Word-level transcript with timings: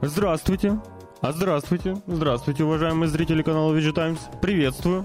Здравствуйте. 0.00 0.78
А 1.20 1.32
здравствуйте, 1.32 1.96
здравствуйте, 2.06 2.62
уважаемые 2.62 3.08
зрители 3.08 3.42
канала 3.42 3.74
VG 3.74 3.92
Times. 3.92 4.20
Приветствую. 4.40 5.04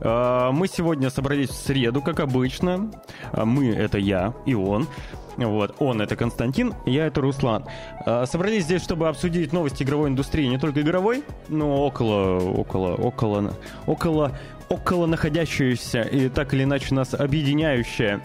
А, 0.00 0.50
мы 0.50 0.66
сегодня 0.66 1.10
собрались 1.10 1.50
в 1.50 1.54
среду, 1.54 2.00
как 2.00 2.20
обычно. 2.20 2.90
А, 3.32 3.44
мы— 3.44 3.68
это 3.76 3.98
я 3.98 4.32
и 4.46 4.54
он. 4.54 4.88
Вот, 5.36 5.76
он 5.78 6.00
это 6.00 6.16
Константин, 6.16 6.74
я 6.86 7.06
это 7.06 7.20
Руслан. 7.20 7.66
А, 8.06 8.24
собрались 8.24 8.64
здесь, 8.64 8.82
чтобы 8.82 9.08
обсудить 9.08 9.52
новости 9.52 9.82
игровой 9.82 10.08
индустрии, 10.08 10.46
не 10.46 10.58
только 10.58 10.80
игровой, 10.80 11.22
но 11.48 11.84
около, 11.84 12.38
около, 12.38 12.94
около, 12.94 13.52
около, 13.86 14.32
около 14.70 15.06
находящуюся 15.06 16.00
и 16.00 16.30
так 16.30 16.54
или 16.54 16.64
иначе 16.64 16.94
нас 16.94 17.12
объединяющая 17.12 18.22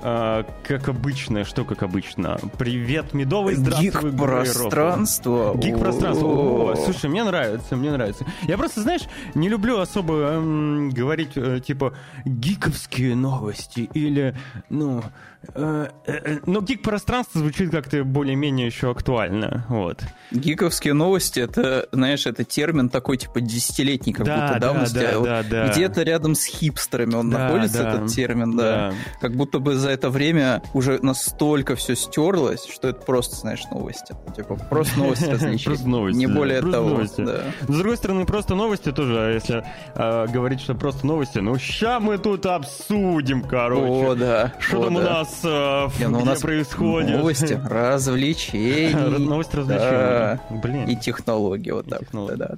как 0.00 0.88
обычно, 0.88 1.44
что 1.44 1.64
как 1.64 1.82
обычно? 1.82 2.38
Привет, 2.58 3.14
медовый, 3.14 3.54
здравствуй, 3.54 4.10
Гик-пространство. 4.10 5.56
Гик-пространство. 5.56 6.74
Слушай, 6.84 7.10
мне 7.10 7.24
нравится, 7.24 7.76
мне 7.76 7.90
нравится. 7.90 8.24
Я 8.42 8.56
просто, 8.56 8.82
знаешь, 8.82 9.02
не 9.34 9.48
люблю 9.48 9.78
особо 9.80 10.14
эм, 10.14 10.90
говорить, 10.90 11.32
э, 11.36 11.60
типа, 11.64 11.94
гиковские 12.24 13.16
новости 13.16 13.88
или, 13.94 14.34
ну, 14.70 15.00
э, 15.00 15.02
э, 15.02 15.35
но 15.54 16.60
гик-пространство 16.60 17.40
звучит 17.40 17.70
как-то 17.70 18.02
более-менее 18.04 18.66
еще 18.66 18.90
актуально, 18.90 19.64
вот. 19.68 20.02
Гиковские 20.30 20.94
новости, 20.94 21.40
это, 21.40 21.88
знаешь, 21.92 22.26
это 22.26 22.44
термин 22.44 22.88
такой, 22.88 23.16
типа, 23.16 23.40
десятилетний 23.40 24.12
как 24.12 24.26
Да, 24.26 24.36
будто 24.36 24.52
да, 24.54 24.58
давности. 24.58 24.94
да, 24.98 25.10
а 25.12 25.18
вот 25.18 25.24
да, 25.24 25.42
да. 25.42 25.68
Где-то 25.68 26.02
рядом 26.02 26.34
с 26.34 26.44
хипстерами 26.44 27.14
он 27.14 27.30
Да, 27.30 27.38
находится, 27.46 27.82
да, 27.82 27.90
этот 27.94 28.12
термин, 28.12 28.56
да. 28.56 28.90
да. 28.90 28.94
Как 29.20 29.36
будто 29.36 29.58
бы 29.58 29.74
за 29.74 29.90
это 29.90 30.10
время 30.10 30.62
уже 30.74 30.98
настолько 31.02 31.76
все 31.76 31.94
стерлось, 31.94 32.66
что 32.66 32.88
это 32.88 33.00
просто, 33.00 33.36
знаешь, 33.36 33.62
новости. 33.70 34.14
Типа, 34.34 34.56
просто 34.56 34.98
новости. 34.98 35.26
Просто 35.66 35.88
новости, 35.88 36.18
Не 36.18 36.26
более 36.26 36.60
того. 36.60 37.04
с 37.04 37.66
другой 37.66 37.96
стороны, 37.96 38.24
просто 38.26 38.54
новости 38.54 38.92
тоже, 38.92 39.18
а 39.18 39.32
если 39.32 39.64
э, 39.94 40.26
говорить, 40.28 40.60
что 40.60 40.74
просто 40.74 41.06
новости, 41.06 41.38
ну 41.38 41.58
ща 41.58 42.00
мы 42.00 42.18
тут 42.18 42.46
обсудим, 42.46 43.42
короче. 43.42 44.06
О, 44.10 44.14
да. 44.14 44.52
Что 44.58 44.84
там 44.84 44.96
у 44.96 45.00
нас, 45.00 45.35
э, 45.44 45.88
Не, 45.98 46.08
ну, 46.08 46.20
у 46.20 46.24
нас 46.24 46.40
происходит? 46.40 47.16
Новости, 47.16 47.60
развлечений. 47.64 48.94
Новости 49.18 49.52
да. 49.56 49.58
развлечений. 49.58 50.60
Блин. 50.62 50.88
И 50.88 50.96
технологии, 50.96 51.70
вот 51.70 51.86
так. 51.88 52.02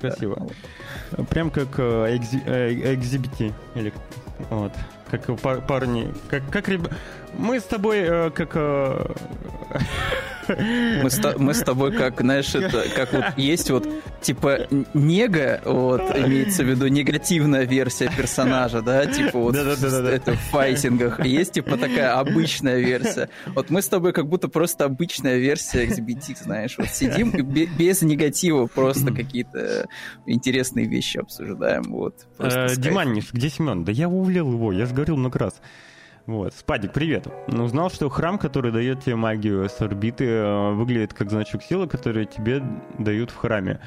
Красиво. 0.01 0.48
Прям 1.31 1.51
как 1.51 1.79
э, 1.79 2.19
э, 2.47 2.95
экзибити. 2.95 3.53
Или 3.75 3.93
вот. 4.50 4.72
Как 5.11 5.25
пар- 5.41 5.62
парни. 5.67 6.12
Как, 6.28 6.48
как 6.50 6.69
реб- 6.69 6.91
Мы 7.39 7.61
с 7.61 7.64
тобой 7.64 7.98
э, 8.00 8.31
как... 8.31 8.50
э, 8.55 9.06
Мы 10.48 11.11
с, 11.11 11.20
мы 11.36 11.53
с 11.53 11.61
тобой 11.62 11.92
как, 11.92 12.22
знаешь, 12.22 12.55
это, 12.55 12.84
как 12.97 13.12
вот 13.12 13.25
есть 13.36 13.70
вот, 13.70 13.86
типа, 14.22 14.61
нега, 14.95 15.61
вот, 15.67 16.00
имеется 16.17 16.64
в 16.64 16.67
виду 16.70 16.86
негативная 16.89 17.64
версия 17.67 18.11
персонажа, 18.17 18.80
да, 18.80 19.05
типа 19.05 19.39
вот 19.39 19.55
Да-да-да-да-да. 19.55 20.11
в, 20.11 20.14
это, 20.14 20.33
в 20.33 20.39
файтингах, 20.50 21.23
есть, 21.27 21.52
типа, 21.52 21.77
такая 21.77 22.19
обычная 22.19 22.78
версия. 22.78 23.28
Вот 23.48 23.69
мы 23.69 23.83
с 23.83 23.89
тобой 23.89 24.14
как 24.14 24.27
будто 24.27 24.48
просто 24.48 24.86
обычная 24.86 25.36
версия 25.36 25.84
XBT, 25.84 26.42
знаешь, 26.45 26.77
вот 26.78 26.89
сидим 26.89 27.28
и 27.30 27.42
бе- 27.42 27.67
без 27.67 28.00
негатива 28.00 28.67
просто 28.69 29.12
какие-то 29.12 29.86
интересные 30.25 30.86
вещи 30.86 31.19
обсуждаем, 31.19 31.83
вот. 31.89 32.27
Э, 32.39 32.48
с 32.48 32.55
кайфом. 32.55 32.83
Диманиш, 32.83 33.33
где 33.34 33.50
Семен? 33.50 33.84
Да 33.84 33.92
я 33.92 34.08
увлел 34.29 34.53
его, 34.53 34.73
я 34.73 34.84
же 34.87 34.95
говорил 34.95 35.17
много 35.17 35.39
раз. 35.39 35.61
Вот. 36.27 36.53
Спадик, 36.53 36.93
привет. 36.93 37.27
Ну, 37.48 37.65
Узнал, 37.65 37.91
что 37.91 38.11
храм, 38.11 38.39
который 38.39 38.70
дает 38.70 39.03
тебе 39.03 39.17
магию 39.17 39.67
с 39.67 39.80
орбиты, 39.80 40.27
э, 40.27 40.73
выглядит 40.75 41.14
как 41.14 41.30
значок 41.30 41.63
силы, 41.63 41.89
который 41.89 42.27
тебе 42.27 42.63
дают 42.98 43.30
в 43.30 43.36
храме. 43.36 43.80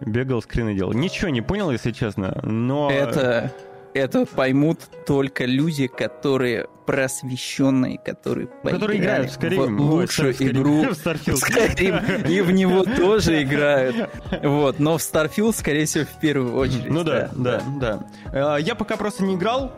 Бегал, 0.00 0.42
скрины 0.42 0.74
делал. 0.74 0.92
Ничего 0.92 1.28
не 1.28 1.40
понял, 1.40 1.70
если 1.70 1.92
честно, 1.92 2.40
но... 2.42 2.90
Это, 2.90 3.52
это 3.94 4.26
поймут 4.26 4.80
только 5.06 5.44
люди, 5.44 5.86
которые 5.86 6.66
просвещенные, 6.86 7.98
которые 7.98 8.48
Которые 8.62 9.00
играют 9.00 9.30
Skyrim. 9.30 9.76
в 9.76 9.80
лучшую 9.90 10.32
Skyrim. 10.32 10.50
игру 10.50 10.82
В 10.84 10.90
Starfield. 10.92 11.40
Skyrim, 11.42 12.28
и 12.30 12.40
в 12.40 12.50
него 12.50 12.84
тоже 12.96 13.42
играют. 13.42 14.08
Вот, 14.42 14.78
но 14.78 14.98
в 14.98 15.00
Starfield, 15.00 15.54
скорее 15.54 15.86
всего, 15.86 16.04
в 16.04 16.20
первую 16.20 16.54
очередь. 16.56 16.90
Ну 16.90 17.04
да, 17.04 17.30
да, 17.34 17.62
да. 17.80 18.06
Э, 18.32 18.60
Я 18.60 18.74
пока 18.74 18.96
просто 18.96 19.24
не 19.24 19.34
играл. 19.34 19.72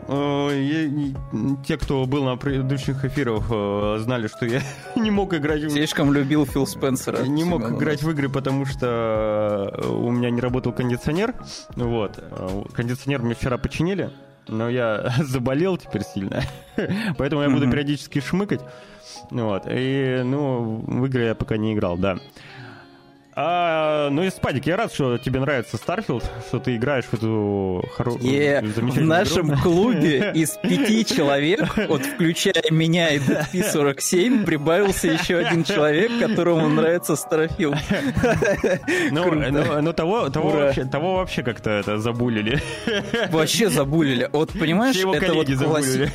И- 0.51 1.13
Те, 1.67 1.77
кто 1.77 2.05
был 2.05 2.23
на 2.23 2.37
предыдущих 2.37 3.03
эфирах, 3.05 3.43
э, 3.49 3.97
знали, 3.99 4.27
что 4.27 4.45
я 4.45 4.61
не 4.95 5.11
мог 5.11 5.33
играть 5.33 5.63
в 5.63 5.69
Слишком 5.69 6.13
любил 6.13 6.45
Фил 6.45 6.65
Спенсера. 6.67 7.23
Не 7.23 7.43
мог 7.43 7.61
Семен 7.61 7.75
у 7.75 7.77
играть 7.77 8.03
в 8.03 8.09
игры, 8.11 8.29
потому 8.29 8.65
что 8.65 9.73
у 9.89 10.11
меня 10.11 10.29
не 10.29 10.41
работал 10.41 10.71
кондиционер. 10.73 11.33
Вот. 11.75 12.23
Кондиционер 12.73 13.21
мне 13.21 13.33
вчера 13.35 13.57
починили, 13.57 14.09
но 14.47 14.69
я 14.69 15.13
заболел 15.19 15.77
теперь 15.77 16.03
сильно. 16.03 16.41
Поэтому 17.17 17.41
я 17.41 17.49
буду 17.49 17.69
периодически 17.69 18.19
шмыкать. 18.19 18.61
Вот. 19.31 19.63
И, 19.69 20.21
ну, 20.23 20.83
в 20.85 21.05
игры 21.05 21.25
я 21.25 21.35
пока 21.35 21.57
не 21.57 21.73
играл, 21.73 21.97
да. 21.97 22.17
А, 23.39 24.09
ну 24.09 24.23
и 24.23 24.31
Спадик, 24.31 24.65
я 24.65 24.77
рад, 24.77 24.91
что 24.91 25.19
тебе 25.19 25.39
нравится 25.39 25.77
Starfield, 25.77 26.23
что 26.47 26.57
ты 26.59 26.75
играешь 26.75 27.05
в 27.05 27.13
эту 27.13 27.83
хоро- 27.95 28.17
Е, 28.19 28.61
в 28.61 28.99
нашем 29.05 29.49
игру. 29.53 29.61
клубе 29.61 30.31
из 30.35 30.57
пяти 30.57 31.05
человек, 31.05 31.69
вот 31.87 32.03
включая 32.03 32.63
меня 32.71 33.09
и 33.09 33.19
DP47, 33.19 34.43
прибавился 34.43 35.09
еще 35.09 35.37
один 35.45 35.63
человек, 35.63 36.11
которому 36.19 36.67
нравится 36.67 37.15
Starfield. 37.15 37.75
Ну, 39.11 39.31
ну, 39.33 39.81
ну, 39.81 39.93
того, 39.93 40.29
того, 40.29 40.49
Ура. 40.49 40.57
вообще, 40.65 40.85
того 40.85 41.15
вообще 41.17 41.43
как-то 41.43 41.69
это 41.69 41.99
забулили. 41.99 42.59
Вообще 43.29 43.69
забулили. 43.69 44.29
Вот 44.33 44.51
понимаешь, 44.51 44.95
это 44.97 45.33
вот 45.35 45.47
класси- 45.47 46.09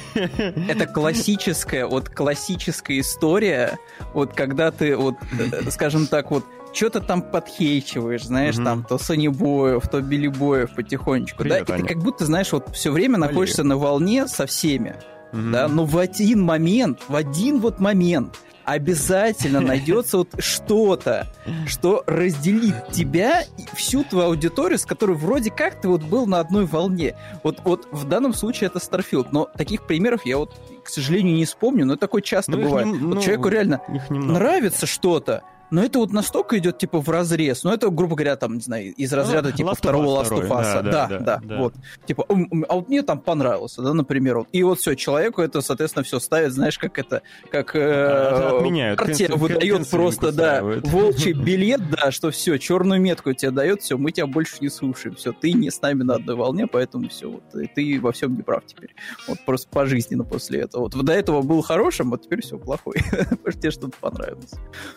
это 0.68 0.86
классическая, 0.86 1.86
вот 1.86 2.08
классическая 2.08 2.98
история, 3.00 3.78
вот 4.12 4.34
когда 4.34 4.70
ты 4.72 4.96
вот, 4.96 5.14
э, 5.38 5.70
скажем 5.70 6.06
так, 6.08 6.30
вот 6.32 6.44
что-то 6.72 7.00
там 7.00 7.22
подхейчиваешь, 7.22 8.24
знаешь, 8.24 8.56
Мгм. 8.56 8.64
там 8.64 8.84
то 8.84 8.98
Санебоев, 8.98 9.88
то 9.88 10.00
Билибоев 10.00 10.74
потихонечку, 10.74 11.42
Привет, 11.42 11.66
да, 11.66 11.74
и 11.74 11.78
Аня. 11.78 11.86
ты 11.88 11.94
как 11.94 12.02
будто, 12.02 12.24
знаешь, 12.26 12.52
вот 12.52 12.74
все 12.74 12.90
время 12.90 13.16
Привет. 13.16 13.30
находишься 13.30 13.64
на 13.64 13.76
волне 13.76 14.26
со 14.28 14.46
всеми, 14.46 14.96
Мгм. 15.32 15.52
да, 15.52 15.68
но 15.68 15.84
в 15.84 15.98
один 15.98 16.42
момент, 16.42 17.00
в 17.08 17.14
один 17.16 17.60
вот 17.60 17.78
момент 17.80 18.38
обязательно 18.64 19.60
найдется 19.60 20.18
вот 20.18 20.28
что-то, 20.38 21.26
что 21.66 22.04
разделит 22.06 22.88
тебя 22.92 23.42
и 23.42 23.64
всю 23.74 24.04
твою 24.04 24.28
аудиторию, 24.28 24.78
с 24.78 24.84
которой 24.84 25.16
вроде 25.16 25.50
как 25.50 25.80
ты 25.80 25.88
вот 25.88 26.02
был 26.04 26.26
на 26.26 26.38
одной 26.38 26.64
волне. 26.66 27.16
Вот, 27.42 27.58
вот 27.64 27.88
в 27.90 28.04
данном 28.08 28.32
случае 28.34 28.68
это 28.68 28.78
Starfield, 28.78 29.28
но 29.32 29.48
таких 29.56 29.84
примеров 29.86 30.24
я 30.24 30.38
вот, 30.38 30.54
к 30.84 30.88
сожалению, 30.88 31.34
не 31.34 31.44
вспомню, 31.44 31.84
но 31.86 31.96
такое 31.96 32.22
часто 32.22 32.52
Ну, 32.52 32.62
бывает. 32.62 32.86
не- 32.86 32.92
Вот 32.98 33.14
ну, 33.16 33.20
человеку 33.20 33.48
реально 33.48 33.80
нравится 34.10 34.86
что-то, 34.86 35.42
но 35.72 35.82
это 35.82 35.98
вот 35.98 36.12
настолько 36.12 36.58
идет 36.58 36.78
типа 36.78 37.00
в 37.00 37.08
разрез. 37.08 37.64
Ну, 37.64 37.72
это, 37.72 37.90
грубо 37.90 38.14
говоря, 38.14 38.36
там, 38.36 38.54
не 38.54 38.60
знаю, 38.60 38.94
из 38.94 39.12
разряда 39.12 39.50
Ну, 39.50 39.56
типа 39.56 39.68
Last 39.70 39.74
второго 39.76 40.22
Last 40.22 40.30
of 40.30 40.48
Us. 40.48 40.48
да, 40.48 40.82
Да, 40.82 41.06
да, 41.08 41.18
да, 41.18 41.40
да, 41.42 41.56
вот. 41.58 41.74
Типа, 42.06 42.24
«М, 42.28 42.46
м, 42.52 42.66
а 42.68 42.74
вот 42.74 42.88
мне 42.88 43.02
там 43.02 43.20
понравился, 43.20 43.82
да, 43.82 43.94
например. 43.94 44.38
вот. 44.38 44.48
И 44.52 44.62
вот 44.62 44.78
все, 44.78 44.94
человеку 44.94 45.42
это, 45.42 45.60
соответственно, 45.62 46.04
все 46.04 46.20
ставит, 46.20 46.52
знаешь, 46.52 46.78
как 46.78 46.98
это, 46.98 47.22
как 47.50 47.74
э, 47.74 48.56
отменяют, 48.58 49.00
кэн- 49.00 49.34
выдает 49.36 49.88
просто, 49.90 50.30
да, 50.32 50.62
волчий 50.62 51.32
билет, 51.32 51.80
да, 51.90 52.10
что 52.10 52.30
все, 52.30 52.58
черную 52.58 53.00
метку 53.00 53.32
тебе 53.32 53.50
дает, 53.50 53.82
все, 53.82 53.96
мы 53.96 54.12
тебя 54.12 54.26
больше 54.26 54.56
не 54.60 54.68
слушаем, 54.68 55.16
все, 55.16 55.32
ты 55.32 55.52
не 55.52 55.70
с 55.70 55.80
нами 55.80 56.02
на 56.02 56.16
одной 56.16 56.36
волне, 56.36 56.66
поэтому 56.66 57.08
все, 57.08 57.30
вот, 57.30 57.42
ты 57.74 58.00
во 58.00 58.12
всем 58.12 58.36
не 58.36 58.42
прав 58.42 58.62
теперь. 58.66 58.94
Вот 59.26 59.38
просто 59.46 59.68
пожизненно 59.70 60.24
после 60.24 60.60
этого. 60.60 60.82
Вот 60.82 60.92
до 61.04 61.12
этого 61.12 61.42
был 61.42 61.62
хорошим, 61.62 62.10
вот 62.10 62.22
теперь 62.22 62.42
все 62.42 62.58
плохой, 62.58 62.96
потому 63.10 63.50
что 63.50 63.60
тебе 63.60 63.70
что-то 63.70 63.96
понравилось. 64.00 64.52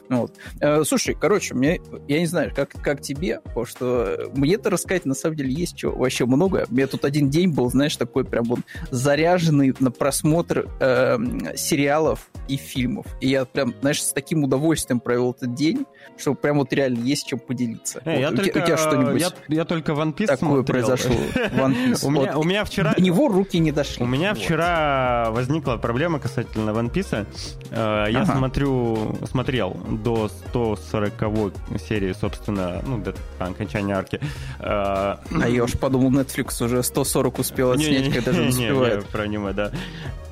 Вот. 0.09 0.33
Э, 0.65 0.83
Слушай, 0.83 1.15
короче, 1.19 1.53
мне, 1.53 1.79
я 2.07 2.19
не 2.19 2.25
знаю, 2.25 2.51
как, 2.55 2.69
как 2.71 3.01
тебе, 3.01 3.39
потому 3.41 3.65
что 3.65 4.29
мне-то 4.33 4.69
рассказать 4.71 5.05
на 5.05 5.13
самом 5.13 5.35
деле 5.37 5.53
есть 5.53 5.77
что, 5.77 5.91
вообще 5.91 6.25
много. 6.25 6.65
У 6.69 6.73
меня 6.73 6.87
тут 6.87 7.05
один 7.05 7.29
день 7.29 7.51
был, 7.53 7.69
знаешь, 7.69 7.95
такой 7.97 8.25
прям 8.25 8.45
вот 8.45 8.59
заряженный 8.89 9.73
на 9.79 9.91
просмотр 9.91 10.67
эм, 10.79 11.55
сериалов 11.55 12.27
и 12.47 12.57
фильмов. 12.57 13.05
И 13.21 13.27
я 13.29 13.45
прям, 13.45 13.73
знаешь, 13.81 14.01
с 14.01 14.11
таким 14.13 14.43
удовольствием 14.43 14.99
провел 14.99 15.31
этот 15.31 15.53
день, 15.53 15.85
что 16.17 16.33
прям 16.33 16.57
вот 16.57 16.73
реально 16.73 17.03
есть 17.03 17.27
чем 17.27 17.37
поделиться. 17.39 18.01
Э, 18.05 18.13
Вот, 18.13 18.19
я 18.21 18.29
у, 18.31 18.35
только, 18.35 18.57
у 18.59 18.65
тебя 18.65 18.77
что-нибудь 18.77 19.21
Я, 19.21 19.29
я 19.49 19.65
только 19.65 19.91
One 19.91 20.15
Piece 20.15 20.27
такое 20.27 20.37
смотрел. 20.37 20.63
произошло? 20.63 21.15
One 21.35 21.75
Piece. 21.91 22.05
У 22.05 22.09
меня, 22.09 22.33
Вот. 22.33 22.45
у 22.45 22.47
меня 22.47 22.65
вчера... 22.65 22.93
До 22.95 23.01
него 23.01 23.27
руки 23.27 23.59
не 23.59 23.71
дошли. 23.71 24.03
У 24.03 24.07
меня 24.07 24.29
Вот. 24.33 24.39
вчера 24.41 25.27
возникла 25.31 25.77
проблема 25.77 26.19
касательно 26.19 26.71
One 26.71 26.91
Piece. 26.91 27.25
Э, 27.71 28.07
Я 28.11 28.21
Ага. 28.21 28.37
смотрю, 28.37 29.17
смотрел 29.29 29.75
до 30.03 30.29
140 30.55 31.53
серии, 31.79 32.13
собственно, 32.13 32.81
ну, 32.85 32.97
до 32.97 33.13
окончания 33.39 33.93
арки. 33.93 34.19
Э, 34.59 34.63
А 34.63 35.47
я 35.47 35.63
уж 35.63 35.73
подумал, 35.73 36.11
Netflix 36.11 36.63
уже 36.63 36.81
140 36.81 37.39
успел 37.39 37.71
отснять, 37.71 38.13
когда 38.13 38.31
же 38.31 38.43
не 38.43 38.49
успевает. 38.49 39.03
я 39.03 39.09
про 39.11 39.23
аниме, 39.23 39.51
да. 39.53 39.71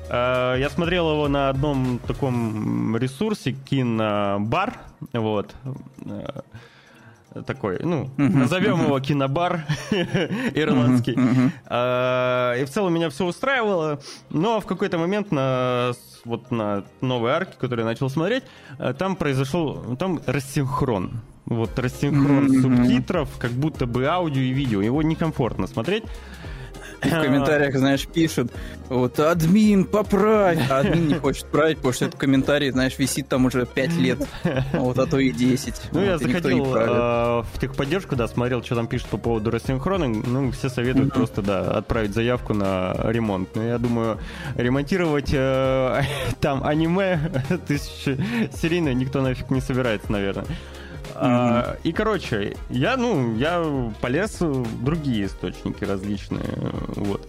Э, 0.08 0.56
Я 0.58 0.70
смотрел 0.70 1.10
его 1.12 1.28
на 1.28 1.50
одном 1.50 1.98
таком 2.06 2.96
ресурсе, 2.96 3.52
кинобар, 3.52 4.78
вот. 5.12 5.54
Э, 6.06 6.40
такой, 7.46 7.80
ну, 7.82 8.08
назовем 8.16 8.80
его 8.84 8.98
кинобар 9.00 9.66
ирландский. 10.54 11.18
А, 11.66 12.54
и 12.54 12.64
в 12.64 12.70
целом 12.70 12.94
меня 12.94 13.10
все 13.10 13.26
устраивало, 13.26 14.00
но 14.30 14.60
в 14.60 14.66
какой-то 14.66 14.98
момент 14.98 15.32
на 15.32 15.92
вот 16.24 16.50
на 16.50 16.84
новой 17.00 17.32
арке, 17.32 17.54
которую 17.58 17.84
я 17.86 17.90
начал 17.90 18.10
смотреть, 18.10 18.44
э, 18.78 18.94
там 18.94 19.16
произошел, 19.16 19.96
там 19.96 20.20
рассинхрон. 20.26 21.20
Вот 21.46 21.78
рассинхрон 21.78 22.62
субтитров, 22.62 23.28
как 23.38 23.50
будто 23.50 23.86
бы 23.86 24.06
аудио 24.06 24.40
и 24.40 24.50
видео. 24.50 24.80
Его 24.80 25.02
некомфортно 25.02 25.66
смотреть. 25.66 26.04
И 27.02 27.08
в 27.08 27.22
комментариях, 27.22 27.76
знаешь, 27.76 28.06
пишут, 28.06 28.52
вот, 28.88 29.18
админ, 29.18 29.84
поправь. 29.84 30.58
А 30.70 30.80
админ 30.80 31.08
не 31.08 31.14
хочет 31.14 31.46
править, 31.46 31.78
потому 31.78 31.94
что 31.94 32.06
этот 32.06 32.18
комментарий, 32.18 32.70
знаешь, 32.70 32.98
висит 32.98 33.28
там 33.28 33.46
уже 33.46 33.66
5 33.66 33.96
лет, 33.96 34.18
вот, 34.72 34.98
а 34.98 35.06
то 35.06 35.18
и 35.18 35.30
10. 35.30 35.74
Ну, 35.92 36.00
вот, 36.00 36.06
я 36.06 36.18
заходил 36.18 36.76
э, 36.76 37.42
в 37.42 37.60
техподдержку, 37.60 38.16
да, 38.16 38.28
смотрел, 38.28 38.62
что 38.62 38.74
там 38.74 38.86
пишут 38.86 39.08
по 39.08 39.18
поводу 39.18 39.50
рассинхрона. 39.50 40.08
Ну, 40.08 40.50
все 40.52 40.68
советуют 40.68 41.10
mm-hmm. 41.10 41.16
просто, 41.16 41.42
да, 41.42 41.60
отправить 41.78 42.14
заявку 42.14 42.54
на 42.54 42.94
ремонт. 43.04 43.54
Но 43.54 43.62
я 43.62 43.78
думаю, 43.78 44.18
ремонтировать 44.56 45.30
э, 45.32 46.02
там 46.40 46.64
аниме 46.64 47.18
тысячи 47.66 48.18
серийно 48.54 48.92
никто 48.94 49.20
нафиг 49.22 49.50
не 49.50 49.60
собирается, 49.60 50.10
наверное. 50.10 50.46
А, 51.14 51.76
и, 51.84 51.92
короче, 51.92 52.56
я, 52.70 52.96
ну, 52.96 53.36
я 53.36 53.92
полез 54.00 54.40
в 54.40 54.84
другие 54.84 55.26
источники 55.26 55.84
различные, 55.84 56.44
вот. 56.96 57.28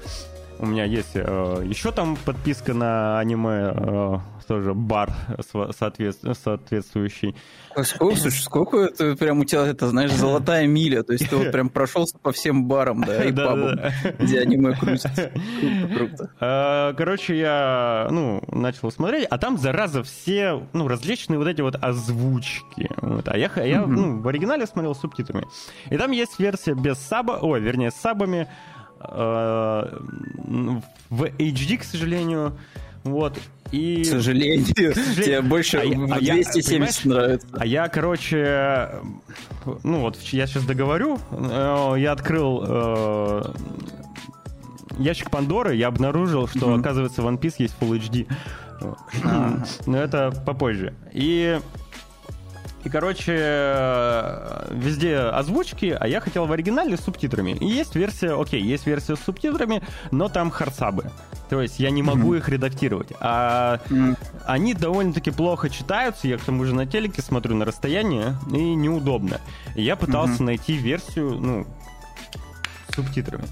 У 0.60 0.66
меня 0.66 0.86
есть 0.86 1.12
э, 1.16 1.63
еще 1.66 1.92
там 1.92 2.18
подписка 2.25 2.74
на 2.74 3.19
аниме, 3.19 3.74
э, 3.75 4.18
тоже 4.48 4.74
бар 4.74 5.12
соответ, 5.78 6.18
соответствующий. 6.44 7.36
А 7.75 7.84
сколько, 7.84 8.16
слушай, 8.16 8.40
сколько 8.40 8.78
это 8.78 9.16
прям 9.18 9.40
у 9.40 9.44
тебя, 9.44 9.66
это, 9.66 9.90
знаешь, 9.90 10.13
золотая 10.13 10.66
миля, 10.66 11.04
то 11.04 11.13
есть 11.13 11.30
ты 11.30 11.36
вот 11.36 11.52
прям 11.52 11.69
прошелся 11.69 12.18
по 12.18 12.31
всем 12.31 12.66
барам, 12.66 13.04
да, 13.04 13.24
и 13.24 13.31
пабам, 13.36 13.80
где 14.18 14.40
аниме 14.40 14.74
крутится. 14.75 15.31
Круто, 15.96 16.31
а, 16.40 16.94
Короче, 16.94 17.38
я, 17.38 18.08
ну, 18.12 18.42
начал 18.51 18.92
смотреть, 18.92 19.28
а 19.30 19.38
там, 19.38 19.58
зараза, 19.58 20.04
все, 20.04 20.63
ну, 20.74 20.88
различные 20.88 21.38
вот 21.38 21.48
эти 21.48 21.62
вот 21.62 21.75
озвучки. 21.81 22.90
Вот. 23.01 23.28
А 23.28 23.38
я, 23.38 23.51
я 23.58 23.86
ну, 23.86 24.22
в 24.22 24.28
оригинале 24.28 24.66
смотрел 24.66 24.96
с 24.96 25.00
субтитрами. 25.00 25.46
И 25.90 25.98
там 25.98 26.12
есть 26.12 26.40
версия 26.40 26.75
без 26.75 26.98
саба, 26.98 27.40
ой, 27.42 27.60
вернее, 27.60 27.92
с 27.92 27.96
сабами, 27.96 28.48
Э, 28.48 28.75
в 31.10 31.24
HD, 31.24 31.78
к 31.78 31.84
сожалению. 31.84 32.57
Вот. 33.04 33.40
И... 33.72 34.04
К 34.04 34.06
сожалению, 34.06 34.66
тебе 34.66 35.42
больше 35.42 35.78
а 35.78 36.19
270 36.19 37.06
а 37.06 37.10
нравится. 37.10 37.48
А 37.54 37.66
я, 37.66 37.88
короче, 37.88 38.90
ну 39.84 40.02
вот, 40.02 40.18
я 40.31 40.48
сейчас 40.48 40.63
договорю. 40.66 41.19
Э, 41.31 41.96
я 41.98 42.12
открыл 42.12 42.63
э, 42.66 43.44
ящик 44.98 45.30
Пандоры, 45.30 45.75
я 45.75 45.88
обнаружил, 45.88 46.48
что, 46.48 46.72
mm-hmm. 46.72 46.80
оказывается, 46.80 47.22
в 47.22 47.28
One 47.28 47.40
Piece 47.40 47.56
есть 47.60 47.75
Full 47.80 48.00
HD. 48.00 48.28
Но 49.86 49.98
это 49.98 50.31
попозже. 50.46 50.94
И 51.12 51.60
и, 52.86 52.90
короче, 52.90 53.32
везде 54.70 55.18
озвучки, 55.18 55.98
а 56.00 56.08
я 56.08 56.22
хотел 56.22 56.46
в 56.46 56.52
оригинале 56.52 56.98
с 56.98 57.02
субтитрами. 57.02 57.52
И 57.52 57.66
есть 57.66 57.96
версия, 57.96 58.40
окей, 58.40 58.62
есть 58.62 58.86
версия 58.86 59.16
с 59.16 59.22
субтитрами, 59.22 59.82
но 60.12 60.30
там 60.30 60.52
харсабы. 60.52 61.10
То 61.50 61.62
есть 61.62 61.80
я 61.80 61.90
не 61.90 62.04
могу 62.04 62.36
mm-hmm. 62.36 62.38
их 62.38 62.50
редактировать. 62.50 63.08
А 63.20 63.80
mm-hmm. 63.90 64.18
они 64.46 64.76
довольно-таки 64.76 65.32
плохо 65.32 65.70
читаются. 65.70 66.28
Я 66.28 66.38
к 66.38 66.42
тому 66.42 66.64
же 66.64 66.76
на 66.76 66.86
телеке 66.86 67.24
смотрю 67.24 67.56
на 67.56 67.66
расстояние, 67.66 68.36
и 68.52 68.76
неудобно. 68.76 69.42
И 69.76 69.82
я 69.82 69.96
пытался 69.96 70.44
mm-hmm. 70.44 70.46
найти 70.46 70.74
версию, 70.74 71.40
ну, 71.40 71.68
с 72.92 72.96
субтитрами. 72.96 73.46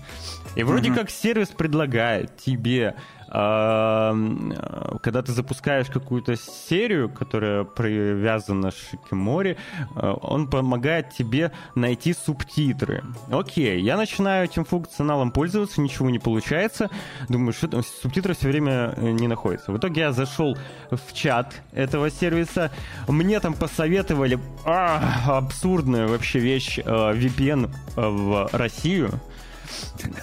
И 0.55 0.61
вроде 0.61 0.91
mm-hmm. 0.91 0.95
как 0.95 1.09
сервис 1.09 1.47
предлагает 1.47 2.37
тебе 2.37 2.93
когда 3.33 5.23
ты 5.23 5.31
запускаешь 5.31 5.87
какую-то 5.87 6.35
серию, 6.37 7.09
которая 7.09 7.63
привязана 7.63 8.69
к 8.69 8.75
Шикимори, 8.75 9.57
э, 9.95 10.13
он 10.21 10.47
помогает 10.47 11.11
тебе 11.11 11.51
найти 11.73 12.13
субтитры. 12.13 13.03
Окей, 13.31 13.81
я 13.81 13.97
начинаю 13.97 14.45
этим 14.45 14.65
функционалом 14.65 15.31
пользоваться, 15.31 15.81
ничего 15.81 16.11
не 16.11 16.19
получается. 16.19 16.91
Думаю, 17.27 17.53
что 17.53 17.67
там 17.67 17.83
субтитры 17.83 18.35
все 18.35 18.49
время 18.49 18.93
э, 18.95 19.11
не 19.11 19.27
находятся. 19.27 19.71
В 19.71 19.77
итоге 19.77 20.01
я 20.01 20.11
зашел 20.11 20.55
в 20.91 21.13
чат 21.13 21.55
этого 21.71 22.11
сервиса. 22.11 22.71
Мне 23.07 23.39
там 23.39 23.55
посоветовали 23.55 24.39
а, 24.63 25.37
абсурдную 25.39 26.07
вообще 26.07 26.39
вещь 26.39 26.77
э, 26.77 26.83
VPN 26.83 27.71
в 27.95 28.49
Россию. 28.51 29.09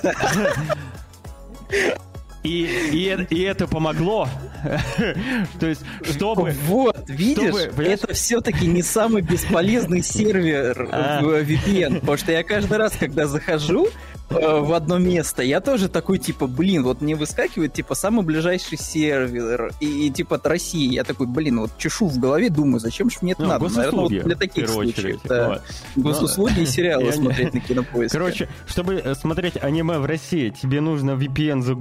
И, 2.43 2.65
и, 2.93 3.27
и 3.35 3.43
это 3.43 3.67
помогло. 3.67 4.29
То 5.61 5.67
есть, 5.67 5.83
чтобы... 6.03 6.55
Вот, 6.67 7.09
видишь, 7.09 7.55
чтобы, 7.55 7.85
это 7.85 8.15
все-таки 8.15 8.67
не 8.67 8.83
самый 8.83 9.23
бесполезный 9.23 10.03
сервер 10.03 10.89
а. 10.91 11.21
в 11.23 11.27
VPN. 11.43 12.01
Потому 12.01 12.17
что 12.17 12.33
я 12.33 12.43
каждый 12.43 12.79
раз, 12.79 12.95
когда 12.99 13.27
захожу, 13.27 13.89
Э, 14.31 14.61
в 14.61 14.73
одно 14.75 14.99
место. 14.99 15.43
Я 15.43 15.61
тоже 15.61 15.89
такой, 15.89 16.19
типа, 16.19 16.47
блин, 16.47 16.85
вот 16.85 17.01
мне 17.01 17.17
выскакивает, 17.17 17.73
типа, 17.73 17.95
самый 17.95 18.25
ближайший 18.25 18.79
сервер, 18.79 19.73
и, 19.81 20.07
и 20.07 20.11
типа, 20.11 20.37
от 20.37 20.47
России. 20.47 20.93
Я 20.93 21.03
такой, 21.03 21.27
блин, 21.27 21.61
вот 21.61 21.77
чешу 21.79 22.07
в 22.07 22.19
голове, 22.19 22.49
думаю, 22.49 22.79
зачем 22.79 23.11
же 23.11 23.19
мне 23.23 23.33
это 23.33 23.43
ну, 23.43 23.49
надо? 23.49 23.69
Наверное, 23.69 24.01
вот 24.01 24.11
для 24.11 24.37
таких 24.37 24.69
случаев. 24.69 25.21
Да. 25.25 25.63
Госуслуги 25.97 26.61
и 26.61 26.67
сериалы 26.67 27.13
смотреть 27.13 27.55
на 27.55 27.61
кинопоиске. 27.61 28.17
Короче, 28.17 28.49
чтобы 28.67 28.95
э, 28.95 29.15
смотреть 29.15 29.55
аниме 29.61 29.99
в 29.99 30.05
России, 30.05 30.51
тебе 30.51 30.81
нужно 30.81 31.13
VPN 31.13 31.63
за 31.63 31.75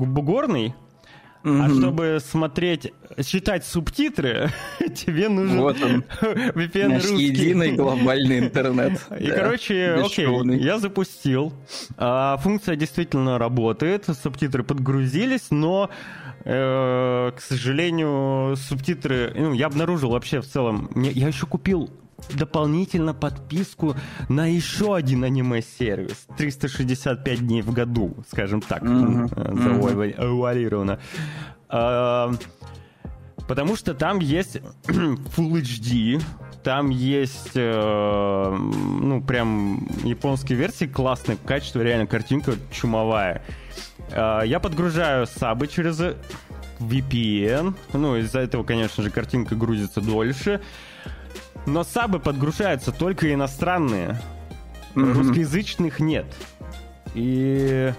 Бугорный, 0.49 0.73
Mm-hmm. 1.41 1.61
А 1.61 1.69
чтобы 1.69 2.19
смотреть, 2.21 2.91
читать 3.25 3.65
субтитры, 3.65 4.49
тебе 4.93 5.29
нужен 5.29 5.61
вот 5.61 5.81
он, 5.81 6.03
VPN 6.21 6.89
наш 6.89 7.09
русский. 7.09 7.27
единый 7.27 7.71
глобальный 7.71 8.39
интернет. 8.39 8.99
И, 9.17 9.27
да, 9.27 9.35
короче, 9.35 10.01
окей, 10.03 10.27
я 10.59 10.79
запустил. 10.79 11.53
А, 11.95 12.35
функция 12.43 12.75
действительно 12.75 13.37
работает, 13.37 14.07
субтитры 14.21 14.63
подгрузились, 14.63 15.47
но, 15.49 15.89
э, 16.43 17.31
к 17.33 17.39
сожалению, 17.39 18.57
субтитры... 18.57 19.31
Ну, 19.33 19.53
я 19.53 19.67
обнаружил 19.67 20.09
вообще 20.09 20.41
в 20.41 20.45
целом... 20.45 20.89
Я 20.93 21.29
еще 21.29 21.45
купил 21.45 21.89
дополнительно 22.29 23.13
подписку 23.13 23.95
на 24.27 24.47
еще 24.47 24.95
один 24.95 25.23
аниме-сервис. 25.23 26.27
365 26.37 27.39
дней 27.39 27.61
в 27.61 27.71
году, 27.71 28.15
скажем 28.29 28.61
так, 28.61 28.83
завуалировано. 28.85 30.99
А, 31.67 32.31
потому 33.47 33.75
что 33.75 33.93
там 33.93 34.19
есть 34.19 34.57
Full 34.87 35.61
HD, 35.61 36.21
там 36.63 36.89
есть, 36.89 37.51
э, 37.55 38.57
ну, 38.57 39.23
прям 39.23 39.87
японские 40.03 40.57
версии 40.57 40.85
классные, 40.85 41.37
качество, 41.37 41.81
реально 41.81 42.05
картинка 42.05 42.53
чумовая. 42.71 43.43
Э, 44.11 44.41
я 44.45 44.59
подгружаю 44.59 45.25
сабы 45.25 45.67
через 45.67 46.01
VPN, 46.79 47.75
ну, 47.93 48.17
из-за 48.17 48.39
этого, 48.39 48.63
конечно 48.63 49.03
же, 49.03 49.09
картинка 49.09 49.55
грузится 49.55 50.01
дольше. 50.01 50.61
Но 51.69 51.83
сабы 51.83 52.19
подгружаются 52.19 52.91
только 52.91 53.31
иностранные. 53.31 54.19
Mm-hmm. 54.95 55.13
Русскоязычных 55.13 55.99
нет. 55.99 56.25
И... 57.13 57.93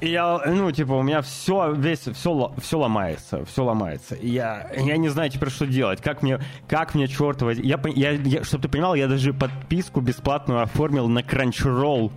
И 0.00 0.10
я, 0.10 0.40
ну, 0.46 0.70
типа, 0.70 0.92
у 0.92 1.02
меня 1.02 1.22
все, 1.22 1.72
весь, 1.72 2.02
все, 2.02 2.54
все 2.62 2.78
ломается, 2.78 3.44
все 3.46 3.64
ломается. 3.64 4.14
И 4.14 4.28
я, 4.28 4.70
я 4.76 4.96
не 4.96 5.08
знаю 5.08 5.28
теперь, 5.28 5.50
что 5.50 5.66
делать. 5.66 6.00
Как 6.00 6.22
мне, 6.22 6.38
как 6.68 6.94
мне, 6.94 7.08
черт 7.08 7.42
возьми. 7.42 7.66
Я, 7.66 7.80
я, 7.96 8.12
я, 8.12 8.44
чтобы 8.44 8.62
ты 8.62 8.68
понимал, 8.68 8.94
я 8.94 9.08
даже 9.08 9.34
подписку 9.34 10.00
бесплатную 10.00 10.62
оформил 10.62 11.08
на 11.08 11.18
Crunchyroll. 11.18 12.12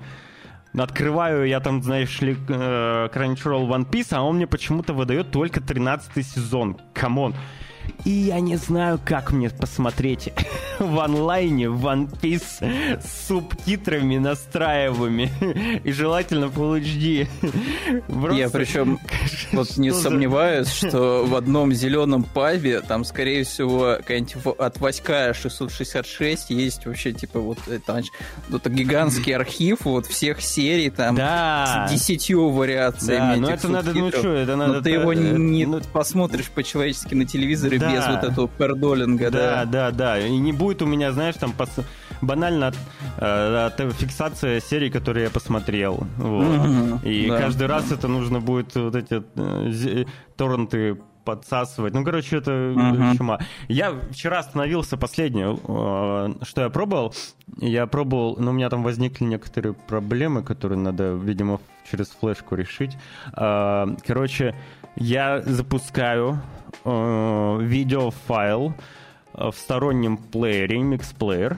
Открываю 0.78 1.48
я 1.48 1.60
там, 1.60 1.82
знаешь 1.82 2.22
ли, 2.22 2.38
э, 2.48 3.10
Crunchyroll 3.12 3.68
One 3.68 3.90
Piece, 3.90 4.10
а 4.12 4.22
он 4.22 4.36
мне 4.36 4.46
почему-то 4.46 4.94
выдает 4.94 5.32
только 5.32 5.60
13 5.60 6.26
сезон. 6.26 6.78
Come 6.94 7.16
on. 7.16 7.34
И 8.06 8.10
я 8.10 8.40
не 8.40 8.56
знаю, 8.56 9.00
как 9.04 9.32
мне 9.32 9.50
посмотреть 9.50 10.34
в 10.80 11.00
онлайне 11.00 11.66
One 11.66 12.10
Piece 12.10 13.02
с 13.02 13.28
субтитрами 13.28 14.18
настраиваемыми. 14.18 15.82
И 15.84 15.92
желательно 15.92 16.46
Full 16.46 16.82
HD. 16.82 17.28
Просто... 18.08 18.38
Я 18.38 18.50
причем 18.50 19.00
вот 19.52 19.78
не 19.78 19.92
сомневаюсь, 19.92 20.70
что 20.70 21.26
в 21.26 21.36
одном 21.36 21.74
зеленом 21.74 22.24
пабе 22.24 22.82
там, 22.82 23.04
скорее 23.06 23.44
всего, 23.44 23.98
от 24.58 24.80
Васька 24.80 25.34
666 25.34 26.50
есть 26.50 26.86
вообще, 26.86 27.12
типа, 27.12 27.40
вот 27.40 27.60
это, 27.68 28.02
это 28.52 28.70
гигантский 28.70 29.36
архив 29.36 29.80
вот 29.86 30.06
всех 30.06 30.42
серий 30.42 30.90
там 30.90 31.16
да. 31.16 31.88
с 31.88 31.92
десятью 31.92 32.50
вариациями. 32.50 33.36
Да, 33.36 33.42
но 33.42 33.50
это 33.52 33.68
надо, 33.68 33.94
ну 33.94 34.10
что, 34.10 34.34
это 34.34 34.56
надо... 34.56 34.74
Но 34.74 34.82
ты 34.82 34.90
его 34.92 35.14
не, 35.14 35.32
не 35.32 35.66
ну... 35.66 35.82
посмотришь 35.94 36.50
по-человечески 36.50 37.14
на 37.14 37.26
телевизоре 37.26 37.80
да. 37.82 37.94
без 37.94 38.08
вот 38.08 38.24
этого 38.24 38.48
пердолинга, 38.48 39.30
да. 39.32 39.66
Да, 39.66 39.66
да, 39.66 39.92
да. 39.92 40.20
И 40.20 40.38
не 40.38 40.54
будет 40.54 40.82
у 40.82 40.86
меня, 40.86 41.12
знаешь, 41.12 41.36
там 41.36 41.52
пос... 41.54 41.70
банально 42.22 42.72
э, 43.18 43.70
фиксация 43.98 44.60
серий, 44.60 44.90
которые 44.90 45.26
я 45.26 45.30
посмотрел. 45.30 46.06
Вот. 46.18 46.46
Мгм, 46.46 47.00
И 47.04 47.28
да, 47.30 47.40
каждый 47.40 47.68
раз 47.68 47.92
это 47.92 48.08
нужно 48.08 48.40
будет 48.40 48.76
вот 48.76 48.96
эти 48.96 49.22
э, 49.36 50.06
торренты 50.36 50.98
подсасывать. 51.26 51.94
Ну, 51.94 52.04
короче, 52.04 52.38
это 52.38 52.52
Мгм. 52.76 53.18
чума. 53.18 53.40
Я 53.68 53.94
вчера 54.12 54.40
остановился 54.40 54.98
последнее, 54.98 55.56
э, 55.56 56.44
что 56.44 56.62
я 56.62 56.70
пробовал. 56.70 57.14
Я 57.58 57.86
пробовал, 57.88 58.38
но 58.40 58.52
у 58.52 58.54
меня 58.54 58.70
там 58.70 58.84
возникли 58.84 59.26
некоторые 59.26 59.74
проблемы, 59.74 60.44
которые 60.44 60.78
надо, 60.80 61.14
видимо, 61.14 61.60
через 61.90 62.10
флешку 62.10 62.56
решить. 62.56 62.98
Э, 63.36 63.88
Короче, 64.06 64.56
я 64.96 65.42
запускаю 65.42 66.42
видеофайл 67.60 68.74
в 69.34 69.54
стороннем 69.54 70.18
плеере, 70.18 70.78
MX 70.82 71.16
Player. 71.18 71.58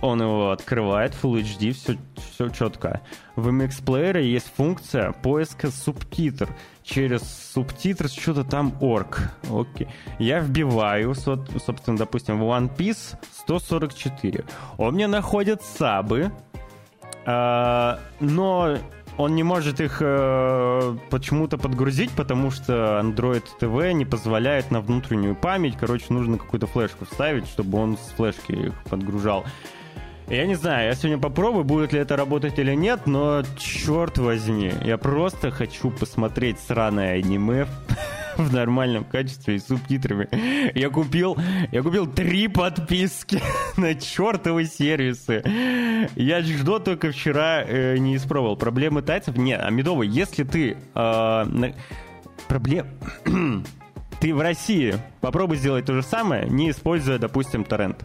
Он 0.00 0.20
его 0.22 0.50
открывает, 0.50 1.14
Full 1.22 1.42
HD, 1.42 1.72
все, 1.72 1.96
все 2.16 2.48
четко. 2.48 3.02
В 3.34 3.48
MX 3.48 3.84
Player 3.84 4.22
есть 4.22 4.50
функция 4.56 5.12
поиска 5.12 5.70
субтитр. 5.70 6.48
Через 6.82 7.22
субтитр 7.22 8.08
что-то 8.08 8.44
там 8.44 8.74
орг. 8.80 9.32
Окей. 9.50 9.88
Я 10.18 10.38
вбиваю, 10.40 11.14
со- 11.14 11.44
собственно, 11.64 11.98
допустим, 11.98 12.38
в 12.38 12.42
One 12.44 12.74
Piece 12.74 13.16
144. 13.40 14.44
Он 14.78 14.94
мне 14.94 15.06
находит 15.08 15.62
сабы, 15.62 16.32
а, 17.26 17.98
но 18.20 18.78
он 19.18 19.34
не 19.34 19.42
может 19.42 19.80
их 19.80 19.98
э, 20.00 20.96
почему-то 21.10 21.58
подгрузить, 21.58 22.10
потому 22.10 22.50
что 22.50 23.00
Android 23.02 23.44
TV 23.58 23.92
не 23.92 24.04
позволяет 24.04 24.70
на 24.70 24.80
внутреннюю 24.80 25.34
память. 25.34 25.76
Короче, 25.78 26.06
нужно 26.10 26.38
какую-то 26.38 26.66
флешку 26.66 27.06
вставить, 27.06 27.46
чтобы 27.46 27.78
он 27.78 27.96
с 27.96 28.12
флешки 28.16 28.52
их 28.52 28.74
подгружал. 28.84 29.44
Я 30.28 30.46
не 30.46 30.56
знаю, 30.56 30.88
я 30.88 30.94
сегодня 30.96 31.18
попробую, 31.18 31.64
будет 31.64 31.92
ли 31.92 32.00
это 32.00 32.16
работать 32.16 32.58
или 32.58 32.74
нет, 32.74 33.06
но 33.06 33.42
черт 33.56 34.18
возьми, 34.18 34.72
я 34.82 34.98
просто 34.98 35.52
хочу 35.52 35.90
посмотреть 35.90 36.58
сраное 36.58 37.14
аниме 37.18 37.66
в 38.36 38.52
нормальном 38.52 39.04
качестве 39.04 39.54
и 39.54 39.58
субтитрами. 39.60 40.28
Я 40.76 40.90
купил, 40.90 41.36
я 41.70 41.80
купил 41.82 42.08
три 42.08 42.48
подписки 42.48 43.40
на 43.76 43.94
чертовы 43.94 44.64
сервисы. 44.64 45.44
Я 46.16 46.42
жду 46.42 46.80
только 46.80 47.12
вчера 47.12 47.62
э, 47.62 47.96
не 47.98 48.16
испробовал. 48.16 48.56
Проблемы 48.56 49.02
тайцев? 49.02 49.36
Нет, 49.36 49.60
а 49.62 49.70
медовый, 49.70 50.08
если 50.08 50.42
ты... 50.42 50.72
э, 50.72 50.74
на- 50.94 51.72
Проблем... 52.48 52.86
Ты 54.18 54.34
в 54.34 54.40
России 54.40 54.94
попробуй 55.20 55.58
сделать 55.58 55.84
то 55.84 55.92
же 55.92 56.02
самое, 56.02 56.48
не 56.48 56.70
используя, 56.70 57.18
допустим, 57.18 57.64
торрент. 57.64 58.02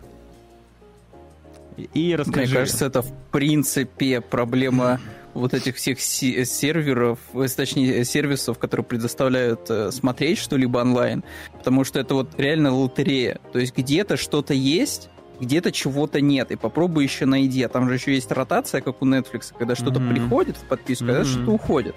И 1.93 2.15
расскажи. 2.15 2.47
Мне 2.47 2.55
кажется, 2.55 2.85
это 2.85 3.01
в 3.01 3.11
принципе 3.31 4.21
проблема 4.21 4.99
вот 5.33 5.53
этих 5.53 5.77
всех 5.77 5.99
серверов, 6.01 7.19
э, 7.33 7.47
точнее 7.55 8.03
сервисов, 8.03 8.57
которые 8.59 8.83
предоставляют 8.85 9.69
э, 9.69 9.91
смотреть 9.91 10.37
что-либо 10.39 10.79
онлайн, 10.79 11.23
потому 11.57 11.83
что 11.83 11.99
это 11.99 12.15
вот 12.15 12.37
реально 12.37 12.73
лотерея. 12.73 13.39
То 13.53 13.59
есть 13.59 13.75
где-то 13.75 14.17
что-то 14.17 14.53
есть, 14.53 15.09
где-то 15.39 15.71
чего-то 15.71 16.19
нет, 16.21 16.51
и 16.51 16.55
попробуй 16.55 17.03
еще 17.05 17.25
найди. 17.25 17.63
А 17.63 17.69
там 17.69 17.87
же 17.87 17.95
еще 17.95 18.13
есть 18.13 18.31
ротация, 18.31 18.81
как 18.81 19.01
у 19.01 19.05
Netflix, 19.05 19.53
когда 19.57 19.75
что-то 19.75 19.99
Мгм. 19.99 20.09
приходит 20.13 20.57
в 20.57 20.63
подписку, 20.65 21.05
когда 21.05 21.21
Мгм. 21.21 21.29
что-то 21.29 21.51
уходит. 21.51 21.95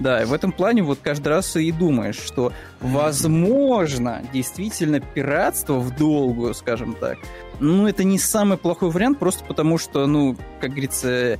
Да, 0.00 0.22
и 0.22 0.24
в 0.24 0.32
этом 0.32 0.50
плане 0.50 0.82
вот 0.82 0.98
каждый 1.02 1.28
раз 1.28 1.54
и 1.56 1.70
думаешь, 1.70 2.18
что 2.18 2.52
возможно 2.80 4.22
действительно 4.32 4.98
пиратство 5.00 5.74
в 5.74 5.96
долгую, 5.96 6.52
скажем 6.54 6.94
так, 6.94 7.18
ну, 7.60 7.86
это 7.86 8.02
не 8.02 8.18
самый 8.18 8.58
плохой 8.58 8.90
вариант, 8.90 9.18
просто 9.18 9.44
потому 9.44 9.78
что, 9.78 10.06
ну, 10.06 10.36
как 10.60 10.70
говорится, 10.70 11.38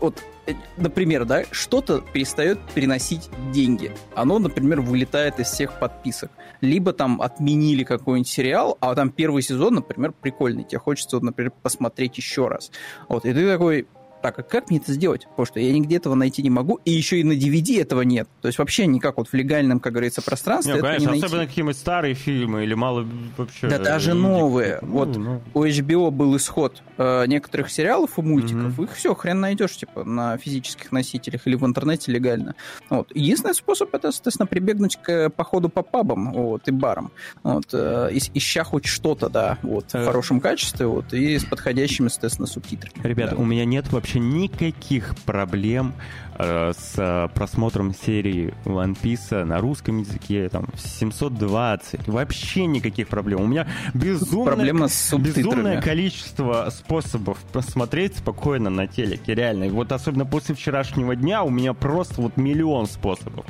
вот, 0.00 0.22
э, 0.46 0.54
например, 0.76 1.24
да, 1.24 1.42
что-то 1.50 2.00
перестает 2.12 2.60
переносить 2.74 3.28
деньги. 3.52 3.92
Оно, 4.14 4.38
например, 4.38 4.80
вылетает 4.80 5.40
из 5.40 5.48
всех 5.48 5.80
подписок. 5.80 6.30
Либо 6.60 6.92
там 6.92 7.20
отменили 7.20 7.82
какой-нибудь 7.82 8.28
сериал, 8.28 8.78
а 8.80 8.94
там 8.94 9.10
первый 9.10 9.42
сезон, 9.42 9.74
например, 9.74 10.12
прикольный, 10.12 10.62
тебе 10.62 10.78
хочется, 10.78 11.18
например, 11.18 11.52
посмотреть 11.62 12.16
еще 12.16 12.46
раз. 12.46 12.70
Вот, 13.08 13.24
и 13.26 13.32
ты 13.32 13.48
такой, 13.48 13.88
так, 14.22 14.38
а 14.38 14.42
как 14.42 14.70
мне 14.70 14.78
это 14.78 14.92
сделать? 14.92 15.26
Потому 15.28 15.46
что 15.46 15.60
я 15.60 15.72
нигде 15.72 15.96
этого 15.96 16.14
найти 16.14 16.42
не 16.42 16.50
могу, 16.50 16.80
и 16.84 16.90
еще 16.90 17.20
и 17.20 17.24
на 17.24 17.32
DVD 17.32 17.80
этого 17.82 18.02
нет. 18.02 18.28
То 18.40 18.48
есть 18.48 18.58
вообще 18.58 18.86
никак 18.86 19.16
вот 19.18 19.28
в 19.28 19.34
легальном, 19.34 19.80
как 19.80 19.92
говорится, 19.92 20.22
пространстве 20.22 20.72
Не, 20.74 20.78
этого 20.78 20.90
конечно, 20.90 21.06
не 21.06 21.10
найти. 21.12 21.26
особенно 21.26 21.46
какие-нибудь 21.46 21.76
старые 21.76 22.14
фильмы 22.14 22.64
или 22.64 22.74
мало 22.74 23.06
вообще... 23.36 23.68
Да 23.68 23.78
даже 23.78 24.12
э, 24.12 24.14
новые. 24.14 24.78
ну, 24.82 24.88
Вот 24.88 25.16
ну. 25.16 25.42
у 25.54 25.64
HBO 25.64 26.10
был 26.10 26.36
исход 26.36 26.82
э, 26.98 27.26
некоторых 27.26 27.70
сериалов 27.70 28.18
и 28.18 28.22
мультиков, 28.22 28.78
Мгм. 28.78 28.84
их 28.84 28.92
все, 28.94 29.14
хрен 29.14 29.40
найдешь, 29.40 29.76
типа, 29.76 30.04
на 30.04 30.36
физических 30.38 30.92
носителях 30.92 31.46
или 31.46 31.54
в 31.56 31.64
интернете 31.66 32.12
легально. 32.12 32.54
Вот. 32.90 33.10
Единственный 33.14 33.54
способ 33.54 33.94
это, 33.94 34.12
соответственно, 34.12 34.46
прибегнуть 34.46 34.96
к 34.96 35.30
походу 35.30 35.68
по 35.68 35.82
пабам 35.82 36.32
вот, 36.32 36.68
и 36.68 36.70
барам. 36.70 37.10
Вот, 37.42 37.66
э, 37.72 38.10
ища 38.34 38.64
хоть 38.64 38.86
что-то, 38.86 39.28
да, 39.28 39.58
вот, 39.62 39.90
в 39.90 39.94
Э. 39.94 40.04
хорошем 40.04 40.40
качестве, 40.40 40.86
вот, 40.86 41.12
и 41.12 41.38
с 41.38 41.44
подходящими, 41.44 42.08
соответственно, 42.08 42.46
субтитрами. 42.46 42.94
Ребята, 43.02 43.34
Да. 43.36 43.42
у 43.42 43.44
меня 43.44 43.64
нет 43.64 43.90
вообще 43.92 44.11
никаких 44.18 45.14
проблем 45.24 45.94
э, 46.38 46.72
с 46.76 46.94
э, 46.96 47.28
просмотром 47.34 47.94
серии 47.94 48.54
One 48.64 48.96
Piece 49.00 49.44
на 49.44 49.58
русском 49.58 50.00
языке, 50.00 50.48
там, 50.48 50.66
в 50.74 50.80
720. 50.80 52.08
Вообще 52.08 52.66
никаких 52.66 53.08
проблем. 53.08 53.42
У 53.42 53.46
меня 53.46 53.66
безумное, 53.94 54.54
Проблема 54.54 54.88
с 54.88 55.16
безумное 55.16 55.80
количество 55.80 56.68
способов 56.70 57.38
посмотреть 57.52 58.16
спокойно 58.18 58.70
на 58.70 58.86
телеке, 58.86 59.34
реально. 59.34 59.64
И 59.64 59.70
вот 59.70 59.92
особенно 59.92 60.26
после 60.26 60.54
вчерашнего 60.54 61.16
дня 61.16 61.42
у 61.42 61.50
меня 61.50 61.74
просто 61.74 62.20
вот 62.20 62.36
миллион 62.36 62.86
способов. 62.86 63.46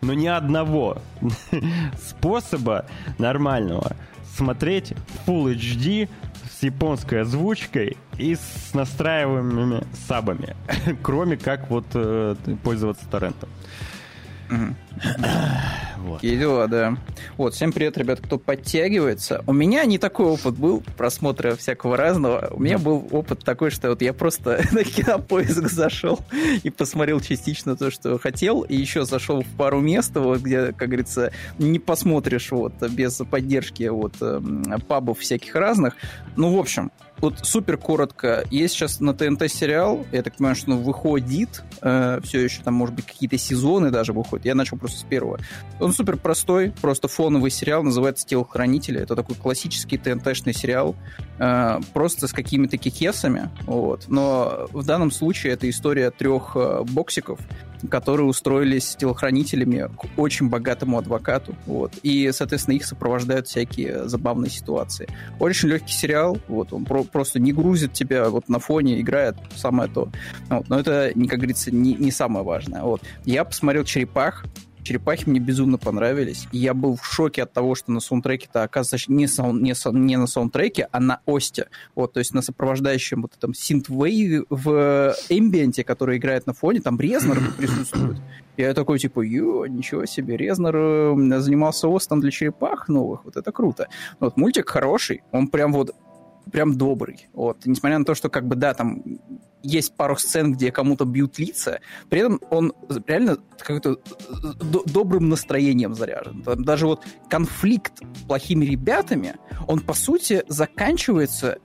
Но 0.00 0.12
ни 0.12 0.26
одного 0.26 0.98
способа 2.08 2.86
нормального 3.18 3.96
смотреть 4.36 4.92
Full 5.26 5.54
HD 5.54 6.08
японской 6.64 7.22
озвучкой 7.22 7.96
и 8.18 8.34
с 8.34 8.74
настраиваемыми 8.74 9.84
сабами, 10.06 10.56
кроме 11.02 11.36
как 11.36 11.70
вот 11.70 11.86
э, 11.94 12.36
пользоваться 12.62 13.08
торрентом. 13.08 13.48
Мгм. 14.48 14.76
Вот. 16.04 16.20
Такие 16.20 16.36
дела, 16.36 16.68
да. 16.68 16.98
Вот, 17.38 17.54
всем 17.54 17.72
привет, 17.72 17.96
ребят, 17.96 18.20
кто 18.20 18.38
подтягивается. 18.38 19.42
У 19.46 19.54
меня 19.54 19.84
не 19.86 19.96
такой 19.96 20.26
опыт 20.26 20.54
был 20.54 20.82
просмотра 20.98 21.56
всякого 21.56 21.96
разного. 21.96 22.48
У 22.50 22.60
меня 22.60 22.78
был 22.78 23.08
опыт 23.10 23.42
такой, 23.42 23.70
что 23.70 23.88
вот 23.88 24.02
я 24.02 24.12
просто 24.12 24.62
на 24.72 24.84
кинопоиск 24.84 25.70
зашел 25.70 26.20
и 26.62 26.68
посмотрел 26.68 27.20
частично 27.20 27.74
то, 27.74 27.90
что 27.90 28.18
хотел, 28.18 28.62
и 28.62 28.76
еще 28.76 29.06
зашел 29.06 29.42
в 29.42 29.48
пару 29.56 29.80
мест, 29.80 30.14
вот, 30.14 30.40
где, 30.40 30.72
как 30.72 30.88
говорится, 30.88 31.32
не 31.58 31.78
посмотришь 31.78 32.50
вот 32.50 32.74
без 32.90 33.16
поддержки 33.30 33.84
вот 33.84 34.14
эм, 34.20 34.62
пабов 34.86 35.20
всяких 35.20 35.54
разных. 35.54 35.94
Ну, 36.36 36.54
в 36.54 36.58
общем, 36.58 36.90
вот 37.18 37.38
супер 37.42 37.78
коротко. 37.78 38.44
Есть 38.50 38.74
сейчас 38.74 39.00
на 39.00 39.14
ТНТ 39.14 39.50
сериал, 39.50 40.04
я 40.12 40.22
так 40.22 40.36
понимаю, 40.36 40.56
что 40.56 40.72
он 40.72 40.82
выходит, 40.82 41.62
все 41.80 42.20
еще 42.40 42.62
там, 42.62 42.74
может 42.74 42.94
быть, 42.94 43.06
какие-то 43.06 43.38
сезоны 43.38 43.90
даже 43.90 44.12
выходят. 44.12 44.44
Я 44.44 44.54
начал 44.54 44.76
просто 44.84 44.98
с 44.98 45.02
первого. 45.02 45.38
Он 45.80 45.94
супер 45.94 46.18
простой, 46.18 46.74
просто 46.82 47.08
фоновый 47.08 47.50
сериал, 47.50 47.82
называется 47.82 48.26
«Телохранители». 48.26 49.00
Это 49.00 49.16
такой 49.16 49.34
классический 49.34 49.96
ТНТшный 49.96 50.52
сериал, 50.52 50.94
э, 51.38 51.80
просто 51.94 52.28
с 52.28 52.34
какими-то 52.34 52.76
кикесами, 52.76 53.48
вот. 53.62 54.04
Но 54.08 54.66
в 54.72 54.84
данном 54.84 55.10
случае 55.10 55.54
это 55.54 55.70
история 55.70 56.10
трех 56.10 56.52
э, 56.54 56.82
боксиков, 56.84 57.40
которые 57.90 58.26
устроились 58.26 58.94
телохранителями 58.96 59.88
к 59.96 60.18
очень 60.18 60.50
богатому 60.50 60.98
адвокату, 60.98 61.54
вот. 61.64 61.94
И, 62.02 62.30
соответственно, 62.32 62.74
их 62.76 62.84
сопровождают 62.84 63.48
всякие 63.48 64.06
забавные 64.06 64.50
ситуации. 64.50 65.08
Очень 65.40 65.70
легкий 65.70 65.94
сериал, 65.94 66.36
вот, 66.46 66.74
он 66.74 66.84
про- 66.84 67.04
просто 67.04 67.40
не 67.40 67.54
грузит 67.54 67.94
тебя 67.94 68.28
вот 68.28 68.50
на 68.50 68.58
фоне, 68.58 69.00
играет 69.00 69.36
самое 69.56 69.90
то. 69.90 70.10
Вот. 70.50 70.68
Но 70.68 70.78
это, 70.78 71.10
как 71.14 71.38
говорится, 71.38 71.70
не, 71.70 71.94
не 71.94 72.10
самое 72.10 72.44
важное. 72.44 72.82
Вот. 72.82 73.00
Я 73.24 73.44
посмотрел 73.44 73.84
«Черепах», 73.84 74.44
Черепахи 74.84 75.26
мне 75.28 75.40
безумно 75.40 75.78
понравились. 75.78 76.46
И 76.52 76.58
я 76.58 76.74
был 76.74 76.96
в 76.96 77.06
шоке 77.06 77.42
от 77.42 77.52
того, 77.52 77.74
что 77.74 77.90
на 77.90 78.00
саундтреке-то 78.00 78.62
оказывается 78.62 79.10
не, 79.10 79.26
саун, 79.26 79.62
не, 79.62 79.74
сау- 79.74 79.94
не 79.94 80.16
на 80.16 80.26
саундтреке, 80.26 80.88
а 80.92 81.00
на 81.00 81.20
осте. 81.24 81.68
Вот, 81.94 82.12
то 82.12 82.18
есть 82.20 82.34
на 82.34 82.42
сопровождающем 82.42 83.22
вот 83.22 83.34
этом 83.34 83.54
синтвейве 83.54 84.44
в 84.50 85.16
эмбиенте, 85.30 85.84
который 85.84 86.18
играет 86.18 86.46
на 86.46 86.52
фоне, 86.52 86.80
там 86.80 87.00
Резнер 87.00 87.40
присутствует. 87.58 88.18
Я 88.58 88.74
такой, 88.74 88.98
типа, 88.98 89.22
ё, 89.22 89.64
ничего 89.66 90.04
себе, 90.04 90.36
Резнер 90.36 90.76
э, 90.76 91.40
занимался 91.40 91.88
остом 91.88 92.20
для 92.20 92.30
черепах 92.30 92.88
новых, 92.88 93.24
вот 93.24 93.36
это 93.36 93.50
круто. 93.52 93.88
Вот, 94.20 94.36
мультик 94.36 94.68
хороший, 94.68 95.22
он 95.32 95.48
прям 95.48 95.72
вот 95.72 95.94
прям 96.52 96.76
добрый. 96.76 97.28
Вот. 97.32 97.58
Несмотря 97.64 97.98
на 97.98 98.04
то, 98.04 98.14
что 98.14 98.28
как 98.28 98.46
бы, 98.46 98.54
да, 98.54 98.74
там 98.74 99.02
есть 99.64 99.96
пару 99.96 100.16
сцен, 100.16 100.52
где 100.52 100.70
кому-то 100.70 101.04
бьют 101.04 101.38
лица, 101.38 101.80
при 102.10 102.20
этом 102.20 102.40
он 102.50 102.72
реально 103.06 103.38
какой-то 103.58 103.96
д- 103.96 104.82
добрым 104.86 105.28
настроением 105.28 105.94
заряжен. 105.94 106.42
Там 106.42 106.64
даже 106.64 106.86
вот 106.86 107.02
конфликт 107.28 107.98
с 107.98 108.26
плохими 108.26 108.64
ребятами, 108.64 109.36
он, 109.66 109.80
по 109.80 109.94
сути, 109.94 110.44
заканчивается 110.48 111.58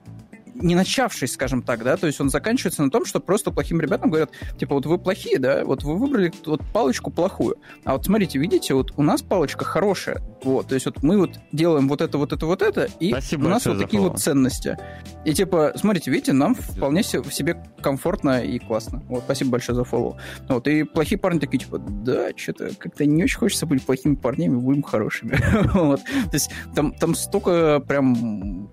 не 0.60 0.74
начавшись, 0.74 1.32
скажем 1.32 1.62
так, 1.62 1.82
да, 1.82 1.96
то 1.96 2.06
есть 2.06 2.20
он 2.20 2.30
заканчивается 2.30 2.82
на 2.82 2.90
том, 2.90 3.04
что 3.04 3.20
просто 3.20 3.50
плохим 3.50 3.80
ребятам 3.80 4.10
говорят, 4.10 4.30
типа, 4.58 4.74
вот 4.74 4.86
вы 4.86 4.98
плохие, 4.98 5.38
да, 5.38 5.64
вот 5.64 5.82
вы 5.82 5.96
выбрали 5.96 6.32
вот 6.46 6.62
палочку 6.72 7.10
плохую, 7.10 7.56
а 7.84 7.94
вот 7.94 8.04
смотрите, 8.04 8.38
видите, 8.38 8.74
вот 8.74 8.92
у 8.96 9.02
нас 9.02 9.22
палочка 9.22 9.64
хорошая, 9.64 10.22
вот, 10.42 10.68
то 10.68 10.74
есть 10.74 10.86
вот 10.86 11.02
мы 11.02 11.18
вот 11.18 11.38
делаем 11.52 11.88
вот 11.88 12.00
это, 12.00 12.18
вот 12.18 12.32
это, 12.32 12.46
вот 12.46 12.62
это, 12.62 12.88
и 13.00 13.10
Спасибо 13.10 13.46
у 13.46 13.48
нас 13.48 13.66
вот 13.66 13.78
такие 13.78 14.00
вот 14.00 14.18
ценности. 14.18 14.76
И 15.24 15.34
типа, 15.34 15.72
смотрите, 15.76 16.10
видите, 16.10 16.32
нам 16.32 16.54
вполне 16.54 17.02
себе 17.02 17.62
комфортно 17.82 18.42
и 18.42 18.58
классно. 18.58 19.02
Вот, 19.08 19.24
спасибо 19.24 19.52
большое 19.52 19.76
за 19.76 19.84
фоллоу. 19.84 20.16
Вот, 20.48 20.66
и 20.66 20.84
плохие 20.84 21.18
парни 21.18 21.38
такие, 21.38 21.58
типа, 21.58 21.78
да, 21.78 22.30
что-то 22.36 22.70
как-то 22.78 23.04
не 23.04 23.22
очень 23.22 23.38
хочется 23.38 23.66
быть 23.66 23.84
плохими 23.84 24.14
парнями, 24.14 24.56
будем 24.56 24.82
хорошими. 24.82 25.38
вот. 25.74 26.00
То 26.02 26.34
есть 26.34 26.50
там, 26.74 26.92
там 26.92 27.14
столько 27.14 27.80
прям 27.86 28.70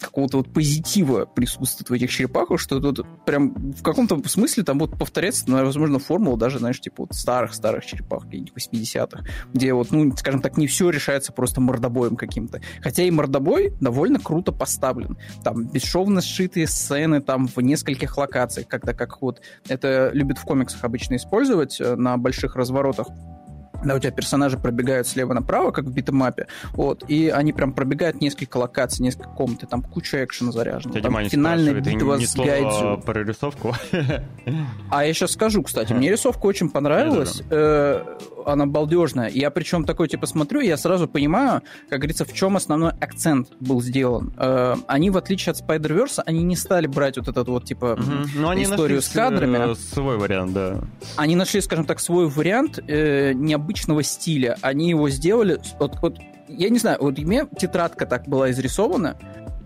какого-то 0.00 0.38
вот 0.38 0.52
позитива 0.52 1.26
присутствует 1.26 1.90
в 1.90 1.92
этих 1.92 2.10
черепахах, 2.10 2.60
что 2.60 2.80
тут 2.80 3.06
прям 3.24 3.54
в 3.72 3.82
каком-то 3.82 4.26
смысле 4.28 4.64
там 4.64 4.78
вот 4.78 4.98
повторяется, 4.98 5.44
ну, 5.46 5.64
возможно, 5.64 5.98
формула 5.98 6.36
даже, 6.36 6.58
знаешь, 6.58 6.80
типа 6.80 7.02
вот 7.02 7.14
старых-старых 7.14 7.84
черепах, 7.84 8.24
каких-нибудь 8.24 8.52
80-х, 8.56 9.24
где 9.52 9.72
вот, 9.72 9.90
ну, 9.90 10.14
скажем 10.16 10.40
так, 10.40 10.56
не 10.56 10.66
все 10.66 10.90
решается 10.90 11.32
просто 11.32 11.60
мордобоем 11.60 12.16
каким-то. 12.16 12.60
Хотя 12.80 13.02
и 13.02 13.10
мордобой 13.10 13.72
довольно 13.80 14.18
круто 14.18 14.52
поставлен. 14.52 15.18
Там 15.42 15.68
бесшовно 15.68 16.20
сшитые 16.20 16.66
сцены 16.66 17.20
там 17.20 17.48
в 17.48 17.58
нескольких 17.60 18.16
локациях, 18.16 18.68
когда 18.68 18.94
как 18.94 19.20
вот 19.22 19.40
это 19.68 20.10
любят 20.12 20.38
в 20.38 20.44
комиксах 20.44 20.84
обычно 20.84 21.16
использовать 21.16 21.80
э, 21.80 21.94
на 21.96 22.16
больших 22.16 22.56
разворотах 22.56 23.08
да, 23.84 23.94
у 23.94 23.98
тебя 23.98 24.10
персонажи 24.10 24.58
пробегают 24.58 25.06
слева 25.06 25.32
направо, 25.34 25.70
как 25.70 25.84
в 25.84 25.92
битэмапе, 25.92 26.46
вот, 26.72 27.04
и 27.08 27.28
они 27.28 27.52
прям 27.52 27.72
пробегают 27.72 28.20
несколько 28.20 28.56
локаций, 28.58 29.02
несколько 29.02 29.30
комнат, 29.30 29.62
и 29.62 29.66
там 29.66 29.82
куча 29.82 30.24
экшена 30.24 30.52
заряжена. 30.52 30.94
Тебя 30.94 31.10
там 31.10 31.28
финальная 31.28 31.74
битва 31.74 32.16
не 32.16 32.26
с 32.26 32.34
Гайдзю. 32.34 33.02
про 33.04 33.24
рисовку. 33.24 33.74
А 34.90 35.04
я 35.04 35.12
сейчас 35.12 35.32
скажу, 35.32 35.62
кстати, 35.62 35.92
мне 35.92 36.10
рисовка 36.10 36.46
очень 36.46 36.70
понравилась, 36.70 37.42
она 38.52 38.66
балдежная. 38.66 39.28
Я 39.30 39.50
причем 39.50 39.84
такой, 39.84 40.08
типа, 40.08 40.26
смотрю, 40.26 40.60
я 40.60 40.76
сразу 40.76 41.08
понимаю, 41.08 41.62
как 41.88 42.00
говорится, 42.00 42.24
в 42.24 42.32
чем 42.32 42.56
основной 42.56 42.90
акцент 42.90 43.48
был 43.60 43.80
сделан. 43.80 44.34
Э, 44.36 44.74
они, 44.86 45.10
в 45.10 45.16
отличие 45.16 45.52
от 45.52 45.60
Spider-Verse, 45.60 46.22
они 46.26 46.42
не 46.42 46.56
стали 46.56 46.86
брать 46.86 47.16
вот 47.16 47.28
этот 47.28 47.48
вот, 47.48 47.64
типа, 47.64 47.98
историю 48.56 49.00
с 49.00 49.08
кадрами. 49.08 49.72
Э, 49.72 49.74
свой 49.74 50.18
вариант, 50.18 50.52
да. 50.52 50.80
Они 51.16 51.36
нашли, 51.36 51.60
скажем 51.60 51.84
так, 51.84 52.00
свой 52.00 52.28
вариант, 52.28 52.78
необычный 52.86 53.68
обычного 53.68 54.02
стиля. 54.02 54.56
Они 54.62 54.90
его 54.90 55.10
сделали... 55.10 55.58
Вот, 55.78 55.98
вот, 56.00 56.18
я 56.48 56.68
не 56.70 56.78
знаю, 56.78 56.98
вот 57.00 57.18
у 57.18 57.22
меня 57.22 57.46
тетрадка 57.58 58.06
так 58.06 58.26
была 58.26 58.50
изрисована, 58.50 59.16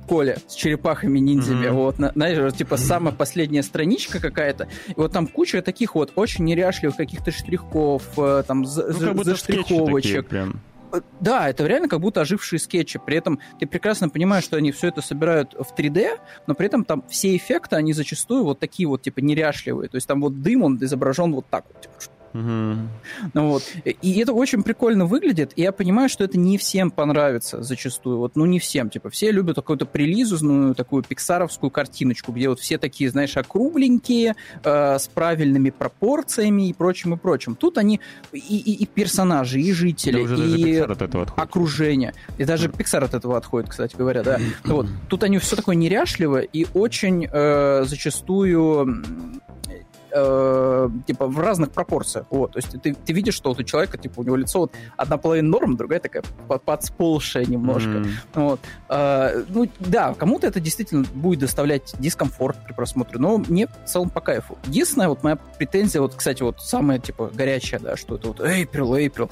Коля 0.07 0.39
с 0.47 0.55
черепахами-ниндзями. 0.55 1.67
Mm-hmm. 1.67 1.73
Вот, 1.73 1.97
знаешь, 1.97 2.53
типа 2.55 2.77
самая 2.77 3.15
последняя 3.15 3.63
страничка 3.63 4.21
какая-то. 4.21 4.69
И 4.89 4.95
вот 4.97 5.13
там 5.13 5.27
куча 5.27 5.63
таких 5.63 5.95
вот 5.95 6.13
очень 6.17 6.45
неряшливых 6.45 6.97
каких-то 6.97 7.31
штрихов, 7.31 8.03
э, 8.17 8.45
там, 8.47 8.63
ну, 8.63 9.25
заштриховочек. 9.25 10.29
Прям. 10.29 10.61
Э, 10.93 11.01
да, 11.21 11.49
это 11.49 11.67
реально 11.67 11.89
как 11.89 12.01
будто 12.01 12.21
ожившие 12.21 12.61
скетчи. 12.61 13.01
При 13.05 13.17
этом 13.17 13.41
ты 13.59 13.67
прекрасно 13.67 14.09
понимаешь, 14.09 14.45
что 14.45 14.57
они 14.57 14.73
все 14.73 14.89
это 14.89 15.01
собирают 15.01 15.55
в 15.55 15.75
3D, 15.77 16.19
но 16.47 16.55
при 16.55 16.67
этом 16.67 16.85
там 16.85 17.05
все 17.09 17.37
эффекты, 17.37 17.77
они 17.77 17.93
зачастую 17.93 18.45
вот 18.45 18.59
такие 18.59 18.87
вот, 18.87 19.03
типа, 19.03 19.21
неряшливые. 19.21 19.89
То 19.89 19.97
есть 19.97 20.07
там 20.07 20.21
вот 20.21 20.43
дым, 20.43 20.63
он 20.63 20.79
изображен 20.81 21.33
вот 21.33 21.47
так 21.49 21.65
вот. 21.69 21.81
Типа, 21.81 21.95
Угу. 22.35 22.77
Ну, 23.35 23.49
вот. 23.49 23.63
И 23.85 24.19
это 24.21 24.33
очень 24.33 24.63
прикольно 24.63 25.07
выглядит, 25.07 25.53
и 25.57 25.63
я 25.63 25.73
понимаю, 25.73 26.09
что 26.09 26.25
это 26.25 26.39
не 26.39 26.59
всем 26.59 26.91
понравится 26.91 27.63
зачастую. 27.63 28.19
Вот, 28.19 28.37
ну, 28.37 28.47
не 28.47 28.59
всем. 28.59 28.91
Типа, 28.91 29.11
все 29.11 29.31
любят 29.31 29.57
какую-то 29.57 29.87
прилизузную, 29.87 30.75
такую 30.75 31.03
пиксаровскую 31.03 31.71
картиночку, 31.71 32.33
где 32.33 32.49
вот 32.49 32.61
все 32.61 32.79
такие, 32.79 33.11
знаешь, 33.11 33.37
округленькие, 33.37 34.35
э, 34.65 34.99
с 34.99 35.09
правильными 35.09 35.71
пропорциями 35.71 36.69
и 36.69 36.73
прочим, 36.73 37.15
и 37.15 37.17
прочим. 37.17 37.55
Тут 37.55 37.79
они 37.79 38.01
и, 38.33 38.39
и, 38.39 38.83
и 38.83 38.87
персонажи, 38.87 39.61
и 39.61 39.73
жители, 39.73 40.25
да 40.27 40.45
и 40.45 40.77
окружение. 41.37 42.15
И 42.39 42.45
даже 42.45 42.69
Pixar 42.69 43.05
от 43.05 43.15
этого 43.15 43.37
отходит, 43.37 43.71
кстати 43.71 43.97
говоря, 43.97 44.23
да. 44.23 44.39
вот. 44.65 44.87
Тут 45.09 45.23
они 45.25 45.39
все 45.39 45.57
такое 45.57 45.77
неряшливое 45.77 46.43
и 46.43 46.67
очень 46.75 47.29
э, 47.31 47.85
зачастую 47.85 49.03
э, 50.15 50.89
типа 51.07 51.27
в 51.27 51.39
разных 51.39 51.71
пропорциях. 51.71 52.27
Вот, 52.31 52.53
то 52.53 52.59
есть 52.59 52.71
ты, 52.83 52.95
ты 52.95 53.13
видишь, 53.13 53.35
что 53.35 53.51
вот 53.51 53.61
у 53.61 53.63
человека, 53.63 53.99
типа, 53.99 54.21
у 54.21 54.23
него 54.23 54.37
лицо 54.37 54.61
вот 54.61 54.73
одна 54.97 55.17
половина 55.17 55.49
норм, 55.49 55.77
другая 55.77 56.01
такая 56.01 56.23
подсполшая 56.65 57.45
немножко. 57.45 57.89
Mm. 57.89 58.11
Вот. 58.35 58.61
Э, 58.89 59.45
ну, 59.49 59.69
да, 59.81 60.15
кому-то 60.15 60.47
это 60.47 60.61
действительно 60.61 61.05
будет 61.15 61.41
доставлять 61.41 61.95
дискомфорт 61.99 62.57
при 62.65 62.73
просмотре, 62.73 63.19
но 63.19 63.39
мне 63.39 63.67
в 63.67 63.89
целом 63.89 64.11
по 64.11 64.21
кайфу. 64.21 64.59
Единственная 64.67 65.09
вот 65.09 65.23
моя 65.23 65.37
претензия, 65.37 66.01
вот, 66.01 66.15
кстати, 66.15 66.43
вот 66.43 66.61
самая, 66.61 66.99
типа, 66.99 67.31
горячая, 67.33 67.81
да, 67.81 67.97
что 67.97 68.17
это 68.17 68.29
вот 68.29 68.41
Эйприл, 68.41 68.95
Эйприл. 68.95 69.31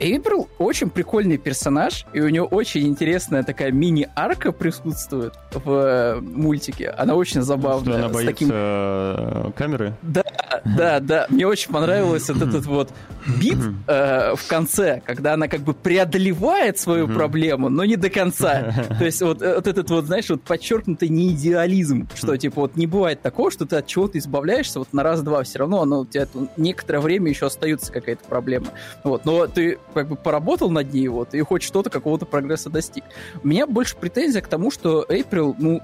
Эйприл 0.00 0.48
очень 0.58 0.88
прикольный 0.88 1.36
персонаж, 1.36 2.06
и 2.14 2.20
у 2.20 2.28
него 2.30 2.46
очень 2.46 2.86
интересная 2.86 3.42
такая 3.42 3.70
мини-арка 3.70 4.50
присутствует 4.50 5.34
в 5.52 5.70
э, 5.70 6.20
мультике. 6.20 6.88
Она 6.90 7.14
очень 7.14 7.42
забавная. 7.42 7.98
Что 7.98 8.04
она 8.04 8.08
боится 8.08 8.32
таким... 8.32 8.48
Э, 8.50 9.52
камеры? 9.54 9.94
Да, 10.00 10.24
да, 10.64 11.00
да. 11.00 11.26
Мне 11.28 11.46
очень 11.46 11.70
понравился 11.70 12.32
вот 12.32 12.48
этот 12.48 12.64
вот 12.66 12.90
бит 13.26 13.58
э, 13.86 14.34
в 14.34 14.48
конце, 14.48 15.02
когда 15.04 15.34
она 15.34 15.48
как 15.48 15.60
бы 15.60 15.74
преодолевает 15.74 16.78
свою 16.78 17.08
проблему, 17.08 17.68
но 17.68 17.84
не 17.84 17.96
до 17.96 18.10
конца. 18.10 18.74
То 18.98 19.04
есть 19.04 19.20
вот, 19.22 19.40
вот 19.40 19.66
этот 19.66 19.90
вот, 19.90 20.06
знаешь, 20.06 20.28
вот 20.30 20.42
подчеркнутый 20.42 21.08
неидеализм, 21.08 22.08
что 22.14 22.36
типа 22.36 22.62
вот 22.62 22.76
не 22.76 22.86
бывает 22.86 23.22
такого, 23.22 23.50
что 23.50 23.66
ты 23.66 23.76
от 23.76 23.86
чего-то 23.86 24.18
избавляешься 24.18 24.78
вот 24.78 24.92
на 24.92 25.02
раз-два, 25.02 25.42
все 25.42 25.60
равно 25.60 25.82
оно 25.82 26.00
у 26.00 26.06
тебя 26.06 26.26
некоторое 26.56 27.00
время 27.00 27.30
еще 27.30 27.46
остается 27.46 27.92
какая-то 27.92 28.24
проблема. 28.28 28.68
Вот, 29.04 29.24
но 29.24 29.46
ты 29.46 29.78
как 29.94 30.08
бы 30.08 30.16
поработал 30.16 30.70
над 30.70 30.92
ней, 30.92 31.08
вот, 31.08 31.34
и 31.34 31.40
хоть 31.40 31.62
что-то, 31.62 31.90
какого-то 31.90 32.26
прогресса 32.26 32.70
достиг. 32.70 33.04
У 33.42 33.48
меня 33.48 33.66
больше 33.66 33.96
претензия 33.96 34.40
к 34.40 34.48
тому, 34.48 34.70
что 34.70 35.04
Эйприл, 35.08 35.54
ну, 35.58 35.80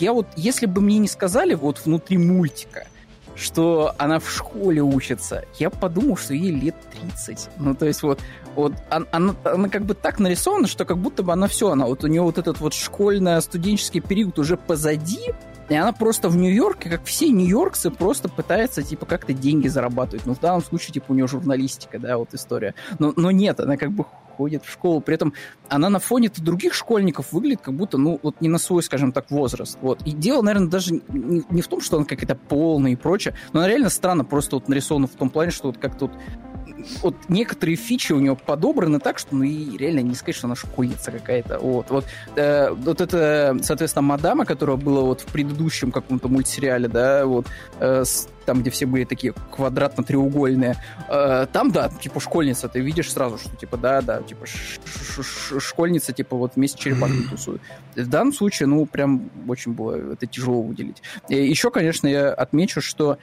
я 0.00 0.12
вот, 0.12 0.26
если 0.36 0.66
бы 0.66 0.80
мне 0.80 0.98
не 0.98 1.08
сказали 1.08 1.54
вот 1.54 1.84
внутри 1.84 2.18
мультика, 2.18 2.86
что 3.36 3.94
она 3.98 4.18
в 4.18 4.30
школе 4.30 4.82
учится, 4.82 5.44
я 5.58 5.70
подумал, 5.70 6.16
что 6.16 6.34
ей 6.34 6.50
лет 6.50 6.74
30. 6.92 7.50
Ну, 7.58 7.74
то 7.74 7.86
есть 7.86 8.02
вот, 8.02 8.20
вот 8.54 8.72
она, 8.88 9.06
она, 9.12 9.34
она 9.44 9.68
как 9.68 9.84
бы 9.84 9.94
так 9.94 10.18
нарисована, 10.18 10.66
что 10.66 10.84
как 10.84 10.98
будто 10.98 11.22
бы 11.22 11.32
она 11.32 11.46
все, 11.46 11.70
она 11.70 11.86
вот 11.86 12.02
у 12.02 12.06
нее 12.06 12.22
вот 12.22 12.38
этот 12.38 12.60
вот 12.60 12.72
школьно-студенческий 12.72 14.00
период 14.00 14.38
уже 14.38 14.56
позади, 14.56 15.34
и 15.68 15.74
она 15.74 15.92
просто 15.92 16.28
в 16.28 16.36
Нью-Йорке, 16.36 16.88
как 16.88 17.04
все 17.04 17.28
нью-йоркцы, 17.28 17.90
просто 17.90 18.28
пытается, 18.28 18.82
типа, 18.82 19.04
как-то 19.04 19.32
деньги 19.32 19.66
зарабатывать. 19.66 20.24
Ну, 20.24 20.34
в 20.34 20.40
данном 20.40 20.62
случае, 20.62 20.94
типа, 20.94 21.06
у 21.08 21.14
нее 21.14 21.26
журналистика, 21.26 21.98
да, 21.98 22.18
вот 22.18 22.34
история. 22.34 22.74
Но, 23.00 23.12
но 23.16 23.32
нет, 23.32 23.58
она 23.58 23.76
как 23.76 23.90
бы 23.90 24.04
ходит 24.36 24.64
в 24.64 24.70
школу. 24.70 25.00
При 25.00 25.14
этом 25.14 25.32
она 25.68 25.90
на 25.90 25.98
фоне 25.98 26.30
других 26.36 26.74
школьников 26.74 27.32
выглядит 27.32 27.60
как 27.62 27.74
будто, 27.74 27.98
ну, 27.98 28.20
вот 28.22 28.40
не 28.40 28.48
на 28.48 28.58
свой, 28.58 28.82
скажем 28.82 29.12
так, 29.12 29.30
возраст. 29.30 29.78
Вот. 29.80 30.02
И 30.02 30.12
дело, 30.12 30.42
наверное, 30.42 30.68
даже 30.68 30.94
не, 31.08 31.44
не 31.50 31.62
в 31.62 31.68
том, 31.68 31.80
что 31.80 31.96
она 31.96 32.06
какая-то 32.06 32.34
полная 32.34 32.92
и 32.92 32.96
прочее, 32.96 33.34
но 33.52 33.60
она 33.60 33.68
реально 33.68 33.90
странно 33.90 34.24
просто 34.24 34.56
вот 34.56 34.68
нарисована 34.68 35.06
в 35.06 35.12
том 35.12 35.30
плане, 35.30 35.50
что 35.50 35.68
вот 35.68 35.78
как-то 35.78 36.06
вот 36.06 36.14
вот 37.02 37.14
некоторые 37.28 37.76
фичи 37.76 38.12
у 38.12 38.20
него 38.20 38.36
подобраны 38.36 39.00
так, 39.00 39.18
что 39.18 39.34
ну 39.34 39.44
и 39.44 39.76
реально 39.76 40.00
не 40.00 40.14
сказать, 40.14 40.36
что 40.36 40.46
она 40.46 40.56
школьница 40.56 41.10
какая-то. 41.10 41.58
Вот, 41.58 41.90
вот, 41.90 42.04
э, 42.36 42.70
вот 42.70 43.00
это, 43.00 43.56
соответственно, 43.62 44.02
мадама, 44.02 44.44
которая 44.44 44.76
была 44.76 45.02
вот 45.02 45.20
в 45.20 45.26
предыдущем 45.26 45.90
каком-то 45.90 46.28
мультсериале, 46.28 46.88
да, 46.88 47.26
вот, 47.26 47.46
э, 47.80 48.04
с, 48.04 48.28
там, 48.44 48.60
где 48.60 48.70
все 48.70 48.86
были 48.86 49.04
такие 49.04 49.34
квадратно-треугольные, 49.50 50.76
э, 51.08 51.46
там, 51.52 51.70
да, 51.72 51.88
типа 51.88 52.20
школьница, 52.20 52.68
ты 52.68 52.80
видишь 52.80 53.12
сразу, 53.12 53.38
что 53.38 53.54
типа, 53.56 53.76
да, 53.76 54.02
да, 54.02 54.22
типа 54.22 54.46
ш 54.46 54.78
-ш 54.84 55.20
-ш 55.20 55.60
школьница, 55.60 56.12
типа 56.12 56.36
вот 56.36 56.56
вместе 56.56 56.78
черепахами 56.78 57.22
тусует. 57.22 57.60
В 57.94 58.08
данном 58.08 58.32
случае, 58.32 58.68
ну, 58.68 58.86
прям 58.86 59.30
очень 59.48 59.72
было 59.72 60.12
это 60.12 60.26
тяжело 60.26 60.62
выделить. 60.62 61.02
И 61.28 61.36
еще, 61.36 61.70
конечно, 61.70 62.06
я 62.06 62.32
отмечу, 62.32 62.80
что 62.80 63.18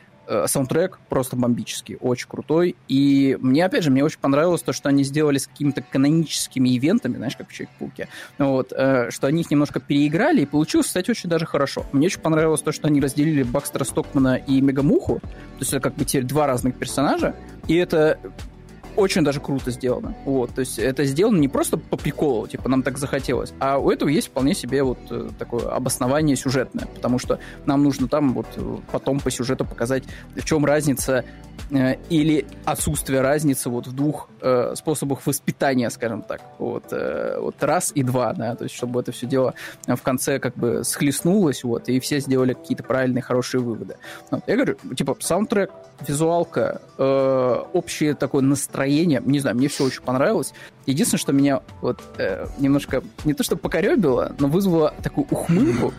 саундтрек 0.47 0.99
просто 1.09 1.35
бомбический, 1.35 1.97
очень 1.99 2.27
крутой. 2.27 2.75
И 2.87 3.37
мне, 3.41 3.65
опять 3.65 3.83
же, 3.83 3.91
мне 3.91 4.03
очень 4.03 4.19
понравилось 4.19 4.61
то, 4.61 4.73
что 4.73 4.89
они 4.89 5.03
сделали 5.03 5.37
с 5.37 5.47
какими-то 5.47 5.81
каноническими 5.81 6.75
ивентами, 6.77 7.17
знаешь, 7.17 7.35
как 7.35 7.49
в 7.49 7.53
Человек-пауке, 7.53 8.07
вот, 8.37 8.71
э, 8.71 9.09
что 9.11 9.27
они 9.27 9.41
их 9.41 9.51
немножко 9.51 9.79
переиграли, 9.79 10.41
и 10.41 10.45
получилось, 10.45 10.87
кстати, 10.87 11.11
очень 11.11 11.29
даже 11.29 11.45
хорошо. 11.45 11.85
Мне 11.91 12.07
очень 12.07 12.21
понравилось 12.21 12.61
то, 12.61 12.71
что 12.71 12.87
они 12.87 13.01
разделили 13.01 13.43
Бакстера 13.43 13.83
Стокмана 13.83 14.35
и 14.35 14.61
Мегамуху, 14.61 15.19
то 15.19 15.59
есть 15.59 15.73
это 15.73 15.81
как 15.81 15.95
бы 15.95 16.05
теперь 16.05 16.23
два 16.23 16.47
разных 16.47 16.75
персонажа, 16.75 17.35
и 17.67 17.75
это 17.75 18.19
очень 18.95 19.23
даже 19.23 19.39
круто 19.39 19.71
сделано. 19.71 20.15
Вот, 20.25 20.53
то 20.53 20.61
есть 20.61 20.79
это 20.79 21.05
сделано 21.05 21.39
не 21.39 21.47
просто 21.47 21.77
по 21.77 21.97
приколу, 21.97 22.47
типа 22.47 22.69
нам 22.69 22.83
так 22.83 22.97
захотелось, 22.97 23.53
а 23.59 23.77
у 23.77 23.89
этого 23.89 24.09
есть 24.09 24.27
вполне 24.27 24.53
себе 24.53 24.83
вот 24.83 24.99
э, 25.09 25.29
такое 25.37 25.67
обоснование 25.69 26.35
сюжетное, 26.35 26.85
потому 26.87 27.19
что 27.19 27.39
нам 27.65 27.83
нужно 27.83 28.07
там 28.07 28.33
вот 28.33 28.47
э, 28.55 28.77
потом 28.91 29.19
по 29.19 29.31
сюжету 29.31 29.65
показать, 29.65 30.03
в 30.35 30.43
чем 30.45 30.65
разница 30.65 31.25
э, 31.71 31.95
или 32.09 32.45
отсутствие 32.65 33.21
разницы 33.21 33.69
вот 33.69 33.87
в 33.87 33.93
двух 33.93 34.29
э, 34.41 34.73
способах 34.75 35.25
воспитания, 35.25 35.89
скажем 35.89 36.21
так. 36.21 36.41
Вот, 36.59 36.85
э, 36.91 37.37
вот 37.39 37.61
раз 37.63 37.91
и 37.95 38.03
два, 38.03 38.33
да, 38.33 38.55
то 38.55 38.63
есть 38.65 38.75
чтобы 38.75 39.01
это 39.01 39.11
все 39.11 39.27
дело 39.27 39.53
в 39.87 40.01
конце 40.01 40.39
как 40.39 40.55
бы 40.55 40.83
схлестнулось, 40.83 41.63
вот, 41.63 41.89
и 41.89 41.99
все 41.99 42.19
сделали 42.19 42.53
какие-то 42.53 42.83
правильные, 42.83 43.21
хорошие 43.21 43.61
выводы. 43.61 43.97
Вот, 44.31 44.43
я 44.47 44.55
говорю, 44.55 44.77
типа, 44.95 45.15
саундтрек, 45.19 45.71
визуалка, 46.07 46.81
э, 46.97 47.63
общее 47.73 48.13
такое 48.13 48.41
настроение, 48.41 48.82
не 48.85 49.39
знаю, 49.39 49.55
мне 49.55 49.67
все 49.67 49.85
очень 49.85 50.01
понравилось. 50.01 50.53
Единственное, 50.85 51.19
что 51.19 51.33
меня 51.33 51.61
вот 51.81 52.01
э, 52.17 52.47
немножко, 52.59 53.03
не 53.25 53.33
то 53.33 53.43
что 53.43 53.55
покоребило, 53.55 54.35
но 54.39 54.47
вызвало 54.47 54.93
такую 55.01 55.27
ухмылку, 55.29 55.93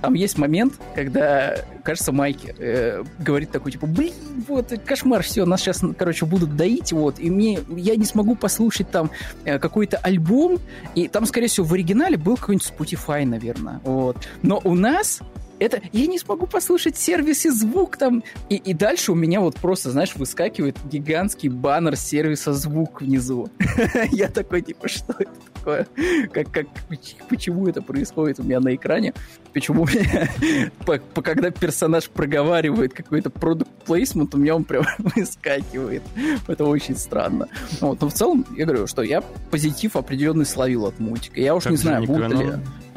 там 0.00 0.14
есть 0.14 0.38
момент, 0.38 0.74
когда, 0.94 1.56
кажется, 1.82 2.12
Майки 2.12 2.54
э, 2.58 3.04
говорит 3.18 3.50
такой, 3.50 3.72
типа, 3.72 3.86
блин, 3.86 4.14
вот, 4.48 4.72
кошмар, 4.84 5.22
все, 5.22 5.44
нас 5.44 5.60
сейчас, 5.60 5.82
короче, 5.98 6.24
будут 6.24 6.56
доить, 6.56 6.92
вот, 6.92 7.18
и 7.18 7.30
мне, 7.30 7.60
я 7.68 7.96
не 7.96 8.04
смогу 8.04 8.34
послушать 8.34 8.90
там 8.90 9.10
э, 9.44 9.58
какой-то 9.58 9.98
альбом, 9.98 10.58
и 10.94 11.08
там, 11.08 11.26
скорее 11.26 11.48
всего, 11.48 11.66
в 11.66 11.74
оригинале 11.74 12.16
был 12.16 12.36
какой-нибудь 12.36 12.72
Spotify, 12.76 13.26
наверное, 13.26 13.80
вот. 13.84 14.16
Но 14.42 14.60
у 14.64 14.74
нас 14.74 15.20
это 15.60 15.80
я 15.92 16.06
не 16.06 16.18
смогу 16.18 16.46
послушать 16.46 16.96
сервисе 16.96 17.52
звук 17.52 17.96
там. 17.96 18.24
И, 18.48 18.56
и 18.56 18.74
дальше 18.74 19.12
у 19.12 19.14
меня 19.14 19.40
вот 19.40 19.56
просто, 19.56 19.90
знаешь, 19.90 20.16
выскакивает 20.16 20.76
гигантский 20.90 21.50
баннер 21.50 21.96
сервиса 21.96 22.52
звук 22.52 23.02
внизу. 23.02 23.48
Я 24.10 24.28
такой, 24.28 24.62
типа, 24.62 24.88
что 24.88 25.14
это 25.18 25.30
такое? 25.54 25.86
Как, 26.32 26.50
как, 26.50 26.66
почему 27.28 27.68
это 27.68 27.82
происходит 27.82 28.40
у 28.40 28.42
меня 28.42 28.60
на 28.60 28.74
экране? 28.74 29.12
Почему 29.52 29.82
у 29.82 29.86
меня, 29.86 30.30
когда 31.22 31.50
персонаж 31.50 32.08
проговаривает 32.08 32.94
какой-то 32.94 33.28
продукт 33.30 33.70
плейсмент, 33.84 34.34
у 34.34 34.38
меня 34.38 34.56
он 34.56 34.64
прям 34.64 34.84
выскакивает. 34.98 36.02
Это 36.46 36.64
очень 36.64 36.96
странно. 36.96 37.48
Вот. 37.80 38.00
Но 38.00 38.08
в 38.08 38.12
целом, 38.14 38.46
я 38.56 38.64
говорю, 38.64 38.86
что 38.86 39.02
я 39.02 39.20
позитив 39.50 39.96
определенный 39.96 40.46
словил 40.46 40.86
от 40.86 40.98
мультика. 40.98 41.38
Я 41.38 41.54
уж 41.54 41.66
не 41.66 41.76
знаю, 41.76 42.06
будут 42.06 42.32
ли... 42.32 42.52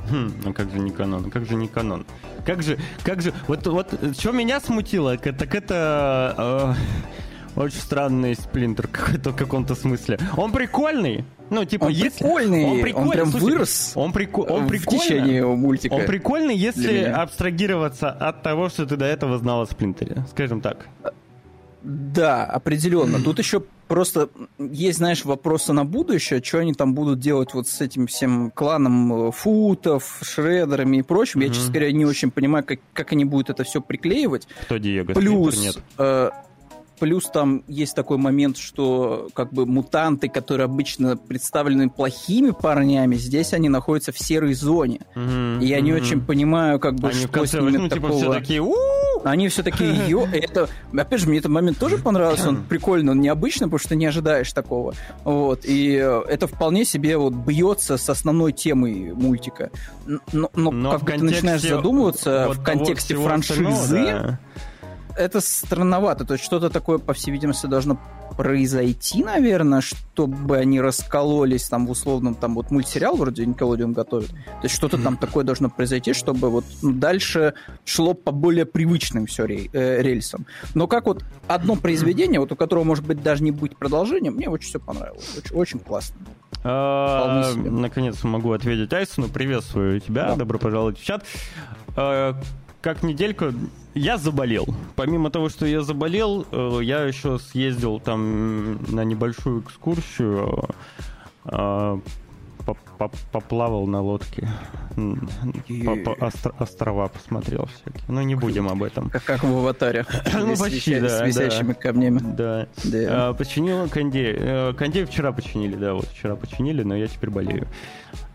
Хм, 0.09 0.33
ну 0.43 0.53
как 0.53 0.69
же 0.69 0.79
не 0.79 0.91
канон? 0.91 1.29
Как 1.31 1.45
же 1.45 1.55
не 1.55 1.67
канон? 1.67 2.05
Как 2.45 2.61
же, 2.61 2.77
как 3.03 3.21
же, 3.21 3.33
вот, 3.47 3.65
вот, 3.67 3.93
что 4.17 4.31
меня 4.31 4.59
смутило, 4.59 5.17
так 5.17 5.55
это 5.55 6.75
э, 7.55 7.59
очень 7.59 7.79
странный 7.79 8.35
сплинтер 8.35 8.87
какой-то 8.87 9.31
в 9.31 9.35
каком-то 9.35 9.75
смысле. 9.75 10.19
Он 10.35 10.51
прикольный, 10.51 11.23
ну, 11.49 11.65
типа, 11.65 11.85
он 11.85 11.91
если... 11.91 12.17
прикольный, 12.17 12.65
он, 12.65 12.81
прикольный, 12.81 13.07
он 13.07 13.11
прям 13.11 13.31
слушай, 13.31 13.43
вырос 13.43 13.91
он, 13.95 14.11
прико... 14.11 14.41
он 14.41 14.67
в 14.67 14.85
течение 14.85 15.45
мультика. 15.45 15.93
Он 15.93 16.05
прикольный, 16.05 16.55
если 16.55 17.03
абстрагироваться 17.03 18.09
от 18.09 18.43
того, 18.43 18.69
что 18.69 18.85
ты 18.85 18.97
до 18.97 19.05
этого 19.05 19.37
знал 19.37 19.61
о 19.61 19.65
Сплинтере, 19.65 20.25
скажем 20.31 20.61
так. 20.61 20.87
Да, 21.83 22.45
определенно. 22.45 23.21
Тут 23.21 23.39
еще 23.39 23.61
просто 23.89 24.29
есть, 24.57 24.99
знаешь, 24.99 25.25
вопросы 25.25 25.73
на 25.73 25.83
будущее, 25.83 26.41
что 26.41 26.59
они 26.59 26.73
там 26.73 26.93
будут 26.93 27.19
делать 27.19 27.53
вот 27.53 27.67
с 27.67 27.81
этим 27.81 28.07
всем 28.07 28.51
кланом 28.51 29.27
э, 29.27 29.31
футов, 29.31 30.19
шредерами 30.23 30.97
и 30.97 31.01
прочим. 31.01 31.41
Mm-hmm. 31.41 31.47
Я, 31.47 31.53
честно 31.53 31.73
говоря, 31.73 31.91
не 31.91 32.05
очень 32.05 32.31
понимаю, 32.31 32.63
как, 32.63 32.79
как 32.93 33.11
они 33.11 33.25
будут 33.25 33.49
это 33.49 33.65
все 33.65 33.81
приклеивать. 33.81 34.47
Кто 34.61 34.77
Диего? 34.77 35.13
Плюс, 35.13 35.59
нет. 35.59 35.77
Э, 35.97 36.29
плюс 37.03 37.25
там 37.25 37.65
есть 37.67 37.95
такой 37.95 38.17
момент, 38.17 38.55
что 38.55 39.27
как 39.33 39.51
бы 39.51 39.65
мутанты, 39.65 40.29
которые 40.29 40.63
обычно 40.63 41.17
представлены 41.17 41.89
плохими 41.89 42.51
парнями, 42.51 43.15
здесь 43.15 43.51
они 43.51 43.67
находятся 43.67 44.13
в 44.13 44.17
серой 44.17 44.53
зоне. 44.53 45.01
Mm-hmm. 45.13 45.61
И 45.61 45.65
я 45.65 45.81
не 45.81 45.91
mm-hmm. 45.91 45.95
очень 45.97 46.21
понимаю, 46.21 46.79
как 46.79 46.95
бы, 46.95 47.09
они 47.09 47.27
что 47.27 47.45
с 47.45 47.53
ними 47.55 47.71
ну, 47.75 47.89
типа, 47.89 48.07
такого... 48.07 48.21
все 48.21 48.33
такие, 48.33 48.63
они 49.25 49.49
все 49.49 49.63
такие, 49.63 49.93
ё... 50.07 50.25
это, 50.31 50.69
опять 50.97 51.19
же, 51.19 51.27
мне 51.27 51.39
этот 51.39 51.51
момент 51.51 51.77
тоже 51.77 51.97
понравился, 51.97 52.47
он 52.47 52.63
прикольный, 52.63 53.11
он 53.11 53.19
необычный, 53.19 53.67
потому 53.67 53.79
что 53.79 53.95
не 53.95 54.05
ожидаешь 54.05 54.53
такого. 54.53 54.93
Вот, 55.25 55.65
и 55.65 55.99
э, 56.01 56.21
это 56.29 56.47
вполне 56.47 56.85
себе 56.85 57.17
вот 57.17 57.33
бьется 57.33 57.97
с 57.97 58.09
основной 58.09 58.53
темой 58.53 59.11
мультика. 59.11 59.71
Но, 60.05 60.49
но, 60.53 60.71
но 60.71 60.91
как 60.93 61.03
бы 61.03 61.11
ты 61.11 61.23
начинаешь 61.25 61.63
задумываться 61.63 62.45
вот 62.47 62.57
в 62.59 62.63
контексте 62.63 63.15
франшизы, 63.15 64.03
да. 64.05 64.39
Это 65.17 65.41
странновато. 65.41 66.25
То 66.25 66.33
есть 66.33 66.43
что-то 66.45 66.69
такое, 66.69 66.97
по 66.97 67.13
всей 67.13 67.31
видимости, 67.31 67.65
должно 67.65 67.99
произойти, 68.37 69.23
наверное, 69.23 69.81
чтобы 69.81 70.57
они 70.57 70.81
раскололись 70.81 71.67
там 71.69 71.85
в 71.85 71.91
условном, 71.91 72.35
там 72.35 72.55
вот 72.55 72.71
мультсериал 72.71 73.15
вроде 73.15 73.45
Никелодион 73.45 73.93
готовит. 73.93 74.29
То 74.29 74.63
есть 74.63 74.75
что-то 74.75 74.97
там 74.97 75.17
такое 75.17 75.43
должно 75.43 75.69
произойти, 75.69 76.13
чтобы 76.13 76.49
вот 76.49 76.65
ну, 76.81 76.93
дальше 76.93 77.53
шло 77.85 78.13
по 78.13 78.31
более 78.31 78.65
привычным 78.65 79.27
все 79.27 79.45
э, 79.45 80.01
рельсам. 80.01 80.45
Но 80.73 80.87
как 80.87 81.05
вот 81.05 81.23
одно 81.47 81.75
произведение, 81.75 82.39
вот 82.39 82.51
у 82.51 82.55
которого 82.55 82.83
может 82.83 83.05
быть 83.05 83.21
даже 83.21 83.43
не 83.43 83.51
быть 83.51 83.77
продолжением, 83.77 84.33
мне 84.33 84.49
очень 84.49 84.69
все 84.69 84.79
понравилось. 84.79 85.37
Очень, 85.37 85.55
очень 85.55 85.79
классно. 85.79 86.15
А, 86.63 87.51
наконец 87.55 88.23
могу 88.23 88.53
ответить 88.53 88.91
Айсону. 88.93 89.27
Приветствую 89.27 89.99
тебя. 89.99 90.35
Добро 90.35 90.57
пожаловать 90.57 90.99
в 90.99 91.03
чат. 91.03 91.23
Как 92.83 93.01
недельку 93.01 93.45
я 93.93 94.17
заболел. 94.17 94.67
Помимо 94.97 95.29
того, 95.29 95.47
что 95.47 95.65
я 95.65 95.83
заболел, 95.83 96.45
э, 96.51 96.79
я 96.81 97.03
еще 97.03 97.39
съездил 97.39 98.01
там 98.01 98.73
на 98.93 99.05
небольшую 99.05 99.61
экскурсию, 99.61 100.67
э, 101.45 101.99
поплавал 103.31 103.87
на 103.87 104.01
лодке, 104.01 104.49
острова 106.59 107.07
посмотрел 107.07 107.67
всякие. 107.67 108.03
Но 108.09 108.21
не 108.21 108.35
будем 108.35 108.67
об 108.67 108.83
этом. 108.83 109.09
Как, 109.09 109.23
как 109.23 109.43
в 109.43 109.57
аватаре. 109.57 110.05
ну, 110.33 110.57
почти, 110.57 110.99
да. 110.99 111.19
С 111.19 111.21
висящими 111.25 111.71
камнями. 111.71 112.19
Да. 112.35 112.67
А, 112.83 113.33
починил 113.33 113.87
кондей. 113.87 114.35
Э, 114.37 114.73
кондей 114.77 115.05
вчера 115.05 115.31
починили, 115.31 115.75
да, 115.75 115.93
вот 115.93 116.07
вчера 116.07 116.35
починили, 116.35 116.83
но 116.83 116.97
я 116.97 117.07
теперь 117.07 117.29
болею. 117.29 117.65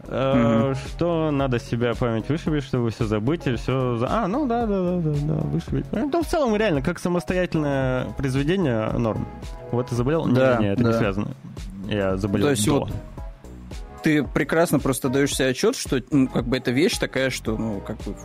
Mm-hmm. 0.08 0.76
Что 0.88 1.30
надо 1.30 1.58
себя 1.58 1.94
память 1.94 2.28
вышибить, 2.28 2.64
чтобы 2.64 2.90
все 2.90 3.04
забыть 3.04 3.46
или 3.46 3.56
все... 3.56 3.98
А, 4.08 4.26
ну 4.26 4.46
да, 4.46 4.66
да, 4.66 4.82
да, 4.82 4.96
да, 4.96 5.10
да, 5.22 5.34
вышибить. 5.48 5.84
Ну, 5.92 6.22
в 6.22 6.26
целом, 6.26 6.56
реально, 6.56 6.80
как 6.80 6.98
самостоятельное 6.98 8.06
произведение 8.16 8.90
норм. 8.92 9.26
Вот 9.70 9.88
ты 9.88 9.94
заболел? 9.94 10.24
Да, 10.26 10.56
не, 10.56 10.64
не, 10.64 10.72
это 10.72 10.82
да. 10.82 10.88
не 10.90 10.98
связано. 10.98 11.28
Я 11.86 12.16
заболел 12.16 12.46
То 12.46 12.50
есть 12.52 12.66
до. 12.66 12.80
Вот 12.80 12.92
ты 14.08 14.24
прекрасно 14.24 14.78
просто 14.78 15.10
даешь 15.10 15.34
себе 15.34 15.48
отчет, 15.48 15.76
что 15.76 16.02
ну, 16.10 16.28
как 16.28 16.46
бы 16.46 16.56
эта 16.56 16.70
вещь 16.70 16.96
такая, 16.96 17.28
что 17.28 17.58
ну, 17.58 17.82
как 17.86 17.98
бы 17.98 18.16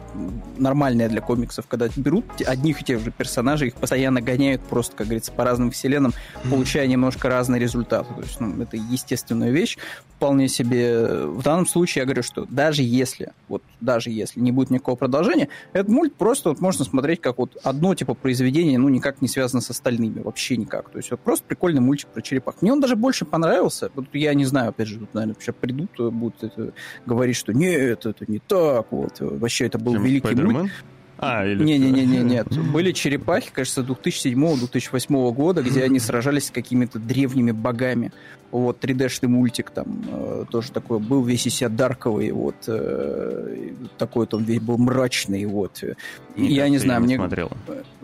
нормальная 0.58 1.10
для 1.10 1.20
комиксов, 1.20 1.68
когда 1.68 1.90
берут 1.98 2.24
одних 2.46 2.82
и 2.82 2.86
тех 2.86 3.02
же 3.02 3.12
персонажей, 3.12 3.68
их 3.68 3.76
постоянно 3.76 4.22
гоняют 4.22 4.62
просто, 4.62 4.96
как 4.96 5.08
говорится, 5.08 5.34
по 5.34 5.44
разным 5.44 5.72
вселенным, 5.72 6.14
получая 6.50 6.88
немножко 6.88 7.28
разные 7.28 7.60
результаты. 7.60 8.14
То 8.14 8.22
есть, 8.22 8.40
ну, 8.40 8.64
это 8.64 8.78
естественная 8.78 9.50
вещь, 9.50 9.78
вполне 10.16 10.48
себе. 10.48 11.26
В 11.26 11.44
данном 11.44 11.68
случае 11.68 12.04
я 12.04 12.06
говорю, 12.06 12.24
что 12.24 12.46
даже 12.50 12.82
если, 12.82 13.34
вот 13.50 13.62
даже 13.82 14.10
если 14.10 14.40
не 14.40 14.54
будет 14.54 14.70
никакого 14.70 14.96
продолжения, 14.96 15.50
этот 15.74 15.90
мульт 15.90 16.16
просто 16.16 16.48
вот 16.48 16.62
можно 16.62 16.86
смотреть 16.86 17.20
как 17.20 17.40
вот 17.40 17.58
одно 17.62 17.94
типа 17.94 18.14
произведение, 18.14 18.80
ну, 18.80 18.88
никак 18.88 19.22
не 19.22 19.28
связано 19.28 19.60
с 19.60 19.70
остальными, 19.70 20.22
вообще 20.22 20.56
никак. 20.56 20.92
То 20.92 21.00
есть, 21.00 21.12
вот 21.12 21.20
просто 21.20 21.44
прикольный 21.46 21.82
мультик 21.82 22.08
про 22.08 22.22
черепах. 22.22 22.62
Мне 22.62 22.72
он 22.72 22.80
даже 22.80 22.96
больше 22.96 23.26
понравился. 23.26 23.92
Вот 23.96 24.06
я 24.14 24.34
не 24.34 24.46
знаю, 24.46 24.70
опять 24.70 24.88
же, 24.88 25.00
тут, 25.00 25.14
наверное, 25.14 25.34
вообще 25.34 25.52
придут, 25.74 26.00
э, 26.00 26.10
будут 26.10 26.44
это, 26.44 26.74
говорить, 27.06 27.36
что 27.36 27.54
нет, 27.54 28.06
это 28.06 28.26
не 28.28 28.40
так, 28.40 28.88
вот, 28.92 29.20
вообще 29.20 29.66
это 29.66 29.78
был 29.78 29.94
Чем 29.94 30.04
великий 30.04 30.36
мульт. 30.36 30.72
А, 31.18 31.46
или... 31.46 31.64
Не-не-не, 31.64 32.18
нет. 32.24 32.48
Были 32.72 32.92
черепахи, 32.92 33.50
кажется, 33.54 33.82
2007-2008 33.82 35.34
года, 35.34 35.62
где 35.62 35.84
они 35.84 36.00
сражались 36.00 36.48
с 36.48 36.52
какими-то 36.52 37.00
древними 37.00 37.52
богами. 37.52 38.12
Вот, 38.54 38.86
3D-шный 38.86 39.28
мультик 39.28 39.72
там 39.72 40.04
э, 40.08 40.46
тоже 40.48 40.72
такой 40.72 41.00
был, 41.00 41.24
весь 41.24 41.48
из 41.48 41.56
себя 41.56 41.70
дарковый, 41.70 42.32
вот, 42.32 42.54
э, 42.68 43.72
такой 43.98 44.28
он 44.32 44.44
весь 44.44 44.62
был 44.62 44.78
мрачный, 44.78 45.44
вот. 45.46 45.84
И 46.36 46.46
я 46.46 46.70
не 46.70 46.78
знаю, 46.78 47.02
мне... 47.02 47.16
Смотрел. 47.16 47.50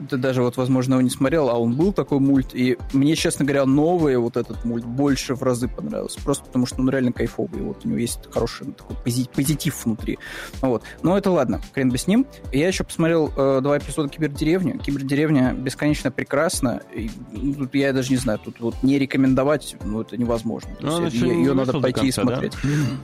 Ты 0.09 0.17
даже 0.17 0.41
вот, 0.41 0.57
возможно, 0.57 0.95
его 0.95 1.01
не 1.03 1.11
смотрел, 1.11 1.49
а 1.49 1.59
он 1.59 1.75
был 1.75 1.93
такой 1.93 2.19
мульт, 2.19 2.55
и 2.55 2.79
мне, 2.93 3.15
честно 3.15 3.45
говоря, 3.45 3.67
новый 3.67 4.17
вот 4.17 4.37
этот 4.37 4.65
мульт 4.65 4.85
больше 4.85 5.35
в 5.35 5.43
разы 5.43 5.67
понравился, 5.67 6.19
просто 6.23 6.45
потому 6.45 6.65
что 6.65 6.81
он 6.81 6.89
реально 6.89 7.11
кайфовый, 7.11 7.61
вот, 7.61 7.85
у 7.85 7.87
него 7.87 7.99
есть 7.99 8.27
хороший 8.31 8.71
такой 8.71 8.95
позитив 9.35 9.85
внутри. 9.85 10.17
Вот. 10.61 10.81
Но 11.03 11.15
это 11.15 11.29
ладно, 11.29 11.61
хрен 11.75 11.91
бы 11.91 11.99
с 11.99 12.07
ним. 12.07 12.25
Я 12.51 12.69
еще 12.69 12.83
посмотрел 12.83 13.31
э, 13.37 13.59
два 13.61 13.77
эпизода 13.77 14.09
Кибердеревни. 14.09 14.79
Кибердеревня 14.79 15.53
бесконечно 15.53 16.09
прекрасна. 16.09 16.81
И, 16.91 17.11
ну, 17.31 17.53
тут 17.53 17.75
я 17.75 17.93
даже 17.93 18.09
не 18.09 18.17
знаю, 18.17 18.39
тут 18.43 18.59
вот 18.59 18.81
не 18.81 18.97
рекомендовать, 18.97 19.75
ну, 19.83 20.01
это 20.01 20.17
невозможно 20.17 20.38
невозможно. 20.39 20.69
Ну, 20.79 21.05
есть, 21.05 21.15
ее, 21.15 21.33
ее 21.33 21.53
надо 21.53 21.73
пойти 21.73 22.01
конца, 22.01 22.07
и 22.07 22.11
смотреть. 22.11 22.53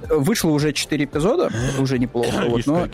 Да? 0.09 0.15
Вышло 0.15 0.49
уже 0.49 0.73
4 0.73 1.05
эпизода, 1.05 1.51
уже 1.79 1.99
неплохо. 1.99 2.45
вот, 2.47 2.65
но 2.65 2.87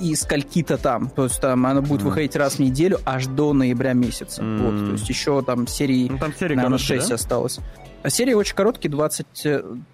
и 0.00 0.14
скольки-то 0.14 0.78
там. 0.78 1.10
То 1.10 1.24
есть 1.24 1.40
там 1.40 1.66
она 1.66 1.80
будет 1.80 2.02
mm. 2.02 2.04
выходить 2.04 2.36
раз 2.36 2.54
в 2.54 2.58
неделю 2.58 2.98
аж 3.04 3.26
до 3.26 3.52
ноября 3.52 3.92
месяца. 3.92 4.42
Mm. 4.42 4.58
Вот, 4.58 4.86
то 4.86 4.92
есть 4.92 5.08
еще 5.08 5.42
там 5.42 5.66
серии, 5.66 6.08
ну, 6.08 6.18
там 6.18 6.34
серии 6.34 6.54
наверное, 6.54 6.78
6 6.78 7.08
да? 7.08 7.14
осталось. 7.14 7.60
А 8.06 8.10
серии 8.10 8.34
очень 8.34 8.54
короткие, 8.54 8.88
20, 8.88 9.26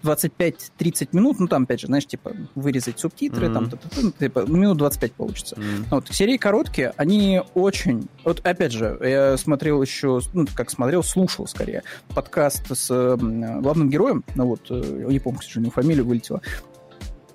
25-30 0.03 1.07
минут, 1.13 1.39
ну 1.39 1.47
там, 1.47 1.63
опять 1.63 1.79
же, 1.79 1.87
знаешь, 1.87 2.05
типа, 2.05 2.31
вырезать 2.53 2.99
субтитры, 2.99 3.47
mm-hmm. 3.47 3.53
там, 3.53 3.69
т 3.71 3.75
-т 3.75 3.79
-т, 3.79 3.99
ну, 4.03 4.11
типа, 4.11 4.39
минут 4.41 4.77
25 4.77 5.13
получится. 5.13 5.55
Mm-hmm. 5.55 5.85
Вот, 5.89 6.07
серии 6.09 6.37
короткие, 6.37 6.93
они 6.97 7.41
очень... 7.55 8.07
Вот, 8.23 8.45
опять 8.45 8.71
же, 8.71 8.99
я 9.01 9.35
смотрел 9.37 9.81
еще, 9.81 10.21
ну, 10.33 10.45
как 10.53 10.69
смотрел, 10.69 11.01
слушал, 11.01 11.47
скорее, 11.47 11.81
подкаст 12.13 12.65
с 12.77 12.91
э, 12.91 13.17
главным 13.17 13.89
героем, 13.89 14.23
ну 14.35 14.45
вот, 14.45 14.61
э, 14.69 15.05
не 15.09 15.19
помню, 15.19 15.39
к 15.39 15.43
сожалению, 15.43 15.71
фамилию 15.71 16.05
вылетела, 16.05 16.41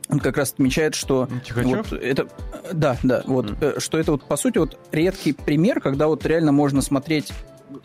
он 0.08 0.20
как 0.20 0.36
раз 0.36 0.52
отмечает, 0.52 0.94
что 0.94 1.28
вот 1.54 1.92
это, 1.92 2.28
да, 2.72 2.96
да, 3.02 3.22
вот, 3.26 3.50
mm. 3.50 3.80
что 3.80 3.98
это 3.98 4.12
вот 4.12 4.24
по 4.24 4.36
сути 4.36 4.58
вот 4.58 4.78
редкий 4.92 5.32
пример, 5.32 5.80
когда 5.80 6.06
вот 6.06 6.24
реально 6.24 6.52
можно 6.52 6.80
смотреть 6.82 7.32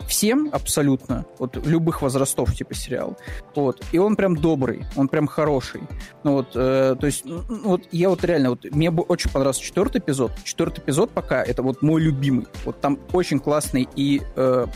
всем 0.06 0.48
абсолютно, 0.52 1.26
вот 1.38 1.56
любых 1.66 2.02
возрастов 2.02 2.54
типа 2.54 2.74
сериал. 2.74 3.18
Вот. 3.54 3.82
И 3.92 3.98
он 3.98 4.16
прям 4.16 4.36
добрый, 4.36 4.84
он 4.96 5.08
прям 5.08 5.26
хороший. 5.26 5.82
Ну 6.22 6.32
вот, 6.32 6.52
э, 6.54 6.96
то 6.98 7.06
есть, 7.06 7.24
ну, 7.24 7.42
вот 7.64 7.82
я 7.92 8.08
вот 8.08 8.24
реально, 8.24 8.50
вот 8.50 8.64
мне 8.70 8.90
бы 8.90 9.02
очень 9.02 9.30
понравился 9.30 9.62
четвертый 9.62 9.98
эпизод. 9.98 10.32
Четвертый 10.44 10.80
эпизод 10.80 11.10
пока 11.10 11.42
это 11.42 11.62
вот 11.62 11.82
мой 11.82 12.00
любимый. 12.00 12.46
Вот 12.64 12.80
там 12.80 12.98
очень 13.12 13.38
классный 13.38 13.88
и 13.94 14.22
э, 14.36 14.66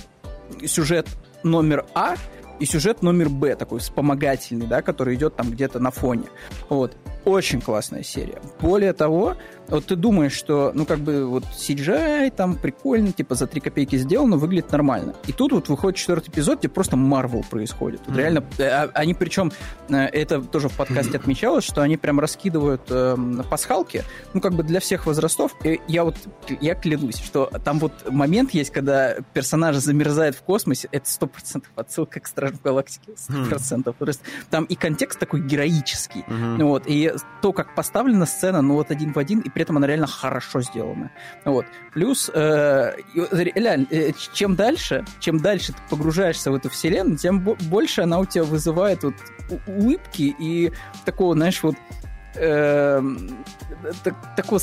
сюжет 0.67 1.09
номер 1.43 1.87
А, 1.95 2.17
и 2.59 2.65
сюжет 2.65 3.03
номер 3.03 3.29
Б, 3.29 3.55
такой 3.55 3.79
вспомогательный, 3.79 4.67
да, 4.67 4.83
который 4.83 5.15
идет 5.15 5.37
там 5.37 5.51
где-то 5.51 5.79
на 5.79 5.91
фоне. 5.91 6.25
Вот. 6.69 6.97
Очень 7.29 7.61
классная 7.61 8.03
серия. 8.03 8.41
Более 8.59 8.95
того, 8.95 9.37
вот 9.69 9.85
ты 9.85 9.97
думаешь, 9.97 10.33
что, 10.33 10.73
ну, 10.75 10.87
как 10.87 11.01
бы, 11.01 11.27
вот 11.27 11.45
CGI 11.45 12.31
там 12.31 12.57
прикольно, 12.57 13.13
типа, 13.13 13.35
за 13.35 13.47
3 13.47 13.61
копейки 13.61 13.97
сделано, 13.97 14.39
выглядит 14.39 14.73
нормально. 14.73 15.15
И 15.27 15.33
тут 15.33 15.53
вот 15.53 15.69
выходит 15.69 15.99
четвертый 15.99 16.31
эпизод, 16.31 16.61
где 16.61 16.69
просто 16.69 16.97
Марвел 16.97 17.45
происходит. 17.49 18.01
Вот 18.07 18.15
mm-hmm. 18.15 18.19
Реально, 18.19 18.45
э, 18.57 18.69
а, 18.69 18.91
они 18.95 19.13
причем, 19.13 19.53
э, 19.91 19.97
это 19.97 20.41
тоже 20.41 20.71
в 20.71 20.77
подкасте 20.77 21.13
mm-hmm. 21.13 21.17
отмечалось, 21.21 21.65
что 21.65 21.83
они 21.83 21.99
прям 21.99 22.19
раскидывают 22.19 22.83
э, 22.89 23.17
пасхалки, 23.51 24.05
ну, 24.33 24.41
как 24.41 24.55
бы 24.55 24.63
для 24.63 24.81
всех 24.81 25.05
возрастов. 25.05 25.55
И 25.65 25.81
я 25.87 26.05
вот, 26.05 26.17
я 26.63 26.75
клянусь, 26.75 27.19
что 27.19 27.51
там 27.63 27.79
вот 27.79 27.93
момент 28.11 28.53
есть, 28.53 28.71
когда 28.71 29.17
персонаж 29.35 29.77
замерзает 29.77 30.35
в 30.35 30.43
космосе, 30.43 30.89
это 30.93 31.11
сто 31.11 31.27
процентов 31.27 31.71
отсылка 31.77 32.21
к 32.21 32.27
Стражам 32.27 32.59
Галактики, 32.65 33.13
сто 33.17 33.45
процентов. 33.45 33.97
Mm-hmm. 34.01 34.21
Там 34.49 34.65
и 34.65 34.75
контекст 34.77 35.19
такой 35.19 35.43
героический, 35.43 36.25
mm-hmm. 36.27 36.65
вот, 36.65 36.85
и 36.87 37.13
то, 37.41 37.53
как 37.53 37.75
поставлена 37.75 38.27
сцена, 38.27 38.63
ну, 38.63 38.75
вот 38.75 38.91
один 38.91 39.13
в 39.13 39.19
один, 39.19 39.41
и 39.41 39.49
при 39.49 39.63
этом 39.63 39.77
она 39.77 39.87
реально 39.87 40.07
хорошо 40.07 40.63
сделана. 40.63 41.11
Вот. 41.45 41.67
Плюс, 41.93 42.31
э, 42.33 42.97
реально, 43.15 43.87
э, 43.91 44.13
чем 44.33 44.57
дальше, 44.57 45.05
чем 45.21 45.39
дальше 45.39 45.73
ты 45.73 45.79
погружаешься 45.91 46.51
в 46.51 46.55
эту 46.55 46.69
вселенную, 46.71 47.19
тем 47.19 47.41
больше 47.41 48.03
она 48.03 48.19
у 48.19 48.27
тебя 48.27 48.45
вызывает 48.45 49.03
вот 49.05 49.15
улыбки 49.67 50.35
и 50.39 50.73
такого, 51.05 51.35
знаешь, 51.35 51.63
вот 51.63 51.77
э, 52.35 53.03
такой, 54.37 54.61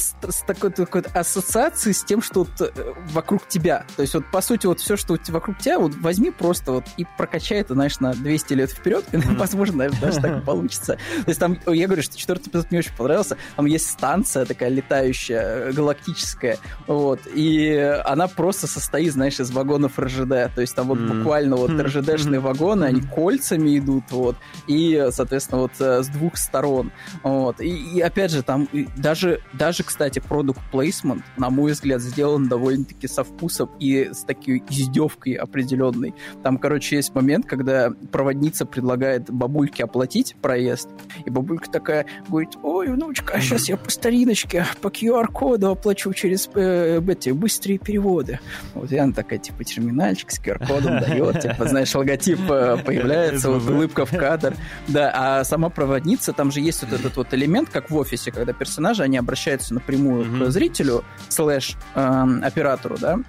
такой, 0.48 0.72
такой 0.72 1.02
ассоциации 1.14 1.92
с 1.92 2.04
тем, 2.04 2.22
что 2.22 2.44
вот 2.44 2.62
э, 2.62 2.94
вокруг 3.12 3.48
тебя. 3.48 3.86
То 3.96 4.02
есть 4.02 4.14
вот 4.14 4.26
по 4.32 4.42
сути 4.42 4.66
вот 4.66 4.80
все, 4.80 4.98
что 4.98 5.18
вокруг 5.30 5.58
тебя, 5.60 5.80
вот 5.80 5.96
возьми 5.96 6.32
просто 6.32 6.72
вот 6.72 6.86
и 6.98 7.06
прокачай 7.18 7.60
это, 7.60 7.74
знаешь, 7.74 8.00
на 8.00 8.14
200 8.14 8.54
лет 8.54 8.72
вперед, 8.72 9.06
и, 9.12 9.18
возможно, 9.38 9.78
наверное, 9.78 10.02
даже 10.02 10.22
так 10.22 10.44
получится. 10.44 10.98
То 11.24 11.30
есть 11.30 11.40
там, 11.40 11.58
я 11.66 11.88
говорю, 11.88 12.02
что 12.02 12.18
четвертый 12.18 12.50
эпизод 12.50 12.72
мне 12.72 12.80
очень 12.80 12.96
понравился, 12.96 13.38
там 13.56 13.66
есть 13.66 13.90
станция 13.90 14.46
такая 14.46 14.70
летающая, 14.70 15.72
галактическая, 15.72 16.58
вот, 16.88 17.22
и 17.34 17.76
она 18.06 18.28
просто 18.28 18.68
состоит, 18.68 19.14
знаешь, 19.14 19.40
из 19.40 19.52
вагонов 19.52 19.98
РЖД, 20.00 20.54
то 20.54 20.62
есть 20.62 20.76
там 20.76 20.88
вот 20.88 21.00
буквально 21.00 21.56
вот 21.56 21.72
РЖДшные 21.72 22.40
вагоны, 22.40 22.86
они 22.86 23.02
кольцами 23.02 23.78
идут, 23.78 24.06
вот, 24.12 24.36
и, 24.68 25.08
соответственно, 25.12 25.62
вот 25.62 25.72
э, 25.80 26.04
с 26.04 26.08
двух 26.08 26.38
сторон, 26.38 26.92
вот, 27.24 27.60
и, 27.66 27.98
и 27.98 28.02
опять 28.02 28.32
же, 28.32 28.44
там 28.44 28.68
даже, 28.96 29.42
даже, 29.54 29.84
кстати, 29.84 30.20
продукт 30.20 30.60
placement, 30.72 31.24
на 31.38 31.50
мой 31.50 31.72
взгляд, 31.72 32.02
сделан 32.02 32.48
довольно-таки 32.48 33.08
со 33.08 33.24
вкусом 33.24 33.72
и 33.80 34.12
с 34.14 34.24
такой 34.24 34.64
издевкой 34.70 35.34
определенной. 35.34 36.14
Там, 36.44 36.58
короче, 36.58 36.98
есть 36.98 37.16
момент, 37.16 37.48
когда 37.48 37.92
проводница 38.12 38.66
предлагает 38.66 39.32
бабульке 39.32 39.84
оплатить 39.84 40.36
проезд, 40.42 40.90
и 41.26 41.30
бабулька 41.30 41.70
такая 41.72 42.06
говорит, 42.28 42.52
ой, 42.62 42.90
внучка, 42.90 43.34
а 43.34 43.42
сейчас 43.42 43.68
я 43.68 43.78
по 43.78 43.90
стариночке, 43.90 44.66
по 44.82 44.90
QR-коду 44.90 45.72
оплачу 45.72 46.14
через 46.14 46.48
э, 46.54 47.02
эти 47.08 47.30
быстрые 47.30 47.80
переводы. 47.80 48.40
Вот 48.76 48.92
и 48.92 48.98
она 48.98 49.14
такая, 49.14 49.40
типа, 49.40 49.64
терминальчик 49.64 50.30
с 50.30 50.40
QR-кодом 50.40 51.00
дает, 51.02 51.42
типа, 51.42 51.68
знаешь, 51.68 51.96
логотип 51.96 52.40
э, 52.50 52.78
появляется, 52.86 53.50
вот 53.50 53.68
улыбка 53.68 54.06
в 54.06 54.12
кадр. 54.12 54.56
Да, 54.88 55.12
а 55.14 55.44
сама 55.44 55.70
проводница, 55.70 56.32
там 56.34 56.52
же 56.52 56.60
есть 56.60 56.84
вот 56.84 56.94
этот 56.94 57.18
вот 57.18 57.34
элемент, 57.34 57.45
как 57.70 57.90
в 57.90 57.96
офисе, 57.96 58.32
когда 58.32 58.54
персонажи, 58.54 59.04
они 59.04 59.18
обращаются 59.18 59.74
напрямую 59.74 60.26
mm-hmm. 60.26 60.48
к 60.48 60.52
зрителю, 60.52 61.04
слэш 61.30 61.76
э, 61.96 62.40
оператору, 62.44 62.98
да, 62.98 63.20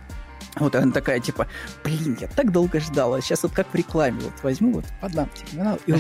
вот 0.57 0.75
она 0.75 0.93
такая, 0.93 1.21
типа, 1.21 1.47
блин, 1.85 2.17
я 2.21 2.29
так 2.29 2.53
долго 2.53 2.81
ждала, 2.81 3.21
сейчас 3.21 3.43
вот 3.43 3.53
как 3.53 3.69
в 3.73 3.75
рекламе, 3.75 4.21
вот 4.21 4.33
возьму, 4.43 4.73
вот 4.73 4.85
подам 5.01 5.29
терминал 5.35 5.79
и. 5.87 5.93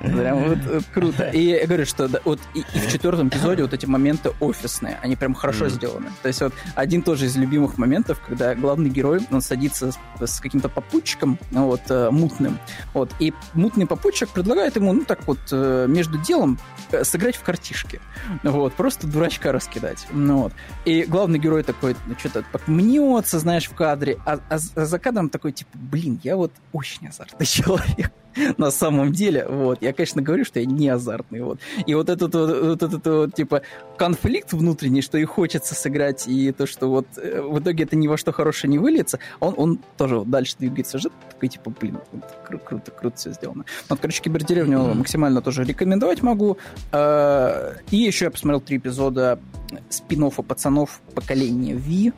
Прям 0.00 0.48
вот, 0.48 0.58
вот 0.58 0.84
круто. 0.92 1.28
И 1.30 1.40
я 1.40 1.66
говорю, 1.66 1.84
что 1.86 2.08
вот 2.24 2.40
и, 2.54 2.62
в 2.62 2.90
четвертом 2.90 3.28
эпизоде 3.28 3.62
вот 3.62 3.72
эти 3.74 3.86
моменты 3.86 4.32
офисные, 4.40 4.98
они 5.02 5.16
прям 5.16 5.34
хорошо 5.34 5.68
сделаны. 5.68 6.10
То 6.22 6.28
есть 6.28 6.40
вот 6.40 6.54
один 6.74 7.02
тоже 7.02 7.26
из 7.26 7.36
любимых 7.36 7.78
моментов, 7.78 8.20
когда 8.26 8.54
главный 8.54 8.90
герой, 8.90 9.20
он 9.30 9.40
садится 9.40 9.92
с, 10.20 10.40
каким-то 10.40 10.68
попутчиком, 10.68 11.38
ну, 11.50 11.66
вот, 11.66 11.82
э, 11.88 12.10
мутным, 12.10 12.58
вот, 12.94 13.10
и 13.18 13.32
мутный 13.54 13.86
попутчик 13.86 14.28
предлагает 14.28 14.76
ему, 14.76 14.92
ну, 14.92 15.04
так 15.04 15.26
вот, 15.26 15.38
э, 15.50 15.86
между 15.88 16.18
делом 16.18 16.58
э, 16.90 17.04
сыграть 17.04 17.36
в 17.36 17.42
картишки. 17.42 18.00
Вот, 18.42 18.74
просто 18.74 19.06
дурачка 19.06 19.52
раскидать. 19.52 20.06
Ну, 20.10 20.42
вот. 20.42 20.52
И 20.84 21.04
главный 21.04 21.38
герой 21.38 21.62
такой, 21.62 21.96
ну, 22.06 22.14
что-то 22.18 22.44
мнет, 22.66 23.25
смеется, 23.26 23.38
знаешь, 23.38 23.68
в 23.68 23.74
кадре, 23.74 24.18
а, 24.24 24.38
а, 24.48 24.58
а 24.74 24.84
за 24.84 24.98
кадром 24.98 25.28
такой, 25.28 25.52
типа, 25.52 25.70
блин, 25.74 26.20
я 26.22 26.36
вот 26.36 26.52
очень 26.72 27.08
азартный 27.08 27.46
человек 27.46 28.12
на 28.58 28.70
самом 28.70 29.12
деле, 29.12 29.46
вот, 29.48 29.78
я, 29.80 29.92
конечно, 29.92 30.20
говорю, 30.22 30.44
что 30.44 30.60
я 30.60 30.66
не 30.66 30.88
азартный, 30.88 31.40
вот, 31.40 31.58
и 31.86 31.94
вот 31.94 32.10
этот 32.10 32.34
вот, 32.34 32.62
вот 32.62 32.82
этот 32.82 33.06
вот, 33.06 33.34
типа, 33.34 33.62
конфликт 33.96 34.52
внутренний, 34.52 35.00
что 35.00 35.16
и 35.16 35.24
хочется 35.24 35.74
сыграть, 35.74 36.28
и 36.28 36.52
то, 36.52 36.66
что 36.66 36.88
вот 36.88 37.06
э, 37.16 37.40
в 37.40 37.58
итоге 37.58 37.84
это 37.84 37.96
ни 37.96 38.06
во 38.08 38.18
что 38.18 38.32
хорошее 38.32 38.70
не 38.70 38.78
выльется, 38.78 39.18
он, 39.40 39.54
он 39.56 39.80
тоже 39.96 40.18
вот 40.18 40.30
дальше 40.30 40.56
двигается 40.58 40.98
же, 40.98 41.08
такой, 41.30 41.48
типа, 41.48 41.70
блин, 41.80 41.98
вот, 42.12 42.24
кру- 42.46 42.62
круто, 42.62 42.90
круто 42.90 43.16
все 43.16 43.32
сделано. 43.32 43.64
Вот, 43.88 44.00
короче, 44.00 44.22
Кибердеревню 44.22 44.78
mm-hmm. 44.78 44.94
максимально 44.94 45.40
тоже 45.40 45.64
рекомендовать 45.64 46.22
могу, 46.22 46.58
а, 46.92 47.74
и 47.90 47.96
еще 47.96 48.26
я 48.26 48.30
посмотрел 48.30 48.60
три 48.60 48.76
эпизода 48.76 49.38
спин 49.88 50.30
пацанов 50.30 51.00
поколения 51.14 51.74
V, 51.74 52.12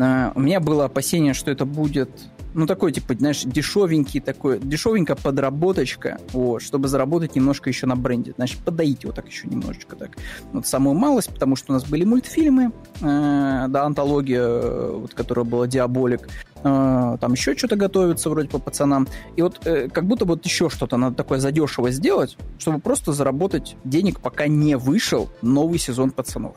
а, 0.00 0.32
у 0.34 0.40
меня 0.40 0.60
было 0.60 0.84
опасение, 0.84 1.34
что 1.34 1.50
это 1.50 1.64
будет 1.64 2.10
ну, 2.56 2.66
такой, 2.66 2.90
типа, 2.90 3.14
знаешь, 3.14 3.42
дешевенький 3.42 4.18
такой, 4.18 4.58
дешевенькая 4.58 5.14
подработочка, 5.14 6.18
вот, 6.32 6.62
чтобы 6.62 6.88
заработать 6.88 7.36
немножко 7.36 7.68
еще 7.68 7.86
на 7.86 7.96
бренде. 7.96 8.32
Значит, 8.36 8.60
подоить 8.60 9.02
его 9.02 9.12
так 9.12 9.28
еще 9.28 9.46
немножечко 9.46 9.94
так. 9.94 10.16
Вот 10.54 10.66
самую 10.66 10.96
малость, 10.96 11.28
потому 11.28 11.54
что 11.56 11.72
у 11.72 11.74
нас 11.74 11.84
были 11.84 12.04
мультфильмы, 12.04 12.72
э, 13.02 13.66
да, 13.68 13.84
антология, 13.84 14.90
вот, 14.90 15.12
которая 15.12 15.44
была 15.44 15.66
«Диаболик», 15.66 16.30
э, 16.64 17.18
там 17.20 17.32
еще 17.32 17.54
что-то 17.54 17.76
готовится 17.76 18.30
вроде 18.30 18.48
по 18.48 18.58
пацанам. 18.58 19.06
И 19.36 19.42
вот 19.42 19.66
э, 19.66 19.90
как 19.90 20.06
будто 20.06 20.24
вот 20.24 20.42
еще 20.46 20.70
что-то 20.70 20.96
надо 20.96 21.14
такое 21.14 21.40
задешево 21.40 21.90
сделать, 21.90 22.38
чтобы 22.58 22.80
просто 22.80 23.12
заработать 23.12 23.76
денег, 23.84 24.20
пока 24.20 24.46
не 24.46 24.78
вышел 24.78 25.28
новый 25.42 25.78
сезон 25.78 26.10
«Пацанов». 26.10 26.56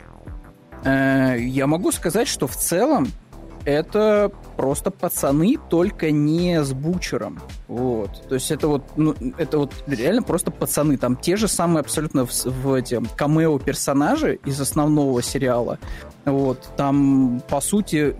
Э, 0.85 1.35
я 1.37 1.67
могу 1.67 1.91
сказать, 1.91 2.29
что 2.29 2.47
в 2.47 2.55
целом 2.55 3.09
это 3.69 4.31
просто 4.57 4.91
пацаны, 4.91 5.57
только 5.69 6.11
не 6.11 6.63
с 6.63 6.73
бучером. 6.73 7.39
Вот. 7.67 8.27
То 8.27 8.35
есть 8.35 8.51
это 8.51 8.67
вот, 8.67 8.83
ну, 8.95 9.15
это 9.37 9.59
вот 9.59 9.73
реально 9.87 10.23
просто 10.23 10.51
пацаны. 10.51 10.97
Там 10.97 11.15
те 11.15 11.35
же 11.35 11.47
самые 11.47 11.81
абсолютно 11.81 12.25
в, 12.25 12.31
в 12.45 12.73
эти 12.73 13.01
камео 13.15 13.59
персонажи 13.59 14.39
из 14.45 14.59
основного 14.59 15.21
сериала. 15.21 15.79
Вот. 16.25 16.67
Там, 16.75 17.41
по 17.49 17.61
сути, 17.61 18.15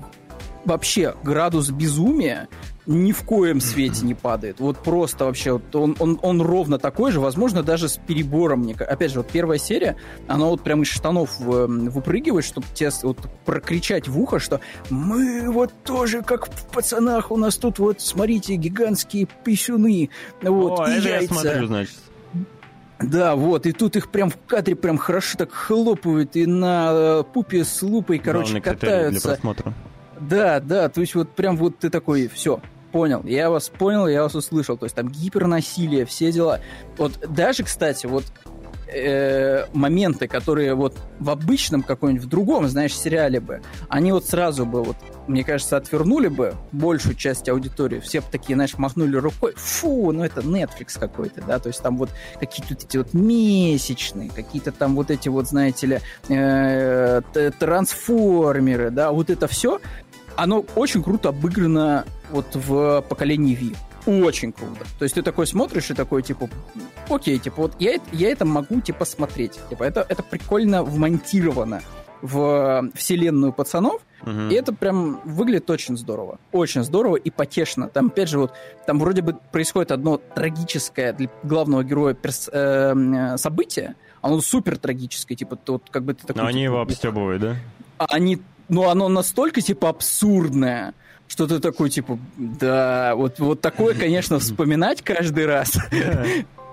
вообще 0.66 1.16
градус 1.24 1.70
безумия 1.70 2.48
ни 2.90 3.12
в 3.12 3.22
коем 3.22 3.62
свете 3.62 4.04
не 4.04 4.16
падает. 4.16 4.60
Вот 4.60 4.80
просто 4.80 5.26
вообще, 5.26 5.54
вот 5.54 5.76
он, 5.76 5.96
он, 6.00 6.20
он 6.24 6.42
ровно 6.42 6.80
такой 6.80 7.12
же, 7.12 7.20
возможно, 7.20 7.62
даже 7.62 7.88
с 7.88 7.98
перебором. 7.98 8.62
Мне, 8.62 8.74
опять 8.74 9.12
же, 9.12 9.20
вот 9.20 9.30
первая 9.30 9.60
серия, 9.60 9.96
она 10.28 10.46
вот 10.46 10.64
прям 10.64 10.82
из 10.82 10.88
штанов 10.88 11.40
выпрыгивает, 11.40 12.44
чтобы 12.44 12.66
тебе 12.74 12.90
вот 13.04 13.20
прокричать 13.46 14.08
в 14.08 14.20
ухо, 14.20 14.40
что 14.40 14.60
мы 14.90 15.52
вот 15.52 15.72
тоже, 15.84 16.24
как 16.24 16.52
в 16.52 16.66
пацанах, 16.66 17.30
у 17.30 17.38
нас 17.38 17.58
тут 17.58 17.78
вот, 17.78 18.02
смотрите, 18.02 18.56
гигантские 18.56 19.28
писюны, 19.44 20.10
вот, 20.42 20.80
О, 20.80 20.90
и 20.90 20.98
это 20.98 21.10
яйца. 21.10 21.34
я 21.36 21.42
смотрю, 21.42 21.68
значит. 21.68 21.94
Да, 23.00 23.36
вот, 23.36 23.68
и 23.68 23.72
тут 23.72 23.98
их 23.98 24.10
прям 24.10 24.32
в 24.32 24.38
кадре 24.48 24.76
прям 24.76 24.98
хорошо 24.98 25.38
так 25.38 25.54
хлопают, 25.54 26.36
и 26.36 26.48
на 26.48 26.90
э, 26.92 27.24
пупе 27.34 27.64
с 27.64 27.84
лупой, 27.84 28.18
короче, 28.18 28.54
Главный 28.54 28.62
критерий 28.62 28.80
для 28.80 28.96
катаются. 28.96 29.28
просмотра. 29.30 29.74
Да, 30.20 30.60
да, 30.60 30.90
то 30.90 31.02
есть 31.02 31.16
вот 31.16 31.30
прям 31.36 31.56
вот 31.56 31.78
ты 31.78 31.90
такой, 31.90 32.28
все, 32.28 32.60
понял, 32.92 33.22
я 33.26 33.50
вас 33.50 33.70
понял, 33.70 34.08
я 34.08 34.24
вас 34.24 34.36
услышал. 34.36 34.78
То 34.78 34.86
есть 34.86 34.96
там 34.96 35.10
гипернасилие, 35.10 36.06
все 36.06 36.32
дела. 36.32 36.60
Вот 36.98 37.20
даже, 37.28 37.64
кстати, 37.64 38.06
вот 38.06 38.26
э, 38.94 39.66
моменты, 39.74 40.28
которые 40.28 40.74
вот 40.74 40.96
в 41.20 41.30
обычном 41.30 41.84
каком-нибудь, 41.84 42.24
в 42.24 42.30
другом, 42.30 42.68
знаешь, 42.68 42.98
сериале 42.98 43.40
бы, 43.40 43.62
они 43.88 44.12
вот 44.12 44.26
сразу 44.26 44.66
бы, 44.66 44.84
вот, 44.84 44.98
мне 45.28 45.44
кажется, 45.44 45.78
отвернули 45.78 46.28
бы 46.28 46.54
большую 46.72 47.16
часть 47.16 47.48
аудитории. 47.50 48.00
Все 48.00 48.22
бы 48.22 48.28
такие, 48.32 48.56
знаешь, 48.56 48.78
махнули 48.78 49.18
рукой. 49.18 49.54
Фу, 49.56 50.12
ну 50.12 50.24
это 50.24 50.42
Netflix 50.42 51.00
какой-то, 51.00 51.42
да, 51.42 51.60
то 51.60 51.68
есть 51.68 51.82
там 51.82 51.98
вот 51.98 52.10
какие-то 52.40 52.74
вот 52.74 52.84
эти 52.84 52.98
вот 52.98 53.14
месячные, 53.14 54.30
какие-то 54.30 54.72
там 54.72 54.96
вот 54.96 55.12
эти 55.12 55.30
вот, 55.30 55.48
знаете 55.48 55.88
ли, 55.88 56.00
э, 56.30 57.22
трансформеры, 57.60 58.92
да, 58.92 59.12
вот 59.12 59.30
это 59.30 59.48
все, 59.48 59.80
оно 60.36 60.66
очень 60.76 61.04
круто 61.04 61.30
обыграно 61.30 62.06
вот 62.32 62.48
в 62.54 63.02
поколении 63.10 63.56
Ви. 63.56 63.76
Очень 64.06 64.52
круто. 64.54 64.86
То 64.98 65.04
есть 65.04 65.16
ты 65.16 65.22
такой 65.22 65.46
смотришь 65.46 65.92
и 65.92 65.94
такой, 65.94 66.24
типа, 66.24 66.50
окей, 67.10 67.38
типа, 67.38 67.64
вот 67.64 67.74
я, 67.80 68.00
я 68.12 68.32
это 68.32 68.46
могу, 68.46 68.82
типа, 68.82 69.06
смотреть. 69.06 69.60
Типа, 69.70 69.84
это, 69.84 70.06
это 70.08 70.24
прикольно 70.24 70.84
вмонтировано 70.84 71.82
в 72.22 72.90
вселенную 72.96 73.54
пацанов, 73.54 74.02
Мгм. 74.24 74.50
и 74.50 74.54
это 74.54 74.74
прям 74.74 75.22
выглядит 75.24 75.70
очень 75.70 75.96
здорово. 75.98 76.40
Очень 76.52 76.84
здорово 76.84 77.16
и 77.16 77.30
потешно. 77.30 77.88
Там, 77.88 78.08
опять 78.08 78.28
же, 78.30 78.40
вот, 78.40 78.52
там 78.86 79.00
вроде 79.00 79.22
бы 79.22 79.38
происходит 79.52 79.92
одно 79.92 80.18
трагическое 80.18 81.14
для 81.14 81.30
главного 81.44 81.84
героя 81.84 82.14
перс- 82.14 82.50
э, 82.52 83.38
событие, 83.38 83.96
оно 84.22 84.42
супер 84.42 84.78
трагическое, 84.78 85.38
типа, 85.38 85.58
вот 85.68 85.84
как 85.90 86.04
бы 86.04 86.14
ты 86.14 86.28
такой... 86.28 86.42
Но 86.42 86.48
они 86.48 86.60
типа, 86.62 86.72
его 86.72 86.82
обстебывают, 86.82 87.42
да? 87.42 87.56
а 87.98 88.06
они, 88.10 88.42
ну, 88.70 88.90
оно 88.90 89.10
настолько, 89.10 89.62
типа, 89.62 89.90
абсурдное, 89.90 90.94
что 91.28 91.48
ты 91.48 91.60
такой, 91.60 91.90
типа, 91.90 92.20
да, 92.38 93.16
вот, 93.16 93.40
вот 93.40 93.62
такое, 93.62 93.94
конечно, 93.96 94.40
вспоминать 94.40 95.02
каждый 95.02 95.46
раз. 95.46 95.78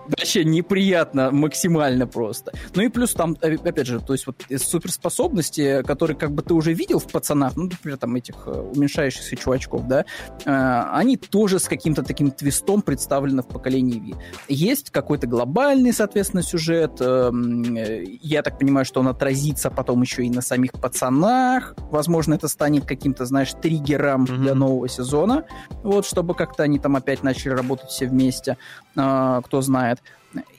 Вообще 0.09 0.45
неприятно 0.45 1.31
максимально 1.31 2.07
просто. 2.07 2.53
Ну 2.75 2.83
и 2.83 2.89
плюс 2.89 3.13
там, 3.13 3.37
э, 3.41 3.55
опять 3.55 3.87
же, 3.87 4.01
то 4.01 4.13
есть 4.13 4.27
вот 4.27 4.43
суперспособности, 4.57 5.83
которые 5.83 6.17
как 6.17 6.33
бы 6.33 6.43
ты 6.43 6.55
уже 6.55 6.73
видел 6.73 6.99
в 6.99 7.07
пацанах, 7.11 7.57
ну, 7.57 7.65
например, 7.65 7.99
там 7.99 8.15
этих 8.17 8.35
э, 8.47 8.51
уменьшающихся 8.51 9.37
чувачков, 9.37 9.87
да, 9.87 10.05
э, 10.45 10.83
они 10.93 11.17
тоже 11.17 11.59
с 11.59 11.65
каким-то 11.69 12.03
таким 12.03 12.31
твистом 12.31 12.83
представлены 12.83 13.43
в 13.43 13.49
поколении 13.49 13.99
Ви. 13.99 14.15
Есть 14.49 14.91
какой-то 14.91 15.27
глобальный, 15.27 15.93
соответственно, 15.93 16.43
сюжет. 16.43 17.01
Я 17.01 18.43
так 18.43 18.59
понимаю, 18.59 18.85
что 18.85 19.01
он 19.01 19.09
отразится 19.09 19.71
потом 19.71 20.03
еще 20.03 20.25
и 20.25 20.31
на 20.31 20.41
самих 20.43 20.73
пацанах. 20.73 21.75
Возможно, 21.91 22.35
это 22.35 22.49
станет 22.49 22.85
каким-то, 22.85 23.25
знаешь, 23.25 23.53
триггером 23.61 24.23
Мгм. 24.23 24.43
для 24.43 24.55
нового 24.55 24.89
сезона. 24.89 25.45
Вот, 25.83 26.07
чтобы 26.07 26.35
как-то 26.35 26.63
они 26.63 26.79
там 26.79 26.97
опять 26.97 27.23
начали 27.23 27.53
работать 27.53 27.91
все 27.91 28.07
вместе. 28.07 28.57
Кто 28.95 29.61
знает. 29.61 29.96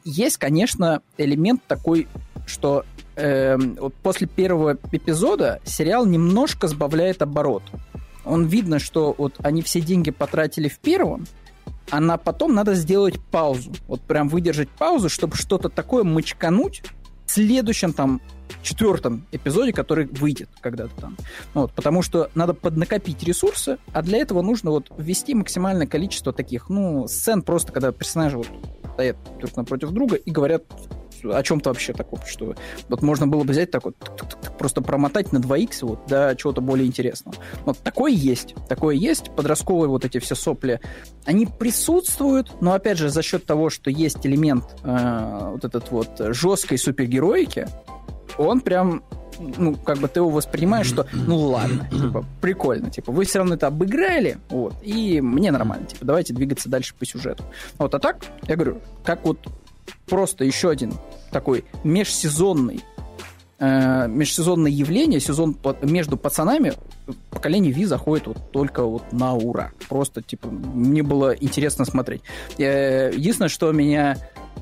Есть, 0.03 0.37
конечно, 0.37 1.01
элемент 1.17 1.61
такой, 1.67 2.07
что 2.45 2.85
вот 3.15 3.93
после 4.03 4.27
первого 4.27 4.77
эпизода 4.91 5.59
сериал 5.65 6.05
немножко 6.05 6.67
сбавляет 6.67 7.21
оборот. 7.21 7.63
Он 8.25 8.45
видно, 8.45 8.79
что 8.79 9.15
вот 9.17 9.35
они 9.39 9.61
все 9.61 9.81
деньги 9.81 10.11
потратили 10.11 10.67
в 10.67 10.79
первом, 10.79 11.25
а 11.89 11.99
на 11.99 12.17
потом 12.17 12.53
надо 12.53 12.75
сделать 12.75 13.19
паузу. 13.31 13.71
Вот 13.87 14.01
прям 14.01 14.27
выдержать 14.27 14.69
паузу, 14.69 15.09
чтобы 15.09 15.35
что-то 15.35 15.69
такое 15.69 16.03
мочкануть 16.03 16.83
в 17.25 17.31
следующем 17.31 17.93
там 17.93 18.21
четвертом 18.61 19.25
эпизоде, 19.31 19.73
который 19.73 20.07
выйдет 20.07 20.49
когда-то 20.61 20.95
там. 20.99 21.17
Вот, 21.53 21.71
потому 21.73 22.01
что 22.01 22.29
надо 22.35 22.53
поднакопить 22.53 23.23
ресурсы, 23.23 23.77
а 23.93 24.01
для 24.01 24.19
этого 24.19 24.41
нужно 24.41 24.71
вот 24.71 24.91
ввести 24.97 25.33
максимальное 25.33 25.87
количество 25.87 26.31
таких, 26.33 26.69
ну, 26.69 27.07
сцен 27.07 27.41
просто, 27.41 27.71
когда 27.71 27.91
персонажи 27.91 28.37
вот 28.37 28.47
стоят 28.97 29.17
друг 29.37 29.55
напротив 29.55 29.91
друга 29.91 30.15
и 30.15 30.31
говорят 30.31 30.63
о 31.23 31.43
чем-то 31.43 31.69
вообще 31.69 31.93
таком, 31.93 32.19
что 32.25 32.55
вот 32.89 33.01
можно 33.03 33.27
было 33.27 33.43
бы 33.43 33.51
взять 33.51 33.69
так 33.69 33.85
вот, 33.85 33.95
просто 34.57 34.81
промотать 34.81 35.31
на 35.31 35.37
2х 35.37 35.85
вот 35.85 36.07
до 36.07 36.35
чего-то 36.35 36.61
более 36.61 36.87
интересного. 36.87 37.37
Вот 37.65 37.77
такое 37.79 38.11
есть, 38.11 38.55
такое 38.67 38.95
есть, 38.95 39.31
подростковые 39.35 39.89
вот 39.89 40.03
эти 40.03 40.17
все 40.17 40.33
сопли, 40.33 40.79
они 41.25 41.45
присутствуют, 41.45 42.59
но 42.59 42.73
опять 42.73 42.97
же 42.97 43.09
за 43.09 43.21
счет 43.21 43.45
того, 43.45 43.69
что 43.69 43.91
есть 43.91 44.25
элемент 44.25 44.65
э, 44.83 45.49
вот 45.51 45.63
этот 45.63 45.91
вот 45.91 46.09
жесткой 46.19 46.79
супергероики, 46.79 47.67
он 48.37 48.61
прям 48.61 49.03
ну, 49.39 49.75
как 49.75 49.99
бы 49.99 50.07
ты 50.07 50.19
его 50.19 50.29
воспринимаешь, 50.29 50.87
что, 50.87 51.05
ну 51.13 51.37
ладно, 51.37 51.87
типа, 51.91 52.25
прикольно, 52.41 52.89
типа, 52.89 53.11
вы 53.11 53.25
все 53.25 53.39
равно 53.39 53.55
это 53.55 53.67
обыграли, 53.67 54.37
вот, 54.49 54.75
и 54.81 55.21
мне 55.21 55.51
нормально, 55.51 55.85
типа, 55.85 56.05
давайте 56.05 56.33
двигаться 56.33 56.69
дальше 56.69 56.95
по 56.97 57.05
сюжету. 57.05 57.43
Вот, 57.77 57.93
а 57.93 57.99
так, 57.99 58.25
я 58.47 58.55
говорю, 58.55 58.81
как 59.03 59.25
вот 59.25 59.37
просто 60.07 60.43
еще 60.43 60.69
один 60.69 60.93
такой 61.31 61.65
межсезонный 61.83 62.83
э, 63.59 64.07
межсезонное 64.07 64.71
явление, 64.71 65.19
сезон 65.19 65.57
между 65.81 66.17
пацанами, 66.17 66.73
поколение 67.29 67.71
Ви 67.71 67.85
заходит 67.85 68.27
вот 68.27 68.51
только 68.51 68.83
вот 68.83 69.11
на 69.11 69.33
ура. 69.33 69.71
Просто, 69.89 70.21
типа, 70.21 70.47
мне 70.47 71.03
было 71.03 71.33
интересно 71.35 71.85
смотреть. 71.85 72.21
Э, 72.57 73.11
Единственное, 73.13 73.49
что 73.49 73.71
меня 73.71 74.17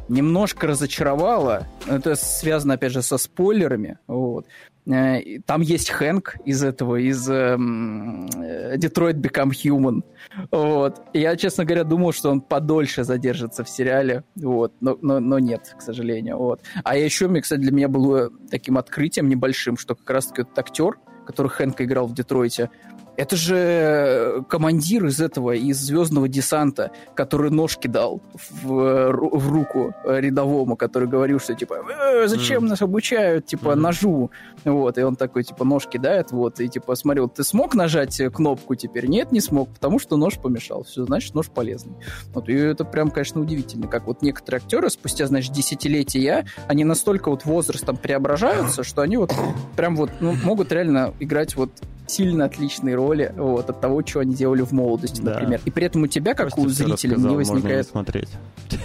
немножко 0.10 0.68
разочаровало, 0.68 1.68
это 1.88 2.16
связано, 2.16 2.76
опять 2.76 2.92
же, 2.92 3.02
со 3.02 3.18
спойлерами, 3.18 3.98
вот. 4.08 4.46
Э, 4.88 5.40
Там 5.46 5.62
есть 5.62 5.90
Хэнк 5.90 6.38
из 6.46 6.64
этого, 6.64 6.98
из 6.98 7.28
эм, 7.30 8.28
э, 8.36 8.78
Detroit 8.78 9.16
Become 9.16 9.52
Human. 9.52 10.04
Вот. 10.52 11.02
Я, 11.14 11.36
честно 11.36 11.66
говоря, 11.66 11.84
думал, 11.84 12.12
что 12.14 12.30
он 12.30 12.42
подольше 12.42 13.04
задержится 13.04 13.64
в 13.64 13.70
сериале, 13.70 14.24
вот. 14.36 14.74
но, 14.82 14.98
но, 15.02 15.20
но 15.20 15.40
нет, 15.40 15.76
к 15.78 15.82
сожалению. 15.82 16.38
Вот. 16.38 16.62
А 16.84 16.98
еще, 16.98 17.28
мне, 17.28 17.42
кстати, 17.42 17.62
для 17.62 17.72
меня 17.72 17.88
было 17.88 18.30
таким 18.50 18.78
открытием 18.78 19.28
небольшим, 19.28 19.78
что 19.78 19.96
как 19.96 20.10
раз-таки 20.10 20.44
этот 20.44 20.58
актер, 20.60 21.00
который 21.26 21.48
Хэнка 21.48 21.86
играл 21.86 22.08
в 22.08 22.14
Детройте, 22.14 22.70
это 23.18 23.36
же 23.36 24.44
командир 24.50 25.06
из 25.06 25.20
этого, 25.22 25.52
из 25.52 25.78
Звездного 25.80 26.28
десанта, 26.28 26.92
который 27.14 27.52
ножки 27.52 27.88
дал 27.88 28.22
в, 28.34 28.72
ру- 29.12 29.38
в 29.38 29.52
руку 29.52 29.94
рядовому, 30.06 30.76
который 30.76 31.08
говорил, 31.08 31.40
что 31.40 31.54
типа, 31.56 31.78
«Э, 31.90 32.28
зачем 32.28 32.62
Мгм. 32.64 32.68
нас 32.70 32.82
обучают, 32.82 33.46
типа, 33.46 33.72
Мгм. 33.72 33.82
ножу. 33.82 34.32
Вот, 34.64 34.98
и 34.98 35.04
он 35.04 35.16
такой, 35.16 35.44
типа, 35.44 35.64
ножки 35.66 35.98
дает, 35.98 36.32
вот, 36.32 36.60
и 36.60 36.68
типа, 36.68 36.96
смотрел, 36.96 37.30
ты 37.30 37.44
смог 37.44 37.76
нажать 37.76 38.20
э, 38.20 38.30
кнопку 38.30 38.76
теперь? 38.76 39.06
Нет, 39.08 39.32
не 39.32 39.40
смог, 39.42 39.70
потому 39.70 40.00
что 40.00 40.18
нож 40.18 40.38
помешал. 40.38 40.84
Все, 40.84 41.06
значит, 41.06 41.34
нож 41.36 41.50
полезный. 41.50 41.94
Вот, 42.34 42.50
и 42.50 42.54
это 42.54 42.84
прям, 42.86 43.12
конечно, 43.12 43.42
удивительно, 43.42 43.88
как 43.88 44.08
вот 44.08 44.22
некоторые 44.22 44.60
актеры 44.60 44.90
спустя, 44.90 45.28
значит, 45.28 45.54
десятилетия, 45.54 46.46
они 46.68 46.84
настолько 46.84 47.30
вот 47.30 47.46
возрастом 47.46 47.98
преображаются, 47.98 48.84
что 48.84 49.02
они 49.02 49.18
вот 49.18 49.32
прям 49.76 49.96
вот 49.96 50.10
ну, 50.20 50.34
могут 50.44 50.72
реально 50.72 51.14
играть 51.20 51.56
вот 51.56 51.70
сильно 52.08 52.46
отличные 52.46 52.96
роли 52.96 53.34
вот, 53.36 53.70
от 53.70 53.82
того, 53.82 54.06
что 54.06 54.20
они 54.20 54.34
делали 54.36 54.62
в 54.62 54.72
молодости, 54.72 55.22
Да. 55.22 55.34
например. 55.34 55.62
И 55.66 55.72
при 55.72 55.86
этом 55.86 56.04
у 56.04 56.08
тебя, 56.08 56.34
как 56.34 56.50
Костя 56.52 56.62
у 56.62 56.70
зрителя, 56.70 56.94
рассказал, 57.14 57.32
не 57.32 57.36
можно 57.38 57.54
возникает... 57.54 57.88
смотреть. 57.88 58.30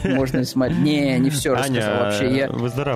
Можно 0.04 0.38
не 0.38 0.44
смотреть. 0.44 0.78
Не, 0.80 1.18
не 1.18 1.30
все 1.30 1.54
рассказал 1.54 2.04
вообще. 2.04 2.36
Я, 2.36 2.48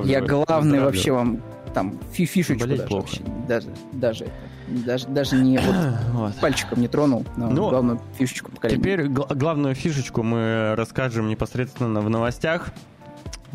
я 0.05 0.21
главный 0.21 0.81
вообще 0.81 1.13
вам 1.13 1.43
там 1.75 1.99
фи- 2.13 2.25
фишечку 2.27 2.61
Болеть 2.61 2.79
даже 2.79 2.89
плохо. 2.89 3.03
вообще. 3.07 3.23
Даже, 3.49 3.69
даже, 3.93 4.27
даже, 4.69 5.07
даже 5.09 5.37
не 5.37 5.59
вот 5.59 5.75
Вот. 6.13 6.35
пальчиком 6.37 6.81
не 6.81 6.87
тронул, 6.89 7.25
но 7.37 7.51
Ну, 7.51 7.69
главную 7.71 8.01
фишечку 8.17 8.51
поколения. 8.53 8.81
Теперь 8.81 9.09
гла- 9.09 9.27
главную 9.35 9.75
фишечку 9.75 10.23
мы 10.23 10.75
расскажем 10.77 11.29
непосредственно 11.29 12.01
в 12.01 12.09
новостях. 12.09 12.69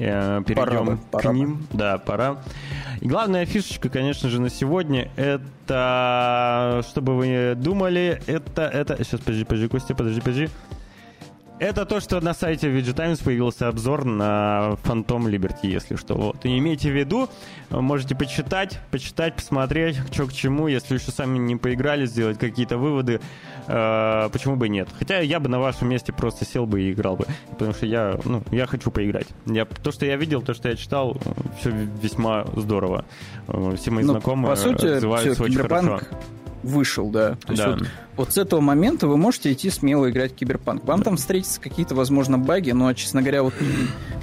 Э, 0.01 0.41
Перейдем 0.45 0.65
Пора 0.65 0.81
бы, 0.83 0.97
к 0.97 1.01
пора 1.11 1.29
бы. 1.31 1.35
ним. 1.37 1.67
Да, 1.71 1.97
пора. 1.97 2.37
И 3.01 3.07
главная 3.07 3.45
фишечка, 3.45 3.89
конечно 3.89 4.29
же, 4.29 4.39
на 4.39 4.49
сегодня 4.49 5.09
это, 5.17 6.81
чтобы 6.89 7.17
вы 7.17 7.53
думали, 7.55 8.21
это, 8.25 8.61
это... 8.63 9.03
Сейчас, 9.03 9.19
подожди, 9.19 9.43
подожди, 9.43 9.67
Костя, 9.67 9.95
подожди, 9.95 10.21
подожди. 10.21 10.49
Это 11.59 11.85
то, 11.85 11.99
что 11.99 12.21
на 12.21 12.33
сайте 12.33 12.69
VG 12.69 12.93
Times 12.93 13.19
появился 13.19 13.67
обзор 13.67 14.05
на 14.05 14.77
Phantom 14.85 15.25
Liberty, 15.29 15.67
если 15.67 15.97
что. 15.97 16.15
Вот. 16.15 16.45
И 16.45 16.57
имейте 16.57 16.89
в 16.89 16.95
виду, 16.95 17.27
можете 17.69 18.15
почитать, 18.15 18.79
почитать, 18.91 19.35
посмотреть, 19.35 19.97
что 20.13 20.25
к 20.25 20.31
чему. 20.31 20.67
Если 20.69 20.93
еще 20.93 21.11
сами 21.11 21.37
не 21.37 21.57
поиграли, 21.57 22.05
сделать 22.05 22.39
какие-то 22.39 22.77
выводы, 22.77 23.19
э, 23.67 24.29
почему 24.31 24.55
бы 24.55 24.67
и 24.67 24.69
нет. 24.69 24.87
Хотя 24.97 25.19
я 25.19 25.41
бы 25.41 25.49
на 25.49 25.59
вашем 25.59 25.89
месте 25.89 26.13
просто 26.13 26.45
сел 26.45 26.65
бы 26.65 26.81
и 26.81 26.93
играл 26.93 27.17
бы. 27.17 27.25
Потому 27.49 27.73
что 27.73 27.85
я, 27.85 28.17
ну, 28.23 28.41
я 28.51 28.65
хочу 28.65 28.89
поиграть. 28.89 29.27
Я, 29.45 29.65
то, 29.65 29.91
что 29.91 30.05
я 30.05 30.15
видел, 30.15 30.41
то, 30.41 30.53
что 30.53 30.69
я 30.69 30.77
читал, 30.77 31.17
все 31.59 31.71
весьма 32.01 32.45
здорово. 32.55 33.03
Э, 33.49 33.75
Все 33.75 33.91
мои 33.91 34.05
Ну, 34.05 34.13
знакомые 34.13 34.49
по 34.51 34.55
сути, 34.55 34.85
отзываются 34.85 35.33
всё, 35.33 35.43
очень 35.43 35.55
Киберпанк 35.55 35.89
хорошо. 35.89 36.05
Вышел, 36.63 37.09
да. 37.09 37.35
То 37.45 37.51
есть 37.51 37.63
Да. 37.63 37.71
вот, 37.71 37.87
вот 38.17 38.33
с 38.33 38.37
этого 38.37 38.61
момента 38.61 39.07
вы 39.07 39.17
можете 39.17 39.51
идти 39.51 39.69
смело 39.69 40.09
играть 40.09 40.33
в 40.33 40.35
Киберпанк. 40.35 40.83
Вам 40.85 41.03
там 41.03 41.17
встретятся 41.17 41.61
какие-то, 41.61 41.95
возможно, 41.95 42.37
баги, 42.37 42.71
но, 42.71 42.91
честно 42.93 43.21
говоря, 43.21 43.43
вот 43.43 43.53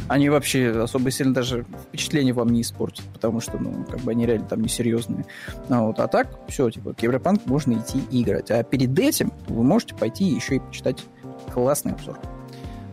они 0.09 0.29
вообще 0.29 0.71
особо 0.83 1.11
сильно 1.11 1.35
даже 1.35 1.67
впечатление 1.89 2.33
вам 2.33 2.49
не 2.49 2.63
испортят, 2.63 3.05
потому 3.13 3.41
что, 3.41 3.59
ну, 3.59 3.85
как 3.85 4.01
бы 4.01 4.13
они 4.13 4.27
реально 4.27 4.47
там 4.47 4.63
несерьезные. 4.63 5.25
А, 5.69 5.83
вот, 5.83 5.99
а 5.99 6.09
так, 6.09 6.39
все, 6.49 6.71
типа, 6.71 6.95
Киберпанк 6.95 7.47
можно 7.47 7.75
идти 7.75 8.03
и 8.11 8.23
играть. 8.23 8.51
А 8.51 8.63
перед 8.63 8.99
этим 8.99 9.33
вы 9.49 9.63
можете 9.65 9.95
пойти 9.95 10.25
еще 10.25 10.57
и 10.57 10.59
почитать 10.61 11.05
классный 11.53 11.93
обзор. 11.93 12.19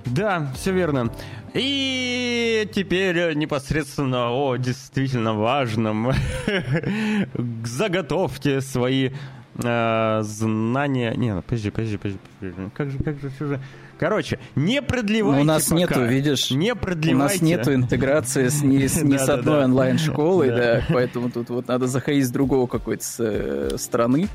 Да, 0.05 0.51
все 0.55 0.71
верно. 0.71 1.11
И 1.53 2.67
теперь 2.73 3.17
э, 3.17 3.33
непосредственно 3.33 4.31
о 4.31 4.55
действительно 4.57 5.33
важном. 5.33 6.11
Заготовьте 7.63 8.61
свои 8.61 9.11
э, 9.55 10.19
знания. 10.23 11.13
Не, 11.15 11.35
ну, 11.35 11.41
подожди, 11.41 11.69
подожди, 11.69 11.97
подожди, 11.97 12.19
подожди. 12.39 12.61
Как 12.75 12.91
же, 12.91 12.97
как 12.99 13.19
же 13.19 13.29
все 13.29 13.47
же. 13.47 13.59
Короче, 13.99 14.39
не 14.55 14.81
продлевайте. 14.81 15.37
Ну, 15.37 15.41
у 15.43 15.45
нас 15.45 15.65
пока. 15.65 15.77
нету, 15.79 16.03
видишь, 16.05 16.51
Не 16.51 16.73
У 16.73 16.75
продлевайте. 16.75 17.15
нас 17.35 17.41
нету 17.41 17.73
интеграции 17.73 18.47
с, 18.47 18.61
ни, 18.63 18.85
с, 18.87 19.01
ни 19.01 19.15
с 19.17 19.29
одной 19.29 19.63
онлайн-школой, 19.65 20.49
Да. 20.49 20.57
да. 20.57 20.83
поэтому 20.89 21.29
тут 21.29 21.49
вот 21.49 21.67
надо 21.67 21.87
заходить 21.87 22.25
с 22.25 22.31
другого 22.31 22.67
какой-то 22.67 23.05
э, 23.19 23.77
страны. 23.77 24.27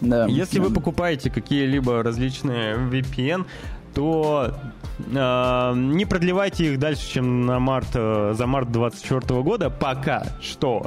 Да. 0.00 0.26
Если 0.26 0.58
вы 0.58 0.70
покупаете 0.70 1.30
какие-либо 1.30 2.02
различные 2.02 2.74
VPN, 2.74 3.46
то 3.94 4.54
не 4.98 6.04
продлевайте 6.04 6.72
их 6.72 6.78
дальше, 6.78 7.08
чем 7.08 7.46
на 7.46 7.58
март, 7.58 7.88
э, 7.94 8.34
за 8.36 8.46
март 8.46 8.70
2024 8.70 9.42
года, 9.42 9.70
пока 9.70 10.24
что. 10.40 10.86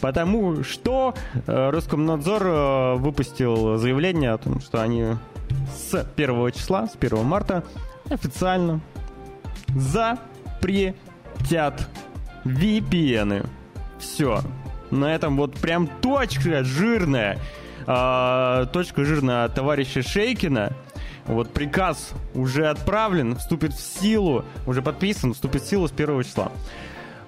Потому 0.00 0.62
что 0.64 1.14
э, 1.46 1.70
Роскомнадзор 1.70 2.42
э, 2.44 2.94
выпустил 2.96 3.76
заявление 3.76 4.32
о 4.32 4.38
том, 4.38 4.60
что 4.60 4.82
они 4.82 5.12
с 5.74 5.94
1 5.94 6.52
числа, 6.52 6.86
с 6.86 6.96
1 6.98 7.24
марта 7.24 7.62
официально 8.10 8.80
запретят 9.74 10.94
VPN. 12.44 13.46
Все. 13.98 14.40
На 14.90 15.14
этом 15.14 15.36
вот 15.36 15.54
прям 15.54 15.86
точка 15.86 16.62
жирная. 16.64 17.38
а, 17.86 18.66
точка 18.66 19.04
жирная 19.04 19.48
товарища 19.48 20.02
Шейкина. 20.02 20.72
Вот 21.26 21.50
приказ 21.50 22.12
уже 22.34 22.68
отправлен, 22.68 23.36
вступит 23.36 23.72
в 23.72 23.80
силу, 23.80 24.44
уже 24.66 24.82
подписан, 24.82 25.34
вступит 25.34 25.62
в 25.62 25.68
силу 25.68 25.88
с 25.88 25.92
1 25.92 26.22
числа. 26.22 26.52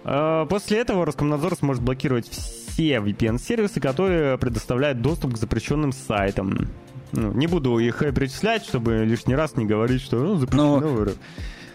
А, 0.05 0.47
После 0.47 0.79
этого 0.79 1.05
Роскомнадзор 1.05 1.57
сможет 1.57 1.83
блокировать 1.83 2.29
все 2.29 2.99
VPN-сервисы, 2.99 3.81
которые 3.81 4.39
предоставляют 4.39 5.03
доступ 5.03 5.35
к 5.35 5.37
запрещенным 5.37 5.93
сайтам. 5.93 6.69
Ну, 7.13 7.33
не 7.33 7.47
буду 7.47 7.79
их 7.79 8.03
э, 8.03 8.13
перечислять, 8.13 8.65
чтобы 8.65 9.05
лишний 9.05 9.35
раз 9.35 9.57
не 9.57 9.65
говорить, 9.65 10.03
что 10.03 10.17
ну, 10.17 10.37
запрещено. 10.37 10.81
Ну, 10.81 10.89
в 10.89 11.05
РФ. 11.05 11.15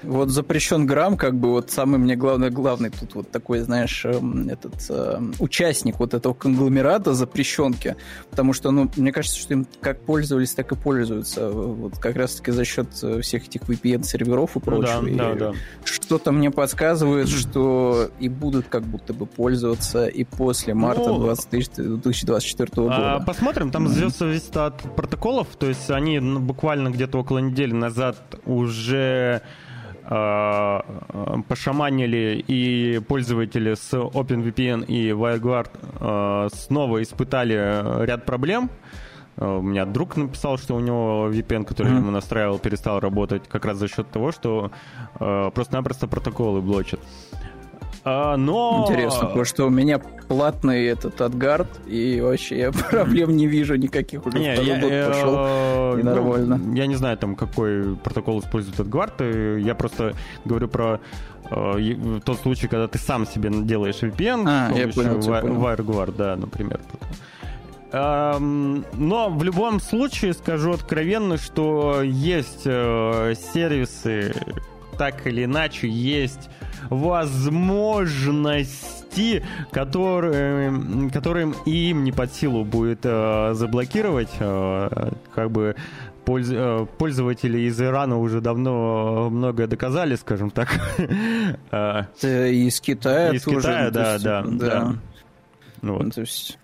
Вот 0.03 0.29
запрещен 0.29 0.85
грамм, 0.85 1.17
как 1.17 1.35
бы 1.35 1.49
вот 1.51 1.71
самый 1.71 1.97
мне 1.99 2.15
главный, 2.15 2.49
главный 2.49 2.89
тут 2.89 3.15
вот 3.15 3.31
такой, 3.31 3.59
знаешь, 3.59 4.05
эм, 4.05 4.49
этот 4.49 4.73
э, 4.89 5.19
участник 5.39 5.99
вот 5.99 6.13
этого 6.13 6.33
конгломерата 6.33 7.13
запрещенки, 7.13 7.95
потому 8.29 8.53
что, 8.53 8.71
ну, 8.71 8.89
мне 8.95 9.11
кажется, 9.11 9.39
что 9.39 9.53
им 9.53 9.65
как 9.81 10.01
пользовались, 10.01 10.53
так 10.53 10.71
и 10.71 10.75
пользуются, 10.75 11.49
вот 11.49 11.97
как 11.99 12.15
раз-таки 12.15 12.51
за 12.51 12.65
счет 12.65 12.87
э, 13.01 13.21
всех 13.21 13.45
этих 13.47 13.61
VPN-серверов 13.61 14.55
и 14.55 14.61
Ну 14.65 14.81
да, 14.81 14.99
прочего. 14.99 15.07
И 15.07 15.15
да, 15.15 15.33
да. 15.35 15.53
Что-то 15.83 16.31
мне 16.31 16.51
подсказывает, 16.51 17.29
что 17.29 18.09
и 18.19 18.29
будут 18.29 18.67
как 18.67 18.83
будто 18.83 19.13
бы 19.13 19.25
пользоваться 19.25 20.07
и 20.07 20.23
после 20.23 20.73
марта 20.73 21.07
Ну, 21.09 21.19
20 21.19 21.99
2024 21.99 22.69
А, 22.75 22.79
года. 23.17 23.23
посмотрим, 23.25 23.71
там 23.71 23.87
все 23.89 24.09
зависит 24.09 24.55
от 24.57 24.81
протоколов, 24.95 25.47
то 25.57 25.67
есть 25.67 25.89
они 25.89 26.19
ну, 26.19 26.39
буквально 26.39 26.89
где-то 26.89 27.19
около 27.19 27.39
недели 27.39 27.73
назад 27.73 28.17
уже 28.45 29.41
а, 29.41 29.41
а, 29.43 29.62
пошаманили 31.47 32.43
и 32.47 32.99
пользователи 33.07 33.73
с 33.73 33.93
OpenVPN 33.93 34.85
и 34.85 35.09
WireGuard 35.11 35.69
а, 35.99 36.47
снова 36.53 37.01
испытали 37.01 38.05
ряд 38.05 38.25
проблем. 38.25 38.69
А, 39.37 39.57
У 39.57 39.61
меня 39.61 39.85
друг 39.85 40.17
написал, 40.17 40.57
что 40.57 40.75
у 40.75 40.79
него 40.79 41.29
VPN, 41.31 41.63
который 41.65 41.91
Мгм. 41.93 42.01
ему 42.01 42.11
настраивал, 42.11 42.59
перестал 42.59 42.99
работать 42.99 43.43
как 43.47 43.65
раз 43.65 43.77
за 43.77 43.87
счет 43.87 44.09
того, 44.11 44.31
что 44.31 44.71
а, 45.19 45.49
просто-напросто 45.51 46.07
протоколы 46.07 46.61
блочат. 46.61 46.99
А, 48.05 48.35
но... 48.35 48.85
Интересно, 48.87 49.27
потому 49.27 49.45
что 49.45 49.65
у 49.65 49.69
меня 49.69 49.97
платный 49.99 50.85
этот 50.85 51.21
отгард, 51.21 51.67
и 51.87 52.19
вообще 52.21 52.57
я 52.57 52.71
проблем 52.91 53.35
не 53.35 53.47
вижу 53.47 53.75
никаких 53.75 54.25
уже 54.25 54.39
Не, 54.39 54.53
второй 54.53 54.67
я, 54.69 54.79
год 54.81 54.91
э, 54.91 55.07
пошел. 55.07 55.35
ну, 55.35 55.97
и 55.99 56.03
нормально. 56.03 56.75
я 56.75 56.85
не 56.87 56.95
знаю, 56.95 57.17
там, 57.17 57.35
какой 57.35 57.95
протокол 57.95 58.39
использует 58.39 58.77
э, 59.21 59.59
Я 59.61 59.73
просто 59.75 60.13
говорю 60.43 60.67
про 60.67 60.99
э, 61.49 61.75
е- 61.79 62.21
тот 62.25 62.39
случай, 62.39 62.67
когда 62.67 62.87
ты 62.87 62.97
сам 62.97 63.25
себе 63.25 63.49
делаешь 63.51 63.95
VPN 64.01 64.43
А, 64.47 64.71
я 64.73 64.87
понял, 64.89 65.19
Wi- 65.19 65.41
понял. 65.41 65.61
WireGuard, 65.61 66.15
да, 66.17 66.35
например. 66.35 66.81
Эм, 67.91 68.85
Но 68.93 69.29
в 69.29 69.43
любом 69.43 69.79
случае 69.79 70.33
скажу 70.33 70.71
откровенно, 70.73 71.37
что 71.37 72.01
есть 72.01 72.63
э, 72.65 73.35
сервисы, 73.53 74.33
так 74.93 75.25
или 75.27 75.43
иначе, 75.45 75.87
есть 75.89 76.49
возможности, 78.33 79.43
которые, 79.71 81.09
которым 81.11 81.55
и 81.65 81.89
им 81.91 82.03
не 82.03 82.11
под 82.11 82.33
силу 82.33 82.63
будет 82.65 82.99
э, 83.03 83.51
заблокировать. 83.53 84.29
э, 84.39 85.11
как 85.33 85.51
бы 85.51 85.75
польз- 86.25 86.51
э, 86.51 86.85
пользователи 86.97 87.59
из 87.61 87.79
Ирана 87.81 88.17
уже 88.19 88.41
давно 88.41 89.29
многое 89.29 89.67
доказали, 89.67 90.15
скажем 90.15 90.49
так. 90.51 90.69
Э, 91.71 92.03
Э, 92.21 92.51
Из 92.51 92.79
Китая 92.81 93.31
Из. 93.33 93.43
Китая, 93.45 93.89
да, 93.91 94.17
да, 94.19 94.43
да. 94.45 94.95
Вот. 95.81 96.13
то 96.15 96.21
есть, 96.21 96.57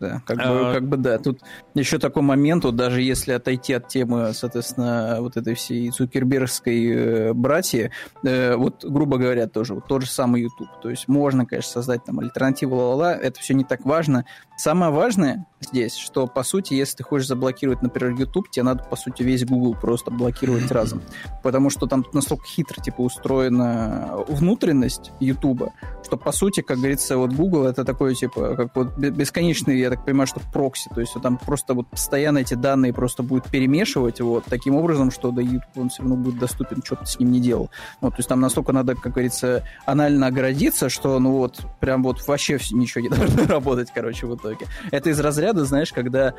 да, 0.00 0.22
как, 0.26 0.38
А- 0.40 0.52
бы, 0.52 0.72
как 0.74 0.88
бы 0.88 0.96
да. 0.96 1.18
Тут 1.18 1.40
еще 1.74 1.98
такой 1.98 2.22
момент, 2.22 2.64
вот 2.64 2.76
даже 2.76 3.00
если 3.00 3.32
отойти 3.32 3.72
от 3.72 3.88
темы, 3.88 4.32
соответственно, 4.34 5.16
вот 5.20 5.36
этой 5.36 5.54
всей 5.54 5.90
цукербергской 5.90 6.86
э, 6.86 7.32
братьи, 7.32 7.90
э, 8.24 8.56
вот, 8.56 8.84
грубо 8.84 9.18
говоря, 9.18 9.46
тоже 9.46 9.74
вот 9.74 9.86
тот 9.86 10.02
же 10.02 10.10
самый 10.10 10.42
YouTube. 10.42 10.68
То 10.82 10.90
есть 10.90 11.08
можно, 11.08 11.46
конечно, 11.46 11.70
создать 11.70 12.04
там 12.04 12.20
альтернативу 12.20 12.76
ла-ла, 12.76 13.14
это 13.14 13.40
все 13.40 13.54
не 13.54 13.64
так 13.64 13.84
важно. 13.84 14.24
Самое 14.56 14.92
важное 14.92 15.46
здесь, 15.68 15.96
что, 15.96 16.26
по 16.26 16.42
сути, 16.42 16.74
если 16.74 16.98
ты 16.98 17.02
хочешь 17.02 17.28
заблокировать, 17.28 17.82
например, 17.82 18.14
YouTube, 18.18 18.50
тебе 18.50 18.64
надо, 18.64 18.84
по 18.84 18.96
сути, 18.96 19.22
весь 19.22 19.44
Google 19.44 19.74
просто 19.74 20.10
блокировать 20.10 20.70
разом. 20.70 21.02
Потому 21.42 21.70
что 21.70 21.86
там 21.86 22.04
настолько 22.12 22.44
хитро, 22.46 22.82
типа, 22.82 23.02
устроена 23.02 24.24
внутренность 24.28 25.12
YouTube, 25.20 25.70
что, 26.04 26.16
по 26.16 26.32
сути, 26.32 26.60
как 26.60 26.78
говорится, 26.78 27.16
вот 27.16 27.32
Google 27.32 27.64
это 27.64 27.84
такой, 27.84 28.14
типа, 28.14 28.54
как 28.56 28.76
вот 28.76 28.96
бе- 28.96 29.10
бесконечный, 29.10 29.78
я 29.78 29.90
так 29.90 30.04
понимаю, 30.04 30.26
что 30.26 30.40
прокси, 30.52 30.88
то 30.94 31.00
есть 31.00 31.14
там 31.22 31.38
просто 31.38 31.74
вот 31.74 31.88
постоянно 31.88 32.38
эти 32.38 32.54
данные 32.54 32.92
просто 32.92 33.22
будет 33.22 33.44
перемешивать, 33.44 34.20
вот, 34.20 34.44
таким 34.44 34.76
образом, 34.76 35.10
что 35.10 35.30
до 35.30 35.40
YouTube 35.40 35.76
он 35.76 35.88
все 35.88 36.02
равно 36.02 36.16
будет 36.16 36.38
доступен, 36.38 36.82
что 36.84 36.96
ты 36.96 37.06
с 37.06 37.18
ним 37.18 37.32
не 37.32 37.40
делал. 37.40 37.70
Вот, 38.00 38.10
то 38.10 38.18
есть 38.18 38.28
там 38.28 38.40
настолько 38.40 38.72
надо, 38.72 38.94
как 38.94 39.12
говорится, 39.12 39.64
анально 39.84 40.28
оградиться, 40.28 40.88
что, 40.88 41.18
ну 41.18 41.32
вот, 41.32 41.60
прям 41.80 42.02
вот 42.02 42.26
вообще 42.26 42.58
ничего 42.70 43.02
не 43.02 43.08
должно 43.16 43.46
работать, 43.46 43.88
короче, 43.94 44.26
в 44.26 44.36
итоге. 44.36 44.66
Это 44.90 45.10
из 45.10 45.20
разряда, 45.20 45.55
знаешь, 45.64 45.92
когда 45.92 46.34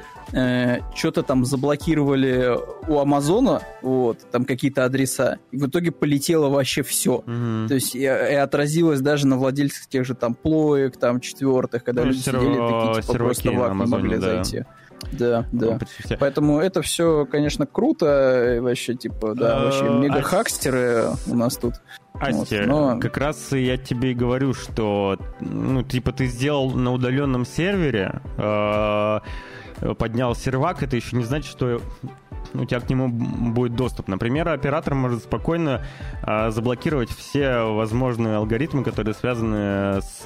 что-то 0.95 1.23
там 1.23 1.45
заблокировали 1.45 2.57
у 2.87 2.99
Амазона, 2.99 3.61
вот, 3.81 4.19
там 4.31 4.45
какие-то 4.45 4.85
адреса, 4.85 5.37
и 5.51 5.57
в 5.57 5.67
итоге 5.67 5.91
полетело 5.91 6.49
вообще 6.49 6.83
все. 6.83 7.23
Мгм. 7.25 7.67
То 7.67 7.75
есть 7.75 7.95
и, 7.95 7.99
и 8.01 8.05
отразилось 8.05 9.01
даже 9.01 9.27
на 9.27 9.37
владельцах 9.37 9.87
тех 9.87 10.05
же 10.05 10.13
там 10.15 10.33
плоек, 10.35 10.97
там 10.97 11.19
четвертых, 11.19 11.83
когда 11.83 12.03
Ну, 12.03 12.09
люди 12.09 12.19
серва- 12.19 12.39
сидели 12.39 12.55
такие, 12.55 13.01
типа, 13.01 13.13
просто 13.13 13.49
в 13.51 13.53
не 13.53 13.85
могли 13.85 14.17
да. 14.17 14.21
зайти. 14.43 14.65
Да, 15.11 15.45
да. 15.51 15.77
Почти 15.77 16.03
все. 16.03 16.17
Поэтому 16.17 16.59
это 16.59 16.81
все, 16.81 17.25
конечно, 17.25 17.67
круто, 17.67 18.55
и 18.55 18.59
вообще, 18.59 18.95
типа, 18.95 19.35
да, 19.35 19.59
Э, 19.59 19.63
вообще 19.65 19.85
а 19.85 19.99
мега-хакстеры 19.99 21.05
у 21.27 21.35
нас 21.35 21.55
тут. 21.57 21.75
Асти, 22.19 22.57
Вот, 22.59 22.67
но- 22.67 22.99
как 22.99 23.17
раз 23.17 23.51
я 23.51 23.77
тебе 23.77 24.11
и 24.11 24.15
говорю, 24.15 24.53
что, 24.53 25.17
ну, 25.39 25.83
типа, 25.83 26.11
ты 26.11 26.25
сделал 26.27 26.71
на 26.71 26.91
удаленном 26.93 27.45
сервере, 27.45 28.21
э, 28.37 29.19
поднял 29.97 30.35
сервак, 30.35 30.81
это 30.83 30.95
еще 30.95 31.15
не 31.15 31.23
значит, 31.23 31.51
что 31.51 31.81
у 32.53 32.65
тебя 32.65 32.79
к 32.79 32.89
нему 32.89 33.09
будет 33.09 33.75
доступ. 33.75 34.07
Например, 34.07 34.47
оператор 34.49 34.93
может 34.95 35.23
спокойно 35.23 35.81
э, 36.23 36.51
заблокировать 36.51 37.09
все 37.09 37.73
возможные 37.73 38.37
алгоритмы, 38.37 38.83
которые 38.83 39.13
связаны 39.13 40.01
с 40.01 40.25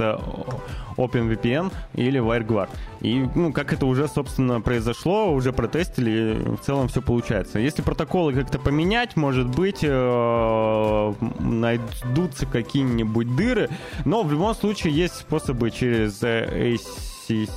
OpenVPN 0.97 1.72
или 1.95 2.19
WireGuard. 2.19 2.69
И, 3.01 3.28
ну, 3.36 3.51
как 3.51 3.74
это 3.74 3.86
уже, 3.86 4.07
собственно, 4.07 4.61
произошло, 4.61 5.34
уже 5.34 5.53
протестили, 5.53 6.11
и 6.11 6.55
в 6.55 6.61
целом 6.61 6.88
все 6.88 7.01
получается. 7.01 7.59
Если 7.59 7.82
протоколы 7.82 8.34
как-то 8.34 8.59
поменять, 8.59 9.15
может 9.15 9.47
быть, 9.47 9.80
э, 9.82 11.13
найдутся 11.39 12.45
какие-нибудь 12.45 13.36
дыры, 13.36 13.69
но 14.05 14.24
в 14.24 14.32
любом 14.32 14.53
случае 14.55 14.93
есть 14.93 15.15
способы 15.15 15.72
через 15.72 16.22
AC 16.22 17.49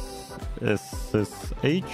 SSH 0.61 1.85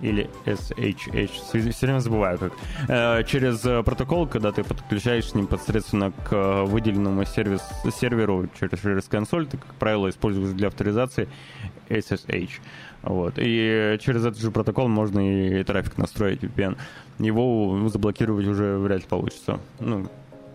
или 0.00 0.28
SHH, 0.44 1.72
все, 1.72 1.86
время 1.86 2.00
забываю 2.00 2.38
как, 2.38 2.52
э, 2.88 3.24
через 3.24 3.64
э, 3.64 3.82
протокол, 3.82 4.26
когда 4.26 4.52
ты 4.52 4.62
подключаешь 4.62 5.34
непосредственно 5.34 6.12
к 6.12 6.32
э, 6.32 6.64
выделенному 6.64 7.24
сервис, 7.24 7.62
серверу 7.98 8.48
через, 8.58 8.80
через 8.80 9.04
консоль, 9.04 9.46
ты, 9.46 9.56
как 9.56 9.74
правило, 9.74 10.08
используешь 10.08 10.50
для 10.50 10.68
авторизации 10.68 11.28
SSH. 11.88 12.50
Вот. 13.02 13.34
И 13.36 13.98
через 14.00 14.24
этот 14.24 14.40
же 14.40 14.50
протокол 14.50 14.88
можно 14.88 15.20
и 15.20 15.62
трафик 15.62 15.96
настроить 15.96 16.42
VPN. 16.42 16.76
Его 17.18 17.88
заблокировать 17.88 18.46
уже 18.46 18.76
вряд 18.78 19.00
ли 19.00 19.06
получится. 19.08 19.60
Ну, 19.80 20.08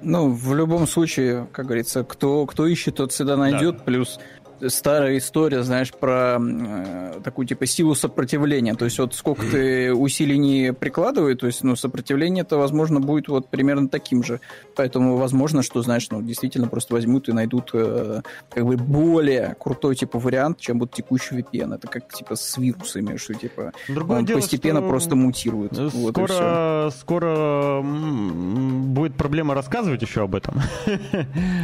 ну, 0.03 0.31
в 0.31 0.55
любом 0.55 0.87
случае, 0.87 1.47
как 1.51 1.65
говорится, 1.65 2.03
кто, 2.03 2.45
кто 2.45 2.65
ищет, 2.65 2.95
тот 2.95 3.11
всегда 3.11 3.37
найдет. 3.37 3.77
Да. 3.77 3.83
Плюс 3.83 4.19
старая 4.67 5.17
история, 5.17 5.63
знаешь, 5.63 5.91
про 5.91 6.39
э, 6.39 7.19
такую 7.23 7.47
типа 7.47 7.65
силу 7.65 7.95
сопротивления. 7.95 8.75
То 8.75 8.85
есть 8.85 8.99
вот 8.99 9.13
сколько 9.13 9.45
ты 9.45 9.93
усилий 9.93 10.37
не 10.37 10.73
прикладывай, 10.73 11.35
то 11.35 11.47
есть, 11.47 11.63
ну, 11.63 11.75
сопротивление 11.75 12.43
это, 12.43 12.57
возможно, 12.57 12.99
будет 12.99 13.27
вот 13.27 13.49
примерно 13.49 13.87
таким 13.87 14.23
же. 14.23 14.39
Поэтому 14.75 15.17
возможно, 15.17 15.63
что, 15.63 15.81
знаешь, 15.81 16.07
ну, 16.11 16.21
действительно 16.21 16.67
просто 16.67 16.93
возьмут 16.93 17.29
и 17.29 17.33
найдут 17.33 17.71
э, 17.73 18.21
как 18.49 18.65
бы 18.65 18.77
более 18.77 19.55
крутой 19.59 19.95
типа 19.95 20.19
вариант, 20.19 20.59
чем 20.59 20.79
вот 20.79 20.91
текущий 20.91 21.39
VPN. 21.39 21.75
Это 21.75 21.87
как 21.87 22.11
типа 22.13 22.35
с 22.35 22.57
вирусами, 22.57 23.17
что 23.17 23.33
типа 23.33 23.73
Другое 23.87 24.19
он 24.19 24.25
дело, 24.25 24.39
постепенно 24.39 24.79
что 24.79 24.89
просто 24.89 25.15
мутирует. 25.15 25.73
Скоро, 25.73 26.85
вот 26.85 26.95
скоро 26.95 27.81
будет 27.83 29.15
проблема 29.15 29.53
рассказывать 29.55 30.01
еще 30.01 30.23
об 30.23 30.35
этом. 30.35 30.61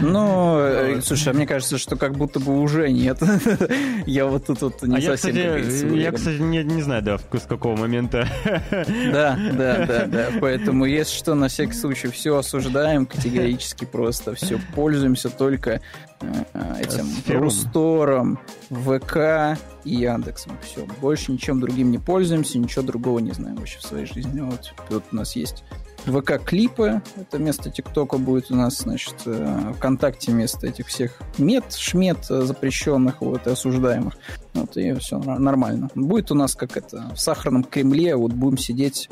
Ну, 0.02 0.58
э, 0.60 1.02
слушай, 1.02 1.30
а 1.30 1.34
мне 1.34 1.46
кажется, 1.46 1.78
что 1.78 1.96
как 1.96 2.14
будто 2.14 2.40
бы 2.40 2.60
уже 2.60 2.87
нет. 2.92 3.20
я 4.06 4.26
вот 4.26 4.46
тут 4.46 4.62
вот 4.62 4.82
не 4.84 4.98
а 4.98 5.02
совсем 5.02 5.36
я, 5.36 5.60
кстати, 5.60 5.96
я, 5.96 6.12
кстати, 6.12 6.42
не, 6.42 6.64
не 6.64 6.82
знаю, 6.82 7.04
да, 7.04 7.18
с 7.18 7.46
какого 7.48 7.76
момента. 7.76 8.28
да, 8.72 9.38
да, 9.54 9.86
да, 9.86 10.06
да. 10.06 10.28
Поэтому, 10.40 10.86
если 10.86 11.16
что, 11.16 11.36
на 11.36 11.48
всякий 11.48 11.74
случай 11.74 12.08
все 12.10 12.38
осуждаем 12.38 13.06
категорически 13.06 13.86
просто. 13.86 14.36
Все, 14.36 14.60
пользуемся 14.76 15.30
только 15.30 15.82
э, 16.22 16.44
этим 16.80 17.08
Рустором, 17.28 18.40
ВК 18.70 19.58
и 19.84 19.96
Яндексом. 19.96 20.58
Все, 20.64 20.86
больше 21.02 21.32
ничем 21.32 21.60
другим 21.60 21.92
не 21.92 22.00
пользуемся, 22.00 22.60
ничего 22.60 22.84
другого 22.84 23.20
не 23.20 23.32
знаем 23.32 23.58
вообще 23.58 23.80
в 23.80 23.84
своей 23.84 24.06
жизни. 24.06 24.42
Вот 24.42 24.74
тут 24.90 25.04
у 25.12 25.16
нас 25.16 25.36
есть 25.36 25.64
ВК-клипы, 26.08 27.02
это 27.16 27.38
место 27.40 27.70
ТикТока 27.70 28.18
будет 28.18 28.52
у 28.52 28.56
нас, 28.56 28.80
значит, 28.80 29.16
э, 29.26 29.74
ВКонтакте 29.78 30.32
вместо 30.32 30.68
этих 30.68 30.88
всех 30.88 31.20
мет, 31.38 31.74
шмет 31.74 32.20
э, 32.30 32.42
запрещенных, 32.42 33.22
вот, 33.22 33.48
и 33.48 33.52
осуждаемых. 33.52 34.18
Вот, 34.54 34.78
и 34.78 34.94
все 34.96 35.20
нормально. 35.20 35.90
Будет 35.96 36.32
у 36.32 36.36
нас, 36.36 36.56
как 36.56 36.78
это, 36.78 37.12
в 37.14 37.20
сахарном 37.20 37.64
Кремле, 37.64 38.16
вот 38.16 38.34
будем 38.34 38.58
сидеть 38.58 39.10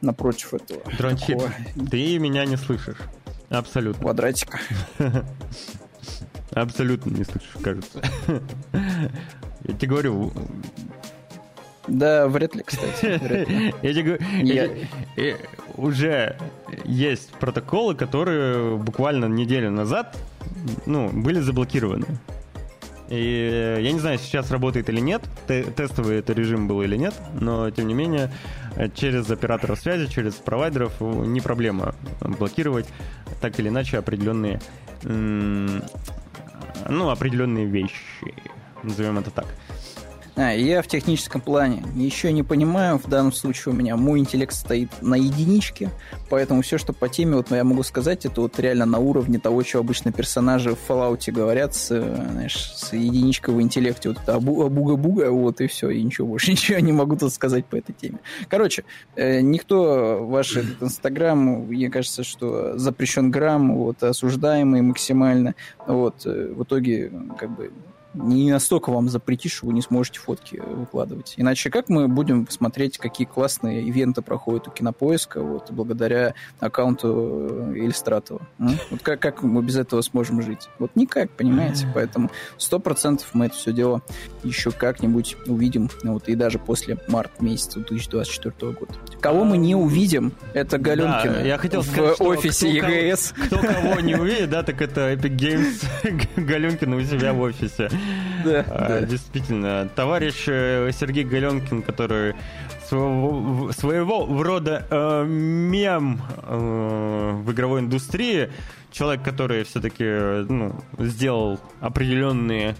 напротив 0.00 0.54
этого. 0.54 0.80
Дрончик, 0.96 1.38
ты 1.90 2.18
меня 2.18 2.44
не 2.44 2.56
слышишь. 2.56 2.98
Абсолютно. 3.48 4.02
Квадратика. 4.02 4.58
Абсолютно 6.52 7.10
не 7.10 7.24
слышишь, 7.24 7.56
кажется. 7.62 8.02
Я 9.64 9.74
тебе 9.74 9.88
говорю, 9.88 10.32
да, 11.88 12.28
вряд 12.28 12.54
ли, 12.54 12.62
кстати. 12.62 13.74
Я 13.82 13.92
тебе 13.92 14.18
говорю, 15.16 15.38
уже 15.76 16.36
есть 16.84 17.30
протоколы, 17.32 17.94
которые 17.94 18.76
буквально 18.76 19.26
неделю 19.26 19.70
назад 19.70 20.16
ну, 20.86 21.08
были 21.08 21.40
заблокированы. 21.40 22.06
И 23.08 23.78
я 23.80 23.92
не 23.92 23.98
знаю, 24.00 24.18
сейчас 24.18 24.50
работает 24.50 24.90
или 24.90 25.00
нет, 25.00 25.22
тестовый 25.46 26.18
это 26.18 26.34
режим 26.34 26.68
был 26.68 26.82
или 26.82 26.96
нет, 26.96 27.14
но 27.40 27.70
тем 27.70 27.88
не 27.88 27.94
менее 27.94 28.30
через 28.94 29.30
операторов 29.30 29.80
связи, 29.80 30.12
через 30.12 30.34
провайдеров 30.34 31.00
не 31.00 31.40
проблема 31.40 31.94
блокировать 32.20 32.86
так 33.40 33.58
или 33.60 33.70
иначе 33.70 33.96
определенные, 33.96 34.60
ну, 35.02 35.80
определенные 37.08 37.64
вещи, 37.64 38.34
назовем 38.82 39.18
это 39.18 39.30
так. 39.30 39.46
А, 40.40 40.52
я 40.52 40.82
в 40.82 40.86
техническом 40.86 41.40
плане 41.40 41.82
еще 41.96 42.32
не 42.32 42.44
понимаю. 42.44 42.98
В 42.98 43.08
данном 43.08 43.32
случае 43.32 43.74
у 43.74 43.76
меня 43.76 43.96
мой 43.96 44.20
интеллект 44.20 44.54
стоит 44.54 44.88
на 45.02 45.16
единичке, 45.16 45.90
поэтому 46.30 46.62
все, 46.62 46.78
что 46.78 46.92
по 46.92 47.08
теме, 47.08 47.34
вот 47.34 47.50
я 47.50 47.64
могу 47.64 47.82
сказать, 47.82 48.24
это 48.24 48.42
вот 48.42 48.56
реально 48.60 48.86
на 48.86 48.98
уровне 48.98 49.40
того, 49.40 49.64
что 49.64 49.80
обычно 49.80 50.12
персонажи 50.12 50.76
в 50.76 50.78
Fallout 50.88 51.28
говорят 51.32 51.74
с, 51.74 51.88
знаешь, 51.88 52.72
с 52.72 52.92
единичкой 52.92 53.52
в 53.52 53.60
интеллекте. 53.60 54.10
Вот 54.10 54.18
это 54.22 54.36
абуга-буга, 54.36 55.32
вот 55.32 55.60
и 55.60 55.66
все, 55.66 55.90
и 55.90 56.04
ничего 56.04 56.28
больше, 56.28 56.50
ничего 56.52 56.78
не 56.78 56.92
могу 56.92 57.16
тут 57.16 57.32
сказать 57.32 57.66
по 57.66 57.74
этой 57.74 57.92
теме. 57.92 58.20
Короче, 58.48 58.84
э, 59.16 59.40
никто 59.40 60.24
ваш 60.24 60.56
этот 60.56 60.80
Инстаграм, 60.84 61.36
мне 61.66 61.90
кажется, 61.90 62.22
что 62.22 62.78
запрещен 62.78 63.32
грамм, 63.32 63.74
вот, 63.74 64.04
осуждаемый 64.04 64.82
максимально, 64.82 65.56
вот, 65.84 66.24
э, 66.26 66.52
в 66.54 66.62
итоге, 66.62 67.10
как 67.36 67.50
бы, 67.56 67.72
не 68.14 68.50
настолько 68.50 68.90
вам 68.90 69.08
запретишь, 69.08 69.52
что 69.52 69.66
вы 69.66 69.72
не 69.72 69.82
сможете 69.82 70.20
фотки 70.20 70.56
выкладывать. 70.56 71.34
Иначе 71.36 71.70
как 71.70 71.88
мы 71.88 72.08
будем 72.08 72.48
смотреть, 72.48 72.98
какие 72.98 73.26
классные 73.26 73.82
ивенты 73.82 74.22
проходят 74.22 74.68
у 74.68 74.70
Кинопоиска 74.70 75.42
вот, 75.42 75.70
благодаря 75.70 76.34
аккаунту 76.58 77.72
Иллюстратова? 77.74 78.46
Вот 78.58 79.02
как, 79.02 79.20
как 79.20 79.42
мы 79.42 79.62
без 79.62 79.76
этого 79.76 80.02
сможем 80.02 80.42
жить? 80.42 80.68
Вот 80.78 80.92
никак, 80.94 81.30
понимаете? 81.30 81.86
Поэтому 81.94 82.30
сто 82.56 82.78
процентов 82.78 83.28
мы 83.34 83.46
это 83.46 83.56
все 83.56 83.72
дело 83.72 84.02
еще 84.42 84.70
как-нибудь 84.70 85.36
увидим, 85.46 85.90
вот, 86.02 86.28
и 86.28 86.34
даже 86.34 86.58
после 86.58 86.98
марта 87.08 87.44
месяца 87.44 87.80
2024 87.80 88.72
года. 88.72 88.94
Кого 89.20 89.44
мы 89.44 89.58
не 89.58 89.74
увидим, 89.74 90.32
это 90.54 90.78
Галенкин 90.78 91.32
да, 91.32 91.40
я 91.40 91.58
хотел 91.58 91.82
сказать, 91.82 92.18
в 92.18 92.22
офисе 92.22 92.78
кто, 92.78 92.88
ЕГС. 92.88 93.34
Кто, 93.46 93.58
кто 93.58 93.66
кого 93.66 94.00
не 94.00 94.14
увидит, 94.14 94.50
да, 94.50 94.62
так 94.62 94.80
это 94.80 95.12
Epic 95.12 95.36
Games 95.36 96.28
Галенкин 96.36 96.94
у 96.94 97.02
себя 97.02 97.32
в 97.32 97.40
офисе. 97.40 97.90
Да, 98.44 98.64
а, 98.68 98.88
да. 98.88 99.00
Действительно. 99.02 99.88
Товарищ 99.94 100.44
э, 100.46 100.90
Сергей 100.92 101.24
Галенкин, 101.24 101.82
который 101.82 102.34
своего, 102.86 103.72
своего 103.72 104.42
рода 104.42 104.86
э, 104.90 105.24
мем 105.26 106.20
э, 106.42 107.30
в 107.34 107.52
игровой 107.52 107.80
индустрии, 107.80 108.50
человек, 108.90 109.22
который 109.22 109.64
все-таки 109.64 110.04
ну, 110.50 110.74
сделал 110.98 111.58
определенные 111.80 112.76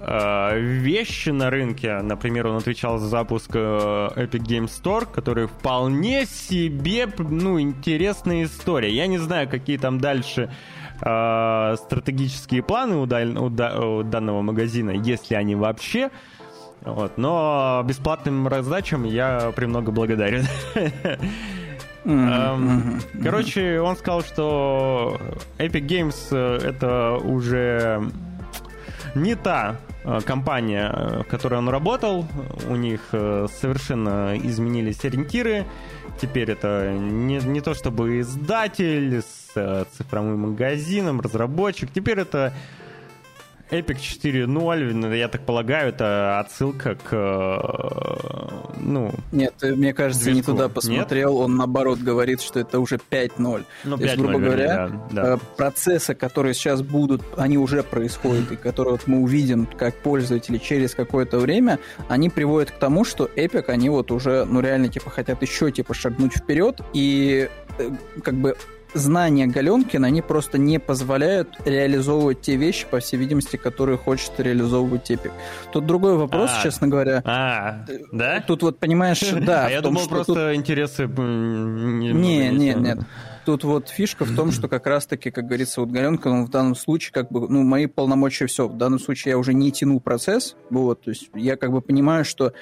вещи 0.00 1.30
на 1.30 1.50
рынке. 1.50 2.00
Например, 2.02 2.46
он 2.46 2.58
отвечал 2.58 2.98
за 2.98 3.08
запуск 3.08 3.50
Epic 3.50 4.14
Game 4.30 4.66
Store, 4.66 5.08
который 5.12 5.48
вполне 5.48 6.24
себе 6.24 7.08
ну, 7.18 7.60
интересная 7.60 8.44
история. 8.44 8.94
Я 8.94 9.08
не 9.08 9.18
знаю, 9.18 9.48
какие 9.48 9.76
там 9.76 9.98
дальше 9.98 10.52
э, 11.00 11.76
стратегические 11.76 12.62
планы 12.62 12.96
у, 12.96 13.06
даль, 13.06 13.36
у, 13.36 13.48
да, 13.48 13.78
у 13.78 14.02
данного 14.02 14.42
магазина, 14.42 14.90
если 14.90 15.34
они 15.34 15.54
вообще. 15.54 16.10
Вот. 16.82 17.18
Но 17.18 17.82
бесплатным 17.86 18.48
раздачам 18.48 19.04
я 19.04 19.52
премного 19.54 19.90
благодарен. 19.90 20.46
Короче, 23.22 23.80
он 23.80 23.96
сказал, 23.96 24.22
что 24.22 25.18
Epic 25.58 25.86
Games 25.86 26.16
э, 26.30 26.58
это 26.64 27.16
уже 27.22 28.02
не 29.14 29.34
та 29.34 29.76
э, 30.04 30.20
компания, 30.24 31.22
в 31.22 31.24
которой 31.24 31.56
он 31.56 31.68
работал. 31.68 32.26
У 32.68 32.76
них 32.76 33.00
э, 33.12 33.46
совершенно 33.60 34.38
изменились 34.38 35.04
ориентиры. 35.04 35.66
Теперь 36.20 36.50
это 36.50 36.92
не, 36.92 37.38
не 37.38 37.60
то 37.60 37.74
чтобы 37.74 38.20
издатель 38.20 39.20
с 39.20 39.52
э, 39.54 39.84
цифровым 39.92 40.40
магазином, 40.40 41.20
разработчик. 41.20 41.90
Теперь 41.92 42.20
это 42.20 42.52
Epic 43.70 43.98
4.0, 43.98 45.16
я 45.16 45.28
так 45.28 45.42
полагаю, 45.42 45.90
это 45.90 46.40
отсылка 46.40 46.94
к, 46.94 47.08
э, 47.12 48.78
ну... 48.80 49.12
Нет, 49.30 49.54
мне 49.62 49.92
кажется, 49.92 50.24
движку. 50.24 50.36
не 50.36 50.42
туда 50.42 50.68
посмотрел, 50.70 51.32
Нет? 51.32 51.40
он 51.44 51.56
наоборот 51.56 51.98
говорит, 51.98 52.40
что 52.40 52.60
это 52.60 52.80
уже 52.80 52.96
5.0. 52.96 53.64
Ну, 53.84 53.98
То 53.98 54.02
есть, 54.02 54.16
грубо 54.16 54.38
говоря, 54.38 54.88
да, 54.88 55.00
да. 55.10 55.34
Э, 55.34 55.38
процессы, 55.56 56.14
которые 56.14 56.54
сейчас 56.54 56.80
будут, 56.80 57.22
они 57.36 57.58
уже 57.58 57.82
происходят, 57.82 58.50
и 58.52 58.56
которые 58.56 58.92
вот 58.92 59.06
мы 59.06 59.18
увидим 59.18 59.66
как 59.66 59.94
пользователи 59.96 60.56
через 60.56 60.94
какое-то 60.94 61.38
время, 61.38 61.78
они 62.08 62.30
приводят 62.30 62.70
к 62.70 62.78
тому, 62.78 63.04
что 63.04 63.28
Epic, 63.36 63.64
они 63.68 63.90
вот 63.90 64.10
уже, 64.10 64.46
ну 64.46 64.60
реально, 64.60 64.88
типа, 64.88 65.10
хотят 65.10 65.42
еще, 65.42 65.70
типа, 65.70 65.92
шагнуть 65.92 66.34
вперед, 66.34 66.80
и 66.94 67.50
э, 67.78 67.90
как 68.22 68.34
бы 68.34 68.56
знания 68.94 69.46
Галенкина, 69.46 70.06
они 70.06 70.22
просто 70.22 70.58
не 70.58 70.78
позволяют 70.78 71.56
реализовывать 71.64 72.40
те 72.40 72.56
вещи, 72.56 72.86
по 72.90 73.00
всей 73.00 73.16
видимости, 73.16 73.56
которые 73.56 73.98
хочет 73.98 74.32
реализовывать 74.38 75.10
Эпик. 75.10 75.32
Тут 75.72 75.86
другой 75.86 76.16
вопрос, 76.16 76.50
а, 76.54 76.62
честно 76.62 76.88
говоря. 76.88 77.22
А, 77.24 77.84
да? 78.12 78.42
Тут 78.46 78.62
вот, 78.62 78.78
понимаешь, 78.78 79.20
да. 79.42 79.66
А 79.66 79.70
я 79.70 79.80
думал, 79.80 80.06
просто 80.08 80.54
интересы... 80.54 81.06
Не, 81.06 82.48
не, 82.50 82.74
нет. 82.74 82.98
тут 83.44 83.64
вот 83.64 83.88
фишка 83.88 84.24
в 84.24 84.34
том, 84.34 84.52
что 84.52 84.68
как 84.68 84.86
раз-таки, 84.86 85.30
как 85.30 85.46
говорится, 85.46 85.80
вот 85.80 85.90
Галенка, 85.90 86.28
ну, 86.28 86.44
в 86.44 86.50
данном 86.50 86.74
случае, 86.74 87.12
как 87.12 87.30
бы, 87.30 87.48
ну, 87.48 87.62
мои 87.62 87.86
полномочия 87.86 88.46
все. 88.46 88.68
В 88.68 88.76
данном 88.76 88.98
случае 88.98 89.32
я 89.32 89.38
уже 89.38 89.54
не 89.54 89.72
тяну 89.72 90.00
процесс, 90.00 90.56
вот, 90.70 91.02
то 91.02 91.10
есть 91.10 91.30
я 91.34 91.56
как 91.56 91.72
бы 91.72 91.80
понимаю, 91.80 92.24
что 92.24 92.52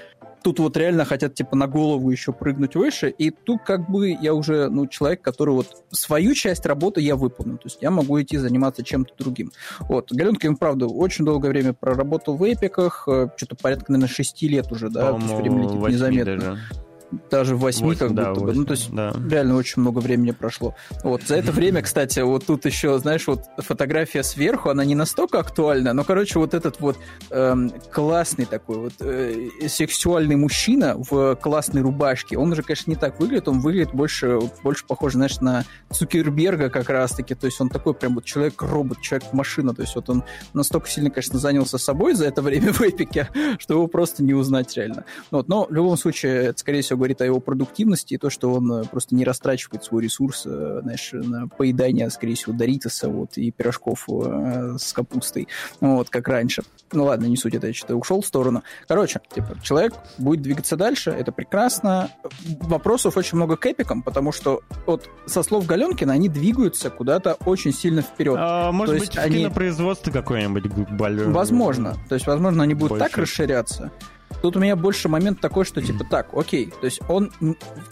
тут 0.46 0.60
вот 0.60 0.76
реально 0.76 1.04
хотят 1.04 1.34
типа 1.34 1.56
на 1.56 1.66
голову 1.66 2.08
еще 2.08 2.32
прыгнуть 2.32 2.76
выше, 2.76 3.10
и 3.10 3.30
тут 3.30 3.62
как 3.64 3.90
бы 3.90 4.10
я 4.10 4.32
уже, 4.32 4.68
ну, 4.68 4.86
человек, 4.86 5.20
который 5.20 5.54
вот 5.54 5.66
свою 5.90 6.34
часть 6.34 6.64
работы 6.66 7.00
я 7.00 7.16
выполнил, 7.16 7.56
то 7.56 7.66
есть 7.66 7.78
я 7.80 7.90
могу 7.90 8.22
идти 8.22 8.36
заниматься 8.36 8.84
чем-то 8.84 9.12
другим. 9.18 9.50
Вот, 9.80 10.12
Галенкин, 10.12 10.54
правда, 10.54 10.86
очень 10.86 11.24
долгое 11.24 11.48
время 11.48 11.72
проработал 11.72 12.36
в 12.36 12.44
эпиках, 12.44 13.08
э, 13.08 13.26
что-то 13.36 13.56
порядка, 13.56 13.90
наверное, 13.90 14.14
6 14.14 14.42
лет 14.42 14.70
уже, 14.70 14.88
да, 14.88 15.14
то 15.14 15.18
есть 15.18 15.34
времени 15.34 15.66
типа, 15.66 15.86
незаметно. 15.88 16.36
Даже 16.36 16.58
даже 17.30 17.56
в 17.56 17.60
восьми 17.60 17.94
как 17.94 18.14
да, 18.14 18.30
будто 18.30 18.40
8, 18.40 18.46
бы. 18.46 18.54
Ну, 18.54 18.64
то 18.64 18.72
есть 18.72 18.90
да. 18.92 19.14
реально 19.28 19.56
очень 19.56 19.82
много 19.82 20.00
времени 20.00 20.32
прошло. 20.32 20.74
Вот 21.02 21.22
за 21.22 21.36
это 21.36 21.52
время, 21.52 21.82
кстати, 21.82 22.20
вот 22.20 22.46
тут 22.46 22.64
еще, 22.66 22.98
знаешь, 22.98 23.26
вот 23.26 23.44
фотография 23.58 24.22
сверху, 24.22 24.70
она 24.70 24.84
не 24.84 24.94
настолько 24.94 25.38
актуальна, 25.38 25.92
но, 25.92 26.04
короче, 26.04 26.38
вот 26.38 26.54
этот 26.54 26.80
вот 26.80 26.96
эм, 27.30 27.72
классный 27.92 28.44
такой 28.44 28.78
вот 28.78 28.94
э, 29.00 29.48
сексуальный 29.68 30.36
мужчина 30.36 30.96
в 30.96 31.36
классной 31.36 31.82
рубашке, 31.82 32.38
он 32.38 32.52
уже, 32.52 32.62
конечно, 32.62 32.90
не 32.90 32.96
так 32.96 33.20
выглядит, 33.20 33.48
он 33.48 33.60
выглядит 33.60 33.92
больше, 33.92 34.38
больше 34.62 34.84
похож, 34.86 35.12
знаешь, 35.12 35.40
на 35.40 35.64
Цукерберга 35.90 36.70
как 36.70 36.88
раз-таки, 36.88 37.34
то 37.34 37.46
есть 37.46 37.60
он 37.60 37.68
такой 37.68 37.94
прям 37.94 38.16
вот 38.16 38.24
человек-робот, 38.24 39.00
человек-машина, 39.00 39.74
то 39.74 39.82
есть 39.82 39.94
вот 39.94 40.10
он 40.10 40.24
настолько 40.52 40.88
сильно, 40.88 41.10
конечно, 41.10 41.38
занялся 41.38 41.78
собой 41.78 42.14
за 42.14 42.26
это 42.26 42.42
время 42.42 42.72
в 42.72 42.80
эпике, 42.80 43.28
что 43.58 43.74
его 43.74 43.86
просто 43.86 44.24
не 44.24 44.34
узнать 44.34 44.76
реально. 44.76 45.04
Вот, 45.30 45.48
но 45.48 45.66
в 45.66 45.72
любом 45.72 45.96
случае, 45.96 46.46
это, 46.46 46.58
скорее 46.58 46.82
всего, 46.82 46.95
говорит 46.96 47.20
о 47.20 47.24
его 47.24 47.40
продуктивности 47.40 48.14
и 48.14 48.18
то, 48.18 48.30
что 48.30 48.52
он 48.52 48.72
э, 48.72 48.84
просто 48.84 49.14
не 49.14 49.24
растрачивает 49.24 49.84
свой 49.84 50.02
ресурс, 50.02 50.44
э, 50.46 50.80
знаешь, 50.82 51.10
на 51.12 51.48
поедание, 51.48 52.10
скорее 52.10 52.34
всего, 52.34 52.52
Доритоса 52.52 53.08
вот, 53.08 53.36
и 53.36 53.50
пирожков 53.50 54.06
э, 54.08 54.76
с 54.78 54.92
капустой, 54.92 55.48
вот, 55.80 56.10
как 56.10 56.28
раньше. 56.28 56.62
Ну 56.92 57.04
ладно, 57.04 57.26
не 57.26 57.36
суть, 57.36 57.54
это 57.54 57.68
я 57.68 57.74
что-то 57.74 57.96
ушел 57.96 58.20
в 58.20 58.26
сторону. 58.26 58.62
Короче, 58.88 59.20
типа, 59.34 59.56
человек 59.62 59.94
будет 60.18 60.42
двигаться 60.42 60.76
дальше, 60.76 61.10
это 61.10 61.32
прекрасно. 61.32 62.10
Вопросов 62.60 63.16
очень 63.16 63.36
много 63.36 63.56
к 63.56 63.66
эпикам, 63.66 64.02
потому 64.02 64.32
что 64.32 64.62
вот 64.86 65.08
со 65.26 65.42
слов 65.42 65.66
Галенкина 65.66 66.12
они 66.12 66.28
двигаются 66.28 66.90
куда-то 66.90 67.34
очень 67.44 67.72
сильно 67.72 68.02
вперед. 68.02 68.36
А, 68.38 68.72
может 68.72 68.94
то 68.94 69.00
быть, 69.00 69.14
есть 69.14 69.18
они... 69.18 69.38
кинопроизводство 69.38 70.10
какое-нибудь? 70.10 70.64
Возможно. 71.26 71.96
То 72.08 72.14
есть, 72.14 72.26
возможно, 72.26 72.62
они 72.62 72.74
будут 72.74 72.90
Больше. 72.90 73.04
так 73.04 73.18
расширяться, 73.18 73.92
Тут 74.42 74.56
у 74.56 74.60
меня 74.60 74.76
больше 74.76 75.08
момент 75.08 75.40
такой, 75.40 75.64
что 75.64 75.80
типа 75.80 76.04
так, 76.04 76.28
окей, 76.34 76.72
то 76.80 76.84
есть 76.84 77.00
он 77.08 77.32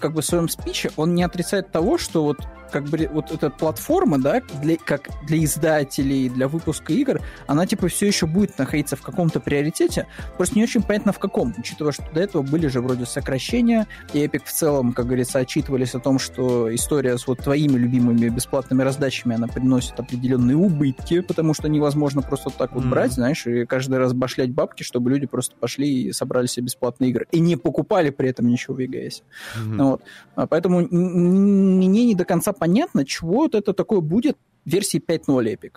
как 0.00 0.12
бы 0.12 0.22
в 0.22 0.24
своем 0.24 0.48
спиче, 0.48 0.90
он 0.96 1.14
не 1.14 1.22
отрицает 1.22 1.72
того, 1.72 1.98
что 1.98 2.24
вот 2.24 2.38
как 2.70 2.84
бы 2.84 3.08
вот 3.12 3.30
эта 3.30 3.50
платформа, 3.50 4.18
да, 4.18 4.40
для, 4.62 4.76
как 4.76 5.08
для 5.26 5.42
издателей, 5.44 6.28
для 6.28 6.48
выпуска 6.48 6.92
игр, 6.92 7.20
она 7.46 7.66
типа 7.66 7.88
все 7.88 8.06
еще 8.06 8.26
будет 8.26 8.58
находиться 8.58 8.96
в 8.96 9.02
каком-то 9.02 9.40
приоритете, 9.40 10.06
просто 10.36 10.56
не 10.56 10.62
очень 10.62 10.82
понятно 10.82 11.12
в 11.12 11.18
каком, 11.18 11.54
учитывая, 11.56 11.92
что 11.92 12.04
до 12.12 12.20
этого 12.20 12.42
были 12.42 12.66
же 12.66 12.80
вроде 12.80 13.06
сокращения, 13.06 13.86
и 14.12 14.24
Epic 14.24 14.42
в 14.44 14.52
целом, 14.52 14.92
как 14.92 15.06
говорится, 15.06 15.38
отчитывались 15.38 15.94
о 15.94 16.00
том, 16.00 16.18
что 16.18 16.74
история 16.74 17.18
с 17.18 17.26
вот 17.26 17.38
твоими 17.38 17.76
любимыми 17.76 18.28
бесплатными 18.28 18.82
раздачами, 18.82 19.36
она 19.36 19.46
приносит 19.46 19.98
определенные 20.00 20.56
убытки, 20.56 21.20
потому 21.20 21.54
что 21.54 21.68
невозможно 21.68 22.22
просто 22.22 22.50
так 22.50 22.72
вот 22.72 22.84
mm-hmm. 22.84 22.88
брать, 22.88 23.12
знаешь, 23.12 23.46
и 23.46 23.66
каждый 23.66 23.98
раз 23.98 24.12
башлять 24.12 24.50
бабки, 24.50 24.82
чтобы 24.82 25.10
люди 25.10 25.26
просто 25.26 25.54
пошли 25.56 26.04
и 26.04 26.12
собрали 26.12 26.46
себе 26.46 26.66
бесплатные 26.66 27.10
игры, 27.10 27.26
и 27.30 27.40
не 27.40 27.56
покупали 27.56 28.10
при 28.10 28.30
этом 28.30 28.48
ничего 28.48 28.74
в 28.74 28.80
EGS. 28.80 29.22
Mm-hmm. 29.56 29.82
Вот. 29.82 30.02
А 30.34 30.46
поэтому 30.46 30.80
мне 30.80 32.06
не 32.06 32.14
до 32.14 32.24
конца 32.24 32.52
понятно, 32.54 33.04
чего 33.04 33.42
вот 33.42 33.54
это 33.54 33.72
такое 33.72 34.00
будет 34.00 34.38
в 34.64 34.70
версии 34.70 35.00
5.0 35.00 35.44
Epic. 35.52 35.72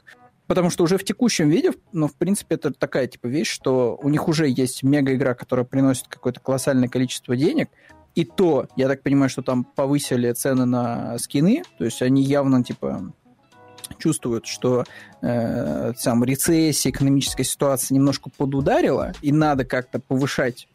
Потому 0.47 0.69
что 0.69 0.85
уже 0.85 0.97
в 0.97 1.03
текущем 1.03 1.49
виде, 1.49 1.73
ну, 1.91 2.07
в 2.07 2.15
принципе, 2.15 2.55
это 2.55 2.71
такая 2.71 3.07
типа 3.07 3.27
вещь, 3.27 3.49
что 3.49 3.99
у 4.01 4.07
них 4.07 4.29
уже 4.29 4.47
есть 4.47 4.81
мега-игра, 4.81 5.33
которая 5.33 5.65
приносит 5.65 6.07
какое-то 6.07 6.39
колоссальное 6.39 6.87
количество 6.87 7.35
денег, 7.35 7.69
и 8.15 8.23
то, 8.23 8.67
я 8.75 8.87
так 8.87 9.03
понимаю, 9.03 9.29
что 9.29 9.41
там 9.43 9.63
повысили 9.63 10.31
цены 10.31 10.65
на 10.65 11.19
скины, 11.19 11.63
то 11.77 11.85
есть 11.85 12.01
они 12.01 12.23
явно, 12.23 12.63
типа, 12.63 13.13
чувствуют, 13.99 14.47
что 14.47 14.85
э, 15.21 15.93
сам 15.95 16.23
рецессия, 16.23 16.91
экономическая 16.91 17.43
ситуация 17.43 17.95
немножко 17.95 18.29
подударила, 18.35 19.13
и 19.21 19.31
надо 19.31 19.65
как-то 19.65 19.99
повышать 19.99 20.67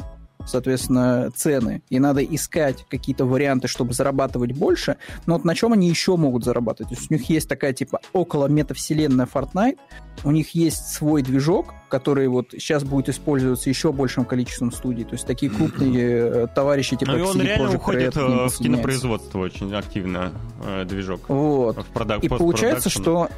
соответственно, 0.47 1.30
цены, 1.34 1.82
и 1.88 1.99
надо 1.99 2.22
искать 2.22 2.84
какие-то 2.88 3.24
варианты, 3.24 3.68
чтобы 3.68 3.93
зарабатывать 3.93 4.53
больше. 4.53 4.97
Но 5.26 5.34
вот 5.34 5.45
на 5.45 5.55
чем 5.55 5.72
они 5.72 5.88
еще 5.88 6.16
могут 6.16 6.45
зарабатывать? 6.45 6.90
То 6.90 6.95
есть 6.97 7.11
у 7.11 7.14
них 7.14 7.28
есть 7.28 7.49
такая 7.49 7.72
типа 7.72 8.01
около 8.12 8.47
метавселенная 8.47 9.28
Fortnite, 9.32 9.78
у 10.24 10.30
них 10.30 10.55
есть 10.55 10.88
свой 10.88 11.22
движок, 11.22 11.74
который 11.88 12.28
вот 12.28 12.53
сейчас 12.53 12.84
будет 12.84 13.09
использоваться 13.09 13.68
еще 13.68 13.93
большим 13.93 14.24
количеством 14.24 14.72
студий. 14.72 15.05
То 15.05 15.12
есть 15.12 15.26
такие 15.26 15.51
крупные 15.51 16.07
э, 16.07 16.47
товарищи 16.55 16.97
типа 16.97 17.12
Ну 17.12 17.18
и 17.18 17.20
он 17.22 17.40
реально 17.40 17.74
уходит 17.74 18.16
Red, 18.16 18.49
в 18.49 18.59
кинопроизводство 18.59 19.38
очень 19.40 19.74
активно, 19.74 20.32
э, 20.64 20.84
движок. 20.84 21.28
Вот. 21.28 21.76
И 22.22 22.28
получается, 22.28 22.88
что 22.88 23.28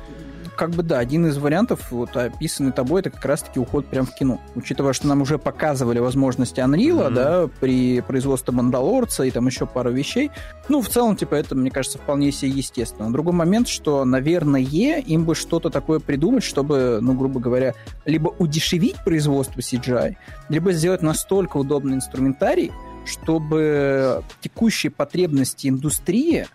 как 0.57 0.71
бы 0.71 0.83
да, 0.83 0.99
один 0.99 1.27
из 1.27 1.37
вариантов, 1.39 1.91
вот 1.91 2.17
описанный 2.17 2.73
тобой, 2.73 3.01
это 3.01 3.11
как 3.11 3.25
раз-таки 3.25 3.59
уход 3.59 3.87
прямо 3.87 4.07
в 4.07 4.15
кино. 4.15 4.41
Учитывая, 4.55 4.93
что 4.93 5.07
нам 5.07 5.23
уже 5.23 5.39
показывали 5.39 5.99
возможности 5.99 6.61
Unreal, 6.61 7.09
mm-hmm. 7.09 7.15
да, 7.15 7.49
при 7.61 8.01
производстве 8.01 8.53
Мандалорца 8.55 9.25
и 9.25 9.31
там 9.31 9.47
еще 9.47 9.67
пару 9.67 9.93
вещей. 9.93 10.31
Ну, 10.69 10.81
в 10.81 10.89
целом, 10.89 11.17
типа, 11.17 11.35
это, 11.35 11.55
мне 11.55 11.71
кажется, 11.71 11.99
вполне 11.99 12.33
себе 12.33 12.53
естественно. 12.53 13.13
Другой 13.13 13.35
момент, 13.35 13.69
что, 13.69 14.05
наверное, 14.05 14.61
им 14.61 15.25
бы 15.25 15.35
что-то 15.35 15.71
такое 15.71 16.01
придумать, 16.01 16.45
чтобы, 16.45 16.99
ну, 17.01 17.15
грубо 17.15 17.41
говоря, 17.41 17.75
либо 18.05 18.29
удешевить 18.39 18.97
производство 19.05 19.61
CGI, 19.61 20.17
либо 20.49 20.73
сделать 20.73 21.03
настолько 21.03 21.57
удобный 21.57 21.97
инструментарий, 21.97 22.73
чтобы 23.05 24.23
текущие 24.41 24.91
потребности 24.91 25.69
индустрии 25.69 26.47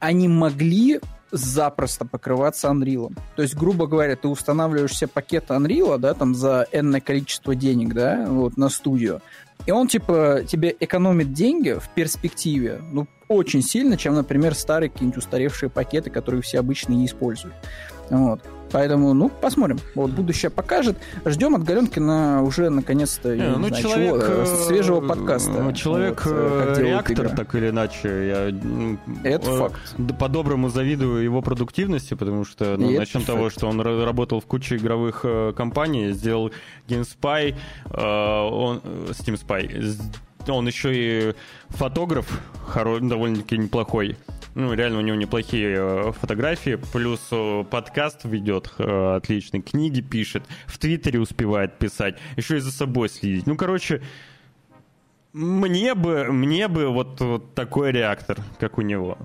они 0.00 0.26
могли 0.26 1.00
запросто 1.32 2.04
покрываться 2.04 2.68
Unreal. 2.68 3.12
То 3.34 3.42
есть, 3.42 3.56
грубо 3.56 3.86
говоря, 3.86 4.14
ты 4.16 4.28
устанавливаешь 4.28 4.96
себе 4.96 5.08
пакет 5.08 5.46
Unreal, 5.48 5.98
да, 5.98 6.14
там 6.14 6.34
за 6.34 6.66
энное 6.70 7.00
количество 7.00 7.54
денег, 7.54 7.94
да, 7.94 8.26
вот 8.28 8.56
на 8.56 8.68
студию, 8.68 9.20
и 9.66 9.70
он, 9.70 9.86
типа, 9.86 10.40
тебе 10.46 10.74
экономит 10.80 11.32
деньги 11.32 11.72
в 11.72 11.88
перспективе, 11.94 12.80
ну, 12.92 13.06
очень 13.28 13.62
сильно, 13.62 13.96
чем, 13.96 14.14
например, 14.14 14.54
старые 14.54 14.90
какие-нибудь 14.90 15.18
устаревшие 15.18 15.70
пакеты, 15.70 16.10
которые 16.10 16.42
все 16.42 16.58
обычно 16.58 16.92
не 16.92 17.06
используют. 17.06 17.54
Вот. 18.10 18.40
Поэтому, 18.72 19.12
ну, 19.12 19.28
посмотрим. 19.28 19.78
Вот 19.94 20.10
будущее 20.10 20.50
покажет. 20.50 20.96
Ждем 21.24 21.54
от 21.54 21.64
Галенкина 21.64 22.42
уже, 22.42 22.70
наконец-то, 22.70 23.36
не, 23.36 23.42
ну, 23.42 23.68
знаю, 23.68 23.82
человек, 23.82 24.12
чего, 24.14 24.42
э, 24.42 24.46
свежего 24.66 25.00
подкаста. 25.00 25.72
Человек 25.74 26.24
вот, 26.24 26.34
э, 26.34 26.82
реактор, 26.82 27.28
так 27.28 27.54
или 27.54 27.68
иначе. 27.68 28.08
Я, 28.08 29.30
Это 29.30 29.50
э, 29.50 29.58
факт. 29.58 29.80
По-доброму 30.18 30.70
завидую 30.70 31.22
его 31.22 31.42
продуктивности, 31.42 32.14
потому 32.14 32.44
что, 32.44 32.76
ну, 32.78 32.90
начнем 32.90 33.22
с 33.22 33.24
того, 33.24 33.50
что 33.50 33.68
он 33.68 33.80
работал 33.80 34.40
в 34.40 34.46
куче 34.46 34.76
игровых 34.76 35.24
компаний, 35.56 36.12
сделал 36.12 36.50
GameSpy, 36.88 37.54
он, 37.92 38.78
Steam 39.10 39.38
Spy, 39.38 40.00
он 40.48 40.66
еще 40.66 40.90
и 40.94 41.34
фотограф, 41.68 42.40
довольно-таки 42.74 43.58
неплохой. 43.58 44.16
Ну, 44.54 44.74
реально 44.74 44.98
у 44.98 45.00
него 45.00 45.16
неплохие 45.16 45.76
э, 45.78 46.12
фотографии, 46.12 46.78
плюс 46.92 47.20
э, 47.30 47.64
подкаст 47.70 48.24
ведет 48.24 48.70
э, 48.78 49.16
отличный, 49.16 49.62
книги 49.62 50.02
пишет, 50.02 50.42
в 50.66 50.78
Твиттере 50.78 51.20
успевает 51.20 51.78
писать, 51.78 52.18
еще 52.36 52.58
и 52.58 52.60
за 52.60 52.70
собой 52.70 53.08
следить. 53.08 53.46
Ну, 53.46 53.56
короче, 53.56 54.02
мне 55.32 55.94
бы, 55.94 56.24
мне 56.30 56.68
бы 56.68 56.88
вот, 56.88 57.20
вот 57.20 57.54
такой 57.54 57.92
реактор, 57.92 58.38
как 58.58 58.76
у 58.76 58.82
него. 58.82 59.16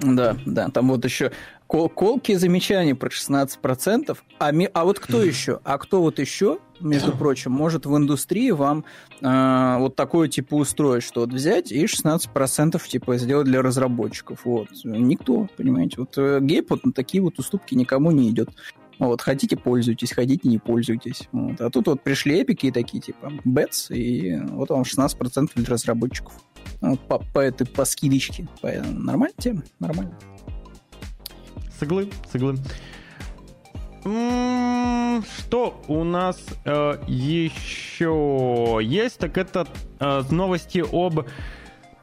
Да, 0.00 0.36
да, 0.46 0.68
там 0.70 0.88
вот 0.88 1.04
еще 1.04 1.32
кол 1.66 1.90
колкие 1.90 2.38
замечания 2.38 2.94
про 2.94 3.08
16%, 3.08 4.16
а, 4.38 4.50
ми 4.50 4.68
а 4.72 4.84
вот 4.84 4.98
кто 4.98 5.22
еще? 5.22 5.60
А 5.64 5.76
кто 5.76 6.00
вот 6.00 6.18
еще, 6.18 6.58
между 6.82 7.12
прочим, 7.16 7.52
может 7.52 7.86
в 7.86 7.96
индустрии 7.96 8.50
вам 8.50 8.84
э, 9.20 9.76
вот 9.78 9.96
такое 9.96 10.28
типа 10.28 10.54
устроить, 10.54 11.02
что 11.02 11.20
вот 11.20 11.32
взять 11.32 11.72
и 11.72 11.84
16% 11.84 12.88
типа 12.88 13.16
сделать 13.16 13.46
для 13.46 13.62
разработчиков? 13.62 14.44
Вот. 14.44 14.68
Никто, 14.84 15.48
понимаете. 15.56 15.96
Вот 15.98 16.16
э, 16.16 16.40
Гейп 16.40 16.70
вот 16.70 16.84
на 16.84 16.92
такие 16.92 17.22
вот 17.22 17.38
уступки 17.38 17.74
никому 17.74 18.10
не 18.10 18.30
идет. 18.30 18.50
Вот, 18.98 19.20
хотите, 19.20 19.56
пользуйтесь, 19.56 20.12
хотите, 20.12 20.48
не 20.48 20.58
пользуйтесь. 20.58 21.28
Вот. 21.32 21.60
А 21.60 21.70
тут 21.70 21.88
вот 21.88 22.02
пришли 22.02 22.40
эпики 22.40 22.70
такие, 22.70 23.00
типа, 23.02 23.32
бетс, 23.44 23.90
и 23.90 24.38
вот 24.50 24.70
вам 24.70 24.82
16% 24.82 25.50
для 25.54 25.66
разработчиков. 25.66 26.32
Вот 26.80 27.00
по, 27.08 27.18
по 27.18 27.40
этой, 27.40 27.66
по 27.66 27.84
скидочке. 27.84 28.46
По, 28.60 28.70
нормальная 28.70 29.34
тема? 29.36 29.64
Нормально. 29.80 30.16
Соглы, 31.80 32.10
соглы. 32.30 32.58
Что 34.02 35.80
у 35.86 36.02
нас 36.02 36.36
э, 36.64 36.94
еще 37.06 38.80
есть? 38.82 39.18
Так 39.18 39.38
это 39.38 39.66
э, 40.00 40.22
новости 40.30 40.84
об 40.92 41.24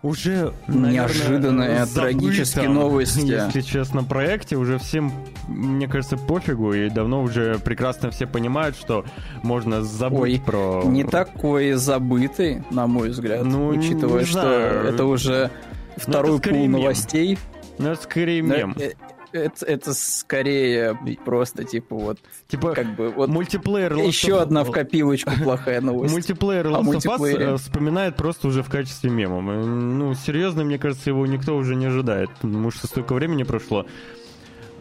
уже 0.02 0.54
неожиданные 0.68 1.86
трагические 1.86 2.70
новости. 2.70 3.26
Если 3.26 3.62
честно, 3.62 4.04
проекте 4.04 4.56
уже 4.56 4.78
всем, 4.78 5.12
мне 5.48 5.88
кажется, 5.88 6.18
пофигу, 6.18 6.74
и 6.74 6.90
давно 6.90 7.22
уже 7.22 7.60
прекрасно 7.60 8.12
все 8.12 8.26
понимают, 8.26 8.78
что 8.78 9.04
можно 9.44 9.84
забыть 9.84 10.40
Ой, 10.40 10.42
про... 10.46 10.84
не 10.86 11.04
такой 11.04 11.74
забытый, 11.74 12.64
на 12.72 12.88
мой 12.88 13.10
взгляд, 13.10 13.44
ну, 13.44 13.68
учитывая, 13.68 14.24
что 14.24 14.48
это 14.50 15.06
уже 15.06 15.52
ну, 15.98 16.04
второй 16.04 16.38
это 16.38 16.50
пул 16.50 16.68
новостей. 16.68 17.38
Ну, 17.78 17.90
это 17.90 18.02
скорее 18.02 18.42
мем. 18.42 18.76
Э, 18.80 18.92
это, 19.32 19.66
это 19.66 19.94
скорее 19.94 20.98
просто 21.26 21.64
типа 21.64 21.96
вот 21.96 22.20
типа 22.48 22.74
как 22.74 22.96
бы 22.96 23.10
вот 23.10 23.30
мультиплеер 23.30 23.96
еще 23.96 24.34
of... 24.34 24.42
одна 24.42 24.64
в 24.64 24.72
копилочку 24.72 25.32
плохая 25.44 25.82
новость. 25.82 26.14
Мультиплеер 26.14 26.68
Last 26.68 26.84
of 26.84 27.20
Us 27.20 27.38
э, 27.38 27.58
вспоминает 27.58 28.16
просто 28.16 28.48
уже 28.48 28.64
в 28.64 28.70
качестве 28.70 29.10
мема. 29.10 29.42
Ну 29.42 30.14
серьезно, 30.14 30.64
мне 30.64 30.78
кажется, 30.78 31.10
его 31.10 31.26
никто 31.26 31.56
уже 31.56 31.76
не 31.76 31.86
ожидает, 31.86 32.30
потому 32.42 32.72
что 32.72 32.88
столько 32.88 33.14
времени 33.14 33.44
прошло. 33.44 33.86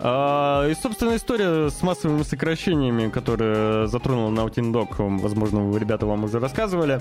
А, 0.01 0.69
и, 0.69 0.75
собственно, 0.75 1.17
история 1.17 1.71
с 1.71 1.83
массовыми 1.83 2.23
сокращениями, 2.23 3.09
которые 3.09 3.89
затронула 3.89 4.31
Naughty 4.31 4.73
Dog, 4.73 5.21
возможно, 5.21 5.61
вы, 5.61 5.79
ребята, 5.79 6.07
вам 6.07 6.25
уже 6.25 6.39
рассказывали. 6.39 7.01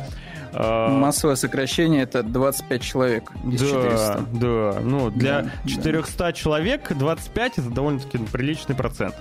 А, 0.54 0.90
Массовое 0.90 1.36
сокращение— 1.36 2.02
это 2.04 2.24
25 2.24 2.82
человек 2.82 3.32
из 3.46 3.62
да, 3.62 3.68
400. 3.68 4.26
Да, 4.34 4.80
ну, 4.82 5.12
для 5.12 5.42
да, 5.44 5.52
400 5.66 6.18
да. 6.18 6.34
человек 6.34 6.92
25— 6.92 7.54
это 7.60 7.70
довольно-таки 7.70 8.18
приличный 8.18 8.76
процент. 8.76 9.16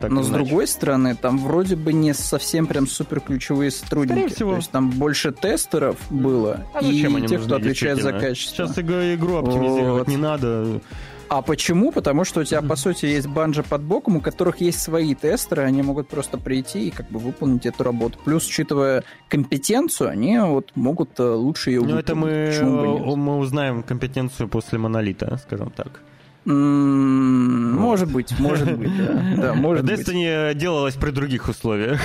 Так 0.00 0.10
Но 0.10 0.22
с 0.22 0.28
другой 0.28 0.66
стороны, 0.66 1.16
там 1.16 1.38
вроде 1.38 1.74
бы 1.74 1.94
не 1.94 2.12
совсем 2.12 2.66
прям 2.66 2.86
супер 2.86 3.20
ключевые 3.20 3.70
сотрудники. 3.70 4.18
Скорее 4.18 4.34
всего. 4.34 4.50
То 4.50 4.56
есть 4.58 4.70
там 4.70 4.90
больше 4.90 5.32
тестеров 5.32 5.96
было 6.10 6.66
а 6.74 6.82
и 6.82 7.26
тех, 7.26 7.44
кто 7.44 7.56
отвечает 7.56 8.02
за 8.02 8.12
качество. 8.12 8.66
Сейчас 8.66 8.78
игру 8.78 9.36
оптимизировать 9.36 10.06
вот. 10.06 10.08
не 10.08 10.16
надо. 10.16 10.80
А 11.28 11.42
почему? 11.42 11.92
Потому 11.92 12.24
что 12.24 12.40
у 12.40 12.44
тебя, 12.44 12.62
по 12.62 12.76
сути, 12.76 13.06
есть 13.06 13.26
банжа 13.26 13.62
под 13.62 13.82
боком, 13.82 14.16
у 14.16 14.20
которых 14.20 14.60
есть 14.60 14.80
свои 14.80 15.14
тестеры, 15.14 15.62
они 15.62 15.82
могут 15.82 16.08
просто 16.08 16.38
прийти 16.38 16.88
и 16.88 16.90
как 16.90 17.08
бы 17.10 17.18
выполнить 17.18 17.66
эту 17.66 17.84
работу. 17.84 18.18
Плюс, 18.24 18.46
учитывая 18.46 19.04
компетенцию, 19.28 20.10
они 20.10 20.38
вот 20.38 20.72
могут 20.74 21.20
э, 21.20 21.22
лучше 21.22 21.70
ее 21.70 21.80
выполнить. 21.80 22.08
Ну, 22.08 22.28
это 22.28 22.66
мы, 23.06 23.16
мы 23.16 23.38
узнаем 23.38 23.82
компетенцию 23.82 24.48
после 24.48 24.78
монолита, 24.78 25.38
скажем 25.44 25.70
так. 25.70 26.00
Может 26.48 28.10
быть, 28.10 28.38
может 28.38 28.78
быть, 28.78 28.96
да. 28.96 29.34
да 29.36 29.54
может 29.54 29.84
Destiny 29.84 30.48
быть. 30.48 30.58
делалось 30.58 30.94
при 30.94 31.10
других 31.10 31.48
условиях. 31.48 32.00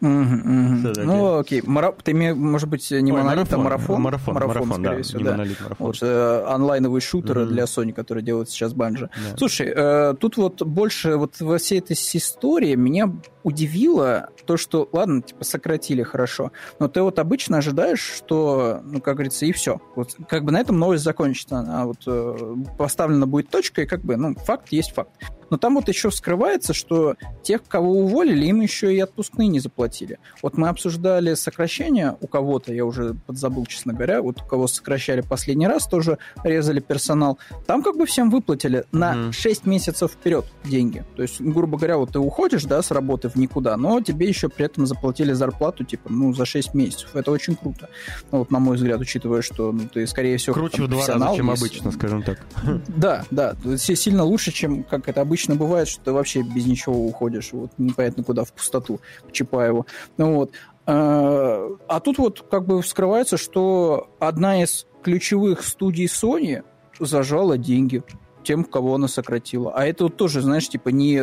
Ну, 0.00 1.38
окей. 1.38 1.62
Ты, 2.02 2.34
может 2.34 2.68
быть, 2.68 2.90
не 2.90 3.12
монолит, 3.12 3.52
а 3.52 3.58
марафон? 3.58 4.02
Марафон, 4.02 4.34
марафон, 4.34 4.72
скорее 4.72 5.02
всего, 5.02 5.22
да. 5.22 5.44
Вот 5.78 5.98
э, 6.02 6.44
онлайновые 6.48 7.00
шутеры 7.00 7.46
для 7.46 7.64
Sony, 7.64 7.92
которые 7.92 8.24
делают 8.24 8.50
сейчас 8.50 8.74
Банжи. 8.74 9.08
Слушай, 9.36 9.72
э, 9.74 10.14
тут 10.18 10.36
вот 10.36 10.62
больше 10.62 11.16
вот 11.16 11.40
во 11.40 11.58
всей 11.58 11.78
этой 11.78 11.94
истории 11.94 12.74
меня 12.74 13.12
удивило 13.42 14.30
то, 14.46 14.56
что, 14.56 14.88
ладно, 14.92 15.22
типа, 15.22 15.44
сократили 15.44 16.02
хорошо, 16.02 16.52
но 16.78 16.88
ты 16.88 17.02
вот 17.02 17.18
обычно 17.18 17.58
ожидаешь, 17.58 18.00
что, 18.00 18.80
ну, 18.84 19.00
как 19.00 19.14
говорится, 19.14 19.46
и 19.46 19.52
все. 19.52 19.80
Вот 19.94 20.16
как 20.28 20.44
бы 20.44 20.52
на 20.52 20.60
этом 20.60 20.78
новость 20.78 21.04
закончится. 21.04 21.64
А 21.68 21.86
вот 21.86 21.98
э, 22.06 22.54
поставлена 22.76 23.26
будет 23.26 23.50
точка, 23.50 23.82
и 23.82 23.86
как 23.86 24.02
бы, 24.02 24.16
ну, 24.16 24.34
факт 24.34 24.68
есть 24.70 24.92
факт. 24.92 25.10
Но 25.50 25.56
там 25.56 25.74
вот 25.74 25.88
еще 25.88 26.10
вскрывается, 26.10 26.74
что 26.74 27.16
тех, 27.42 27.62
кого 27.66 27.92
уволили, 28.00 28.46
им 28.46 28.60
еще 28.60 28.94
и 28.94 28.98
отпускные 28.98 29.48
не 29.48 29.60
заплатили. 29.60 30.18
Вот 30.42 30.56
мы 30.56 30.68
обсуждали 30.68 31.34
сокращение 31.34 32.16
у 32.20 32.26
кого-то, 32.26 32.72
я 32.72 32.84
уже 32.84 33.14
подзабыл, 33.26 33.66
честно 33.66 33.92
говоря, 33.92 34.22
вот 34.22 34.42
у 34.42 34.44
кого 34.44 34.66
сокращали 34.66 35.20
последний 35.20 35.66
раз, 35.66 35.86
тоже 35.86 36.18
резали 36.44 36.80
персонал. 36.80 37.38
Там 37.66 37.82
как 37.82 37.96
бы 37.96 38.06
всем 38.06 38.30
выплатили 38.30 38.84
на 38.92 39.14
mm-hmm. 39.14 39.32
6 39.32 39.66
месяцев 39.66 40.12
вперед 40.12 40.44
деньги. 40.64 41.04
То 41.16 41.22
есть, 41.22 41.40
грубо 41.40 41.78
говоря, 41.78 41.96
вот 41.98 42.12
ты 42.12 42.18
уходишь, 42.18 42.64
да, 42.64 42.82
с 42.82 42.90
работы 42.90 43.28
в 43.28 43.36
никуда, 43.36 43.76
но 43.76 44.00
тебе 44.00 44.28
еще 44.28 44.48
при 44.48 44.66
этом 44.66 44.86
заплатили 44.86 45.32
зарплату, 45.32 45.84
типа, 45.84 46.10
ну, 46.10 46.32
за 46.34 46.44
6 46.44 46.74
месяцев. 46.74 47.14
Это 47.14 47.30
очень 47.30 47.56
круто. 47.56 47.88
Ну, 48.30 48.38
вот, 48.38 48.50
на 48.50 48.58
мой 48.58 48.76
взгляд, 48.76 49.00
учитывая, 49.00 49.42
что 49.42 49.72
ну, 49.72 49.88
ты, 49.92 50.06
скорее 50.06 50.36
всего, 50.36 50.54
Круче 50.54 50.82
в 50.82 50.88
два 50.88 51.06
раза, 51.06 51.36
чем 51.36 51.50
обычно, 51.50 51.90
скажем 51.90 52.22
так. 52.22 52.40
Да, 52.88 53.24
да. 53.30 53.56
Сильно 53.76 54.24
лучше, 54.24 54.52
чем 54.52 54.82
как 54.82 55.08
это 55.08 55.20
обычно 55.20 55.37
обычно 55.38 55.54
бывает, 55.54 55.86
что 55.86 56.02
ты 56.02 56.12
вообще 56.12 56.42
без 56.42 56.66
ничего 56.66 57.06
уходишь, 57.06 57.52
вот 57.52 57.70
непонятно 57.78 58.24
куда, 58.24 58.44
в 58.44 58.52
пустоту, 58.52 59.00
к 59.28 59.32
Чапаеву. 59.32 59.86
Ну 60.16 60.34
вот. 60.34 60.50
А, 60.84 61.68
а 61.86 62.00
тут 62.00 62.18
вот 62.18 62.44
как 62.50 62.66
бы 62.66 62.82
вскрывается, 62.82 63.36
что 63.36 64.10
одна 64.18 64.62
из 64.62 64.86
ключевых 65.04 65.62
студий 65.62 66.06
Sony 66.06 66.64
зажала 66.98 67.56
деньги 67.56 68.02
тем, 68.48 68.64
кого 68.64 68.94
она 68.94 69.08
сократила. 69.08 69.74
А 69.74 69.84
это 69.84 70.04
вот 70.04 70.16
тоже, 70.16 70.40
знаешь, 70.40 70.66
типа 70.66 70.88
не 70.88 71.22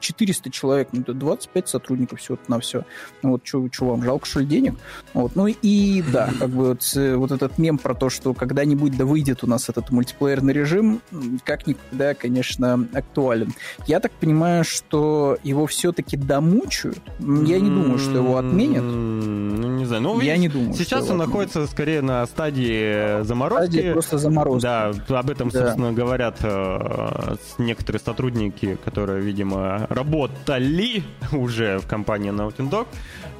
400 0.00 0.50
человек, 0.50 0.88
ну, 0.92 1.00
это 1.00 1.14
25 1.14 1.68
сотрудников 1.70 2.20
всего 2.20 2.36
на 2.48 2.60
все. 2.60 2.82
Ну, 3.22 3.30
вот 3.30 3.46
что 3.46 3.66
вам, 3.80 4.02
жалко, 4.02 4.26
что 4.26 4.40
ли, 4.40 4.46
денег? 4.46 4.74
Вот. 5.14 5.34
Ну 5.36 5.46
и 5.46 6.02
да, 6.12 6.28
как 6.38 6.50
бы 6.50 6.68
вот, 6.68 6.82
вот 6.94 7.32
этот 7.32 7.56
мем 7.56 7.78
про 7.78 7.94
то, 7.94 8.10
что 8.10 8.34
когда-нибудь 8.34 8.94
да 8.94 9.06
выйдет 9.06 9.42
у 9.42 9.46
нас 9.46 9.70
этот 9.70 9.90
мультиплеерный 9.90 10.52
режим, 10.52 11.00
как 11.44 11.66
никогда, 11.66 12.12
конечно, 12.12 12.86
актуален. 12.92 13.54
Я 13.86 13.98
так 14.00 14.12
понимаю, 14.12 14.62
что 14.62 15.38
его 15.42 15.66
все-таки 15.66 16.18
домучают. 16.18 16.98
Я 17.20 17.58
не 17.58 17.70
думаю, 17.70 17.98
что 17.98 18.18
его 18.18 18.36
отменят. 18.36 18.82
Ну, 18.82 19.78
не 19.78 19.86
знаю. 19.86 20.02
Ну, 20.02 20.20
я 20.20 20.36
не 20.36 20.50
думаю. 20.50 20.74
Сейчас 20.74 21.08
он 21.08 21.16
находится 21.16 21.66
скорее 21.68 22.02
на 22.02 22.26
стадии 22.26 23.22
заморозки. 23.22 23.72
Стадии 23.72 23.92
просто 23.92 24.18
заморозки. 24.18 24.62
Да, 24.62 24.92
об 25.08 25.30
этом, 25.30 25.50
собственно, 25.50 25.94
говорят 25.94 26.36
э, 26.80 27.36
некоторые 27.58 28.00
сотрудники, 28.00 28.76
которые, 28.84 29.20
видимо, 29.20 29.86
работали 29.88 31.02
уже 31.32 31.78
в 31.78 31.86
компании 31.86 32.32
Naughty 32.32 32.68
Dog, 32.68 32.86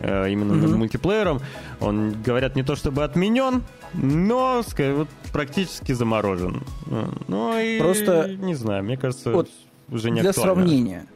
э, 0.01 0.31
именно 0.31 0.53
mm-hmm. 0.53 0.67
над 0.69 0.77
мультиплеером. 0.77 1.41
Он, 1.81 2.15
говорят, 2.23 2.57
не 2.57 2.63
то 2.63 2.77
чтобы 2.77 3.05
отменен, 3.05 3.63
но 3.95 4.63
вот, 4.79 5.09
практически 5.33 5.93
заморожен. 5.93 6.63
Ну 7.29 7.59
и 7.59 7.79
Просто 7.79 8.29
не 8.29 8.55
знаю, 8.55 8.85
мне 8.85 8.97
кажется, 8.97 9.31
вот 9.31 9.49
уже 9.89 10.11
не 10.11 10.21
Для 10.21 10.31
актуально. 10.31 10.55
сравнения. 10.55 11.07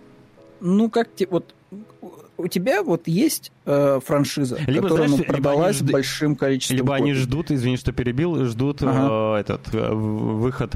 Ну, 0.60 0.90
как 0.90 1.14
тебе, 1.14 1.28
вот 1.30 1.54
у 2.40 2.48
тебя 2.48 2.82
вот 2.82 3.06
есть 3.06 3.52
э, 3.66 4.00
франшиза, 4.04 4.58
либо, 4.66 4.88
которая 4.88 5.08
знаешь, 5.08 5.26
ну, 5.26 5.32
продалась 5.32 5.76
жд... 5.76 5.90
большим 5.90 6.36
количеством. 6.36 6.76
Либо 6.76 6.92
копий. 6.92 7.02
они 7.02 7.14
ждут, 7.14 7.50
извини, 7.50 7.76
что 7.76 7.92
перебил, 7.92 8.44
ждут 8.46 8.82
ага. 8.82 9.36
э, 9.36 9.40
этот 9.40 9.74
э, 9.74 9.92
выход 9.92 10.74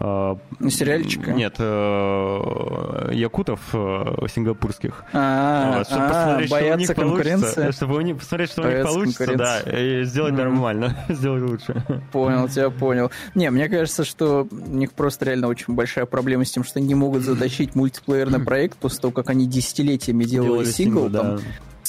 сериальчика? 0.00 1.32
Нет, 1.32 1.56
э, 1.58 3.10
якутов 3.12 3.60
э, 3.74 4.26
сингапурских. 4.32 5.04
А, 5.12 5.84
чтобы 5.84 6.04
а, 6.04 6.08
посмотреть, 6.08 6.48
что 6.48 6.74
у 6.74 6.78
них 6.78 6.94
конкуренции. 6.94 7.70
Чтобы 7.72 8.14
посмотреть, 8.14 8.50
что 8.50 8.62
у 8.62 8.70
них 8.70 8.86
получится, 8.86 9.36
да, 9.36 9.60
и 9.60 10.04
сделать 10.04 10.32
нормально, 10.32 10.96
сделать 11.08 11.42
лучше. 11.42 11.84
Понял, 12.12 12.48
тебя 12.48 12.70
понял. 12.70 13.10
Не, 13.34 13.50
мне 13.50 13.68
кажется, 13.68 14.04
что 14.04 14.48
у 14.50 14.76
них 14.76 14.92
просто 14.92 15.26
реально 15.26 15.48
очень 15.48 15.74
большая 15.74 16.06
проблема 16.06 16.44
с 16.44 16.50
тем, 16.50 16.64
что 16.64 16.78
они 16.78 16.88
не 16.88 16.94
могут 16.94 17.22
затащить 17.22 17.74
мультиплеерный 17.74 18.40
проект 18.40 18.78
после 18.78 19.00
того, 19.00 19.12
как 19.12 19.28
они 19.28 19.46
десятилетиями 19.46 20.24
делали, 20.24 20.64
сингл, 20.64 21.10
там, 21.10 21.40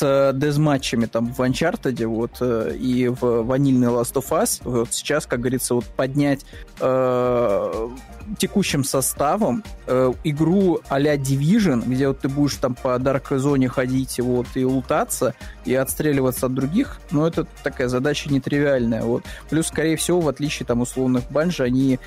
с 0.01 0.33
дезматчами 0.33 1.05
там 1.05 1.31
в 1.31 1.39
Uncharted 1.41 2.05
вот, 2.07 2.37
э, 2.41 2.75
и 2.75 3.07
в 3.07 3.43
ванильный 3.43 3.89
Last 3.89 4.13
of 4.13 4.29
Us. 4.29 4.61
Вот 4.63 4.93
сейчас, 4.93 5.27
как 5.27 5.41
говорится, 5.41 5.75
вот 5.75 5.85
поднять 5.85 6.43
э, 6.79 7.89
текущим 8.37 8.83
составом 8.83 9.63
э, 9.87 10.13
игру 10.23 10.79
а-ля 10.89 11.15
Division, 11.15 11.83
где 11.85 12.07
вот 12.07 12.19
ты 12.19 12.29
будешь 12.29 12.55
там 12.55 12.75
по 12.75 12.95
Dark 12.97 13.37
зоне 13.37 13.67
ходить 13.67 14.19
вот, 14.19 14.47
и 14.55 14.65
лутаться, 14.65 15.33
и 15.65 15.73
отстреливаться 15.73 16.47
от 16.47 16.53
других, 16.53 16.99
но 17.11 17.27
это 17.27 17.45
такая 17.63 17.87
задача 17.87 18.31
нетривиальная. 18.31 19.03
Вот. 19.03 19.23
Плюс, 19.49 19.67
скорее 19.67 19.97
всего, 19.97 20.21
в 20.21 20.27
отличие 20.27 20.65
там 20.65 20.81
условных 20.81 21.29
банжи, 21.31 21.63
они, 21.63 21.99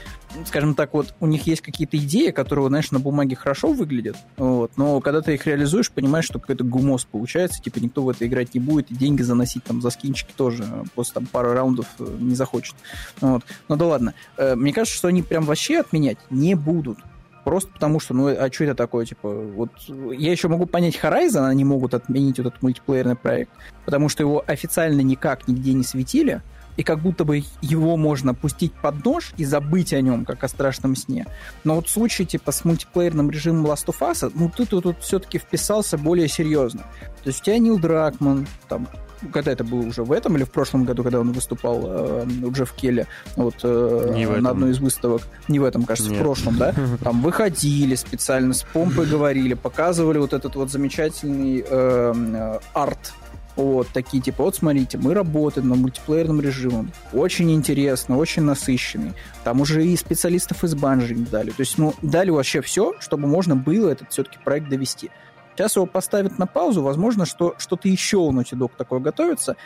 скажем 0.47 0.75
так, 0.75 0.95
вот 0.95 1.15
у 1.21 1.27
них 1.27 1.47
есть 1.47 1.63
какие-то 1.63 1.97
идеи, 1.99 2.31
которые, 2.31 2.69
знаешь, 2.69 2.91
на 2.91 3.01
бумаге 3.01 3.37
хорошо 3.37 3.73
выглядят, 3.73 4.17
вот, 4.37 4.73
но 4.77 5.01
когда 5.01 5.21
ты 5.21 5.35
их 5.35 5.47
реализуешь, 5.47 5.91
понимаешь, 5.91 6.25
что 6.25 6.39
какой-то 6.39 6.65
гумос 6.65 7.05
получается, 7.05 7.63
типа 7.63 7.79
никто 7.79 8.03
в 8.03 8.09
это 8.09 8.27
играть 8.27 8.55
не 8.55 8.61
будет, 8.61 8.91
и 8.91 8.95
деньги 8.95 9.23
заносить 9.23 9.65
там 9.65 9.81
за 9.81 9.91
скинчики 9.91 10.33
тоже 10.37 10.65
после 10.95 11.15
там 11.15 11.27
пары 11.27 11.53
раундов 11.53 11.87
э, 11.99 12.17
не 12.21 12.35
захочет. 12.35 12.75
Вот. 13.21 13.43
Ну 13.69 13.77
да 13.77 13.87
ладно. 13.87 14.15
Э, 14.37 14.55
мне 14.55 14.73
кажется, 14.73 14.97
что 14.97 15.09
они 15.09 15.23
прям 15.23 15.45
вообще 15.45 15.83
отменять 16.05 16.19
не 16.31 16.55
будут. 16.55 16.99
Просто 17.45 17.71
потому 17.73 18.01
что, 18.01 18.15
ну, 18.15 18.29
а 18.29 18.51
что 18.51 18.65
это 18.65 18.75
такое, 18.75 19.05
типа, 19.05 19.29
вот, 19.29 19.71
я 20.17 20.33
еще 20.33 20.49
могу 20.49 20.65
понять 20.65 20.99
Horizon, 21.03 21.47
они 21.47 21.63
могут 21.63 21.93
отменить 21.93 22.39
этот 22.39 22.63
мультиплеерный 22.63 23.17
проект, 23.17 23.51
потому 23.85 24.09
что 24.09 24.23
его 24.23 24.43
официально 24.47 25.03
никак 25.03 25.47
нигде 25.47 25.75
не 25.75 25.85
светили, 25.85 26.41
и 26.79 26.83
как 26.83 27.01
будто 27.01 27.25
бы 27.25 27.43
его 27.61 27.99
можно 27.99 28.33
пустить 28.33 28.73
под 28.73 29.05
нож 29.05 29.35
и 29.37 29.45
забыть 29.45 29.93
о 29.93 30.01
нем, 30.01 30.25
как 30.25 30.43
о 30.43 30.49
страшном 30.49 30.97
сне. 30.97 31.27
Но 31.65 31.75
вот 31.75 31.87
в 31.87 31.91
случае 31.91 32.27
типа 32.27 32.51
с 32.51 32.65
мультиплеерным 32.65 33.31
режимом 33.31 33.67
Last 33.67 33.87
of 33.87 33.99
Us, 34.01 34.33
ну 34.35 34.49
ты 34.49 34.65
тут, 34.65 34.85
тут 34.85 35.01
все-таки 35.01 35.39
вписался 35.39 35.99
более 35.99 36.29
серьезно. 36.29 36.81
То 37.23 37.29
есть 37.29 37.43
у 37.43 37.45
тебя 37.45 37.59
Нил 37.59 37.79
Дракман, 37.79 38.49
там, 38.69 38.89
когда 39.33 39.53
это 39.53 39.65
было 39.65 39.81
уже 39.81 40.03
в 40.03 40.13
этом 40.13 40.37
или 40.37 40.45
в 40.45 40.51
прошлом 40.51 40.85
году, 40.85 41.03
когда 41.03 41.21
он 41.21 41.33
выступал 41.33 41.83
э, 41.85 42.27
у 42.43 42.53
Джефф 42.53 42.73
Келли 42.73 43.07
вот, 43.37 43.57
э, 43.63 44.39
на 44.41 44.51
одной 44.51 44.71
из 44.73 44.79
выставок. 44.79 45.23
Не 45.49 45.59
в 45.59 45.65
этом, 45.65 45.85
кажется, 45.85 46.11
Нет. 46.11 46.21
в 46.21 46.23
прошлом, 46.23 46.57
да? 46.57 46.75
Там 47.03 47.23
выходили 47.23 47.95
специально, 47.95 48.55
с 48.55 48.63
помпой 48.63 49.07
говорили, 49.07 49.55
показывали 49.55 50.19
вот 50.19 50.33
этот 50.33 50.57
вот 50.57 50.71
замечательный 50.71 51.65
э, 51.67 52.15
э 52.15 52.59
арт 52.73 53.15
вот, 53.57 53.89
такие 53.93 54.21
типа, 54.23 54.43
вот 54.43 54.57
смотрите, 54.57 54.99
мы 54.99 55.15
работаем 55.15 55.69
на 55.69 55.77
мультиплеерном 55.77 56.41
режиме. 56.41 56.89
Очень 57.13 57.53
интересно, 57.53 58.17
очень 58.17 58.43
насыщенный. 58.43 59.13
Там 59.45 59.61
уже 59.61 59.87
и 59.87 59.97
специалистов 59.97 60.65
из 60.65 60.75
Банжи 60.75 61.15
дали. 61.15 61.51
То 61.51 61.61
есть, 61.61 61.79
ну, 61.79 61.95
дали 62.03 62.31
вообще 62.31 62.61
все, 62.63 62.95
чтобы 62.99 63.29
можно 63.29 63.55
было 63.55 63.91
этот 63.91 64.11
все-таки 64.11 64.39
проект 64.45 64.69
довести. 64.69 65.11
Сейчас 65.57 65.77
его 65.77 65.87
поставят 65.87 66.39
на 66.39 66.47
паузу, 66.47 66.83
возможно, 66.83 67.27
что 67.27 67.55
что-то 67.59 67.89
еще 67.89 68.19
у 68.19 68.33
Naughty 68.33 68.57
Dog 68.59 68.73
такое 68.77 69.01
готовится, 69.01 69.57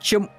чем, 0.00 0.30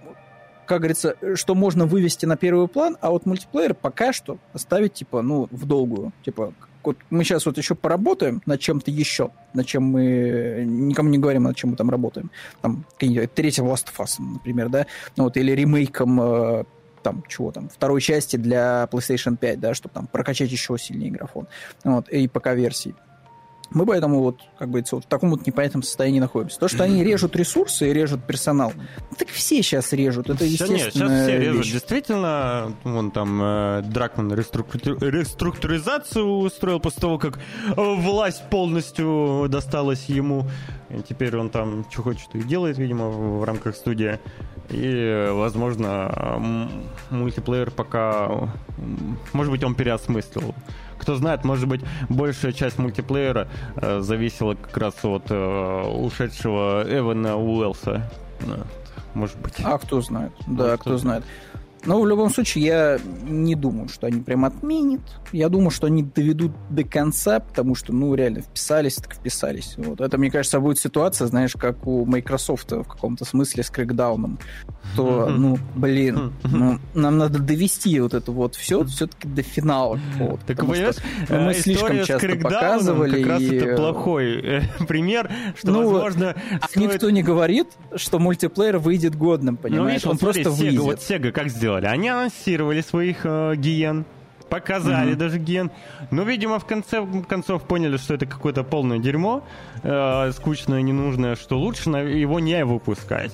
как 0.65 0.79
говорится, 0.79 1.15
что 1.35 1.55
можно 1.55 1.85
вывести 1.85 2.25
на 2.25 2.37
первый 2.37 2.67
план, 2.67 2.97
а 3.01 3.11
вот 3.11 3.25
мультиплеер 3.25 3.73
пока 3.73 4.13
что 4.13 4.37
оставить, 4.53 4.93
типа, 4.93 5.21
ну, 5.21 5.47
в 5.51 5.65
долгую. 5.65 6.13
Типа, 6.23 6.53
вот 6.83 6.97
мы 7.09 7.23
сейчас 7.23 7.45
вот 7.45 7.57
еще 7.57 7.75
поработаем 7.75 8.41
над 8.45 8.59
чем-то 8.59 8.89
еще, 8.89 9.31
над 9.53 9.65
чем 9.65 9.83
мы 9.83 10.63
никому 10.65 11.09
не 11.09 11.17
говорим, 11.17 11.43
над 11.43 11.55
чем 11.55 11.71
мы 11.71 11.75
там 11.75 11.89
работаем. 11.89 12.31
Там 12.61 12.85
какие-нибудь 12.93 13.33
третья 13.33 13.63
Last 13.63 13.87
of 13.87 14.03
Us, 14.03 14.15
например, 14.19 14.69
да, 14.69 14.87
вот, 15.17 15.35
или 15.35 15.51
ремейком 15.51 16.21
э, 16.21 16.63
там, 17.03 17.23
чего 17.27 17.51
там, 17.51 17.69
второй 17.69 18.01
части 18.01 18.37
для 18.37 18.87
PlayStation 18.91 19.37
5, 19.37 19.59
да, 19.59 19.73
чтобы 19.73 19.93
там 19.93 20.07
прокачать 20.07 20.51
еще 20.51 20.77
сильнее 20.77 21.11
графон, 21.11 21.47
вот, 21.83 22.09
и 22.09 22.27
ПК-версии. 22.27 22.95
Мы 23.71 23.85
поэтому 23.85 24.21
вот, 24.21 24.41
как 24.57 24.69
бы, 24.69 24.83
вот 24.91 25.03
в 25.03 25.07
таком 25.07 25.31
вот 25.31 25.45
непонятном 25.45 25.83
состоянии 25.83 26.19
находимся. 26.19 26.59
То, 26.59 26.67
что 26.67 26.83
они 26.83 27.03
режут 27.03 27.35
ресурсы 27.35 27.89
и 27.89 27.93
режут 27.93 28.23
персонал, 28.25 28.71
так 29.17 29.27
все 29.29 29.61
сейчас 29.61 29.91
режут. 29.93 30.29
Это 30.29 30.45
естественно. 30.45 30.77
Нет, 30.77 30.93
сейчас 30.93 31.23
все 31.23 31.37
режут. 31.39 31.63
Действительно, 31.65 32.73
вон 32.83 33.11
там 33.11 33.41
э, 33.41 33.81
Дракман 33.83 34.33
реструктури... 34.33 34.97
реструктуризацию 35.09 36.25
устроил 36.25 36.79
после 36.79 37.01
того, 37.01 37.17
как 37.17 37.37
э, 37.37 37.73
власть 37.75 38.43
полностью 38.49 39.47
досталась 39.49 40.05
ему. 40.05 40.47
И 40.89 41.01
теперь 41.01 41.35
он 41.35 41.49
там 41.49 41.85
что 41.89 42.03
хочет 42.03 42.33
и 42.33 42.41
делает, 42.41 42.77
видимо, 42.77 43.09
в, 43.09 43.39
в 43.39 43.43
рамках 43.43 43.75
студии. 43.75 44.19
И, 44.69 45.29
возможно, 45.31 46.39
мультиплеер 47.09 47.71
пока... 47.71 48.49
Может 49.33 49.51
быть, 49.51 49.63
он 49.63 49.75
переосмыслил 49.75 50.53
кто 51.07 51.15
знает, 51.15 51.45
может 51.45 51.69
быть, 51.69 51.79
большая 52.09 52.51
часть 52.51 52.77
мультиплеера 52.77 53.47
э, 53.77 54.01
зависела 54.01 54.55
как 54.55 54.75
раз 54.75 55.05
от 55.05 55.31
э, 55.31 55.83
ушедшего 55.87 56.83
Эвана 56.85 57.37
Уэлса. 57.37 58.11
Может 59.13 59.39
быть. 59.39 59.53
А 59.63 59.77
кто 59.77 60.01
знает? 60.01 60.33
Да, 60.47 60.71
ну, 60.71 60.77
кто 60.77 60.97
знает. 60.97 61.23
Но 61.87 62.01
в 62.01 62.05
любом 62.05 62.29
случае 62.29 62.65
я 62.65 62.99
не 63.23 63.55
думаю, 63.55 63.87
что 63.87 64.07
они 64.07 64.21
прям 64.21 64.43
отменят. 64.43 64.99
Я 65.31 65.47
думаю, 65.47 65.71
что 65.71 65.87
они 65.87 66.03
доведут 66.03 66.51
до 66.69 66.83
конца, 66.83 67.39
потому 67.39 67.75
что, 67.75 67.93
ну, 67.93 68.13
реально, 68.13 68.41
вписались, 68.41 68.95
так 68.95 69.15
вписались. 69.15 69.75
Вот. 69.77 70.01
Это, 70.01 70.17
мне 70.17 70.29
кажется, 70.29 70.59
будет 70.59 70.79
ситуация, 70.79 71.27
знаешь, 71.27 71.53
как 71.53 71.87
у 71.87 72.05
Microsoft 72.05 72.73
в 72.73 72.83
каком-то 72.83 73.23
смысле 73.23 73.63
с 73.63 73.69
Крэкдауном. 73.69 74.37
То, 74.97 75.29
ну, 75.29 75.57
блин, 75.75 76.33
ну, 76.43 76.77
нам 76.93 77.17
надо 77.17 77.39
довести 77.39 77.97
вот 78.01 78.13
это 78.13 78.33
вот 78.33 78.55
все 78.55 78.83
все-таки 78.83 79.25
до 79.29 79.41
финала. 79.41 79.97
Вот, 80.17 80.41
так 80.41 80.57
понимаешь, 80.57 80.95
что, 81.23 81.39
мы 81.39 81.53
слишком 81.53 82.03
часто 82.03 82.35
показывали. 82.35 83.23
Как 83.23 83.31
раз 83.31 83.41
и... 83.41 83.55
это 83.55 83.77
плохой 83.77 84.41
э, 84.41 84.61
пример, 84.89 85.31
что, 85.55 85.71
ну, 85.71 85.89
возможно... 85.89 86.35
А 86.59 86.67
стоит... 86.67 86.93
никто 86.93 87.09
не 87.11 87.23
говорит, 87.23 87.67
что 87.95 88.19
мультиплеер 88.19 88.77
выйдет 88.77 89.15
годным, 89.15 89.55
понимаешь? 89.55 89.83
Ну, 89.83 89.89
видишь, 89.89 90.05
Он 90.05 90.11
вот, 90.11 90.19
просто 90.19 90.43
смотри, 90.43 90.77
выйдет. 90.77 90.81
Sega, 90.81 90.85
вот 90.85 90.99
Sega 90.99 91.31
как 91.31 91.49
сделал? 91.49 91.76
Сделали? 91.77 91.85
Они 91.85 92.09
анонсировали 92.09 92.81
своих 92.81 93.19
э, 93.23 93.55
гиен, 93.55 94.05
показали 94.49 95.13
mm-hmm. 95.13 95.17
даже 95.17 95.39
ген. 95.39 95.71
Но, 96.11 96.23
видимо, 96.23 96.59
в 96.59 96.65
конце 96.65 97.05
концов 97.27 97.63
поняли, 97.63 97.97
что 97.97 98.13
это 98.13 98.25
какое-то 98.25 98.63
полное 98.63 98.99
дерьмо, 98.99 99.43
э, 99.83 100.31
скучное, 100.31 100.81
ненужное, 100.81 101.35
что 101.35 101.57
лучше 101.57 101.89
его 101.89 102.39
не 102.39 102.63
выпускать. 102.65 103.33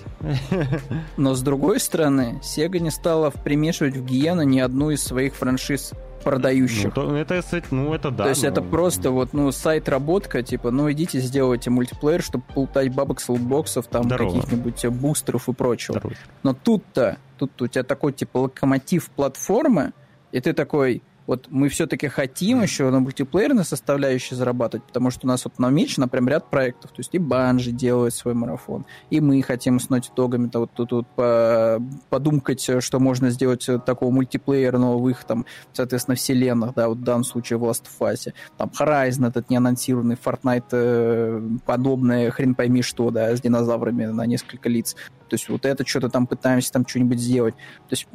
Но, 1.18 1.36
с 1.36 1.42
другой 1.42 1.80
стороны, 1.80 2.40
Sega 2.42 2.80
не 2.80 2.92
стала 2.92 3.30
примешивать 3.30 3.96
в 3.96 4.06
гиена 4.06 4.42
ни 4.42 4.60
одну 4.60 4.92
из 4.92 5.04
своих 5.04 5.36
франшиз 5.36 5.94
продающих. 6.24 6.86
Ну, 6.86 6.92
то, 6.92 7.16
это, 7.16 7.42
ну, 7.72 7.94
это 7.94 8.12
да. 8.12 8.24
То 8.24 8.30
есть 8.30 8.44
но... 8.44 8.50
это 8.50 8.62
просто 8.62 9.12
вот, 9.12 9.34
ну, 9.34 9.52
сайт-работка, 9.52 10.42
типа, 10.42 10.72
ну, 10.72 10.92
идите 10.92 11.20
сделайте 11.20 11.70
мультиплеер, 11.70 12.22
чтобы 12.22 12.44
полутать 12.54 12.94
бабок 12.94 13.22
с 13.22 13.30
лутбоксов, 13.30 13.88
там, 13.88 14.10
каких-нибудь 14.10 14.86
бустеров 14.88 15.50
и 15.50 15.54
прочего. 15.54 16.00
Здорово. 16.00 16.16
Но 16.44 16.54
тут-то, 16.54 17.18
тут 17.38 17.62
у 17.62 17.68
тебя 17.68 17.84
такой, 17.84 18.14
типа, 18.14 18.38
локомотив 18.38 19.10
платформы, 19.10 19.94
и 20.32 20.40
ты 20.40 20.54
такой, 20.54 21.04
вот 21.28 21.48
мы 21.50 21.70
все-таки 21.70 22.08
хотим 22.08 22.62
еще 22.62 22.90
на 22.90 23.00
мультиплеерной 23.00 23.64
составляющей 23.64 24.36
зарабатывать, 24.36 24.86
потому 24.86 25.10
что 25.12 25.26
у 25.26 25.28
нас 25.28 25.46
вот 25.46 25.60
намечено 25.60 26.08
прям 26.08 26.28
ряд 26.28 26.50
проектов. 26.50 26.92
То 26.92 27.00
есть 27.00 27.14
и 27.14 27.20
Банжи 27.20 27.72
делает 27.72 28.14
свой 28.14 28.34
марафон, 28.34 28.86
и 29.10 29.22
мы 29.22 29.42
хотим 29.42 29.80
с 29.80 29.90
Naughty 29.90 30.10
Dog'ами 30.16 30.50
вот 30.54 30.72
тут 30.74 30.92
вот, 30.92 31.08
по, 31.16 31.82
подумкать, 32.10 32.70
что 32.80 33.00
можно 33.00 33.30
сделать 33.30 33.68
такого 33.86 34.12
мультиплеерного 34.12 34.98
в 34.98 35.10
их 35.10 35.24
там, 35.24 35.46
соответственно, 35.72 36.16
вселенных, 36.16 36.74
да, 36.74 36.90
вот 36.90 36.98
в 36.98 37.04
данном 37.04 37.24
случае 37.24 37.58
в 37.58 37.64
Last 37.64 37.86
of 37.86 38.14
Us. 38.14 38.34
Там 38.58 38.72
Horizon 38.78 39.28
этот 39.28 39.50
неанонсированный, 39.50 40.16
Fortnite 40.16 40.64
э, 40.72 41.42
подобное, 41.66 42.32
хрен 42.32 42.56
пойми 42.56 42.82
что, 42.82 43.10
да, 43.10 43.36
с 43.36 43.42
динозаврами 43.42 44.06
на 44.06 44.26
несколько 44.26 44.70
лиц. 44.70 44.96
То 45.30 45.36
есть 45.36 45.50
вот 45.50 45.66
это 45.66 45.86
что-то 45.86 46.10
там 46.10 46.28
пытаемся 46.28 46.72
там 46.72 46.86
что-нибудь 46.88 47.20
сделать. 47.20 47.56
То 47.56 47.92
есть 47.92 48.08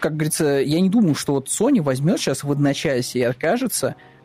как 0.00 0.14
говорится, 0.14 0.60
я 0.60 0.80
не 0.80 0.90
думаю, 0.90 1.14
что 1.14 1.34
вот 1.34 1.48
Sony 1.48 1.80
возьмет 1.80 2.18
сейчас 2.18 2.44
в 2.44 2.50
одночасье 2.50 3.22
и 3.22 3.24
откажется 3.24 3.88
а, 3.88 4.15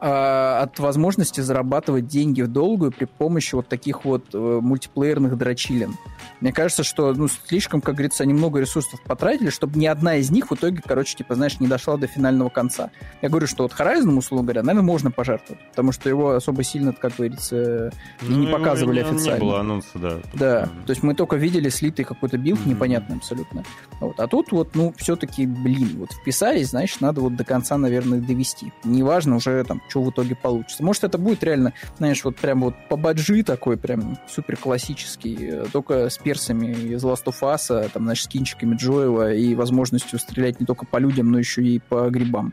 от 0.00 0.78
возможности 0.78 1.40
зарабатывать 1.40 2.06
деньги 2.06 2.42
в 2.42 2.48
долгую 2.48 2.92
при 2.92 3.06
помощи 3.06 3.54
вот 3.54 3.68
таких 3.68 4.04
вот 4.04 4.26
э, 4.34 4.58
мультиплеерных 4.62 5.38
дрочилин. 5.38 5.94
Мне 6.40 6.52
кажется, 6.52 6.82
что 6.82 7.14
ну, 7.14 7.28
слишком, 7.28 7.80
как 7.80 7.94
говорится, 7.94 8.22
они 8.22 8.34
много 8.34 8.60
ресурсов 8.60 9.00
потратили, 9.02 9.48
чтобы 9.48 9.78
ни 9.78 9.86
одна 9.86 10.16
из 10.16 10.30
них 10.30 10.50
в 10.50 10.54
итоге, 10.54 10.82
короче, 10.84 11.16
типа, 11.16 11.34
знаешь, 11.34 11.60
не 11.60 11.66
дошла 11.66 11.96
до 11.96 12.06
финального 12.06 12.50
конца. 12.50 12.90
Я 13.22 13.30
говорю, 13.30 13.46
что 13.46 13.62
вот 13.62 13.72
Horizon, 13.72 14.16
условно 14.16 14.44
говоря, 14.44 14.62
наверное, 14.62 14.86
можно 14.86 15.10
пожертвовать, 15.10 15.62
потому 15.70 15.92
что 15.92 16.08
его 16.08 16.32
особо 16.32 16.62
сильно, 16.62 16.92
как 16.92 17.16
говорится, 17.16 17.90
ну, 18.20 18.30
и 18.30 18.34
не 18.34 18.46
показывали 18.48 19.02
не, 19.02 19.08
официально. 19.08 19.34
Не 19.34 19.40
было 19.40 19.60
анонса, 19.60 19.98
да. 19.98 20.18
Да, 20.34 20.68
то 20.84 20.90
есть 20.90 21.02
мы 21.02 21.14
только 21.14 21.36
видели 21.36 21.70
слитый 21.70 22.04
какой-то 22.04 22.36
билд 22.36 22.60
mm-hmm. 22.60 22.68
непонятный 22.68 23.16
абсолютно. 23.16 23.64
Вот. 24.00 24.20
А 24.20 24.26
тут 24.26 24.52
вот, 24.52 24.74
ну, 24.74 24.92
все-таки, 24.98 25.46
блин, 25.46 25.96
вот 25.96 26.12
вписались, 26.12 26.70
значит, 26.70 27.00
надо 27.00 27.22
вот 27.22 27.34
до 27.34 27.44
конца, 27.44 27.78
наверное, 27.78 28.20
довести. 28.20 28.72
Неважно 28.84 29.36
уже 29.36 29.64
там, 29.64 29.80
что 29.88 30.02
в 30.02 30.10
итоге 30.10 30.34
получится. 30.34 30.82
Может, 30.82 31.04
это 31.04 31.18
будет 31.18 31.42
реально, 31.44 31.72
знаешь, 31.98 32.24
вот 32.24 32.36
прям 32.36 32.62
вот 32.62 32.74
по 32.88 32.96
баджи 32.96 33.42
такой, 33.42 33.76
прям 33.76 34.18
супер 34.28 34.56
классический, 34.56 35.36
э, 35.40 35.66
только 35.72 36.08
с 36.08 36.18
персами 36.18 36.72
из 36.72 37.04
Last 37.04 37.24
of 37.24 37.40
Us, 37.42 37.66
а, 37.70 37.88
там, 37.88 38.04
знаешь, 38.04 38.22
скинчиками 38.22 38.76
Джоэла 38.76 39.32
и 39.32 39.54
возможностью 39.54 40.18
стрелять 40.18 40.60
не 40.60 40.66
только 40.66 40.86
по 40.86 40.98
людям, 40.98 41.30
но 41.30 41.38
еще 41.38 41.62
и 41.62 41.78
по 41.78 42.08
грибам. 42.10 42.52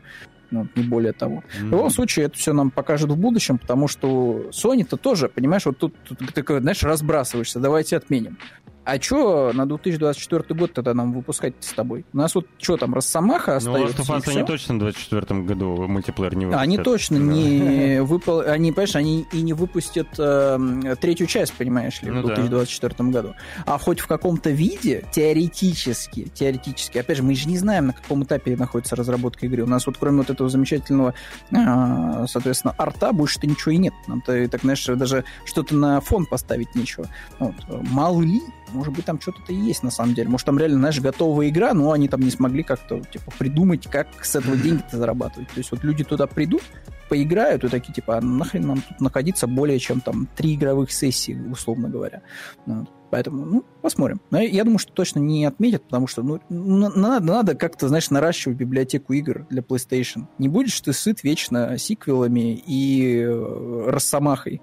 Ну, 0.54 0.68
не 0.76 0.84
более 0.84 1.12
того. 1.12 1.42
Mm-hmm. 1.42 1.66
В 1.66 1.70
любом 1.72 1.90
случае, 1.90 2.26
это 2.26 2.38
все 2.38 2.52
нам 2.52 2.70
покажет 2.70 3.10
в 3.10 3.16
будущем, 3.16 3.58
потому 3.58 3.88
что 3.88 4.50
Sony-то 4.52 4.96
тоже, 4.96 5.28
понимаешь, 5.28 5.66
вот 5.66 5.78
тут, 5.78 5.94
тут 6.04 6.18
ты, 6.32 6.60
знаешь, 6.60 6.82
разбрасываешься, 6.84 7.58
давайте 7.58 7.96
отменим. 7.96 8.38
А 8.84 9.00
что 9.00 9.52
на 9.54 9.66
2024 9.66 10.58
год 10.58 10.74
тогда 10.74 10.92
нам 10.92 11.12
выпускать 11.12 11.54
с 11.60 11.72
тобой? 11.72 12.04
У 12.12 12.16
нас 12.18 12.34
вот 12.34 12.46
что 12.58 12.76
там, 12.76 12.92
Росомаха 12.92 13.56
остается? 13.56 13.96
Ну, 13.96 14.04
Last 14.04 14.20
of 14.20 14.30
они 14.30 14.46
точно 14.46 14.74
в 14.74 14.78
2024 14.80 15.40
году 15.40 15.88
мультиплеер 15.88 16.36
не 16.36 16.44
выпустят. 16.44 16.62
Они 16.62 16.78
точно 16.78 17.16
не 17.16 18.02
выпал... 18.02 18.40
Они, 18.40 18.72
понимаешь, 18.72 18.96
они 18.96 19.26
и 19.32 19.40
не 19.40 19.54
выпустят 19.54 20.08
э, 20.18 20.96
третью 21.00 21.26
часть, 21.26 21.54
понимаешь 21.54 22.02
ли, 22.02 22.10
ну, 22.10 22.20
в 22.20 22.26
2024 22.26 22.94
да. 22.98 23.04
году. 23.04 23.34
А 23.64 23.78
хоть 23.78 24.00
в 24.00 24.06
каком-то 24.06 24.50
виде, 24.50 25.04
теоретически, 25.12 26.28
теоретически, 26.34 26.98
опять 26.98 27.16
же, 27.16 27.22
мы 27.22 27.34
же 27.34 27.48
не 27.48 27.56
знаем, 27.56 27.86
на 27.86 27.92
каком 27.94 28.24
этапе 28.24 28.54
находится 28.54 28.96
разработка 28.96 29.46
игры. 29.46 29.62
У 29.62 29.66
нас 29.66 29.86
вот 29.86 29.96
кроме 29.98 30.18
вот 30.18 30.30
этого 30.30 30.43
замечательного, 30.48 31.14
э, 31.50 32.26
соответственно, 32.28 32.74
арта 32.78 33.12
больше-то 33.12 33.46
ничего 33.46 33.72
и 33.72 33.78
нет. 33.78 33.94
Нам-то, 34.06 34.48
так, 34.48 34.62
знаешь, 34.62 34.84
даже 34.84 35.24
что-то 35.44 35.74
на 35.74 36.00
фон 36.00 36.26
поставить 36.26 36.74
нечего. 36.74 37.06
Вот. 37.38 37.54
Мало 37.90 38.22
ли, 38.22 38.40
может 38.72 38.92
быть, 38.92 39.04
там 39.04 39.20
что-то 39.20 39.52
и 39.52 39.54
есть 39.54 39.82
на 39.82 39.90
самом 39.90 40.14
деле. 40.14 40.28
Может, 40.28 40.46
там 40.46 40.58
реально, 40.58 40.78
знаешь, 40.78 41.00
готовая 41.00 41.48
игра, 41.48 41.72
но 41.74 41.92
они 41.92 42.08
там 42.08 42.20
не 42.20 42.30
смогли 42.30 42.62
как-то, 42.62 43.00
типа, 43.00 43.32
придумать, 43.38 43.88
как 43.88 44.24
с 44.24 44.36
этого 44.36 44.56
деньги-то 44.56 44.96
зарабатывать. 44.96 45.48
То 45.48 45.58
есть 45.58 45.70
вот 45.70 45.84
люди 45.84 46.04
туда 46.04 46.26
придут, 46.26 46.62
поиграют 47.08 47.64
и 47.64 47.68
такие, 47.68 47.92
типа, 47.92 48.18
а 48.18 48.20
нахрен 48.20 48.66
нам 48.66 48.80
тут 48.80 49.00
находиться 49.00 49.46
более 49.46 49.78
чем 49.78 50.00
там 50.00 50.28
три 50.34 50.54
игровых 50.54 50.90
сессии, 50.90 51.38
условно 51.50 51.88
говоря. 51.88 52.22
Вот. 52.66 52.88
Поэтому, 53.10 53.44
ну, 53.44 53.64
посмотрим. 53.82 54.20
Но 54.30 54.40
я 54.40 54.64
думаю, 54.64 54.78
что 54.78 54.92
точно 54.92 55.20
не 55.20 55.44
отметят, 55.44 55.84
потому 55.84 56.06
что, 56.06 56.22
ну, 56.22 56.40
надо, 56.48 57.24
надо 57.24 57.54
как-то, 57.54 57.88
знаешь, 57.88 58.10
наращивать 58.10 58.56
библиотеку 58.56 59.12
игр 59.12 59.46
для 59.50 59.62
PlayStation. 59.62 60.26
Не 60.38 60.48
будешь 60.48 60.80
ты 60.80 60.92
сыт 60.92 61.22
вечно 61.22 61.78
сиквелами 61.78 62.62
и 62.66 63.20
э, 63.20 63.84
росомахой 63.88 64.60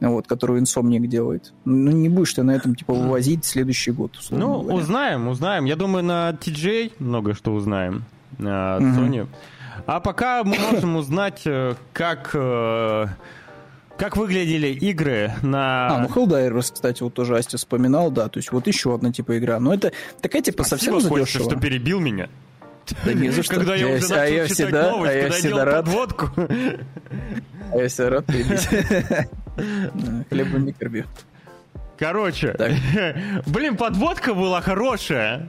вот, 0.00 0.26
которую 0.26 0.60
Insomniac 0.62 1.06
делает. 1.06 1.52
Ну, 1.64 1.90
не 1.92 2.08
будешь 2.08 2.34
ты 2.34 2.42
на 2.42 2.52
этом, 2.52 2.74
типа, 2.74 2.92
вывозить 2.92 3.44
следующий 3.44 3.92
год, 3.92 4.18
Ну, 4.30 4.60
говоря. 4.60 4.78
узнаем, 4.78 5.28
узнаем. 5.28 5.64
Я 5.64 5.76
думаю, 5.76 6.04
на 6.04 6.30
TJ 6.30 6.94
много 6.98 7.34
что 7.34 7.54
узнаем 7.54 8.04
от 8.38 8.80
угу. 8.80 8.88
Sony. 8.88 9.28
А 9.86 10.00
пока 10.00 10.44
мы 10.44 10.56
можем 10.72 10.96
узнать, 10.96 11.42
э, 11.44 11.74
как 11.92 12.30
э, 12.34 13.06
как 14.02 14.16
выглядели 14.16 14.66
игры 14.66 15.32
на... 15.42 15.86
А, 15.86 15.98
ну 16.00 16.08
Helldivers, 16.08 16.72
кстати, 16.72 17.04
вот 17.04 17.14
тоже 17.14 17.36
Асти 17.36 17.56
вспоминал, 17.56 18.10
да, 18.10 18.28
то 18.28 18.38
есть 18.38 18.50
вот 18.50 18.66
еще 18.66 18.96
одна 18.96 19.12
типа 19.12 19.38
игра. 19.38 19.60
Но 19.60 19.72
это 19.72 19.92
такая 20.20 20.42
типа 20.42 20.64
Спасибо, 20.64 20.98
совсем 20.98 21.00
задешево. 21.00 21.44
Костя, 21.44 21.50
что 21.50 21.60
перебил 21.60 22.00
меня. 22.00 22.28
Да 23.04 23.12
не 23.12 23.30
за 23.30 23.42
что. 23.44 23.54
Когда 23.54 23.76
я, 23.76 23.90
я 23.90 23.94
уже 23.94 24.08
начал 24.08 24.16
а 24.16 24.26
я 24.26 24.48
читать 24.48 24.56
всегда, 24.56 24.90
новость, 24.90 25.12
а 25.12 25.14
я 25.14 25.22
когда 25.22 25.36
всегда 25.36 25.48
я 25.48 25.54
делал 25.54 25.64
рад. 25.64 25.84
подводку. 25.84 26.30
А 27.70 27.76
я 27.78 27.88
всегда 27.88 28.10
рад 28.10 28.26
Хлебом 30.30 30.66
микробью. 30.66 31.06
Короче, 31.96 32.56
блин, 33.46 33.76
подводка 33.76 34.34
была 34.34 34.62
хорошая. 34.62 35.48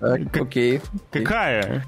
Так, 0.00 0.36
окей. 0.36 0.82
Какая? 1.10 1.86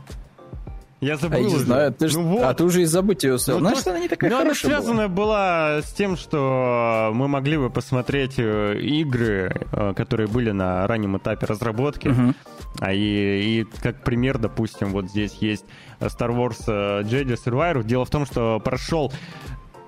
Я 1.00 1.16
забыл. 1.16 1.38
А 1.38 1.40
я 1.40 1.46
не 1.46 1.56
знаю, 1.58 1.92
ты 1.92 2.08
ж... 2.08 2.14
ну, 2.14 2.22
вот. 2.24 2.42
а 2.42 2.54
ты 2.54 2.64
уже 2.64 2.82
из 2.82 2.90
забытия 2.90 3.34
успел. 3.34 3.60
Ну, 3.60 3.68
Знаешь, 3.68 3.86
она 3.86 4.00
не 4.00 4.08
такая 4.08 4.30
ну, 4.30 4.40
она 4.40 4.54
связана 4.54 5.08
была. 5.08 5.76
была 5.76 5.82
с 5.82 5.92
тем, 5.92 6.16
что 6.16 7.12
мы 7.14 7.28
могли 7.28 7.56
бы 7.56 7.70
посмотреть 7.70 8.34
э, 8.38 8.80
игры, 8.80 9.54
э, 9.70 9.94
которые 9.94 10.26
были 10.26 10.50
на 10.50 10.86
раннем 10.88 11.16
этапе 11.16 11.46
разработки. 11.46 12.08
Угу. 12.08 12.34
А 12.80 12.92
и, 12.92 13.60
и 13.60 13.66
как 13.80 14.02
пример, 14.02 14.38
допустим, 14.38 14.90
вот 14.90 15.08
здесь 15.08 15.34
есть 15.34 15.64
Star 16.00 16.30
Wars 16.30 16.64
э, 16.66 17.02
Jedi 17.04 17.38
Survivor. 17.44 17.84
Дело 17.84 18.04
в 18.04 18.10
том, 18.10 18.26
что 18.26 18.58
прошел 18.58 19.12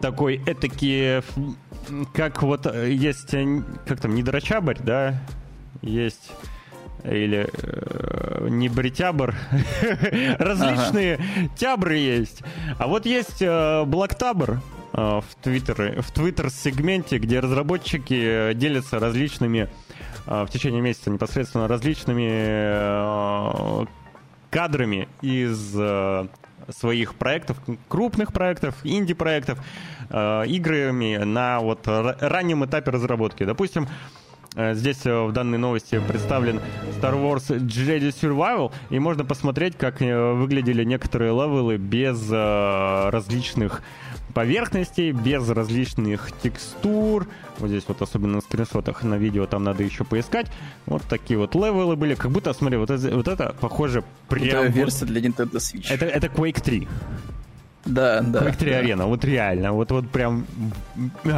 такой 0.00 0.40
этакий, 0.46 1.22
как 2.14 2.42
вот 2.42 2.72
есть, 2.86 3.34
как 3.84 4.00
там, 4.00 4.14
недорочабарь, 4.14 4.78
да, 4.80 5.20
есть 5.82 6.30
или 7.04 7.48
э, 7.52 8.48
не 8.48 8.68
бритябр, 8.68 9.34
различные 10.38 11.14
ага. 11.14 11.48
тябры 11.56 11.96
есть. 11.96 12.42
А 12.78 12.86
вот 12.86 13.06
есть 13.06 13.40
э, 13.40 13.84
блоктабр 13.84 14.60
э, 14.92 14.96
в 14.96 15.42
Твиттере, 15.42 16.00
в 16.00 16.10
Твиттер-сегменте, 16.12 17.18
где 17.18 17.40
разработчики 17.40 18.52
делятся 18.54 18.98
различными 18.98 19.68
э, 20.26 20.44
в 20.44 20.50
течение 20.50 20.80
месяца 20.80 21.10
непосредственно 21.10 21.68
различными 21.68 22.28
э, 22.30 23.86
кадрами 24.50 25.08
из 25.22 25.74
э, 25.76 26.26
своих 26.68 27.14
проектов, 27.14 27.58
крупных 27.88 28.32
проектов, 28.32 28.74
инди-проектов, 28.84 29.58
э, 30.08 30.44
играми 30.46 31.16
на 31.16 31.60
вот 31.60 31.80
раннем 31.86 32.64
этапе 32.64 32.90
разработки. 32.90 33.44
Допустим, 33.44 33.88
Э, 33.88 34.29
здесь 34.54 35.04
э, 35.04 35.26
в 35.26 35.32
данной 35.32 35.58
новости 35.58 36.00
представлен 36.06 36.60
Star 37.00 37.14
Wars 37.14 37.48
Jedi 37.48 38.08
Survival, 38.08 38.72
и 38.90 38.98
можно 38.98 39.24
посмотреть, 39.24 39.76
как 39.76 40.02
э, 40.02 40.32
выглядели 40.32 40.84
некоторые 40.84 41.32
левелы 41.32 41.76
без 41.76 42.30
различных 42.30 43.82
поверхностей, 44.34 45.12
без 45.12 45.48
различных 45.48 46.30
текстур. 46.42 47.26
Вот 47.58 47.68
здесь 47.68 47.84
вот 47.86 48.00
особенно 48.02 48.36
на 48.36 48.40
скриншотах 48.40 49.02
на 49.02 49.16
видео 49.16 49.46
там 49.46 49.64
надо 49.64 49.82
еще 49.82 50.04
поискать. 50.04 50.46
Вот 50.86 51.02
такие 51.02 51.38
вот 51.38 51.54
левелы 51.54 51.96
были. 51.96 52.14
Как 52.14 52.30
будто, 52.30 52.52
смотри, 52.52 52.78
вот 52.78 52.90
это, 52.90 53.14
вот 53.14 53.28
это 53.28 53.54
похоже 53.60 54.04
прям... 54.28 54.44
Это 54.44 54.66
версия 54.66 55.04
для 55.04 55.20
Nintendo 55.20 55.56
Switch. 55.56 55.86
Это, 55.90 56.06
это 56.06 56.28
Quake 56.28 56.60
3. 56.60 56.88
Да, 57.90 58.20
да. 58.20 58.44
Quake 58.44 58.56
3 58.56 58.70
да. 58.70 58.78
арена, 58.78 59.06
вот 59.06 59.24
реально, 59.24 59.72
вот 59.72 59.90
вот 59.90 60.08
прям... 60.08 60.46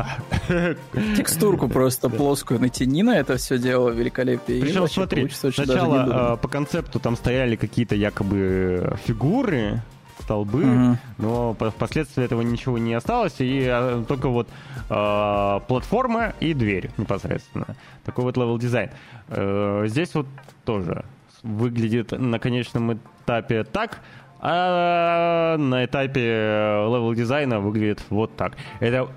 Текстурку 1.17 1.69
просто 1.69 2.09
плоскую 2.09 2.61
натяни 2.61 3.03
на 3.03 3.19
это 3.19 3.37
все 3.37 3.59
дело 3.59 3.91
великолепие. 3.91 4.61
Причем, 4.61 4.89
смотри, 4.89 5.29
сначала 5.31 6.37
по 6.37 6.49
концепту 6.49 7.01
там 7.01 7.17
стояли 7.17 7.57
какие-то 7.57 7.95
якобы 7.95 8.97
фигуры, 9.05 9.83
столбы, 10.23 10.99
но 11.19 11.55
впоследствии 11.55 12.25
этого 12.25 12.43
ничего 12.43 12.79
не 12.79 12.95
осталось, 12.95 13.35
и 13.41 13.67
а, 13.67 14.05
только 14.07 14.29
вот 14.29 14.49
э, 14.89 15.61
платформа 15.67 16.35
и 16.41 16.55
дверь 16.55 16.91
непосредственно. 16.97 17.77
Такой 18.05 18.25
вот 18.25 18.37
level 18.37 18.59
design. 18.59 18.91
Э, 19.29 19.85
здесь 19.87 20.15
вот 20.15 20.27
тоже 20.65 21.05
выглядит 21.43 22.13
на 22.13 22.39
конечном 22.39 22.95
этапе 22.95 23.65
так, 23.65 24.01
а 24.43 25.57
на 25.57 25.85
этапе 25.85 26.21
level 26.21 27.15
design 27.15 27.54
а 27.54 27.61
выглядит 27.61 28.03
вот 28.11 28.37
так. 28.37 28.57
Это 28.81 29.09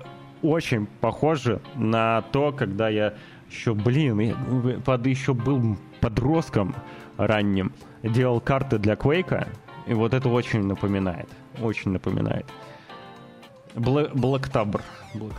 очень 0.42 0.86
похоже 0.86 1.60
на 1.74 2.22
то, 2.32 2.52
когда 2.52 2.88
я 2.88 3.14
еще, 3.50 3.74
блин, 3.74 4.20
я 4.20 4.34
под, 4.84 5.06
еще 5.06 5.34
был 5.34 5.76
подростком 6.00 6.74
ранним, 7.16 7.72
делал 8.02 8.40
карты 8.40 8.78
для 8.78 8.94
Quake, 8.94 9.48
и 9.86 9.94
вот 9.94 10.14
это 10.14 10.28
очень 10.28 10.62
напоминает. 10.64 11.28
Очень 11.60 11.90
напоминает. 11.90 12.46
Black, 13.74 14.14
Блэктабр. 14.14 14.82
Блэк. 15.14 15.34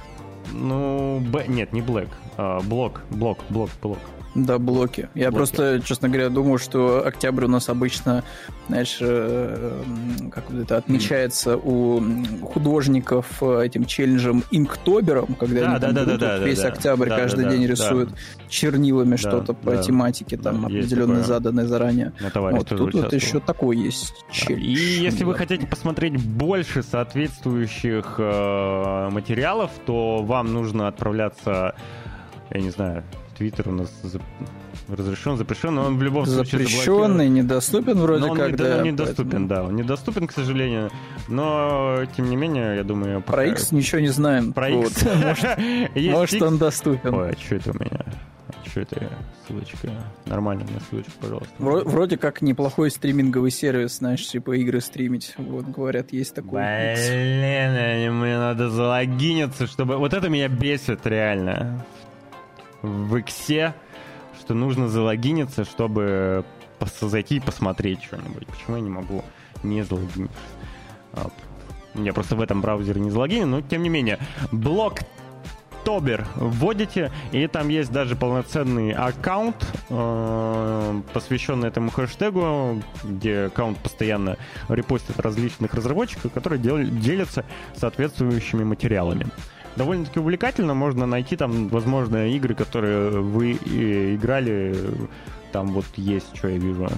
Ну, 0.52 1.20
Б... 1.20 1.46
нет, 1.48 1.74
не 1.74 1.82
Блэк. 1.82 2.10
А, 2.38 2.60
блок, 2.62 3.02
блок, 3.10 3.40
блок, 3.50 3.70
блок. 3.82 4.00
Да, 4.36 4.59
блоки. 4.59 5.09
Я 5.15 5.32
блоки. 5.32 5.36
просто, 5.36 5.82
честно 5.84 6.09
говоря, 6.09 6.30
думаю, 6.30 6.57
что 6.57 7.05
октябрь 7.05 7.45
у 7.45 7.47
нас 7.47 7.69
обычно, 7.69 8.23
знаешь, 8.67 8.97
э, 9.01 9.82
как 10.32 10.51
это 10.51 10.78
отмечается 10.78 11.51
mm. 11.51 11.61
у 11.63 12.45
художников 12.45 13.41
э, 13.41 13.65
этим 13.65 13.86
челленджем 13.86 14.43
инктобером, 14.51 15.36
когда 15.39 15.61
да, 15.61 15.71
они 15.71 15.80
да, 15.80 15.88
там 15.88 16.05
да, 16.05 16.17
да, 16.17 16.38
весь 16.38 16.59
да, 16.59 16.67
октябрь 16.67 17.09
да, 17.09 17.17
каждый 17.17 17.45
да, 17.45 17.51
день 17.51 17.61
да, 17.63 17.67
рисуют 17.67 18.09
да. 18.09 18.15
чернилами 18.49 19.11
да, 19.11 19.17
что-то 19.17 19.53
да, 19.53 19.53
по 19.53 19.71
да, 19.71 19.84
тематике, 19.84 20.38
там 20.38 20.61
да, 20.61 20.67
определенно 20.67 21.23
заданной 21.23 21.65
заранее. 21.65 22.13
Вот 22.34 22.67
тут 22.67 22.93
вот 22.93 23.13
еще 23.13 23.39
такой 23.39 23.78
есть 23.78 24.13
челлендж. 24.32 24.63
И 24.63 25.01
если 25.01 25.19
да. 25.19 25.25
вы 25.25 25.36
хотите 25.36 25.65
посмотреть 25.65 26.21
больше 26.21 26.84
соответствующих 26.84 28.15
э, 28.17 29.09
материалов, 29.09 29.71
то 29.86 30.23
вам 30.23 30.53
нужно 30.53 30.88
отправляться, 30.88 31.75
я 32.51 32.61
не 32.61 32.69
знаю, 32.69 33.03
Твиттер 33.38 33.70
у 33.70 33.72
нас 33.72 33.94
зап... 34.02 34.24
разрешен, 34.88 35.38
запрещен, 35.38 35.76
но 35.76 35.84
он 35.86 35.98
в 35.98 36.02
любом 36.02 36.26
случае 36.26 36.66
Запрещенный, 36.66 37.30
недоступен 37.30 38.00
вроде 38.00 38.26
но 38.26 38.32
он 38.32 38.38
как, 38.38 38.52
не, 38.52 38.58
да. 38.58 38.78
Он 38.78 38.84
недоступен, 38.84 39.26
поэтому... 39.26 39.48
да, 39.48 39.64
он 39.64 39.76
недоступен, 39.76 40.28
к 40.28 40.32
сожалению, 40.32 40.90
но, 41.28 42.00
тем 42.16 42.32
не 42.32 42.36
менее, 42.36 42.78
я 42.78 42.84
думаю... 42.84 43.22
Пока... 43.22 43.34
Про 43.34 43.46
X 43.46 43.72
ничего 43.72 44.02
не 44.02 44.08
знаем. 44.08 44.54
Про 44.54 44.70
X. 44.70 45.06
Может, 45.96 46.42
он 46.42 46.58
доступен. 46.58 47.14
Ой, 47.14 47.32
а 47.32 47.38
что 47.38 47.56
это 47.56 47.72
у 47.72 47.74
меня? 47.76 48.06
А 48.48 48.70
что 48.70 48.82
это 48.82 49.10
ссылочка? 49.48 49.92
Нормально 50.26 50.64
мне 50.64 50.80
ссылочку, 50.90 51.12
пожалуйста. 51.22 51.54
Вроде 51.60 52.18
как 52.18 52.42
неплохой 52.42 52.90
стриминговый 52.90 53.52
сервис, 53.52 53.98
знаешь, 53.98 54.26
типа 54.26 54.58
игры 54.58 54.82
стримить. 54.82 55.36
Вот, 55.38 55.66
говорят, 55.66 56.12
есть 56.12 56.34
такой. 56.34 56.62
Блин, 56.62 58.16
мне 58.16 58.38
надо 58.40 58.72
залогиниться, 58.72 59.68
чтобы... 59.68 59.98
Вот 59.98 60.14
это 60.14 60.28
меня 60.28 60.48
бесит 60.48 61.06
реально 61.06 61.86
в 62.82 63.15
Иксе, 63.17 63.73
что 64.39 64.53
нужно 64.53 64.88
залогиниться, 64.88 65.63
чтобы 65.65 66.45
зайти 67.01 67.38
и 67.38 67.39
посмотреть 67.39 68.03
что-нибудь. 68.03 68.47
Почему 68.47 68.78
я 68.78 68.82
не 68.82 68.89
могу 68.89 69.23
не 69.63 69.84
залогиниться? 69.84 70.38
А, 71.13 71.30
я 71.95 72.13
просто 72.13 72.36
в 72.36 72.41
этом 72.41 72.61
браузере 72.61 73.01
не 73.01 73.09
залогинен, 73.09 73.49
но 73.49 73.61
тем 73.61 73.84
не 73.84 73.89
менее. 73.89 74.19
Блок 74.51 74.99
Тобер 75.84 76.28
вводите, 76.36 77.11
и 77.32 77.47
там 77.47 77.69
есть 77.69 77.93
даже 77.93 78.17
полноценный 78.17 78.91
аккаунт, 78.91 79.55
э, 79.89 81.01
посвященный 81.13 81.69
этому 81.69 81.91
хэштегу, 81.91 82.84
где 83.05 83.45
аккаунт 83.45 83.78
постоянно 83.78 84.38
репостит 84.67 85.17
различных 85.17 85.73
разработчиков, 85.73 86.34
которые 86.34 86.59
дел- 86.59 86.84
делятся 86.84 87.45
соответствующими 87.73 88.65
материалами 88.65 89.28
довольно-таки 89.78 90.19
увлекательно. 90.19 90.73
Можно 90.73 91.05
найти 91.05 91.38
там, 91.38 91.67
возможно, 91.69 92.28
игры, 92.30 92.55
которые 92.55 93.21
вы 93.21 93.53
э, 93.53 94.15
играли. 94.15 94.75
Там 95.51 95.67
вот 95.67 95.86
есть, 95.95 96.36
что 96.36 96.49
я 96.49 96.57
вижу. 96.57 96.89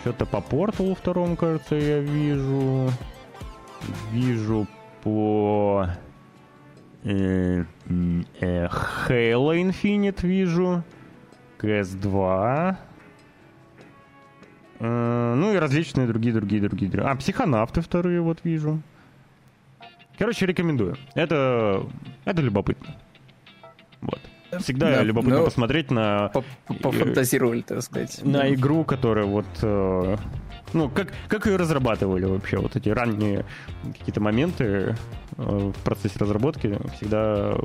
Что-то 0.00 0.26
по 0.26 0.40
порталу 0.40 0.94
второму, 0.94 1.36
кажется, 1.36 1.74
я 1.74 1.98
вижу. 2.00 2.90
Вижу 4.12 4.66
по... 5.02 5.88
Э, 7.04 7.64
э, 8.40 8.68
Halo 9.08 9.56
Infinite 9.56 10.26
вижу. 10.26 10.84
CS2. 11.60 12.76
Э, 14.80 15.34
ну 15.34 15.52
и 15.52 15.56
различные 15.56 16.06
другие, 16.06 16.34
другие, 16.34 16.62
другие. 16.62 16.90
А, 17.02 17.14
психонавты 17.16 17.80
вторые 17.80 18.20
вот 18.20 18.38
вижу. 18.44 18.80
Короче, 20.18 20.46
рекомендую. 20.46 20.96
Это, 21.14 21.86
это 22.24 22.42
любопытно. 22.42 22.96
Вот. 24.00 24.20
всегда 24.60 24.96
да, 24.96 25.02
любопытно 25.02 25.38
ну, 25.38 25.44
посмотреть 25.44 25.90
на... 25.90 26.30
Пофантазировали, 26.66 27.62
так 27.62 27.82
сказать. 27.82 28.24
На 28.24 28.52
игру, 28.52 28.84
которая 28.84 29.26
вот... 29.26 29.46
Э, 29.62 30.16
ну, 30.72 30.88
как, 30.88 31.12
как 31.28 31.46
ее 31.46 31.56
разрабатывали 31.56 32.24
вообще, 32.24 32.58
вот 32.58 32.74
эти 32.74 32.88
ранние 32.88 33.44
какие-то 33.98 34.20
моменты 34.20 34.64
э, 34.64 34.94
в 35.36 35.72
процессе 35.84 36.18
разработки 36.18 36.78
всегда, 36.96 37.56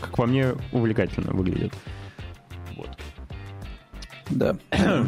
как 0.00 0.16
по 0.16 0.26
мне, 0.26 0.54
увлекательно 0.70 1.32
выглядят. 1.32 1.72
Вот. 2.76 2.90
Да. 4.30 4.56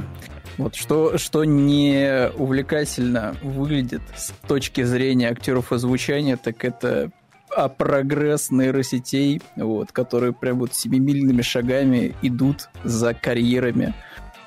Вот 0.58 0.74
что, 0.76 1.18
что 1.18 1.44
не 1.44 2.30
увлекательно 2.36 3.34
выглядит 3.42 4.02
с 4.16 4.32
точки 4.46 4.82
зрения 4.82 5.28
актеров 5.30 5.72
озвучания, 5.72 6.36
так 6.36 6.64
это 6.64 7.10
а 7.56 7.68
прогресс 7.68 8.50
нейросетей, 8.50 9.40
вот, 9.56 9.92
которые 9.92 10.32
прям 10.32 10.58
вот 10.58 10.74
семимильными 10.74 11.42
шагами 11.42 12.14
идут 12.22 12.68
за 12.82 13.14
карьерами 13.14 13.94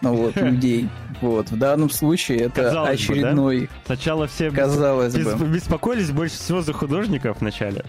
ну, 0.01 0.14
вот, 0.14 0.36
людей. 0.41 0.89
Вот. 1.22 1.49
В 1.49 1.58
данном 1.58 1.89
случае 1.89 2.39
это 2.39 2.64
Казалось 2.64 2.99
очередной... 2.99 3.62
Бы, 3.62 3.68
да? 3.68 3.74
Сначала 3.86 4.28
все 4.28 4.51
Казалось 4.51 5.16
бы. 5.16 5.47
беспокоились 5.47 6.12
больше 6.12 6.36
всего 6.36 6.62
за 6.62 6.74
художников 6.74 7.38
вначале. 7.39 7.84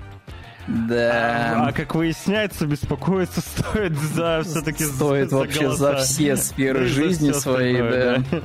Да. 0.69 1.55
А, 1.57 1.69
а 1.69 1.73
как 1.73 1.95
выясняется, 1.95 2.67
беспокоиться 2.67 3.41
стоит 3.41 3.97
за 3.97 4.43
все-таки 4.45 4.85
Стоит 4.85 5.31
за, 5.31 5.37
вообще 5.37 5.71
за, 5.71 5.77
за 5.77 5.97
все 5.97 6.37
сферы 6.37 6.87
жизни 6.87 7.33
своей, 7.33 7.79
да. 7.79 8.23
да. 8.31 8.43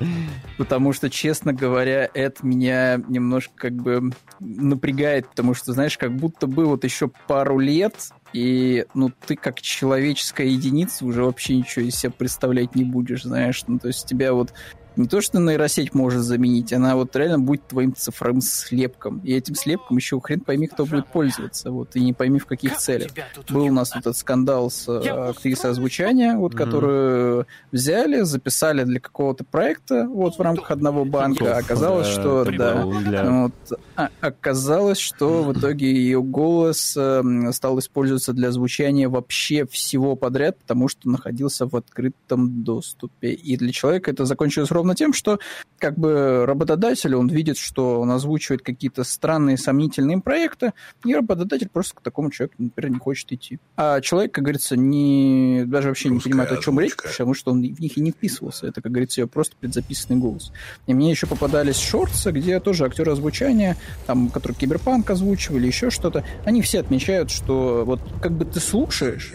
Потому 0.58 0.94
что, 0.94 1.10
честно 1.10 1.52
говоря, 1.52 2.10
это 2.14 2.46
меня 2.46 3.02
немножко 3.10 3.54
как 3.56 3.74
бы 3.74 4.12
напрягает, 4.40 5.28
потому 5.28 5.54
что, 5.54 5.74
знаешь, 5.74 5.98
как 5.98 6.16
будто 6.16 6.48
бы 6.48 6.66
вот 6.66 6.86
еще 6.86 7.12
пару 7.28 7.60
лет, 7.60 8.12
и, 8.32 8.86
ну, 8.94 9.12
ты 9.26 9.36
как 9.36 9.62
человеческая 9.62 10.48
единица 10.48 11.06
уже 11.06 11.26
вообще 11.26 11.58
ничего 11.58 11.86
из 11.86 11.96
себя 11.96 12.12
представлять 12.12 12.74
не 12.74 12.86
будешь, 12.86 13.24
знаешь. 13.24 13.64
Ну, 13.68 13.80
то 13.80 13.88
есть 13.90 14.08
тебя 14.08 14.34
вот 14.34 14.54
не 14.96 15.08
то, 15.08 15.22
что 15.22 15.40
нейросеть 15.40 15.94
может 15.94 16.22
заменить, 16.22 16.74
она 16.74 16.96
вот 16.96 17.16
реально 17.16 17.40
будет 17.40 17.68
твоим 17.68 17.96
цифровым 17.96 18.42
слепком. 18.42 19.20
И 19.20 19.34
этим 19.34 19.56
слепком 19.56 19.98
еще 19.98 20.20
хрен 20.20 20.42
пойми, 20.42 20.68
кто 20.68 20.86
будет 20.86 21.08
пользоваться. 21.08 21.72
Вот, 21.72 21.96
и 21.96 22.02
не 22.02 22.14
пойми, 22.14 22.40
в 22.40 22.46
каких 22.46 22.78
целях. 22.78 23.12
Был 23.50 23.66
у 23.66 23.72
нас 23.72 23.92
вот 23.94 24.02
этот 24.02 24.18
скандал 24.18 24.70
с 24.70 24.88
э, 24.88 25.10
актрисой 25.10 25.72
озвучания, 25.72 26.36
вот, 26.36 26.54
mm-hmm. 26.54 26.58
которую 26.58 27.48
взяли, 27.72 28.22
записали 28.22 28.84
для 28.84 29.00
какого-то 29.00 29.44
проекта 29.44 30.08
вот 30.08 30.38
в 30.38 30.42
рамках 30.42 30.72
одного 30.72 31.06
банка. 31.06 31.58
Оказалось, 31.58 32.08
что 32.08 32.46
да, 32.46 32.86
вот, 32.86 33.80
а, 33.96 34.10
оказалось, 34.22 35.00
что 35.00 35.44
в 35.44 35.58
итоге 35.58 35.92
ее 35.92 36.22
голос 36.22 36.96
э, 36.98 37.24
стал 37.52 37.80
использоваться 37.80 38.34
для 38.34 38.50
озвучания 38.50 39.10
вообще 39.10 39.66
всего 39.66 40.16
подряд, 40.16 40.58
потому 40.60 40.88
что 40.88 41.10
находился 41.10 41.68
в 41.68 41.76
открытом 41.76 42.64
доступе. 42.64 43.34
И 43.34 43.58
для 43.58 43.72
человека 43.72 44.12
это 44.12 44.26
закончилось 44.26 44.72
ровно 44.72 44.83
ровно 44.84 44.96
тем, 44.96 45.14
что 45.14 45.40
как 45.80 45.98
бы 45.98 46.46
работодатель, 46.46 47.16
он 47.16 47.28
видит, 47.30 47.58
что 47.58 48.02
он 48.02 48.12
озвучивает 48.12 48.62
какие-то 48.62 49.04
странные, 49.04 49.58
сомнительные 49.58 50.20
проекты, 50.20 50.74
и 51.06 51.16
работодатель 51.16 51.70
просто 51.70 51.96
к 51.96 52.02
такому 52.02 52.32
человеку, 52.32 52.56
например, 52.58 52.92
не 52.92 53.00
хочет 53.00 53.32
идти. 53.32 53.60
А 53.78 54.02
человек, 54.02 54.34
как 54.34 54.44
говорится, 54.44 54.76
не, 54.76 55.64
даже 55.66 55.88
вообще 55.88 56.10
Русская 56.10 56.30
не 56.30 56.32
понимает, 56.32 56.52
о 56.52 56.62
чем 56.62 56.80
речь, 56.80 56.96
потому 56.96 57.34
что 57.34 57.52
он 57.52 57.62
в 57.62 57.80
них 57.80 57.98
и 57.98 58.02
не 58.02 58.12
вписывался. 58.12 58.68
Это, 58.68 58.82
как 58.82 58.92
говорится, 58.92 59.22
ее 59.22 59.28
просто 59.28 59.56
предзаписанный 59.60 60.20
голос. 60.20 60.52
И 60.86 60.94
мне 60.94 61.10
еще 61.10 61.28
попадались 61.28 61.78
шорты, 61.78 62.32
где 62.32 62.60
тоже 62.60 62.86
актеры 62.86 63.14
озвучания, 63.14 63.78
там, 64.06 64.30
которые 64.30 64.58
киберпанк 64.58 65.10
озвучивали, 65.10 65.68
еще 65.68 65.90
что-то, 65.90 66.24
они 66.46 66.62
все 66.62 66.82
отмечают, 66.82 67.32
что 67.32 67.84
вот 67.86 68.02
как 68.22 68.34
бы 68.34 68.46
ты 68.46 68.60
слушаешь, 68.60 69.34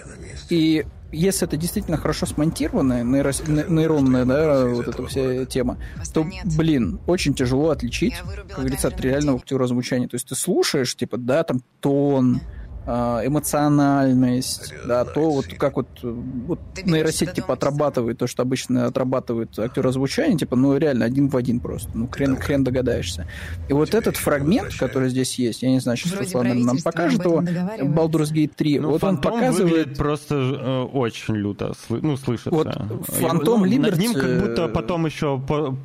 и 0.51 0.85
если 1.13 1.47
это 1.47 1.57
действительно 1.57 1.97
хорошо 1.97 2.27
смонтированная 2.27 3.03
нейро, 3.03 3.33
нейронная, 3.47 4.25
да, 4.25 4.67
вот 4.67 4.89
эта 4.89 5.07
вся 5.07 5.45
тема, 5.47 5.79
то, 6.13 6.27
блин, 6.57 7.01
очень 7.07 7.35
тяжело 7.35 7.71
отличить, 7.71 8.15
как 8.49 8.59
говорится, 8.59 8.89
от 8.89 9.01
реального 9.01 9.39
актера 9.39 9.65
озвучания. 9.65 10.09
То 10.09 10.17
есть 10.17 10.29
ты 10.29 10.35
слушаешь, 10.35 10.95
типа, 10.97 11.17
да, 11.17 11.45
там 11.45 11.63
тон, 11.81 12.41
а, 12.41 12.58
эмоциональность, 12.89 14.73
да, 14.87 15.05
то 15.05 15.31
вот 15.31 15.47
как 15.59 15.77
вот, 15.77 15.89
вот 16.03 16.59
нейросеть 16.85 17.33
типа 17.33 17.55
отрабатывает 17.55 18.19
то, 18.19 18.27
что 18.27 18.43
обычно 18.43 18.87
отрабатывает 18.87 19.59
актер 19.59 19.87
озвучания, 19.87 20.39
типа, 20.39 20.57
ну 20.57 20.77
реально 20.77 21.05
один 21.05 21.29
в 21.29 21.37
один 21.37 21.61
просто, 21.61 21.91
ну 21.93 22.09
хрен, 22.09 22.37
хрен 22.37 22.65
догадаешься. 22.65 23.27
И 23.69 23.75
вот 23.75 23.95
этот 23.95 24.17
фрагмент, 24.17 24.75
который 24.75 25.11
здесь 25.11 25.39
есть, 25.39 25.63
я 25.63 25.71
не 25.71 25.81
знаю, 25.81 25.99
сейчас 25.99 26.19
Руслан 26.19 26.63
нам 26.63 26.79
покажет 26.79 27.25
его, 27.25 27.41
Baldur's 27.43 28.33
Gate 28.33 28.53
3, 28.57 28.81
ну, 28.81 28.91
вот 28.91 29.05
он 29.05 29.19
показывает... 29.19 29.97
просто 29.97 30.35
э, 30.35 30.83
очень 30.85 31.37
люто, 31.37 31.75
ну, 31.91 32.17
слышится. 32.17 32.51
Вот 32.51 32.69
Фантом 33.09 33.65
Liberty... 33.65 33.79
Над 33.79 33.99
ним 33.99 34.15
как 34.15 34.41
будто 34.41 34.69
потом 34.69 35.07
еще 35.07 35.41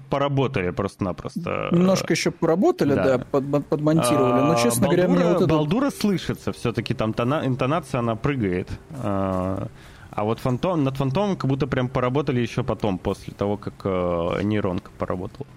поработали 0.09 0.69
просто-напросто. 0.69 1.67
Немножко 1.71 2.13
еще 2.13 2.31
поработали, 2.31 2.95
да, 2.95 3.17
да 3.17 3.25
под, 3.29 3.67
подмонтировали, 3.67 4.41
но, 4.41 4.55
честно 4.55 4.87
Балдура, 4.87 5.07
говоря, 5.07 5.21
мне 5.21 5.33
вот 5.33 5.43
это... 5.43 5.47
Балдура 5.47 5.89
слышится 5.89 6.53
все-таки 6.53 6.92
все-таки 6.93 6.97
там 6.97 7.13
тона, 7.13 7.45
интонация, 7.45 7.99
она 7.99 8.15
прыгает. 8.15 8.67
А, 9.03 9.67
а 10.11 10.23
вот 10.23 10.39
фантом, 10.39 10.83
над 10.83 10.97
фантомом 10.97 11.35
как 11.35 11.49
будто 11.49 11.67
прям 11.67 11.89
поработали 11.89 12.41
еще 12.41 12.63
потом, 12.63 12.97
после 12.97 13.33
того, 13.33 13.57
как 13.57 13.73
э, 13.83 14.43
нейронка 14.43 14.91
поработала. 14.97 15.47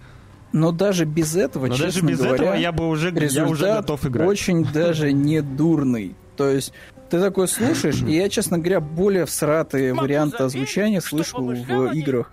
Но 0.53 0.72
даже 0.72 1.05
без 1.05 1.37
этого, 1.37 1.66
Но 1.66 1.74
честно 1.74 1.87
даже 1.87 2.07
без 2.07 2.18
говоря, 2.18 2.34
этого 2.34 2.55
я 2.55 2.72
бы 2.72 2.89
уже, 2.89 3.11
я 3.11 3.47
уже 3.47 3.66
готов 3.66 4.07
играть. 4.07 4.28
очень 4.28 4.64
даже 4.64 5.12
не 5.12 5.43
дурный. 5.43 6.14
То 6.37 6.49
есть 6.49 6.72
ты 7.09 7.20
такой 7.20 7.48
слушаешь, 7.48 8.02
и 8.02 8.12
я, 8.12 8.28
честно 8.28 8.59
говоря, 8.59 8.80
более 8.80 9.26
всратые 9.26 9.94
варианты 9.94 10.42
озвучания 10.42 11.00
слышу 11.00 11.38
в 11.42 11.92
играх. 11.92 12.30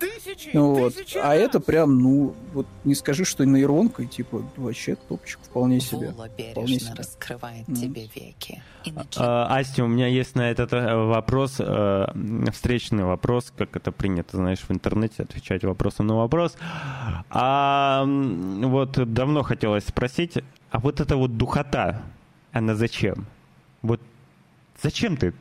Ну, 0.52 0.74
вот. 0.74 0.94
А 1.22 1.34
это 1.34 1.60
прям, 1.60 1.98
ну, 1.98 2.34
вот 2.52 2.66
не 2.84 2.94
скажи, 2.94 3.24
что 3.24 3.44
нейронкой, 3.44 4.06
типа, 4.06 4.42
вообще 4.56 4.96
топчик 4.96 5.38
вполне 5.42 5.80
себе. 5.80 6.12
Вполне 6.52 6.78
себе. 6.78 6.94
раскрывает 6.96 7.68
mm. 7.68 7.76
тебе 7.76 8.08
веки. 8.14 8.62
А, 9.16 9.56
Асти, 9.56 9.82
у 9.82 9.86
меня 9.86 10.08
есть 10.08 10.34
на 10.34 10.50
этот 10.50 10.72
э, 10.72 10.94
вопрос, 10.94 11.56
э, 11.58 12.06
встречный 12.52 13.04
вопрос, 13.04 13.52
как 13.56 13.76
это 13.76 13.92
принято, 13.92 14.36
знаешь, 14.36 14.60
в 14.60 14.70
интернете, 14.70 15.22
отвечать 15.22 15.64
вопросом 15.64 16.06
на 16.06 16.16
вопрос. 16.16 16.56
А 17.30 18.04
вот 18.06 19.12
давно 19.12 19.42
хотелось 19.42 19.84
спросить, 19.86 20.38
а 20.70 20.80
вот 20.80 21.00
эта 21.00 21.16
вот 21.16 21.36
духота, 21.36 22.02
она 22.52 22.74
зачем? 22.74 23.26
Вот 23.82 24.00
Зачем 24.84 25.16
ты 25.16 25.32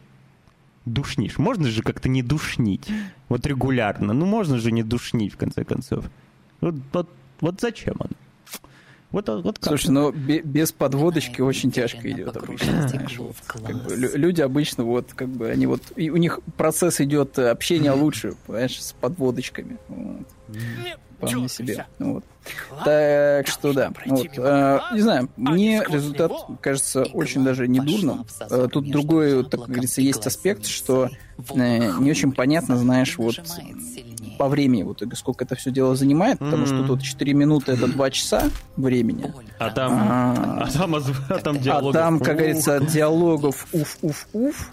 душнишь? 0.86 1.38
Можно 1.38 1.68
же 1.68 1.84
как-то 1.84 2.08
не 2.08 2.24
душнить. 2.24 2.90
Вот 3.28 3.46
регулярно. 3.46 4.14
Ну, 4.14 4.26
можно 4.26 4.58
же 4.58 4.72
не 4.72 4.84
душнить, 4.84 5.34
в 5.34 5.38
конце 5.38 5.66
концов. 5.66 6.10
Вот, 6.62 6.76
вот, 6.94 7.10
вот 7.42 7.60
зачем 7.60 7.96
оно? 8.00 8.16
Вот, 9.14 9.30
вот 9.30 9.60
как? 9.60 9.70
Слушай, 9.70 9.92
ну 9.92 10.12
без 10.12 10.74
подводочки 10.74 11.40
очень 11.40 11.72
тяжко 11.72 12.12
идет 12.12 12.36
обычно. 12.36 12.88
Знаешь, 12.90 13.18
вот, 13.18 13.36
как 13.46 13.62
бы, 13.62 13.96
люди 13.96 14.42
обычно 14.42 14.84
вот 14.84 15.14
как 15.14 15.30
бы 15.30 15.50
они 15.50 15.68
вот 15.68 15.82
и 15.96 16.10
у 16.10 16.18
них 16.18 16.40
процесс 16.58 17.00
идет 17.00 17.40
общения 17.40 17.92
лучше, 17.94 18.34
понимаешь, 18.46 18.82
с 18.84 18.92
подводочками. 18.94 19.78
Вот 19.88 20.28
вполне 21.28 21.50
себе. 21.50 21.86
Вот. 22.00 22.24
Так 22.84 23.48
что 23.48 23.74
да. 23.74 23.92
Вот. 24.06 24.28
А, 24.38 24.94
не 24.94 25.02
знаю, 25.02 25.30
мне 25.38 25.84
результат 25.88 26.32
кажется 26.62 27.04
очень 27.04 27.44
даже 27.44 27.68
недурным. 27.68 28.26
А, 28.40 28.68
тут 28.68 28.90
другой, 28.90 29.46
так 29.46 29.62
говорится, 29.62 30.02
есть 30.02 30.26
аспект, 30.28 30.66
что 30.66 31.10
э, 31.38 31.92
не 32.00 32.12
очень 32.12 32.32
понятно, 32.32 32.78
знаешь, 32.78 33.18
вот 33.18 33.36
по 34.38 34.48
времени 34.48 34.84
в 34.84 34.94
итоге, 34.94 35.16
сколько 35.16 35.46
это 35.46 35.56
все 35.56 35.72
дело 35.72 35.96
занимает, 35.96 36.40
потому 36.40 36.66
что 36.66 36.86
тут 36.86 37.02
4 37.02 37.34
минуты 37.34 37.74
это 37.74 37.88
2 37.88 38.12
часа 38.12 38.50
времени. 38.76 39.34
А 39.60 39.70
там, 39.70 39.94
а, 39.94 40.68
а 40.68 40.72
там, 40.72 40.96
а 40.96 41.40
там 41.40 41.60
диалогов. 41.60 41.96
А 41.96 42.00
там, 42.00 42.20
как 42.20 42.38
говорится, 42.38 42.80
диалогов 42.80 43.68
уф-уф-уф. 43.72 44.72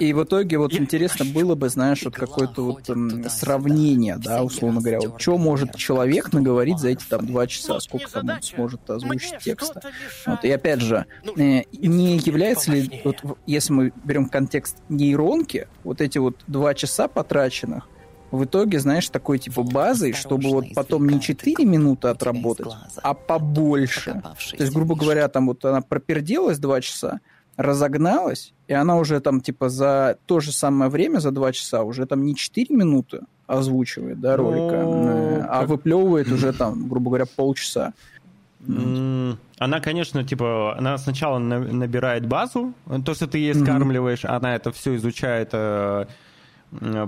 И 0.00 0.12
в 0.12 0.24
итоге 0.24 0.58
вот 0.58 0.74
интересно 0.74 1.24
было 1.24 1.54
бы, 1.54 1.68
знаешь, 1.68 2.02
вот 2.04 2.14
какое-то 2.14 2.62
вот 2.64 2.88
м, 2.90 3.28
сравнение, 3.28 4.16
да, 4.18 4.42
условно 4.42 4.80
говоря, 4.80 5.00
вот 5.00 5.20
что 5.20 5.38
может 5.38 5.74
человек 5.76 6.32
наговорить 6.32 6.78
за 6.78 6.88
эти 6.88 7.04
там 7.04 7.26
2 7.26 7.46
часа, 7.46 7.80
сколько 7.80 8.10
там 8.10 8.28
он 8.28 8.42
сможет 8.42 8.88
озвучить 8.90 9.38
текста. 9.38 9.80
Вот, 10.26 10.44
и 10.44 10.50
опять 10.50 10.80
же, 10.80 11.06
э, 11.36 11.62
не 11.72 12.16
является 12.18 12.72
ли, 12.72 13.02
вот, 13.04 13.16
если 13.46 13.72
мы 13.72 13.92
берем 14.04 14.28
контекст 14.28 14.76
нейронки, 14.88 15.68
вот 15.84 16.00
эти 16.00 16.18
вот 16.18 16.36
2 16.46 16.74
часа 16.74 17.08
потраченных, 17.08 17.88
в 18.30 18.44
итоге, 18.44 18.80
знаешь, 18.80 19.08
такой 19.08 19.38
типа 19.38 19.62
базой, 19.62 20.12
чтобы 20.12 20.50
вот 20.50 20.64
потом 20.74 21.08
не 21.08 21.20
4 21.20 21.64
минуты 21.64 22.08
отработать, 22.08 22.72
а 23.02 23.14
побольше. 23.14 24.22
То 24.22 24.62
есть, 24.62 24.72
грубо 24.72 24.94
говоря, 24.94 25.28
там 25.28 25.46
вот 25.46 25.64
она 25.64 25.80
проперделась 25.80 26.58
2 26.58 26.80
часа, 26.80 27.20
разогналась, 27.56 28.52
и 28.68 28.74
она 28.74 28.96
уже 28.96 29.20
там 29.20 29.40
типа 29.40 29.68
за 29.68 30.18
то 30.26 30.40
же 30.40 30.52
самое 30.52 30.90
время, 30.90 31.18
за 31.20 31.30
2 31.30 31.52
часа, 31.52 31.82
уже 31.82 32.06
там 32.06 32.24
не 32.24 32.34
4 32.34 32.74
минуты 32.74 33.20
озвучивает, 33.46 34.20
да, 34.20 34.36
ролика, 34.36 34.76
э, 34.76 35.46
а 35.48 35.66
выплевывает 35.66 36.30
уже 36.30 36.52
там, 36.52 36.88
грубо 36.88 37.10
говоря, 37.10 37.26
полчаса. 37.26 37.92
Она, 39.58 39.80
конечно, 39.80 40.24
типа, 40.24 40.76
она 40.76 40.98
сначала 40.98 41.38
набирает 41.38 42.26
базу, 42.26 42.74
то, 43.04 43.14
что 43.14 43.26
ты 43.28 43.38
ей 43.38 43.54
скармливаешь, 43.54 44.24
mm-hmm. 44.24 44.36
она 44.36 44.56
это 44.56 44.72
все 44.72 44.96
изучает, 44.96 45.50
э, 45.52 46.06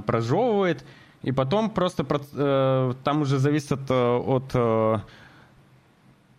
прожевывает, 0.06 0.84
и 1.22 1.32
потом 1.32 1.70
просто 1.70 2.06
э, 2.34 2.94
там 3.04 3.22
уже 3.22 3.38
зависит 3.38 3.72
от, 3.72 3.90
от 4.54 5.04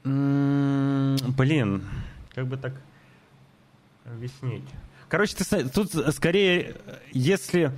блин, 0.03 1.83
как 2.33 2.47
бы 2.47 2.57
так 2.57 2.73
объяснить. 4.05 4.63
Короче, 5.09 5.35
ты, 5.35 5.67
тут 5.69 5.91
скорее, 6.13 6.75
если 7.11 7.71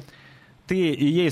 ты 0.68 0.76
ей 0.76 1.32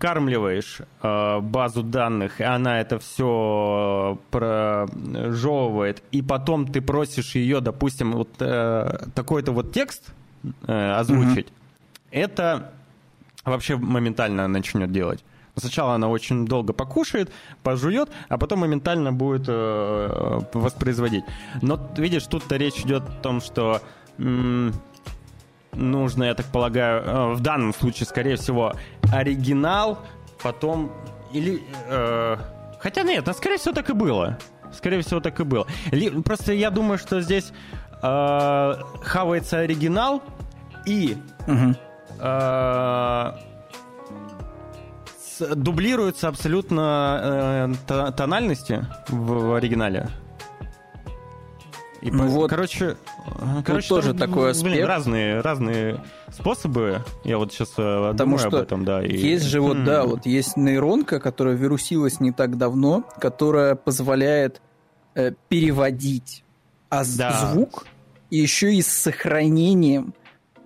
скармливаешь 0.00 0.80
э, 1.02 1.40
базу 1.40 1.82
данных, 1.82 2.40
и 2.40 2.44
она 2.44 2.80
это 2.80 2.98
все 2.98 4.18
прожевывает, 4.30 6.02
и 6.10 6.22
потом 6.22 6.66
ты 6.66 6.80
просишь 6.80 7.34
ее, 7.34 7.60
допустим, 7.60 8.12
вот 8.12 8.30
э, 8.40 9.06
такой-то 9.14 9.52
вот 9.52 9.72
текст 9.72 10.12
э, 10.66 10.92
озвучить, 10.92 11.48
mm-hmm. 11.48 12.12
это 12.12 12.72
вообще 13.50 13.76
моментально 13.76 14.48
начнет 14.48 14.90
делать. 14.90 15.24
Сначала 15.56 15.94
она 15.94 16.08
очень 16.08 16.46
долго 16.46 16.72
покушает, 16.72 17.30
пожует, 17.62 18.08
а 18.28 18.38
потом 18.38 18.60
моментально 18.60 19.12
будет 19.12 19.46
э, 19.48 20.40
воспроизводить. 20.54 21.24
Но 21.60 21.78
видишь, 21.96 22.26
тут-то 22.26 22.56
речь 22.56 22.80
идет 22.80 23.02
о 23.02 23.12
том, 23.22 23.40
что 23.40 23.82
м- 24.18 24.72
нужно, 25.72 26.24
я 26.24 26.34
так 26.34 26.46
полагаю, 26.46 27.02
э, 27.02 27.34
в 27.34 27.40
данном 27.40 27.74
случае, 27.74 28.06
скорее 28.06 28.36
всего, 28.36 28.72
оригинал, 29.12 29.98
потом 30.42 30.92
или... 31.32 31.62
Э, 31.88 32.36
хотя 32.78 33.02
нет, 33.02 33.28
а 33.28 33.34
скорее 33.34 33.58
всего 33.58 33.74
так 33.74 33.90
и 33.90 33.92
было. 33.92 34.38
Скорее 34.72 35.02
всего 35.02 35.20
так 35.20 35.40
и 35.40 35.44
было. 35.44 35.66
Ли, 35.90 36.10
просто 36.22 36.52
я 36.52 36.70
думаю, 36.70 36.96
что 36.96 37.20
здесь 37.20 37.52
э, 38.02 38.74
хавается 39.02 39.58
оригинал 39.58 40.22
и... 40.86 41.16
Угу. 41.46 41.74
Э, 42.20 43.32
дублируются 45.54 46.28
абсолютно 46.28 47.74
э, 47.88 48.12
тональности 48.12 48.86
в, 49.08 49.48
в 49.48 49.54
оригинале. 49.54 50.08
И, 52.02 52.10
ну 52.10 52.28
вот, 52.28 52.48
короче, 52.48 52.96
короче 53.64 53.88
тоже 53.88 54.14
там, 54.14 54.28
такой 54.28 54.50
аспект. 54.52 54.74
Блин, 54.74 54.86
разные, 54.86 55.40
разные 55.40 56.02
способы. 56.30 57.04
Я 57.24 57.36
вот 57.36 57.52
сейчас 57.52 57.70
э, 57.76 58.10
Потому 58.12 58.16
думаю 58.16 58.38
что 58.38 58.48
об 58.48 58.54
этом, 58.54 58.84
да. 58.84 59.04
И... 59.04 59.16
Есть 59.16 59.44
же 59.44 59.60
вот, 59.60 59.84
да, 59.84 60.04
вот 60.04 60.24
есть 60.24 60.56
нейронка, 60.56 61.20
которая 61.20 61.56
вирусилась 61.56 62.20
не 62.20 62.32
так 62.32 62.56
давно, 62.56 63.04
которая 63.18 63.74
позволяет 63.74 64.62
э, 65.14 65.32
переводить 65.48 66.44
а 66.88 67.04
да. 67.16 67.52
звук 67.52 67.86
еще 68.30 68.74
и 68.74 68.80
с 68.80 68.88
сохранением 68.88 70.14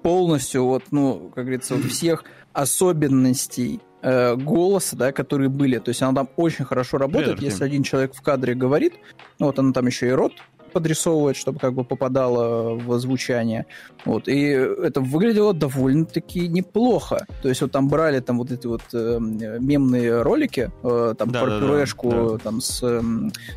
полностью 0.05 0.67
вот, 0.67 0.85
ну, 0.91 1.33
как 1.35 1.45
говорится, 1.45 1.75
вот 1.77 1.87
всех 1.87 2.25
особенностей 2.53 3.81
э, 4.03 4.37
голоса, 4.37 4.97
да, 4.97 5.13
которые 5.13 5.49
были. 5.49 5.79
То 5.79 5.89
есть 5.89 6.03
она 6.03 6.13
там 6.13 6.29
очень 6.37 6.67
хорошо 6.67 6.99
работает. 6.99 7.39
Привет, 7.39 7.53
Если 7.53 7.65
один 7.65 7.83
человек 7.83 8.15
в 8.15 8.21
кадре 8.21 8.55
говорит, 8.55 8.93
ну, 9.39 9.47
вот 9.47 9.59
она 9.59 9.73
там 9.73 9.87
еще 9.87 10.09
и 10.09 10.11
рот 10.11 10.35
подрисовывать, 10.75 11.37
чтобы 11.37 11.59
как 11.61 11.73
бы 11.73 11.85
попадало 11.85 12.75
в 12.75 12.99
звучание. 12.99 13.67
Вот. 14.05 14.29
И 14.29 14.41
это 14.41 15.01
выглядело 15.01 15.55
довольно-таки 15.55 16.49
неплохо. 16.49 17.27
То 17.43 17.49
есть 17.49 17.63
вот 17.63 17.73
там 17.73 17.89
брали 17.89 18.21
там 18.21 18.39
вот 18.39 18.51
эти 18.51 18.67
вот 18.67 18.83
э, 18.93 19.19
мемные 19.21 20.21
ролики, 20.23 20.71
э, 20.83 21.15
там 21.17 21.31
да, 21.31 21.43
про 21.43 21.51
да, 21.51 21.61
пюрешку 21.61 22.11
да. 22.11 22.39
там 22.39 22.61
с, 22.61 22.83
э, 22.83 23.01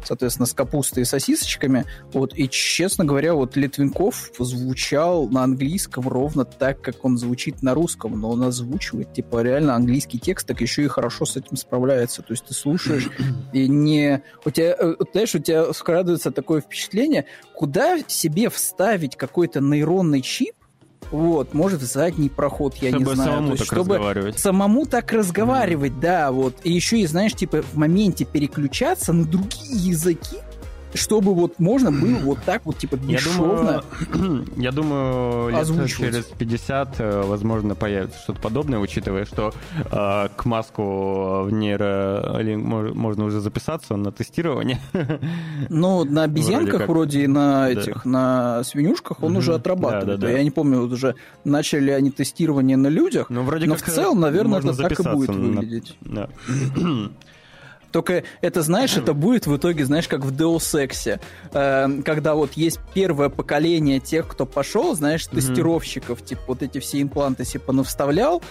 соответственно, 0.05 0.45
с 0.45 0.53
капустой 0.53 1.03
и 1.03 1.05
сосисочками. 1.05 1.85
Вот. 2.13 2.37
И, 2.37 2.47
честно 2.47 3.03
говоря, 3.03 3.33
вот 3.33 3.55
Литвинков 3.55 4.31
звучал 4.37 5.27
на 5.27 5.43
английском 5.43 6.07
ровно 6.07 6.45
так, 6.45 6.81
как 6.81 7.03
он 7.03 7.17
звучит 7.17 7.63
на 7.63 7.73
русском, 7.73 8.19
но 8.19 8.29
он 8.29 8.43
озвучивает, 8.43 9.13
типа, 9.13 9.41
реально 9.41 9.75
английский 9.75 10.19
текст, 10.19 10.47
так 10.47 10.61
еще 10.61 10.83
и 10.83 10.87
хорошо 10.87 11.25
с 11.25 11.35
этим 11.35 11.57
справляется. 11.57 12.21
То 12.21 12.33
есть 12.33 12.45
ты 12.45 12.53
слушаешь 12.53 13.09
и 13.53 13.67
не... 13.67 14.21
У 14.45 14.51
тебя, 14.51 14.75
э, 14.77 14.95
знаешь, 15.11 15.33
у 15.35 15.39
тебя 15.39 15.73
скрадывается 15.73 16.31
такое 16.31 16.61
впечатление, 16.61 17.06
зрения, 17.07 17.25
куда 17.55 17.97
себе 18.07 18.49
вставить 18.49 19.15
какой-то 19.15 19.61
нейронный 19.61 20.21
чип, 20.21 20.53
вот, 21.09 21.53
может, 21.53 21.81
в 21.81 21.85
задний 21.85 22.27
проход, 22.27 22.75
я 22.77 22.89
чтобы 22.89 23.05
не 23.05 23.15
знаю. 23.15 23.29
Самому 23.29 23.51
есть, 23.51 23.59
так 23.59 23.65
чтобы 23.67 23.95
разговаривать. 23.95 24.39
самому 24.39 24.85
так 24.85 25.11
разговаривать, 25.13 25.93
mm. 25.93 25.99
да, 26.01 26.31
вот. 26.31 26.57
И 26.63 26.71
еще 26.71 26.99
и, 26.99 27.07
знаешь, 27.07 27.33
типа 27.33 27.61
в 27.61 27.77
моменте 27.77 28.25
переключаться 28.25 29.13
на 29.13 29.23
другие 29.23 29.89
языки, 29.91 30.37
чтобы 30.93 31.33
вот 31.33 31.59
можно 31.59 31.91
было 31.91 32.17
вот 32.19 32.39
так 32.45 32.65
вот, 32.65 32.77
типа, 32.77 32.95
бесшовно 32.95 33.83
Я 34.55 34.71
думаю, 34.71 35.49
я 35.51 35.63
думаю 35.63 35.87
лет 35.87 35.97
через 35.97 36.25
50, 36.25 36.95
э, 36.99 37.21
возможно, 37.25 37.75
появится 37.75 38.19
что-то 38.19 38.41
подобное, 38.41 38.79
учитывая, 38.79 39.25
что 39.25 39.53
э, 39.91 40.27
к 40.35 40.45
маску 40.45 41.43
в 41.43 41.49
нейро 41.51 42.39
можно 42.93 43.25
уже 43.25 43.39
записаться 43.39 43.95
на 43.95 44.11
тестирование. 44.11 44.79
Ну, 45.69 46.03
на 46.05 46.23
обезьянках 46.23 46.87
вроде, 46.87 46.93
вроде 46.93 47.23
и 47.23 47.27
на 47.27 47.69
этих, 47.69 48.03
да. 48.03 48.09
на 48.09 48.63
свинюшках 48.63 49.21
он 49.23 49.31
угу. 49.31 49.39
уже 49.39 49.53
отрабатывает. 49.53 50.19
Да, 50.19 50.27
да, 50.27 50.27
да. 50.27 50.37
Я 50.37 50.43
не 50.43 50.51
помню, 50.51 50.81
вот 50.81 50.91
уже 50.91 51.15
начали 51.43 51.91
они 51.91 52.11
тестирование 52.11 52.77
на 52.77 52.87
людях, 52.87 53.29
ну, 53.29 53.43
вроде 53.43 53.67
но 53.67 53.75
как 53.75 53.85
в 53.85 53.91
целом, 53.91 54.19
наверное, 54.19 54.59
это 54.59 54.75
так 54.75 54.99
и 54.99 55.03
будет 55.03 55.29
выглядеть. 55.29 55.97
Только 57.91 58.23
это, 58.41 58.61
знаешь, 58.61 58.97
это 58.97 59.13
будет 59.13 59.47
в 59.47 59.55
итоге, 59.55 59.85
знаешь, 59.85 60.07
как 60.07 60.25
в 60.25 60.31
Deus 60.31 60.87
Ex, 60.87 61.19
э, 61.53 62.01
когда 62.03 62.35
вот 62.35 62.53
есть 62.53 62.79
первое 62.93 63.29
поколение 63.29 63.99
тех, 63.99 64.27
кто 64.27 64.45
пошел, 64.45 64.95
знаешь, 64.95 65.25
тестировщиков, 65.27 66.23
типа 66.23 66.41
вот 66.47 66.63
эти 66.63 66.79
все 66.79 67.01
импланты 67.01 67.45
себе 67.45 67.61
понавставлял, 67.61 68.41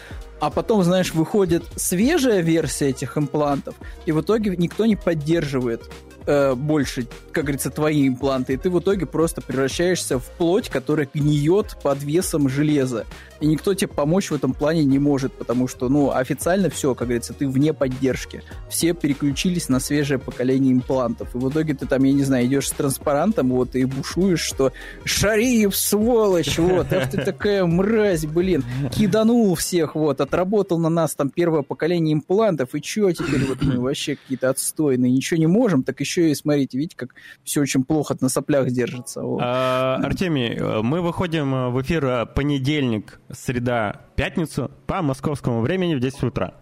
а 0.41 0.51
потом, 0.51 0.83
знаешь, 0.83 1.15
выходит 1.15 1.65
свежая 1.77 2.41
версия 2.41 2.89
этих 2.89 3.17
имплантов, 3.17 3.75
и 4.05 4.13
в 4.13 4.21
итоге 4.21 4.55
никто 4.57 4.87
не 4.87 4.97
поддерживает 4.97 5.83
э, 6.27 6.55
больше, 6.55 7.07
как 7.33 7.45
говорится, 7.45 7.71
твои 7.71 8.09
импланты, 8.09 8.55
и 8.55 8.57
ты 8.57 8.71
в 8.71 8.79
итоге 8.79 9.07
просто 9.07 9.41
превращаешься 9.41 10.19
в 10.19 10.25
плоть, 10.39 10.69
которая 10.69 11.09
гниет 11.13 11.77
под 11.83 12.03
весом 12.03 12.49
железа. 12.49 13.07
И 13.41 13.47
никто 13.47 13.75
тебе 13.75 13.89
помочь 13.89 14.31
в 14.31 14.35
этом 14.35 14.55
плане 14.55 14.85
не 14.85 14.99
может, 14.99 15.33
потому 15.33 15.69
что, 15.69 15.89
ну, 15.89 16.11
официально 16.11 16.71
все, 16.71 16.95
как 16.95 17.09
говорится, 17.09 17.35
ты 17.35 17.47
вне 17.49 17.73
поддержки. 17.73 18.43
Все 18.69 18.95
переключились 18.95 19.69
на 19.69 19.81
свежее 19.81 20.19
поколение 20.19 20.73
имплантов. 20.73 21.35
И 21.35 21.39
в 21.39 21.51
итоге 21.51 21.75
ты 21.75 21.87
там, 21.87 22.03
я 22.05 22.13
не 22.13 22.25
знаю, 22.25 22.47
идешь 22.47 22.69
с 22.69 22.73
транспарантом, 22.73 23.51
вот, 23.51 23.75
и 23.77 23.85
бушуешь, 23.85 24.41
что 24.41 24.73
Шариев, 25.05 25.77
сволочь, 25.77 26.59
вот, 26.59 26.93
ах 26.93 27.11
ты 27.11 27.23
такая 27.23 27.65
мразь, 27.67 28.25
блин, 28.25 28.65
киданул 28.93 29.55
всех, 29.55 29.95
вот, 29.95 30.21
отработал 30.21 30.79
на 30.79 30.89
нас 30.89 31.15
там 31.15 31.31
первое 31.31 31.63
поколение 31.63 32.15
имплантов, 32.15 32.75
и 32.75 32.83
что 32.83 33.13
теперь 33.13 33.45
вот 33.45 33.63
мы 33.63 33.79
вообще 33.81 34.17
какие-то 34.17 34.51
отстойные, 34.51 35.13
ничего 35.13 35.39
не 35.39 35.47
можем, 35.47 35.83
так 35.83 36.01
еще 36.01 36.31
и 36.31 36.35
смотрите, 36.35 36.79
видите, 36.79 36.97
как 36.97 37.15
все 37.45 37.61
очень 37.61 37.85
плохо 37.85 38.17
на 38.21 38.29
соплях 38.29 38.71
держится. 38.71 39.23
Вот. 39.23 39.41
А, 39.43 40.01
Артемий, 40.03 40.59
мы 40.83 41.01
выходим 41.01 41.73
в 41.73 41.83
эфир 41.83 42.27
понедельник 42.35 43.21
среда, 43.31 44.03
пятницу 44.17 44.71
по 44.87 45.03
московскому 45.03 45.61
времени 45.61 45.95
в 45.95 46.01
10 46.01 46.23
утра. 46.25 46.55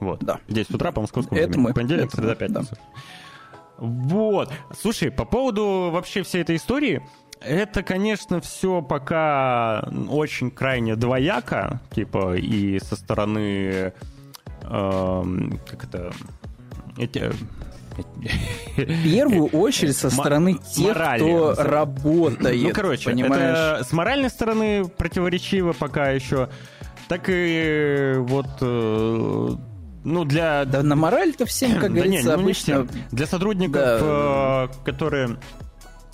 Вот. 0.00 0.20
Да. 0.20 0.40
В 0.46 0.52
10 0.52 0.74
утра 0.74 0.92
по 0.92 1.00
московскому 1.00 1.38
это 1.38 1.48
времени. 1.48 1.68
Мы. 1.68 1.74
Понедельник, 1.74 2.06
это 2.06 2.16
среда, 2.16 2.28
мы. 2.30 2.36
пятница. 2.36 2.70
Да. 2.74 3.00
Вот. 3.78 4.52
Слушай, 4.78 5.10
по 5.10 5.24
поводу 5.24 5.90
вообще 5.92 6.22
всей 6.22 6.42
этой 6.42 6.56
истории, 6.56 7.02
это, 7.40 7.82
конечно, 7.82 8.40
все 8.40 8.82
пока 8.82 9.88
очень 10.08 10.50
крайне 10.50 10.96
двояко, 10.96 11.80
типа 11.94 12.36
и 12.36 12.78
со 12.78 12.96
стороны, 12.96 13.92
э, 14.62 15.22
как 15.66 15.84
это, 15.84 16.12
эти, 16.96 17.30
в 17.96 19.04
первую 19.04 19.46
очередь 19.46 19.96
со 19.96 20.10
стороны 20.10 20.54
тех, 20.54 20.96
кто 20.96 21.54
работает. 21.56 22.62
Ну, 22.62 22.70
короче, 22.72 23.10
понимаешь? 23.10 23.78
это 23.78 23.84
с 23.88 23.92
моральной 23.92 24.30
стороны 24.30 24.86
противоречиво 24.86 25.72
пока 25.72 26.10
еще, 26.10 26.48
так 27.08 27.24
и 27.28 28.14
вот 28.18 28.46
э, 28.60 29.48
ну, 30.04 30.24
для... 30.24 30.64
Да 30.64 30.82
на 30.82 30.96
мораль-то 30.96 31.46
всем, 31.46 31.72
как 31.80 31.82
да 31.94 32.00
говорится, 32.00 32.36
ну, 32.36 32.42
обычно... 32.42 32.88
Для 33.10 33.26
сотрудников, 33.26 33.82
да. 33.82 34.68
э, 34.70 34.84
которые 34.84 35.36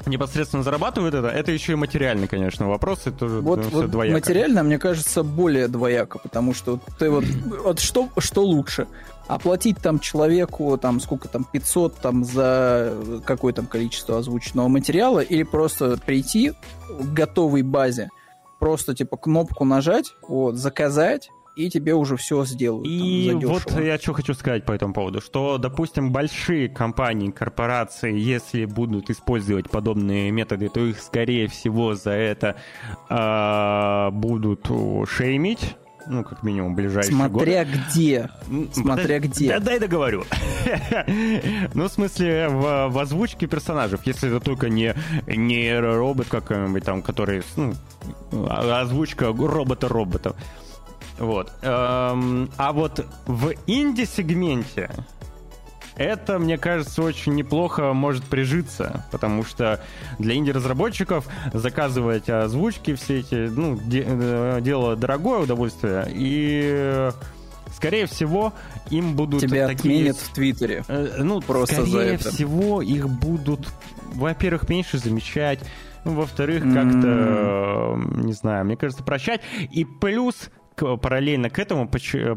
непосредственно 0.06 0.62
зарабатывают 0.62 1.14
это, 1.14 1.28
это 1.28 1.52
еще 1.52 1.72
и 1.72 1.76
материальный, 1.76 2.26
конечно, 2.26 2.68
вопрос. 2.68 3.00
Это 3.02 3.12
тоже 3.12 3.40
вот, 3.40 3.64
вот 3.66 3.90
двояко. 3.90 4.14
Материально, 4.14 4.62
мне 4.62 4.78
кажется, 4.78 5.22
более 5.22 5.68
двояко, 5.68 6.18
потому 6.18 6.54
что 6.54 6.80
ты 6.98 7.10
вот, 7.10 7.24
вот 7.24 7.80
что, 7.80 8.09
что 8.18 8.42
лучше? 8.44 8.86
Оплатить 9.28 9.78
там 9.78 9.99
человеку 9.99 10.77
там 10.78 11.01
сколько 11.01 11.28
там 11.28 11.44
500 11.44 11.97
там 11.97 12.24
за 12.24 13.23
какое 13.24 13.53
там 13.53 13.66
количество 13.66 14.19
озвученного 14.19 14.69
материала 14.69 15.20
или 15.20 15.43
просто 15.43 15.99
прийти 16.05 16.53
к 16.89 17.12
готовой 17.12 17.62
базе, 17.62 18.11
просто 18.59 18.94
типа 18.94 19.16
кнопку 19.16 19.65
нажать, 19.65 20.15
вот, 20.27 20.57
заказать, 20.57 21.31
и 21.55 21.69
тебе 21.69 21.94
уже 21.94 22.16
все 22.16 22.44
сделают. 22.44 22.86
И 22.86 23.28
там, 23.31 23.40
вот 23.40 23.81
я 23.81 23.99
что 23.99 24.15
хочу 24.15 24.35
сказать 24.35 24.65
по 24.65 24.73
этому 24.73 24.94
поводу, 24.94 25.20
что, 25.20 25.59
допустим, 25.59 26.11
большие 26.11 26.69
компании, 26.69 27.31
корпорации, 27.31 28.19
если 28.19 28.65
будут 28.65 29.11
использовать 29.11 29.69
подобные 29.70 30.31
методы, 30.31 30.69
то 30.69 30.81
их, 30.81 31.01
скорее 31.01 31.49
всего, 31.49 31.94
за 31.94 32.12
это 32.12 32.57
э, 33.11 34.11
будут 34.12 34.66
шеймить, 35.09 35.77
ну, 36.06 36.24
как 36.24 36.42
минимум, 36.42 36.74
ближайшие 36.74 37.14
Смотря 37.14 37.64
годы. 37.64 37.78
где. 37.88 38.30
Смотря 38.72 39.16
Подожди, 39.16 39.28
где. 39.28 39.48
Да, 39.48 39.60
дай 39.60 39.78
договорю. 39.78 40.24
ну, 41.74 41.84
в 41.84 41.88
смысле, 41.88 42.48
в, 42.48 42.88
в 42.88 42.98
озвучке 42.98 43.46
персонажей, 43.46 43.98
если 44.04 44.28
это 44.28 44.40
только 44.44 44.68
не, 44.68 44.94
не 45.26 45.78
робот 45.78 46.28
какой-нибудь 46.28 46.84
там, 46.84 47.02
который, 47.02 47.42
ну, 47.56 47.74
озвучка 48.48 49.32
робота-робота. 49.32 50.34
Вот. 51.18 51.52
Эм, 51.62 52.50
а 52.56 52.72
вот 52.72 53.06
в 53.26 53.52
инди-сегменте 53.66 54.90
это, 56.02 56.38
мне 56.38 56.58
кажется, 56.58 57.02
очень 57.02 57.34
неплохо 57.34 57.92
может 57.92 58.24
прижиться, 58.24 59.06
потому 59.10 59.44
что 59.44 59.80
для 60.18 60.34
инди-разработчиков 60.34 61.26
заказывать 61.52 62.28
озвучки 62.28 62.94
все 62.94 63.20
эти, 63.20 63.48
ну, 63.48 63.78
де- 63.82 64.04
э, 64.06 64.58
дело 64.60 64.96
дорогое 64.96 65.40
удовольствие, 65.40 66.06
и 66.10 67.10
скорее 67.74 68.06
всего, 68.06 68.52
им 68.90 69.14
будут 69.14 69.40
Тебя 69.40 69.66
такие... 69.66 69.94
отменят 69.94 70.16
в 70.16 70.32
Твиттере. 70.32 70.84
Э, 70.88 71.16
ну, 71.18 71.40
Просто 71.40 71.86
скорее 71.86 72.18
всего, 72.18 72.82
их 72.82 73.08
будут, 73.08 73.68
во-первых, 74.14 74.68
меньше 74.68 74.98
замечать, 74.98 75.60
ну, 76.04 76.14
во-вторых, 76.14 76.62
как-то, 76.62 77.06
mm. 77.06 78.24
не 78.24 78.32
знаю, 78.32 78.64
мне 78.64 78.76
кажется, 78.76 79.04
прощать. 79.04 79.40
И 79.70 79.84
плюс 79.84 80.50
параллельно 80.82 81.50
к 81.50 81.59
этому, 81.59 81.90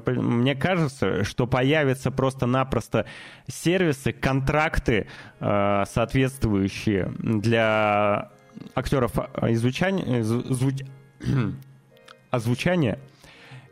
мне 0.05 0.55
кажется, 0.55 1.23
что 1.23 1.47
появятся 1.47 2.11
просто-напросто 2.11 3.05
сервисы, 3.47 4.11
контракты 4.11 5.07
э, 5.39 5.83
соответствующие 5.87 7.11
для 7.19 8.31
актеров 8.75 9.13
изучания, 9.41 10.23
звуч... 10.23 10.75
озвучания, 12.31 12.99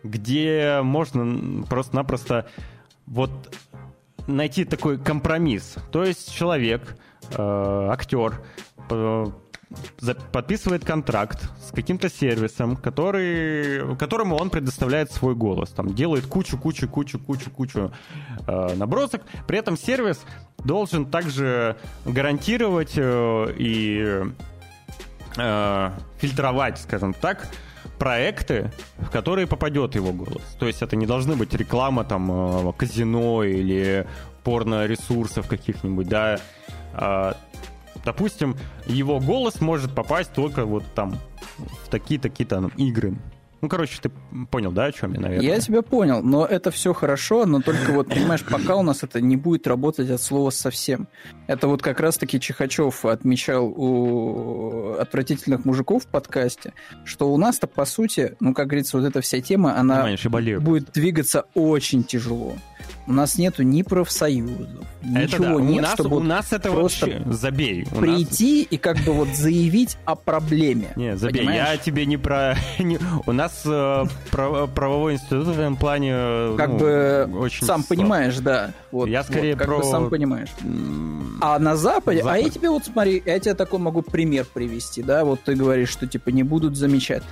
где 0.03 0.79
можно 0.81 1.63
просто-напросто 1.65 2.47
вот 3.05 3.31
найти 4.27 4.65
такой 4.65 4.97
компромисс. 4.97 5.75
То 5.91 6.03
есть 6.03 6.33
человек, 6.33 6.95
э, 7.31 7.87
актер, 7.91 8.41
подписывает 10.31 10.85
контракт 10.85 11.49
с 11.65 11.71
каким-то 11.71 12.09
сервисом, 12.09 12.75
который, 12.75 13.95
которому 13.97 14.35
он 14.35 14.49
предоставляет 14.49 15.11
свой 15.11 15.35
голос. 15.35 15.69
Там 15.69 15.93
делает 15.93 16.25
кучу, 16.25 16.57
кучу, 16.57 16.87
кучу, 16.87 17.19
кучу, 17.19 17.49
кучу 17.51 17.91
э, 18.47 18.75
набросок. 18.75 19.23
При 19.47 19.57
этом 19.57 19.77
сервис 19.77 20.19
должен 20.63 21.05
также 21.05 21.77
гарантировать 22.05 22.93
э, 22.95 23.53
и 23.57 24.23
э, 25.37 25.91
фильтровать, 26.17 26.79
скажем 26.79 27.13
так, 27.13 27.47
проекты, 27.99 28.71
в 28.97 29.09
которые 29.09 29.47
попадет 29.47 29.95
его 29.95 30.11
голос. 30.11 30.43
То 30.59 30.67
есть 30.67 30.81
это 30.81 30.95
не 30.95 31.05
должны 31.05 31.35
быть 31.35 31.53
реклама 31.53 32.03
там 32.03 32.69
э, 32.69 32.73
казино 32.77 33.43
или 33.43 34.07
порно-ресурсов 34.43 35.47
каких-нибудь, 35.47 36.07
да. 36.07 36.39
Допустим, 38.03 38.57
его 38.85 39.19
голос 39.19 39.61
может 39.61 39.93
попасть 39.93 40.33
только 40.33 40.65
вот 40.65 40.83
там 40.93 41.17
в 41.57 41.89
такие-такие 41.89 42.45
там 42.47 42.67
игры. 42.77 43.15
Ну, 43.63 43.69
короче, 43.69 43.97
ты 44.01 44.11
понял, 44.51 44.73
да, 44.73 44.87
о 44.87 44.91
чем 44.91 45.13
я, 45.13 45.21
наверное? 45.21 45.47
Я 45.47 45.57
тебя 45.61 45.81
понял, 45.81 46.21
но 46.21 46.45
это 46.45 46.69
все 46.69 46.93
хорошо, 46.93 47.45
но 47.45 47.61
только 47.61 47.93
вот, 47.93 48.09
понимаешь, 48.09 48.43
пока 48.43 48.75
у 48.75 48.81
нас 48.81 49.03
это 49.03 49.21
не 49.21 49.37
будет 49.37 49.67
работать 49.67 50.09
от 50.09 50.21
слова 50.21 50.49
совсем. 50.49 51.07
Это 51.47 51.69
вот 51.69 51.81
как 51.81 52.01
раз-таки 52.01 52.41
Чихачев 52.41 53.05
отмечал 53.05 53.67
у 53.67 54.95
отвратительных 54.99 55.63
мужиков 55.63 56.03
в 56.03 56.07
подкасте, 56.07 56.73
что 57.05 57.31
у 57.31 57.37
нас-то, 57.37 57.67
по 57.67 57.85
сути, 57.85 58.35
ну, 58.41 58.53
как 58.53 58.67
говорится, 58.67 58.97
вот 58.97 59.05
эта 59.05 59.21
вся 59.21 59.39
тема, 59.39 59.77
она 59.79 60.09
будет 60.59 60.91
двигаться 60.91 61.45
очень 61.53 62.03
тяжело. 62.03 62.57
У 63.05 63.13
нас 63.13 63.37
нету 63.37 63.63
ни 63.63 63.81
профсоюзов, 63.81 64.67
ничего 65.01 65.59
да. 65.59 65.63
нет, 65.63 65.79
у 65.79 65.81
нас, 65.81 65.93
чтобы 65.93 66.17
у 66.17 66.23
нас 66.23 66.53
это 66.53 66.71
просто 66.71 67.05
вообще 67.05 67.23
забей. 67.31 67.87
У 67.91 67.95
прийти 67.95 68.61
нас... 68.61 68.67
и 68.71 68.77
как 68.77 68.97
бы 68.99 69.11
вот 69.11 69.27
заявить 69.29 69.97
о 70.05 70.15
проблеме. 70.15 70.93
Не, 70.95 71.17
забей, 71.17 71.41
понимаешь? 71.41 71.69
я 71.69 71.77
тебе 71.77 72.05
не 72.05 72.17
про... 72.17 72.55
У 73.25 73.31
нас 73.31 73.63
э, 73.65 74.05
правовой 74.31 75.13
институт 75.13 75.47
в 75.47 75.51
этом 75.51 75.75
плане 75.75 76.11
э, 76.13 76.55
Как 76.57 76.69
ну, 76.69 76.77
бы 76.79 77.29
очень 77.39 77.65
сам 77.65 77.81
слаб. 77.83 77.89
понимаешь, 77.89 78.37
да. 78.37 78.71
Вот, 78.91 79.09
я 79.09 79.23
скорее 79.23 79.53
вот, 79.53 79.59
как 79.59 79.67
про... 79.67 79.77
бы 79.79 79.83
сам 79.83 80.09
понимаешь. 80.09 80.49
А 81.41 81.59
на 81.59 81.75
Западе... 81.75 82.23
Запад. 82.23 82.35
А 82.35 82.39
я 82.39 82.49
тебе 82.49 82.69
вот 82.69 82.85
смотри, 82.85 83.21
я 83.25 83.39
тебе 83.39 83.53
такой 83.53 83.79
могу 83.79 84.01
пример 84.01 84.45
привести, 84.45 85.03
да, 85.03 85.25
вот 85.25 85.41
ты 85.43 85.55
говоришь, 85.55 85.89
что 85.89 86.07
типа 86.07 86.29
не 86.29 86.43
будут 86.43 86.77
замечать 86.77 87.23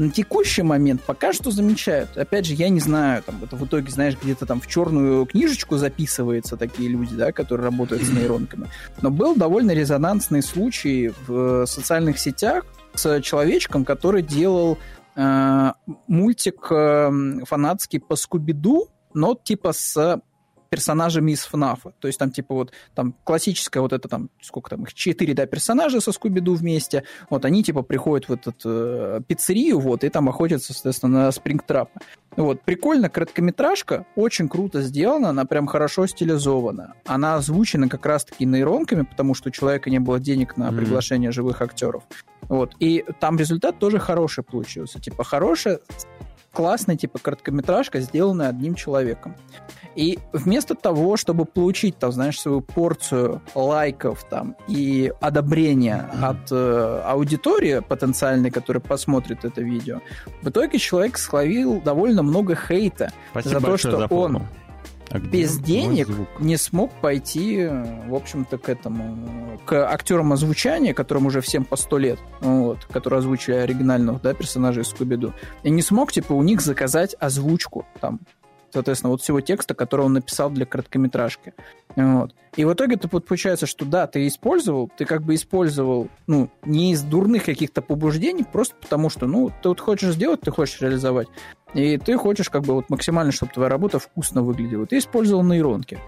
на 0.00 0.10
текущий 0.10 0.62
момент 0.62 1.02
пока 1.02 1.34
что 1.34 1.50
замечают. 1.50 2.16
Опять 2.16 2.46
же, 2.46 2.54
я 2.54 2.70
не 2.70 2.80
знаю, 2.80 3.22
там, 3.22 3.44
это 3.44 3.54
в 3.54 3.66
итоге, 3.66 3.90
знаешь, 3.90 4.16
где-то 4.20 4.46
там 4.46 4.60
в 4.60 4.66
черную 4.66 5.19
книжечку 5.26 5.76
записываются 5.76 6.56
такие 6.56 6.88
люди, 6.88 7.14
да, 7.14 7.32
которые 7.32 7.64
работают 7.64 8.02
с 8.02 8.10
нейронками. 8.10 8.68
Но 9.02 9.10
был 9.10 9.34
довольно 9.34 9.72
резонансный 9.72 10.42
случай 10.42 11.12
в 11.26 11.66
социальных 11.66 12.18
сетях 12.18 12.64
с 12.94 13.20
человечком, 13.22 13.84
который 13.84 14.22
делал 14.22 14.78
э, 15.16 15.72
мультик 16.06 16.66
э, 16.70 17.10
фанатский 17.44 18.00
по 18.00 18.16
Скуби-Ду, 18.16 18.88
но 19.14 19.34
типа 19.34 19.72
с 19.72 20.20
персонажами 20.70 21.32
из 21.32 21.44
ФНАФа. 21.44 21.92
То 21.98 22.06
есть 22.06 22.18
там 22.18 22.30
типа 22.30 22.54
вот 22.54 22.72
там 22.94 23.14
классическая 23.24 23.80
вот 23.80 23.92
это 23.92 24.08
там, 24.08 24.30
сколько 24.40 24.70
там 24.70 24.84
их, 24.84 24.94
четыре, 24.94 25.34
да, 25.34 25.46
персонажа 25.46 26.00
со 26.00 26.12
Скуби-Ду 26.12 26.54
вместе. 26.54 27.02
Вот 27.28 27.44
они 27.44 27.62
типа 27.62 27.82
приходят 27.82 28.28
в 28.28 28.32
эту 28.32 28.54
э, 28.64 29.20
пиццерию, 29.26 29.80
вот, 29.80 30.04
и 30.04 30.08
там 30.08 30.28
охотятся, 30.28 30.72
соответственно, 30.72 31.24
на 31.24 31.32
спрингтрапа. 31.32 32.00
Вот, 32.36 32.62
прикольно, 32.62 33.08
короткометражка, 33.08 34.06
очень 34.14 34.48
круто 34.48 34.80
сделана, 34.82 35.30
она 35.30 35.44
прям 35.44 35.66
хорошо 35.66 36.06
стилизована. 36.06 36.94
Она 37.04 37.34
озвучена 37.34 37.88
как 37.88 38.06
раз-таки 38.06 38.46
нейронками, 38.46 39.02
потому 39.02 39.34
что 39.34 39.48
у 39.48 39.52
человека 39.52 39.90
не 39.90 39.98
было 39.98 40.20
денег 40.20 40.56
на 40.56 40.72
приглашение 40.72 41.30
mm-hmm. 41.30 41.34
живых 41.34 41.60
актеров. 41.60 42.04
Вот, 42.42 42.74
и 42.78 43.04
там 43.18 43.36
результат 43.36 43.78
тоже 43.78 43.98
хороший 43.98 44.44
получился. 44.44 45.00
Типа, 45.00 45.24
хорошая, 45.24 45.80
классная, 46.52 46.96
типа, 46.96 47.18
короткометражка, 47.18 48.00
сделанная 48.00 48.48
одним 48.48 48.74
человеком. 48.74 49.36
И 49.96 50.18
вместо 50.32 50.74
того, 50.74 51.16
чтобы 51.16 51.44
получить, 51.44 51.98
там, 51.98 52.12
знаешь, 52.12 52.40
свою 52.40 52.60
порцию 52.60 53.42
лайков 53.54 54.24
там 54.28 54.56
и 54.68 55.12
одобрения 55.20 56.08
от 56.22 56.50
э, 56.52 57.02
аудитории 57.04 57.80
потенциальной, 57.80 58.50
которая 58.50 58.80
посмотрит 58.80 59.44
это 59.44 59.62
видео, 59.62 60.00
в 60.42 60.48
итоге 60.48 60.78
человек 60.78 61.18
словил 61.18 61.80
довольно 61.80 62.22
много 62.22 62.54
хейта 62.54 63.12
Спасибо 63.32 63.60
за 63.60 63.66
то, 63.66 63.76
что 63.76 63.98
за 63.98 64.06
он 64.06 64.42
а 65.10 65.18
без 65.18 65.58
денег 65.58 66.08
не 66.38 66.56
смог 66.56 66.92
пойти, 67.00 67.66
в 68.06 68.14
общем-то, 68.14 68.58
к 68.58 68.68
этому, 68.68 69.58
к 69.64 69.72
актерам 69.90 70.32
озвучания, 70.32 70.94
которым 70.94 71.26
уже 71.26 71.40
всем 71.40 71.64
по 71.64 71.76
сто 71.76 71.98
лет, 71.98 72.18
вот, 72.40 72.84
которые 72.86 73.18
озвучили 73.18 73.56
оригинальных, 73.56 74.22
да, 74.22 74.34
персонажей 74.34 74.84
Скуби-Ду, 74.84 75.32
и 75.64 75.70
не 75.70 75.82
смог, 75.82 76.12
типа, 76.12 76.32
у 76.32 76.42
них 76.42 76.60
заказать 76.60 77.16
озвучку, 77.18 77.86
там, 78.00 78.20
соответственно, 78.72 79.10
вот 79.10 79.22
всего 79.22 79.40
текста, 79.40 79.74
который 79.74 80.06
он 80.06 80.14
написал 80.14 80.50
для 80.50 80.66
короткометражки. 80.66 81.54
Вот. 81.96 82.34
И 82.56 82.64
в 82.64 82.72
итоге 82.72 82.96
это 82.96 83.08
вот 83.10 83.26
получается, 83.26 83.66
что 83.66 83.84
да, 83.84 84.06
ты 84.06 84.26
использовал, 84.26 84.90
ты 84.96 85.04
как 85.04 85.22
бы 85.22 85.34
использовал, 85.34 86.08
ну, 86.26 86.50
не 86.64 86.92
из 86.92 87.02
дурных 87.02 87.44
каких-то 87.44 87.82
побуждений, 87.82 88.44
просто 88.44 88.74
потому 88.80 89.08
что, 89.08 89.26
ну, 89.26 89.50
ты 89.62 89.68
вот 89.68 89.80
хочешь 89.80 90.14
сделать, 90.14 90.40
ты 90.40 90.50
хочешь 90.50 90.80
реализовать, 90.80 91.28
и 91.74 91.96
ты 91.98 92.16
хочешь 92.16 92.50
как 92.50 92.62
бы 92.62 92.74
вот 92.74 92.90
максимально, 92.90 93.32
чтобы 93.32 93.52
твоя 93.52 93.68
работа 93.68 93.98
вкусно 93.98 94.42
выглядела. 94.42 94.86
Ты 94.86 94.98
использовал 94.98 95.44
нейронки 95.44 95.98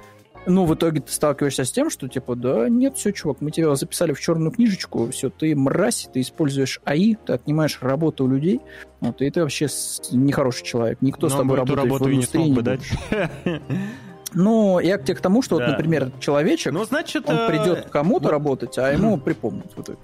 ну, 0.47 0.65
в 0.65 0.75
итоге 0.75 1.01
ты 1.01 1.13
сталкиваешься 1.13 1.65
с 1.65 1.73
тем, 1.73 1.91
что, 1.91 2.09
типа, 2.09 2.35
да, 2.37 2.69
нет, 2.69 2.97
все, 2.97 3.13
чувак, 3.13 3.41
мы 3.41 3.51
тебя 3.51 3.75
записали 3.75 4.13
в 4.13 4.21
черную 4.21 4.51
книжечку, 4.51 5.11
все, 5.11 5.31
ты 5.31 5.55
мразь, 5.55 6.09
ты 6.13 6.21
используешь 6.21 6.81
АИ, 6.85 7.15
ты 7.15 7.35
отнимаешь 7.35 7.79
работу 7.81 8.25
у 8.25 8.29
людей, 8.29 8.61
вот, 9.01 9.21
и 9.23 9.31
ты 9.31 9.43
вообще 9.43 9.69
нехороший 10.11 10.65
человек, 10.65 10.99
никто 11.01 11.29
Но 11.29 11.35
с 11.35 11.37
тобой 11.37 11.57
работает 11.57 12.01
в 12.01 12.11
индустрии 12.11 12.43
не 12.43 12.53
бы 12.53 12.63
дать. 12.63 12.83
Ну, 14.35 14.79
я 14.81 14.99
к 14.99 15.05
тебе 15.05 15.17
к 15.17 15.21
тому, 15.21 15.43
что, 15.43 15.59
да. 15.59 15.67
вот, 15.67 15.73
например, 15.73 16.11
человечек, 16.21 16.73
ну, 16.73 16.85
значит, 16.85 17.29
он 17.29 17.47
придет 17.47 17.87
к 17.87 17.91
кому-то 17.91 18.25
вот, 18.25 18.31
работать, 18.31 18.79
а 18.79 18.93
ему 18.93 19.19
припомнят 19.19 19.73
в 19.77 19.81
итоге. 19.81 19.99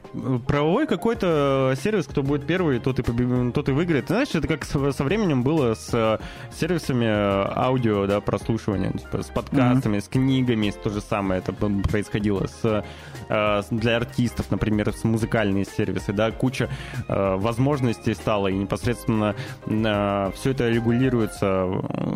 Правовой 0.46 0.86
какой-то 0.86 1.74
сервис, 1.82 2.06
кто 2.06 2.22
будет 2.22 2.46
первый, 2.46 2.78
тот 2.78 2.98
и, 2.98 3.52
тот 3.52 3.68
и 3.68 3.72
выиграет. 3.72 4.08
Знаешь, 4.08 4.34
это 4.34 4.48
как 4.48 4.64
со 4.64 5.04
временем 5.04 5.42
было 5.42 5.74
с 5.74 5.90
э, 5.92 6.18
сервисами 6.54 7.06
аудио, 7.08 8.06
да, 8.06 8.20
прослушивания, 8.20 8.92
типа, 8.92 9.22
с 9.22 9.26
подкастами, 9.26 9.96
mm-hmm. 9.96 10.04
с 10.04 10.08
книгами, 10.08 10.72
то 10.82 10.90
же 10.90 11.00
самое 11.00 11.40
это 11.40 11.52
происходило 11.52 12.46
с 12.46 12.84
э, 13.28 13.62
для 13.70 13.96
артистов, 13.96 14.50
например, 14.50 14.92
с 14.92 15.04
музыкальные 15.04 15.64
сервисы, 15.64 16.12
да, 16.12 16.30
куча 16.30 16.68
э, 17.08 17.36
возможностей 17.36 18.14
стало, 18.14 18.48
и 18.48 18.56
непосредственно 18.56 19.34
все 19.66 20.50
это 20.50 20.68
регулируется 20.68 21.66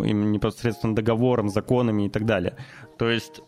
им 0.05 0.33
непосредственно 0.33 0.95
договором, 0.95 1.49
законами 1.49 2.02
и 2.07 2.11
так 2.11 2.24
далее. 2.24 2.57
То 2.99 3.11
есть 3.11 3.41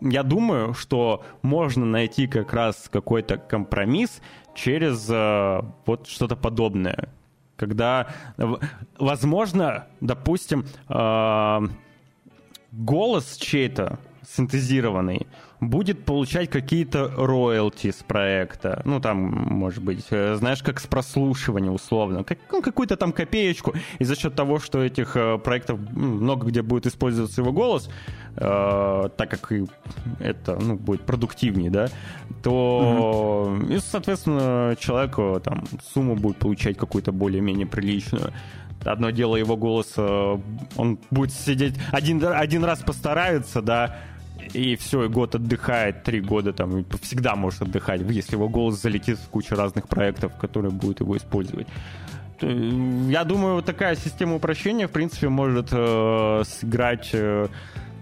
я 0.00 0.22
думаю, 0.22 0.74
что 0.74 1.22
можно 1.42 1.86
найти 1.86 2.26
как 2.26 2.52
раз 2.52 2.88
какой-то 2.90 3.36
компромисс 3.36 4.20
через 4.54 5.08
э, 5.08 5.62
вот 5.86 6.06
что-то 6.08 6.36
подобное. 6.36 7.08
Когда, 7.56 8.08
возможно, 8.98 9.86
допустим, 10.00 10.64
э, 10.88 11.60
голос 12.72 13.36
чей-то 13.36 13.98
синтезированный 14.26 15.26
будет 15.60 16.04
получать 16.04 16.48
какие-то 16.50 17.10
роялти 17.16 17.90
с 17.90 18.02
проекта. 18.02 18.82
Ну, 18.84 19.00
там, 19.00 19.18
может 19.18 19.82
быть, 19.82 20.06
э, 20.10 20.34
знаешь, 20.36 20.62
как 20.62 20.80
с 20.80 20.86
прослушивания 20.86 21.70
условно. 21.70 22.24
Как, 22.24 22.38
ну, 22.50 22.62
какую-то 22.62 22.96
там 22.96 23.12
копеечку. 23.12 23.74
И 23.98 24.04
за 24.04 24.16
счет 24.16 24.34
того, 24.34 24.58
что 24.58 24.82
этих 24.82 25.16
э, 25.16 25.38
проектов 25.38 25.78
много 25.92 26.46
где 26.48 26.62
будет 26.62 26.86
использоваться 26.86 27.42
его 27.42 27.52
голос, 27.52 27.90
э, 28.36 29.08
так 29.16 29.30
как 29.30 29.52
это 30.18 30.56
ну, 30.56 30.76
будет 30.76 31.02
продуктивнее, 31.02 31.70
да, 31.70 31.88
то, 32.42 33.52
угу. 33.54 33.66
и, 33.66 33.78
соответственно, 33.78 34.76
человеку 34.78 35.40
там 35.44 35.64
сумму 35.92 36.16
будет 36.16 36.38
получать 36.38 36.78
какую-то 36.78 37.12
более-менее 37.12 37.66
приличную. 37.66 38.32
Одно 38.82 39.10
дело 39.10 39.36
его 39.36 39.58
голос, 39.58 39.92
э, 39.98 40.38
он 40.76 40.98
будет 41.10 41.32
сидеть 41.32 41.74
один, 41.92 42.24
один 42.24 42.64
раз 42.64 42.80
постарается, 42.80 43.60
да, 43.60 43.98
и 44.52 44.76
все, 44.76 45.04
и 45.04 45.08
год 45.08 45.34
отдыхает, 45.34 46.02
три 46.02 46.20
года 46.20 46.52
там, 46.52 46.84
всегда 47.02 47.36
может 47.36 47.62
отдыхать, 47.62 48.02
если 48.08 48.34
его 48.34 48.48
голос 48.48 48.80
залетит 48.80 49.18
в 49.18 49.28
кучу 49.28 49.54
разных 49.54 49.88
проектов, 49.88 50.36
которые 50.36 50.72
будут 50.72 51.00
его 51.00 51.16
использовать. 51.16 51.66
Я 52.40 53.24
думаю, 53.24 53.56
вот 53.56 53.66
такая 53.66 53.96
система 53.96 54.36
упрощения, 54.36 54.88
в 54.88 54.90
принципе, 54.90 55.28
может 55.28 55.68
э, 55.72 56.42
сыграть 56.46 57.10
э, 57.12 57.48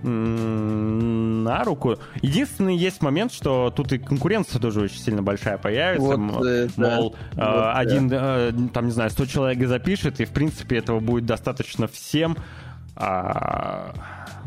на 0.03 1.65
руку. 1.65 1.97
Единственный 2.23 2.77
есть 2.77 3.03
момент, 3.03 3.33
что 3.33 3.73
тут 3.75 3.93
и 3.93 3.99
конкуренция 3.99 4.61
тоже 4.61 4.83
очень 4.83 5.01
сильно 5.01 5.23
большая 5.23 5.59
появится. 5.59 6.17
Вот, 6.17 6.47
э, 6.47 6.69
Мол, 6.77 7.17
да. 7.33 7.43
э, 7.43 7.55
вот, 7.55 7.77
один, 7.77 8.09
да. 8.09 8.37
э, 8.39 8.53
там, 8.73 8.87
не 8.87 8.93
знаю, 8.93 9.11
100 9.11 9.27
человек 9.27 9.67
запишет, 9.67 10.21
и, 10.21 10.25
в 10.25 10.31
принципе, 10.31 10.77
этого 10.77 11.01
будет 11.01 11.27
достаточно 11.27 11.89
всем. 11.89 12.37
А 12.95 13.93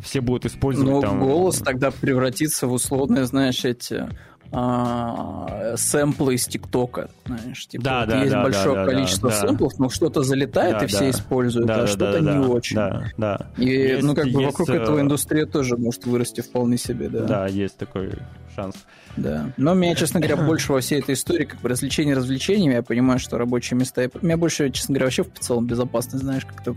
все 0.02 0.22
будут 0.22 0.46
использовать 0.46 0.92
Но 0.92 1.02
там... 1.02 1.20
голос 1.20 1.60
тогда 1.60 1.92
превратится 1.92 2.68
в 2.68 2.74
условные, 2.74 3.26
знаешь, 3.26 3.64
эти 3.66 4.10
а, 4.54 5.76
сэмплы 5.78 6.36
из 6.36 6.46
ТикТока, 6.46 7.10
знаешь, 7.26 7.68
типа 7.68 7.84
да, 7.84 8.00
вот 8.02 8.10
да, 8.10 8.20
есть 8.20 8.32
да, 8.32 8.44
большое 8.44 8.76
да, 8.76 8.86
количество 8.86 9.30
да, 9.30 9.36
сэмплов, 9.36 9.80
но 9.80 9.90
что-то 9.90 10.24
залетает 10.24 10.80
да, 10.80 10.84
и 10.84 10.88
все 10.88 11.10
используют, 11.10 11.68
да, 11.68 11.76
а 11.76 11.78
да, 11.82 11.88
что-то 11.88 12.12
да, 12.12 12.20
не 12.20 12.44
да, 12.44 12.50
очень. 12.50 12.76
Да, 12.76 13.04
да. 13.18 13.48
И 13.58 13.66
есть, 13.66 14.04
ну 14.04 14.14
как 14.14 14.26
бы 14.26 14.42
есть, 14.42 14.52
вокруг 14.52 14.70
этого 14.70 14.98
э, 14.98 15.02
индустрия 15.02 15.46
тоже 15.46 15.78
может 15.78 16.06
вырасти 16.06 16.42
вполне 16.42 16.78
себе, 16.78 17.08
да. 17.08 17.24
Да, 17.24 17.48
есть 17.48 17.78
такой 17.78 18.12
шанс. 18.56 18.76
Да. 19.18 19.52
Но 19.58 19.74
меня, 19.74 19.96
честно 19.96 20.20
говоря, 20.20 20.38
больше 20.38 20.72
во 20.72 20.80
всей 20.80 21.00
этой 21.00 21.16
истории, 21.16 21.46
как 21.46 21.60
бы 21.62 21.70
развлечения 21.70 22.14
развлечениями, 22.14 22.76
я 22.76 22.84
понимаю, 22.84 23.20
что 23.20 23.38
рабочие 23.38 23.78
места... 23.78 24.10
Меня 24.22 24.38
больше, 24.38 24.70
честно 24.70 24.94
говоря, 24.94 25.06
вообще 25.06 25.24
в 25.24 25.40
целом 25.40 25.66
безопасность, 25.66 26.24
знаешь, 26.24 26.46
как-то 26.46 26.76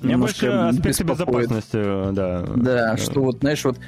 Меня 0.00 0.18
больше 0.18 0.46
аспекты 0.46 1.04
безопасности, 1.04 2.12
да. 2.12 2.44
Да, 2.56 2.96
что 2.96 3.22
вот, 3.22 3.38
знаешь, 3.40 3.64
вот 3.64 3.78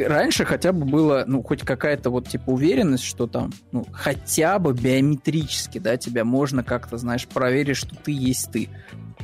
раньше 0.00 0.44
хотя 0.44 0.72
бы 0.72 0.84
было, 0.84 1.24
ну, 1.26 1.42
хоть 1.42 1.62
какая-то 1.62 2.10
вот, 2.10 2.28
типа, 2.28 2.50
уверенность, 2.50 3.04
что 3.04 3.26
там, 3.26 3.52
ну, 3.72 3.86
хотя 3.92 4.58
бы 4.58 4.72
биометрически, 4.72 5.78
да, 5.78 5.96
тебя 5.96 6.24
можно 6.24 6.62
как-то, 6.62 6.98
знаешь, 6.98 7.26
проверить, 7.26 7.76
что 7.76 7.94
ты 7.96 8.12
есть 8.12 8.50
ты. 8.52 8.68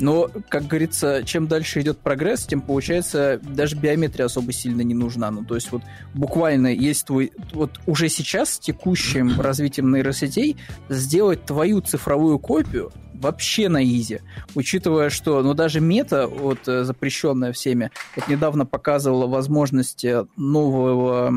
Но, 0.01 0.31
как 0.49 0.67
говорится, 0.67 1.23
чем 1.25 1.47
дальше 1.47 1.81
идет 1.81 1.99
прогресс, 1.99 2.47
тем, 2.47 2.61
получается, 2.61 3.41
даже 3.43 3.77
биометрия 3.77 4.27
особо 4.27 4.53
сильно 4.53 4.81
не 4.81 4.95
нужна. 4.95 5.31
Ну, 5.31 5.45
то 5.45 5.55
есть 5.55 5.71
вот 5.71 5.83
буквально 6.15 6.69
есть 6.69 7.07
твой... 7.07 7.33
Вот 7.53 7.79
уже 7.87 8.09
сейчас 8.09 8.55
с 8.55 8.59
текущим 8.59 9.33
развитием 9.41 9.93
нейросетей 9.93 10.57
сделать 10.89 11.45
твою 11.45 11.81
цифровую 11.83 12.39
копию 12.39 12.91
вообще 13.23 13.69
на 13.69 13.85
изи. 13.85 14.21
Учитывая, 14.55 15.09
что, 15.09 15.43
ну, 15.43 15.55
даже 15.55 15.81
мета, 15.81 16.27
вот, 16.27 16.67
э, 16.67 16.85
запрещенная 16.85 17.53
всеми, 17.53 17.91
вот 18.17 18.29
недавно 18.29 18.67
показывала 18.67 19.27
возможности 19.27 20.27
нового, 20.37 21.33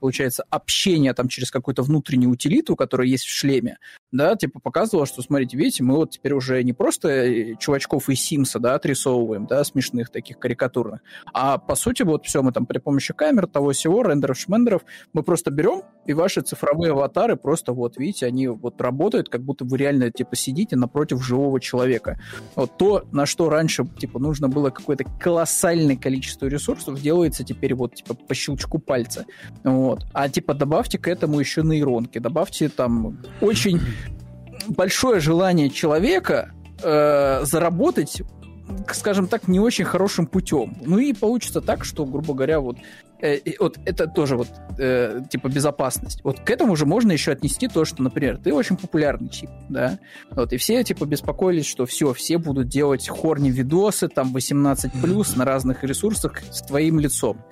получается, 0.00 0.44
общения 0.48 1.12
там 1.12 1.28
через 1.28 1.50
какую-то 1.50 1.82
внутреннюю 1.82 2.30
утилиту, 2.30 2.76
которая 2.76 3.08
есть 3.08 3.24
в 3.24 3.30
шлеме, 3.30 3.78
да, 4.12 4.36
типа 4.36 4.60
показывала, 4.60 5.06
что, 5.06 5.22
смотрите, 5.22 5.56
видите, 5.56 5.82
мы 5.82 5.96
вот 5.96 6.10
теперь 6.10 6.34
уже 6.34 6.62
не 6.62 6.72
просто 6.72 7.08
э, 7.08 7.54
чувачков 7.58 8.08
из 8.08 8.20
Симса, 8.20 8.58
да, 8.58 8.74
отрисовываем, 8.74 9.46
да, 9.46 9.64
смешных 9.64 10.10
таких 10.10 10.38
карикатурных, 10.38 11.00
а 11.32 11.58
по 11.58 11.74
сути 11.74 12.02
вот 12.02 12.26
все 12.26 12.42
мы 12.42 12.52
там 12.52 12.66
при 12.66 12.78
помощи 12.78 13.14
камер, 13.14 13.46
того 13.46 13.72
всего, 13.72 14.02
рендеров, 14.02 14.38
шмендеров, 14.38 14.82
мы 15.12 15.22
просто 15.22 15.50
берем 15.50 15.82
и 16.04 16.12
ваши 16.14 16.40
цифровые 16.40 16.92
аватары 16.92 17.36
просто 17.36 17.72
вот, 17.72 17.96
видите, 17.96 18.26
они 18.26 18.48
вот 18.48 18.80
работают, 18.80 19.28
как 19.28 19.42
будто 19.42 19.64
вы 19.64 19.76
реально, 19.78 20.10
типа, 20.10 20.36
сидите 20.36 20.76
напротив 20.76 21.22
живого 21.24 21.60
человека. 21.60 22.18
Вот 22.56 22.76
то, 22.76 23.04
на 23.12 23.26
что 23.26 23.48
раньше, 23.48 23.86
типа, 23.98 24.18
нужно 24.18 24.48
было 24.48 24.70
какое-то 24.70 25.04
колоссальное 25.20 25.96
количество 25.96 26.46
ресурсов, 26.46 27.00
делается 27.00 27.44
теперь 27.44 27.74
вот, 27.74 27.94
типа, 27.94 28.14
по 28.14 28.34
щелчку 28.34 28.78
пальца. 28.78 29.26
Вот. 29.62 30.04
А, 30.12 30.28
типа, 30.28 30.54
добавьте 30.54 30.98
к 30.98 31.06
этому 31.06 31.38
еще 31.38 31.62
нейронки, 31.62 32.18
добавьте 32.18 32.68
там 32.68 33.18
очень 33.40 33.80
большое 34.68 35.20
желание 35.20 35.70
человека 35.70 36.52
э, 36.82 37.44
заработать 37.44 38.22
скажем 38.92 39.26
так, 39.26 39.48
не 39.48 39.60
очень 39.60 39.84
хорошим 39.84 40.26
путем. 40.26 40.76
Ну 40.84 40.98
и 40.98 41.12
получится 41.12 41.60
так, 41.60 41.84
что, 41.84 42.04
грубо 42.04 42.34
говоря, 42.34 42.60
вот, 42.60 42.78
э, 43.20 43.40
вот 43.58 43.78
это 43.84 44.06
тоже 44.06 44.36
вот 44.36 44.48
э, 44.78 45.20
типа 45.30 45.48
безопасность. 45.48 46.22
Вот 46.24 46.40
к 46.40 46.50
этому 46.50 46.76
же 46.76 46.86
можно 46.86 47.12
еще 47.12 47.32
отнести 47.32 47.68
то, 47.68 47.84
что, 47.84 48.02
например, 48.02 48.38
ты 48.38 48.52
очень 48.52 48.76
популярный 48.76 49.28
чип, 49.28 49.50
да, 49.68 49.98
вот, 50.30 50.52
и 50.52 50.56
все 50.56 50.82
типа 50.84 51.04
беспокоились, 51.04 51.66
что 51.66 51.86
все, 51.86 52.12
все 52.12 52.38
будут 52.38 52.68
делать 52.68 53.08
хорни 53.08 53.50
видосы, 53.50 54.08
там 54.08 54.34
18+, 54.34 55.36
на 55.36 55.44
разных 55.44 55.84
ресурсах 55.84 56.40
с 56.50 56.62
твоим 56.62 56.98
лицом. 56.98 57.44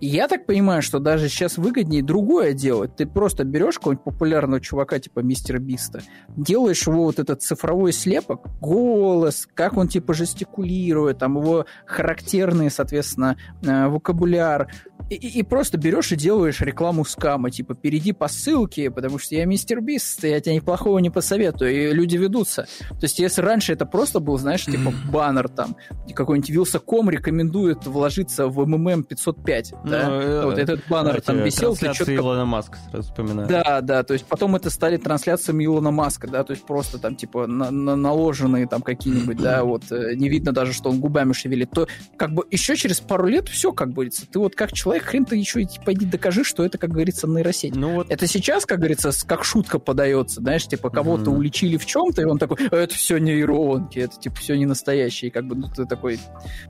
Я 0.00 0.28
так 0.28 0.44
понимаю, 0.44 0.82
что 0.82 0.98
даже 0.98 1.28
сейчас 1.28 1.56
выгоднее 1.56 2.02
другое 2.02 2.52
делать. 2.52 2.96
Ты 2.96 3.06
просто 3.06 3.44
берешь 3.44 3.76
какого-нибудь 3.76 4.04
популярного 4.04 4.60
чувака 4.60 4.98
типа 4.98 5.20
Мистера 5.20 5.58
Биста, 5.58 6.02
делаешь 6.36 6.86
его 6.86 7.04
вот 7.04 7.18
этот 7.18 7.42
цифровой 7.42 7.92
слепок, 7.92 8.46
голос, 8.60 9.48
как 9.54 9.76
он 9.76 9.88
типа 9.88 10.12
жестикулирует, 10.12 11.18
там 11.18 11.38
его 11.38 11.66
характерный, 11.86 12.70
соответственно, 12.70 13.36
э, 13.62 13.88
вокабуляр, 13.88 14.68
и, 15.10 15.14
и 15.14 15.42
просто 15.42 15.78
берешь 15.78 16.12
и 16.12 16.16
делаешь 16.16 16.60
рекламу 16.60 17.04
скама, 17.04 17.50
типа, 17.50 17.74
перейди 17.74 18.12
по 18.12 18.28
ссылке, 18.28 18.90
потому 18.90 19.18
что 19.18 19.34
я 19.34 19.44
мистер 19.44 19.80
Бист, 19.80 20.24
я 20.24 20.40
тебе 20.40 20.56
неплохого 20.56 20.98
не 20.98 21.10
посоветую, 21.10 21.72
и 21.72 21.92
люди 21.92 22.16
ведутся. 22.16 22.66
То 22.88 23.02
есть, 23.02 23.18
если 23.18 23.42
раньше 23.42 23.72
это 23.72 23.86
просто 23.86 24.20
был, 24.20 24.38
знаешь, 24.38 24.64
типа, 24.64 24.92
баннер 25.10 25.48
там, 25.48 25.76
какой-нибудь 26.12 26.50
Вилсаком 26.50 27.10
рекомендует 27.10 27.86
вложиться 27.86 28.48
в 28.48 28.66
МММ 28.66 29.04
505, 29.04 29.72
ну, 29.84 29.90
да, 29.90 30.08
э, 30.10 30.44
вот 30.44 30.58
этот 30.58 30.80
баннер 30.88 31.20
там 31.20 31.42
висел. 31.42 31.76
Трансляции 31.76 32.16
Илона 32.16 32.44
Маска 32.44 32.78
сразу 32.90 33.08
вспоминаю. 33.08 33.48
Да, 33.48 33.80
да, 33.80 34.02
то 34.02 34.14
есть 34.14 34.26
потом 34.26 34.56
это 34.56 34.70
стали 34.70 34.96
трансляциями 34.96 35.64
Илона 35.64 35.90
Маска, 35.90 36.26
да, 36.26 36.42
то 36.42 36.52
есть 36.52 36.64
просто 36.66 36.98
там, 36.98 37.16
типа, 37.16 37.46
на, 37.46 37.70
на 37.70 37.96
наложенные 37.96 38.66
там 38.66 38.82
какие-нибудь, 38.82 39.36
да, 39.36 39.62
вот, 39.62 39.84
э, 39.92 40.14
не 40.14 40.28
видно 40.28 40.52
даже, 40.52 40.72
что 40.72 40.90
он 40.90 41.00
губами 41.00 41.32
шевелит, 41.32 41.70
то 41.70 41.86
как 42.16 42.32
бы 42.32 42.44
еще 42.50 42.76
через 42.76 43.00
пару 43.00 43.26
лет 43.26 43.48
все 43.48 43.72
как 43.72 43.92
будет. 43.92 44.14
Ты 44.30 44.38
вот 44.38 44.54
как 44.56 44.72
человек 44.72 44.95
человек, 44.96 45.08
хрен 45.08 45.24
ты 45.24 45.36
еще 45.36 45.62
и 45.62 45.68
пойди 45.84 46.06
докажи, 46.06 46.44
что 46.44 46.64
это, 46.64 46.78
как 46.78 46.90
говорится, 46.90 47.26
нейросеть. 47.26 47.74
Ну, 47.74 47.94
вот... 47.94 48.10
Это 48.10 48.26
сейчас, 48.26 48.66
как 48.66 48.78
говорится, 48.78 49.10
как 49.26 49.44
шутка 49.44 49.78
подается, 49.78 50.40
знаешь, 50.40 50.66
типа 50.66 50.90
кого-то 50.90 51.30
mm-hmm. 51.30 51.36
уличили 51.36 51.76
в 51.76 51.86
чем-то, 51.86 52.22
и 52.22 52.24
он 52.24 52.38
такой, 52.38 52.58
это 52.66 52.94
все 52.94 53.18
нейронки, 53.18 53.98
это 53.98 54.18
типа 54.18 54.36
все 54.36 54.56
не 54.56 54.66
настоящее. 54.66 55.28
И 55.28 55.32
как 55.32 55.46
бы 55.46 55.54
ну, 55.54 55.68
ты 55.68 55.86
такой 55.86 56.18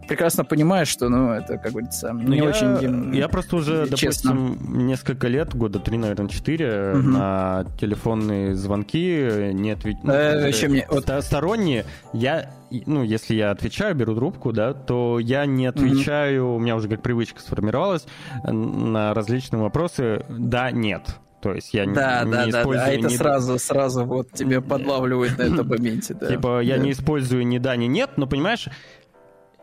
прекрасно 0.09 0.45
понимаешь, 0.45 0.89
что, 0.89 1.09
ну, 1.09 1.33
это, 1.33 1.59
как 1.59 1.73
говорится, 1.73 2.13
ну, 2.13 2.29
не 2.29 2.39
я, 2.39 2.45
очень 2.45 3.15
Я 3.15 3.29
просто 3.29 3.57
уже, 3.57 3.89
честно. 3.95 4.33
допустим, 4.33 4.87
несколько 4.87 5.29
лет, 5.29 5.55
года 5.55 5.79
три, 5.79 5.99
наверное, 5.99 6.29
четыре, 6.29 6.67
mm-hmm. 6.67 7.03
на 7.03 7.67
телефонные 7.81 8.55
звонки 8.55 9.53
не 9.53 9.71
отвечаю. 9.73 10.05
Ну, 10.05 10.13
э, 10.13 10.69
мне... 10.69 10.87
Сторонние, 11.23 11.85
я 12.13 12.51
ну, 12.71 13.03
если 13.03 13.35
я 13.35 13.51
отвечаю, 13.51 13.95
беру 13.95 14.15
трубку, 14.15 14.53
да, 14.53 14.73
то 14.73 15.19
я 15.19 15.47
не 15.47 15.67
отвечаю, 15.67 16.45
mm-hmm. 16.45 16.57
у 16.57 16.59
меня 16.59 16.77
уже 16.77 16.89
как 16.89 17.03
привычка 17.03 17.41
сформировалась 17.41 18.07
на 18.45 19.15
различные 19.15 19.63
вопросы 19.63 20.25
«да», 20.29 20.71
«нет». 20.71 21.19
То 21.43 21.55
есть 21.55 21.75
я 21.75 21.85
да, 21.87 22.25
не, 22.25 22.33
да, 22.33 22.47
не 22.47 22.51
да, 22.51 22.61
использую... 22.61 22.87
Да, 22.87 22.87
а 22.87 22.89
это 22.89 23.09
ни... 23.09 23.17
сразу, 23.17 23.59
сразу 23.59 24.05
вот 24.05 24.33
тебе 24.33 24.61
подлавливает 24.61 25.39
на 25.39 25.43
этом 25.43 25.69
моменте, 25.69 26.15
да. 26.21 26.27
Типа 26.27 26.61
я 26.61 26.79
не 26.79 26.93
использую 26.93 27.47
ни 27.47 27.59
да, 27.59 27.77
ни 27.77 27.85
нет, 27.85 28.11
но 28.17 28.27
понимаешь, 28.27 28.69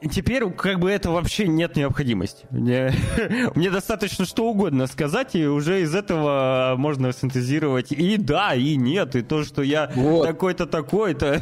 теперь 0.09 0.49
как 0.51 0.79
бы 0.79 0.91
это 0.91 1.11
вообще 1.11 1.47
нет 1.47 1.75
необходимости. 1.75 2.45
Мне, 2.49 2.93
мне 3.55 3.69
достаточно 3.69 4.25
что 4.25 4.49
угодно 4.49 4.87
сказать, 4.87 5.35
и 5.35 5.45
уже 5.45 5.81
из 5.81 5.95
этого 5.95 6.75
можно 6.77 7.11
синтезировать 7.13 7.91
и 7.91 8.17
да, 8.17 8.55
и 8.55 8.75
нет, 8.75 9.15
и 9.15 9.21
то, 9.21 9.43
что 9.43 9.61
я 9.61 9.91
вот. 9.95 10.25
такой-то, 10.25 10.65
такой-то. 10.65 11.41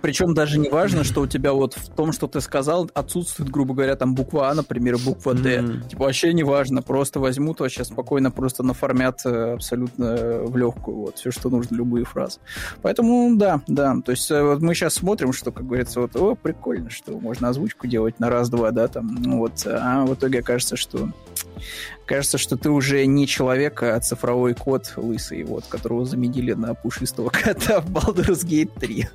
Причем 0.00 0.34
даже 0.34 0.58
не 0.58 0.68
важно, 0.68 1.04
что 1.04 1.22
у 1.22 1.26
тебя 1.26 1.52
вот 1.52 1.74
в 1.74 1.88
том, 1.90 2.12
что 2.12 2.26
ты 2.26 2.40
сказал, 2.40 2.90
отсутствует, 2.94 3.50
грубо 3.50 3.74
говоря, 3.74 3.96
там 3.96 4.14
буква 4.14 4.50
А, 4.50 4.54
например, 4.54 4.98
буква 4.98 5.34
Д. 5.34 5.82
Типа 5.88 6.04
вообще 6.04 6.32
не 6.32 6.42
важно, 6.42 6.82
просто 6.82 7.20
возьмут 7.20 7.60
вообще 7.60 7.84
спокойно 7.84 8.30
просто 8.30 8.62
наформят 8.62 9.20
э, 9.24 9.54
абсолютно 9.54 10.40
в 10.44 10.56
легкую, 10.56 10.96
вот, 10.96 11.18
все, 11.18 11.30
что 11.30 11.50
нужно, 11.50 11.76
любые 11.76 12.04
фразы. 12.04 12.40
Поэтому 12.82 13.36
да, 13.36 13.60
да, 13.66 13.96
то 14.04 14.12
есть 14.12 14.30
э, 14.30 14.42
вот 14.42 14.62
мы 14.62 14.74
сейчас 14.74 14.94
смотрим, 14.94 15.32
что, 15.32 15.52
как 15.52 15.66
говорится, 15.66 16.00
вот, 16.00 16.16
о, 16.16 16.34
прикольно, 16.34 16.90
что 16.90 17.19
можно 17.20 17.48
озвучку 17.48 17.86
делать 17.86 18.18
на 18.20 18.30
раз-два, 18.30 18.70
да, 18.70 18.88
там, 18.88 19.14
ну 19.14 19.38
вот, 19.38 19.66
а 19.66 20.04
в 20.04 20.14
итоге 20.14 20.40
окажется, 20.40 20.76
что 20.76 21.10
кажется, 22.10 22.38
что 22.38 22.56
ты 22.56 22.70
уже 22.70 23.06
не 23.06 23.24
человек, 23.28 23.84
а 23.84 24.00
цифровой 24.00 24.54
кот 24.54 24.94
лысый, 24.96 25.44
вот, 25.44 25.66
которого 25.66 26.04
заменили 26.04 26.54
на 26.54 26.74
пушистого 26.74 27.30
кота 27.30 27.80
в 27.80 27.88
Baldur's 27.88 28.44
Gate 28.44 28.72
3. 28.80 29.06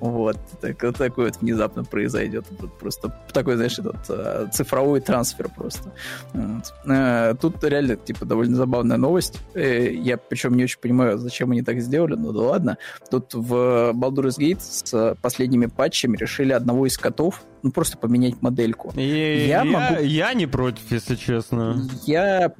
Вот, 0.00 0.38
так, 0.62 0.82
вот 0.82 0.96
такой 0.96 1.26
вот 1.26 1.42
внезапно 1.42 1.84
произойдет. 1.84 2.46
Просто 2.80 3.14
такой, 3.34 3.56
знаешь, 3.56 3.78
этот 3.78 3.96
а, 4.08 4.48
цифровой 4.50 5.02
трансфер 5.02 5.50
просто. 5.54 5.92
Вот. 6.32 6.72
А, 6.86 7.34
тут 7.34 7.62
реально, 7.64 7.96
типа, 7.96 8.24
довольно 8.24 8.56
забавная 8.56 8.96
новость. 8.96 9.40
Э, 9.52 9.92
я 9.92 10.16
причем 10.16 10.56
не 10.56 10.64
очень 10.64 10.80
понимаю, 10.80 11.18
зачем 11.18 11.50
они 11.50 11.60
так 11.60 11.82
сделали, 11.82 12.14
но 12.14 12.32
да 12.32 12.40
ладно. 12.40 12.78
Тут 13.10 13.34
в 13.34 13.92
Baldur's 13.92 14.38
Gate 14.38 14.60
с 14.60 15.16
последними 15.20 15.66
патчами 15.66 16.16
решили 16.16 16.52
одного 16.52 16.86
из 16.86 16.96
котов 16.96 17.42
ну, 17.62 17.70
просто 17.70 17.98
поменять 17.98 18.40
модельку. 18.42 18.92
И, 18.96 19.46
я, 19.46 19.62
я, 19.62 19.64
могу... 19.64 20.02
я 20.02 20.34
не 20.34 20.46
против, 20.46 20.90
если 20.90 21.16
честно. 21.16 21.88
Я 22.06 22.52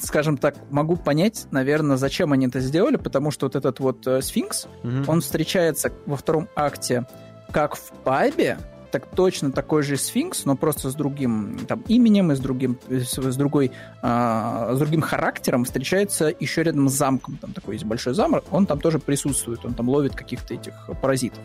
скажем 0.00 0.38
так, 0.38 0.54
могу 0.70 0.96
понять, 0.96 1.46
наверное, 1.50 1.96
зачем 1.96 2.32
они 2.32 2.46
это 2.46 2.60
сделали, 2.60 2.96
потому 2.96 3.30
что 3.30 3.46
вот 3.46 3.56
этот 3.56 3.80
вот 3.80 4.06
э, 4.06 4.22
сфинкс, 4.22 4.68
угу. 4.84 5.04
он 5.06 5.20
встречается 5.20 5.92
во 6.06 6.16
втором 6.16 6.48
акте 6.54 7.04
как 7.50 7.74
в 7.76 7.90
пабе, 8.04 8.58
так 8.90 9.06
точно 9.06 9.52
такой 9.52 9.82
же 9.82 9.96
сфинкс, 9.96 10.44
но 10.44 10.56
просто 10.56 10.90
с 10.90 10.94
другим 10.94 11.58
там 11.66 11.82
именем 11.88 12.32
и 12.32 12.36
с 12.36 12.40
другим 12.40 12.78
с, 12.88 13.36
другой 13.36 13.72
а, 14.02 14.74
с 14.74 14.78
другим 14.78 15.00
характером 15.00 15.64
встречается 15.64 16.32
еще 16.38 16.62
рядом 16.62 16.88
с 16.88 16.92
замком. 16.92 17.36
Там 17.36 17.52
такой 17.52 17.74
есть 17.74 17.84
большой 17.84 18.14
замок, 18.14 18.44
он 18.50 18.66
там 18.66 18.80
тоже 18.80 18.98
присутствует, 18.98 19.64
он 19.64 19.74
там 19.74 19.88
ловит 19.88 20.14
каких-то 20.14 20.54
этих 20.54 20.74
паразитов. 21.00 21.40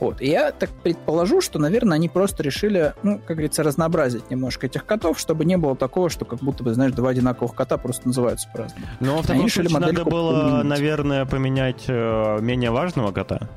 Вот. 0.00 0.20
И 0.20 0.28
я 0.28 0.52
так 0.52 0.70
предположу, 0.82 1.40
что, 1.40 1.58
наверное, 1.58 1.96
они 1.96 2.08
просто 2.08 2.42
решили, 2.42 2.94
ну, 3.02 3.18
как 3.18 3.36
говорится, 3.36 3.62
разнообразить 3.62 4.30
немножко 4.30 4.66
этих 4.66 4.84
котов, 4.84 5.18
чтобы 5.18 5.44
не 5.44 5.56
было 5.56 5.76
такого, 5.76 6.10
что 6.10 6.24
как 6.24 6.40
будто 6.40 6.64
бы, 6.64 6.74
знаешь, 6.74 6.92
два 6.92 7.10
одинаковых 7.10 7.54
кота 7.54 7.76
просто 7.76 8.08
называются 8.08 8.48
по-разному. 8.52 8.86
Но 9.00 9.22
в 9.22 9.26
таком 9.26 9.48
случае 9.48 9.78
надо 9.78 10.04
было, 10.04 10.42
поменять. 10.42 10.64
наверное, 10.64 11.26
поменять 11.26 11.84
э, 11.88 12.38
менее 12.40 12.70
важного 12.70 13.12
кота. 13.12 13.48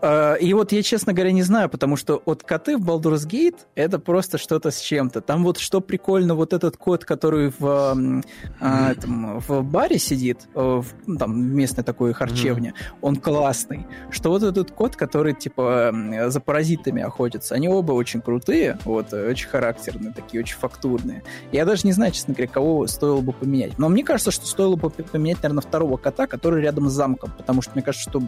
А, 0.00 0.34
и 0.34 0.52
вот 0.54 0.72
я, 0.72 0.82
честно 0.82 1.12
говоря, 1.12 1.32
не 1.32 1.42
знаю, 1.42 1.68
потому 1.68 1.96
что 1.96 2.22
вот 2.26 2.42
коты 2.42 2.76
в 2.76 2.88
Baldur's 2.88 3.26
Gate 3.26 3.58
это 3.74 3.98
просто 3.98 4.38
что-то 4.38 4.70
с 4.70 4.80
чем-то. 4.80 5.20
Там 5.20 5.44
вот 5.44 5.58
что 5.58 5.80
прикольно, 5.80 6.34
вот 6.34 6.52
этот 6.52 6.76
кот, 6.76 7.04
который 7.04 7.52
в, 7.58 8.22
а, 8.60 8.94
там, 8.94 9.40
в 9.40 9.62
баре 9.62 9.98
сидит, 9.98 10.48
э, 10.54 10.60
в, 10.60 10.86
ну, 11.06 11.16
там 11.18 11.54
местной 11.54 11.84
такой 11.84 12.12
харчевне, 12.12 12.70
mm-hmm. 12.70 12.98
он 13.02 13.16
классный. 13.16 13.86
Что 14.10 14.30
вот 14.30 14.42
этот 14.42 14.70
кот, 14.70 14.96
который 14.96 15.34
типа 15.34 15.92
за 16.28 16.40
паразитами 16.40 17.02
охотится, 17.02 17.54
они 17.54 17.68
оба 17.68 17.92
очень 17.92 18.20
крутые, 18.20 18.78
вот, 18.84 19.12
очень 19.12 19.48
характерные, 19.48 20.12
такие 20.12 20.42
очень 20.42 20.56
фактурные. 20.56 21.22
Я 21.52 21.64
даже 21.64 21.86
не 21.86 21.92
знаю, 21.92 22.12
честно 22.12 22.34
говоря, 22.34 22.50
кого 22.52 22.86
стоило 22.86 23.20
бы 23.20 23.32
поменять. 23.32 23.78
Но 23.78 23.88
мне 23.88 24.04
кажется, 24.04 24.30
что 24.30 24.46
стоило 24.46 24.76
бы 24.76 24.90
поменять, 24.90 25.42
наверное, 25.42 25.62
второго 25.62 25.96
кота, 25.96 26.26
который 26.26 26.62
рядом 26.62 26.88
с 26.88 26.92
замком, 26.92 27.32
потому 27.36 27.62
что 27.62 27.72
мне 27.74 27.82
кажется, 27.82 28.08
что 28.08 28.22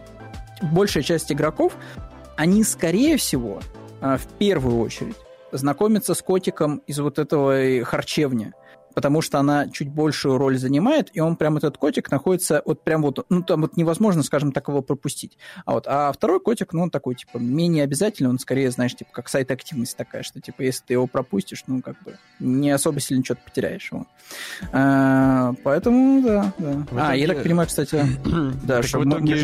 большая 0.62 1.02
часть 1.02 1.32
игроков, 1.32 1.76
они, 2.36 2.64
скорее 2.64 3.16
всего, 3.16 3.60
а, 4.00 4.16
в 4.16 4.26
первую 4.38 4.78
очередь, 4.78 5.16
знакомятся 5.52 6.14
с 6.14 6.22
котиком 6.22 6.78
из 6.86 6.98
вот 6.98 7.18
этого 7.18 7.84
харчевни 7.84 8.52
потому 8.94 9.20
что 9.20 9.38
она 9.38 9.68
чуть 9.68 9.88
большую 9.88 10.38
роль 10.38 10.58
занимает, 10.58 11.10
и 11.12 11.20
он 11.20 11.36
прям 11.36 11.56
этот 11.56 11.78
котик 11.78 12.10
находится 12.10 12.62
вот 12.64 12.82
прям 12.82 13.02
вот, 13.02 13.24
ну 13.28 13.42
там 13.42 13.62
вот 13.62 13.76
невозможно, 13.76 14.22
скажем 14.22 14.52
так, 14.52 14.68
его 14.68 14.82
пропустить. 14.82 15.38
А 15.64 15.72
вот, 15.72 15.86
а 15.86 16.12
второй 16.12 16.40
котик, 16.40 16.72
ну 16.72 16.82
он 16.82 16.90
такой, 16.90 17.14
типа, 17.14 17.38
менее 17.38 17.84
обязательный, 17.84 18.30
он 18.30 18.38
скорее, 18.38 18.70
знаешь, 18.70 18.94
типа, 18.94 19.10
как 19.12 19.28
сайт-активность 19.28 19.96
такая, 19.96 20.22
что, 20.22 20.40
типа, 20.40 20.62
если 20.62 20.84
ты 20.86 20.94
его 20.94 21.06
пропустишь, 21.06 21.64
ну, 21.66 21.82
как 21.82 22.02
бы, 22.02 22.16
не 22.40 22.70
особо 22.70 23.00
сильно 23.00 23.24
что-то 23.24 23.42
потеряешь 23.44 23.90
его. 23.90 24.06
А, 24.72 25.54
поэтому, 25.64 26.22
да, 26.22 26.52
да. 26.58 26.86
В 26.90 26.98
а, 26.98 27.08
итоге... 27.08 27.20
я 27.20 27.26
так 27.28 27.42
понимаю, 27.42 27.68
кстати, 27.68 28.04
да, 28.64 28.82
что 28.82 29.00
в 29.00 29.08
итоге... 29.08 29.36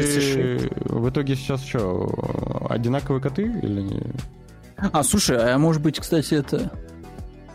В 0.84 1.10
итоге 1.10 1.34
сейчас 1.34 1.64
что, 1.64 2.66
одинаковые 2.70 3.22
коты 3.22 3.42
или 3.42 3.80
не? 3.80 4.02
А, 4.76 5.02
слушай, 5.02 5.36
а 5.36 5.58
может 5.58 5.82
быть, 5.82 5.98
кстати, 5.98 6.34
это 6.34 6.70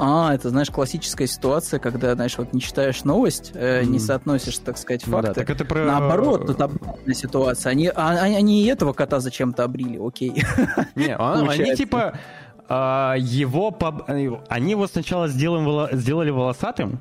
а, 0.03 0.33
это, 0.33 0.49
знаешь, 0.49 0.69
классическая 0.69 1.27
ситуация, 1.27 1.79
когда, 1.79 2.13
знаешь, 2.15 2.37
вот 2.37 2.53
не 2.53 2.59
читаешь 2.59 3.03
новость, 3.03 3.51
э, 3.53 3.83
не 3.83 3.99
соотносишь, 3.99 4.57
так 4.57 4.77
сказать, 4.77 5.03
факты. 5.03 5.15
Ну, 5.15 5.21
да, 5.21 5.33
так 5.33 5.49
это 5.49 5.63
про... 5.63 5.85
Наоборот, 5.85 6.45
тут 6.45 6.59
обратная 6.61 7.13
ситуация. 7.13 7.71
Они, 7.71 7.87
а, 7.87 8.09
они, 8.21 8.35
они 8.35 8.65
этого 8.65 8.91
кота 8.91 9.19
зачем-то 9.19 9.63
обрили, 9.63 9.99
окей. 10.05 10.43
Не, 10.95 11.17
он, 11.17 11.49
они 11.49 11.75
типа 11.75 12.19
а, 12.67 13.15
его... 13.17 13.71
Поб... 13.71 14.03
Они 14.07 14.71
его 14.71 14.87
сначала 14.87 15.29
сделали, 15.29 15.95
сделали 15.95 16.31
волосатым, 16.31 16.99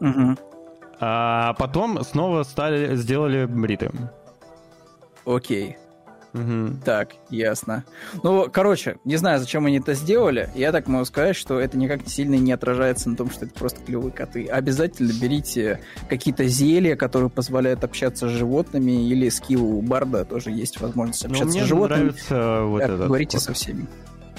угу. 0.00 0.36
а 1.00 1.52
потом 1.54 2.02
снова 2.02 2.44
стали, 2.44 2.96
сделали 2.96 3.44
бритым. 3.44 4.08
Окей. 5.26 5.76
Угу. 6.36 6.78
Так, 6.84 7.14
ясно. 7.30 7.84
Ну, 8.22 8.48
короче, 8.52 8.98
не 9.04 9.16
знаю, 9.16 9.40
зачем 9.40 9.66
они 9.66 9.78
это 9.78 9.94
сделали. 9.94 10.50
Я 10.54 10.70
так 10.72 10.86
могу 10.86 11.04
сказать, 11.04 11.36
что 11.36 11.58
это 11.58 11.78
никак 11.78 12.06
сильно 12.06 12.34
не 12.34 12.52
отражается 12.52 13.08
на 13.08 13.16
том, 13.16 13.30
что 13.30 13.46
это 13.46 13.54
просто 13.54 13.82
клевые 13.82 14.12
коты. 14.12 14.46
Обязательно 14.46 15.12
берите 15.20 15.80
какие-то 16.08 16.46
зелья, 16.46 16.96
которые 16.96 17.30
позволяют 17.30 17.84
общаться 17.84 18.28
с 18.28 18.32
животными, 18.32 19.08
или 19.08 19.28
скилл 19.28 19.64
у 19.64 19.82
Барда 19.82 20.24
тоже 20.24 20.50
есть 20.50 20.80
возможность 20.80 21.24
ну, 21.24 21.30
общаться 21.30 21.58
с 21.58 21.64
животными. 21.64 22.00
Мне 22.00 22.10
нравится 22.10 22.62
вот 22.64 22.82
это. 22.82 23.06
Говорите 23.06 23.38
вот. 23.38 23.44
со 23.44 23.52
всеми 23.54 23.86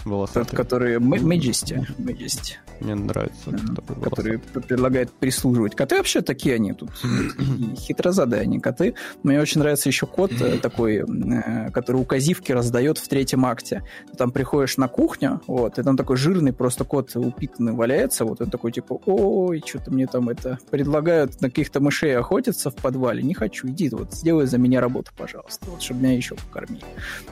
волосатый. 0.09 0.43
Тот, 0.45 0.57
который 0.57 0.97
Majesty. 0.97 1.85
Majesty. 1.97 2.53
Мне 2.79 2.95
нравится. 2.95 3.49
Mm-hmm. 3.49 4.03
Который 4.03 4.39
предлагает 4.39 5.11
прислуживать. 5.11 5.75
Коты 5.75 5.97
вообще 5.97 6.21
такие 6.21 6.55
они 6.55 6.73
тут. 6.73 6.91
Хитрозадые 7.77 8.41
они 8.41 8.59
коты. 8.59 8.95
Мне 9.23 9.39
очень 9.41 9.59
нравится 9.59 9.89
еще 9.89 10.05
кот 10.05 10.31
э, 10.39 10.57
такой, 10.57 10.97
э, 10.97 11.71
который 11.71 11.97
указивки 11.97 12.51
раздает 12.51 12.97
в 12.97 13.07
третьем 13.07 13.45
акте. 13.45 13.83
Ты 14.11 14.17
там 14.17 14.31
приходишь 14.31 14.77
на 14.77 14.87
кухню, 14.87 15.41
вот, 15.47 15.79
и 15.79 15.83
там 15.83 15.97
такой 15.97 16.17
жирный 16.17 16.53
просто 16.53 16.83
кот 16.83 17.15
упитанный 17.15 17.73
валяется, 17.73 18.25
вот 18.25 18.41
он 18.41 18.49
такой 18.49 18.71
типа, 18.71 18.99
ой, 19.05 19.63
что-то 19.65 19.91
мне 19.91 20.07
там 20.07 20.29
это... 20.29 20.59
Предлагают 20.69 21.41
на 21.41 21.49
каких-то 21.49 21.79
мышей 21.79 22.15
охотиться 22.17 22.69
в 22.69 22.75
подвале. 22.75 23.23
Не 23.23 23.33
хочу, 23.33 23.67
иди, 23.67 23.89
вот, 23.89 24.13
сделай 24.13 24.45
за 24.45 24.57
меня 24.57 24.81
работу, 24.81 25.11
пожалуйста, 25.17 25.69
вот, 25.69 25.81
чтобы 25.81 26.01
меня 26.01 26.15
еще 26.15 26.35
покормили. 26.35 26.85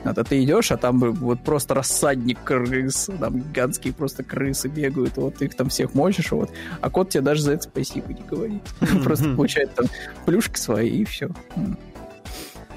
А 0.03 0.13
ты 0.13 0.43
идешь, 0.43 0.71
а 0.71 0.77
там 0.77 0.99
вот 0.99 1.41
просто 1.41 1.73
рассадник 1.73 2.39
крыс, 2.65 3.09
там 3.19 3.39
гигантские 3.39 3.93
просто 3.93 4.23
крысы 4.23 4.67
бегают, 4.67 5.17
вот 5.17 5.41
их 5.41 5.55
там 5.55 5.69
всех 5.69 5.93
мочишь, 5.93 6.31
вот, 6.31 6.51
а 6.81 6.89
кот 6.89 7.09
тебе 7.09 7.21
даже 7.21 7.41
за 7.41 7.53
это 7.53 7.63
спасибо 7.63 8.13
не 8.13 8.21
говорит. 8.21 8.61
Просто 9.03 9.33
получает 9.35 9.73
там 9.73 9.85
плюшки 10.25 10.57
свои 10.57 10.89
и 10.89 11.05
все. 11.05 11.29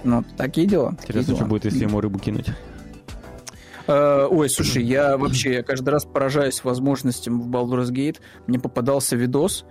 Ну, 0.05 0.25
такие 0.37 0.67
дела. 0.67 0.97
Интересно, 1.03 1.35
что 1.35 1.45
будет, 1.45 1.65
если 1.65 1.85
ему 1.85 2.01
рыбу 2.01 2.19
кинуть. 2.19 2.47
Э, 3.89 4.27
ой, 4.31 4.49
слушай, 4.49 4.83
я 4.85 5.17
вообще 5.17 5.55
я 5.55 5.63
каждый 5.63 5.91
раз 5.91 6.05
поражаюсь 6.05 6.63
возможностям 6.63 7.41
в 7.41 7.49
Baldur's 7.49 7.91
Gate. 7.91 8.19
Мне 8.47 8.59
попадался 8.61 9.17
видос, 9.17 9.65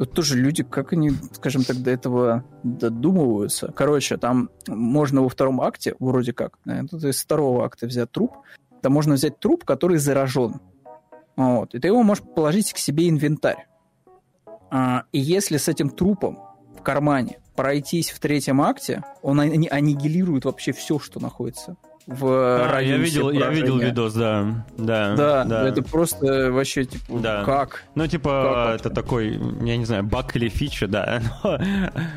Тут 0.00 0.14
тоже 0.14 0.38
люди, 0.38 0.62
как 0.62 0.94
они, 0.94 1.10
скажем 1.34 1.62
так, 1.62 1.76
до 1.82 1.90
этого 1.90 2.42
додумываются. 2.62 3.70
Короче, 3.70 4.16
там 4.16 4.48
можно 4.66 5.20
во 5.20 5.28
втором 5.28 5.60
акте, 5.60 5.94
вроде 5.98 6.32
как, 6.32 6.56
тут 6.90 7.04
из 7.04 7.20
второго 7.22 7.66
акта 7.66 7.86
взять 7.86 8.10
труп, 8.10 8.38
там 8.80 8.92
можно 8.92 9.14
взять 9.14 9.38
труп, 9.38 9.64
который 9.64 9.98
заражен. 9.98 10.60
Вот. 11.36 11.74
И 11.74 11.78
ты 11.78 11.88
его 11.88 12.02
можешь 12.02 12.24
положить 12.24 12.72
к 12.72 12.78
себе 12.78 13.08
инвентарь. 13.08 13.66
А, 14.70 15.04
и 15.12 15.18
если 15.18 15.56
с 15.56 15.68
этим 15.68 15.90
трупом 15.90 16.38
в 16.78 16.82
кармане 16.82 17.40
пройтись 17.56 18.10
в 18.10 18.20
третьем 18.20 18.60
акте, 18.60 19.02
он 19.22 19.40
аннигилирует 19.40 20.44
вообще 20.44 20.72
все, 20.72 20.98
что 20.98 21.20
находится 21.20 21.76
в 22.06 22.26
а, 22.26 22.80
я 22.80 22.96
видел, 22.96 23.30
я 23.30 23.50
видел 23.50 23.78
видос, 23.78 24.14
да, 24.14 24.64
да, 24.76 25.14
да, 25.14 25.44
да. 25.44 25.68
Это 25.68 25.82
просто 25.82 26.50
вообще 26.50 26.84
типа 26.84 27.18
да. 27.20 27.44
как? 27.44 27.84
Ну 27.94 28.06
типа 28.06 28.70
как 28.70 28.80
это 28.80 28.90
такой, 28.90 29.38
я 29.62 29.76
не 29.76 29.84
знаю, 29.84 30.04
баг 30.04 30.34
или 30.36 30.48
фича, 30.48 30.86
да. 30.88 31.22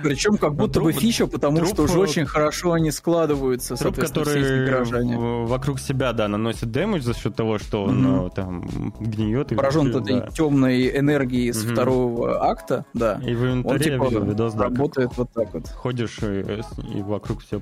Причем 0.04 0.38
как 0.38 0.56
будто 0.56 0.76
труп, 0.76 0.86
бы 0.88 0.94
фича, 0.94 1.28
потому 1.28 1.58
труп, 1.58 1.70
что 1.70 1.84
уже 1.84 2.00
очень 2.00 2.26
хорошо 2.26 2.74
они 2.74 2.92
складываются. 2.92 3.76
Труп, 3.76 3.98
который 3.98 5.46
вокруг 5.46 5.80
себя, 5.80 6.14
да, 6.14 6.28
наносит 6.28 6.72
дэмэдж 6.72 7.02
за 7.02 7.14
счет 7.14 7.36
того, 7.36 7.60
что 7.60 7.84
он 7.84 8.06
mm-hmm. 8.06 8.36
там 8.36 8.94
гниет. 9.00 9.52
И 9.52 9.56
Поражен 9.56 9.92
вообще, 9.92 10.16
этой 10.16 10.26
да. 10.26 10.32
темной 10.32 10.98
энергией 10.98 11.50
mm-hmm. 11.50 11.72
второго 11.74 12.50
акта, 12.50 12.86
да. 12.94 13.20
И 13.26 13.34
в 13.36 13.46
инвентаре 13.46 14.00
он, 14.00 14.10
типа, 14.10 14.24
видос, 14.24 14.54
да, 14.54 14.64
работает 14.64 15.12
вот 15.18 15.32
так 15.34 15.54
вот. 15.54 15.68
Ходишь 15.70 16.20
и, 16.20 16.62
и 16.98 17.02
вокруг 17.02 17.42
все 17.42 17.62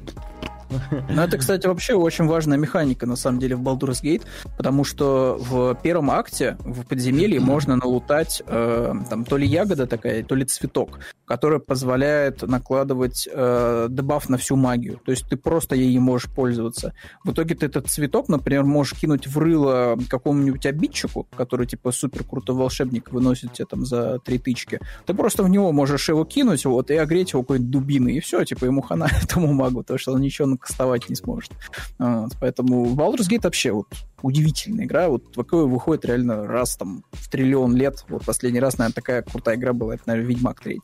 ну, 1.09 1.21
это, 1.21 1.37
кстати, 1.37 1.67
вообще 1.67 1.93
очень 1.93 2.25
важная 2.25 2.57
механика, 2.57 3.05
на 3.05 3.15
самом 3.15 3.39
деле, 3.39 3.55
в 3.55 3.61
Baldur's 3.61 4.01
Gate, 4.03 4.23
потому 4.57 4.83
что 4.83 5.37
в 5.39 5.75
первом 5.81 6.11
акте 6.11 6.57
в 6.59 6.85
подземелье 6.85 7.39
можно 7.39 7.75
налутать 7.75 8.41
э, 8.45 8.93
там 9.09 9.25
то 9.25 9.37
ли 9.37 9.47
ягода 9.47 9.87
такая, 9.87 10.23
то 10.23 10.35
ли 10.35 10.45
цветок, 10.45 10.99
которая 11.25 11.59
позволяет 11.59 12.41
накладывать 12.41 13.27
э, 13.31 13.87
дебаф 13.89 14.29
на 14.29 14.37
всю 14.37 14.55
магию. 14.55 14.99
То 15.05 15.11
есть 15.11 15.27
ты 15.29 15.37
просто 15.37 15.75
ей 15.75 15.97
можешь 15.99 16.29
пользоваться. 16.29 16.93
В 17.23 17.31
итоге 17.31 17.55
ты 17.55 17.65
этот 17.65 17.87
цветок, 17.87 18.29
например, 18.29 18.63
можешь 18.63 18.99
кинуть 18.99 19.27
в 19.27 19.37
рыло 19.37 19.97
какому-нибудь 20.09 20.65
обидчику, 20.65 21.27
который, 21.35 21.67
типа, 21.67 21.91
супер 21.91 22.23
крутой 22.23 22.55
волшебник, 22.55 23.11
выносит 23.11 23.53
тебе 23.53 23.65
там 23.65 23.85
за 23.85 24.19
три 24.19 24.37
тычки. 24.39 24.79
Ты 25.05 25.13
просто 25.13 25.43
в 25.43 25.49
него 25.49 25.71
можешь 25.71 26.09
его 26.09 26.25
кинуть, 26.25 26.65
вот, 26.65 26.91
и 26.91 26.95
огреть 26.95 27.33
его 27.33 27.43
какой-нибудь 27.43 27.71
дубиной, 27.71 28.13
и 28.13 28.19
все, 28.19 28.43
типа, 28.43 28.65
ему 28.65 28.81
хана 28.81 29.07
этому 29.23 29.53
магу, 29.53 29.81
потому 29.81 29.99
что 29.99 30.13
он 30.13 30.21
ничего 30.21 30.47
кастовать 30.61 31.09
не 31.09 31.15
сможет. 31.15 31.51
Вот, 31.99 32.31
поэтому 32.39 32.93
Baldur's 32.95 33.29
Gate 33.29 33.43
вообще 33.43 33.71
вот 33.71 33.87
удивительная 34.21 34.85
игра. 34.85 35.09
Вот 35.09 35.33
такое 35.33 35.65
выходит 35.65 36.05
реально 36.05 36.47
раз 36.47 36.77
там 36.77 37.03
в 37.11 37.29
триллион 37.29 37.75
лет. 37.75 38.05
Вот 38.07 38.23
последний 38.23 38.59
раз, 38.59 38.77
наверное, 38.77 38.95
такая 38.95 39.21
крутая 39.23 39.55
игра 39.55 39.73
была, 39.73 39.95
это, 39.95 40.03
наверное, 40.05 40.29
Ведьмак 40.29 40.61
3, 40.61 40.79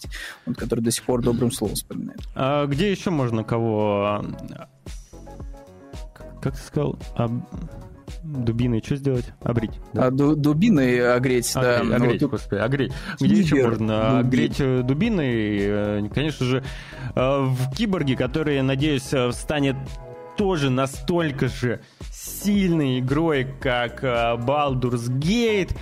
вот, 0.46 0.58
который 0.58 0.82
до 0.82 0.92
сих 0.92 1.04
пор 1.04 1.22
добрым 1.22 1.52
словом 1.52 1.76
вспоминает. 1.76 2.20
А 2.36 2.66
где 2.66 2.92
еще 2.92 3.10
можно 3.10 3.44
кого... 3.44 4.26
Как 6.42 6.56
ты 6.56 6.62
сказал? 6.62 6.98
Об... 7.16 7.32
Дубиной 8.24 8.82
что 8.84 8.96
сделать? 8.96 9.26
Обрить. 9.42 9.72
Да? 9.94 10.08
А, 10.08 10.12
ду- 10.12 10.36
дубиной 10.36 11.16
огреть, 11.16 11.56
огреть 11.56 11.90
да. 11.90 11.96
Огреть, 11.96 12.22
ну, 12.22 12.30
господи, 12.30 12.60
огреть. 12.60 12.94
Где 13.20 13.36
еще 13.36 13.68
можно 13.68 14.10
дубин. 14.12 14.28
огреть 14.28 14.56
э, 14.60 14.82
дубиной? 14.84 15.58
Э, 15.60 16.10
конечно 16.14 16.46
же, 16.46 16.64
э, 17.16 17.40
в 17.42 17.76
Киборге, 17.76 18.16
который, 18.16 18.62
надеюсь, 18.62 19.12
станет 19.32 19.76
тоже 20.38 20.70
настолько 20.70 21.48
же 21.48 21.82
сильной 22.12 23.00
игрой, 23.00 23.48
как 23.60 24.04
Baldur's 24.04 25.10
Gate, 25.10 25.76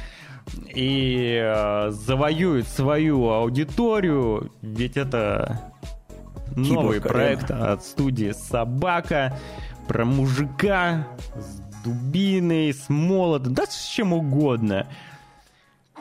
и 0.74 1.86
завоюет 1.90 2.68
свою 2.68 3.30
аудиторию, 3.30 4.52
ведь 4.62 4.96
это 4.96 5.74
новый 6.56 7.00
Киборг, 7.00 7.14
проект 7.14 7.52
от 7.52 7.84
студии 7.84 8.32
Собака 8.32 9.38
про 9.88 10.06
мужика 10.06 11.08
с 11.36 11.65
дубиной, 11.86 12.74
с 12.74 12.90
молотом, 12.90 13.54
да 13.54 13.66
с 13.66 13.88
чем 13.88 14.14
угодно, 14.14 14.88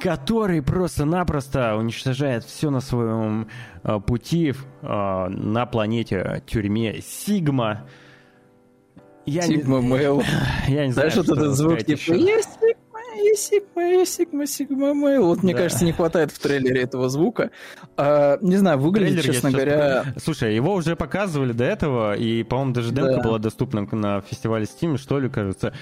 который 0.01 0.63
просто-напросто 0.63 1.77
уничтожает 1.77 2.45
все 2.45 2.71
на 2.71 2.81
своем 2.81 3.49
э, 3.85 4.01
пути 4.01 4.55
э, 4.83 5.27
на 5.29 5.67
планете 5.67 6.43
тюрьме 6.47 7.01
Сигма. 7.01 7.87
Я 9.27 9.43
Сигма 9.43 9.81
не... 9.81 9.89
Мейл. 9.89 10.23
Я 10.69 10.87
не 10.87 10.93
знаю, 10.93 11.11
Знаешь, 11.11 11.27
что 11.27 11.35
этот 11.35 11.55
звук 11.55 11.79
типа 11.85 12.13
«Есть 12.15 12.59
и 13.15 13.35
Sigma, 13.37 14.03
и 14.03 14.05
Sigma, 14.05 14.47
Sigma 14.47 14.95
Male. 14.95 15.27
Вот, 15.27 15.39
да. 15.39 15.45
мне 15.45 15.55
кажется, 15.55 15.85
не 15.85 15.93
хватает 15.93 16.31
в 16.31 16.39
трейлере 16.39 16.83
этого 16.83 17.09
звука. 17.09 17.51
А, 17.97 18.39
не 18.41 18.57
знаю, 18.57 18.79
выглядит, 18.79 19.21
Трейлер 19.21 19.35
честно 19.35 19.51
говоря... 19.51 20.05
Слушай, 20.23 20.55
его 20.55 20.75
уже 20.75 20.97
показывали 20.97 21.53
до 21.53 21.65
этого, 21.65 22.15
и, 22.15 22.43
по-моему, 22.43 22.73
даже 22.73 22.93
демка 22.93 23.17
да. 23.17 23.23
была 23.23 23.39
доступна 23.39 23.87
на 23.91 24.21
фестивале 24.21 24.65
Steam, 24.65 24.99
что 24.99 25.19
ли, 25.19 25.29
кажется. 25.29 25.73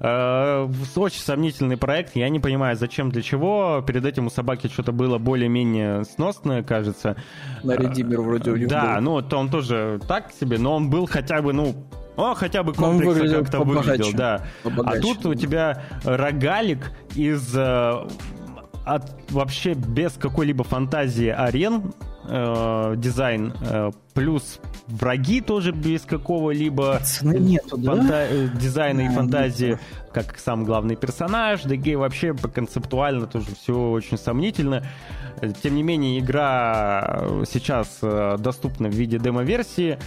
А, 0.00 0.70
очень 0.96 1.20
сомнительный 1.20 1.76
проект. 1.76 2.16
Я 2.16 2.28
не 2.28 2.40
понимаю, 2.40 2.76
зачем, 2.76 3.10
для 3.10 3.22
чего. 3.22 3.84
Перед 3.86 4.04
этим 4.04 4.26
у 4.26 4.30
собаки 4.30 4.68
что-то 4.68 4.92
было 4.92 5.18
более-менее 5.18 6.04
сносное, 6.04 6.62
кажется. 6.62 7.16
На 7.62 7.76
Redeemer 7.76 8.20
вроде 8.20 8.50
у 8.50 8.56
него 8.56 8.70
Да, 8.70 8.96
был. 8.96 9.02
ну, 9.02 9.22
то 9.22 9.36
он 9.36 9.50
тоже 9.50 10.00
так 10.08 10.30
себе, 10.38 10.58
но 10.58 10.74
он 10.76 10.90
был 10.90 11.06
хотя 11.06 11.42
бы, 11.42 11.52
ну, 11.52 11.74
о, 12.16 12.34
хотя 12.34 12.62
бы 12.62 12.74
комплексно 12.74 13.42
как-то 13.42 13.60
выглядел, 13.60 14.12
да. 14.14 14.44
Побогаче. 14.62 14.98
А 14.98 15.00
тут 15.00 15.26
у 15.26 15.34
тебя 15.34 15.82
рогалик 16.04 16.92
из 17.14 17.54
э, 17.56 18.08
от 18.84 19.30
вообще 19.30 19.74
без 19.74 20.12
какой-либо 20.12 20.64
фантазии 20.64 21.28
арен 21.28 21.92
э, 22.26 22.94
дизайн, 22.96 23.54
э, 23.60 23.90
плюс 24.14 24.60
враги 24.86 25.40
тоже 25.40 25.72
без 25.72 26.02
какого-либо 26.02 27.00
нету, 27.22 27.76
фанта- 27.78 28.08
да? 28.08 28.26
Э, 28.26 28.48
дизайна 28.54 29.04
да, 29.04 29.06
и 29.06 29.14
фантазии, 29.14 29.68
нет. 29.68 29.80
как 30.12 30.38
сам 30.38 30.64
главный 30.64 30.96
персонаж, 30.96 31.62
да 31.62 31.74
и 31.74 31.94
вообще 31.94 32.34
концептуально 32.34 33.26
тоже 33.26 33.54
все 33.54 33.90
очень 33.90 34.18
сомнительно. 34.18 34.84
Тем 35.62 35.74
не 35.74 35.82
менее, 35.82 36.18
игра 36.18 37.22
сейчас 37.46 37.98
э, 38.02 38.36
доступна 38.38 38.88
в 38.88 38.94
виде 38.94 39.18
демо-версии. 39.18 39.98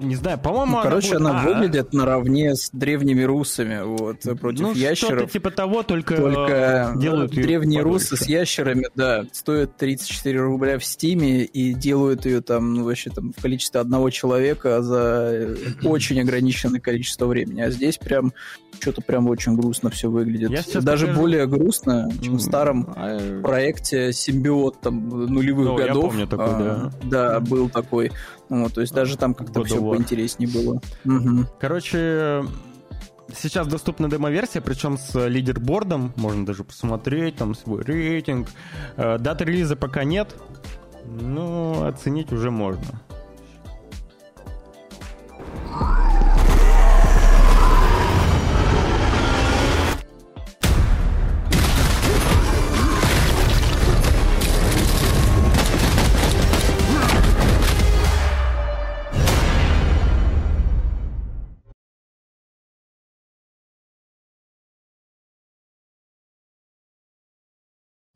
Не 0.00 0.14
знаю, 0.14 0.38
по-моему, 0.38 0.76
ну, 0.76 0.82
короче, 0.82 1.16
она, 1.16 1.32
будет... 1.32 1.40
она 1.40 1.40
а, 1.40 1.54
выглядит 1.54 1.92
наравне 1.92 2.54
с 2.54 2.70
древними 2.72 3.22
русами, 3.22 3.82
вот, 3.82 4.20
против 4.40 4.60
ну, 4.60 4.72
ящеров. 4.72 5.18
что-то 5.18 5.32
типа 5.32 5.50
того, 5.50 5.82
только, 5.82 6.16
только 6.16 6.94
делают 6.96 7.32
древние 7.32 7.82
русы 7.82 8.16
с 8.16 8.26
ящерами, 8.26 8.86
да, 8.94 9.24
стоят 9.32 9.76
34 9.76 10.40
рубля 10.40 10.78
в 10.78 10.84
Стиме 10.84 11.44
и 11.44 11.74
делают 11.74 12.26
ее 12.26 12.40
там, 12.40 12.74
ну, 12.74 12.84
вообще 12.84 13.10
там 13.10 13.32
в 13.36 13.42
количестве 13.42 13.80
одного 13.80 14.10
человека 14.10 14.82
за 14.82 15.56
очень 15.82 16.20
ограниченное 16.20 16.80
количество 16.80 17.26
времени. 17.26 17.60
А 17.60 17.70
здесь 17.70 17.98
прям 17.98 18.32
что-то 18.80 19.02
прям 19.02 19.28
очень 19.28 19.56
грустно 19.56 19.90
все 19.90 20.10
выглядит. 20.10 20.50
Даже 20.82 21.06
покажу. 21.06 21.20
более 21.20 21.46
грустно, 21.46 22.08
чем 22.22 22.36
в 22.36 22.40
старом 22.40 22.92
а... 22.96 23.40
проекте 23.42 24.12
Симбиот 24.12 24.80
там 24.80 25.08
нулевых 25.08 25.66
ну, 25.66 25.76
годов. 25.76 26.04
Я 26.04 26.10
помню 26.10 26.26
такой, 26.26 26.46
а, 26.46 26.90
да. 27.02 27.30
Да, 27.30 27.40
был 27.40 27.68
такой. 27.68 28.10
Вот, 28.50 28.74
то 28.74 28.80
есть 28.80 28.92
даже 28.92 29.16
там 29.16 29.32
как-то 29.32 29.64
все 29.64 29.80
поинтереснее 29.80 30.50
было. 30.52 30.80
Угу. 31.04 31.46
Короче, 31.60 32.44
сейчас 33.34 33.68
доступна 33.68 34.10
демо-версия, 34.10 34.60
причем 34.60 34.98
с 34.98 35.26
лидербордом, 35.28 36.12
можно 36.16 36.44
даже 36.44 36.64
посмотреть, 36.64 37.36
там 37.36 37.54
свой 37.54 37.82
рейтинг. 37.84 38.48
Э, 38.96 39.18
даты 39.18 39.44
релиза 39.44 39.76
пока 39.76 40.02
нет, 40.02 40.34
но 41.04 41.86
оценить 41.86 42.32
уже 42.32 42.50
можно. 42.50 43.00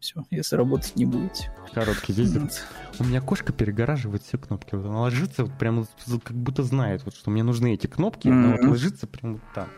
Все, 0.04 0.22
если 0.30 0.56
работать 0.56 0.96
не 0.96 1.06
будете. 1.06 1.50
Короткий 1.72 2.12
визит. 2.12 2.62
У 2.98 3.04
меня 3.04 3.22
кошка 3.22 3.54
перегораживает 3.54 4.22
все 4.22 4.36
кнопки. 4.36 4.74
Вот 4.74 4.84
она 4.84 5.00
ложится 5.00 5.44
вот 5.44 5.56
прям 5.58 5.86
как 6.22 6.36
будто 6.36 6.62
знает, 6.62 7.02
вот, 7.06 7.16
что 7.16 7.30
мне 7.30 7.42
нужны 7.42 7.72
эти 7.72 7.86
кнопки. 7.86 8.28
Mm-hmm. 8.28 8.44
Она 8.44 8.56
вот 8.58 8.64
ложится 8.64 9.06
прям 9.06 9.34
вот 9.34 9.42
там. 9.54 9.68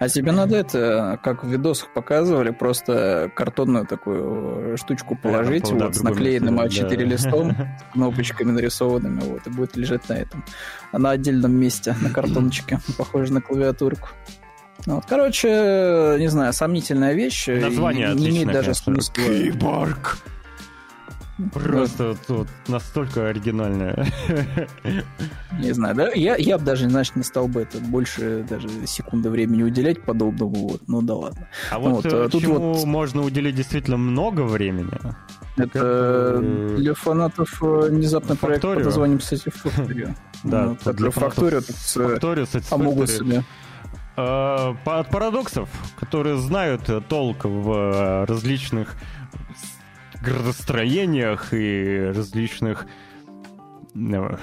А 0.00 0.08
тебе 0.10 0.32
надо 0.32 0.54
это, 0.54 1.18
как 1.24 1.44
в 1.44 1.48
видосах 1.48 1.94
показывали, 1.94 2.50
просто 2.50 3.32
картонную 3.34 3.86
такую 3.86 4.76
штучку 4.76 5.16
положить, 5.16 5.70
вот, 5.70 5.96
с 5.96 6.02
наклеенным 6.02 6.60
А4 6.60 6.88
да. 6.90 7.04
листом, 7.04 7.52
с 7.90 7.92
кнопочками 7.94 8.50
нарисованными, 8.50 9.20
вот, 9.20 9.46
и 9.46 9.50
будет 9.50 9.76
лежать 9.76 10.06
на 10.10 10.12
этом. 10.12 10.44
А 10.92 10.98
на 10.98 11.10
отдельном 11.10 11.52
месте, 11.52 11.96
на 12.02 12.10
картоночке, 12.10 12.80
похоже 12.98 13.32
на 13.32 13.40
клавиатурку. 13.40 14.10
Ну, 14.88 14.94
вот, 14.94 15.04
короче, 15.06 16.16
не 16.18 16.28
знаю, 16.28 16.54
сомнительная 16.54 17.12
вещь. 17.12 17.46
Название 17.46 18.14
не 18.14 18.30
имеет 18.30 18.50
даже 18.50 18.72
смысла. 18.72 19.12
Киборг! 19.16 20.16
Просто 21.52 22.08
вот, 22.08 22.18
вот 22.28 22.48
настолько 22.68 23.28
оригинальное. 23.28 24.06
Не 25.60 25.72
знаю, 25.72 25.94
да? 25.94 26.10
Я, 26.14 26.36
я 26.36 26.56
бы 26.56 26.64
даже, 26.64 26.88
знаешь, 26.88 27.14
не 27.14 27.22
стал 27.22 27.48
бы 27.48 27.60
это 27.60 27.78
больше 27.80 28.46
даже 28.48 28.66
секунды 28.86 29.28
времени 29.28 29.62
уделять 29.62 30.02
подобному. 30.02 30.68
Вот. 30.68 30.80
Ну 30.86 31.02
да 31.02 31.14
ладно. 31.16 31.46
А 31.70 31.78
вот, 31.78 32.04
вот 32.04 32.06
а 32.06 32.28
тут 32.30 32.40
чему 32.40 32.72
вот... 32.72 32.84
можно 32.86 33.20
уделить 33.22 33.56
действительно 33.56 33.98
много 33.98 34.40
времени? 34.40 34.98
Это 35.58 36.40
э, 36.42 36.76
для 36.78 36.94
фанатов 36.94 37.62
э, 37.62 37.88
внезапно 37.90 38.36
проект 38.36 38.62
под 38.62 38.84
названием 38.84 39.18
Satisfactory. 39.18 40.16
Да, 40.44 40.74
ну, 40.82 40.92
для 40.94 41.10
Factorio, 41.10 41.60
Satisfactory. 41.60 43.44
От 44.18 45.10
парадоксов, 45.10 45.68
которые 45.96 46.38
знают 46.38 46.90
толк 47.08 47.44
в 47.44 48.26
различных 48.26 48.96
градостроениях 50.20 51.54
и 51.54 52.10
различных 52.12 52.86
э, 53.94 54.36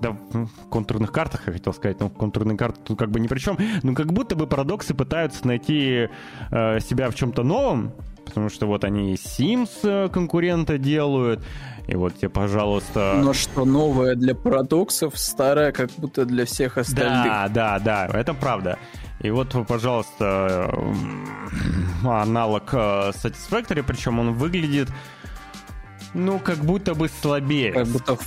да, 0.00 0.10
в 0.10 0.68
контурных 0.70 1.12
картах, 1.12 1.46
я 1.46 1.52
хотел 1.52 1.72
сказать, 1.72 2.00
но 2.00 2.08
контурные 2.08 2.56
карты 2.56 2.80
тут 2.82 2.98
как 2.98 3.10
бы 3.10 3.20
ни 3.20 3.28
при 3.28 3.38
чем. 3.38 3.58
Но 3.82 3.94
как 3.94 4.12
будто 4.12 4.36
бы 4.36 4.46
парадоксы 4.46 4.94
пытаются 4.94 5.46
найти 5.46 6.08
э, 6.50 6.80
себя 6.80 7.10
в 7.10 7.14
чем-то 7.14 7.42
новом, 7.42 7.92
потому 8.26 8.50
что 8.50 8.66
вот 8.66 8.84
они 8.84 9.12
и 9.12 9.14
Sims 9.14 9.70
э, 9.82 10.08
конкурента 10.10 10.76
делают, 10.76 11.40
и 11.86 11.94
вот 11.94 12.16
тебе, 12.16 12.28
пожалуйста... 12.28 13.18
Но 13.22 13.32
что 13.32 13.64
новое 13.64 14.14
для 14.16 14.34
парадоксов, 14.34 15.18
старое 15.18 15.72
как 15.72 15.90
будто 15.96 16.24
для 16.26 16.44
всех 16.44 16.76
остальных. 16.76 17.24
Да, 17.24 17.48
да, 17.48 17.78
да, 17.78 18.06
это 18.06 18.34
правда. 18.34 18.78
И 19.20 19.30
вот, 19.30 19.56
пожалуйста, 19.66 20.70
аналог 22.04 22.64
э, 22.72 23.12
Satisfactory, 23.12 23.82
причем 23.86 24.18
он 24.18 24.34
выглядит, 24.34 24.88
ну, 26.12 26.38
как 26.38 26.58
будто 26.58 26.94
бы 26.94 27.08
слабее. 27.08 27.72
Как 27.72 27.86
будто 27.86 28.18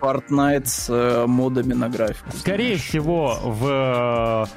Fortnite 0.00 0.66
с 0.66 0.86
э, 0.88 1.26
модами 1.26 1.74
на 1.74 1.88
графику. 1.88 2.30
Скорее 2.36 2.76
знаешь. 2.76 2.82
всего, 2.84 3.38
в 3.42 4.48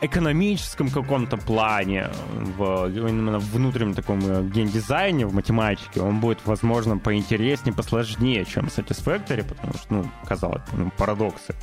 экономическом 0.00 0.90
каком-то 0.90 1.36
плане, 1.36 2.10
в 2.32 2.88
именно 2.88 3.38
внутреннем 3.38 3.94
таком 3.94 4.20
геймдизайне, 4.50 5.26
в 5.26 5.34
математике, 5.34 6.00
он 6.00 6.20
будет, 6.20 6.38
возможно, 6.46 6.98
поинтереснее, 6.98 7.74
посложнее, 7.74 8.44
чем 8.44 8.66
Satisfactory, 8.66 9.44
потому 9.46 9.74
что, 9.74 9.94
ну, 9.94 10.10
казалось, 10.26 10.62
ну, 10.72 10.90
парадоксы. 10.96 11.54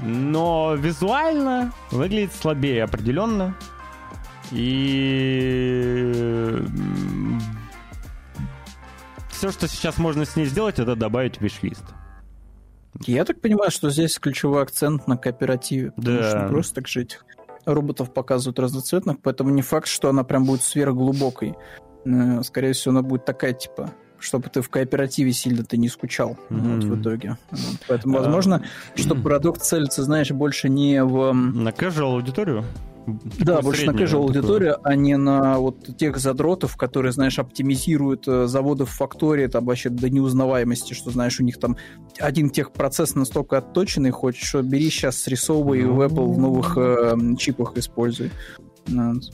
Но 0.00 0.74
визуально 0.76 1.72
выглядит 1.90 2.32
слабее 2.32 2.84
определенно. 2.84 3.56
И 4.52 5.44
все, 9.30 9.50
что 9.50 9.68
сейчас 9.68 9.98
можно 9.98 10.24
с 10.24 10.36
ней 10.36 10.46
сделать, 10.46 10.78
это 10.78 10.94
добавить 10.96 11.40
виш-лист. 11.40 11.84
Я 13.06 13.24
так 13.24 13.40
понимаю, 13.40 13.70
что 13.70 13.90
здесь 13.90 14.18
ключевой 14.18 14.62
акцент 14.62 15.06
на 15.06 15.16
кооперативе. 15.16 15.92
Потому 15.92 16.18
да. 16.18 16.30
что 16.30 16.48
просто 16.48 16.74
так 16.76 16.88
жить. 16.88 17.20
Роботов 17.74 18.12
показывают 18.12 18.58
разноцветных, 18.58 19.18
поэтому 19.22 19.50
не 19.50 19.62
факт, 19.62 19.88
что 19.88 20.08
она 20.08 20.24
прям 20.24 20.44
будет 20.44 20.62
сверхглубокой. 20.62 21.54
Э, 22.04 22.42
скорее 22.42 22.72
всего, 22.72 22.92
она 22.92 23.02
будет 23.02 23.24
такая, 23.24 23.52
типа, 23.52 23.90
чтобы 24.18 24.48
ты 24.48 24.62
в 24.62 24.68
кооперативе 24.68 25.32
сильно 25.32 25.64
ты 25.64 25.76
не 25.76 25.88
скучал 25.88 26.36
mm-hmm. 26.50 26.74
вот, 26.74 26.84
в 26.84 27.00
итоге. 27.00 27.36
Вот. 27.50 27.80
Поэтому, 27.88 28.18
возможно, 28.18 28.62
mm-hmm. 28.62 29.00
что 29.00 29.14
продукт 29.22 29.62
целится, 29.62 30.02
знаешь, 30.02 30.30
больше 30.30 30.68
не 30.68 31.02
в... 31.04 31.32
На 31.32 31.70
casual 31.70 32.14
аудиторию? 32.14 32.64
Да, 33.38 33.60
больше 33.62 33.86
на 33.86 33.90
casual 33.92 34.24
аудиторию, 34.24 34.76
а 34.82 34.94
не 34.94 35.16
на 35.16 35.58
вот 35.58 35.96
тех 35.96 36.18
задротов, 36.18 36.76
которые, 36.76 37.12
знаешь, 37.12 37.38
оптимизируют 37.38 38.26
э, 38.26 38.46
заводы 38.46 38.84
в 38.84 38.90
фактории, 38.90 39.46
там 39.46 39.64
вообще 39.64 39.90
до 39.90 40.10
неузнаваемости, 40.10 40.94
что, 40.94 41.10
знаешь, 41.10 41.40
у 41.40 41.44
них 41.44 41.58
там 41.58 41.76
один 42.18 42.50
техпроцесс 42.50 43.14
настолько 43.14 43.58
отточенный, 43.58 44.10
хочешь, 44.10 44.48
что 44.48 44.62
бери 44.62 44.90
сейчас 44.90 45.18
срисовывай 45.18 45.84
в 45.84 46.00
Apple 46.00 46.32
в 46.32 46.38
новых 46.38 46.76
э, 46.76 47.16
чипах 47.38 47.76
используй. 47.76 48.30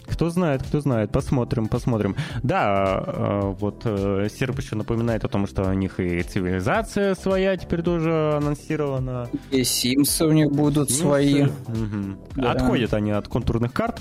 Кто 0.06 0.30
знает, 0.30 0.62
кто 0.62 0.80
знает. 0.80 1.10
Посмотрим, 1.10 1.68
посмотрим. 1.68 2.16
Да, 2.42 3.02
э, 3.06 3.40
вот 3.58 3.82
э, 3.84 4.28
Серб 4.30 4.58
еще 4.58 4.76
напоминает 4.76 5.24
о 5.24 5.28
том, 5.28 5.46
что 5.46 5.62
у 5.62 5.72
них 5.72 6.00
и 6.00 6.22
цивилизация 6.22 7.14
своя 7.14 7.56
теперь 7.56 7.82
тоже 7.82 8.34
анонсирована. 8.36 9.28
И 9.50 9.64
Симсы 9.64 10.24
у 10.24 10.32
них 10.32 10.50
будут 10.50 10.90
Симсы. 10.90 11.02
свои. 11.02 11.42
Угу. 11.42 12.26
Да. 12.36 12.52
Отходят 12.52 12.94
они 12.94 13.10
от 13.12 13.28
контурных 13.28 13.72
карт. 13.72 14.00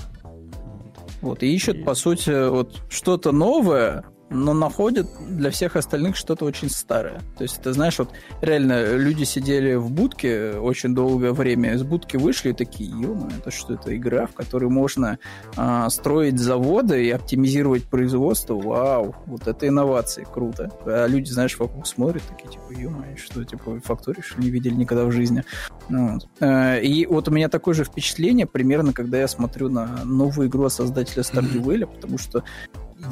Вот, 1.20 1.42
и 1.42 1.54
ищут, 1.54 1.76
и... 1.76 1.82
по 1.82 1.94
сути, 1.94 2.48
вот 2.50 2.82
что-то 2.90 3.32
новое, 3.32 4.04
но 4.34 4.52
находят 4.52 5.06
для 5.28 5.50
всех 5.50 5.76
остальных 5.76 6.16
что-то 6.16 6.44
очень 6.44 6.68
старое. 6.68 7.20
То 7.38 7.44
есть, 7.44 7.62
ты 7.62 7.72
знаешь, 7.72 7.98
вот 7.98 8.10
реально 8.42 8.96
люди 8.96 9.24
сидели 9.24 9.74
в 9.74 9.90
будке 9.90 10.54
очень 10.54 10.94
долгое 10.94 11.32
время, 11.32 11.74
из 11.74 11.82
будки 11.82 12.16
вышли 12.16 12.50
и 12.50 12.52
такие, 12.52 12.90
ё 12.90 13.28
это 13.38 13.50
что, 13.50 13.74
это 13.74 13.96
игра, 13.96 14.26
в 14.26 14.32
которой 14.32 14.68
можно 14.68 15.18
а, 15.56 15.88
строить 15.88 16.38
заводы 16.38 17.04
и 17.06 17.10
оптимизировать 17.10 17.84
производство? 17.84 18.54
Вау, 18.54 19.14
вот 19.26 19.46
это 19.46 19.68
инновации, 19.68 20.26
круто. 20.30 20.70
А 20.84 21.06
люди, 21.06 21.30
знаешь, 21.30 21.58
вокруг 21.58 21.86
смотрят, 21.86 22.22
такие, 22.28 22.50
типа, 22.50 22.78
ё 22.78 22.92
что, 23.16 23.44
типа, 23.44 23.80
фактории, 23.84 24.20
что 24.20 24.40
не 24.40 24.50
видели 24.50 24.74
никогда 24.74 25.04
в 25.04 25.12
жизни. 25.12 25.44
Ну, 25.88 26.14
вот. 26.14 26.28
А, 26.40 26.76
и 26.78 27.06
вот 27.06 27.28
у 27.28 27.30
меня 27.30 27.48
такое 27.48 27.74
же 27.74 27.84
впечатление 27.84 28.46
примерно, 28.46 28.92
когда 28.92 29.18
я 29.18 29.28
смотрю 29.28 29.68
на 29.68 30.04
новую 30.04 30.48
игру 30.48 30.68
создателя 30.68 31.22
Stardew 31.22 31.62
Valley, 31.62 31.86
потому 31.86 32.18
что 32.18 32.42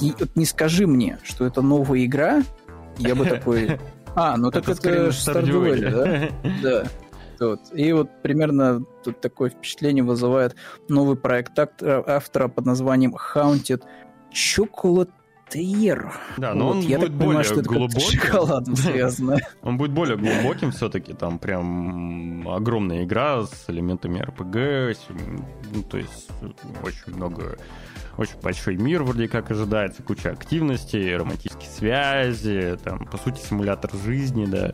и, 0.00 0.12
вот 0.18 0.36
не 0.36 0.44
скажи 0.44 0.86
мне, 0.86 1.18
что 1.22 1.46
это 1.46 1.62
новая 1.62 2.04
игра, 2.04 2.42
я 2.98 3.14
бы 3.14 3.26
такой... 3.26 3.78
А, 4.14 4.36
ну 4.36 4.50
так 4.50 4.68
это 4.68 5.08
Stardew 5.08 5.90
да? 5.90 6.50
Да. 6.62 6.84
Вот. 7.40 7.60
И 7.72 7.92
вот 7.92 8.10
примерно 8.22 8.84
тут 9.02 9.22
такое 9.22 9.48
впечатление 9.48 10.04
вызывает 10.04 10.54
новый 10.88 11.16
проект 11.16 11.58
автора 11.58 12.48
под 12.48 12.66
названием 12.66 13.14
Haunted 13.16 13.82
Chocolatier. 14.30 16.12
Да, 16.36 16.54
но 16.54 16.66
вот, 16.66 16.76
он 16.76 16.80
я 16.82 16.98
будет 16.98 17.08
так 17.08 17.18
более 17.18 17.42
понимаю, 17.42 17.44
что 17.44 17.62
глубоким. 17.62 17.96
Это 17.96 18.10
шоколадом 18.10 18.76
связано. 18.76 19.38
Он 19.62 19.78
будет 19.78 19.92
более 19.92 20.16
глубоким 20.16 20.72
все-таки, 20.72 21.14
там 21.14 21.38
прям 21.38 22.46
огромная 22.48 23.04
игра 23.04 23.44
с 23.44 23.64
элементами 23.68 24.20
RPG, 24.20 24.98
ну, 25.74 25.82
то 25.84 25.96
есть 25.96 26.28
очень 26.84 27.16
много 27.16 27.56
очень 28.18 28.38
большой 28.42 28.76
мир, 28.76 29.02
вроде 29.02 29.28
как 29.28 29.50
ожидается, 29.50 30.02
куча 30.02 30.30
активности, 30.30 31.14
романтические 31.14 31.70
связи, 31.70 32.78
там, 32.84 33.06
по 33.06 33.16
сути, 33.16 33.40
симулятор 33.40 33.90
жизни, 34.04 34.46
да. 34.46 34.72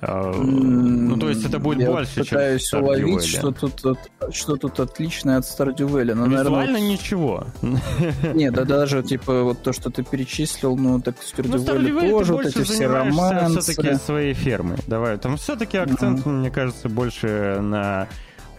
А, 0.00 0.32
ну, 0.32 1.16
то 1.18 1.28
есть 1.28 1.44
это 1.44 1.58
будет 1.58 1.80
Я 1.80 1.90
больше, 1.90 2.20
пытаюсь 2.20 2.68
чем 2.68 2.84
уловить, 2.84 3.24
что 3.24 3.50
тут, 3.50 3.82
что 4.32 4.56
тут 4.56 4.80
отличное 4.80 5.38
от 5.38 5.44
Stardew 5.44 5.88
Valley. 5.88 6.14
Но, 6.14 6.26
Визуально 6.26 6.50
наверное, 6.50 6.80
ничего. 6.80 7.46
Нет, 8.34 8.54
да 8.54 8.64
даже, 8.64 9.02
типа, 9.02 9.42
вот 9.42 9.62
то, 9.62 9.72
что 9.72 9.90
ты 9.90 10.04
перечислил, 10.04 10.76
ну, 10.76 11.00
так 11.00 11.16
Stardew, 11.16 11.48
ну, 11.48 11.64
Valley 11.64 12.10
тоже, 12.10 12.32
вот 12.32 12.46
эти 12.46 12.62
все 12.62 12.86
романсы. 12.86 13.60
все-таки 13.60 13.94
своей 13.96 14.34
фермы. 14.34 14.76
Давай, 14.86 15.18
там 15.18 15.36
все-таки 15.36 15.78
акцент, 15.78 16.24
мне 16.26 16.50
кажется, 16.50 16.88
больше 16.88 17.58
на 17.60 18.08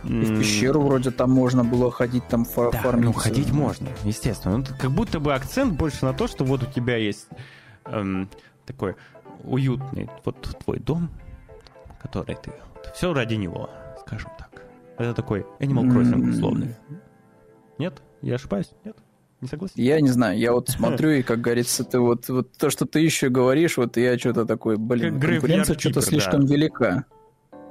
и 0.03 0.07
в 0.07 0.39
пещеру 0.39 0.81
вроде 0.81 1.11
там 1.11 1.31
можно 1.31 1.63
было 1.63 1.91
ходить, 1.91 2.27
там 2.27 2.45
фар 2.45 2.71
да, 2.71 2.79
фармиться. 2.79 3.05
ну 3.05 3.13
ходить 3.13 3.51
можно, 3.51 3.89
естественно. 4.03 4.57
Ну, 4.57 4.65
как 4.79 4.91
будто 4.91 5.19
бы 5.19 5.33
акцент 5.33 5.73
больше 5.73 6.05
на 6.05 6.13
то, 6.13 6.27
что 6.27 6.45
вот 6.45 6.63
у 6.63 6.65
тебя 6.65 6.95
есть 6.95 7.27
эм, 7.85 8.29
такой 8.65 8.95
уютный 9.43 10.09
вот 10.25 10.41
твой 10.63 10.79
дом, 10.79 11.09
который 12.01 12.35
ты... 12.35 12.51
Все 12.93 13.13
ради 13.13 13.35
него, 13.35 13.69
скажем 14.01 14.31
так. 14.37 14.63
Это 14.97 15.13
такой 15.13 15.45
Animal 15.59 15.87
Crossing 15.89 16.29
условный. 16.29 16.75
Нет? 17.77 18.01
Я 18.21 18.35
ошибаюсь? 18.35 18.71
Нет? 18.83 18.97
Не 19.41 19.47
согласен? 19.47 19.73
Я 19.77 20.01
не 20.01 20.09
знаю, 20.09 20.37
я 20.37 20.51
вот 20.51 20.69
смотрю, 20.69 21.11
и, 21.11 21.21
как 21.21 21.39
говорится, 21.39 21.85
ты 21.85 21.99
вот, 21.99 22.27
вот 22.27 22.51
то, 22.57 22.69
что 22.69 22.85
ты 22.85 22.99
еще 22.99 23.29
говоришь, 23.29 23.77
вот 23.77 23.95
я 23.95 24.17
что-то 24.17 24.45
такой, 24.45 24.77
блин, 24.77 25.19
конкуренция 25.19 25.77
что-то 25.77 26.01
слишком 26.01 26.45
да. 26.45 26.53
велика. 26.53 27.05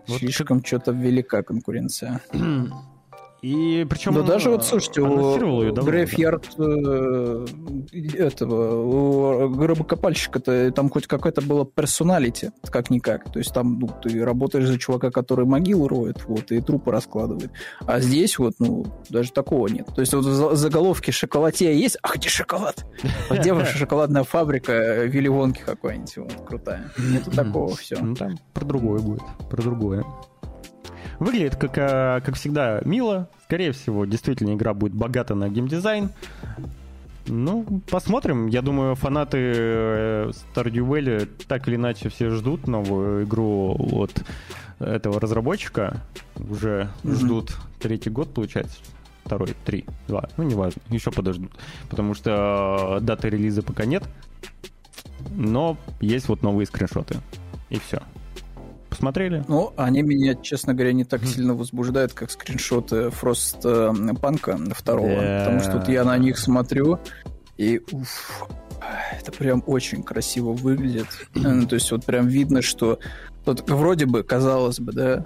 Вот 0.08 0.18
Слишком 0.18 0.64
что-то 0.64 0.92
велика 0.92 1.42
конкуренция. 1.42 2.20
И 3.40 3.86
причем 3.88 4.14
да 4.14 4.22
даже 4.22 4.50
вот, 4.50 4.64
слушайте, 4.64 5.00
у 5.00 5.72
Грейфьярд 5.72 6.48
э, 6.58 7.46
этого, 8.14 8.82
у 8.82 9.48
гробокопальщика-то 9.48 10.72
там 10.72 10.90
хоть 10.90 11.06
какая-то 11.06 11.42
была 11.42 11.64
персоналити, 11.64 12.50
как-никак. 12.68 13.30
То 13.32 13.38
есть 13.38 13.54
там 13.54 13.78
ну, 13.78 13.90
ты 14.02 14.24
работаешь 14.24 14.66
за 14.66 14.78
чувака, 14.78 15.12
который 15.12 15.46
могилу 15.46 15.86
роет, 15.86 16.24
вот, 16.26 16.50
и 16.50 16.60
трупы 16.60 16.90
раскладывает. 16.90 17.52
А 17.86 18.00
здесь 18.00 18.38
вот, 18.38 18.54
ну, 18.58 18.86
даже 19.08 19.30
такого 19.30 19.68
нет. 19.68 19.86
То 19.94 20.00
есть 20.00 20.12
вот 20.14 20.24
в 20.24 20.56
заголовке 20.56 21.12
«Шоколатия» 21.12 21.72
есть, 21.72 21.96
а 22.02 22.16
где 22.16 22.28
шоколад? 22.28 22.84
А 23.30 23.36
где 23.36 23.52
ваша 23.52 23.76
шоколадная 23.76 24.24
фабрика 24.24 25.04
Вилли 25.04 25.28
Вонки 25.28 25.60
какой-нибудь? 25.64 26.16
Вот, 26.16 26.32
крутая. 26.46 26.90
Нету 26.98 27.30
такого 27.34 27.76
все. 27.76 27.98
Ну, 28.00 28.14
там 28.14 28.38
про 28.54 28.64
другое 28.64 29.00
будет, 29.00 29.22
про 29.50 29.62
другое. 29.62 30.04
Выглядит, 31.18 31.56
как, 31.56 31.72
а, 31.76 32.20
как 32.20 32.36
всегда, 32.36 32.80
мило. 32.84 33.28
Скорее 33.44 33.72
всего, 33.72 34.04
действительно, 34.04 34.54
игра 34.54 34.74
будет 34.74 34.94
богата 34.94 35.34
на 35.34 35.48
геймдизайн. 35.48 36.10
Ну, 37.26 37.82
посмотрим. 37.90 38.46
Я 38.46 38.62
думаю, 38.62 38.94
фанаты 38.94 39.38
э, 39.38 40.30
Stardew 40.54 40.86
Valley 40.88 41.28
так 41.46 41.68
или 41.68 41.76
иначе 41.76 42.08
все 42.08 42.30
ждут 42.30 42.66
новую 42.66 43.24
игру 43.24 43.76
от 43.92 44.22
этого 44.78 45.20
разработчика. 45.20 46.00
Уже 46.36 46.88
mm-hmm. 47.02 47.14
ждут 47.14 47.56
третий 47.80 48.10
год, 48.10 48.32
получается. 48.32 48.78
Второй, 49.24 49.54
три, 49.66 49.84
два. 50.06 50.28
Ну, 50.38 50.44
неважно. 50.44 50.80
Еще 50.88 51.10
подождут. 51.10 51.52
Потому 51.90 52.14
что 52.14 52.98
даты 53.02 53.28
релиза 53.28 53.62
пока 53.62 53.84
нет. 53.84 54.04
Но 55.32 55.76
есть 56.00 56.28
вот 56.28 56.42
новые 56.42 56.66
скриншоты. 56.66 57.16
И 57.68 57.78
все 57.78 58.00
посмотрели? 58.88 59.44
Ну, 59.48 59.72
они 59.76 60.02
меня, 60.02 60.34
честно 60.34 60.74
говоря, 60.74 60.92
не 60.92 61.04
так 61.04 61.24
сильно 61.24 61.54
возбуждают, 61.54 62.12
как 62.12 62.30
скриншоты 62.30 63.10
Фрост 63.10 63.62
Панка 64.20 64.58
второго. 64.74 65.08
Yeah. 65.08 65.38
Потому 65.40 65.60
что 65.60 65.72
тут 65.78 65.88
я 65.88 66.04
на 66.04 66.16
них 66.18 66.38
смотрю, 66.38 66.98
и 67.56 67.80
уф, 67.92 68.48
это 69.18 69.32
прям 69.32 69.62
очень 69.66 70.02
красиво 70.02 70.52
выглядит. 70.52 71.06
Ну, 71.34 71.66
то 71.66 71.74
есть 71.74 71.90
вот 71.90 72.04
прям 72.04 72.28
видно, 72.28 72.62
что 72.62 72.98
Тут 73.48 73.70
вроде 73.70 74.04
бы, 74.04 74.24
казалось 74.24 74.78
бы, 74.78 74.92
да, 74.92 75.24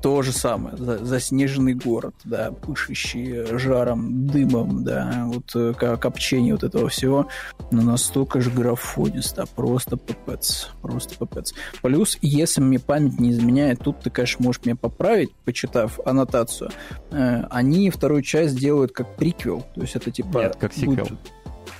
то 0.00 0.22
же 0.22 0.32
самое. 0.32 0.74
Заснеженный 0.78 1.74
город, 1.74 2.14
да, 2.24 2.50
пышущий 2.50 3.44
жаром, 3.58 4.26
дымом, 4.26 4.84
да, 4.84 5.24
вот 5.26 5.54
э, 5.54 5.74
копчение 5.74 6.54
вот 6.54 6.64
этого 6.64 6.88
всего. 6.88 7.28
Но 7.70 7.82
настолько 7.82 8.40
же 8.40 8.50
графонисто, 8.50 9.44
просто 9.54 9.98
пипец, 9.98 10.70
просто 10.80 11.14
пипец. 11.14 11.52
Плюс, 11.82 12.16
если 12.22 12.62
мне 12.62 12.78
память 12.78 13.20
не 13.20 13.32
изменяет, 13.32 13.80
тут 13.80 14.00
ты, 14.00 14.08
конечно, 14.08 14.46
можешь 14.46 14.64
меня 14.64 14.76
поправить, 14.76 15.34
почитав 15.44 16.00
аннотацию, 16.06 16.70
э, 17.10 17.42
они 17.50 17.90
вторую 17.90 18.22
часть 18.22 18.56
делают 18.56 18.92
как 18.92 19.14
приквел, 19.16 19.66
то 19.74 19.82
есть 19.82 19.94
это 19.94 20.10
типа... 20.10 20.38
Нет, 20.38 20.56
как 20.56 20.72
сиквел. 20.72 21.04
Будет 21.04 21.18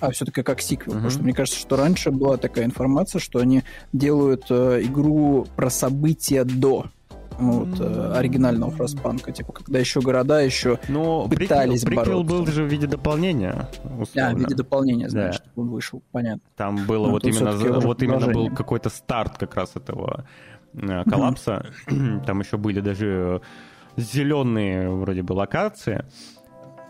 а, 0.00 0.10
все-таки 0.10 0.42
как 0.42 0.60
сиквел. 0.60 0.92
Uh-huh. 0.92 0.96
Потому 0.96 1.10
что 1.10 1.22
мне 1.22 1.32
кажется, 1.32 1.58
что 1.58 1.76
раньше 1.76 2.10
была 2.10 2.36
такая 2.36 2.64
информация, 2.64 3.20
что 3.20 3.38
они 3.38 3.62
делают 3.92 4.46
э, 4.50 4.82
игру 4.82 5.46
про 5.56 5.70
события 5.70 6.44
до 6.44 6.86
вот, 7.38 7.80
э, 7.80 8.12
оригинального 8.14 8.70
Фростпанка, 8.72 9.32
типа, 9.32 9.52
когда 9.52 9.78
еще 9.78 10.00
города 10.00 10.40
еще 10.40 10.78
Но 10.88 11.28
пытались 11.28 11.82
приквел, 11.82 12.04
приквел 12.04 12.24
был 12.24 12.46
же 12.46 12.64
в 12.64 12.66
виде 12.66 12.86
дополнения, 12.86 13.68
условно. 13.84 14.08
Да, 14.14 14.34
в 14.34 14.38
виде 14.38 14.54
дополнения, 14.54 15.08
значит, 15.08 15.42
да. 15.44 15.50
он 15.62 15.68
вышел, 15.68 16.02
понятно. 16.10 16.42
Там 16.56 16.84
было 16.86 17.06
ну, 17.06 17.12
вот 17.12 17.24
именно, 17.24 17.52
вот 17.80 18.02
именно 18.02 18.26
был 18.28 18.50
какой-то 18.50 18.90
старт 18.90 19.38
как 19.38 19.54
раз 19.54 19.76
этого 19.76 20.26
э, 20.74 21.04
коллапса. 21.04 21.66
Mm-hmm. 21.86 22.24
Там 22.26 22.40
еще 22.40 22.56
были 22.56 22.80
даже 22.80 23.40
зеленые 23.96 24.90
вроде 24.90 25.22
бы 25.22 25.32
локации. 25.32 26.04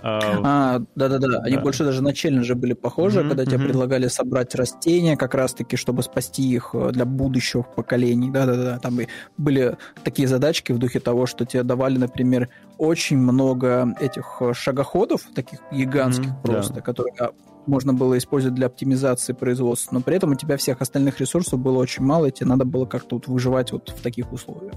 А, 0.01 0.81
да-да-да, 0.95 1.41
они 1.41 1.57
да. 1.57 1.63
больше 1.63 1.85
даже 1.85 2.03
на 2.03 2.13
челленджи 2.13 2.55
были 2.55 2.73
похожи, 2.73 3.21
mm-hmm, 3.21 3.29
когда 3.29 3.45
тебе 3.45 3.57
mm-hmm. 3.57 3.65
предлагали 3.65 4.09
собрать 4.09 4.55
растения 4.55 5.17
как 5.17 5.35
раз-таки, 5.35 5.77
чтобы 5.77 6.03
спасти 6.03 6.43
их 6.43 6.71
э, 6.73 6.91
для 6.93 7.05
будущих 7.05 7.67
поколений. 7.75 8.31
Да-да-да, 8.31 8.79
там 8.79 8.99
были 9.37 9.77
такие 10.05 10.29
задачки 10.29 10.73
в 10.73 10.79
духе 10.79 11.01
того, 11.01 11.27
что 11.27 11.45
тебе 11.45 11.65
давали, 11.65 11.99
например, 11.99 12.49
очень 12.79 13.19
много 13.19 13.95
этих 14.01 14.37
э, 14.41 14.55
шагоходов, 14.55 15.23
таких 15.35 15.61
гигантских 15.73 16.31
mm-hmm, 16.31 16.43
просто, 16.43 16.75
да. 16.75 16.81
которые 16.81 17.15
а, 17.19 17.31
можно 17.67 17.93
было 17.93 18.17
использовать 18.19 18.55
для 18.55 18.67
оптимизации 18.67 19.33
производства, 19.33 19.95
но 19.95 20.01
при 20.01 20.17
этом 20.17 20.31
у 20.31 20.35
тебя 20.37 20.57
всех 20.57 20.81
остальных 20.81 21.21
ресурсов 21.21 21.59
было 21.59 21.79
очень 21.79 22.05
мало, 22.05 22.27
и 22.27 22.31
тебе 22.31 22.47
надо 22.47 22.65
было 22.65 22.87
как-то 22.87 23.17
вот 23.17 23.27
выживать 23.27 23.73
вот 23.73 23.91
в 23.91 24.01
таких 24.01 24.33
условиях 24.33 24.75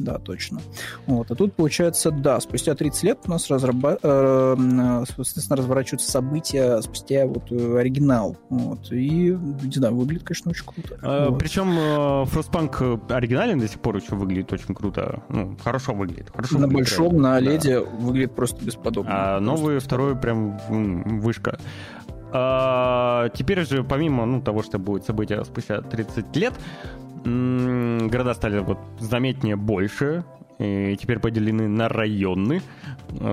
да, 0.00 0.18
точно. 0.18 0.60
Вот. 1.06 1.30
А 1.30 1.34
тут, 1.34 1.54
получается, 1.54 2.10
да, 2.10 2.40
спустя 2.40 2.74
30 2.74 3.02
лет 3.02 3.18
у 3.26 3.30
нас 3.30 3.50
разраба... 3.50 3.98
э, 4.02 5.04
соответственно, 5.06 5.56
разворачиваются 5.56 6.10
события 6.10 6.80
спустя 6.80 7.26
вот 7.26 7.52
э, 7.52 7.78
оригинал. 7.78 8.38
Вот. 8.48 8.90
И, 8.92 9.36
не 9.62 9.72
знаю, 9.72 9.94
выглядит, 9.94 10.24
конечно, 10.24 10.50
очень 10.50 10.64
круто. 10.64 10.98
А, 11.02 11.28
вот. 11.28 11.38
Причем 11.38 11.70
э, 11.78 12.24
Frostpunk 12.24 13.12
оригинальный 13.12 13.60
до 13.60 13.68
сих 13.68 13.80
пор 13.80 13.96
еще 13.96 14.14
выглядит 14.14 14.52
очень 14.52 14.74
круто. 14.74 15.22
Ну, 15.28 15.56
хорошо 15.62 15.92
выглядит. 15.92 16.30
Хорошо 16.34 16.54
на 16.58 16.66
выглядит, 16.66 16.88
большом, 16.88 17.16
на 17.18 17.38
леде 17.38 17.80
да. 17.80 17.86
выглядит 17.86 18.34
просто 18.34 18.64
бесподобно. 18.64 19.36
А 19.36 19.40
новый 19.40 19.74
просто 19.74 19.80
второй 19.80 20.16
прям 20.16 20.58
вышка. 21.20 21.58
А, 22.32 23.28
теперь 23.30 23.66
же, 23.66 23.84
помимо 23.84 24.24
ну, 24.24 24.40
того, 24.40 24.62
что 24.62 24.78
будет 24.78 25.04
событие 25.04 25.44
спустя 25.44 25.82
30 25.82 26.36
лет, 26.36 26.54
города 27.24 28.34
стали 28.34 28.60
вот 28.60 28.78
заметнее 28.98 29.56
больше, 29.56 30.24
и 30.60 30.94
теперь 31.00 31.18
поделены 31.18 31.68
на 31.68 31.88
районы. 31.88 32.60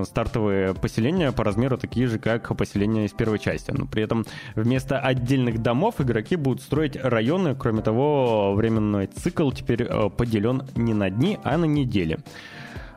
Стартовые 0.03 0.73
поселения 0.73 1.33
по 1.33 1.43
размеру 1.43 1.77
такие 1.77 2.07
же, 2.07 2.19
как 2.19 2.55
поселения 2.55 3.05
из 3.05 3.11
первой 3.11 3.37
части. 3.37 3.71
Но 3.71 3.85
при 3.85 4.03
этом 4.03 4.25
вместо 4.55 4.97
отдельных 4.99 5.61
домов 5.61 5.95
игроки 5.99 6.37
будут 6.37 6.61
строить 6.61 6.95
районы. 6.95 7.53
Кроме 7.53 7.81
того, 7.81 8.53
временной 8.55 9.07
цикл 9.07 9.51
теперь 9.51 9.83
э, 9.83 10.09
поделен 10.09 10.63
не 10.75 10.93
на 10.93 11.09
дни, 11.09 11.37
а 11.43 11.57
на 11.57 11.65
недели. 11.65 12.17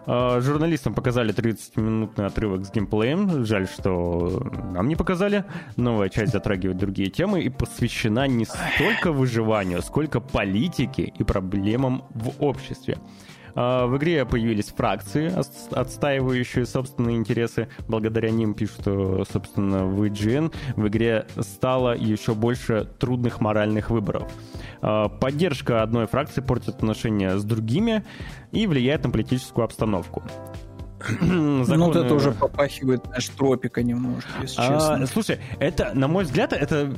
А, 0.07 0.41
журналистам 0.41 0.95
показали 0.95 1.35
30-минутный 1.35 2.27
отрывок 2.27 2.65
с 2.65 2.71
геймплеем. 2.71 3.45
Жаль, 3.45 3.69
что 3.69 4.43
нам 4.73 4.89
не 4.89 4.97
показали. 4.97 5.45
Новая 5.77 6.09
часть 6.09 6.33
затрагивает 6.33 6.79
другие 6.79 7.11
темы 7.11 7.43
и 7.43 7.49
посвящена 7.49 8.27
не 8.27 8.47
столько 8.47 9.13
выживанию, 9.13 9.83
сколько 9.83 10.21
политике 10.21 11.05
и 11.05 11.25
проблемам 11.25 12.05
в 12.11 12.43
обществе. 12.43 12.99
А, 13.55 13.87
в 13.87 13.97
игре 13.97 14.25
появились 14.25 14.67
фракции, 14.67 15.33
отстаивающие 15.73 16.67
собственные 16.67 17.17
интересы. 17.17 17.69
Благодаря 17.89 18.31
ним 18.31 18.55
пишут, 18.55 18.81
что, 18.81 19.25
собственно, 19.31 19.85
в 19.85 20.03
IGN 20.03 20.53
в 20.77 20.89
игре 20.89 21.27
стало 21.39 21.97
еще 21.97 22.35
больше 22.35 22.89
трудных 22.99 23.41
моральных 23.41 23.91
выборов. 23.91 24.31
А, 24.83 25.09
поддержка 25.09 25.83
одной 25.83 26.07
фракции 26.07 26.41
портит 26.41 26.77
отношения 26.77 27.37
с 27.37 27.45
другими 27.45 28.05
и 28.53 28.67
влияет 28.67 29.05
на 29.05 29.11
политическую 29.11 29.65
обстановку. 29.65 30.23
Законы... 31.01 31.65
Ну, 31.77 31.87
вот 31.87 31.97
это 31.97 32.15
уже 32.15 32.33
попахивает, 32.33 33.05
знаешь, 33.07 33.29
тропика 33.29 33.83
немножко, 33.83 34.31
если 34.43 34.61
а, 34.61 34.69
честно. 34.69 35.07
Слушай, 35.07 35.39
это, 35.59 35.93
на 35.95 36.09
мой 36.09 36.25
взгляд, 36.25 36.53
это, 36.53 36.93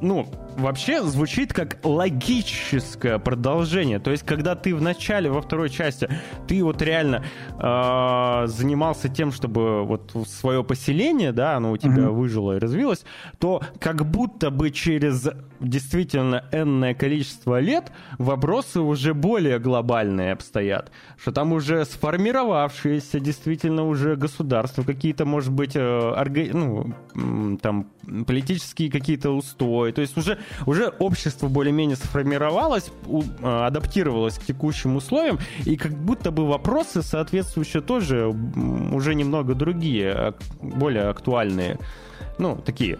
ну, 0.00 0.26
вообще 0.56 1.02
звучит 1.02 1.52
как 1.52 1.78
логическое 1.84 3.18
продолжение. 3.18 3.98
То 3.98 4.10
есть, 4.10 4.24
когда 4.24 4.54
ты 4.54 4.74
в 4.74 4.82
начале, 4.82 5.30
во 5.30 5.40
второй 5.40 5.70
части, 5.70 6.08
ты 6.46 6.62
вот 6.64 6.82
реально 6.82 7.24
э, 7.58 8.46
занимался 8.46 9.08
тем, 9.08 9.32
чтобы 9.32 9.84
вот 9.84 10.14
свое 10.26 10.64
поселение, 10.64 11.32
да, 11.32 11.56
оно 11.56 11.72
у 11.72 11.76
тебя 11.76 12.04
mm-hmm. 12.04 12.10
выжило 12.10 12.56
и 12.56 12.58
развилось, 12.58 13.04
то 13.38 13.62
как 13.78 14.04
будто 14.06 14.50
бы 14.50 14.70
через 14.70 15.28
действительно 15.60 16.44
энное 16.52 16.94
количество 16.94 17.60
лет 17.60 17.92
вопросы 18.18 18.80
уже 18.80 19.14
более 19.14 19.58
глобальные 19.58 20.32
обстоят. 20.32 20.90
Что 21.16 21.32
там 21.32 21.52
уже 21.52 21.84
сформировавшиеся 21.84 23.20
действительно 23.20 23.43
уже 23.84 24.16
государства, 24.16 24.82
какие-то, 24.82 25.24
может 25.24 25.52
быть, 25.52 25.76
э, 25.76 25.80
орга... 25.80 26.42
ну, 26.52 26.94
там 27.60 27.86
политические 28.26 28.90
какие-то 28.90 29.30
устои. 29.30 29.92
То 29.92 30.00
есть 30.00 30.16
уже 30.16 30.38
уже 30.66 30.88
общество 30.98 31.48
более-менее 31.48 31.96
сформировалось, 31.96 32.90
а, 33.42 33.66
адаптировалось 33.66 34.38
к 34.38 34.44
текущим 34.44 34.96
условиям, 34.96 35.38
и 35.64 35.76
как 35.76 35.92
будто 35.92 36.30
бы 36.30 36.46
вопросы 36.46 37.02
соответствующие 37.02 37.82
тоже 37.82 38.26
уже 38.92 39.14
немного 39.14 39.54
другие, 39.54 40.12
а, 40.12 40.34
более 40.60 41.04
актуальные, 41.04 41.78
ну, 42.38 42.56
такие 42.56 42.98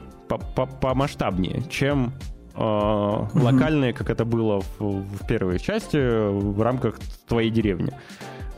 помасштабнее, 0.81 1.63
чем 1.71 2.13
э, 2.55 2.61
локальные, 3.35 3.93
как 3.93 4.09
это 4.09 4.25
было 4.25 4.63
в, 4.79 4.81
в 4.81 5.27
первой 5.27 5.59
части, 5.59 5.99
в 5.99 6.61
рамках 6.63 6.99
твоей 7.29 7.51
деревни. 7.51 7.93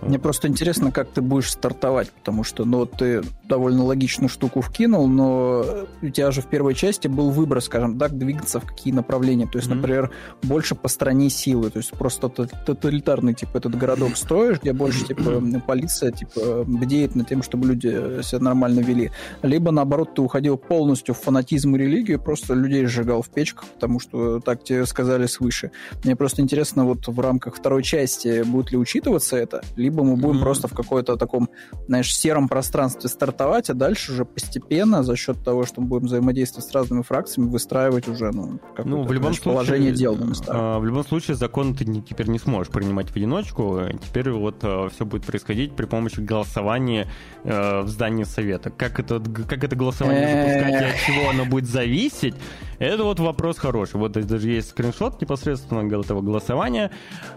Мне 0.03 0.19
просто 0.19 0.49
интересно, 0.49 0.93
как 0.93 1.11
ты 1.11 1.21
будешь 1.21 1.51
стартовать, 1.51 2.11
потому 2.11 2.45
что, 2.45 2.65
ну, 2.65 2.87
ты 2.87 3.23
довольно 3.45 3.85
логичную 3.85 4.29
штуку 4.29 4.61
вкинул, 4.61 5.09
но 5.09 5.65
у 6.03 6.09
тебя 6.09 6.31
же 6.31 6.43
в 6.43 6.47
первой 6.47 6.75
части 6.75 7.09
был 7.09 7.31
выбор, 7.31 7.61
скажем 7.61 7.99
так, 7.99 8.17
двигаться 8.17 8.61
в 8.61 8.67
какие 8.67 8.93
направления. 8.93 9.47
То 9.47 9.59
есть, 9.59 9.71
mm-hmm. 9.71 9.75
например, 9.75 10.11
больше 10.43 10.75
по 10.75 10.89
стране 10.89 11.31
силы, 11.31 11.71
то 11.71 11.79
есть 11.79 11.91
просто 11.93 12.29
тоталитарный, 12.29 13.35
типа, 13.35 13.59
этот 13.59 13.77
городок 13.77 14.17
строишь, 14.17 14.61
где 14.61 14.73
больше, 14.73 15.05
типа, 15.05 15.43
полиция, 15.67 16.13
типа, 16.13 16.65
бдеет 16.65 17.15
над 17.15 17.29
тем, 17.29 17.43
чтобы 17.43 17.69
люди 17.69 18.23
себя 18.23 18.41
нормально 18.41 18.81
вели. 18.81 19.11
Либо, 19.43 19.71
наоборот, 19.71 20.15
ты 20.15 20.23
уходил 20.23 20.57
полностью 20.57 21.15
в 21.15 21.19
фанатизм 21.21 21.75
и 21.77 21.79
религию, 21.79 22.21
просто 22.21 22.55
людей 22.55 22.87
сжигал 22.87 23.23
в 23.23 23.29
печках, 23.31 23.67
потому 23.69 24.01
что 24.01 24.41
так 24.41 24.63
тебе 24.65 24.85
сказали 24.87 25.27
свыше. 25.27 25.71
Мне 26.05 26.17
просто 26.17 26.43
интересно, 26.43 26.85
вот 26.85 27.07
в 27.07 27.21
рамках 27.21 27.57
второй 27.57 27.83
части 27.83 28.43
будет 28.43 28.73
ли 28.73 28.79
учитываться 28.79 29.37
это, 29.37 29.63
либо 29.87 30.03
мы 30.03 30.17
будем 30.17 30.39
mm-hmm. 30.39 30.43
просто 30.43 30.69
в 30.69 30.75
какой-то 30.75 31.17
таком, 31.17 31.49
знаешь, 31.87 32.13
сером 32.13 32.49
пространстве 32.49 33.09
стартовать, 33.09 33.71
а 33.71 33.75
дальше 33.75 34.13
уже 34.13 34.25
постепенно 34.25 35.05
за 35.05 35.15
счет 35.15 35.45
того, 35.45 35.65
что 35.65 35.81
мы 35.81 35.87
будем 35.87 36.07
взаимодействовать 36.07 36.69
с 36.69 36.73
разными 36.73 37.03
фракциями, 37.03 37.49
выстраивать 37.49 38.09
уже, 38.09 38.33
ну, 38.33 38.59
ну 38.85 39.05
в 39.05 39.13
любом 39.13 39.33
знаешь, 39.33 39.37
случае, 39.37 39.53
положение 39.53 39.93
дел 39.93 40.17
на 40.17 40.35
А, 40.49 40.79
в 40.81 40.85
любом 40.85 41.05
случае, 41.05 41.37
закон 41.37 41.75
ты 41.77 41.85
не, 41.85 42.03
теперь 42.03 42.29
не 42.29 42.41
сможешь 42.41 42.73
принимать 42.73 43.11
в 43.11 43.17
одиночку. 43.17 43.81
Теперь 44.05 44.31
вот 44.31 44.57
а, 44.63 44.89
все 44.89 45.05
будет 45.05 45.25
происходить 45.25 45.77
при 45.77 45.87
помощи 45.87 46.19
голосования 46.19 47.07
а, 47.45 47.83
в 47.83 47.89
здании 47.89 48.25
совета. 48.25 48.71
Как 48.71 48.99
это, 48.99 49.21
как 49.21 49.63
это 49.63 49.77
голосование 49.77 50.27
запускать 50.27 50.83
и 50.83 50.85
от 50.85 50.97
чего 51.07 51.31
оно 51.31 51.45
будет 51.45 51.67
зависеть, 51.67 52.35
это 52.81 53.05
вот 53.05 53.21
вопрос 53.21 53.59
хороший. 53.59 53.97
Вот 53.97 54.13
даже 54.13 54.51
есть 54.51 54.71
скриншот 54.71 55.21
непосредственно 55.21 55.87
этого 55.97 56.23
голосования. 56.23 56.91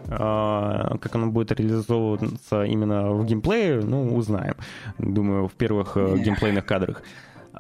А, 0.07 0.97
как 0.97 1.15
оно 1.15 1.27
будет 1.27 1.51
реализовываться 2.39 2.63
именно 2.63 3.11
в 3.11 3.25
геймплее, 3.25 3.81
ну, 3.81 4.15
узнаем. 4.15 4.55
Думаю, 4.97 5.47
в 5.47 5.53
первых 5.53 5.93
э, 5.95 6.17
геймплейных 6.23 6.65
кадрах. 6.65 7.03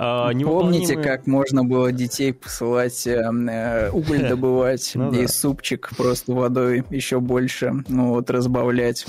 А, 0.01 0.31
Помните, 0.31 0.95
как 0.95 1.27
можно 1.27 1.65
было 1.65 1.91
детей 1.91 2.31
посылать 2.33 3.05
э, 3.05 3.19
э 3.19 3.89
уголь 3.89 4.21
добывать 4.29 4.93
ну, 4.95 5.11
и 5.11 5.27
супчик 5.27 5.89
просто 5.97 6.31
водой 6.31 6.85
еще 6.89 7.19
больше, 7.19 7.83
ну 7.89 8.13
вот 8.13 8.29
разбавлять. 8.29 9.05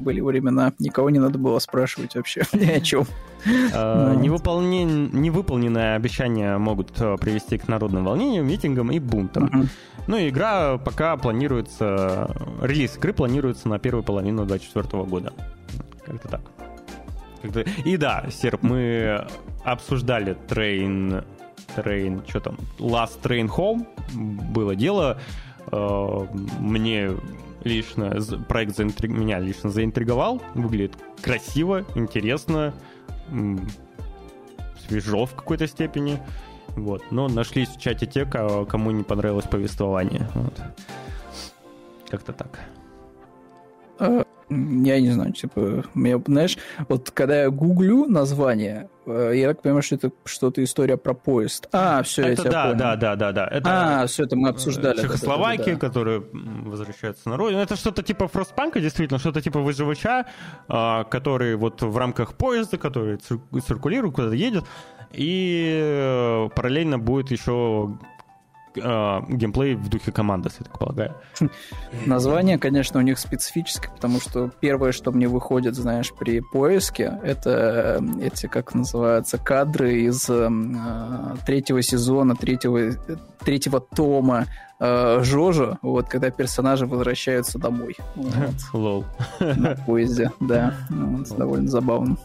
Были 0.00 0.20
времена, 0.20 0.72
никого 0.80 1.10
не 1.10 1.20
надо 1.20 1.38
было 1.38 1.60
спрашивать 1.60 2.16
вообще 2.16 2.42
ни 2.54 2.68
о 2.68 2.80
чем. 2.80 3.06
А, 3.72 4.14
невыполненные 4.16 5.94
обещания 5.94 6.58
могут 6.58 7.00
э, 7.00 7.16
привести 7.18 7.56
к 7.56 7.68
народным 7.68 8.04
волнениям, 8.04 8.44
митингам 8.44 8.90
и 8.90 8.98
бунтам. 8.98 9.68
Ну 10.08 10.16
и 10.16 10.28
игра 10.28 10.76
пока 10.76 11.16
планируется, 11.18 12.34
релиз 12.60 12.96
игры 12.96 13.12
планируется 13.12 13.68
на 13.68 13.78
первую 13.78 14.02
половину 14.02 14.44
2024 14.44 15.04
года. 15.04 15.32
Как-то 16.04 16.28
так. 16.28 16.40
И 17.84 17.96
да, 17.96 18.24
Серп, 18.30 18.62
мы 18.62 19.26
обсуждали 19.64 20.36
Train... 20.48 21.24
Train... 21.76 22.28
Что 22.28 22.40
там? 22.40 22.58
Last 22.78 23.20
Train 23.22 23.48
Home. 23.48 23.86
Было 24.52 24.74
дело. 24.76 25.18
Э, 25.70 26.26
мне 26.58 27.10
лично 27.64 28.18
проект 28.48 28.76
заинтриг... 28.76 29.10
меня 29.10 29.38
лично 29.38 29.70
заинтриговал. 29.70 30.42
Выглядит 30.54 30.96
красиво, 31.22 31.84
интересно, 31.94 32.74
свежо 34.86 35.26
в 35.26 35.34
какой-то 35.34 35.66
степени. 35.66 36.18
Вот. 36.76 37.10
Но 37.10 37.28
нашлись 37.28 37.68
в 37.68 37.80
чате 37.80 38.06
те, 38.06 38.24
кому 38.24 38.90
не 38.90 39.02
понравилось 39.02 39.46
повествование. 39.46 40.28
Вот. 40.34 40.60
Как-то 42.08 42.32
так. 42.32 42.60
Я 44.84 45.00
не 45.00 45.10
знаю, 45.10 45.32
типа, 45.32 45.84
мне, 45.94 46.20
знаешь, 46.26 46.58
вот 46.88 47.10
когда 47.10 47.42
я 47.42 47.50
гуглю 47.50 48.06
название, 48.06 48.88
э, 49.06 49.32
я 49.34 49.48
так 49.48 49.62
понимаю, 49.62 49.82
что 49.82 49.96
это 49.96 50.10
что-то 50.24 50.62
история 50.62 50.96
про 50.96 51.14
поезд. 51.14 51.68
А, 51.72 52.02
все, 52.02 52.22
это 52.22 52.44
я 52.44 52.50
да, 52.50 52.62
понял. 52.64 52.78
да, 52.78 52.96
да, 52.96 53.16
да, 53.16 53.32
да. 53.32 53.48
Это 53.48 54.02
а, 54.02 54.06
все 54.06 54.24
это 54.24 54.36
мы 54.36 54.48
обсуждали. 54.48 55.00
Чехословакия, 55.00 55.64
да, 55.64 55.72
да, 55.72 55.80
да, 55.80 55.86
которые 55.88 56.24
возвращаются 56.32 57.28
на 57.28 57.36
родину. 57.36 57.62
Это 57.62 57.76
что-то 57.76 58.02
типа 58.02 58.28
Фростпанка, 58.28 58.80
действительно, 58.80 59.18
что-то 59.18 59.40
типа 59.40 59.60
выживача, 59.60 60.26
который 60.68 61.56
вот 61.56 61.82
в 61.82 61.96
рамках 61.96 62.34
поезда, 62.34 62.78
который 62.78 63.18
циркулирует, 63.18 64.14
куда-то 64.14 64.34
едет, 64.34 64.64
и 65.12 65.78
э, 65.82 66.48
параллельно 66.54 66.98
будет 66.98 67.30
еще 67.30 67.98
э, 68.76 69.20
геймплей 69.28 69.74
в 69.74 69.88
духе 69.88 70.12
команды, 70.12 70.50
я 70.58 70.64
так 70.64 70.78
полагаю. 70.78 71.14
Название, 72.06 72.58
конечно, 72.58 73.00
у 73.00 73.02
них 73.02 73.18
специфическое, 73.18 73.90
потому 73.90 74.20
что 74.20 74.50
первое, 74.60 74.92
что 74.92 75.12
мне 75.12 75.28
выходит, 75.28 75.74
знаешь, 75.74 76.12
при 76.12 76.40
поиске, 76.40 77.18
это 77.22 78.00
э, 78.00 78.26
эти, 78.26 78.46
как 78.46 78.74
называются, 78.74 79.38
кадры 79.38 80.02
из 80.02 80.28
э, 80.28 80.48
третьего 81.46 81.82
сезона, 81.82 82.36
третьего, 82.36 82.92
третьего 83.44 83.80
тома 83.80 84.46
э, 84.82 85.22
Жожо, 85.22 85.78
вот, 85.82 86.08
когда 86.08 86.30
персонажи 86.30 86.86
возвращаются 86.86 87.58
домой. 87.58 87.96
Лол. 88.72 89.04
На 89.40 89.76
поезде, 89.86 90.32
да. 90.40 90.74
Вот, 90.90 91.28
довольно 91.36 91.68
забавно. 91.68 92.16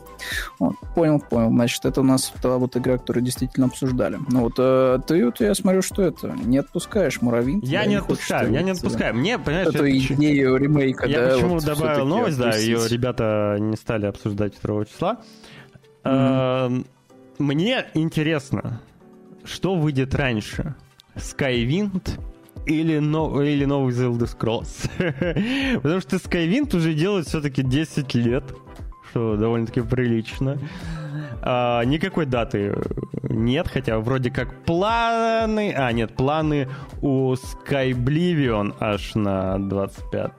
Вот, 0.59 0.75
понял, 0.95 1.19
понял. 1.19 1.49
Значит, 1.49 1.85
это 1.85 2.01
у 2.01 2.03
нас 2.03 2.33
та 2.41 2.57
вот 2.57 2.75
игра, 2.75 2.97
которую 2.97 3.23
действительно 3.23 3.67
обсуждали. 3.67 4.17
Ну 4.29 4.41
вот, 4.41 4.55
э, 4.57 4.99
ты 5.05 5.25
вот, 5.25 5.39
я 5.39 5.53
смотрю, 5.53 5.81
что 5.81 6.01
это, 6.01 6.29
не 6.29 6.57
отпускаешь 6.57 7.21
Муравин? 7.21 7.59
Я 7.61 7.85
не 7.85 7.95
отпускаю, 7.95 8.51
я 8.51 8.61
не 8.61 8.71
отпускаю. 8.71 9.15
Мне, 9.15 9.37
понимаешь, 9.37 9.67
Эту 9.67 9.85
это... 9.85 9.97
идею 9.97 10.57
ремейка, 10.57 11.05
я 11.05 11.21
да? 11.21 11.35
почему 11.35 11.55
вот 11.55 11.63
добавил 11.65 12.05
новость, 12.05 12.37
да, 12.37 12.55
ее 12.55 12.79
ребята 12.87 13.57
не 13.59 13.75
стали 13.75 14.07
обсуждать 14.07 14.53
2 14.61 14.85
числа. 14.85 15.17
Mm-hmm. 16.03 16.85
Мне 17.39 17.85
интересно, 17.93 18.81
что 19.43 19.75
выйдет 19.75 20.15
раньше? 20.15 20.75
Skywind 21.15 22.19
или, 22.67 22.99
но, 22.99 23.41
или 23.41 23.65
новый 23.65 23.93
The 23.93 24.11
Elder 24.11 24.37
Scrolls. 24.37 24.89
Потому 25.81 26.01
что 26.01 26.17
Skywind 26.17 26.75
уже 26.75 26.93
делают 26.93 27.27
все-таки 27.27 27.63
10 27.63 28.13
лет 28.15 28.43
что 29.09 29.35
довольно-таки 29.35 29.81
прилично. 29.81 30.57
А, 31.41 31.83
никакой 31.83 32.25
даты 32.25 32.75
нет, 33.23 33.67
хотя 33.67 33.99
вроде 33.99 34.31
как 34.31 34.63
планы... 34.63 35.73
А, 35.75 35.91
нет, 35.91 36.15
планы 36.15 36.67
у 37.01 37.33
Skyblivion 37.33 38.75
аж 38.79 39.15
на 39.15 39.57
25 39.59 40.31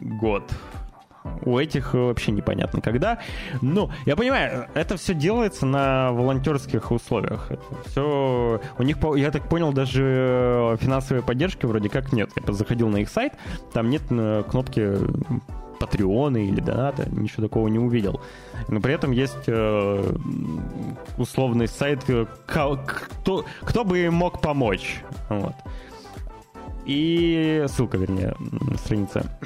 год. 0.00 0.44
У 1.42 1.58
этих 1.58 1.94
вообще 1.94 2.32
непонятно 2.32 2.80
когда. 2.80 3.18
Но 3.60 3.90
я 4.06 4.16
понимаю, 4.16 4.68
это 4.74 4.96
все 4.96 5.14
делается 5.14 5.66
на 5.66 6.12
волонтерских 6.12 6.90
условиях. 6.90 7.50
Все... 7.86 8.60
У 8.78 8.82
них, 8.82 8.96
я 9.16 9.30
так 9.30 9.48
понял, 9.48 9.72
даже 9.72 10.76
финансовой 10.80 11.22
поддержки 11.22 11.66
вроде 11.66 11.88
как 11.88 12.12
нет. 12.12 12.30
Я 12.36 12.52
заходил 12.52 12.88
на 12.88 12.98
их 12.98 13.08
сайт, 13.08 13.34
там 13.72 13.90
нет 13.90 14.02
э, 14.10 14.44
кнопки 14.48 14.96
патреоны 15.78 16.46
или 16.48 16.60
донаты, 16.60 17.08
ничего 17.10 17.44
такого 17.44 17.68
не 17.68 17.78
увидел. 17.78 18.20
Но 18.68 18.80
при 18.80 18.94
этом 18.94 19.12
есть 19.12 19.44
э, 19.46 20.14
условный 21.16 21.68
сайт, 21.68 22.04
э, 22.08 22.26
кто, 22.46 23.44
кто 23.62 23.84
бы 23.84 24.10
мог 24.10 24.40
помочь. 24.40 25.02
Вот. 25.28 25.54
И 26.86 27.64
ссылка, 27.68 27.98
вернее, 27.98 28.34
страница. 28.76 29.38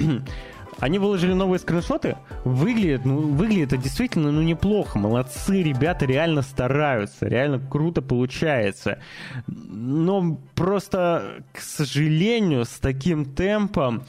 Они 0.79 0.99
выложили 0.99 1.33
новые 1.33 1.59
скриншоты. 1.59 2.17
Выглядит, 2.43 3.05
ну, 3.05 3.17
выглядит 3.19 3.73
это 3.73 3.81
действительно, 3.81 4.31
ну, 4.31 4.41
неплохо. 4.41 4.99
Молодцы, 4.99 5.63
ребята 5.63 6.05
реально 6.05 6.41
стараются. 6.41 7.27
Реально 7.27 7.59
круто 7.59 8.01
получается. 8.01 8.99
Но 9.47 10.37
просто, 10.53 11.43
к 11.53 11.59
сожалению, 11.59 12.65
с 12.65 12.79
таким 12.79 13.25
темпом, 13.25 14.03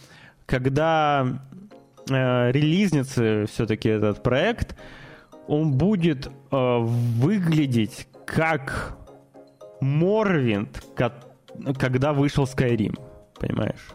когда 0.44 1.26
э, 2.10 2.50
релизнится 2.50 3.46
все-таки 3.46 3.88
этот 3.88 4.22
проект, 4.22 4.76
он 5.46 5.72
будет 5.72 6.26
э, 6.26 6.30
выглядеть 6.50 8.08
как 8.26 8.98
Морвинд, 9.80 10.82
когда 11.78 12.12
вышел 12.12 12.44
Skyrim, 12.44 12.98
понимаешь? 13.38 13.88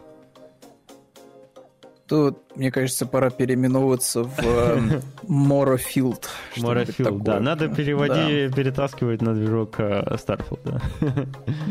Тут, 2.12 2.36
мне 2.56 2.70
кажется, 2.70 3.06
пора 3.06 3.30
переименовываться 3.30 4.22
в 4.22 4.38
э, 4.42 5.00
Морофилд. 5.28 6.28
Морофилд, 6.58 7.22
да. 7.22 7.40
Надо 7.40 7.68
переводить, 7.68 8.50
да. 8.50 8.54
перетаскивать 8.54 9.22
на 9.22 9.32
движок 9.32 9.76
э, 9.78 10.02
Starfield, 10.16 10.60
да. 10.62 10.82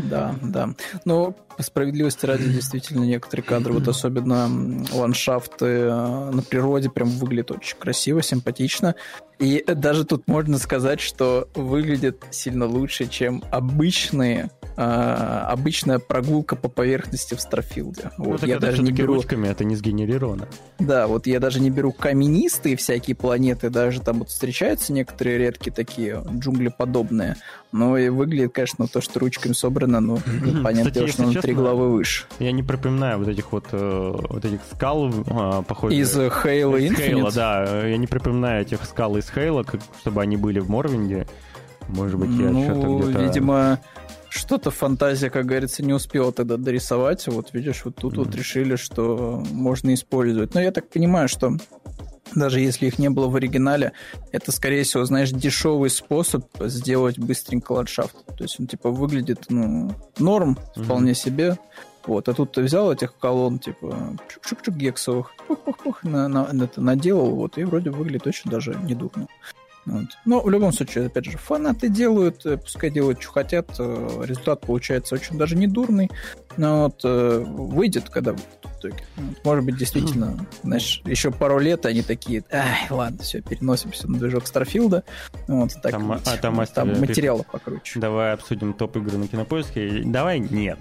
Да, 0.09 0.35
да. 0.41 0.69
Но 1.05 1.35
по 1.57 1.61
справедливости 1.61 2.25
ради, 2.25 2.51
действительно, 2.51 3.03
некоторые 3.03 3.45
кадры, 3.45 3.73
вот 3.73 3.87
особенно 3.87 4.49
ландшафты 4.91 5.65
э, 5.65 6.31
на 6.31 6.41
природе, 6.41 6.89
прям 6.89 7.09
выглядят 7.09 7.51
очень 7.51 7.77
красиво, 7.77 8.23
симпатично. 8.23 8.95
И 9.37 9.63
даже 9.67 10.05
тут 10.05 10.27
можно 10.27 10.57
сказать, 10.57 11.01
что 11.01 11.49
выглядит 11.53 12.25
сильно 12.31 12.65
лучше, 12.65 13.05
чем 13.05 13.43
обычные 13.51 14.49
а, 14.77 15.47
обычная 15.49 15.99
прогулка 15.99 16.55
по 16.55 16.69
поверхности 16.69 17.35
в 17.35 17.41
Старфилде. 17.41 18.11
Ну, 18.17 18.31
вот, 18.31 18.43
я 18.43 18.59
даже 18.59 18.81
не 18.81 18.91
беру 18.91 19.15
ручками, 19.15 19.47
это 19.47 19.63
не 19.63 19.75
сгенерировано. 19.75 20.47
Да, 20.79 21.07
вот 21.07 21.27
я 21.27 21.39
даже 21.39 21.59
не 21.59 21.69
беру 21.69 21.91
каменистые 21.91 22.75
всякие 22.75 23.15
планеты, 23.15 23.69
даже 23.69 24.01
там 24.01 24.19
вот 24.19 24.29
встречаются 24.29 24.93
некоторые 24.93 25.37
редкие 25.37 25.73
такие 25.73 26.23
джунглеподобные, 26.31 27.35
но 27.71 27.97
и 27.97 28.09
выглядит, 28.09 28.53
конечно, 28.53 28.87
то, 28.87 29.01
что 29.01 29.19
ручками 29.19 29.53
собрано, 29.53 29.99
ну, 29.99 30.19
понятно, 30.63 30.91
Кстати, 30.91 31.11
что 31.11 31.23
на 31.23 31.41
три 31.41 31.53
главы 31.53 31.91
выше. 31.91 32.25
Я 32.39 32.51
не 32.51 32.63
припоминаю 32.63 33.19
вот 33.19 33.27
этих 33.27 33.51
вот, 33.51 33.65
э, 33.71 34.15
вот 34.29 34.45
этих 34.45 34.59
скал, 34.73 35.09
э, 35.09 35.63
похожих... 35.67 35.97
Из 35.97 36.15
Halo 36.15 36.79
Infinite? 36.79 37.11
Halo, 37.11 37.33
да. 37.33 37.87
Я 37.87 37.97
не 37.97 38.07
припоминаю 38.07 38.61
этих 38.61 38.83
скал 38.85 39.17
из 39.17 39.25
как, 39.25 39.75
чтобы 39.99 40.21
они 40.21 40.37
были 40.37 40.59
в 40.59 40.69
Морвинде. 40.69 41.27
Может 41.87 42.19
быть, 42.19 42.29
я 42.31 42.49
ну, 42.49 42.63
что-то 42.63 43.09
где-то... 43.09 43.23
видимо, 43.23 43.79
что-то 44.31 44.71
фантазия, 44.71 45.29
как 45.29 45.45
говорится, 45.45 45.83
не 45.83 45.93
успела 45.93 46.31
тогда 46.31 46.55
дорисовать. 46.55 47.27
Вот 47.27 47.53
видишь, 47.53 47.83
вот 47.83 47.95
тут 47.95 48.13
mm-hmm. 48.13 48.17
вот 48.17 48.35
решили, 48.35 48.75
что 48.77 49.43
можно 49.51 49.93
использовать. 49.93 50.53
Но 50.53 50.61
я 50.61 50.71
так 50.71 50.89
понимаю, 50.89 51.27
что 51.27 51.57
даже 52.33 52.61
если 52.61 52.87
их 52.87 52.97
не 52.97 53.09
было 53.09 53.27
в 53.27 53.35
оригинале, 53.35 53.91
это, 54.31 54.53
скорее 54.53 54.83
всего, 54.83 55.03
знаешь, 55.03 55.31
дешевый 55.31 55.89
способ 55.89 56.45
сделать 56.61 57.19
быстренько 57.19 57.73
ландшафт. 57.73 58.15
То 58.37 58.43
есть 58.43 58.57
он, 58.57 58.67
типа, 58.67 58.89
выглядит, 58.89 59.47
ну, 59.49 59.93
норм, 60.17 60.57
mm-hmm. 60.57 60.83
вполне 60.83 61.13
себе. 61.13 61.57
Вот, 62.05 62.29
а 62.29 62.33
тут 62.33 62.53
ты 62.53 62.61
взял 62.61 62.91
этих 62.91 63.15
колонн, 63.17 63.59
типа, 63.59 64.17
чук-чук-чук 64.27 64.75
гексовых, 64.75 65.33
на, 66.03 66.27
на, 66.27 66.63
это 66.63 66.81
наделал, 66.81 67.35
вот, 67.35 67.57
и 67.59 67.63
вроде 67.63 67.91
выглядит 67.91 68.25
очень 68.25 68.49
даже 68.49 68.75
недурно. 68.81 69.27
Вот. 69.85 70.05
Но 70.25 70.41
в 70.41 70.49
любом 70.49 70.71
случае, 70.71 71.07
опять 71.07 71.25
же, 71.25 71.37
фанаты 71.37 71.89
делают, 71.89 72.45
э, 72.45 72.57
пускай 72.57 72.91
делают, 72.91 73.21
что 73.21 73.31
хотят. 73.31 73.67
Э, 73.79 74.23
результат 74.23 74.61
получается 74.61 75.15
очень 75.15 75.37
даже 75.37 75.55
не 75.55 75.67
дурный. 75.67 76.11
Но 76.57 76.83
вот 76.83 77.01
э, 77.03 77.43
выйдет, 77.45 78.09
когда 78.09 78.31
выйдет 78.31 78.47
в 78.63 78.79
итоге. 78.79 79.03
Вот. 79.15 79.45
Может 79.45 79.65
быть, 79.65 79.77
действительно, 79.77 80.45
знаешь, 80.63 81.01
еще 81.05 81.31
пару 81.31 81.57
лет 81.59 81.85
они 81.85 82.03
такие, 82.03 82.43
ай, 82.51 82.87
ладно, 82.89 83.17
все, 83.23 83.41
переносимся 83.41 84.09
на 84.09 84.19
движок 84.19 84.45
Старфилда. 84.47 85.03
Вот, 85.47 85.71
так 85.81 85.91
там, 85.91 86.11
а, 86.11 86.19
там, 86.19 86.65
там 86.67 86.99
материалов 86.99 87.47
покруче. 87.47 87.99
Давай 87.99 88.33
обсудим 88.33 88.73
топ 88.73 88.97
игры 88.97 89.17
на 89.17 89.27
кинопоиске. 89.27 90.03
Давай 90.05 90.39
нет. 90.39 90.79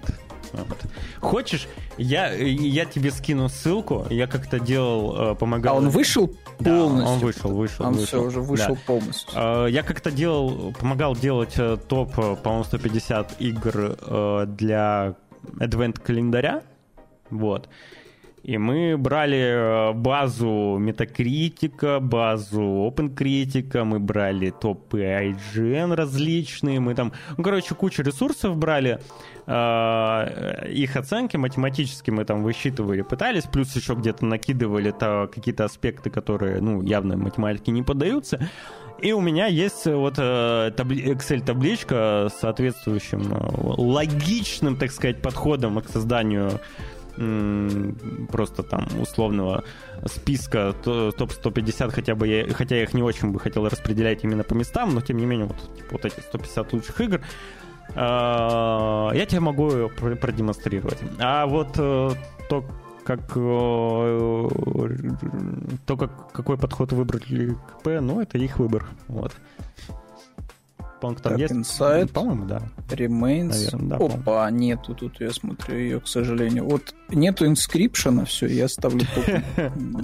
Вот. 0.53 0.77
Хочешь, 1.21 1.67
я, 1.97 2.33
я 2.33 2.85
тебе 2.85 3.11
скину 3.11 3.47
ссылку. 3.47 4.05
Я 4.09 4.27
как-то 4.27 4.59
делал, 4.59 5.35
помогал. 5.35 5.75
А 5.75 5.77
он 5.77 5.89
вышел 5.89 6.35
полностью? 6.63 7.05
Да, 7.05 7.11
он 7.13 7.19
вышел, 7.19 7.51
вышел. 7.51 7.85
Он 7.85 7.93
вышел. 7.93 8.05
все 8.05 8.21
уже 8.21 8.41
вышел 8.41 8.75
да. 8.75 8.81
Полностью. 8.99 9.39
Э, 9.39 9.67
я 9.69 9.83
как-то 9.83 10.11
делал, 10.11 10.73
помогал 10.79 11.15
делать 11.15 11.55
э, 11.57 11.77
топ, 11.87 12.13
по-моему, 12.15 12.63
150 12.63 13.41
игр 13.41 14.45
для 14.47 15.15
Advent 15.59 15.99
календаря. 16.01 16.63
Вот. 17.29 17.69
И 18.43 18.57
мы 18.57 18.97
брали 18.97 19.93
базу 19.93 20.77
Метакритика, 20.79 21.99
базу 21.99 22.61
OpenCritic, 22.61 23.83
мы 23.83 23.99
брали 23.99 24.49
топы 24.49 25.01
IGN 25.01 25.93
различные, 25.93 26.79
мы 26.79 26.95
там, 26.95 27.13
ну, 27.37 27.43
короче, 27.43 27.75
кучу 27.75 28.01
ресурсов 28.01 28.57
брали. 28.57 28.99
Э, 29.45 30.67
их 30.69 30.95
оценки 30.95 31.37
математически 31.37 32.09
мы 32.09 32.25
там 32.25 32.41
высчитывали, 32.41 33.03
пытались, 33.03 33.43
плюс 33.43 33.75
еще 33.75 33.93
где-то 33.93 34.25
накидывали 34.25 34.91
то 34.91 35.29
какие-то 35.31 35.65
аспекты, 35.65 36.09
которые, 36.09 36.61
ну, 36.61 36.81
явно 36.81 37.17
математике 37.17 37.71
не 37.71 37.83
поддаются. 37.83 38.39
И 39.01 39.13
у 39.13 39.21
меня 39.21 39.47
есть 39.47 39.85
вот 39.85 40.15
э, 40.17 40.71
Excel-табличка 40.75 42.29
с 42.29 42.39
соответствующим 42.39 43.33
э, 43.33 43.81
логичным, 43.81 44.77
так 44.77 44.91
сказать, 44.91 45.21
подходом 45.21 45.79
к 45.81 45.89
созданию 45.89 46.59
просто 48.31 48.63
там 48.63 48.87
условного 48.99 49.63
списка 50.05 50.73
топ-150, 50.83 51.91
хотя 51.91 52.15
бы 52.15 52.27
я, 52.27 52.53
хотя 52.53 52.75
я 52.75 52.83
их 52.83 52.93
не 52.93 53.03
очень 53.03 53.31
бы 53.31 53.39
хотел 53.39 53.67
распределять 53.67 54.23
именно 54.23 54.43
по 54.43 54.53
местам, 54.53 54.93
но 54.93 55.01
тем 55.01 55.17
не 55.17 55.25
менее 55.25 55.47
вот, 55.47 55.75
типа, 55.75 55.89
вот 55.91 56.05
эти 56.05 56.19
150 56.19 56.73
лучших 56.73 57.01
игр. 57.01 57.21
А, 57.95 59.11
я 59.13 59.25
тебе 59.25 59.41
могу 59.41 59.89
продемонстрировать. 59.89 60.99
А 61.19 61.45
вот 61.45 61.75
э, 61.77 62.11
то, 62.49 62.65
как 63.03 63.19
э, 63.35 64.49
то, 65.85 65.97
как, 65.97 66.31
какой 66.31 66.57
подход 66.57 66.93
выбрали 66.93 67.49
КП, 67.53 67.87
ну, 68.01 68.21
это 68.21 68.37
их 68.37 68.59
выбор. 68.59 68.85
Вот. 69.07 69.33
По-моему, 71.01 71.19
там 71.21 71.31
так, 71.31 71.39
есть. 71.39 71.51
Inside, 71.51 72.11
по-моему, 72.13 72.45
да. 72.45 72.61
Remains. 72.89 73.49
Наверное, 73.49 73.89
да, 73.89 73.95
Опа, 73.97 74.51
нету 74.51 74.93
тут, 74.93 75.19
я 75.19 75.31
смотрю 75.31 75.77
ее, 75.77 75.99
к 75.99 76.07
сожалению. 76.07 76.65
Вот 76.65 76.93
нету 77.09 77.47
инскрипшена, 77.47 78.25
все, 78.25 78.45
я 78.45 78.67
ставлю 78.67 79.05
только 79.15 79.43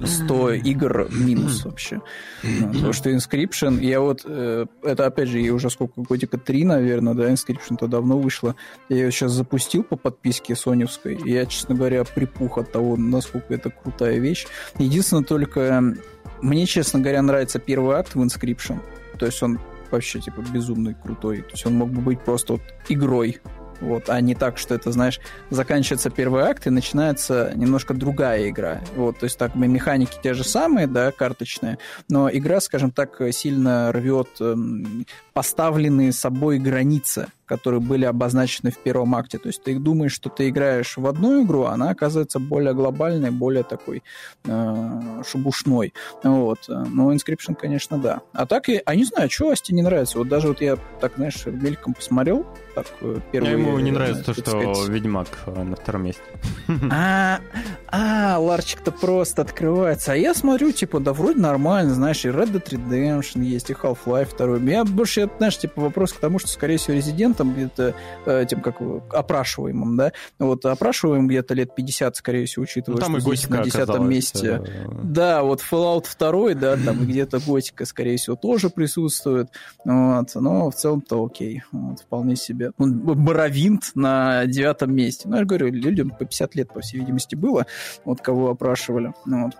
100 0.08 0.54
игр 0.54 1.08
минус 1.12 1.66
вообще. 1.66 2.02
Потому 2.42 2.94
что 2.94 3.12
Inscription, 3.12 3.80
я 3.80 4.02
вот, 4.02 4.24
э, 4.26 4.66
это 4.82 5.06
опять 5.06 5.30
же, 5.30 5.38
ей 5.38 5.52
уже 5.52 5.70
сколько, 5.70 6.02
годика 6.02 6.40
3, 6.40 6.66
наверное, 6.66 7.14
да, 7.14 7.32
Inscription-то 7.32 7.88
давно 7.88 8.18
вышло. 8.18 8.56
Я 8.90 8.98
ее 8.98 9.12
сейчас 9.12 9.34
запустил 9.34 9.84
по 9.84 9.98
подписке 9.98 10.56
соневской, 10.56 11.14
и 11.14 11.32
я, 11.32 11.46
честно 11.46 11.76
говоря, 11.76 12.04
припух 12.06 12.58
от 12.58 12.72
того, 12.72 12.98
насколько 12.98 13.54
это 13.54 13.70
крутая 13.70 14.18
вещь. 14.18 14.48
Единственное 14.80 15.24
только, 15.24 15.94
мне, 16.42 16.66
честно 16.66 17.00
говоря, 17.00 17.22
нравится 17.22 17.60
первый 17.60 17.98
акт 17.98 18.16
в 18.16 18.24
Inscription. 18.24 18.80
То 19.20 19.28
есть 19.28 19.42
он 19.44 19.60
вообще, 19.92 20.20
типа, 20.20 20.42
безумный, 20.54 20.94
крутой. 20.94 21.42
То 21.42 21.52
есть 21.52 21.66
он 21.66 21.74
мог 21.74 21.90
бы 21.90 22.02
быть 22.02 22.22
просто 22.22 22.54
вот 22.54 22.62
игрой, 22.90 23.40
вот, 23.80 24.10
а 24.10 24.20
не 24.22 24.36
так, 24.36 24.58
что 24.58 24.76
это, 24.76 24.92
знаешь, 24.92 25.20
заканчивается 25.50 26.10
первый 26.10 26.44
акт 26.44 26.68
и 26.68 26.70
начинается 26.70 27.52
немножко 27.56 27.94
другая 27.94 28.50
игра. 28.50 28.82
Вот, 28.96 29.20
то 29.20 29.26
есть 29.26 29.38
так 29.38 29.56
механики 29.56 30.18
те 30.22 30.34
же 30.34 30.44
самые, 30.44 30.88
да, 30.88 31.12
карточные, 31.12 31.78
но 32.10 32.30
игра, 32.32 32.60
скажем 32.60 32.92
так, 32.92 33.22
сильно 33.32 33.92
рвет 33.92 34.30
эм, 34.40 35.06
поставленные 35.34 36.12
собой 36.12 36.60
границы 36.60 37.28
которые 37.48 37.80
были 37.80 38.06
обозначены 38.06 38.72
в 38.72 38.78
первом 38.78 39.16
акте. 39.16 39.38
То 39.38 39.48
есть 39.48 39.64
ты 39.64 39.80
думаешь, 39.80 40.14
что 40.14 40.30
ты 40.30 40.50
играешь 40.50 40.98
в 40.98 41.08
одну 41.08 41.44
игру, 41.44 41.64
а 41.64 41.72
она 41.72 41.90
оказывается 41.90 42.40
более 42.40 42.74
глобальной, 42.74 43.32
более 43.32 43.64
такой 43.64 44.04
э, 44.46 45.24
шубушной. 45.26 45.94
Вот. 46.24 46.60
Но 46.68 47.14
Inscription, 47.14 47.56
конечно, 47.56 47.98
да. 47.98 48.22
А 48.34 48.46
так, 48.46 48.68
я, 48.68 48.82
а 48.86 48.96
не 48.96 49.06
знаю, 49.06 49.30
что 49.30 49.50
Асти 49.50 49.74
не 49.74 49.82
нравится. 49.82 50.18
Вот 50.18 50.28
даже 50.28 50.50
вот 50.50 50.62
я 50.62 50.78
так, 51.00 51.14
знаешь, 51.16 51.46
мельком 51.46 51.94
посмотрел, 51.94 52.46
так, 52.78 52.86
э, 53.02 53.20
первый... 53.32 53.54
Ему 53.54 53.80
не 53.80 53.90
нравится 53.90 54.24
то, 54.24 54.34
что 54.34 54.52
сказать... 54.52 54.90
Ведьмак 54.90 55.28
э, 55.48 55.64
на 55.64 55.76
втором 55.76 56.04
месте. 56.04 56.22
А, 56.92 57.40
а, 57.88 58.38
ларчик-то 58.38 58.92
просто 58.92 59.42
открывается. 59.42 60.14
А 60.14 60.16
я 60.16 60.34
смотрю, 60.34 60.72
типа, 60.72 61.00
да 61.00 61.14
вроде 61.14 61.40
нормально, 61.40 61.94
знаешь, 61.94 62.24
и 62.26 62.30
Red 62.30 62.52
Dead 62.52 62.64
Redemption 62.64 63.44
есть, 63.44 63.70
и 63.70 63.74
Half-Life 63.74 64.38
2. 64.38 64.72
Я 64.72 64.84
больше, 64.84 65.30
знаешь, 65.38 65.58
типа, 65.58 65.82
вопрос 65.82 66.14
к 66.14 66.20
тому, 66.20 66.38
что, 66.40 66.50
скорее 66.50 66.78
всего, 66.78 66.98
Resident 66.98 67.37
клиентом, 67.38 67.54
где-то 67.54 67.96
э, 68.26 68.46
тем, 68.48 68.62
как 68.62 68.82
опрашиваемым, 69.12 69.98
да, 69.98 70.12
вот 70.40 70.66
опрашиваем 70.66 71.28
где-то 71.28 71.54
лет 71.54 71.76
50, 71.76 72.16
скорее 72.16 72.46
всего, 72.46 72.64
учитывая, 72.64 72.98
ну, 72.98 73.02
там 73.02 73.20
что 73.20 73.36
здесь 73.36 73.50
на 73.50 73.64
десятом 73.64 74.10
месте. 74.10 74.62
Да, 75.04 75.44
вот 75.44 75.62
Fallout 75.62 76.06
2, 76.18 76.54
да, 76.56 76.78
там 76.78 77.06
где-то 77.06 77.40
готика, 77.40 77.86
скорее 77.86 78.18
всего, 78.18 78.36
тоже 78.36 78.70
присутствует, 78.70 79.50
вот, 79.86 80.36
но 80.36 80.70
в 80.70 80.76
целом-то 80.76 81.26
окей, 81.26 81.64
вот, 81.72 82.00
вполне 82.00 82.36
себе. 82.36 82.72
Ну, 82.78 83.16
Боровинт 83.16 83.92
на 83.96 84.46
девятом 84.46 84.94
месте. 84.94 85.28
Ну, 85.28 85.36
я 85.36 85.42
же 85.42 85.46
говорю, 85.46 85.72
людям 85.72 86.10
по 86.10 86.26
50 86.26 86.56
лет, 86.56 86.74
по 86.74 86.82
всей 86.82 87.00
видимости, 87.00 87.36
было, 87.36 87.66
вот 88.06 88.22
кого 88.22 88.50
опрашивали, 88.50 89.14
ну, 89.26 89.46
вот. 89.46 89.54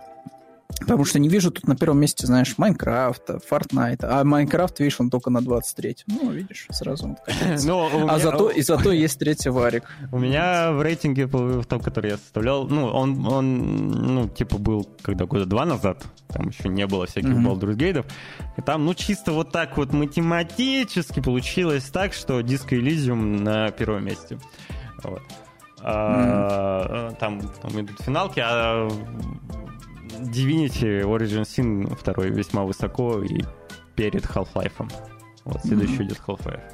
Потому 0.80 1.04
что 1.04 1.18
не 1.18 1.28
вижу 1.28 1.50
тут 1.50 1.66
на 1.66 1.76
первом 1.76 1.98
месте, 1.98 2.26
знаешь, 2.26 2.56
Майнкрафта, 2.58 3.40
Fortnite. 3.50 4.00
А 4.02 4.22
Майнкрафт, 4.22 4.78
видишь, 4.80 5.00
он 5.00 5.10
только 5.10 5.30
на 5.30 5.40
23 5.40 5.96
Ну, 6.06 6.30
видишь, 6.30 6.66
сразу 6.70 7.08
вот 7.08 7.18
Но 7.64 7.88
ну, 7.92 8.08
А 8.08 8.18
зато, 8.18 8.50
и 8.50 8.62
зато 8.62 8.92
есть 8.92 9.18
третий 9.18 9.48
варик. 9.48 9.84
У 10.12 10.18
меня 10.18 10.72
в 10.72 10.82
рейтинге, 10.82 11.26
в 11.26 11.64
том, 11.64 11.80
который 11.80 12.10
я 12.10 12.16
составлял, 12.18 12.68
ну, 12.68 12.86
он, 12.86 13.26
он 13.26 13.88
ну, 13.88 14.28
типа 14.28 14.58
был, 14.58 14.88
когда 15.02 15.24
года 15.24 15.46
два 15.46 15.64
назад, 15.64 16.04
там 16.28 16.48
еще 16.48 16.68
не 16.68 16.86
было 16.86 17.06
всяких 17.06 17.30
mm-hmm. 17.30 17.58
Baldur's 17.58 17.76
Gate, 17.76 18.04
и 18.56 18.62
там, 18.62 18.84
ну, 18.84 18.94
чисто 18.94 19.32
вот 19.32 19.50
так 19.50 19.76
вот 19.78 19.92
математически 19.92 21.20
получилось 21.20 21.84
так, 21.84 22.12
что 22.12 22.40
Disco 22.40 22.78
Elysium 22.78 23.40
на 23.40 23.70
первом 23.70 24.04
месте. 24.04 24.38
Вот. 25.02 25.22
А, 25.80 27.10
mm-hmm. 27.10 27.16
там, 27.18 27.40
там 27.62 27.80
идут 27.80 28.00
финалки, 28.00 28.42
а 28.44 28.88
Divinity 30.32 31.02
Origin 31.02 31.42
Sin 31.42 31.94
второй 31.94 32.30
весьма 32.30 32.64
высоко 32.64 33.22
и 33.22 33.42
перед 33.94 34.24
Half-Life. 34.24 34.90
Вот, 35.44 35.60
следующий 35.62 35.98
mm-hmm. 35.98 36.04
идет 36.04 36.20
Half-Life. 36.26 36.72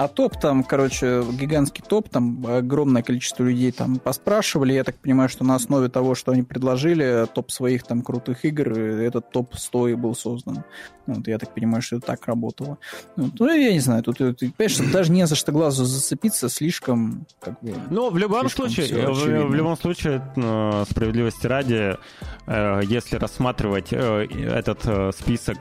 А 0.00 0.08
топ 0.08 0.40
там, 0.40 0.64
короче, 0.64 1.22
гигантский 1.30 1.84
топ, 1.86 2.08
там 2.08 2.42
огромное 2.46 3.02
количество 3.02 3.44
людей 3.44 3.70
там 3.70 3.98
поспрашивали. 3.98 4.72
Я 4.72 4.82
так 4.82 4.96
понимаю, 4.96 5.28
что 5.28 5.44
на 5.44 5.56
основе 5.56 5.90
того, 5.90 6.14
что 6.14 6.32
они 6.32 6.42
предложили, 6.42 7.26
топ 7.34 7.50
своих 7.50 7.82
там 7.82 8.00
крутых 8.00 8.46
игр, 8.46 8.72
этот 8.78 9.30
топ 9.30 9.54
100 9.54 9.88
и 9.88 9.94
был 9.96 10.14
создан. 10.14 10.64
Вот, 11.06 11.28
я 11.28 11.36
так 11.36 11.52
понимаю, 11.52 11.82
что 11.82 11.96
это 11.96 12.06
так 12.06 12.26
работало. 12.26 12.78
Вот, 13.16 13.32
ну, 13.38 13.52
я 13.52 13.74
не 13.74 13.80
знаю, 13.80 14.02
тут, 14.02 14.16
тут 14.16 14.38
понимаешь, 14.38 14.78
даже 14.90 15.12
не 15.12 15.26
за 15.26 15.34
что 15.34 15.52
глазу 15.52 15.84
зацепиться, 15.84 16.48
слишком 16.48 17.26
как 17.38 17.60
бы... 17.60 17.74
Ну, 17.90 18.08
в 18.08 18.16
любом 18.16 18.48
случае, 18.48 19.06
в, 19.06 19.48
в 19.48 19.54
любом 19.54 19.76
случае, 19.76 20.22
э, 20.34 20.84
справедливости 20.88 21.46
ради, 21.46 21.98
э, 22.46 22.80
если 22.84 23.16
рассматривать 23.16 23.92
э, 23.92 24.26
этот 24.48 25.14
список 25.14 25.58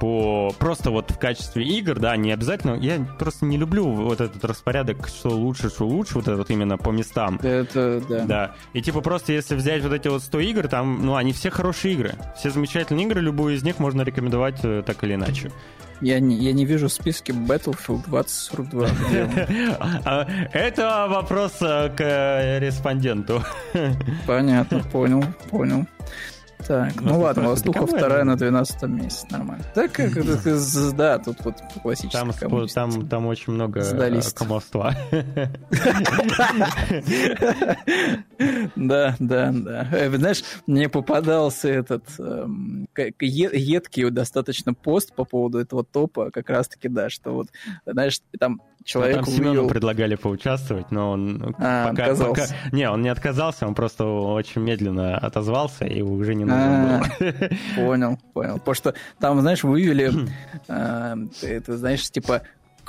по 0.00 0.52
просто 0.58 0.90
вот 0.90 1.10
в 1.12 1.18
качестве 1.18 1.64
игр, 1.64 1.98
да, 2.00 2.16
не 2.16 2.32
обязательно. 2.32 2.77
Я 2.80 3.04
просто 3.18 3.44
не 3.44 3.56
люблю 3.56 3.90
вот 3.90 4.20
этот 4.20 4.44
распорядок, 4.44 5.08
что 5.08 5.30
лучше, 5.30 5.68
что 5.68 5.86
лучше, 5.86 6.14
вот 6.14 6.28
этот 6.28 6.50
именно 6.50 6.78
по 6.78 6.90
местам. 6.90 7.38
Это 7.42 8.02
да. 8.08 8.24
Да. 8.24 8.54
И 8.72 8.82
типа 8.82 9.00
просто 9.00 9.32
если 9.32 9.54
взять 9.54 9.82
вот 9.82 9.92
эти 9.92 10.08
вот 10.08 10.22
100 10.22 10.40
игр, 10.40 10.68
там, 10.68 11.04
ну, 11.04 11.16
они 11.16 11.32
все 11.32 11.50
хорошие 11.50 11.94
игры. 11.94 12.14
Все 12.36 12.50
замечательные 12.50 13.06
игры, 13.06 13.20
любую 13.20 13.54
из 13.54 13.62
них 13.62 13.78
можно 13.78 14.02
рекомендовать 14.02 14.60
э, 14.62 14.82
так 14.84 15.02
или 15.04 15.14
иначе. 15.14 15.50
Я 16.00 16.20
не, 16.20 16.36
я 16.36 16.52
не 16.52 16.64
вижу 16.64 16.88
в 16.88 16.92
списке 16.92 17.32
Battlefield 17.32 18.04
2042. 18.08 18.88
А, 20.04 20.26
это 20.52 21.06
вопрос 21.08 21.56
э, 21.60 21.90
к 21.90 22.58
респонденту. 22.60 23.42
Понятно, 24.26 24.80
понял, 24.92 25.24
понял. 25.50 25.86
Так, 26.68 27.00
ну, 27.00 27.18
ладно, 27.18 27.48
Востуха 27.48 27.86
вторая 27.86 28.24
на 28.24 28.36
12 28.36 28.82
месте, 28.82 29.26
нормально. 29.30 29.64
Так, 29.74 29.92
как 29.92 30.12
да, 30.96 31.18
тут 31.18 31.42
вот 31.42 31.54
классический 31.82 32.12
там, 32.12 32.68
там, 32.68 33.08
там 33.08 33.26
очень 33.26 33.54
много 33.54 33.82
комовства. 34.34 34.94
Да, 38.76 39.16
да, 39.18 39.52
да. 39.52 39.88
Э, 39.92 40.16
знаешь, 40.16 40.44
мне 40.66 40.88
попадался 40.88 41.68
этот 41.68 42.04
эм, 42.18 42.86
едкий 43.20 44.10
достаточно 44.10 44.74
пост 44.74 45.14
по 45.14 45.24
поводу 45.24 45.58
этого 45.58 45.84
топа, 45.84 46.30
как 46.30 46.50
раз-таки, 46.50 46.88
да, 46.88 47.08
что 47.10 47.32
вот, 47.32 47.48
знаешь, 47.84 48.20
там 48.38 48.60
человек 48.88 49.16
там 49.16 49.26
Семену 49.26 49.50
увидел... 49.50 49.68
предлагали 49.68 50.14
поучаствовать, 50.14 50.90
но 50.90 51.10
он 51.12 51.54
а, 51.58 51.90
пока, 51.90 52.14
пока... 52.14 52.46
Не, 52.72 52.88
он 52.88 53.02
не 53.02 53.10
отказался, 53.10 53.66
он 53.66 53.74
просто 53.74 54.04
очень 54.04 54.62
медленно 54.62 55.18
отозвался 55.18 55.84
и 55.84 56.00
уже 56.00 56.34
не 56.34 56.46
нужен 56.46 56.58
а, 56.58 57.02
был. 57.20 57.32
Понял, 57.76 58.18
понял. 58.32 58.58
Потому 58.58 58.74
что 58.74 58.94
там, 59.20 59.40
знаешь, 59.42 59.62
вывели, 59.62 60.10
э, 60.68 61.16
это, 61.42 61.76
знаешь, 61.76 62.10
типа 62.10 62.42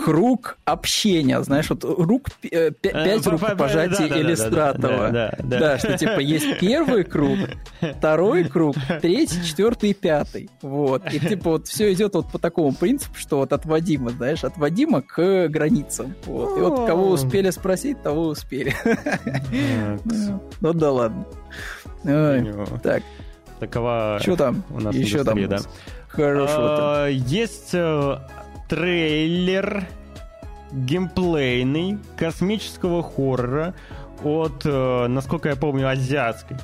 круг 0.03 0.57
общения, 0.65 1.41
знаешь, 1.43 1.69
вот 1.69 1.83
рук, 1.83 2.27
э, 2.49 2.71
пять 2.71 3.27
э, 3.27 3.29
рукопожатий 3.29 4.07
иллюстратора. 4.07 5.09
Да, 5.11 5.37
да, 5.43 5.77
что 5.77 5.97
типа 5.97 6.19
есть 6.19 6.59
первый 6.59 7.03
круг, 7.03 7.37
второй 7.97 8.45
круг, 8.45 8.75
третий, 9.01 9.43
четвертый 9.43 9.89
и 9.89 9.93
пятый. 9.93 10.49
Вот. 10.61 11.13
И 11.13 11.19
типа 11.19 11.51
вот 11.51 11.67
все 11.67 11.91
идет 11.91 12.15
вот 12.15 12.31
по 12.31 12.39
такому 12.39 12.73
принципу, 12.73 13.15
что 13.17 13.37
вот 13.37 13.51
от 13.51 13.65
Вадима, 13.65 14.11
знаешь, 14.11 14.43
от 14.43 14.57
Вадима 14.57 15.01
к 15.01 15.47
границам. 15.49 16.15
Вот. 16.25 16.57
И 16.57 16.61
вот 16.61 16.87
кого 16.87 17.09
успели 17.09 17.49
спросить, 17.49 18.01
того 18.01 18.27
успели. 18.27 18.73
Ну 20.61 20.73
да 20.73 20.91
ладно. 20.91 21.25
Так. 22.83 23.03
Такова 23.59 24.19
Что 24.21 24.37
там? 24.37 24.63
у 24.69 24.79
нас 24.79 24.95
Еще 24.95 25.23
там 25.25 25.47
да. 25.47 25.59
Хорошо. 26.07 26.55
А, 26.57 27.07
есть 27.07 27.69
э, 27.73 28.17
трейлер 28.69 29.85
геймплейный 30.71 31.97
космического 32.15 33.03
хоррора 33.03 33.73
от, 34.23 34.61
э, 34.63 35.07
насколько 35.07 35.49
я 35.49 35.55
помню, 35.55 35.89
азиатской 35.89 36.57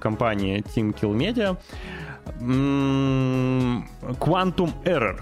компании 0.00 0.62
Team 0.74 0.94
Kill 0.98 1.14
Media. 1.16 1.58
Quantum 4.18 4.70
Error. 4.84 5.20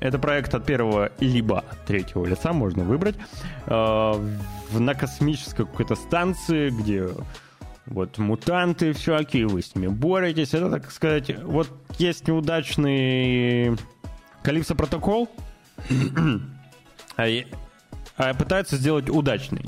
Это 0.00 0.18
проект 0.18 0.54
от 0.54 0.64
первого 0.64 1.12
либо 1.20 1.64
третьего 1.86 2.24
лица, 2.26 2.52
можно 2.52 2.82
выбрать. 2.82 3.16
Э, 3.66 4.14
на 4.72 4.94
космической 4.94 5.66
какой-то 5.66 5.94
станции, 5.94 6.70
где 6.70 7.08
вот 7.86 8.16
мутанты 8.18 8.92
всякие, 8.92 9.46
вы 9.46 9.62
с 9.62 9.74
ними 9.74 9.88
боретесь. 9.88 10.54
Это, 10.54 10.70
так 10.70 10.90
сказать, 10.90 11.30
вот 11.44 11.68
есть 11.98 12.26
неудачный 12.26 13.76
Калипсо 14.42 14.74
протокол, 14.74 15.28
а, 17.16 17.26
а 18.16 18.34
пытаются 18.34 18.76
сделать 18.76 19.08
удачный. 19.08 19.66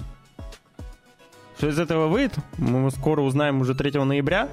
Что 1.57 1.69
из 1.69 1.79
этого 1.79 2.09
выйдет, 2.09 2.35
мы 2.59 2.91
скоро 2.91 3.21
узнаем 3.21 3.61
уже 3.61 3.75
3 3.75 4.05
ноября. 4.05 4.49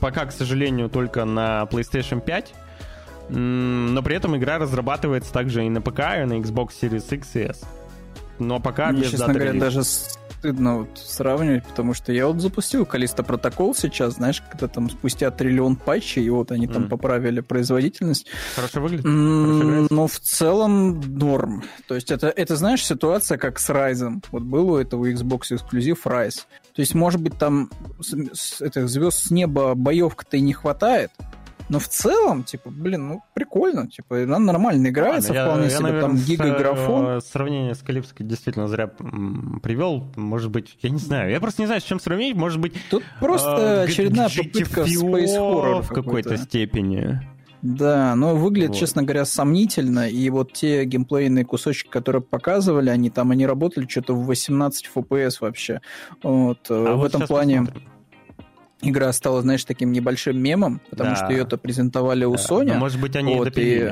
Пока, 0.00 0.26
к 0.26 0.32
сожалению, 0.32 0.88
только 0.88 1.24
на 1.24 1.64
PlayStation 1.70 2.20
5. 2.20 2.54
Но 3.28 4.02
при 4.02 4.16
этом 4.16 4.36
игра 4.36 4.58
разрабатывается 4.58 5.32
также 5.32 5.64
и 5.64 5.68
на 5.68 5.80
ПК, 5.80 6.00
и 6.20 6.24
на 6.24 6.34
Xbox 6.34 6.70
Series 6.80 7.14
X 7.14 7.36
и 7.36 7.40
S. 7.40 7.64
Но 8.38 8.60
пока 8.60 8.90
Мне, 8.90 9.02
без 9.02 9.10
честно 9.10 9.32
говоря, 9.32 9.52
даже 9.52 9.82
стыдно 10.42 10.78
вот 10.78 10.98
сравнивать, 10.98 11.64
потому 11.64 11.94
что 11.94 12.12
я 12.12 12.26
вот 12.26 12.40
запустил 12.40 12.84
Калиста 12.84 13.22
протокол 13.22 13.76
сейчас, 13.76 14.14
знаешь, 14.14 14.42
когда 14.50 14.66
там 14.66 14.90
спустя 14.90 15.30
триллион 15.30 15.76
патчей, 15.76 16.24
и 16.24 16.30
вот 16.30 16.50
они 16.50 16.66
там 16.66 16.84
mm. 16.84 16.88
поправили 16.88 17.38
производительность. 17.38 18.26
Хорошо 18.56 18.80
выглядит? 18.80 19.04
Mm, 19.04 19.86
но 19.88 20.08
в 20.08 20.18
целом 20.18 21.00
норм. 21.00 21.62
То 21.86 21.94
есть 21.94 22.10
это, 22.10 22.26
это, 22.26 22.56
знаешь, 22.56 22.84
ситуация 22.84 23.38
как 23.38 23.60
с 23.60 23.70
Ryzen. 23.70 24.24
Вот 24.32 24.42
был 24.42 24.70
у 24.70 24.76
этого 24.78 25.08
Xbox 25.08 25.54
эксклюзив 25.54 26.04
Rise. 26.08 26.40
То 26.74 26.82
есть, 26.82 26.96
может 26.96 27.20
быть, 27.20 27.38
там 27.38 27.70
с, 28.00 28.12
с, 28.34 28.60
этих 28.62 28.88
звезд 28.88 29.26
с 29.26 29.30
неба 29.30 29.76
боевка-то 29.76 30.38
и 30.38 30.40
не 30.40 30.54
хватает, 30.54 31.12
но 31.68 31.78
в 31.78 31.88
целом, 31.88 32.44
типа, 32.44 32.70
блин, 32.70 33.08
ну, 33.08 33.22
прикольно. 33.34 33.88
Типа, 33.88 34.22
она 34.22 34.38
нормально 34.38 34.88
играется, 34.88 35.32
Ладно, 35.32 35.44
вполне 35.44 35.64
я, 35.64 35.70
себе, 35.70 35.78
я, 35.78 35.92
наверное, 35.92 36.08
там 36.08 36.16
гигаграфон. 36.16 37.06
Э, 37.06 37.20
сравнение 37.20 37.74
с 37.74 37.78
Калипской 37.78 38.26
действительно 38.26 38.68
зря 38.68 38.86
привел. 38.88 40.12
Может 40.16 40.50
быть, 40.50 40.76
я 40.82 40.90
не 40.90 40.98
знаю. 40.98 41.30
Я 41.30 41.40
просто 41.40 41.62
не 41.62 41.66
знаю, 41.66 41.80
с 41.80 41.84
чем 41.84 42.00
сравнить. 42.00 42.36
Может 42.36 42.60
быть... 42.60 42.74
Тут 42.90 43.02
просто 43.20 43.56
э, 43.56 43.82
очередная 43.84 44.28
попытка 44.28 44.82
Space 44.82 45.36
Horror 45.38 45.82
в 45.82 45.88
какой-то 45.88 46.36
степени. 46.36 47.20
Да, 47.62 48.16
но 48.16 48.34
выглядит, 48.34 48.70
вот. 48.70 48.78
честно 48.78 49.04
говоря, 49.04 49.24
сомнительно. 49.24 50.08
И 50.08 50.28
вот 50.30 50.52
те 50.52 50.84
геймплейные 50.84 51.44
кусочки, 51.44 51.88
которые 51.88 52.20
показывали, 52.20 52.90
они 52.90 53.08
там, 53.08 53.30
они 53.30 53.46
работали 53.46 53.86
что-то 53.86 54.14
в 54.14 54.26
18 54.26 54.90
FPS 54.92 55.36
вообще. 55.40 55.80
Вот, 56.24 56.66
э, 56.70 56.84
а 56.88 56.94
в 56.94 56.98
вот 56.98 57.06
этом 57.06 57.26
плане... 57.26 57.60
Посмотрим 57.60 57.91
игра 58.82 59.12
стала, 59.12 59.40
знаешь, 59.42 59.64
таким 59.64 59.92
небольшим 59.92 60.38
мемом, 60.38 60.80
потому 60.90 61.10
да. 61.10 61.16
что 61.16 61.32
ее-то 61.32 61.56
презентовали 61.56 62.24
у 62.24 62.34
да. 62.34 62.42
Sony. 62.42 62.66
Но, 62.66 62.74
может 62.74 63.00
быть, 63.00 63.16
они 63.16 63.36
вот, 63.36 63.48
это 63.48 63.60
и, 63.60 63.90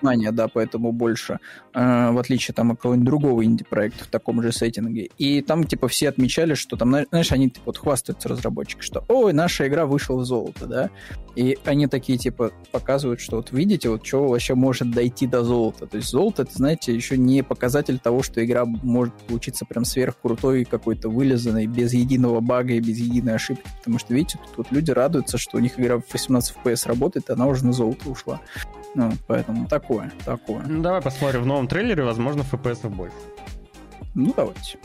внимания, 0.00 0.32
да, 0.32 0.48
поэтому 0.48 0.92
больше, 0.92 1.38
э, 1.74 2.10
в 2.10 2.18
отличие 2.18 2.54
там 2.54 2.72
от 2.72 2.78
какого-нибудь 2.78 3.06
другого 3.06 3.44
инди-проекта 3.44 4.04
в 4.04 4.08
таком 4.08 4.42
же 4.42 4.52
сеттинге. 4.52 5.10
И 5.18 5.42
там, 5.42 5.64
типа, 5.64 5.88
все 5.88 6.08
отмечали, 6.08 6.54
что 6.54 6.76
там, 6.76 6.90
знаешь, 7.10 7.32
они 7.32 7.50
типа, 7.50 7.62
вот 7.66 7.78
хвастаются 7.78 8.28
разработчики, 8.28 8.82
что, 8.82 9.04
ой, 9.08 9.32
наша 9.32 9.66
игра 9.68 9.86
вышла 9.86 10.16
в 10.16 10.24
золото, 10.24 10.66
да, 10.66 10.90
и 11.38 11.56
они 11.64 11.86
такие, 11.86 12.18
типа, 12.18 12.50
показывают, 12.72 13.20
что 13.20 13.36
вот 13.36 13.52
видите, 13.52 13.88
вот 13.88 14.04
что 14.04 14.26
вообще 14.26 14.54
может 14.54 14.90
дойти 14.90 15.26
до 15.26 15.44
золота. 15.44 15.86
То 15.86 15.98
есть 15.98 16.08
золото, 16.08 16.42
это, 16.42 16.52
знаете, 16.52 16.92
еще 16.92 17.16
не 17.16 17.42
показатель 17.42 17.98
того, 17.98 18.24
что 18.24 18.44
игра 18.44 18.64
может 18.64 19.14
получиться 19.14 19.64
прям 19.64 19.84
сверхкрутой, 19.84 20.64
какой-то 20.64 21.08
вылезанной, 21.08 21.66
без 21.66 21.92
единого 21.92 22.40
бага 22.40 22.72
и 22.72 22.80
без 22.80 22.98
единой 22.98 23.36
ошибки. 23.36 23.68
Потому 23.78 24.00
что, 24.00 24.14
видите, 24.14 24.38
тут 24.46 24.58
вот 24.58 24.66
люди 24.72 24.90
радуются, 24.90 25.38
что 25.38 25.58
у 25.58 25.60
них 25.60 25.78
игра 25.78 25.98
в 25.98 26.12
18 26.12 26.56
FPS 26.56 26.88
работает, 26.88 27.30
и 27.30 27.32
она 27.32 27.46
уже 27.46 27.64
на 27.64 27.72
золото 27.72 28.10
ушла. 28.10 28.40
Ну, 28.94 29.12
поэтому 29.26 29.68
такое, 29.88 30.12
такое. 30.24 30.62
Ну, 30.66 30.82
давай 30.82 31.00
посмотрим 31.00 31.42
в 31.42 31.46
новом 31.46 31.66
трейлере, 31.66 32.04
возможно, 32.04 32.42
FPS 32.42 32.88
больше. 32.88 33.16
Ну, 34.14 34.34
давайте. 34.36 34.78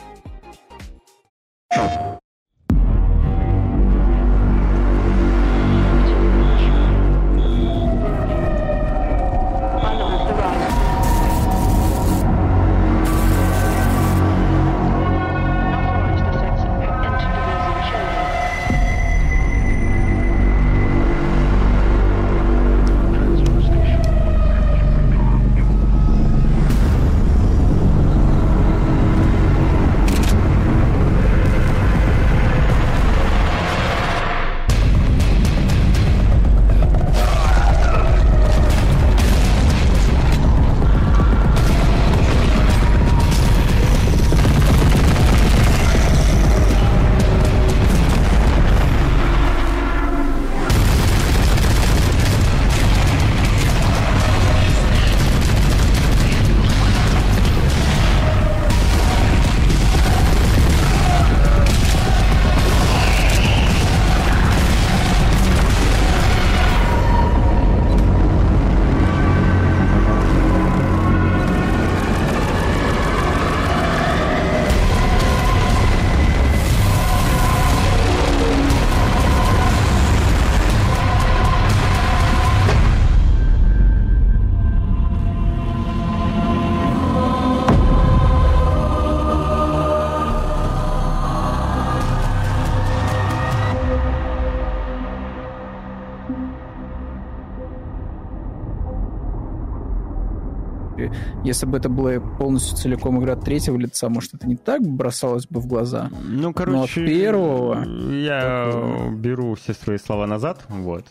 Если 101.53 101.67
бы 101.67 101.77
это 101.77 101.87
была 101.87 102.19
полностью 102.19 102.75
целиком 102.75 103.19
игра 103.21 103.35
третьего 103.35 103.77
лица, 103.77 104.09
может, 104.09 104.33
это 104.33 104.47
не 104.47 104.55
так 104.55 104.81
бросалось 104.81 105.45
бы 105.45 105.59
в 105.59 105.67
глаза. 105.67 106.09
Ну, 106.23 106.51
короче, 106.51 107.01
Но 107.01 107.07
первого... 107.07 107.85
Я 108.11 108.71
такого... 108.71 109.11
беру 109.11 109.53
все 109.53 109.75
свои 109.75 109.99
слова 109.99 110.25
назад, 110.25 110.65
вот. 110.67 111.05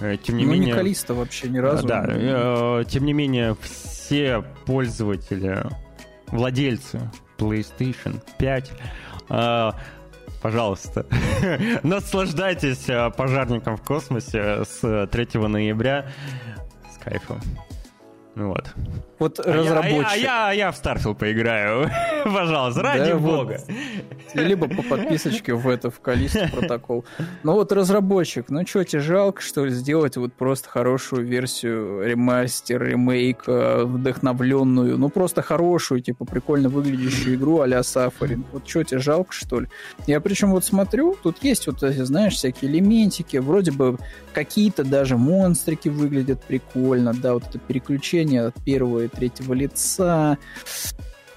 Э, 0.00 0.16
тем 0.16 0.38
не 0.38 0.46
ну, 0.46 0.52
менее... 0.52 0.68
не 0.68 0.72
Калиста 0.72 1.12
вообще 1.12 1.50
ни 1.50 1.58
разу. 1.58 1.86
Да, 1.86 2.02
э, 2.08 2.84
тем 2.88 3.04
не 3.04 3.12
менее, 3.12 3.56
все 3.60 4.42
пользователи, 4.64 5.62
владельцы 6.28 7.00
PlayStation 7.36 8.22
5 8.38 8.72
э, 9.28 9.70
пожалуйста, 10.40 11.04
наслаждайтесь 11.82 12.86
пожарником 13.18 13.76
в 13.76 13.82
космосе 13.82 14.64
с 14.64 15.08
3 15.12 15.28
ноября 15.46 16.06
с 16.90 17.04
кайфом. 17.04 17.38
Вот. 18.38 18.72
Вот 19.18 19.40
а 19.40 19.52
разработчик. 19.52 19.96
Я, 19.96 20.12
а, 20.12 20.16
я, 20.16 20.48
а 20.48 20.52
я 20.52 20.72
в 20.72 20.80
Starfield 20.80 21.16
поиграю. 21.16 21.90
Пожалуйста, 22.24 22.82
ради 22.82 23.10
да, 23.10 23.18
бога. 23.18 23.60
Вот. 23.66 23.76
Либо 24.34 24.68
по 24.68 24.82
подписочке 24.82 25.54
в 25.54 25.68
это, 25.68 25.90
в 25.90 26.00
Калисту 26.00 26.46
протокол. 26.52 27.04
Ну 27.42 27.54
вот 27.54 27.72
разработчик, 27.72 28.46
ну 28.48 28.64
что, 28.66 28.84
тебе 28.84 29.00
жалко, 29.00 29.42
что 29.42 29.64
ли, 29.64 29.72
сделать 29.72 30.16
вот 30.16 30.32
просто 30.34 30.68
хорошую 30.68 31.26
версию 31.26 32.06
ремастер, 32.06 32.82
ремейк, 32.82 33.44
вдохновленную, 33.46 34.98
ну 34.98 35.08
просто 35.08 35.42
хорошую, 35.42 36.00
типа 36.00 36.24
прикольно 36.24 36.68
выглядящую 36.68 37.36
игру 37.36 37.60
а-ля 37.60 37.82
Сафарин. 37.82 38.44
Вот 38.52 38.68
что, 38.68 38.84
тебе 38.84 39.00
жалко, 39.00 39.32
что 39.32 39.60
ли? 39.60 39.68
Я 40.06 40.20
причем 40.20 40.50
вот 40.52 40.64
смотрю, 40.64 41.16
тут 41.22 41.42
есть 41.42 41.66
вот, 41.66 41.80
знаешь, 41.80 42.34
всякие 42.34 42.70
элементики, 42.70 43.38
вроде 43.38 43.72
бы 43.72 43.98
какие-то 44.32 44.84
даже 44.84 45.16
монстрики 45.16 45.88
выглядят 45.88 46.44
прикольно, 46.44 47.12
да, 47.14 47.34
вот 47.34 47.44
это 47.48 47.58
переключение 47.58 48.27
от 48.36 48.54
первого 48.64 49.04
и 49.04 49.08
третьего 49.08 49.54
лица, 49.54 50.38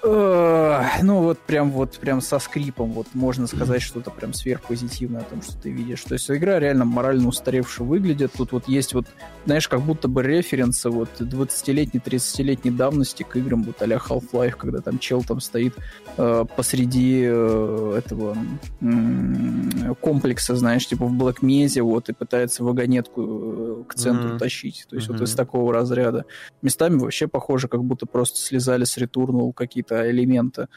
ну 0.04 1.22
вот 1.22 1.38
прям 1.38 1.70
вот 1.70 1.98
прям 1.98 2.20
со 2.20 2.38
скрипом, 2.40 2.92
вот 2.92 3.06
можно 3.14 3.46
сказать 3.46 3.82
что-то 3.82 4.10
прям 4.10 4.32
сверхпозитивное 4.32 5.20
о 5.20 5.24
том, 5.24 5.42
что 5.42 5.56
ты 5.56 5.70
видишь. 5.70 6.02
То 6.02 6.14
есть 6.14 6.28
игра 6.30 6.58
реально 6.58 6.84
морально 6.84 7.28
устаревшая 7.28 7.86
выглядит. 7.86 8.32
Тут 8.36 8.50
вот 8.52 8.66
есть 8.66 8.94
вот, 8.94 9.06
знаешь, 9.44 9.68
как 9.68 9.82
будто 9.82 10.08
бы 10.08 10.22
референсы 10.22 10.90
вот 10.90 11.08
20-летней, 11.20 12.00
30-летней 12.00 12.72
давности 12.72 13.22
к 13.22 13.36
играм 13.36 13.62
вот 13.62 13.80
а 13.80 13.86
Half-Life, 13.86 14.56
когда 14.56 14.80
там 14.80 14.98
чел 14.98 15.22
там 15.22 15.40
стоит 15.40 15.74
э, 16.16 16.44
посреди 16.56 17.22
э, 17.24 17.94
этого 17.98 18.36
э, 18.80 19.94
комплекса, 20.00 20.56
знаешь, 20.56 20.86
типа 20.86 21.06
в 21.06 21.12
Black 21.14 21.42
Mesa 21.42 21.82
вот 21.82 22.08
и 22.08 22.12
пытается 22.12 22.64
вагонетку 22.64 23.22
э, 23.22 23.84
к 23.86 23.94
центру 23.94 24.30
mm-hmm. 24.30 24.38
тащить. 24.38 24.86
То 24.88 24.96
есть 24.96 25.08
mm-hmm. 25.08 25.12
вот 25.12 25.22
из 25.22 25.34
такого 25.34 25.72
разряда. 25.72 26.24
Местами 26.60 26.98
вообще 26.98 27.28
похоже, 27.28 27.68
как 27.68 27.84
будто 27.84 28.06
просто 28.06 28.38
слезали 28.38 28.84
с 28.84 28.96
ретурнул 28.96 29.52
какие-то 29.52 29.91
какие-то 29.92 30.10
элементы. 30.10 30.68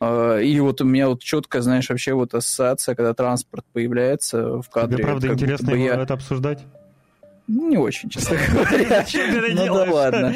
А, 0.00 0.38
и 0.38 0.58
вот 0.60 0.80
у 0.80 0.84
меня 0.84 1.08
вот 1.08 1.22
четко, 1.22 1.62
знаешь, 1.62 1.88
вообще 1.88 2.14
вот 2.14 2.34
ассоциация, 2.34 2.94
когда 2.94 3.14
транспорт 3.14 3.64
появляется 3.72 4.60
в 4.60 4.68
кадре. 4.68 4.96
Тебе 4.96 5.06
правда 5.06 5.28
интересно 5.28 5.70
я... 5.74 5.94
это 5.94 6.14
обсуждать? 6.14 6.64
Не 7.46 7.76
очень, 7.76 8.08
честно 8.08 8.38
говоря. 8.52 9.04
Ну 9.52 9.66
да 9.66 9.92
ладно. 9.92 10.34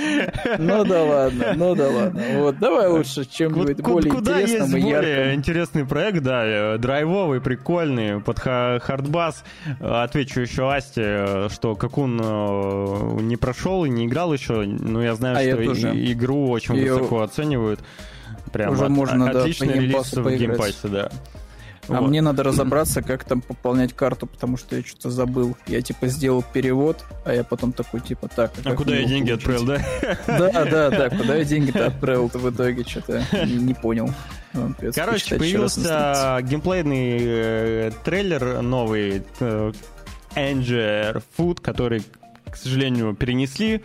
Ну 0.58 0.84
да 0.84 1.02
ладно, 1.04 1.54
ну 1.56 1.74
да 1.74 1.88
ладно. 1.88 2.22
Вот, 2.34 2.58
давай 2.58 2.86
лучше 2.88 3.24
чем-нибудь 3.24 3.80
более 3.80 4.12
Куда 4.12 4.38
есть 4.40 4.70
более 4.70 5.34
интересный 5.34 5.86
проект, 5.86 6.22
да, 6.22 6.44
э, 6.44 6.76
драйвовый, 6.76 7.40
прикольный, 7.40 8.20
под 8.20 8.38
хардбас. 8.38 9.42
Отвечу 9.80 10.42
еще 10.42 10.70
Асте, 10.70 11.48
что 11.48 11.76
как 11.76 11.96
он 11.96 12.20
э, 12.22 13.20
не 13.22 13.38
прошел 13.38 13.86
и 13.86 13.88
не 13.88 14.04
играл 14.04 14.34
еще, 14.34 14.64
но 14.64 15.02
я 15.02 15.14
знаю, 15.14 15.36
а 15.38 15.74
что 15.74 16.12
игру 16.12 16.50
очень 16.50 16.74
высоко 16.74 17.22
оценивают. 17.22 17.80
Прям 18.48 18.72
уже 18.72 18.88
можно, 18.88 19.30
отличный 19.30 19.74
релиз 19.74 20.12
в 20.12 20.36
геймпассе, 20.36 20.88
да. 20.88 21.10
А 21.88 22.00
вот. 22.00 22.08
мне 22.08 22.20
надо 22.20 22.42
разобраться, 22.42 23.02
как 23.06 23.24
там 23.24 23.40
пополнять 23.40 23.94
карту, 23.94 24.26
потому 24.26 24.56
что 24.56 24.76
я 24.76 24.82
что-то 24.82 25.10
забыл. 25.10 25.56
Я 25.66 25.80
типа 25.80 26.08
сделал 26.08 26.44
перевод, 26.52 27.04
а 27.24 27.32
я 27.32 27.44
потом 27.44 27.72
такой 27.72 28.00
типа 28.00 28.28
так. 28.28 28.52
А, 28.64 28.70
а 28.70 28.74
куда 28.74 28.96
я 28.96 29.04
деньги 29.04 29.30
получить? 29.30 29.48
отправил, 29.48 29.66
да? 30.26 30.52
Да, 30.52 30.64
да, 30.64 30.90
да. 30.90 31.10
Куда 31.16 31.36
я 31.36 31.44
деньги-то 31.44 31.86
отправил 31.86 32.28
в 32.32 32.50
итоге 32.50 32.84
что-то 32.84 33.24
не 33.46 33.74
понял. 33.74 34.10
Короче, 34.94 35.36
появился 35.36 36.40
геймплейный 36.42 37.18
э, 37.20 37.90
трейлер 38.04 38.62
новый 38.62 39.22
э, 39.40 39.72
Anger 40.34 41.22
Food, 41.36 41.60
который 41.60 42.02
к 42.50 42.56
сожалению, 42.56 43.14
перенесли 43.14 43.82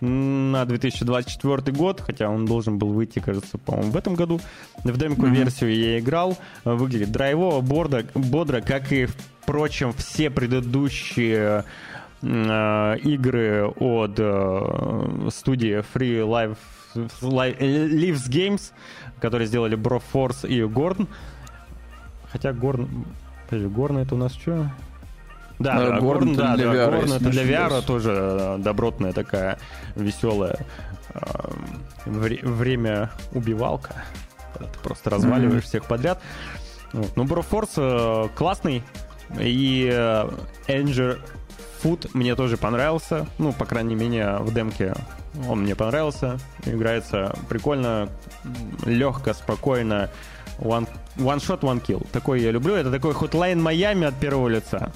на 0.00 0.64
2024 0.64 1.76
год, 1.76 2.00
хотя 2.00 2.28
он 2.28 2.46
должен 2.46 2.78
был 2.78 2.92
выйти, 2.92 3.18
кажется, 3.18 3.58
по-моему, 3.58 3.92
в 3.92 3.96
этом 3.96 4.14
году. 4.14 4.40
В 4.84 4.96
демку 4.96 5.26
версию 5.26 5.70
mm-hmm. 5.70 5.92
я 5.92 5.98
играл. 5.98 6.38
Выглядит 6.64 7.12
драйвово, 7.12 7.60
бордо, 7.60 8.04
бодро, 8.14 8.60
как 8.60 8.92
и, 8.92 9.06
впрочем, 9.06 9.92
все 9.92 10.30
предыдущие 10.30 11.64
э, 12.22 12.98
игры 13.02 13.66
от 13.68 14.14
э, 14.18 15.28
студии 15.30 15.84
Free 15.94 16.26
Live 16.26 16.56
Lives 16.96 18.28
Games, 18.28 18.72
которые 19.20 19.46
сделали 19.46 19.76
Broforce 19.76 20.48
и 20.48 20.62
Горн. 20.64 21.08
Хотя 22.30 22.52
Горн... 22.52 23.06
Подожди, 23.48 23.68
Горн 23.68 23.98
это 23.98 24.14
у 24.14 24.18
нас 24.18 24.32
что? 24.32 24.70
Да, 25.58 25.78
да, 25.78 26.00
Горн, 26.00 26.34
да, 26.34 26.54
для 26.56 26.66
да, 26.66 26.74
VR, 26.74 26.90
Горн 26.90 27.12
это 27.12 27.30
для 27.30 27.44
VR 27.44 27.82
тоже 27.82 28.12
э, 28.14 28.56
добротная 28.58 29.12
такая 29.12 29.58
веселая 29.94 30.58
э, 31.14 31.20
вре- 32.04 32.44
время 32.44 33.10
убивалка. 33.32 33.94
Когда 34.52 34.70
ты 34.70 34.78
просто 34.80 35.10
разваливаешь 35.10 35.62
mm-hmm. 35.62 35.66
всех 35.66 35.84
подряд. 35.86 36.20
Ну, 36.92 37.24
Broforce 37.24 38.26
э, 38.26 38.28
классный. 38.34 38.82
И 39.40 39.88
э, 39.90 40.28
Anger 40.68 41.18
Food 41.82 42.10
мне 42.14 42.34
тоже 42.34 42.56
понравился. 42.56 43.26
Ну, 43.38 43.52
по 43.52 43.64
крайней 43.64 43.94
мере, 43.94 44.36
в 44.40 44.52
демке 44.52 44.94
он 45.48 45.62
мне 45.62 45.74
понравился. 45.74 46.38
Играется 46.64 47.34
прикольно, 47.48 48.08
легко, 48.84 49.32
спокойно. 49.32 50.10
One, 50.58 50.88
one 51.16 51.38
shot, 51.38 51.60
one 51.60 51.84
kill. 51.84 52.06
Такой 52.12 52.40
я 52.40 52.50
люблю. 52.50 52.74
Это 52.74 52.90
такой 52.90 53.12
Hotline 53.12 53.60
Miami 53.62 54.06
от 54.06 54.14
первого 54.14 54.48
лица. 54.48 54.90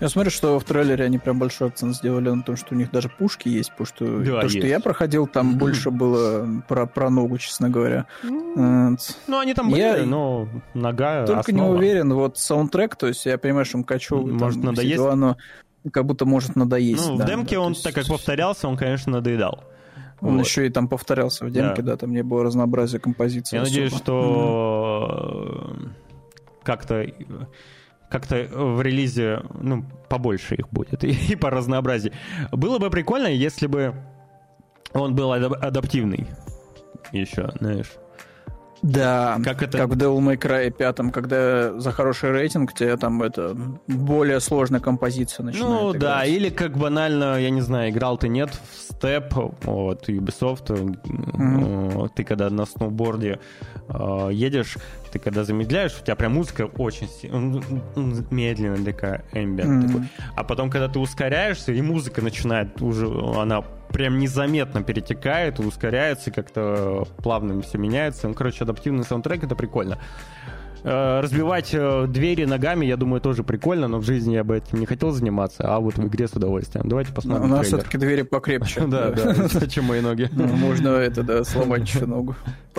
Я 0.00 0.08
смотрю, 0.08 0.30
что 0.30 0.58
в 0.58 0.64
трейлере 0.64 1.04
они 1.04 1.18
прям 1.18 1.38
большой 1.38 1.68
акцент 1.68 1.94
сделали 1.94 2.30
на 2.30 2.42
том, 2.42 2.56
что 2.56 2.74
у 2.74 2.78
них 2.78 2.90
даже 2.90 3.10
пушки 3.10 3.48
есть, 3.48 3.70
потому 3.70 3.86
что 3.86 4.18
да, 4.20 4.40
то, 4.40 4.46
есть. 4.46 4.56
что 4.56 4.66
я 4.66 4.80
проходил, 4.80 5.26
там 5.26 5.58
больше 5.58 5.90
было 5.90 6.62
про, 6.66 6.86
про 6.86 7.10
ногу, 7.10 7.36
честно 7.38 7.68
говоря. 7.68 8.06
Ну, 8.22 8.96
они 9.38 9.54
там 9.54 9.70
были, 9.70 9.80
я 9.80 10.04
но 10.04 10.48
нога 10.72 11.26
Только 11.26 11.40
основа. 11.40 11.68
не 11.68 11.76
уверен, 11.76 12.14
вот 12.14 12.38
саундтрек, 12.38 12.96
то 12.96 13.06
есть 13.08 13.26
я 13.26 13.36
понимаю, 13.36 13.66
что 13.66 13.78
Мкачев... 13.78 14.22
Может, 14.22 14.62
там, 14.62 14.70
надоесть? 14.70 14.94
Дела, 14.94 15.14
но 15.14 15.36
как 15.92 16.06
будто 16.06 16.24
может 16.24 16.56
надоесть. 16.56 17.06
Ну, 17.06 17.16
да, 17.16 17.24
в 17.24 17.28
демке 17.28 17.56
да, 17.56 17.62
он, 17.62 17.72
есть... 17.72 17.84
так 17.84 17.94
как 17.94 18.06
повторялся, 18.06 18.68
он, 18.68 18.76
конечно, 18.76 19.12
надоедал. 19.12 19.64
Он 20.20 20.36
вот. 20.36 20.46
еще 20.46 20.66
и 20.66 20.70
там 20.70 20.88
повторялся 20.88 21.44
в 21.44 21.50
демке, 21.50 21.82
да. 21.82 21.92
да, 21.92 21.96
там 21.98 22.12
не 22.12 22.22
было 22.22 22.44
разнообразия 22.44 22.98
композиции. 22.98 23.56
Я 23.56 23.62
особо. 23.62 23.74
надеюсь, 23.74 23.96
что 23.96 25.74
mm 25.74 25.90
как-то 26.62 27.06
как-то 28.10 28.46
в 28.50 28.82
релизе, 28.82 29.42
ну, 29.54 29.84
побольше 30.08 30.56
их 30.56 30.68
будет, 30.70 31.04
и, 31.04 31.10
и 31.10 31.36
по 31.36 31.48
разнообразию. 31.50 32.12
Было 32.52 32.78
бы 32.78 32.90
прикольно, 32.90 33.28
если 33.28 33.66
бы 33.66 33.94
он 34.92 35.14
был 35.14 35.32
адаптивный 35.32 36.26
еще, 37.12 37.50
знаешь. 37.58 37.92
Да, 38.82 39.38
как, 39.44 39.62
это... 39.62 39.78
как 39.78 39.90
в 39.90 39.92
Devil 39.92 40.18
May 40.18 40.38
Cry 40.38 40.70
5, 40.70 41.12
когда 41.12 41.78
за 41.78 41.92
хороший 41.92 42.30
рейтинг 42.30 42.72
тебе 42.72 42.96
там 42.96 43.22
это 43.22 43.56
более 43.86 44.40
сложная 44.40 44.80
композиция 44.80 45.44
начинает 45.44 45.70
Ну 45.70 45.90
играть. 45.90 46.00
да, 46.00 46.24
или 46.24 46.48
как 46.48 46.76
банально, 46.76 47.38
я 47.40 47.50
не 47.50 47.60
знаю, 47.60 47.90
играл 47.90 48.16
ты 48.16 48.28
нет 48.28 48.50
в 48.50 48.92
Step 48.92 49.34
от 49.66 50.08
Ubisoft, 50.08 50.66
mm-hmm. 50.68 52.10
ты 52.14 52.24
когда 52.24 52.48
на 52.48 52.64
сноуборде 52.64 53.38
э, 53.88 54.28
едешь, 54.32 54.78
ты 55.12 55.18
когда 55.18 55.44
замедляешь, 55.44 55.96
у 56.00 56.04
тебя 56.04 56.16
прям 56.16 56.34
музыка 56.34 56.62
очень 56.78 57.08
медленная 58.30 58.84
такая, 58.84 59.24
ambient 59.32 59.66
mm-hmm. 59.66 59.86
такой. 59.86 60.08
А 60.36 60.44
потом, 60.44 60.70
когда 60.70 60.88
ты 60.88 60.98
ускоряешься, 60.98 61.72
и 61.72 61.82
музыка 61.82 62.22
начинает 62.22 62.80
уже, 62.80 63.06
она 63.36 63.62
прям 63.92 64.18
незаметно 64.18 64.82
перетекает, 64.82 65.58
ускоряется, 65.60 66.30
как-то 66.30 67.06
плавно 67.22 67.60
все 67.62 67.78
меняется. 67.78 68.28
Ну, 68.28 68.34
короче, 68.34 68.64
адаптивный 68.64 69.04
саундтрек— 69.04 69.44
это 69.44 69.54
прикольно. 69.54 69.98
Э, 70.82 71.20
разбивать 71.20 71.70
э, 71.72 72.06
двери 72.08 72.44
ногами, 72.44 72.86
я 72.86 72.96
думаю, 72.96 73.20
тоже 73.20 73.44
прикольно, 73.44 73.86
но 73.86 73.98
в 73.98 74.04
жизни 74.04 74.34
я 74.34 74.44
бы 74.44 74.56
этим 74.56 74.80
не 74.80 74.86
хотел 74.86 75.10
заниматься, 75.10 75.64
а 75.66 75.78
вот 75.78 75.98
в 75.98 76.06
игре 76.06 76.26
с 76.26 76.32
удовольствием. 76.32 76.88
Давайте 76.88 77.12
посмотрим. 77.12 77.44
У 77.44 77.48
нас 77.48 77.66
все-таки 77.66 77.98
двери 77.98 78.22
покрепче. 78.22 78.80
Да, 78.90 79.10
да, 79.10 79.66
чем 79.68 79.84
мои 79.84 80.00
ноги. 80.00 80.28
Можно 80.32 80.88
это, 80.88 81.22
да, 81.22 81.44
сломать 81.44 81.82
еще 81.82 82.06
ногу 82.06 82.34
в 82.70 82.74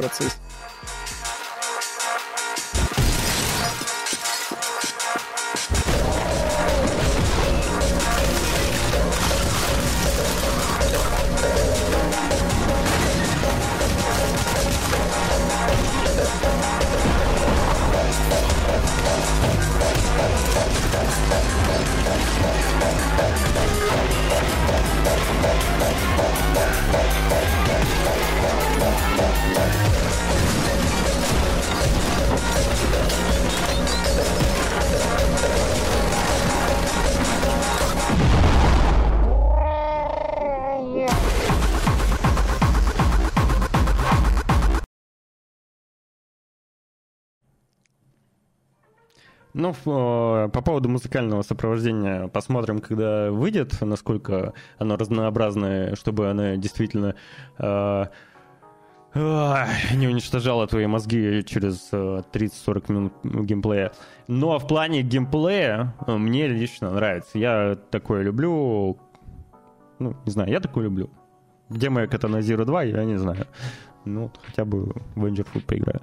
Ну, 49.54 49.74
по 49.84 50.62
поводу 50.62 50.88
музыкального 50.90 51.42
сопровождения 51.42 52.28
посмотрим, 52.28 52.80
когда 52.80 53.32
выйдет, 53.32 53.82
насколько 53.82 54.54
оно 54.78 54.96
разнообразное, 54.96 55.96
чтобы 55.96 56.30
оно 56.30 56.56
действительно 56.56 57.16
э, 57.58 58.06
э, 59.14 59.66
не 59.96 60.08
уничтожало 60.08 60.68
твои 60.68 60.88
мозги 60.88 61.44
через 61.46 61.90
э, 61.92 62.22
30-40 62.32 62.92
минут 62.92 63.14
геймплея. 63.24 63.92
Но 64.28 64.58
в 64.58 64.68
плане 64.68 65.02
геймплея 65.02 65.96
мне 66.08 66.48
лично 66.48 66.92
нравится. 66.92 67.38
Я 67.38 67.78
такое 67.90 68.24
люблю. 68.24 68.98
Ну, 70.00 70.16
не 70.26 70.32
знаю, 70.32 70.50
я 70.50 70.62
такое 70.62 70.86
люблю. 70.86 71.10
Где 71.70 71.90
моя 71.90 72.08
Katana 72.08 72.40
Zero 72.40 72.64
2, 72.64 72.84
я 72.84 73.04
не 73.04 73.18
знаю. 73.18 73.48
Ну, 74.06 74.32
хотя 74.42 74.64
бы 74.64 74.94
в 75.16 75.26
Food 75.26 75.66
поиграю. 75.66 76.02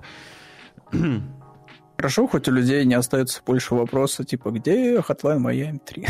Хорошо, 1.99 2.29
хоть 2.29 2.47
у 2.47 2.53
людей 2.53 2.85
не 2.85 2.95
остается 2.95 3.43
больше 3.45 3.75
вопроса, 3.75 4.23
типа, 4.23 4.53
где 4.53 4.99
Hotline 4.99 5.41
Miami 5.41 5.81
3? 5.85 6.07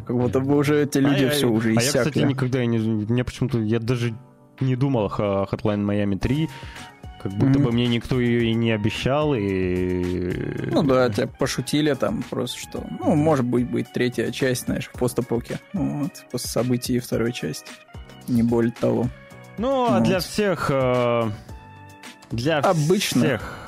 Как 0.04 0.16
будто 0.16 0.40
бы 0.40 0.56
уже 0.56 0.82
эти 0.82 0.98
люди 0.98 1.26
а 1.26 1.30
все 1.30 1.46
уже 1.46 1.74
иссякли. 1.74 1.98
А 1.98 2.02
я, 2.02 2.04
кстати, 2.06 2.24
никогда 2.24 2.66
не... 2.66 2.78
Мне 2.78 3.22
почему-то... 3.22 3.60
Я 3.60 3.78
даже 3.78 4.16
не 4.58 4.74
думал 4.74 5.06
о 5.06 5.46
Hotline 5.48 5.84
Miami 5.84 6.18
3. 6.18 6.48
Как 7.22 7.32
будто 7.34 7.60
бы 7.60 7.70
мне 7.70 7.86
никто 7.86 8.18
ее 8.18 8.50
и 8.50 8.54
не 8.54 8.72
обещал, 8.72 9.32
и... 9.36 10.72
Ну 10.72 10.82
да, 10.82 11.08
тебя 11.08 11.28
пошутили 11.28 11.94
там 11.94 12.24
просто, 12.28 12.58
что... 12.58 12.84
Ну, 12.98 13.14
может 13.14 13.44
быть, 13.44 13.70
будет 13.70 13.92
третья 13.92 14.32
часть, 14.32 14.64
знаешь, 14.64 14.90
в 14.92 14.98
постапоке. 14.98 15.60
Вот, 15.72 16.10
после 16.32 16.50
событий 16.50 16.98
второй 16.98 17.32
части. 17.32 17.70
Не 18.26 18.42
более 18.42 18.72
того. 18.72 19.08
Ну, 19.56 19.86
а 19.88 20.00
для 20.00 20.18
всех... 20.18 20.68
Э, 20.68 21.30
для 22.32 22.58
Обычно. 22.58 23.20
всех 23.20 23.65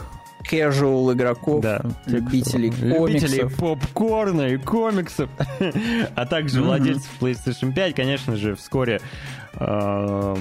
casual 0.48 1.12
игроков, 1.12 1.62
да, 1.62 1.82
любителей 2.06 2.70
комиксов. 2.70 3.30
Любителей 3.30 3.56
попкорна 3.56 4.48
и 4.48 4.56
комиксов, 4.56 5.30
а 6.14 6.26
также 6.26 6.62
владельцев 6.62 7.10
PlayStation 7.20 7.72
5, 7.72 7.94
конечно 7.94 8.36
же, 8.36 8.54
вскоре 8.54 9.00
э, 9.54 10.36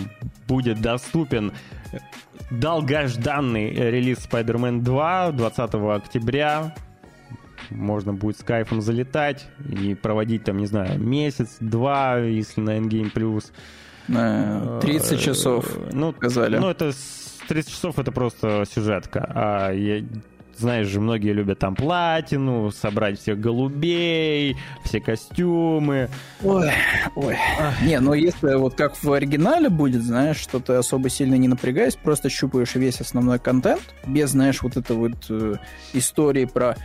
будет 0.48 0.82
доступен 0.82 1.52
долгожданный 2.52 3.72
релиз 3.72 4.20
Spider-Man 4.30 4.82
2 4.82 5.32
20 5.32 5.74
октября. 5.76 6.76
Можно 7.70 8.14
будет 8.14 8.40
с 8.40 8.44
кайфом 8.44 8.82
залетать 8.82 9.48
и 9.70 9.94
проводить 9.94 10.46
там, 10.46 10.58
не 10.58 10.68
знаю, 10.68 11.00
месяц-два, 11.00 12.20
если 12.20 12.62
на 12.62 12.78
Endgame+. 12.78 13.44
30 14.08 15.20
часов, 15.20 15.66
ну, 15.92 16.14
сказали. 16.14 16.58
Ну, 16.58 16.70
это 16.70 16.94
30 17.48 17.72
часов 17.72 18.00
это 18.00 18.12
просто 18.12 18.64
сюжетка. 18.72 19.32
А 19.34 19.72
я, 19.72 20.04
знаешь 20.58 20.88
же, 20.88 21.00
многие 21.00 21.34
любят 21.34 21.60
там 21.60 21.76
платину, 21.76 22.72
собрать 22.72 23.20
всех 23.20 23.40
голубей, 23.40 24.58
все 24.84 25.00
костюмы. 25.00 26.10
Ой, 26.44 26.72
ой. 27.16 27.38
Не, 27.84 28.00
ну 28.00 28.14
если 28.14 28.56
вот 28.56 28.76
как 28.76 29.02
в 29.02 29.12
оригинале 29.12 29.70
будет, 29.70 30.04
знаешь, 30.04 30.38
что 30.38 30.60
ты 30.60 30.74
особо 30.74 31.10
сильно 31.10 31.36
не 31.36 31.48
напрягаясь, 31.48 31.96
просто 31.96 32.30
щупаешь 32.30 32.76
весь 32.76 33.02
основной 33.02 33.40
контент, 33.40 33.82
без, 34.06 34.32
знаешь, 34.32 34.62
вот 34.62 34.78
этой 34.78 34.96
вот 34.96 35.26
э, 35.30 35.56
истории 35.94 36.46
про 36.46 36.76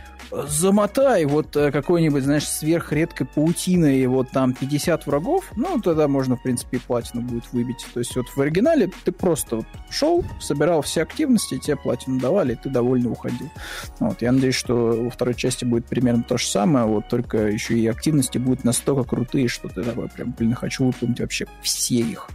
замотай 0.47 1.25
вот 1.25 1.55
э, 1.55 1.71
какой-нибудь, 1.71 2.23
знаешь, 2.23 2.47
сверхредкой 2.47 3.27
паутиной, 3.27 4.05
вот 4.07 4.29
там 4.31 4.53
50 4.53 5.05
врагов, 5.05 5.51
ну, 5.55 5.79
тогда 5.79 6.07
можно, 6.07 6.35
в 6.35 6.43
принципе, 6.43 6.77
и 6.77 6.79
платину 6.79 7.21
будет 7.21 7.51
выбить. 7.51 7.85
То 7.93 7.99
есть 7.99 8.15
вот 8.15 8.27
в 8.27 8.39
оригинале 8.39 8.91
ты 9.03 9.11
просто 9.11 9.57
вот 9.57 9.65
шел, 9.89 10.23
собирал 10.39 10.81
все 10.81 11.03
активности, 11.03 11.57
тебе 11.57 11.75
платину 11.75 12.19
давали, 12.19 12.53
и 12.53 12.55
ты 12.55 12.69
довольно 12.69 13.11
уходил. 13.11 13.49
Вот, 13.99 14.21
я 14.21 14.31
надеюсь, 14.31 14.55
что 14.55 14.75
во 15.03 15.09
второй 15.09 15.35
части 15.35 15.65
будет 15.65 15.85
примерно 15.85 16.23
то 16.23 16.37
же 16.37 16.47
самое, 16.47 16.85
вот 16.85 17.07
только 17.09 17.37
еще 17.47 17.77
и 17.77 17.87
активности 17.87 18.37
будут 18.37 18.63
настолько 18.63 19.03
крутые, 19.03 19.47
что 19.47 19.69
ты 19.69 19.83
такой 19.83 20.09
прям, 20.09 20.33
блин, 20.37 20.53
хочу 20.55 20.85
выполнить 20.85 21.19
вообще 21.19 21.45
все 21.61 21.95
их. 21.95 22.29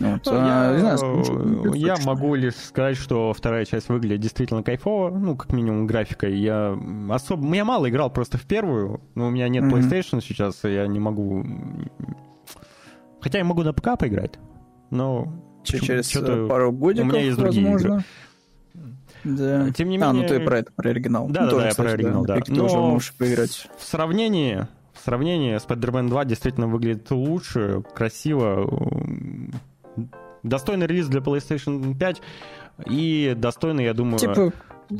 Вот. 0.00 0.26
Ну, 0.26 0.32
а, 0.32 0.72
я, 0.72 0.78
знаю, 0.78 0.98
скучно, 0.98 1.74
я 1.74 1.96
могу 2.04 2.34
лишь 2.34 2.56
сказать, 2.56 2.96
что 2.96 3.32
вторая 3.32 3.64
часть 3.64 3.88
выглядит 3.88 4.20
действительно 4.20 4.62
кайфово, 4.62 5.10
ну, 5.10 5.36
как 5.36 5.52
минимум 5.52 5.86
графикой. 5.86 6.36
Я 6.36 6.76
особо... 7.10 7.54
Я 7.54 7.64
мало 7.64 7.88
играл 7.88 8.10
просто 8.10 8.36
в 8.36 8.42
первую, 8.42 9.00
но 9.14 9.28
у 9.28 9.30
меня 9.30 9.48
нет 9.48 9.64
mm-hmm. 9.64 9.70
PlayStation 9.70 10.20
сейчас, 10.20 10.64
и 10.64 10.72
я 10.72 10.86
не 10.86 10.98
могу... 10.98 11.44
Хотя 13.20 13.38
я 13.38 13.44
могу 13.44 13.62
на 13.62 13.72
ПК 13.72 13.98
поиграть, 13.98 14.38
но... 14.90 15.32
Через 15.62 16.12
пару 16.48 16.72
годиков, 16.72 17.08
У 17.08 17.12
меня 17.12 17.24
есть 17.24 17.38
другие 17.38 17.64
возможно. 17.64 17.86
игры. 17.86 18.04
Да. 19.24 19.70
Тем 19.70 19.88
не 19.88 19.96
менее... 19.96 20.10
А, 20.10 20.12
ну 20.12 20.26
ты 20.26 20.40
про 20.40 20.58
это, 20.58 20.72
про 20.72 20.90
оригинал. 20.90 21.28
Да, 21.28 21.42
ну, 21.42 21.46
да, 21.46 21.50
тоже, 21.50 21.62
да, 21.62 21.68
я 21.68 21.74
про 21.74 21.90
оригинал, 21.92 22.24
да. 22.26 22.34
да. 22.36 22.42
Но 22.48 22.56
тоже 22.56 22.76
можешь 22.76 23.14
поиграть. 23.14 23.68
В 23.78 23.84
сравнении, 23.84 24.66
в 24.92 24.98
сравнении 25.02 25.56
Spider-Man 25.56 26.08
2 26.08 26.24
действительно 26.26 26.66
выглядит 26.66 27.10
лучше, 27.10 27.82
красиво, 27.94 28.68
достойный 30.44 30.86
релиз 30.86 31.08
для 31.08 31.20
PlayStation 31.20 31.96
5 31.96 32.22
и 32.86 33.34
достойный, 33.36 33.84
я 33.84 33.94
думаю, 33.94 34.18
типа, 34.18 34.52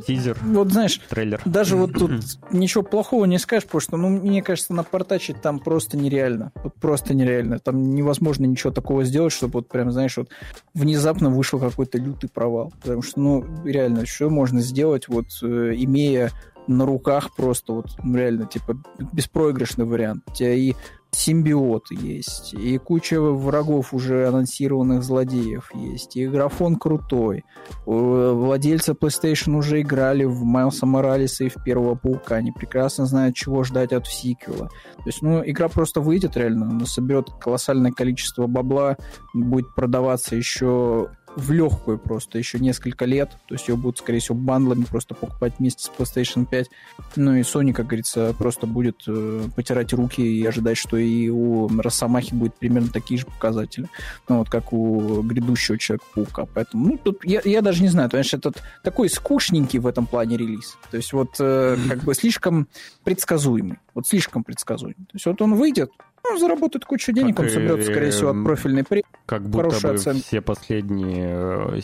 тизер, 0.07 0.37
вот 0.41 0.71
знаешь, 0.71 0.99
трейлер. 1.09 1.41
Даже 1.45 1.75
вот 1.75 1.93
тут 1.93 2.11
ничего 2.51 2.83
плохого 2.83 3.25
не 3.25 3.37
скажешь, 3.37 3.65
потому 3.65 3.81
что, 3.81 3.97
ну, 3.97 4.09
мне 4.09 4.41
кажется, 4.41 4.73
напортачить 4.73 5.41
там 5.41 5.59
просто 5.59 5.97
нереально. 5.97 6.51
Вот 6.63 6.73
просто 6.75 7.13
нереально. 7.13 7.59
Там 7.59 7.95
невозможно 7.95 8.45
ничего 8.45 8.71
такого 8.71 9.03
сделать, 9.03 9.33
чтобы 9.33 9.59
вот 9.59 9.69
прям, 9.69 9.91
знаешь, 9.91 10.17
вот 10.17 10.29
внезапно 10.73 11.29
вышел 11.29 11.59
какой-то 11.59 11.97
лютый 11.97 12.29
провал. 12.29 12.73
Потому 12.81 13.01
что, 13.01 13.19
ну, 13.19 13.45
реально, 13.63 14.05
что 14.05 14.29
можно 14.29 14.61
сделать, 14.61 15.07
вот, 15.07 15.27
э, 15.41 15.73
имея 15.75 16.31
на 16.67 16.85
руках 16.85 17.35
просто 17.35 17.73
вот 17.73 17.87
ну, 18.03 18.17
реально 18.17 18.47
типа 18.47 18.77
беспроигрышный 19.11 19.85
вариант. 19.85 20.23
У 20.27 20.33
тебя 20.33 20.53
и 20.53 20.73
симбиот 21.15 21.91
есть, 21.91 22.53
и 22.53 22.77
куча 22.77 23.19
врагов 23.19 23.93
уже 23.93 24.27
анонсированных 24.27 25.03
злодеев 25.03 25.71
есть, 25.73 26.15
и 26.15 26.27
графон 26.27 26.75
крутой. 26.75 27.43
Владельцы 27.85 28.93
PlayStation 28.93 29.55
уже 29.55 29.81
играли 29.81 30.25
в 30.25 30.43
Майлса 30.43 30.85
Моралиса 30.85 31.45
и 31.45 31.49
в 31.49 31.55
Первого 31.63 31.95
Паука, 31.95 32.35
они 32.35 32.51
прекрасно 32.51 33.05
знают, 33.05 33.35
чего 33.35 33.63
ждать 33.63 33.93
от 33.93 34.07
сиквела. 34.07 34.67
То 34.67 35.03
есть, 35.05 35.21
ну, 35.21 35.41
игра 35.45 35.69
просто 35.69 36.01
выйдет 36.01 36.37
реально, 36.37 36.69
она 36.69 36.85
соберет 36.85 37.29
колоссальное 37.39 37.91
количество 37.91 38.47
бабла, 38.47 38.97
будет 39.33 39.73
продаваться 39.75 40.35
еще 40.35 41.09
в 41.35 41.51
легкую 41.51 41.97
просто 41.97 42.37
еще 42.37 42.59
несколько 42.59 43.05
лет. 43.05 43.31
То 43.47 43.55
есть 43.55 43.67
ее 43.67 43.75
будут, 43.75 43.99
скорее 43.99 44.19
всего, 44.19 44.35
бандлами 44.35 44.83
просто 44.83 45.15
покупать 45.15 45.53
вместе 45.59 45.83
с 45.83 45.91
PlayStation 45.95 46.45
5. 46.45 46.69
Ну 47.15 47.35
и 47.35 47.41
Sony, 47.41 47.73
как 47.73 47.87
говорится, 47.87 48.33
просто 48.37 48.67
будет 48.67 49.03
э, 49.07 49.43
потирать 49.55 49.93
руки 49.93 50.21
и 50.21 50.45
ожидать, 50.45 50.77
что 50.77 50.97
и 50.97 51.29
у 51.29 51.67
Росомахи 51.79 52.33
будет 52.33 52.55
примерно 52.55 52.89
такие 52.89 53.19
же 53.19 53.25
показатели. 53.25 53.87
Ну 54.27 54.39
вот 54.39 54.49
как 54.49 54.73
у 54.73 55.21
грядущего 55.21 55.77
Человека-паука. 55.77 56.45
Поэтому, 56.53 56.87
ну, 56.87 56.97
тут 56.97 57.23
я, 57.23 57.41
я 57.43 57.61
даже 57.61 57.81
не 57.81 57.89
знаю, 57.89 58.09
есть 58.13 58.33
этот 58.33 58.61
такой 58.83 59.09
скучненький 59.09 59.79
в 59.79 59.87
этом 59.87 60.07
плане 60.07 60.37
релиз. 60.37 60.77
То 60.91 60.97
есть 60.97 61.13
вот 61.13 61.35
э, 61.39 61.77
как 61.87 62.03
бы 62.03 62.13
слишком 62.13 62.67
предсказуемый. 63.03 63.79
Вот 63.93 64.07
слишком 64.07 64.43
предсказуемый. 64.43 65.05
То 65.05 65.13
есть 65.13 65.25
вот 65.25 65.41
он 65.41 65.55
выйдет, 65.55 65.91
ну, 66.31 66.37
заработает 66.37 66.85
кучу 66.85 67.11
денег, 67.11 67.37
как 67.37 67.45
он 67.45 67.51
соберет, 67.51 67.83
скорее 67.85 68.11
всего, 68.11 68.29
от 68.31 68.43
профильной 68.43 68.83
премии. 68.83 69.05
Как 69.25 69.47
будто 69.47 69.79
бы 69.81 69.93
оценки. 69.93 70.21
все 70.21 70.41
последние 70.41 71.75
э, 71.75 71.79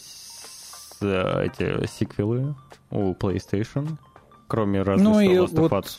э, 1.01 1.45
эти 1.45 1.87
сиквелы 1.87 2.55
у 2.89 3.13
PlayStation, 3.13 3.87
кроме 4.47 4.81
разве 4.81 5.03
ну, 5.03 5.47
что 5.47 5.65
Last 5.65 5.69
of 5.69 5.69
Us. 5.69 5.97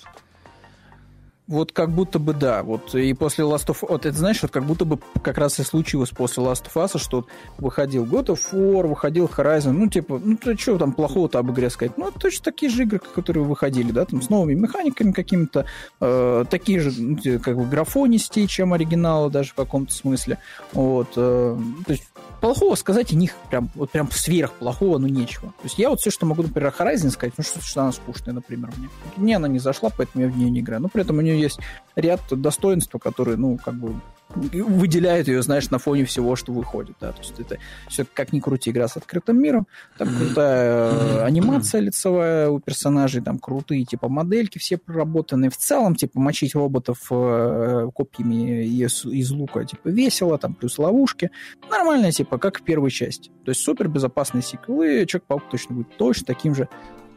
Вот 1.52 1.70
как 1.72 1.90
будто 1.90 2.18
бы 2.18 2.32
да. 2.32 2.62
Вот 2.62 2.94
и 2.94 3.12
после 3.12 3.44
Last 3.44 3.66
of 3.66 3.76
вот 3.82 4.06
это 4.06 4.16
знаешь, 4.16 4.40
вот 4.40 4.50
как 4.50 4.64
будто 4.64 4.86
бы 4.86 4.98
как 5.22 5.36
раз 5.36 5.60
и 5.60 5.62
случилось 5.62 6.08
после 6.08 6.42
Last 6.42 6.64
of 6.72 6.82
Us, 6.82 6.98
что 6.98 7.26
выходил 7.58 8.06
God 8.06 8.28
of 8.28 8.40
War, 8.54 8.86
выходил 8.86 9.26
Horizon, 9.26 9.72
ну 9.72 9.86
типа, 9.90 10.18
ну 10.24 10.38
то 10.38 10.56
что 10.56 10.78
там 10.78 10.94
плохого-то 10.94 11.40
об 11.40 11.50
игре 11.50 11.68
сказать? 11.68 11.98
Ну 11.98 12.10
точно 12.10 12.44
такие 12.44 12.72
же 12.72 12.84
игры, 12.84 13.00
которые 13.00 13.44
выходили, 13.44 13.92
да, 13.92 14.06
там 14.06 14.22
с 14.22 14.30
новыми 14.30 14.54
механиками 14.54 15.12
какими-то, 15.12 15.66
э, 16.00 16.44
такие 16.48 16.80
же, 16.80 16.90
ну, 16.98 17.18
как 17.40 17.58
бы 17.58 17.66
графонистей, 17.66 18.46
чем 18.46 18.72
оригиналы 18.72 19.28
даже 19.28 19.50
в 19.50 19.54
каком-то 19.54 19.92
смысле. 19.92 20.38
Вот, 20.72 21.08
э, 21.16 21.58
то 21.86 21.92
есть 21.92 22.04
плохого 22.42 22.74
сказать 22.74 23.12
о 23.12 23.16
них 23.16 23.34
прям, 23.48 23.70
вот 23.74 23.90
прям 23.90 24.10
сверх 24.10 24.52
плохого, 24.54 24.98
ну 24.98 25.06
нечего. 25.06 25.48
То 25.48 25.64
есть 25.64 25.78
я 25.78 25.88
вот 25.88 26.00
все, 26.00 26.10
что 26.10 26.26
могу, 26.26 26.42
например, 26.42 26.74
о 26.76 26.82
Horizon 26.82 27.10
сказать, 27.10 27.34
ну 27.38 27.44
что, 27.44 27.62
что 27.62 27.82
она 27.82 27.92
скучная, 27.92 28.34
например, 28.34 28.70
мне. 28.76 28.88
Мне 29.16 29.36
она 29.36 29.46
не 29.46 29.60
зашла, 29.60 29.90
поэтому 29.96 30.24
я 30.24 30.30
в 30.30 30.36
нее 30.36 30.50
не 30.50 30.60
играю. 30.60 30.82
Но 30.82 30.88
при 30.88 31.02
этом 31.02 31.18
у 31.18 31.20
нее 31.20 31.40
есть 31.40 31.60
ряд 31.94 32.20
достоинств, 32.30 32.92
которые, 33.00 33.36
ну, 33.36 33.56
как 33.64 33.74
бы 33.74 33.94
выделяют 34.34 35.28
ее, 35.28 35.42
знаешь, 35.42 35.70
на 35.70 35.78
фоне 35.78 36.04
всего, 36.04 36.36
что 36.36 36.52
выходит, 36.52 36.96
да, 37.00 37.12
то 37.12 37.18
есть 37.18 37.38
это 37.38 37.58
все 37.88 38.04
как 38.04 38.32
ни 38.32 38.40
крути 38.40 38.70
игра 38.70 38.88
с 38.88 38.96
открытым 38.96 39.40
миром, 39.40 39.66
там 39.98 40.08
крутая 40.08 40.90
э, 40.92 41.24
анимация 41.24 41.80
лицевая 41.80 42.48
у 42.48 42.58
персонажей, 42.60 43.22
там 43.22 43.38
крутые, 43.38 43.84
типа, 43.84 44.08
модельки 44.08 44.58
все 44.58 44.76
проработанные, 44.78 45.50
в 45.50 45.56
целом, 45.56 45.96
типа, 45.96 46.18
мочить 46.20 46.54
роботов 46.54 46.98
э, 47.10 47.88
копьями 47.94 48.64
из, 48.64 49.04
из 49.04 49.30
лука, 49.30 49.64
типа, 49.64 49.88
весело, 49.88 50.38
там, 50.38 50.54
плюс 50.54 50.78
ловушки, 50.78 51.30
нормально, 51.70 52.12
типа, 52.12 52.38
как 52.38 52.60
в 52.60 52.62
первой 52.62 52.90
части, 52.90 53.30
то 53.44 53.50
есть 53.50 53.60
супер 53.62 53.88
безопасные 53.88 54.42
сиквелы, 54.42 55.06
Человек-паук 55.06 55.42
точно 55.50 55.76
будет 55.76 55.96
точно 55.96 56.26
таким 56.26 56.54
же 56.54 56.68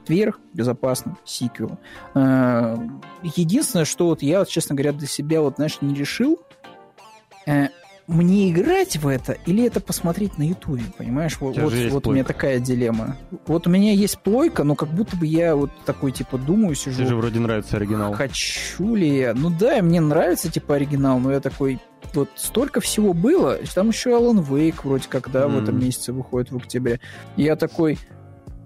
вверх, 0.07 0.39
безопасно, 0.53 1.17
сиквел. 1.25 1.77
Э, 2.13 2.77
единственное, 3.23 3.85
что 3.85 4.07
вот 4.07 4.21
я, 4.21 4.39
вот, 4.39 4.49
честно 4.49 4.75
говоря, 4.75 4.91
для 4.91 5.07
себя 5.07 5.41
вот, 5.41 5.55
знаешь, 5.55 5.77
не 5.81 5.95
решил, 5.95 6.39
э, 7.45 7.67
мне 8.07 8.51
играть 8.51 8.97
в 8.97 9.07
это 9.07 9.33
или 9.45 9.65
это 9.65 9.79
посмотреть 9.79 10.37
на 10.37 10.43
Ютубе, 10.43 10.83
понимаешь? 10.95 11.37
Вот, 11.39 11.57
вот, 11.57 11.73
вот 11.89 12.07
у 12.07 12.11
меня 12.11 12.23
такая 12.23 12.59
дилемма. 12.59 13.17
Вот 13.47 13.65
у 13.65 13.69
меня 13.69 13.93
есть 13.93 14.19
плойка, 14.19 14.63
но 14.63 14.75
как 14.75 14.89
будто 14.89 15.17
бы 15.17 15.25
я 15.25 15.55
вот 15.55 15.71
такой, 15.85 16.11
типа, 16.11 16.37
думаю, 16.37 16.75
сижу... 16.75 16.97
Тебе 16.97 17.07
же 17.07 17.15
вроде 17.15 17.39
нравится 17.39 17.77
оригинал. 17.77 18.13
Хочу 18.13 18.93
ли 18.95 19.17
я? 19.17 19.33
Ну 19.33 19.49
да, 19.49 19.81
мне 19.81 20.01
нравится, 20.01 20.51
типа, 20.51 20.75
оригинал, 20.75 21.19
но 21.19 21.31
я 21.31 21.39
такой... 21.39 21.79
Вот 22.13 22.29
столько 22.35 22.79
всего 22.79 23.13
было. 23.13 23.57
Там 23.73 23.89
еще 23.89 24.11
Alan 24.11 24.47
Wake 24.47 24.81
вроде 24.83 25.07
как, 25.09 25.31
да, 25.31 25.45
mm. 25.45 25.49
в 25.49 25.63
этом 25.63 25.79
месяце 25.79 26.13
выходит 26.13 26.51
в 26.51 26.57
октябре. 26.57 26.99
Я 27.35 27.55
такой... 27.55 27.97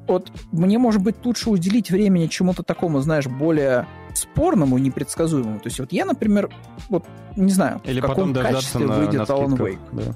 Вот 0.08 0.32
мне, 0.52 0.78
может 0.80 1.02
быть, 1.02 1.24
лучше 1.24 1.50
уделить 1.50 1.92
времени 1.92 2.28
чему-то 2.28 2.64
такому, 2.64 3.00
знаешь, 3.00 3.28
более 3.28 3.86
спорному, 4.14 4.78
непредсказуемому. 4.78 5.60
То 5.60 5.68
есть 5.68 5.80
вот 5.80 5.92
я, 5.92 6.06
например, 6.06 6.50
вот 6.90 7.06
не 7.36 7.52
знаю, 7.52 7.82
Или 7.84 8.00
в 8.00 8.06
каком 8.06 8.34
качестве 8.34 8.86
на, 8.86 8.94
выйдет 8.94 9.28
на 9.28 9.34
Alan 9.34 9.58
Wake. 9.58 9.80
Да. 9.92 10.16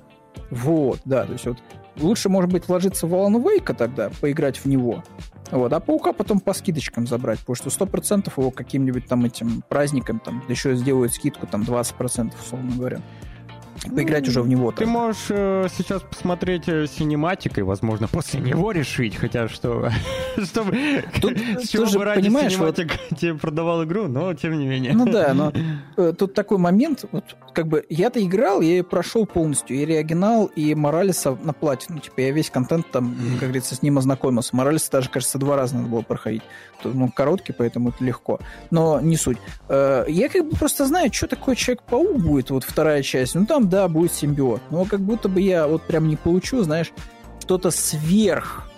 Вот, 0.50 1.00
да, 1.06 1.26
то 1.26 1.34
есть 1.34 1.46
вот 1.46 1.58
лучше, 1.98 2.30
может 2.30 2.52
быть, 2.52 2.68
вложиться 2.68 3.08
в 3.08 3.14
Alan 3.14 3.42
Wake 3.44 3.74
тогда, 3.76 4.10
поиграть 4.22 4.58
в 4.58 4.66
него, 4.66 5.04
вот, 5.52 5.72
а 5.72 5.80
Паука 5.80 6.14
потом 6.14 6.40
по 6.40 6.54
скидочкам 6.54 7.06
забрать, 7.06 7.40
потому 7.40 7.56
что 7.56 7.70
сто 7.70 7.86
процентов 7.86 8.38
его 8.38 8.52
каким-нибудь 8.52 9.08
там 9.08 9.26
этим 9.26 9.64
праздником 9.70 10.20
там 10.20 10.44
еще 10.48 10.76
сделают 10.76 11.14
скидку 11.14 11.46
там 11.46 11.62
20%, 11.62 12.32
условно 12.40 12.76
говоря 12.76 13.02
поиграть 13.90 14.28
уже 14.28 14.42
в 14.42 14.48
него. 14.48 14.72
Ты 14.72 14.86
можешь 14.86 15.26
э, 15.30 15.68
сейчас 15.76 16.02
посмотреть 16.02 16.68
э, 16.68 16.88
синематик 16.88 17.58
и, 17.58 17.62
возможно, 17.62 18.08
после 18.08 18.40
него 18.40 18.72
решить, 18.72 19.16
хотя 19.16 19.48
что... 19.48 19.90
чтобы... 20.44 21.04
Тут, 21.22 21.38
с 21.38 21.68
чего 21.70 21.86
бы 21.86 22.06
ради 22.06 22.22
понимаешь, 22.22 22.54
синематик 22.54 22.92
вот... 23.10 23.20
тебе 23.20 23.36
продавал 23.36 23.84
игру, 23.84 24.08
но 24.08 24.34
тем 24.34 24.58
не 24.58 24.66
менее. 24.66 24.94
Ну 24.94 25.06
да, 25.06 25.34
но 25.34 25.52
э, 25.98 26.14
тут 26.18 26.34
такой 26.34 26.58
момент, 26.58 27.06
вот 27.12 27.36
как 27.54 27.68
бы 27.68 27.86
я-то 27.90 28.24
играл, 28.24 28.62
я 28.62 28.84
прошел 28.84 29.26
полностью 29.26 29.78
и 29.78 29.84
оригинал, 29.84 30.48
и 30.48 30.74
Моралеса 30.76 31.38
на 31.44 31.54
плате. 31.54 31.88
Ну, 31.90 32.00
типа, 32.00 32.22
я 32.22 32.32
весь 32.32 32.50
контент 32.50 32.90
там, 32.92 33.16
как 33.40 33.50
говорится, 33.50 33.76
с 33.76 33.82
ним 33.82 33.98
ознакомился. 33.98 34.56
Моралеса 34.56 34.92
даже, 34.92 35.10
кажется, 35.10 35.38
два 35.38 35.56
раза 35.56 35.76
надо 35.76 35.88
было 35.88 36.02
проходить. 36.02 36.42
Ну, 36.84 37.10
короткий, 37.12 37.54
поэтому 37.54 37.90
это 37.90 38.04
легко. 38.04 38.40
Но 38.72 39.00
не 39.00 39.16
суть. 39.16 39.38
Э, 39.70 40.06
я 40.08 40.30
как 40.30 40.50
бы 40.50 40.58
просто 40.58 40.86
знаю, 40.86 41.14
что 41.14 41.28
такое 41.28 41.56
Человек-паук 41.56 42.18
будет, 42.18 42.50
вот 42.50 42.64
вторая 42.64 43.04
часть. 43.04 43.36
Ну, 43.36 43.46
там, 43.46 43.70
да, 43.74 43.88
будет 43.88 44.14
симбиот. 44.14 44.62
Но 44.70 44.86
как 44.86 45.00
будто 45.00 45.28
бы 45.28 45.42
я 45.42 45.68
вот 45.68 45.82
прям 45.82 46.08
не 46.08 46.16
получу, 46.16 46.62
знаешь, 46.62 46.92
что-то 47.42 47.72
сверх 47.72 48.70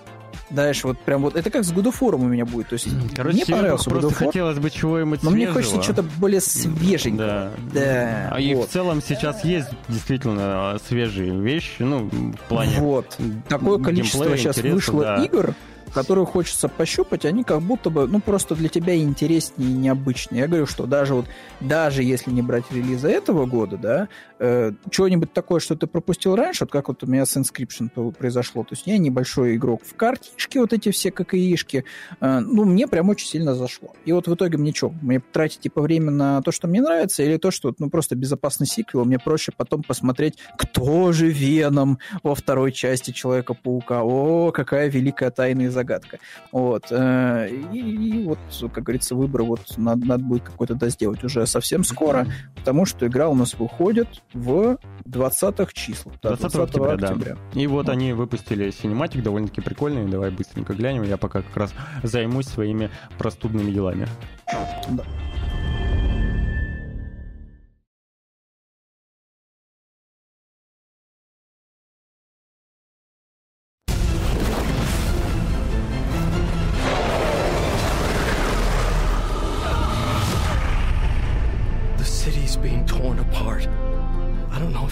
знаешь, 0.52 0.84
вот 0.84 1.00
прям 1.00 1.24
вот 1.24 1.36
это 1.36 1.50
как 1.50 1.66
с 1.66 1.74
God 1.74 2.16
у 2.16 2.18
меня 2.20 2.46
будет. 2.46 2.70
То 2.70 2.74
есть 2.74 2.88
Короче, 3.16 3.36
мне 3.36 3.46
понравился 3.46 3.90
просто 3.90 4.10
God 4.10 4.14
хотелось 4.14 4.60
бы 4.60 4.70
чего-нибудь 4.70 5.24
Но 5.24 5.32
мне 5.32 5.48
хочется 5.48 5.82
что-то 5.82 6.04
более 6.04 6.40
свеженькое. 6.40 7.28
Да. 7.28 7.52
да. 7.74 8.30
А 8.30 8.34
вот. 8.36 8.40
и 8.40 8.54
в 8.54 8.68
целом 8.68 9.02
сейчас 9.02 9.44
есть 9.44 9.68
действительно 9.90 10.78
свежие 10.88 11.38
вещи, 11.42 11.82
ну, 11.82 12.10
в 12.10 12.48
плане 12.48 12.78
Вот. 12.80 13.18
Такое 13.50 13.80
количество 13.80 14.38
сейчас 14.38 14.60
вышло 14.60 15.02
да. 15.02 15.24
игр, 15.26 15.56
которую 15.96 16.26
хочется 16.26 16.68
пощупать, 16.68 17.26
они 17.26 17.44
как 17.44 17.62
будто 17.62 17.90
бы, 17.90 18.06
ну, 18.06 18.20
просто 18.20 18.54
для 18.54 18.68
тебя 18.68 18.98
интереснее 18.98 19.70
и 19.70 19.74
необычнее. 19.74 20.42
Я 20.42 20.48
говорю, 20.48 20.68
что 20.68 20.86
даже 20.86 21.16
вот, 21.16 21.26
даже 21.62 22.04
если 22.04 22.32
не 22.32 22.42
брать 22.42 22.66
релиза 22.70 23.08
этого 23.08 23.46
года, 23.46 23.78
да, 23.78 24.08
э, 24.40 24.72
чего-нибудь 24.90 25.34
такое, 25.34 25.60
что 25.60 25.76
ты 25.76 25.88
пропустил 25.88 26.36
раньше, 26.36 26.66
вот 26.66 26.72
как 26.72 26.88
вот 26.88 27.04
у 27.04 27.08
меня 27.08 27.26
с 27.26 27.36
Inscription 27.38 28.12
произошло, 28.14 28.64
то 28.64 28.74
есть 28.74 28.88
я 28.88 28.98
небольшой 28.98 29.56
игрок 29.56 29.82
в 29.84 29.96
картишке, 29.96 30.60
вот 30.60 30.74
эти 30.74 30.92
все 30.92 31.12
ККИшки, 31.12 31.86
э, 32.20 32.40
ну, 32.40 32.66
мне 32.66 32.88
прям 32.88 33.10
очень 33.10 33.28
сильно 33.28 33.56
зашло. 33.56 33.94
И 34.06 34.12
вот 34.12 34.28
в 34.28 34.34
итоге 34.34 34.58
мне 34.58 34.74
что, 34.74 34.94
мне 35.02 35.20
тратить, 35.20 35.62
типа, 35.62 35.82
время 35.82 36.12
на 36.12 36.42
то, 36.42 36.52
что 36.52 36.68
мне 36.68 36.82
нравится, 36.82 37.24
или 37.24 37.38
то, 37.38 37.52
что, 37.52 37.74
ну, 37.80 37.90
просто 37.90 38.16
безопасный 38.16 38.68
сиквел, 38.68 39.06
мне 39.06 39.20
проще 39.20 39.52
потом 39.56 39.84
посмотреть, 39.84 40.38
кто 40.58 41.12
же 41.12 41.30
Веном 41.30 42.00
во 42.24 42.36
второй 42.36 42.72
части 42.72 43.12
Человека-паука. 43.12 44.04
О, 44.04 44.52
какая 44.52 44.90
великая 44.90 45.32
тайна 45.32 45.64
и 45.64 45.68
загадка. 45.68 46.20
Вот. 46.52 46.88
Э, 46.92 47.50
и, 47.72 47.80
и 47.80 48.24
вот, 48.24 48.40
как 48.74 48.84
говорится, 48.84 49.16
выбор 49.16 49.44
вот 49.44 49.62
надо, 49.78 50.06
надо 50.06 50.24
будет 50.24 50.44
какой-то 50.44 50.76
да 50.76 50.90
сделать 50.90 51.24
уже 51.24 51.46
совсем 51.48 51.84
скоро, 51.84 52.28
потому 52.56 52.86
что 52.86 53.08
игра 53.08 53.30
у 53.30 53.36
нас 53.36 53.54
выходит 53.54 54.08
в 54.36 54.78
20-х 55.08 55.72
числах. 55.74 56.16
Да, 56.22 56.36
20, 56.36 56.52
20 56.52 56.56
октября, 56.70 56.94
октября. 56.94 57.36
Да. 57.54 57.60
И 57.60 57.68
вот, 57.68 57.90
они 57.90 58.14
выпустили 58.14 58.70
синематик, 58.70 59.24
довольно-таки 59.24 59.62
прикольный. 59.62 60.08
Давай 60.08 60.30
быстренько 60.30 60.74
глянем. 60.74 61.04
Я 61.04 61.18
пока 61.18 61.42
как 61.42 61.56
раз 61.58 61.74
займусь 62.04 62.48
своими 62.48 62.92
простудными 63.18 63.72
делами. 63.72 64.08
Да. 64.90 65.04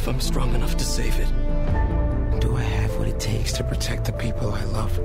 if 0.04 0.10
I'm 0.10 0.20
strong 0.20 0.54
enough 0.54 0.76
to 0.76 0.84
save 0.84 1.18
it. 1.18 1.30
Do 2.42 2.58
I 2.58 2.62
have 2.62 2.94
what 3.00 3.08
it 3.08 3.22
takes 3.22 3.54
to 3.54 3.64
protect 3.64 4.04
the 4.04 4.12
people 4.12 4.52
I 4.52 4.66
love? 4.66 4.98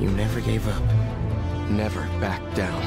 You 0.00 0.08
never 0.10 0.40
gave 0.40 0.68
up, 0.68 0.84
never 1.68 2.02
backed 2.20 2.54
down. 2.54 2.80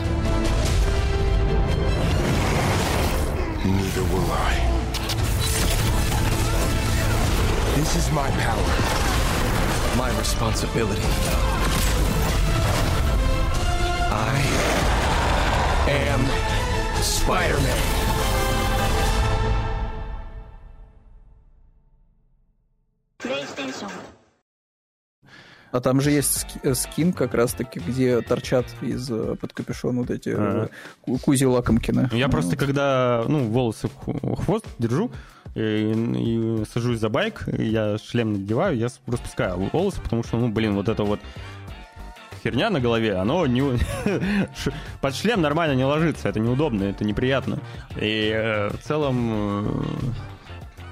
Neither 3.65 4.03
will 4.03 4.31
I. 4.31 5.05
А 25.72 25.81
там 25.81 25.99
же 25.99 26.11
есть 26.11 26.47
э, 26.64 26.73
скин 26.73 27.11
как 27.11 27.34
раз-таки, 27.34 27.81
где 27.81 28.22
торчат 28.22 28.65
из 28.81 29.11
э, 29.11 29.35
под 29.35 29.52
капюшона 29.52 29.99
вот 29.99 30.10
эти 30.10 30.30
а 30.30 30.69
-а. 31.06 31.19
Кузи 31.19 31.43
Лакомкины. 31.43 32.10
Я 32.14 32.30
просто 32.30 32.52
вот. 32.52 32.60
когда, 32.60 33.26
ну, 33.27 33.49
волосы 33.49 33.89
хвост 33.89 34.65
держу, 34.80 35.11
и, 35.56 35.91
и 35.91 36.65
сажусь 36.72 36.99
за 36.99 37.10
байк, 37.10 37.48
я 37.48 37.98
шлем 37.98 38.34
надеваю, 38.34 38.77
я 38.77 38.88
распускаю 39.07 39.69
волосы, 39.72 40.02
потому 40.02 40.23
что, 40.23 40.38
ну, 40.38 40.49
блин, 40.49 40.76
вот 40.76 40.90
это 40.90 41.03
вот 41.03 41.19
херня 42.44 42.69
на 42.69 42.80
голове, 42.80 43.15
оно 43.15 43.48
не... 43.48 43.61
под 45.02 45.15
шлем 45.15 45.41
нормально 45.41 45.73
не 45.73 45.86
ложится, 45.86 46.30
это 46.30 46.40
неудобно, 46.40 46.84
это 46.84 47.03
неприятно. 47.03 47.60
И 47.99 48.32
э, 48.34 48.69
в 48.69 48.77
целом 48.77 49.64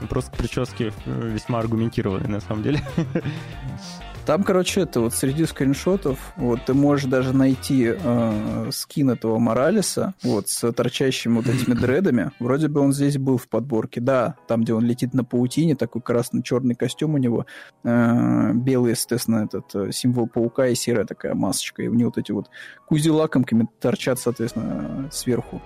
э, 0.01 0.07
просто 0.09 0.31
прически 0.35 0.91
весьма 1.05 1.59
аргументированные, 1.59 2.29
на 2.29 2.39
самом 2.39 2.63
деле. 2.63 2.81
Там, 4.25 4.43
короче, 4.43 4.81
это 4.81 5.01
вот 5.01 5.13
среди 5.13 5.45
скриншотов, 5.45 6.17
вот 6.37 6.63
ты 6.65 6.73
можешь 6.73 7.07
даже 7.07 7.33
найти 7.33 7.93
э, 7.93 8.69
скин 8.71 9.09
этого 9.09 9.37
Моралеса, 9.37 10.13
вот 10.23 10.47
с 10.47 10.71
торчащими 10.71 11.35
вот 11.35 11.47
этими 11.47 11.73
дредами. 11.79 12.31
Вроде 12.39 12.69
бы 12.69 12.79
он 12.79 12.93
здесь 12.93 13.17
был 13.17 13.37
в 13.37 13.49
подборке, 13.49 13.99
да, 13.99 14.35
там, 14.47 14.63
где 14.63 14.73
он 14.73 14.85
летит 14.85 15.13
на 15.13 15.25
паутине, 15.25 15.75
такой 15.75 16.01
красно-черный 16.01 16.73
костюм 16.73 17.15
у 17.15 17.17
него, 17.17 17.45
э, 17.83 18.53
белый, 18.53 18.91
естественно, 18.91 19.43
этот 19.43 19.75
э, 19.75 19.91
символ 19.91 20.27
паука 20.27 20.67
и 20.67 20.75
серая 20.75 21.05
такая 21.05 21.33
масочка, 21.33 21.83
и 21.83 21.89
у 21.89 21.93
него 21.93 22.09
вот 22.09 22.17
эти 22.17 22.31
вот 22.31 22.49
кузи 22.85 23.09
лакомками 23.09 23.67
торчат, 23.81 24.19
соответственно, 24.19 25.09
сверху. 25.11 25.61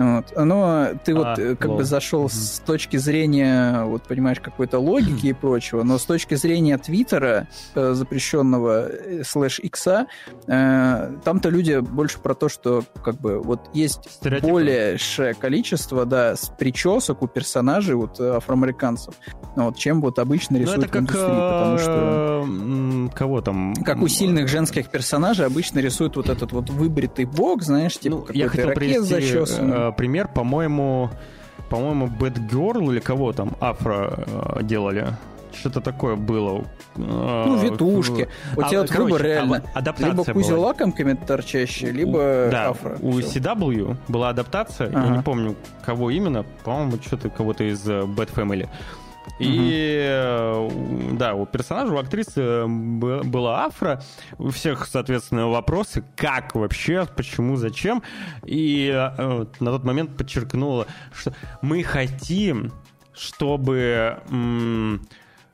Вот. 0.00 0.32
Но 0.34 0.88
ты 1.04 1.14
вот 1.14 1.26
а, 1.26 1.34
э, 1.38 1.56
как 1.56 1.68
лол. 1.68 1.76
бы 1.78 1.84
зашел 1.84 2.30
с 2.30 2.62
точки 2.64 2.96
зрения, 2.96 3.84
вот 3.84 4.04
понимаешь, 4.04 4.40
какой-то 4.40 4.78
логики 4.78 5.26
и 5.26 5.32
прочего, 5.34 5.82
но 5.82 5.98
с 5.98 6.04
точки 6.06 6.36
зрения 6.36 6.78
Твиттера 6.78 7.48
э, 7.74 7.92
запрещенного 7.92 8.88
э, 8.88 9.24
слэш 9.24 9.58
икса, 9.58 10.06
э, 10.46 11.12
там-то 11.22 11.50
люди 11.50 11.80
больше 11.80 12.18
про 12.18 12.34
то, 12.34 12.48
что 12.48 12.82
как 13.04 13.16
бы 13.16 13.40
вот 13.40 13.60
есть 13.74 14.10
Стереотипы. 14.10 14.50
большее 14.50 15.34
количество, 15.34 16.06
да, 16.06 16.34
с 16.34 16.46
причесок 16.48 17.20
у 17.20 17.26
персонажей 17.26 17.94
вот 17.94 18.18
э, 18.20 18.36
афроамериканцев, 18.36 19.14
ну, 19.54 19.64
вот, 19.64 19.76
чем 19.76 20.00
вот 20.00 20.18
обычно 20.18 20.56
Ну, 20.56 20.62
рисуют 20.62 20.84
это 20.84 20.88
в 20.88 20.92
как... 20.92 21.00
индустрии, 21.02 21.26
потому 21.26 21.78
что... 21.78 23.10
Кого 23.14 23.42
там? 23.42 23.74
Как 23.84 24.00
у 24.00 24.08
сильных 24.08 24.48
женских 24.48 24.88
персонажей 24.88 25.44
обычно 25.44 25.80
рисуют 25.80 26.16
вот 26.16 26.30
этот 26.30 26.52
вот 26.52 26.70
выбритый 26.70 27.26
бок, 27.26 27.62
знаешь, 27.62 27.98
типа 27.98 28.16
Ну, 28.16 28.22
какой-то 28.22 28.62
ирокез 28.62 28.74
привести 28.74 29.08
зачесанный. 29.08 29.89
Э, 29.90 29.96
пример, 29.96 30.28
по-моему, 30.28 31.10
по-моему, 31.68 32.06
Bad 32.06 32.48
Girl 32.50 32.90
или 32.92 33.00
кого 33.00 33.32
там 33.32 33.52
афро 33.60 34.24
э, 34.26 34.62
делали. 34.62 35.08
Что-то 35.52 35.80
такое 35.80 36.14
было. 36.16 36.58
Э, 36.96 37.44
Ну, 37.46 37.56
витушки. 37.58 38.28
У 38.56 38.60
а, 38.60 38.68
тебя 38.68 38.80
вот 38.82 38.90
короче, 38.90 39.12
выбор 39.12 39.22
реально. 39.22 39.62
адаптация 39.74 40.10
Либо 40.12 40.24
была. 40.24 40.32
кузя 40.34 40.56
лакомками 40.56 41.14
торчащие, 41.14 41.90
либо 41.90 42.46
У- 42.48 42.50
да, 42.52 42.68
афро. 42.70 42.96
у 43.00 43.10
Всё. 43.20 43.40
CW 43.40 43.96
была 44.08 44.28
адаптация, 44.30 44.90
я 44.90 44.98
Ага. 44.98 45.16
не 45.16 45.22
помню, 45.22 45.56
кого 45.84 46.10
именно, 46.10 46.44
по-моему, 46.64 46.92
что-то 47.04 47.30
кого-то 47.30 47.64
из 47.64 47.84
Bad 47.84 48.32
Family. 48.34 48.68
И 49.38 50.00
э, 50.02 50.58
у- 50.58 51.16
да, 51.16 51.34
у 51.34 51.46
персонажа, 51.46 51.92
у 51.92 51.98
актрисы 51.98 52.40
э, 52.40 52.66
была 52.66 53.64
афро, 53.64 54.02
у 54.38 54.50
всех, 54.50 54.86
соответственно, 54.86 55.48
вопросы, 55.48 56.04
как 56.16 56.54
вообще, 56.54 57.06
почему, 57.16 57.56
зачем. 57.56 58.02
И 58.44 58.90
э, 58.92 59.46
на 59.60 59.70
тот 59.70 59.84
момент 59.84 60.16
подчеркнула, 60.16 60.86
что 61.12 61.34
мы 61.62 61.82
хотим, 61.82 62.72
чтобы 63.12 64.18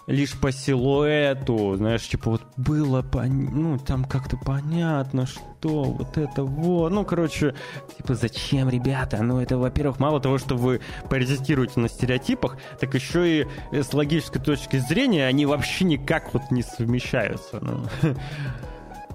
лишь 0.06 0.38
по 0.38 0.52
силуэту, 0.52 1.76
знаешь, 1.76 2.08
типа 2.08 2.30
вот 2.30 2.42
было, 2.56 3.02
пон- 3.02 3.50
ну, 3.52 3.78
там 3.78 4.04
как-то 4.04 4.36
понятно, 4.36 5.26
что 5.26 5.84
вот 5.84 6.16
это 6.16 6.44
вот. 6.44 6.92
Ну, 6.92 7.04
короче, 7.04 7.54
типа, 7.96 8.14
зачем, 8.14 8.68
ребята? 8.68 9.22
Ну, 9.22 9.40
это, 9.40 9.58
во-первых, 9.58 9.98
мало 9.98 10.20
того, 10.20 10.38
что 10.38 10.56
вы 10.56 10.80
паразитируете 11.10 11.80
на 11.80 11.88
стереотипах, 11.88 12.56
так 12.78 12.94
еще 12.94 13.40
и 13.40 13.46
э, 13.72 13.82
с 13.82 13.92
логической 13.92 14.40
точки 14.40 14.78
зрения 14.78 15.26
они 15.26 15.44
вообще 15.44 15.84
никак 15.84 16.32
вот 16.32 16.50
не 16.50 16.62
совмещаются. 16.62 17.58
ну. 17.60 17.86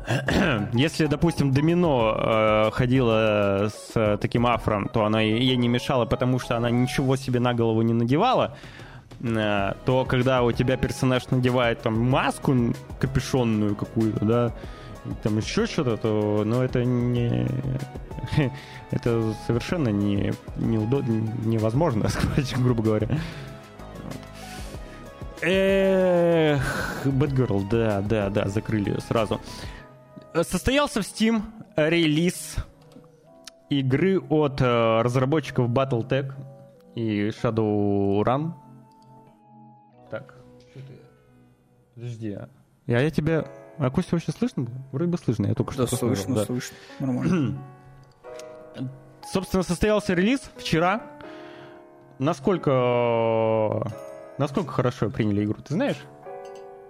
Если, 0.73 1.05
допустим, 1.05 1.51
Домино 1.51 2.17
э, 2.17 2.71
ходила 2.71 3.69
с 3.69 4.17
таким 4.17 4.45
афром, 4.47 4.89
то 4.89 5.05
она 5.05 5.21
ей 5.21 5.55
не 5.55 5.67
мешала, 5.69 6.05
потому 6.05 6.39
что 6.39 6.57
она 6.57 6.69
ничего 6.69 7.15
себе 7.15 7.39
на 7.39 7.53
голову 7.53 7.81
не 7.81 7.93
надевала. 7.93 8.57
Э, 9.23 9.73
то 9.85 10.05
когда 10.05 10.43
у 10.43 10.51
тебя 10.51 10.77
персонаж 10.77 11.29
надевает 11.29 11.81
там 11.81 11.99
маску 11.99 12.55
капюшонную 12.99 13.75
какую-то, 13.75 14.25
да, 14.25 14.53
там 15.23 15.37
еще 15.37 15.65
что-то, 15.65 15.97
то, 15.97 16.43
ну, 16.45 16.61
это 16.61 16.83
не... 16.83 17.47
Это 18.91 19.33
совершенно 19.47 19.89
не, 19.89 20.33
неудобно, 20.57 21.33
невозможно 21.43 22.07
сказать, 22.09 22.53
грубо 22.57 22.83
говоря. 22.83 23.07
Эх, 25.41 27.01
Bad 27.05 27.67
да, 27.69 28.01
да, 28.01 28.29
да, 28.29 28.47
закрыли 28.47 28.99
сразу. 28.99 29.41
Состоялся 30.33 31.01
в 31.01 31.05
Steam 31.05 31.41
релиз 31.75 32.57
игры 33.69 34.19
от 34.19 34.61
э, 34.61 35.01
разработчиков 35.01 35.69
Battletech 35.69 36.31
и 36.95 37.29
Shadowrun. 37.29 38.51
Подожди, 42.01 42.31
а 42.31 42.49
я, 42.87 42.99
я 42.99 43.11
тебя... 43.11 43.45
А 43.77 43.91
Костя 43.91 44.15
вообще 44.15 44.31
слышно? 44.31 44.65
Вроде 44.91 45.11
бы 45.11 45.19
слышно, 45.19 45.45
я 45.45 45.53
только 45.53 45.77
Да, 45.77 45.85
что 45.85 45.97
посмотрел, 45.97 46.15
слышно, 46.15 46.35
да. 46.35 46.45
слышно. 46.45 46.75
Нормально. 46.99 47.57
Собственно, 49.31 49.61
состоялся 49.61 50.15
релиз 50.15 50.41
вчера. 50.57 51.03
Насколько... 52.17 53.83
Насколько 54.39 54.71
хорошо 54.71 55.11
приняли 55.11 55.45
игру, 55.45 55.61
ты 55.61 55.75
знаешь? 55.75 55.97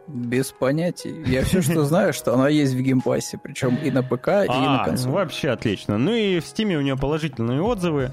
Без 0.08 0.54
понятий. 0.54 1.24
Я 1.28 1.44
все, 1.44 1.62
что 1.62 1.84
знаю, 1.84 2.14
что 2.14 2.34
она 2.34 2.48
есть 2.48 2.74
в 2.74 2.80
геймпассе, 2.82 3.38
причем 3.38 3.76
и 3.84 3.92
на 3.92 4.04
ПК, 4.04 4.28
и 4.46 4.48
на 4.48 4.84
А, 4.84 4.86
консоли. 4.86 5.12
вообще 5.12 5.50
отлично. 5.50 5.98
Ну 5.98 6.14
и 6.14 6.40
в 6.40 6.46
Стиме 6.46 6.78
у 6.78 6.82
нее 6.82 6.96
положительные 6.96 7.62
отзывы. 7.62 8.12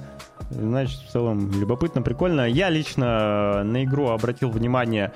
Значит, 0.50 0.98
в 1.02 1.12
целом 1.12 1.48
любопытно, 1.60 2.02
прикольно. 2.02 2.48
Я 2.48 2.70
лично 2.70 3.62
на 3.62 3.84
игру 3.84 4.08
обратил 4.08 4.50
внимание, 4.50 5.12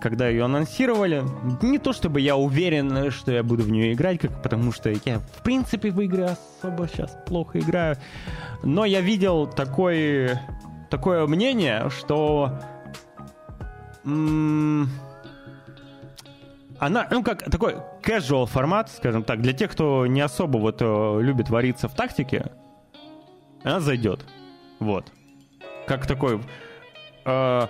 когда 0.00 0.28
ее 0.28 0.44
анонсировали. 0.44 1.24
Не 1.62 1.78
то 1.78 1.92
чтобы 1.92 2.20
я 2.20 2.36
уверен, 2.36 3.10
что 3.10 3.32
я 3.32 3.42
буду 3.42 3.62
в 3.62 3.70
нее 3.70 3.92
играть, 3.92 4.20
как, 4.20 4.42
потому 4.42 4.72
что 4.72 4.90
я, 4.90 5.18
в 5.18 5.42
принципе, 5.42 5.90
в 5.90 6.00
игры 6.00 6.24
особо 6.24 6.88
сейчас 6.88 7.16
плохо 7.26 7.58
играю. 7.58 7.96
Но 8.62 8.84
я 8.84 9.00
видел 9.00 9.46
такой, 9.46 10.30
такое 10.90 11.26
мнение, 11.26 11.88
что... 11.90 12.58
она, 14.04 14.88
ну, 17.10 17.22
как 17.22 17.50
такой 17.50 17.76
casual 18.02 18.46
формат, 18.46 18.90
скажем 18.90 19.24
так, 19.24 19.40
для 19.40 19.52
тех, 19.52 19.72
кто 19.72 20.06
не 20.06 20.20
особо 20.20 20.58
вот 20.58 20.76
э, 20.80 21.18
любит 21.22 21.50
вариться 21.50 21.88
в 21.88 21.94
тактике, 21.94 22.52
она 23.64 23.80
зайдет. 23.80 24.24
Вот. 24.78 25.12
Как 25.86 26.06
такой... 26.06 26.40
э, 27.24 27.66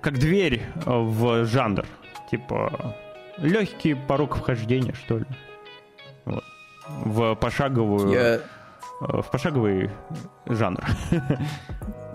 как 0.00 0.18
дверь 0.18 0.62
э, 0.74 0.90
в 0.90 1.44
жанр. 1.46 1.86
Типа 2.30 2.94
легкий 3.38 3.94
порог 3.94 4.36
вхождения, 4.36 4.94
что 4.94 5.18
ли. 5.18 5.26
Вот. 6.24 6.44
В 6.88 7.34
пошаговую... 7.34 8.10
Я 8.10 8.34
э, 8.34 8.40
В 9.00 9.30
пошаговый 9.30 9.90
жанр. 10.46 10.84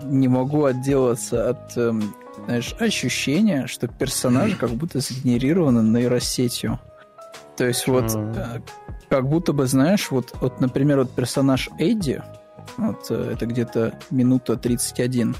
не 0.02 0.28
могу 0.28 0.64
отделаться 0.64 1.50
от, 1.50 1.76
эм, 1.76 2.14
знаешь, 2.46 2.74
ощущения, 2.78 3.66
что 3.66 3.88
персонажи 3.88 4.56
как 4.60 4.70
будто 4.70 5.00
сгенерированы 5.00 5.82
нейросетью. 5.82 6.78
То 7.56 7.66
есть 7.66 7.86
вот 7.86 8.12
э, 8.14 8.60
как 9.08 9.28
будто 9.28 9.52
бы, 9.52 9.66
знаешь, 9.66 10.10
вот, 10.10 10.34
вот 10.40 10.60
например, 10.60 10.98
вот 10.98 11.10
персонаж 11.10 11.70
Эдди, 11.78 12.22
вот 12.76 13.06
э, 13.10 13.32
это 13.32 13.46
где-то 13.46 13.98
минута 14.10 14.56
31. 14.56 15.34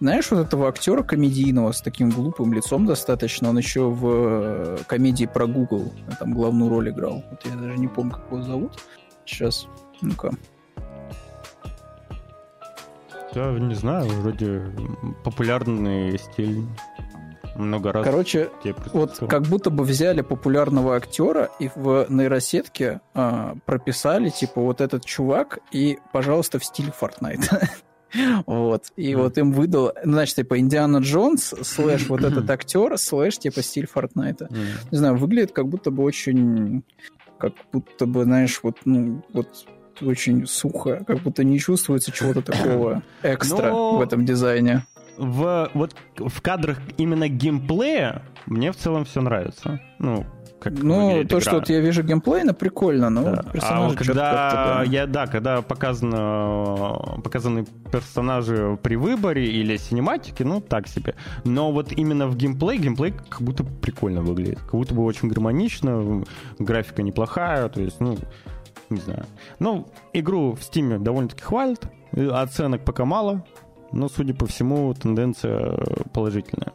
Знаешь, 0.00 0.30
вот 0.30 0.46
этого 0.46 0.68
актера 0.68 1.02
комедийного 1.02 1.72
с 1.72 1.80
таким 1.80 2.10
глупым 2.10 2.52
лицом 2.52 2.86
достаточно, 2.86 3.48
он 3.48 3.58
еще 3.58 3.88
в 3.90 4.06
э, 4.06 4.78
комедии 4.86 5.26
про 5.26 5.46
Google 5.46 5.92
там 6.18 6.34
главную 6.34 6.70
роль 6.70 6.90
играл. 6.90 7.24
Вот 7.30 7.44
я 7.44 7.54
даже 7.54 7.78
не 7.78 7.88
помню, 7.88 8.12
как 8.12 8.26
его 8.30 8.42
зовут. 8.42 8.78
Сейчас, 9.24 9.66
ну-ка. 10.00 10.32
Да, 13.34 13.52
не 13.52 13.74
знаю, 13.74 14.08
вроде 14.08 14.62
популярный 15.22 16.18
стиль. 16.18 16.64
Много 17.58 17.92
раз. 17.92 18.04
Короче, 18.04 18.50
Вот 18.92 19.18
как 19.28 19.42
будто 19.42 19.70
бы 19.70 19.84
взяли 19.84 20.20
популярного 20.20 20.96
актера 20.96 21.50
и 21.58 21.70
в 21.74 22.06
нейросетке 22.08 23.00
а, 23.14 23.54
прописали, 23.64 24.28
типа, 24.30 24.60
вот 24.60 24.80
этот 24.80 25.04
чувак, 25.04 25.58
и, 25.72 25.98
пожалуйста, 26.12 26.58
в 26.58 26.64
стиле 26.64 26.92
Fortnite. 26.98 27.68
Вот. 28.46 28.84
И 28.96 29.14
вот 29.14 29.36
им 29.36 29.52
выдал, 29.52 29.92
ну, 30.04 30.12
значит, 30.12 30.36
типа, 30.36 30.58
Индиана 30.58 30.98
Джонс, 30.98 31.52
слэш 31.62 32.08
вот 32.08 32.20
этот 32.24 32.48
актер, 32.48 32.96
слэш, 32.96 33.38
типа, 33.38 33.62
стиль. 33.62 33.88
М. 33.94 34.38
Не 34.90 34.96
знаю, 34.96 35.16
выглядит 35.16 35.52
как 35.52 35.68
будто 35.68 35.90
бы 35.90 36.02
очень... 36.02 36.82
Как 37.38 37.52
будто 37.72 38.06
бы, 38.06 38.24
знаешь, 38.24 38.60
вот, 38.62 38.78
ну, 38.86 39.22
вот 39.34 39.66
очень 40.00 40.46
сухо, 40.46 41.04
как 41.06 41.18
будто 41.22 41.44
не 41.44 41.58
чувствуется 41.58 42.12
чего-то 42.12 42.42
такого 42.42 43.02
экстра 43.22 43.70
Но- 43.70 43.98
в 43.98 44.00
этом 44.00 44.24
дизайне. 44.24 44.86
В 45.18 45.70
вот 45.74 45.94
в 46.16 46.40
кадрах 46.40 46.78
именно 46.98 47.28
геймплея 47.28 48.22
мне 48.46 48.72
в 48.72 48.76
целом 48.76 49.04
все 49.04 49.20
нравится. 49.20 49.80
Ну, 49.98 50.24
как 50.60 50.72
Ну, 50.72 51.10
то, 51.10 51.22
игра. 51.22 51.40
что 51.40 51.54
вот 51.56 51.68
я 51.68 51.80
вижу 51.80 52.02
геймплейно, 52.02 52.54
прикольно, 52.54 53.10
но 53.10 53.22
Да. 53.22 53.44
А 53.46 53.50
персонажи 53.50 53.96
как-то, 53.96 54.04
когда 54.04 54.74
да. 54.78 54.82
я 54.84 55.06
да, 55.06 55.26
когда 55.26 55.62
показано 55.62 57.20
показаны 57.22 57.66
персонажи 57.92 58.78
при 58.82 58.96
выборе 58.96 59.46
или 59.46 59.76
синематики, 59.76 60.42
ну 60.42 60.60
так 60.60 60.88
себе. 60.88 61.14
Но 61.44 61.72
вот 61.72 61.92
именно 61.92 62.26
в 62.26 62.36
геймплей 62.36 62.78
геймплей 62.78 63.14
как 63.28 63.42
будто 63.42 63.64
прикольно 63.64 64.22
выглядит, 64.22 64.60
как 64.60 64.72
будто 64.72 64.94
бы 64.94 65.04
очень 65.04 65.28
гармонично, 65.28 66.24
графика 66.58 67.02
неплохая, 67.02 67.68
то 67.68 67.80
есть 67.80 68.00
ну 68.00 68.16
не 68.90 68.98
знаю. 68.98 69.24
Ну 69.58 69.86
игру 70.12 70.52
в 70.52 70.60
Steam 70.60 70.98
довольно-таки 70.98 71.42
хвалят, 71.42 71.90
оценок 72.14 72.84
пока 72.84 73.04
мало, 73.04 73.44
но 73.92 74.08
судя 74.08 74.34
по 74.34 74.46
всему 74.46 74.92
тенденция 74.94 75.76
положительная. 76.12 76.72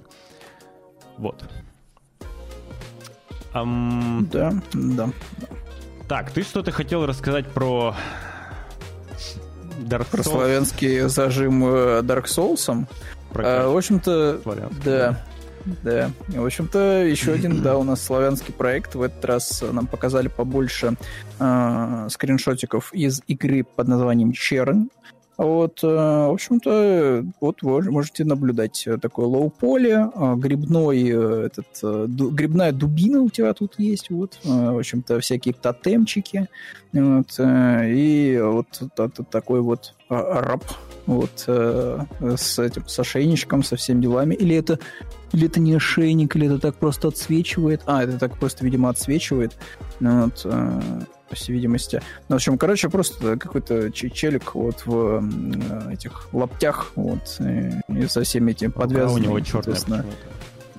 Вот. 1.18 1.44
Ам, 3.54 4.28
Да, 4.32 4.54
да. 4.74 5.10
так, 6.08 6.32
ты 6.32 6.42
что-то 6.44 6.72
хотел 6.72 7.06
рассказать 7.06 7.48
про 7.48 7.96
Dark 9.82 10.08
Про 10.10 10.22
Souls? 10.22 10.24
славянский 10.32 11.02
зажим 11.10 11.64
э, 11.66 12.02
Dark 12.02 12.26
Souls. 12.26 12.86
Про 13.34 13.44
А, 13.46 13.70
в 13.70 13.78
общем-то, 13.78 14.42
да. 14.86 15.26
Да. 15.84 16.10
В 16.28 16.44
общем-то, 16.46 17.04
еще 17.04 17.34
один, 17.34 17.62
да, 17.62 17.78
у 17.78 17.84
нас 17.84 18.02
славянский 18.04 18.54
проект. 18.54 18.96
В 18.96 19.02
этот 19.04 19.24
раз 19.26 19.62
нам 19.72 19.86
показали 19.86 20.28
побольше 20.28 20.96
э, 21.40 22.08
скриншотиков 22.10 22.92
из 22.94 23.22
игры 23.28 23.64
под 23.64 23.88
названием 23.88 24.32
Черн. 24.32 24.90
Вот, 25.42 25.80
э, 25.82 25.88
в 25.88 26.34
общем-то, 26.34 27.26
вот 27.42 27.64
вы 27.64 27.82
можете 27.90 28.24
наблюдать 28.26 28.88
такое 29.02 29.26
low 29.26 29.58
poly, 29.58 30.12
э, 30.14 30.36
грибной, 30.36 31.10
э, 31.12 31.48
этот, 31.48 32.12
грибная 32.36 32.72
дубина 32.72 33.24
у 33.24 33.30
тебя 33.32 33.52
тут 33.56 33.80
есть, 33.80 34.12
вот, 34.12 34.38
в 34.44 34.78
общем-то, 34.78 35.20
всякие 35.20 35.56
тотемчики, 35.56 36.48
вот, 36.94 37.40
и 37.40 38.40
вот 38.40 38.68
такой 39.32 39.62
вот 39.62 39.96
раб, 40.10 40.64
вот, 41.08 41.32
с 41.40 42.60
этим, 42.60 42.88
с 42.88 43.00
ошейничком, 43.00 43.64
со 43.64 43.78
всеми 43.78 44.04
делами, 44.04 44.36
или 44.36 44.56
это 44.56 44.78
или 45.34 45.48
это 45.48 45.60
не 45.60 45.74
ошейник, 45.74 46.36
или 46.36 46.46
это 46.46 46.60
так 46.60 46.76
просто 46.76 47.08
отсвечивает. 47.08 47.82
А, 47.86 48.04
это 48.04 48.20
так 48.20 48.38
просто, 48.38 48.66
видимо, 48.66 48.90
отсвечивает. 48.90 49.58
Вот, 50.02 50.46
по 51.32 51.38
всей 51.38 51.54
видимости. 51.54 52.02
Ну, 52.28 52.36
в 52.36 52.38
общем, 52.38 52.58
короче, 52.58 52.90
просто 52.90 53.38
какой-то 53.38 53.90
челик 53.92 54.54
вот 54.54 54.86
в 54.86 55.24
э, 55.24 55.94
этих 55.94 56.28
лаптях, 56.34 56.92
вот, 56.96 57.40
и, 57.40 57.72
и 57.94 58.08
со 58.08 58.24
всеми 58.24 58.52
этими 58.52 58.70
подвязанными. 58.70 59.28
у 59.28 59.30
него 59.30 59.40
черная 59.40 60.04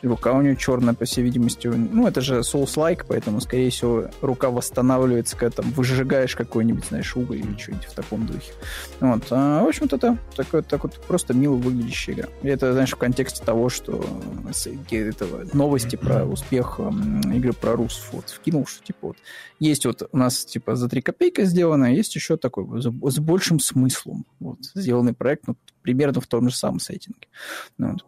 рука 0.02 0.32
у 0.32 0.42
нее 0.42 0.56
черная, 0.56 0.94
по 0.94 1.04
всей 1.04 1.22
видимости. 1.22 1.68
Ну, 1.68 2.06
это 2.06 2.20
же 2.20 2.40
Souls-like, 2.40 3.04
поэтому, 3.08 3.40
скорее 3.40 3.70
всего, 3.70 4.06
рука 4.20 4.50
восстанавливается, 4.50 5.36
когда 5.36 5.62
там 5.62 5.70
выжигаешь 5.72 6.36
какой-нибудь, 6.36 6.86
знаешь, 6.86 7.16
уголь 7.16 7.38
или 7.38 7.56
что-нибудь 7.56 7.86
в 7.86 7.94
таком 7.94 8.26
духе. 8.26 8.52
Вот. 9.00 9.24
А, 9.30 9.62
в 9.62 9.68
общем-то, 9.68 9.96
это 9.96 10.18
такой, 10.36 10.62
так 10.62 10.82
вот 10.82 10.98
просто 11.06 11.34
мило 11.34 11.54
выглядящая 11.54 12.16
игра. 12.16 12.28
И 12.42 12.48
это, 12.48 12.72
знаешь, 12.72 12.92
в 12.92 12.96
контексте 12.96 13.44
того, 13.44 13.68
что 13.68 14.04
этого, 14.90 15.44
новости 15.52 15.96
про 15.96 16.24
успех 16.24 16.80
игры 17.32 17.52
про 17.52 17.76
русов 17.76 18.08
вот 18.12 18.30
вкинул, 18.30 18.66
что 18.66 18.84
типа 18.84 19.08
вот 19.08 19.16
есть 19.58 19.86
вот 19.86 20.08
у 20.10 20.16
нас 20.16 20.44
типа 20.44 20.76
за 20.76 20.88
3 20.88 21.02
копейки 21.02 21.44
сделано, 21.44 21.86
а 21.86 21.90
есть 21.90 22.14
еще 22.14 22.36
такой 22.36 22.82
с, 22.82 22.84
с 22.84 23.18
большим 23.18 23.60
смыслом 23.60 24.26
вот, 24.40 24.58
сделанный 24.74 25.14
проект, 25.14 25.46
ну, 25.46 25.56
примерно 25.82 26.20
в 26.20 26.26
том 26.26 26.48
же 26.48 26.56
самом 26.56 26.80
сеттинге. 26.80 27.28
Ну 27.78 27.92
вот. 27.92 28.04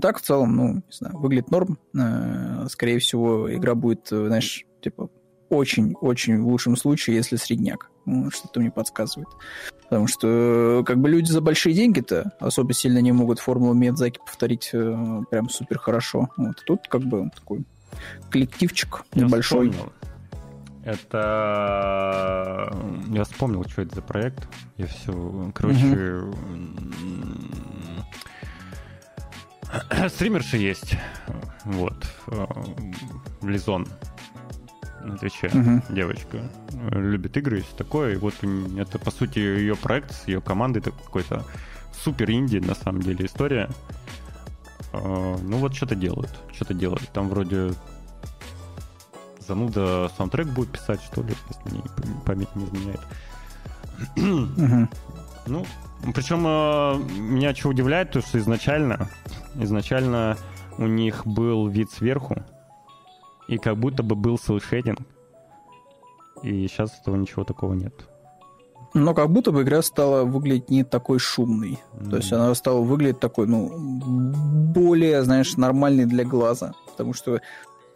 Так, 0.00 0.18
в 0.18 0.22
целом, 0.22 0.56
ну, 0.56 0.74
не 0.74 0.82
знаю, 0.90 1.18
выглядит 1.18 1.50
норм. 1.50 1.78
Э, 1.94 2.66
скорее 2.68 2.98
всего, 2.98 3.52
игра 3.54 3.74
будет, 3.74 4.10
э, 4.10 4.26
знаешь, 4.26 4.64
типа, 4.80 5.10
очень-очень 5.50 6.40
в 6.42 6.46
лучшем 6.46 6.76
случае, 6.76 7.16
если 7.16 7.36
средняк. 7.36 7.90
Ну, 8.06 8.30
что-то 8.30 8.60
мне 8.60 8.70
подсказывает. 8.70 9.28
Потому 9.82 10.06
что, 10.06 10.82
как 10.86 10.98
бы, 10.98 11.08
люди 11.10 11.30
за 11.30 11.40
большие 11.40 11.74
деньги-то 11.74 12.32
особо 12.40 12.72
сильно 12.72 12.98
не 12.98 13.12
могут 13.12 13.38
формулу 13.38 13.74
Миядзаки 13.74 14.18
повторить 14.18 14.70
э, 14.72 15.22
прям 15.30 15.50
супер 15.50 15.78
хорошо. 15.78 16.30
Вот 16.36 16.62
тут, 16.64 16.88
как 16.88 17.02
бы, 17.02 17.30
такой 17.34 17.64
коллективчик 18.30 19.04
Я 19.14 19.24
небольшой. 19.24 19.70
Вспомнил. 19.70 19.92
Это... 20.84 22.74
Я 23.10 23.24
вспомнил, 23.24 23.64
что 23.68 23.82
это 23.82 23.96
за 23.96 24.02
проект. 24.02 24.48
Я 24.78 24.86
все... 24.86 25.52
Короче... 25.54 26.22
Угу 26.22 26.32
Стримерши 30.08 30.58
есть. 30.58 30.96
Вот. 31.64 31.94
Э, 32.28 32.46
Лизон 33.42 33.86
на 35.02 35.16
Твиче. 35.16 35.48
Угу. 35.48 35.94
Девочка. 35.94 36.50
Любит 36.90 37.36
игры 37.36 37.58
и 37.58 37.62
все 37.62 37.74
такое. 37.76 38.14
И 38.14 38.16
вот 38.16 38.34
это, 38.78 38.98
по 38.98 39.10
сути, 39.10 39.38
ее 39.38 39.76
проект 39.76 40.12
с 40.12 40.28
ее 40.28 40.40
командой. 40.40 40.78
Это 40.78 40.90
какой-то 40.90 41.44
супер 41.92 42.30
инди, 42.30 42.58
на 42.58 42.74
самом 42.74 43.02
деле, 43.02 43.26
история. 43.26 43.68
Э, 44.92 45.36
ну 45.42 45.56
вот 45.58 45.74
что-то 45.74 45.94
делают. 45.94 46.30
Что-то 46.52 46.74
делают. 46.74 47.08
Там 47.10 47.28
вроде 47.28 47.72
зануда 49.46 50.10
саундтрек 50.16 50.48
будет 50.48 50.70
писать, 50.70 51.02
что 51.02 51.22
ли, 51.22 51.34
если 51.48 51.74
мне 51.74 51.84
память 52.24 52.54
не 52.54 52.64
изменяет. 52.64 53.00
Угу. 54.16 54.88
Ну, 55.46 55.66
причем 56.14 56.44
э, 56.46 57.20
меня 57.20 57.54
что 57.54 57.68
удивляет, 57.68 58.10
то 58.10 58.20
что 58.20 58.38
изначально, 58.38 59.08
изначально 59.54 60.36
у 60.78 60.86
них 60.86 61.26
был 61.26 61.68
вид 61.68 61.90
сверху, 61.90 62.36
и 63.48 63.58
как 63.58 63.76
будто 63.76 64.02
бы 64.02 64.14
был 64.16 64.38
селшейдинг. 64.38 65.00
И 66.42 66.66
сейчас 66.66 66.98
этого 67.00 67.16
ничего 67.16 67.44
такого 67.44 67.74
нет. 67.74 67.94
Но 68.94 69.14
как 69.14 69.30
будто 69.30 69.52
бы 69.52 69.62
игра 69.62 69.80
стала 69.80 70.24
выглядеть 70.24 70.68
не 70.68 70.84
такой 70.84 71.18
шумной. 71.18 71.80
Mm. 71.94 72.10
То 72.10 72.16
есть 72.16 72.32
она 72.32 72.54
стала 72.54 72.80
выглядеть 72.80 73.20
такой, 73.20 73.46
ну, 73.46 73.70
более, 74.74 75.22
знаешь, 75.22 75.56
нормальной 75.56 76.04
для 76.04 76.24
глаза. 76.24 76.72
Потому 76.90 77.14
что 77.14 77.40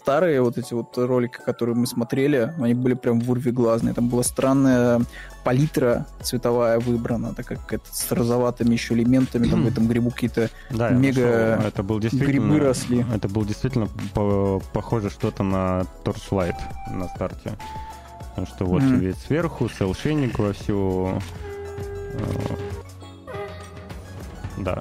старые 0.06 0.40
вот 0.40 0.56
эти 0.56 0.72
вот 0.72 0.96
ролики, 0.96 1.38
которые 1.44 1.74
мы 1.74 1.84
смотрели, 1.88 2.54
они 2.60 2.74
были 2.74 2.94
прям 2.94 3.18
в 3.18 3.28
урве 3.28 3.50
глазные. 3.50 3.92
Там 3.92 4.08
была 4.08 4.22
странная 4.22 5.00
палитра 5.42 6.06
цветовая 6.22 6.78
выбрана, 6.78 7.34
так 7.34 7.46
как 7.46 7.72
это 7.72 7.84
с 7.90 8.12
розоватыми 8.12 8.74
еще 8.74 8.94
элементами, 8.94 9.48
там 9.48 9.64
в 9.64 9.66
этом 9.66 9.88
грибу 9.88 10.12
какие-то 10.12 10.48
да, 10.70 10.90
мега 10.90 11.60
это 11.66 11.82
был 11.82 11.98
грибы 11.98 12.60
росли. 12.60 13.04
Это 13.12 13.28
было 13.28 13.44
действительно 13.44 13.88
по 14.14 14.62
похоже 14.72 15.10
что-то 15.10 15.42
на 15.42 15.82
Torchlight 16.04 16.54
на 16.92 17.08
старте. 17.08 17.58
Потому 18.28 18.46
что 18.46 18.64
вот 18.64 18.82
mm. 18.82 18.98
ведь 18.98 19.18
сверху, 19.18 19.68
селшейник 19.68 20.38
во 20.38 20.52
всю... 20.52 21.20
Э, 22.12 22.56
да, 24.58 24.78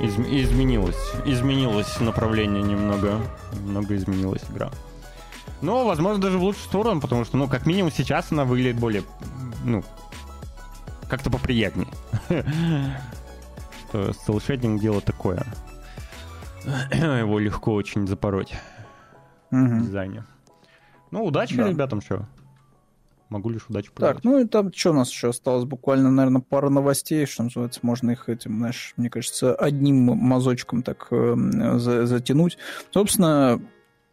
Из, 0.00 0.16
изменилось. 0.18 1.12
Изменилось 1.24 1.98
направление 2.00 2.62
немного. 2.62 3.20
Немного 3.54 3.96
изменилась 3.96 4.42
игра. 4.50 4.70
Но, 5.60 5.84
возможно, 5.86 6.22
даже 6.22 6.38
в 6.38 6.42
лучшую 6.42 6.64
сторону, 6.64 7.00
потому 7.00 7.24
что, 7.24 7.36
ну, 7.36 7.48
как 7.48 7.66
минимум 7.66 7.90
сейчас 7.90 8.30
она 8.30 8.44
выглядит 8.44 8.78
более, 8.78 9.02
ну, 9.64 9.82
как-то 11.08 11.30
поприятнее. 11.30 11.88
Что 13.88 14.12
селшейдинг 14.12 14.80
дело 14.80 15.00
такое. 15.00 15.44
Его 16.92 17.38
легко 17.38 17.72
очень 17.74 18.06
запороть 18.06 18.54
дизайне. 19.50 20.24
Ну, 21.10 21.24
удачи 21.24 21.54
ребятам, 21.54 22.02
что. 22.02 22.26
Могу 23.28 23.50
лишь 23.50 23.66
удачи 23.68 23.90
пожелать. 23.92 24.16
Так, 24.16 24.24
ну 24.24 24.38
и 24.38 24.46
там 24.46 24.72
что 24.72 24.90
у 24.90 24.94
нас 24.94 25.10
еще 25.10 25.30
осталось? 25.30 25.64
Буквально, 25.64 26.10
наверное, 26.10 26.40
пара 26.40 26.70
новостей, 26.70 27.26
что 27.26 27.42
называется. 27.42 27.80
Можно 27.82 28.12
их 28.12 28.28
этим, 28.28 28.58
знаешь, 28.58 28.94
мне 28.96 29.10
кажется, 29.10 29.54
одним 29.54 29.96
мазочком 29.96 30.82
так 30.82 31.08
э, 31.10 31.34
затянуть. 31.78 32.58
Собственно, 32.90 33.60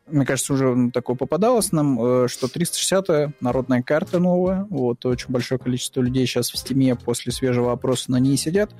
мне 0.08 0.26
кажется, 0.26 0.54
уже 0.54 0.92
такое 0.92 1.16
попадалось 1.16 1.72
нам, 1.72 2.00
э, 2.00 2.28
что 2.28 2.48
360-я 2.48 3.34
народная 3.42 3.82
карта 3.82 4.20
новая. 4.20 4.66
Вот, 4.70 5.04
очень 5.06 5.30
большое 5.30 5.60
количество 5.60 6.02
людей 6.02 6.26
сейчас 6.28 6.52
в 6.52 6.58
стиме 6.58 6.96
после 6.96 7.32
свежего 7.32 7.72
опроса 7.72 8.12
на 8.12 8.20
ней 8.20 8.38
сидят. 8.38 8.72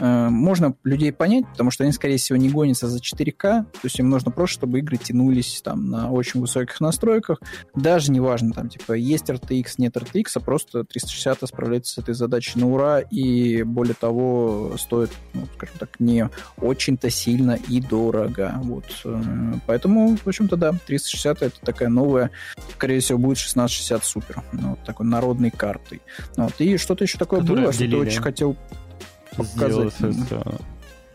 Э, 0.00 0.28
можно 0.28 0.74
людей 0.82 1.12
понять, 1.12 1.46
потому 1.48 1.70
что 1.70 1.84
они, 1.84 1.92
скорее 1.92 2.16
всего, 2.16 2.36
не 2.36 2.50
гонятся 2.50 2.88
за 2.88 2.98
4К, 2.98 3.32
то 3.40 3.80
есть 3.84 3.98
им 3.98 4.10
нужно 4.10 4.32
просто, 4.32 4.54
чтобы 4.54 4.80
игры 4.80 4.96
тянулись 4.96 5.60
там 5.62 5.88
на 5.88 6.10
очень 6.10 6.40
высоких 6.40 6.80
настройках. 6.80 7.40
Даже 7.74 8.10
неважно, 8.10 8.52
там, 8.52 8.68
типа, 8.68 8.92
есть 8.92 9.30
RTX, 9.30 9.74
нет 9.78 9.96
RTX, 9.96 10.26
а 10.34 10.40
просто 10.40 10.84
360 10.84 11.46
справляется 11.46 11.94
с 11.94 11.98
этой 11.98 12.14
задачей 12.14 12.58
на 12.58 12.68
ура, 12.68 13.00
и 13.00 13.62
более 13.62 13.94
того, 13.94 14.74
стоит, 14.78 15.10
ну, 15.34 15.46
скажем 15.54 15.76
так, 15.78 16.00
не 16.00 16.28
очень-то 16.60 17.08
сильно 17.08 17.56
и 17.68 17.80
дорого. 17.80 18.54
Вот. 18.62 18.84
Э, 19.04 19.22
поэтому, 19.66 20.16
в 20.16 20.26
общем-то, 20.26 20.56
да, 20.56 20.71
360 20.86 21.42
это 21.42 21.60
такая 21.60 21.88
новая, 21.88 22.30
скорее 22.74 23.00
всего, 23.00 23.18
будет 23.18 23.38
1660 23.38 24.04
супер. 24.04 24.42
Ну, 24.52 24.70
вот 24.70 24.84
такой 24.84 25.06
народной 25.06 25.50
картой. 25.50 26.00
Вот. 26.36 26.54
И 26.58 26.76
что-то 26.76 27.04
еще 27.04 27.18
такое 27.18 27.40
Которое 27.40 27.62
было, 27.62 27.72
что 27.72 27.84
ты 27.88 27.96
очень 27.96 28.22
хотел 28.22 28.56
показать. 29.36 29.92
DLSS 30.00 30.60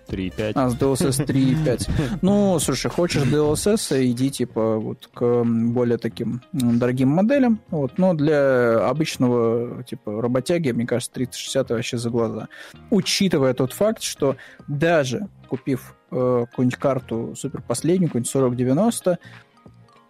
3.5. 0.08 0.52
А, 0.56 0.70
с 0.70 0.76
DLSS 0.76 1.26
3.5. 1.26 2.20
ну, 2.22 2.60
слушай, 2.60 2.90
хочешь 2.90 3.24
DLSS, 3.24 4.06
иди, 4.06 4.30
типа, 4.30 4.78
вот 4.78 5.10
к 5.14 5.44
более 5.44 5.98
таким 5.98 6.42
дорогим 6.52 7.10
моделям. 7.10 7.60
Вот, 7.70 7.98
но 7.98 8.14
для 8.14 8.88
обычного, 8.88 9.84
типа, 9.84 10.22
работяги, 10.22 10.72
мне 10.72 10.86
кажется, 10.86 11.14
360 11.14 11.70
вообще 11.70 11.98
за 11.98 12.10
глаза. 12.10 12.48
Учитывая 12.90 13.54
тот 13.54 13.74
факт, 13.74 14.02
что 14.02 14.38
даже 14.68 15.28
купив 15.48 15.96
э, 16.12 16.46
какую-нибудь 16.50 16.80
карту 16.80 17.34
супер 17.38 17.62
последнюю, 17.62 18.10
какую-нибудь 18.10 18.32
4090, 18.32 19.12
Uh, 19.12 19.18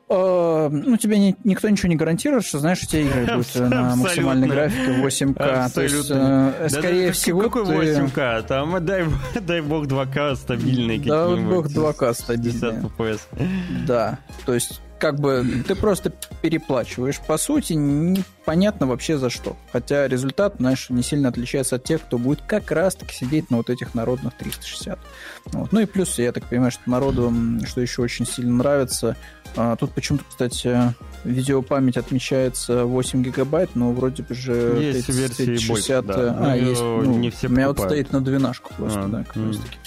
ну, 0.09 0.95
тебе 0.97 1.19
не, 1.19 1.35
никто 1.43 1.67
ничего 1.67 1.89
не 1.89 1.95
гарантирует, 1.95 2.45
что, 2.45 2.59
знаешь, 2.59 2.81
у 2.83 2.85
тебя 2.85 3.01
игры 3.01 3.25
будут 3.35 3.55
на 3.55 3.95
максимальной 3.95 4.47
графике 4.47 5.01
8К. 5.01 5.65
Абсолютно. 5.65 5.69
То 5.69 5.81
есть, 5.81 6.11
э, 6.11 6.69
скорее 6.69 7.07
да, 7.07 7.13
всего, 7.13 7.41
Какой 7.41 7.65
ты... 7.65 7.93
8К? 7.93 8.47
Там, 8.47 8.85
дай, 8.85 9.05
дай 9.41 9.61
бог, 9.61 9.85
2К 9.85 10.35
стабильные 10.37 10.99
Дай 10.99 11.35
бог, 11.41 11.67
2К 11.67 12.13
стабильные. 12.13 12.89
FPS. 12.97 13.19
Да, 13.85 14.19
то 14.45 14.53
есть 14.53 14.81
как 14.99 15.19
бы 15.19 15.45
ты 15.67 15.75
просто 15.75 16.11
переплачиваешь. 16.41 17.19
По 17.19 17.37
сути, 17.37 17.73
непонятно 17.73 18.87
вообще 18.87 19.17
за 19.17 19.29
что. 19.29 19.55
Хотя 19.71 20.07
результат, 20.07 20.55
знаешь, 20.59 20.89
не 20.89 21.03
сильно 21.03 21.29
отличается 21.29 21.75
от 21.77 21.83
тех, 21.83 22.01
кто 22.01 22.17
будет 22.17 22.41
как 22.41 22.71
раз-таки 22.71 23.13
сидеть 23.13 23.49
на 23.51 23.57
вот 23.57 23.69
этих 23.69 23.95
народных 23.95 24.35
360. 24.37 24.99
Вот. 25.45 25.71
Ну 25.71 25.79
и 25.79 25.85
плюс, 25.85 26.17
я 26.19 26.31
так 26.31 26.45
понимаю, 26.45 26.71
что 26.71 26.89
народу, 26.89 27.33
что 27.65 27.81
еще 27.81 28.01
очень 28.01 28.25
сильно 28.25 28.53
нравится, 28.53 29.15
а, 29.55 29.75
тут 29.75 29.91
почему-то, 29.93 30.23
кстати, 30.27 30.93
видеопамять 31.23 31.97
отмечается 31.97 32.85
8 32.85 33.23
гигабайт, 33.23 33.71
но 33.75 33.91
вроде 33.91 34.23
бы 34.23 34.35
же 34.35 34.53
есть 34.79 35.07
30, 35.07 35.15
версии 35.15 35.45
30, 35.45 35.65
60, 35.65 36.05
больше, 36.05 36.19
да. 36.19 36.37
А, 36.37 36.55
ну, 36.55 36.55
есть, 36.55 36.81
ну, 36.81 37.17
не 37.17 37.29
все 37.29 37.47
покупают. 37.47 37.51
У 37.51 37.55
меня 37.55 37.67
вот 37.67 37.79
стоит 37.79 38.11
на 38.11 38.21
двенашку 38.21 38.73
просто, 38.75 39.01
а, 39.01 39.07
да, 39.07 39.23
как 39.23 39.35
раз 39.35 39.57
таки. 39.57 39.77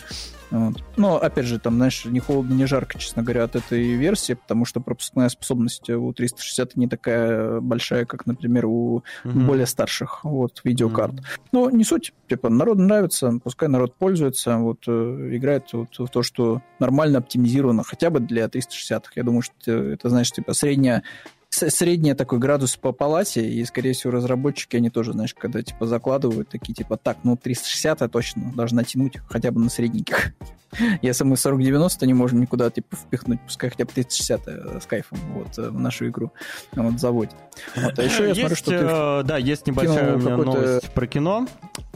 Вот. 0.51 0.83
Но, 0.97 1.17
опять 1.17 1.47
же, 1.47 1.59
там, 1.59 1.77
знаешь, 1.77 2.05
не 2.05 2.21
холодно, 2.21 2.55
не 2.55 2.67
жарко, 2.67 2.99
честно 2.99 3.23
говоря, 3.23 3.45
от 3.45 3.57
этой 3.57 3.93
версии, 3.95 4.35
потому 4.35 4.65
что 4.65 4.81
пропускная 4.81 5.29
способность 5.29 5.89
у 5.89 6.13
360 6.13 6.77
не 6.77 6.89
такая 6.89 7.61
большая, 7.61 8.05
как, 8.05 8.27
например, 8.27 8.67
у 8.67 9.05
mm-hmm. 9.25 9.47
более 9.47 9.67
старших 9.67 10.25
вот, 10.25 10.61
видеокарт. 10.65 11.15
Mm-hmm. 11.15 11.41
Но 11.53 11.71
не 11.71 11.85
суть, 11.85 12.13
типа, 12.29 12.49
народу 12.49 12.83
нравится, 12.83 13.33
пускай 13.43 13.69
народ 13.69 13.95
пользуется, 13.97 14.57
вот, 14.57 14.85
э, 14.89 15.31
играет 15.33 15.73
вот 15.73 15.97
в 15.97 16.09
то, 16.09 16.23
что 16.23 16.63
нормально 16.79 17.19
оптимизировано, 17.19 17.85
хотя 17.85 18.11
бы 18.11 18.21
для 18.21 18.49
360 18.49 19.11
Я 19.15 19.23
думаю, 19.23 19.43
что 19.43 19.73
это, 19.73 20.09
знаешь, 20.09 20.31
типа, 20.33 20.53
средняя 20.53 21.05
средний 21.51 22.15
такой 22.15 22.39
градус 22.39 22.77
по 22.77 22.93
палате, 22.93 23.49
и, 23.49 23.65
скорее 23.65 23.93
всего, 23.93 24.13
разработчики, 24.13 24.77
они 24.77 24.91
тоже, 24.91 25.13
знаешь, 25.13 25.35
когда, 25.35 25.63
типа, 25.63 25.87
закладывают 25.87 26.49
такие, 26.49 26.75
типа, 26.75 26.97
так, 26.97 27.19
ну, 27.25 27.37
360 27.37 28.11
точно 28.11 28.53
должна 28.55 28.85
тянуть 28.85 29.19
хотя 29.29 29.51
бы 29.51 29.61
на 29.61 29.69
средненьких. 29.69 30.33
Если 31.03 31.25
мы 31.25 31.37
4090 31.37 32.07
не 32.07 32.15
можем 32.15 32.41
никуда, 32.41 32.71
типа, 32.71 32.97
впихнуть, 32.97 33.41
пускай 33.45 33.71
хотя 33.71 33.85
бы 33.85 33.91
360 33.93 34.41
э, 34.47 34.81
с 34.81 34.87
кайфом, 34.87 35.19
вот, 35.35 35.59
э, 35.59 35.71
в 35.71 35.79
нашу 35.79 36.09
игру, 36.09 36.33
вот, 36.73 37.01
заводит. 37.01 37.35
Вот, 37.77 37.99
а 37.99 38.03
еще 38.03 38.23
я 38.23 38.29
есть, 38.29 38.41
смотрю, 38.41 38.57
что 38.57 38.71
ты... 38.71 38.77
Э, 38.77 39.23
да, 39.25 39.37
есть 39.39 39.67
небольшая 39.67 40.17
новость 40.17 40.91
про 40.93 41.07
кино. 41.07 41.47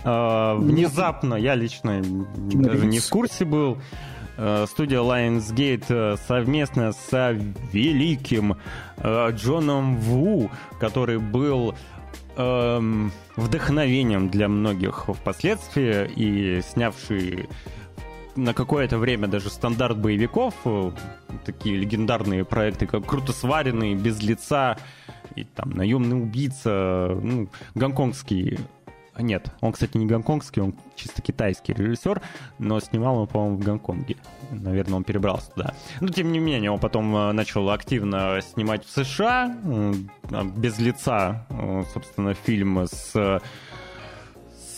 Внезапно, 0.05 1.34
я 1.36 1.55
лично 1.55 2.02
даже 2.02 2.86
не 2.86 2.99
в 2.99 3.08
курсе 3.08 3.44
был, 3.44 3.78
Э, 3.78 4.14
студия 4.66 4.98
Lionsgate 4.98 5.84
э, 5.88 6.16
совместно 6.26 6.92
с 6.92 7.32
великим 7.72 8.56
э, 8.96 9.30
Джоном 9.32 9.96
Ву, 9.98 10.50
который 10.80 11.18
был 11.18 11.74
эм, 12.36 13.12
вдохновением 13.36 14.28
для 14.28 14.48
многих 14.48 15.08
впоследствии 15.08 16.10
и 16.16 16.62
снявший 16.62 17.48
на 18.36 18.52
какое-то 18.52 18.98
время 18.98 19.28
даже 19.28 19.48
стандарт 19.48 19.96
боевиков, 19.98 20.54
такие 21.44 21.76
легендарные 21.76 22.44
проекты, 22.44 22.86
как 22.86 23.06
«Круто 23.06 23.32
сваренный», 23.32 23.94
«Без 23.94 24.20
лица», 24.22 24.76
и 25.36 25.44
там 25.44 25.70
«Наемный 25.70 26.20
убийца», 26.20 27.16
ну, 27.22 27.48
гонконгский 27.74 28.58
нет, 29.23 29.51
он, 29.60 29.73
кстати, 29.73 29.97
не 29.97 30.07
гонконгский, 30.07 30.62
он 30.62 30.75
чисто 30.97 31.23
китайский 31.23 31.73
режиссер, 31.73 32.20
но 32.59 32.81
снимал 32.81 33.18
он, 33.18 33.26
по-моему, 33.26 33.57
в 33.57 33.60
Гонконге. 33.60 34.17
Наверное, 34.51 34.97
он 34.97 35.05
перебрался 35.05 35.51
туда. 35.52 35.75
Но, 36.01 36.09
тем 36.09 36.33
не 36.33 36.39
менее, 36.39 36.70
он 36.70 36.81
потом 36.81 37.15
э, 37.17 37.33
начал 37.33 37.70
активно 37.70 38.41
снимать 38.43 38.84
в 38.84 38.91
США, 38.91 39.57
а, 40.33 40.44
без 40.44 40.78
лица, 40.78 41.47
э, 41.51 41.84
собственно, 41.93 42.34
фильм 42.34 42.86
с, 42.86 43.41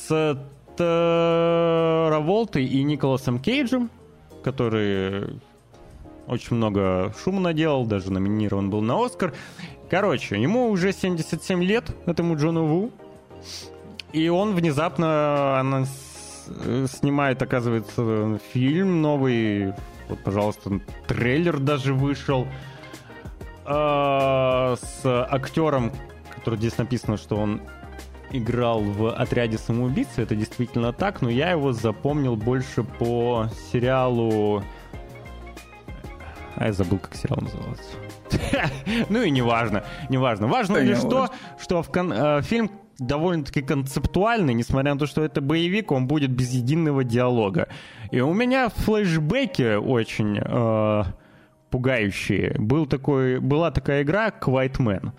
с 0.09 0.47
Траволтой 0.77 2.65
и 2.67 2.83
Николасом 2.83 3.39
Кейджем, 3.39 3.91
который 4.45 5.41
очень 6.27 6.57
много 6.57 7.15
шума 7.23 7.41
наделал, 7.41 7.87
даже 7.87 8.13
номинирован 8.13 8.69
был 8.69 8.83
на 8.83 9.05
Оскар. 9.05 9.33
Короче, 9.89 10.41
ему 10.41 10.69
уже 10.69 10.93
77 10.93 11.63
лет, 11.63 11.85
этому 12.07 12.37
Джону 12.37 12.67
Ву. 12.67 12.93
И 14.17 14.31
он 14.31 14.55
внезапно 14.55 15.61
анонс... 15.61 15.91
снимает, 16.87 17.43
оказывается, 17.43 18.41
фильм 18.51 19.03
новый. 19.03 19.75
Вот, 20.09 20.25
пожалуйста, 20.25 20.81
трейлер 21.07 21.59
даже 21.59 21.93
вышел 21.93 22.47
а, 23.67 24.77
с 24.77 25.05
актером, 25.05 25.93
который 26.35 26.59
здесь 26.59 26.79
написано, 26.79 27.19
что 27.19 27.37
он 27.37 27.61
играл 28.31 28.81
в 28.81 29.13
отряде 29.13 29.59
самоубийцы. 29.59 30.23
Это 30.23 30.35
действительно 30.35 30.95
так, 30.95 31.21
но 31.21 31.29
я 31.29 31.51
его 31.51 31.75
запомнил 31.75 32.37
больше 32.37 32.85
по 32.85 33.49
сериалу. 33.71 34.63
А 36.55 36.65
я 36.69 36.73
забыл, 36.73 37.01
как 37.01 37.15
сериал 37.17 37.41
назывался. 37.43 38.71
ну 39.11 39.21
и 39.21 39.31
неважно, 39.31 39.85
неважно. 40.09 40.47
Важно 40.47 40.79
лишь 40.79 41.01
то, 41.01 41.29
что 41.59 41.83
в 41.83 41.91
э, 41.95 42.41
фильм 42.41 42.71
довольно-таки 42.99 43.63
концептуальный, 43.63 44.55
несмотря 44.55 44.95
на 44.95 45.01
то, 45.01 45.07
что 45.07 45.23
это 45.23 45.41
боевик, 45.41 45.93
он 45.93 46.07
будет 46.07 46.31
без 46.31 46.53
единого 46.53 47.05
диалога. 47.05 47.69
И 48.11 48.21
у 48.21 48.33
меня 48.33 48.69
флешбеки 48.69 49.77
очень 49.77 50.39
э, 50.39 51.03
пугающие. 51.71 52.57
Был 52.59 52.87
такой, 52.87 53.41
была 53.41 53.71
такая 53.71 54.03
игра 54.03 54.29
Quiet 54.29 54.79
Man 54.79 55.13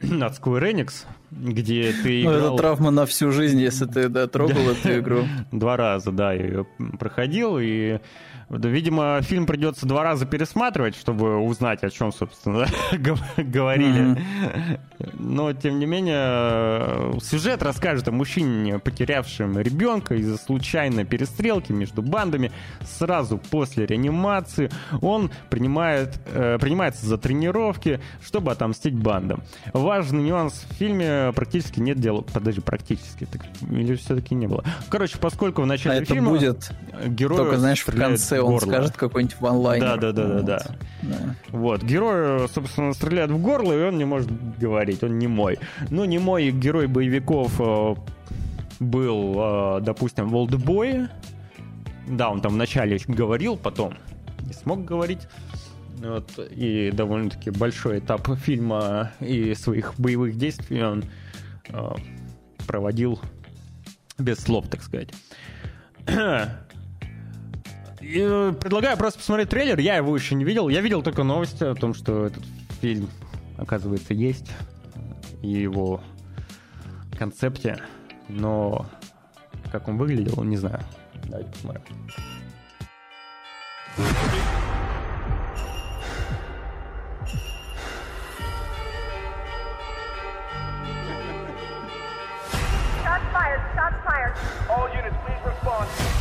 от 0.24 0.38
Square 0.38 0.72
Enix, 0.72 1.06
где 1.30 1.92
ты 1.92 2.22
играл... 2.22 2.34
Ну, 2.34 2.46
это 2.54 2.56
травма 2.56 2.90
на 2.90 3.06
всю 3.06 3.32
жизнь, 3.32 3.60
если 3.60 3.86
ты 3.86 4.08
да, 4.08 4.26
трогал 4.26 4.70
эту 4.70 4.98
игру. 5.00 5.24
Два 5.52 5.76
раза, 5.76 6.12
да, 6.12 6.32
я 6.32 6.44
ее 6.44 6.66
проходил, 6.98 7.58
и 7.58 7.98
Видимо, 8.50 9.20
фильм 9.22 9.46
придется 9.46 9.86
два 9.86 10.02
раза 10.02 10.26
пересматривать, 10.26 10.96
чтобы 10.96 11.38
узнать, 11.38 11.84
о 11.84 11.90
чем, 11.90 12.12
собственно, 12.12 12.66
говорили. 13.36 14.20
Но, 15.14 15.52
тем 15.52 15.78
не 15.78 15.86
менее, 15.86 17.20
сюжет 17.20 17.62
расскажет 17.62 18.08
о 18.08 18.10
мужчине, 18.10 18.80
потерявшем 18.80 19.56
ребенка 19.60 20.16
из-за 20.16 20.36
случайной 20.36 21.04
перестрелки 21.04 21.70
между 21.70 22.02
бандами. 22.02 22.50
Сразу 22.82 23.38
после 23.38 23.86
реанимации 23.86 24.68
он 25.00 25.30
принимает, 25.48 26.18
э, 26.26 26.58
принимается 26.60 27.06
за 27.06 27.18
тренировки, 27.18 28.00
чтобы 28.20 28.50
отомстить 28.50 28.94
бандам. 28.94 29.44
Важный 29.72 30.24
нюанс 30.24 30.66
в 30.68 30.74
фильме 30.74 31.32
практически 31.36 31.78
нет 31.78 32.00
диалога. 32.00 32.26
Подожди, 32.32 32.60
практически. 32.60 33.26
Так, 33.26 33.42
или 33.70 33.94
все-таки 33.94 34.34
не 34.34 34.48
было. 34.48 34.64
Короче, 34.88 35.18
поскольку 35.18 35.62
в 35.62 35.66
начале 35.66 36.00
а 36.00 36.04
фильма... 36.04 36.36
это 36.36 36.46
будет 36.46 36.72
герой 37.06 37.38
только, 37.38 37.58
знаешь, 37.58 37.86
в 37.86 37.96
конце 37.96 38.39
он 38.42 38.52
горло. 38.52 38.72
скажет 38.72 38.96
какой-нибудь 38.96 39.40
ванлайнер. 39.40 39.86
Да, 39.86 39.96
да, 39.96 40.12
да, 40.12 40.34
вот. 40.34 40.44
да, 40.44 40.62
да. 41.02 41.34
Вот. 41.48 41.82
Герой, 41.82 42.48
собственно, 42.48 42.92
стреляет 42.92 43.30
в 43.30 43.40
горло, 43.40 43.72
и 43.72 43.82
он 43.82 43.98
не 43.98 44.04
может 44.04 44.30
говорить, 44.58 45.02
он 45.02 45.18
не 45.18 45.26
мой. 45.26 45.58
Ну, 45.90 46.04
не 46.04 46.18
мой 46.18 46.50
герой 46.50 46.86
боевиков 46.86 47.60
э, 47.60 47.94
был, 48.80 49.34
э, 49.36 49.80
допустим, 49.82 50.28
в 50.28 50.36
Олдбое. 50.36 51.10
Да, 52.08 52.30
он 52.30 52.40
там 52.40 52.52
вначале 52.52 52.98
говорил, 53.06 53.56
потом 53.56 53.94
не 54.46 54.52
смог 54.52 54.84
говорить. 54.84 55.28
Вот, 55.98 56.30
и 56.50 56.90
довольно-таки 56.92 57.50
большой 57.50 57.98
этап 57.98 58.26
фильма 58.38 59.12
и 59.20 59.54
своих 59.54 59.94
боевых 59.98 60.38
действий 60.38 60.82
он 60.82 61.04
э, 61.68 61.90
проводил 62.66 63.20
без 64.18 64.38
слов, 64.38 64.66
так 64.68 64.82
сказать. 64.82 65.10
И 68.10 68.52
предлагаю 68.60 68.96
просто 68.96 69.20
посмотреть 69.20 69.50
трейлер. 69.50 69.78
Я 69.78 69.94
его 69.94 70.16
еще 70.16 70.34
не 70.34 70.44
видел. 70.44 70.68
Я 70.68 70.80
видел 70.80 71.00
только 71.00 71.22
новости 71.22 71.62
о 71.62 71.76
том, 71.76 71.94
что 71.94 72.26
этот 72.26 72.42
фильм, 72.80 73.08
оказывается, 73.56 74.14
есть. 74.14 74.50
И 75.42 75.48
его 75.48 76.00
концепте. 77.16 77.80
Но 78.28 78.86
как 79.70 79.86
он 79.86 79.96
выглядел, 79.96 80.42
не 80.42 80.56
знаю. 80.56 80.80
Давайте 81.24 81.52
посмотрим. 81.52 81.82
Shots 93.04 93.32
fired! 93.32 93.60
Shots 93.76 94.04
fired! 94.04 94.34
All 94.68 94.88
units, 94.88 95.16
please 95.24 95.38
respond. 95.46 96.19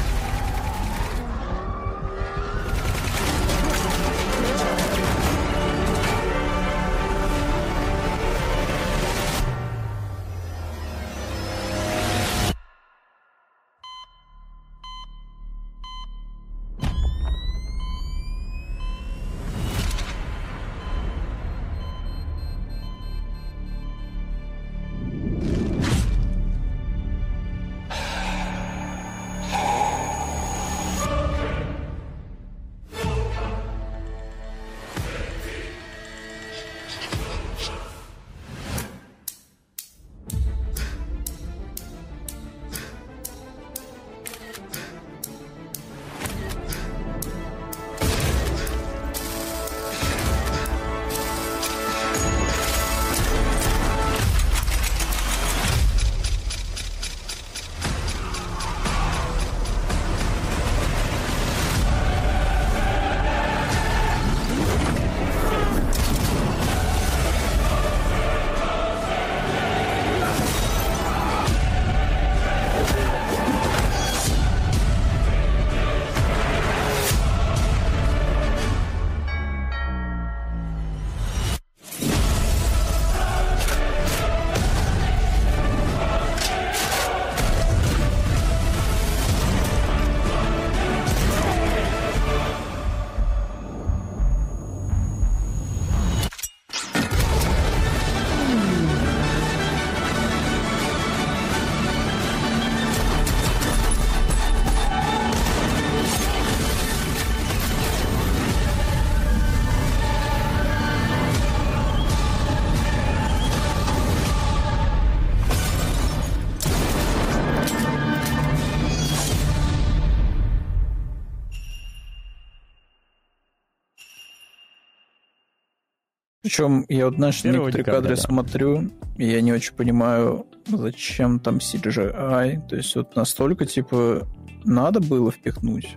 Причем 126.59 126.85
я 126.89 127.05
вот, 127.05 127.15
знаешь, 127.15 127.43
некоторые 127.45 127.71
декабря, 127.71 127.93
кадры 127.93 128.15
да. 128.15 128.21
смотрю, 128.21 128.89
и 129.17 129.25
я 129.25 129.39
не 129.39 129.53
очень 129.53 129.73
понимаю, 129.73 130.45
зачем 130.67 131.39
там 131.39 131.57
CGI. 131.57 132.67
То 132.67 132.75
есть 132.75 132.95
вот 132.97 133.15
настолько, 133.15 133.65
типа, 133.65 134.27
надо 134.65 134.99
было 134.99 135.31
впихнуть. 135.31 135.95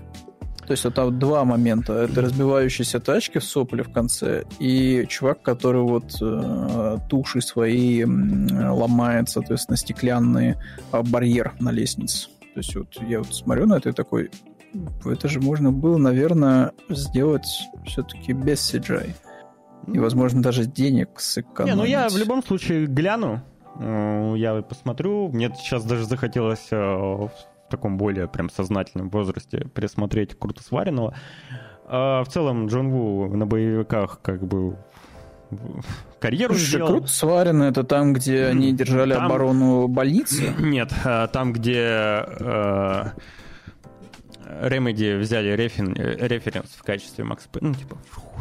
То 0.65 0.71
есть 0.71 0.85
вот 0.85 0.95
там 0.95 1.19
два 1.19 1.45
момента. 1.45 1.95
Это 1.95 2.21
разбивающиеся 2.21 3.01
тачки 3.01 3.39
в 3.39 3.45
сопле 3.45 3.83
в 3.83 3.93
конце, 3.93 4.45
и 4.61 5.05
чувак, 5.09 5.43
который 5.43 5.83
вот 5.83 6.15
э, 6.23 6.99
туши 7.11 7.41
свои 7.41 8.05
ломает, 8.05 9.29
соответственно, 9.31 9.77
стеклянный 9.77 10.55
э, 10.93 11.03
барьер 11.03 11.55
на 11.59 11.73
лестнице. 11.73 12.29
То 12.55 12.61
есть 12.61 12.77
вот 12.77 12.87
я 13.09 13.19
вот 13.19 13.35
смотрю 13.35 13.67
на 13.67 13.79
это 13.79 13.89
и 13.89 13.93
такой, 13.93 14.31
это 15.05 15.27
же 15.27 15.41
можно 15.41 15.73
было, 15.73 15.99
наверное, 15.99 16.71
сделать 16.89 17.49
все-таки 17.85 18.33
без 18.33 18.61
CGI. 18.73 19.13
И, 19.87 19.99
возможно, 19.99 20.43
даже 20.43 20.65
денег 20.65 21.19
сэкономить. 21.19 21.75
Не, 21.75 21.81
ну 21.81 21.85
я 21.87 22.09
в 22.09 22.17
любом 22.17 22.43
случае 22.45 22.87
гляну, 22.87 23.41
э, 23.79 24.35
я 24.37 24.63
посмотрю. 24.63 25.29
Мне 25.29 25.53
сейчас 25.57 25.85
даже 25.85 26.05
захотелось 26.05 26.69
э, 26.71 26.77
в 26.77 27.31
таком 27.71 27.97
более 27.97 28.29
прям 28.29 28.51
сознательном 28.51 29.09
возрасте 29.11 29.67
пересмотреть 29.75 30.39
круто 30.39 30.63
сваренного. 30.63 31.15
А 31.87 32.23
в 32.25 32.29
целом 32.29 32.67
Джон 32.69 32.91
Ву 32.91 33.27
на 33.37 33.47
боевиках 33.47 34.21
как 34.23 34.43
бы 34.47 34.77
карьеру 36.21 36.55
Слушай, 36.55 36.69
сделал. 36.69 36.89
круто 36.89 37.09
сварено 37.09 37.65
это 37.65 37.85
там, 37.85 38.13
где 38.13 38.47
они 38.47 38.73
держали 38.73 39.15
там- 39.15 39.27
оборону 39.27 39.89
больницы. 39.89 40.55
Нет, 40.59 40.93
там, 41.33 41.53
где 41.53 42.25
э, 42.29 43.05
Remedy 44.63 45.19
взяли 45.19 45.51
рефен- 45.57 45.95
э, 45.99 46.27
референс 46.27 46.71
в 46.77 46.83
качестве 46.83 47.25
Max 47.25 47.45
Payne, 47.47 47.69
ну, 47.69 47.75
типа, 47.75 47.97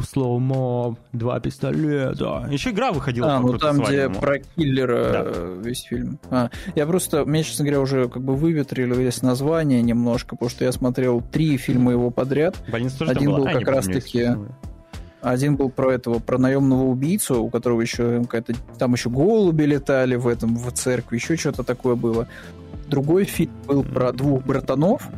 slow-mo, 0.06 0.96
два 1.12 1.40
пистолета. 1.40 2.48
Еще 2.50 2.70
игра 2.70 2.92
выходила 2.92 3.34
А, 3.36 3.40
ну 3.40 3.56
там, 3.58 3.80
где 3.80 4.08
про 4.08 4.38
киллера 4.40 5.12
Да. 5.12 5.32
весь 5.62 5.82
фильм. 5.82 6.18
А, 6.30 6.50
я 6.74 6.86
просто, 6.86 7.24
мне, 7.24 7.42
честно 7.42 7.64
говоря, 7.64 7.80
уже 7.80 8.08
как 8.08 8.22
бы 8.22 8.34
выветрили 8.36 8.94
весь 8.94 9.22
название 9.22 9.82
немножко, 9.82 10.36
потому 10.36 10.50
что 10.50 10.64
я 10.64 10.72
смотрел 10.72 11.22
три 11.32 11.56
фильма 11.56 11.92
его 11.92 12.10
подряд. 12.10 12.56
Больница 12.70 12.98
тоже 12.98 13.12
один 13.12 13.30
был 13.34 13.46
А, 13.46 13.52
как 13.52 13.68
раз-таки-. 13.68 14.30
Один 15.20 15.54
был 15.56 15.70
про 15.70 15.92
этого, 15.92 16.18
про 16.18 16.36
наемного 16.36 16.82
убийцу, 16.82 17.44
у 17.44 17.48
которого 17.48 17.80
еще 17.80 18.22
какая-то... 18.22 18.54
Там 18.76 18.92
еще 18.94 19.08
голуби 19.08 19.62
летали 19.62 20.16
в 20.16 20.26
этом, 20.26 20.56
в 20.56 20.72
церкви, 20.72 21.14
еще 21.16 21.36
что-то 21.36 21.62
такое 21.62 21.94
было. 21.94 22.26
Другой 22.88 23.24
фильм 23.24 23.52
был 23.68 23.84
про 23.84 24.12
двух 24.12 24.42
братанов, 24.44 25.08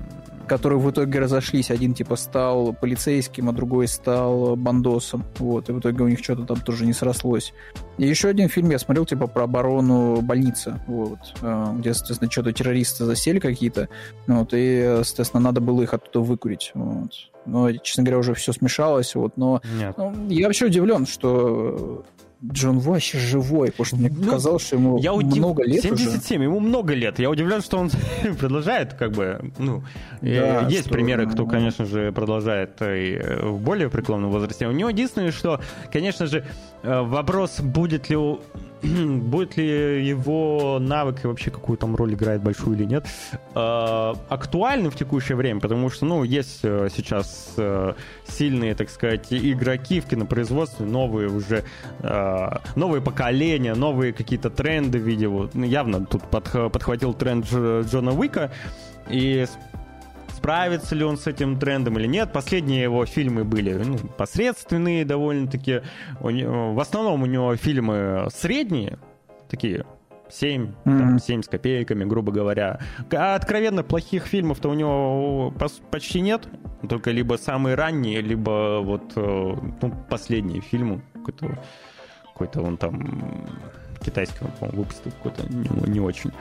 которые 0.47 0.78
в 0.78 0.90
итоге 0.90 1.18
разошлись. 1.20 1.70
Один 1.70 1.94
типа 1.94 2.16
стал 2.16 2.73
полицейским, 2.73 3.48
а 3.48 3.52
другой 3.52 3.89
стал 3.89 4.56
бандосом. 4.56 5.24
Вот, 5.39 5.68
и 5.68 5.73
в 5.73 5.81
итоге 5.81 6.05
у 6.05 6.08
них 6.08 6.18
что-то 6.20 6.44
там 6.44 6.60
тоже 6.60 6.86
не 6.86 6.92
срослось. 6.92 7.52
И 7.98 8.06
еще 8.06 8.28
один 8.28 8.48
фильм 8.48 8.70
я 8.70 8.78
смотрел 8.78 9.06
типа 9.06 9.26
про 9.26 9.44
оборону 9.44 10.20
больницы, 10.20 10.81
вот, 10.86 11.18
э, 11.42 11.66
где, 11.78 11.94
соответственно, 11.94 12.31
что-то 12.31 12.52
террористы 12.52 13.05
засели 13.05 13.39
какие-то, 13.39 13.89
вот, 14.26 14.50
и, 14.52 15.00
соответственно, 15.05 15.42
надо 15.42 15.60
было 15.60 15.82
их 15.82 15.94
оттуда 15.94 16.20
выкурить. 16.20 16.73
Вот. 16.74 17.10
Но, 17.47 17.70
честно 17.73 18.02
говоря, 18.02 18.18
уже 18.18 18.34
все 18.34 18.52
смешалось, 18.52 19.14
вот, 19.14 19.36
но 19.36 19.60
Нет. 19.78 19.97
ну, 19.98 20.12
я 20.28 20.47
вообще 20.47 20.66
удивлен, 20.66 21.06
что 21.06 22.05
Джон 22.52 22.78
Ву 22.78 22.92
вообще 22.92 23.18
живой, 23.18 23.70
потому 23.70 23.86
что 23.86 23.97
мне 23.97 24.10
Ну, 24.14 24.31
казалось, 24.31 24.66
что 24.66 24.76
ему 24.76 24.98
Я 24.98 25.12
удив- 25.12 25.39
много 25.39 25.62
лет 25.64 25.82
77, 25.82 26.42
ему 26.42 26.60
много 26.60 26.94
лет. 26.94 27.18
Я 27.18 27.31
удивлен, 27.31 27.62
что 27.62 27.78
он 27.78 27.90
продолжает, 28.39 28.94
как 28.94 29.12
бы, 29.12 29.52
ну, 29.58 29.82
э, 30.20 30.40
Да, 30.62 30.68
есть 30.68 30.82
что, 30.86 30.90
примеры, 30.90 31.26
кто, 31.28 31.47
конечно 31.47 31.84
же, 31.84 32.12
продолжает 32.12 32.81
и 32.82 33.14
э, 33.20 33.47
в 33.47 33.60
более 33.60 33.89
преклонном 33.89 34.31
возрасте. 34.31 34.66
У 34.68 34.73
него 34.73 34.90
единственное, 34.90 35.32
что, 35.32 35.60
конечно 35.92 36.26
же, 36.26 36.44
э, 36.82 37.00
вопрос, 37.00 37.60
будет 37.60 38.10
ли 38.10 38.16
у- 38.16 38.40
будет 39.23 39.57
ли 39.57 40.07
его 40.07 40.79
навык 40.81 41.25
и 41.25 41.27
вообще 41.27 41.51
какую 41.51 41.79
там 41.79 41.97
роль 41.97 42.15
играет 42.15 42.43
большую 42.43 42.77
или 42.77 42.85
нет, 42.85 43.07
э, 43.55 44.15
актуальны 44.29 44.91
в 44.91 44.97
текущее 44.97 45.37
время, 45.37 45.61
потому 45.61 45.91
что, 45.91 46.07
ну, 46.07 46.25
есть 46.25 46.61
э, 46.63 46.89
сейчас 46.95 47.55
э, 47.57 47.95
сильные, 48.29 48.75
так 48.75 48.91
сказать, 48.91 49.27
игроки 49.31 50.01
в 50.01 50.07
кинопроизводстве, 50.07 50.87
новые 50.87 51.29
уже, 51.29 51.65
новые 52.77 53.01
поколения, 53.03 53.75
новые 53.75 54.13
какие-то 54.13 54.51
тренды 54.51 54.99
в 54.99 55.03
виде, 55.03 55.29
вот, 55.29 55.55
ну, 55.55 55.65
явно 55.65 56.05
тут 56.05 56.23
подх- 56.31 56.71
подхватил 56.71 57.15
тренд 57.15 57.45
Дж- 57.47 57.89
Джона 57.89 58.13
Уика, 58.13 58.53
и 59.09 59.47
справится 60.44 60.94
ли 60.94 61.02
он 61.02 61.16
с 61.16 61.26
этим 61.26 61.58
трендом 61.58 61.98
или 61.98 62.06
нет. 62.06 62.31
Последние 62.31 62.82
его 62.82 63.06
фильмы 63.06 63.44
были 63.44 63.73
ну, 63.73 63.97
посредственные 63.97 65.06
довольно-таки. 65.06 65.81
В 66.20 66.81
основном 66.81 67.23
у 67.23 67.26
него 67.26 67.56
фильмы 67.56 68.28
средние, 68.31 68.98
такие 69.48 69.86
7, 70.28 70.73
там, 70.84 70.94
Мгм. 71.12 71.18
7 71.18 71.42
с 71.42 71.48
копейками, 71.48 72.05
грубо 72.05 72.31
говоря. 72.31 72.78
А 73.10 73.36
откровенно 73.36 73.82
плохих 73.82 74.26
фильмов-то 74.26 74.68
у 74.68 74.74
него 74.74 75.55
пос- 75.58 75.81
почти 75.90 76.20
нет. 76.20 76.47
Только 76.90 77.10
либо 77.10 77.36
самые 77.36 77.74
ранние, 77.74 78.20
либо 78.20 78.81
вот 78.82 79.12
э, 79.16 79.20
ну, 79.81 79.94
последние 80.10 80.60
фильмы. 80.60 81.00
Какой-то, 81.14 81.58
какой-то 82.34 82.60
он 82.60 82.76
там 82.76 83.48
китайский, 84.05 84.44
он, 84.44 84.50
по-моему, 84.60 84.82
выпустил 84.82 85.10
какой-то 85.10 85.42
не, 85.50 85.90
не 85.90 86.00
очень. 86.00 86.32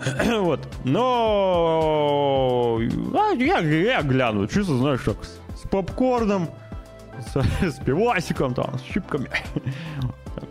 вот. 0.40 0.66
Но 0.84 2.78
а, 3.14 3.32
я, 3.34 3.58
я 3.58 4.02
гляну, 4.02 4.46
чисто, 4.46 4.76
знаешь, 4.76 5.00
как 5.00 5.24
с, 5.24 5.40
с 5.62 5.68
попкорном, 5.68 6.48
с, 7.32 7.36
с 7.62 7.78
пивасиком, 7.84 8.54
там, 8.54 8.78
с 8.78 8.82
щипками. 8.82 9.30
Так, 10.36 10.48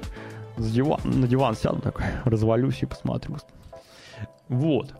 с 0.57 0.71
диван, 0.73 0.99
на 1.05 1.25
диван 1.25 1.55
сяду 1.55 1.79
такой, 1.79 2.03
развалюсь 2.25 2.83
и 2.83 2.85
посмотрю. 2.85 3.37
Вот. 4.49 4.93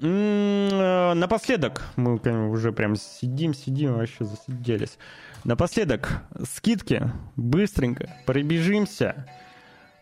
Э, 0.00 1.12
Напоследок, 1.14 1.82
мы 1.96 2.18
уже 2.48 2.72
прям 2.72 2.96
сидим, 2.96 3.52
сидим, 3.52 3.94
вообще 3.94 4.24
засиделись. 4.24 4.98
Напоследок, 5.44 6.22
скидки, 6.50 7.10
быстренько, 7.36 8.08
пробежимся. 8.24 9.26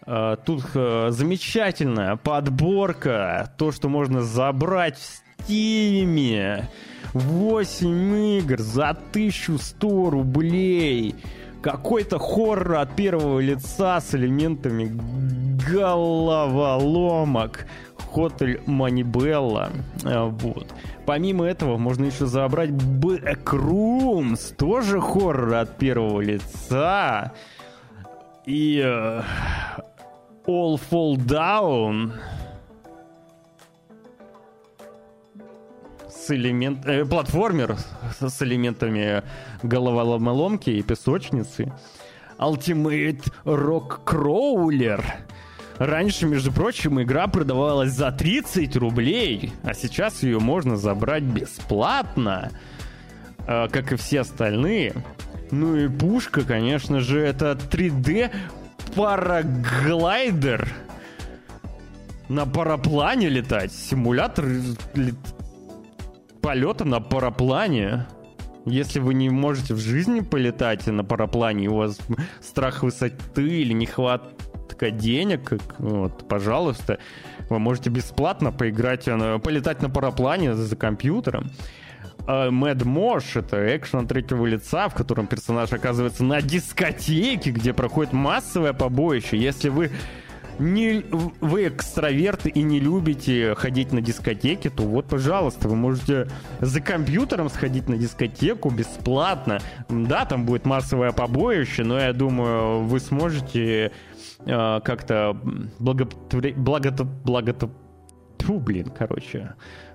Э, 0.06 0.36
Тут 0.44 0.64
э, 0.74 1.08
замечательная 1.10 2.16
подборка, 2.16 3.50
то, 3.56 3.72
что 3.72 3.88
можно 3.88 4.22
забрать 4.22 4.98
в 4.98 5.22
Стиме. 5.44 6.68
8 7.12 8.38
игр 8.38 8.60
за 8.60 8.90
1100 8.90 10.10
рублей. 10.10 11.14
Какой-то 11.62 12.18
хоррор 12.18 12.74
от 12.80 12.94
первого 12.96 13.40
лица 13.40 14.00
с 14.00 14.14
элементами 14.14 14.90
головоломок. 15.70 17.66
Хотель 18.12 18.60
Манибелла. 18.66 19.70
А, 20.04 20.26
Вот. 20.26 20.66
Помимо 21.06 21.44
этого, 21.46 21.76
можно 21.78 22.04
еще 22.06 22.26
забрать 22.26 22.70
Backrooms. 22.70 24.54
Тоже 24.56 25.00
хоррор 25.00 25.54
от 25.54 25.76
первого 25.78 26.20
лица. 26.20 27.32
И 28.46 28.82
э, 28.84 29.22
All 30.46 30.78
Fall 30.78 31.16
Down. 31.16 32.12
С 36.08 36.30
элемент... 36.30 36.86
э, 36.86 37.04
платформер 37.04 37.76
с, 38.18 38.42
элементами 38.42 39.22
головоломоломки 39.62 40.70
и 40.70 40.82
песочницы. 40.82 41.72
Ultimate 42.38 43.24
Rock 43.44 44.04
Crawler. 44.04 45.02
Раньше, 45.78 46.26
между 46.26 46.52
прочим, 46.52 47.00
игра 47.00 47.26
продавалась 47.26 47.92
за 47.92 48.12
30 48.12 48.76
рублей, 48.76 49.52
а 49.62 49.74
сейчас 49.74 50.22
ее 50.22 50.40
можно 50.40 50.76
забрать 50.76 51.24
бесплатно, 51.24 52.50
э, 53.46 53.68
как 53.68 53.92
и 53.92 53.96
все 53.96 54.20
остальные. 54.20 54.94
Ну 55.50 55.76
и 55.76 55.88
пушка, 55.88 56.42
конечно 56.42 57.00
же, 57.00 57.20
это 57.20 57.52
3D 57.52 58.30
параглайдер. 58.94 60.68
На 62.28 62.46
параплане 62.46 63.28
летать. 63.28 63.72
Симулятор 63.72 64.46
лет- 64.94 65.14
полета 66.40 66.84
на 66.84 67.00
параплане. 67.00 68.06
Если 68.66 68.98
вы 68.98 69.12
не 69.14 69.28
можете 69.28 69.74
в 69.74 69.78
жизни 69.78 70.20
полетать 70.20 70.86
на 70.86 71.04
параплане, 71.04 71.68
у 71.68 71.76
вас 71.76 71.98
страх 72.40 72.82
высоты 72.82 73.46
или 73.46 73.74
нехватка 73.74 74.90
денег, 74.90 75.52
вот, 75.78 76.26
пожалуйста, 76.28 76.98
вы 77.50 77.58
можете 77.58 77.90
бесплатно 77.90 78.52
поиграть, 78.52 79.06
э, 79.06 79.38
полетать 79.38 79.82
на 79.82 79.90
параплане 79.90 80.54
за 80.54 80.76
компьютером. 80.76 81.50
А 82.26 82.48
Mad 82.48 82.78
Mosh— 82.78 83.24
это 83.38 83.76
экшен 83.76 84.06
третьего 84.06 84.46
лица, 84.46 84.88
в 84.88 84.94
котором 84.94 85.26
персонаж 85.26 85.72
оказывается 85.72 86.24
на 86.24 86.40
дискотеке, 86.40 87.50
где 87.50 87.74
проходит 87.74 88.12
массовое 88.12 88.72
побоище. 88.72 89.36
Если 89.36 89.68
вы 89.68 89.90
не, 90.58 91.04
вы 91.40 91.68
экстраверт 91.68 92.46
и 92.46 92.62
не 92.62 92.80
любите 92.80 93.54
ходить 93.56 93.92
на 93.92 94.00
дискотеки, 94.00 94.70
то 94.70 94.84
вот, 94.84 95.06
пожалуйста, 95.06 95.68
вы 95.68 95.76
можете 95.76 96.28
за 96.60 96.80
компьютером 96.80 97.50
сходить 97.50 97.88
на 97.88 97.96
дискотеку 97.96 98.70
бесплатно. 98.70 99.58
Да, 99.88 100.24
там 100.24 100.46
будет 100.46 100.64
массовое 100.64 101.12
побоище, 101.12 101.84
но 101.84 101.98
я 101.98 102.12
думаю, 102.12 102.84
вы 102.84 103.00
сможете 103.00 103.92
э, 104.46 104.80
как-то 104.82 105.36
благотворить... 105.78 106.56
Благото... 106.56 107.04
Благото... 107.04 107.70
Фу, 108.38 108.60
блин, 108.60 108.92
короче 108.96 109.54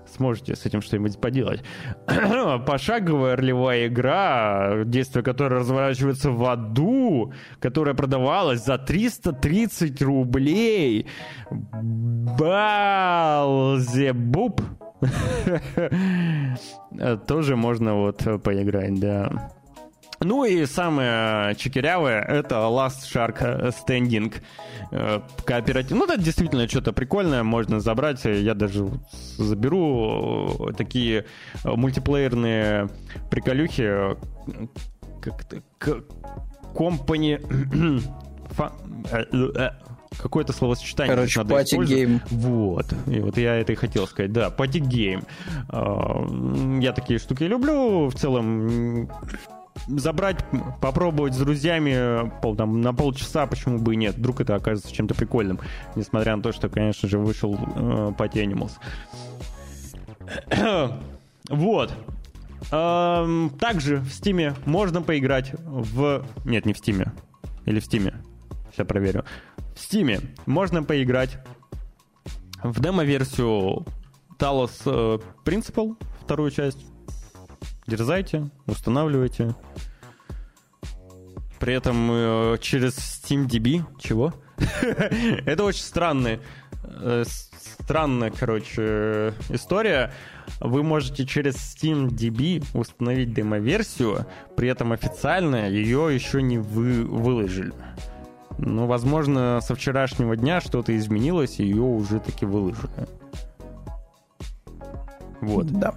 сможете 0.09 0.55
с 0.55 0.65
этим 0.65 0.81
что-нибудь 0.81 1.19
поделать. 1.19 1.61
Пошаговая 2.65 3.35
ролевая 3.35 3.87
игра, 3.87 4.83
действие 4.85 5.23
которой 5.23 5.59
разворачивается 5.59 6.31
в 6.31 6.43
аду, 6.45 7.33
которая 7.59 7.95
продавалась 7.95 8.63
за 8.65 8.77
330 8.77 10.01
рублей. 10.01 11.07
Балзебуб. 12.39 14.61
Тоже 17.27 17.55
можно 17.55 17.95
вот 17.95 18.43
поиграть, 18.43 18.99
да. 18.99 19.51
Ну 20.21 20.43
и 20.43 20.65
самое 20.65 21.55
чекерявое— 21.55 22.21
это 22.27 22.55
Last 22.55 23.07
Shark 23.11 23.73
Standing 23.73 24.33
э, 24.91 25.21
кооператив. 25.45 25.91
Ну, 25.91 26.05
это 26.05 26.17
действительно 26.17 26.67
что-то 26.67 26.91
прикольное, 26.91 27.43
можно 27.43 27.79
забрать. 27.79 28.23
Я 28.25 28.53
даже 28.53 28.89
заберу 29.37 30.71
такие 30.77 31.25
мультиплеерные 31.63 32.89
приколюхи, 33.29 34.17
как-то... 35.21 35.63
Э, 39.11 39.23
э, 39.31 39.69
какое-то 40.17 40.53
словосочетание. 40.53 41.15
Короче, 41.15 41.45
party 41.45 41.75
game. 41.85 42.21
Вот. 42.31 42.85
И 43.07 43.19
вот 43.19 43.37
я 43.37 43.55
это 43.55 43.73
и 43.73 43.75
хотел 43.75 44.07
сказать. 44.07 44.33
Да, 44.33 44.49
party 44.49 44.79
game. 44.79 45.23
Я 46.81 46.93
такие 46.93 47.19
штуки 47.19 47.43
люблю. 47.43 48.07
В 48.07 48.15
целом 48.15 49.07
забрать, 49.87 50.43
попробовать 50.81 51.33
с 51.33 51.37
друзьями 51.37 52.31
пол, 52.41 52.55
там, 52.55 52.81
на 52.81 52.93
полчаса, 52.93 53.45
почему 53.47 53.79
бы 53.79 53.93
и 53.93 53.97
нет. 53.97 54.15
Вдруг 54.15 54.41
это 54.41 54.55
окажется 54.55 54.93
чем-то 54.93 55.15
прикольным. 55.15 55.59
Несмотря 55.95 56.35
на 56.35 56.43
то, 56.43 56.51
что, 56.51 56.69
конечно 56.69 57.07
же, 57.07 57.19
вышел 57.19 57.55
э, 57.55 58.11
Party 58.17 58.43
Animals. 58.45 58.71
вот. 61.49 61.93
Эм, 62.71 63.49
также 63.59 63.97
в 63.97 64.09
Стиме 64.09 64.53
можно 64.65 65.01
поиграть 65.01 65.53
в... 65.63 66.25
Нет, 66.45 66.65
не 66.65 66.73
в 66.73 66.77
Стиме. 66.77 67.11
Или 67.65 67.79
в 67.79 67.85
Стиме. 67.85 68.13
Сейчас 68.71 68.87
проверю. 68.87 69.25
В 69.75 69.79
Стиме 69.79 70.19
можно 70.45 70.83
поиграть 70.83 71.39
в 72.63 72.79
демо-версию 72.81 73.85
Talos 74.37 74.81
э, 74.85 75.19
Principle, 75.45 75.95
вторую 76.21 76.51
часть. 76.51 76.85
Дерзайте, 77.89 78.51
устанавливайте. 78.67 79.55
При 81.59 81.73
этом 81.73 82.09
э, 82.11 82.57
через 82.61 82.95
SteamDB... 82.97 83.81
Чего? 83.99 84.31
Это 85.45 85.63
очень 85.63 85.81
странная, 85.81 86.39
э, 86.83 87.23
странная, 87.81 88.29
короче, 88.29 89.33
история. 89.49 90.13
Вы 90.59 90.83
можете 90.83 91.25
через 91.25 91.55
SteamDB 91.55 92.63
установить 92.75 93.33
демо-версию, 93.33 94.27
при 94.55 94.69
этом 94.69 94.91
официально 94.91 95.67
ее 95.67 96.13
еще 96.13 96.43
не 96.43 96.59
вы 96.59 97.03
выложили. 97.03 97.73
Ну, 98.59 98.85
возможно, 98.85 99.61
со 99.63 99.73
вчерашнего 99.73 100.35
дня 100.35 100.61
что-то 100.61 100.95
изменилось, 100.95 101.59
и 101.59 101.63
ее 101.63 101.81
уже 101.81 102.19
таки 102.19 102.45
выложили. 102.45 103.07
Вот. 105.41 105.65
Да. 105.67 105.95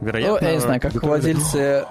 Вероятно, 0.00 0.38
ну, 0.40 0.46
я 0.46 0.54
не 0.54 0.60
знаю, 0.60 0.80
как 0.80 0.94
владельцы 1.02 1.86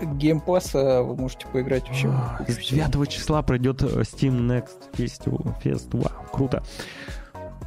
геймпасса 0.00 1.02
вы 1.02 1.16
можете 1.16 1.46
поиграть 1.46 1.88
вообще. 1.88 2.10
С 2.46 2.56
9 2.56 3.08
числа 3.08 3.42
пройдет 3.42 3.82
э, 3.82 3.86
Steam 4.02 4.46
Next 4.46 4.90
Festival. 4.92 5.54
Fest. 5.62 5.88
Вау, 5.92 6.24
круто. 6.32 6.62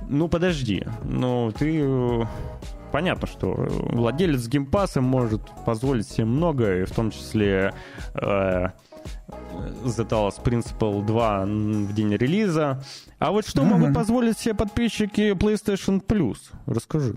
Ну, 0.07 0.27
подожди. 0.27 0.85
Ну, 1.03 1.51
ты... 1.57 1.81
Э, 1.83 2.23
понятно, 2.91 3.27
что 3.27 3.53
владелец 3.53 4.47
геймпасса 4.47 5.01
может 5.01 5.41
позволить 5.65 6.07
себе 6.07 6.25
многое, 6.25 6.85
в 6.85 6.91
том 6.91 7.11
числе 7.11 7.73
э, 8.13 8.69
The 9.83 10.07
Talos 10.07 10.41
Principle 10.43 11.05
2 11.05 11.45
в 11.45 11.93
день 11.93 12.15
релиза. 12.15 12.83
А 13.19 13.31
вот 13.31 13.47
что 13.47 13.61
mm-hmm. 13.61 13.65
могут 13.65 13.93
позволить 13.93 14.37
себе 14.37 14.55
подписчики 14.55 15.31
PlayStation 15.31 16.03
Plus? 16.05 16.37
Расскажи. 16.65 17.15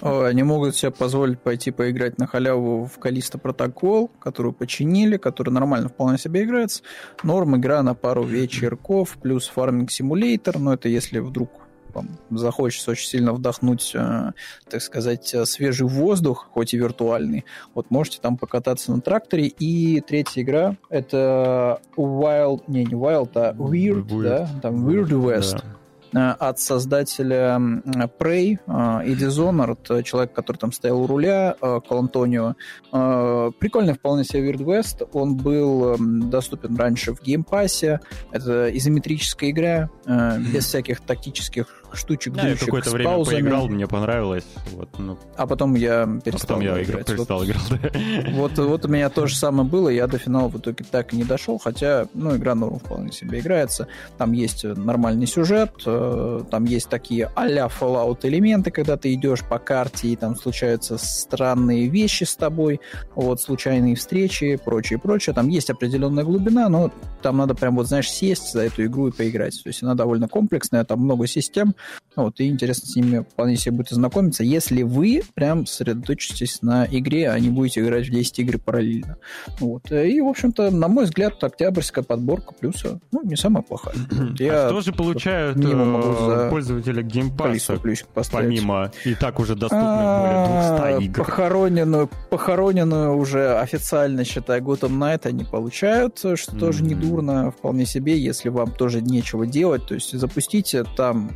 Они 0.00 0.42
могут 0.42 0.76
себе 0.76 0.90
позволить 0.90 1.40
пойти 1.40 1.70
поиграть 1.70 2.18
на 2.18 2.26
халяву 2.26 2.86
в 2.86 2.98
Калиста 2.98 3.38
Протокол, 3.38 4.08
которую 4.18 4.52
починили, 4.52 5.16
который 5.16 5.50
нормально 5.50 5.88
вполне 5.88 6.18
себе 6.18 6.44
играется. 6.44 6.82
Норм 7.22 7.56
игра 7.56 7.82
на 7.82 7.94
пару 7.94 8.24
вечерков, 8.24 9.18
плюс 9.20 9.48
фарминг 9.48 9.90
симулятор, 9.90 10.58
но 10.58 10.74
это 10.74 10.88
если 10.88 11.18
вдруг 11.18 11.50
вам 11.94 12.18
захочется 12.30 12.90
очень 12.90 13.08
сильно 13.08 13.32
вдохнуть, 13.32 13.92
э, 13.94 14.32
так 14.68 14.82
сказать, 14.82 15.34
свежий 15.44 15.86
воздух, 15.86 16.48
хоть 16.52 16.74
и 16.74 16.76
виртуальный, 16.76 17.44
вот 17.72 17.90
можете 17.90 18.18
там 18.20 18.36
покататься 18.36 18.90
на 18.92 19.00
тракторе. 19.00 19.46
И 19.46 20.00
третья 20.00 20.42
игра— 20.42 20.76
это 20.90 21.80
Wild, 21.96 22.64
не, 22.66 22.84
не 22.84 22.94
Wild, 22.94 23.30
а 23.36 23.52
Weird, 23.52 24.08
Weird. 24.08 24.22
да, 24.22 24.48
там 24.60 24.88
Weird 24.88 25.10
West. 25.10 25.58
Да 25.58 25.62
Э, 25.62 25.83
от 26.14 26.60
создателя 26.60 27.58
Prey 28.18 28.58
э, 28.66 29.06
и 29.06 29.14
Dishonored, 29.14 30.02
человек, 30.02 30.32
который 30.32 30.56
там 30.56 30.72
стоял 30.72 31.00
у 31.00 31.06
руля, 31.06 31.56
э, 31.60 31.80
Колантонио. 31.86 32.54
Прикольный 32.90 33.94
вполне 33.94 34.24
себе 34.24 34.50
Weird 34.50 34.64
West. 34.64 35.08
Он 35.12 35.36
был 35.36 35.96
доступен 35.98 36.76
раньше 36.76 37.14
в 37.14 37.22
геймпассе. 37.22 38.00
Это 38.30 38.76
изометрическая 38.76 39.50
игра, 39.50 39.90
без 40.06 40.66
всяких 40.66 41.00
тактических 41.00 41.83
штучек, 41.96 42.34
да, 42.34 42.48
я 42.48 42.56
какое-то 42.56 42.90
время 42.90 43.10
паузами. 43.10 43.36
поиграл, 43.36 43.68
мне 43.68 43.86
понравилось. 43.86 44.44
Вот, 44.72 44.88
ну. 44.98 45.18
А 45.36 45.46
потом 45.46 45.74
я 45.74 46.06
перестал 46.24 46.56
а 46.56 46.60
потом 46.60 46.76
я 46.76 46.82
играть. 46.82 47.06
перестал 47.06 47.38
вот, 47.38 47.48
играть, 47.48 47.68
да. 47.70 48.30
Вот, 48.32 48.58
вот 48.58 48.84
у 48.84 48.88
меня 48.88 49.08
то 49.10 49.26
же 49.26 49.36
самое 49.36 49.68
было, 49.68 49.88
я 49.88 50.06
до 50.06 50.18
финала 50.18 50.48
в 50.48 50.58
итоге 50.58 50.84
так 50.90 51.12
и 51.12 51.16
не 51.16 51.24
дошел, 51.24 51.58
хотя, 51.58 52.06
ну, 52.14 52.36
игра 52.36 52.54
норм 52.54 52.78
вполне 52.78 53.12
себе 53.12 53.40
играется. 53.40 53.88
Там 54.18 54.32
есть 54.32 54.64
нормальный 54.64 55.26
сюжет, 55.26 55.72
э, 55.86 56.40
там 56.50 56.64
есть 56.64 56.88
такие 56.88 57.30
а-ля 57.34 57.68
Fallout 57.68 58.20
элементы, 58.22 58.70
когда 58.70 58.96
ты 58.96 59.12
идешь 59.14 59.42
по 59.42 59.58
карте, 59.58 60.08
и 60.08 60.16
там 60.16 60.36
случаются 60.36 60.98
странные 60.98 61.88
вещи 61.88 62.24
с 62.24 62.36
тобой, 62.36 62.80
вот, 63.14 63.40
случайные 63.40 63.96
встречи, 63.96 64.58
прочее, 64.62 64.98
прочее. 64.98 65.34
Там 65.34 65.48
есть 65.48 65.70
определенная 65.70 66.24
глубина, 66.24 66.68
но 66.68 66.90
там 67.22 67.36
надо 67.36 67.54
прям, 67.54 67.76
вот, 67.76 67.88
знаешь, 67.88 68.10
сесть 68.10 68.52
за 68.52 68.62
эту 68.62 68.84
игру 68.84 69.08
и 69.08 69.12
поиграть. 69.12 69.62
То 69.62 69.68
есть 69.68 69.82
она 69.82 69.94
довольно 69.94 70.28
комплексная, 70.28 70.84
там 70.84 71.00
много 71.00 71.26
систем, 71.26 71.74
вот, 72.16 72.38
и 72.40 72.48
интересно 72.48 72.86
с 72.86 72.96
ними 72.96 73.24
вполне 73.28 73.56
себе 73.56 73.76
будет 73.76 73.92
ознакомиться, 73.92 74.44
если 74.44 74.82
вы 74.82 75.22
прям 75.34 75.66
сосредоточитесь 75.66 76.62
на 76.62 76.86
игре, 76.86 77.28
а 77.30 77.38
не 77.38 77.48
будете 77.48 77.80
играть 77.80 78.06
в 78.06 78.10
10 78.10 78.38
игр 78.38 78.58
параллельно. 78.58 79.16
Вот. 79.58 79.90
И, 79.90 80.20
в 80.20 80.28
общем-то, 80.28 80.70
на 80.70 80.88
мой 80.88 81.04
взгляд, 81.04 81.42
октябрьская 81.42 82.04
подборка 82.04 82.54
плюса, 82.54 83.00
ну, 83.10 83.22
не 83.24 83.36
самая 83.36 83.62
плохая. 83.62 83.94
Я 84.38 84.66
а 84.66 84.68
что 84.68 84.80
же 84.80 84.92
получают 84.92 85.58
э, 85.58 86.50
пользователи 86.50 87.02
геймпасса, 87.02 87.80
помимо 88.30 88.92
и 89.04 89.14
так 89.14 89.40
уже 89.40 89.54
доступных 89.54 89.88
более 89.88 90.46
200 90.46 90.82
а, 90.82 90.98
игр? 91.00 91.24
Похороненную, 91.24 92.10
похороненную 92.30 93.16
уже 93.16 93.58
официально, 93.58 94.24
считай, 94.24 94.60
Gotham 94.60 94.98
Knight 94.98 95.26
они 95.26 95.44
получают, 95.44 96.18
что 96.18 96.56
тоже 96.56 96.84
не 96.84 96.94
дурно, 96.94 97.50
вполне 97.50 97.86
себе, 97.86 98.18
если 98.18 98.50
вам 98.50 98.70
тоже 98.70 99.00
нечего 99.00 99.46
делать, 99.46 99.86
то 99.86 99.94
есть 99.94 100.16
запустите 100.18 100.84
там 100.96 101.32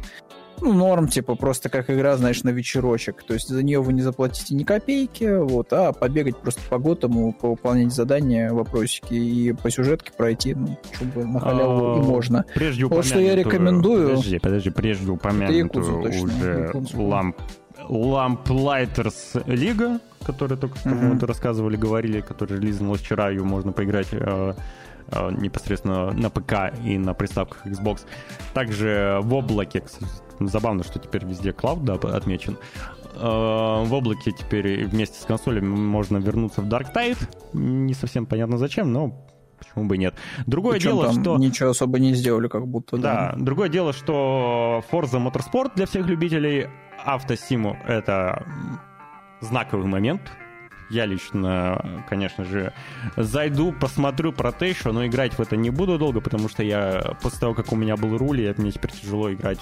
ну, 0.60 0.72
норм, 0.72 1.08
типа, 1.08 1.34
просто 1.34 1.68
как 1.68 1.90
игра, 1.90 2.16
знаешь, 2.16 2.42
на 2.42 2.50
вечерочек. 2.50 3.22
То 3.22 3.34
есть 3.34 3.48
за 3.48 3.62
нее 3.62 3.80
вы 3.80 3.92
не 3.92 4.02
заплатите 4.02 4.54
ни 4.54 4.64
копейки, 4.64 5.38
вот, 5.38 5.72
а 5.72 5.92
побегать 5.92 6.36
просто 6.36 6.60
по 6.68 6.78
готому, 6.78 7.32
повыполнять 7.32 7.92
задания, 7.92 8.52
вопросики 8.52 9.14
и 9.14 9.52
по 9.52 9.70
сюжетке 9.70 10.12
пройти, 10.16 10.54
ну, 10.54 10.78
чтобы 10.92 11.24
на 11.24 11.40
халяву 11.40 11.96
и 11.96 12.00
а, 12.00 12.02
можно. 12.02 12.44
Прежде 12.54 12.86
вот 12.86 13.04
что 13.04 13.20
я 13.20 13.34
рекомендую... 13.34 14.10
Подожди, 14.10 14.38
подожди, 14.38 14.70
прежде 14.70 15.10
упомянутую 15.10 16.02
уже 16.02 16.72
ламп 16.94 17.36
Lamplighter's 17.88 19.42
Лига, 19.46 20.00
которая 20.24 20.58
только 20.58 20.78
что 20.78 20.90
mm-hmm. 20.90 21.24
рассказывали, 21.24 21.76
говорили, 21.76 22.20
которая 22.20 22.60
релизнулась 22.60 23.00
вчера, 23.00 23.30
ее 23.30 23.44
можно 23.44 23.72
поиграть 23.72 24.08
э, 24.12 24.54
непосредственно 25.10 26.12
на 26.12 26.30
ПК 26.30 26.72
и 26.84 26.98
на 26.98 27.14
приставках 27.14 27.66
Xbox. 27.66 28.00
Также 28.54 29.18
в 29.22 29.34
облаке, 29.34 29.82
Забавно, 30.40 30.84
что 30.84 30.98
теперь 30.98 31.24
везде 31.24 31.52
клауд 31.52 31.84
да, 31.84 31.94
отмечен. 31.94 32.56
Э, 33.14 33.20
в 33.20 33.92
облаке 33.92 34.30
теперь 34.32 34.84
вместе 34.86 35.20
с 35.20 35.24
консолями 35.24 35.66
можно 35.66 36.18
вернуться 36.18 36.62
в 36.62 36.68
Dark 36.68 36.94
Tide. 36.94 37.18
Не 37.52 37.94
совсем 37.94 38.26
понятно 38.26 38.58
зачем, 38.58 38.92
но 38.92 39.12
почему 39.58 39.86
бы 39.86 39.96
и 39.96 39.98
нет. 39.98 40.14
Другое 40.46 40.74
Причем 40.74 40.90
дело, 40.90 41.12
что... 41.12 41.38
ничего 41.38 41.70
особо 41.70 41.98
не 41.98 42.14
сделали, 42.14 42.48
как 42.48 42.66
будто. 42.66 42.96
Да, 42.96 43.34
другое 43.36 43.68
дело, 43.68 43.92
что 43.92 44.84
Forza 44.90 45.20
Motorsport 45.20 45.72
для 45.74 45.86
всех 45.86 46.06
любителей 46.06 46.68
автосиму— 47.04 47.76
это 47.86 48.46
знаковый 49.40 49.86
момент. 49.86 50.20
Я 50.90 51.04
лично, 51.04 52.02
конечно 52.08 52.44
же, 52.44 52.72
зайду, 53.16 53.72
посмотрю 53.72 54.32
про 54.32 54.52
Тейшу, 54.52 54.92
но 54.92 55.06
играть 55.06 55.34
в 55.34 55.40
это 55.40 55.56
не 55.56 55.70
буду 55.70 55.98
долго, 55.98 56.20
потому 56.20 56.48
что 56.48 56.62
я 56.62 57.16
после 57.20 57.40
того, 57.40 57.54
как 57.54 57.72
у 57.72 57.76
меня 57.76 57.96
был 57.96 58.16
руль, 58.16 58.40
и 58.40 58.54
мне 58.56 58.70
теперь 58.70 58.92
тяжело 58.92 59.32
играть 59.32 59.58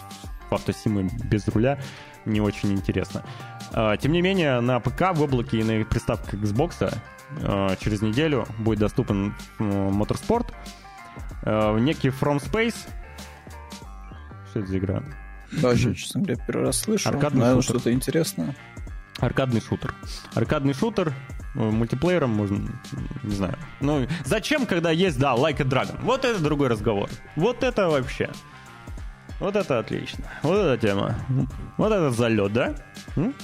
в 0.48 0.54
автосимы 0.54 1.10
без 1.24 1.48
руля, 1.48 1.80
не 2.24 2.40
очень 2.40 2.72
интересно. 2.72 3.24
А, 3.72 3.96
Тем 3.96 4.12
не 4.12 4.22
менее, 4.22 4.60
на 4.60 4.78
ПК, 4.78 5.12
в 5.12 5.22
облаке 5.22 5.58
и 5.58 5.64
на 5.64 5.84
приставках 5.84 6.34
Xbox 6.34 6.94
а, 7.42 7.76
через 7.76 8.02
неделю 8.02 8.46
будет 8.58 8.78
доступен 8.78 9.34
Motorsport, 9.58 10.52
а, 11.42 11.76
некий 11.76 12.08
From 12.08 12.38
Space. 12.38 12.76
Что 14.50 14.60
это 14.60 14.68
за 14.68 14.78
игра? 14.78 15.02
Да, 15.52 15.68
вообще, 15.68 15.94
честно 15.94 16.22
говоря, 16.22 16.44
первый 16.46 16.66
раз 16.66 16.78
слышу. 16.80 17.08
Аркадный 17.08 17.40
Наверное, 17.40 17.62
что-то 17.62 17.92
интересное. 17.92 18.54
Аркадный 19.18 19.60
шутер. 19.60 19.94
Аркадный 20.34 20.74
шутер, 20.74 21.12
э, 21.54 21.58
мультиплеером 21.58 22.30
можно, 22.30 22.68
не 23.22 23.34
знаю. 23.34 23.56
Ну, 23.80 24.06
зачем, 24.24 24.66
когда 24.66 24.90
есть, 24.90 25.18
да, 25.18 25.34
Like 25.34 25.62
a 25.62 25.64
Dragon? 25.64 25.98
Вот 26.02 26.24
это 26.24 26.42
другой 26.42 26.68
разговор. 26.68 27.08
Вот 27.34 27.62
это 27.62 27.88
вообще. 27.88 28.30
Вот 29.40 29.56
это 29.56 29.78
отлично. 29.78 30.24
Вот 30.42 30.56
эта 30.56 30.86
тема. 30.86 31.16
Вот 31.76 31.92
это 31.92 32.10
залет, 32.10 32.52
да? 32.52 32.74
М? 33.16 33.34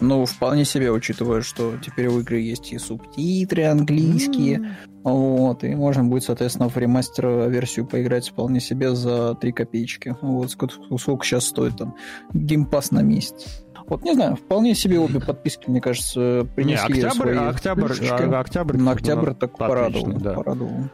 Ну, 0.00 0.26
вполне 0.26 0.66
себе, 0.66 0.90
учитывая, 0.90 1.40
что 1.40 1.74
теперь 1.82 2.08
у 2.08 2.20
игры 2.20 2.38
есть 2.40 2.72
и 2.72 2.78
субтитры 2.78 3.64
английские. 3.64 4.76
Вот, 5.02 5.64
и 5.64 5.74
можно 5.74 6.04
будет, 6.04 6.24
соответственно, 6.24 6.68
в 6.68 6.76
ремастер-версию 6.76 7.86
поиграть 7.86 8.28
вполне 8.28 8.60
себе 8.60 8.94
за 8.94 9.34
3 9.34 9.52
копеечки. 9.52 10.14
Вот, 10.20 10.50
сколько, 10.50 10.74
сколько 10.98 11.24
сейчас 11.24 11.46
стоит 11.46 11.78
там 11.78 11.94
геймпас 12.34 12.90
на 12.90 13.00
месяц. 13.00 13.64
Вот, 13.90 14.02
не 14.04 14.14
знаю, 14.14 14.36
вполне 14.36 14.74
себе 14.74 14.98
обе 15.00 15.20
подписки, 15.26 15.68
мне 15.68 15.80
кажется, 15.80 16.20
Не, 16.20 16.44
принесли 16.46 17.02
октябрь, 17.02 17.34
свои 17.34 17.48
октябрь, 17.48 17.86
плюшечки. 17.86 18.22
а, 18.22 18.40
октябрь. 18.40 18.76
На 18.78 18.92
октябрь 18.92 19.34
так 19.34 19.58
порадовал. 19.58 20.06
да. 20.12 20.34
порадовал. 20.34 20.84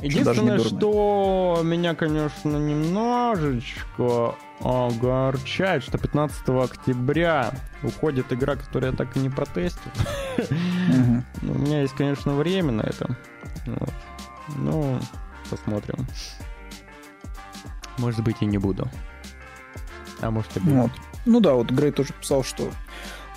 Единственное, 0.00 0.58
не 0.58 0.64
дурно. 0.64 0.78
что 0.78 1.60
меня, 1.62 1.94
конечно, 1.94 2.56
немножечко 2.56 4.34
огорчает, 4.60 5.84
что 5.84 5.96
15 5.96 6.48
октября 6.48 7.52
уходит 7.84 8.32
игра, 8.32 8.56
которую 8.56 8.90
я 8.90 8.96
так 8.98 9.16
и 9.16 9.20
не 9.20 9.30
протестил. 9.30 9.90
Ну, 11.42 11.52
У 11.52 11.58
меня 11.58 11.82
есть, 11.82 11.94
конечно, 11.94 12.34
время 12.34 12.72
на 12.72 12.82
это. 12.82 13.16
Ну, 14.56 14.98
посмотрим. 15.50 16.04
Может 17.98 18.24
быть, 18.24 18.36
и 18.40 18.46
не 18.46 18.58
буду. 18.58 18.88
А 20.20 20.30
может, 20.30 20.56
и 20.56 20.60
буду. 20.60 20.90
Ну 21.24 21.40
да, 21.40 21.54
вот 21.54 21.70
Грей 21.70 21.92
тоже 21.92 22.12
писал, 22.20 22.44
что 22.44 22.70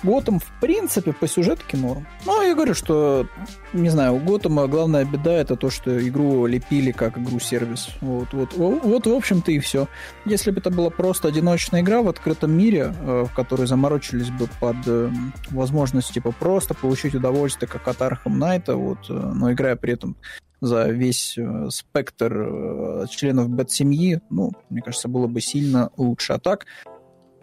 Готэм, 0.02 0.38
в 0.40 0.60
принципе, 0.60 1.12
по 1.12 1.26
сюжетке 1.26 1.76
норм. 1.76 2.06
Ну, 2.26 2.42
я 2.42 2.54
говорю, 2.54 2.74
что, 2.74 3.26
не 3.72 3.88
знаю, 3.88 4.14
у 4.14 4.18
Готэма 4.18 4.66
главная 4.66 5.04
беда 5.04 5.32
это 5.32 5.56
то, 5.56 5.70
что 5.70 6.06
игру 6.06 6.46
лепили 6.46 6.92
как 6.92 7.18
игру-сервис. 7.18 7.88
Вот, 8.00 8.28
вот, 8.32 8.54
вот, 8.54 9.06
в 9.06 9.12
общем-то, 9.12 9.52
и 9.52 9.58
все. 9.58 9.88
Если 10.24 10.50
бы 10.50 10.60
это 10.60 10.70
была 10.70 10.90
просто 10.90 11.28
одиночная 11.28 11.80
игра 11.80 12.02
в 12.02 12.08
открытом 12.08 12.52
мире, 12.52 12.94
э, 12.94 13.24
в 13.28 13.34
которой 13.34 13.66
заморочились 13.66 14.30
бы 14.30 14.48
под 14.60 14.76
э, 14.86 15.10
возможность, 15.50 16.12
типа, 16.12 16.32
просто 16.32 16.74
получить 16.74 17.14
удовольствие, 17.14 17.68
как 17.68 17.88
от 17.88 18.00
Архам 18.02 18.38
Найта, 18.38 18.76
вот, 18.76 18.98
э, 19.08 19.12
но 19.12 19.52
играя 19.52 19.76
при 19.76 19.94
этом 19.94 20.16
за 20.60 20.88
весь 20.88 21.38
спектр 21.68 23.06
членов 23.10 23.50
бэт-семьи, 23.50 24.20
ну, 24.30 24.52
мне 24.70 24.80
кажется, 24.80 25.06
было 25.06 25.26
бы 25.26 25.42
сильно 25.42 25.90
лучше. 25.98 26.32
А 26.32 26.38
так, 26.38 26.64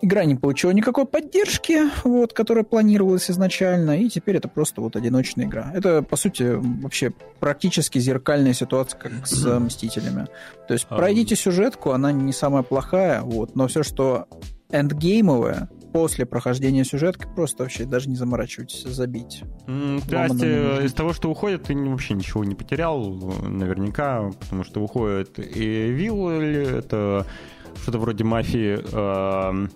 Игра 0.04 0.26
не 0.26 0.36
получила 0.36 0.72
никакой 0.72 1.06
поддержки, 1.06 1.80
вот, 2.04 2.34
которая 2.34 2.66
планировалась 2.66 3.32
изначально, 3.32 4.02
и 4.02 4.10
теперь 4.10 4.36
это 4.36 4.50
просто 4.50 4.82
вот 4.82 4.98
одиночная 4.98 5.46
игра. 5.46 5.72
Это, 5.74 6.02
по 6.02 6.18
сути, 6.18 6.58
вообще 6.58 7.14
практически 7.40 8.00
зеркальная 8.00 8.52
ситуация, 8.52 9.00
как 9.00 9.26
с 9.26 9.46
э, 9.46 9.60
Мстителями. 9.60 10.28
То 10.68 10.74
есть 10.74 10.88
Ам. 10.90 10.98
пройдите 10.98 11.38
сюжетку, 11.38 11.92
она 11.92 12.12
не 12.12 12.34
самая 12.34 12.64
плохая, 12.64 13.22
вот, 13.22 13.56
но 13.56 13.68
все, 13.68 13.82
что 13.82 14.28
эндгеймовое, 14.72 15.70
после 15.94 16.26
прохождения 16.26 16.84
сюжетки, 16.84 17.26
просто 17.34 17.64
вообще 17.64 17.86
даже 17.86 18.10
не 18.10 18.18
заморачивайтесь, 18.18 18.82
забить. 18.82 19.44
М, 19.68 20.02
То 20.02 20.24
есть, 20.26 20.44
э, 20.44 20.86
из 20.86 20.94
того, 20.94 21.14
что 21.14 21.30
уходит, 21.32 21.64
ты 21.64 21.76
вообще 21.76 22.16
ничего 22.16 22.44
не 22.44 22.56
потерял, 22.56 23.02
наверняка, 23.48 24.32
потому 24.42 24.66
что 24.66 24.82
уходит 24.82 25.40
и 25.40 25.92
Вилл, 25.92 26.30
это 26.30 27.26
что-то 27.82 28.00
вроде 28.00 28.24
мафии 28.24 28.80
эм, 28.94 29.70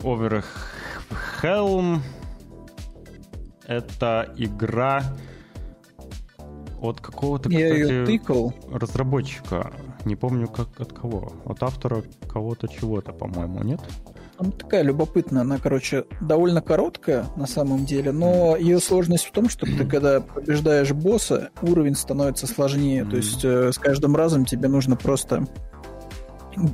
Overhelm. 0.00 2.00
Это 3.66 4.32
игра 4.36 5.02
от 6.80 7.00
какого-то, 7.00 7.50
Я 7.50 7.74
ее 7.74 8.06
тыкал, 8.06 8.54
разработчика. 8.72 9.72
Не 10.04 10.16
помню, 10.16 10.48
как 10.48 10.80
от 10.80 10.92
кого. 10.92 11.32
От 11.44 11.62
автора 11.62 12.02
кого-то 12.28 12.68
чего-то, 12.68 13.12
по-моему, 13.12 13.62
нет? 13.62 13.80
Она 14.38 14.52
такая 14.52 14.82
любопытная, 14.82 15.42
она, 15.42 15.58
короче, 15.58 16.06
довольно 16.22 16.62
короткая 16.62 17.26
на 17.36 17.46
самом 17.46 17.84
деле, 17.84 18.10
но 18.10 18.56
ее 18.56 18.80
сложность 18.80 19.26
в 19.26 19.32
том, 19.32 19.50
что 19.50 19.66
ты, 19.66 19.84
когда 19.86 20.22
побеждаешь 20.22 20.92
босса, 20.92 21.50
уровень 21.60 21.94
становится 21.94 22.46
сложнее. 22.46 23.04
То 23.04 23.16
есть 23.16 23.44
э, 23.44 23.70
с 23.70 23.78
каждым 23.78 24.16
разом 24.16 24.46
тебе 24.46 24.68
нужно 24.68 24.96
просто 24.96 25.46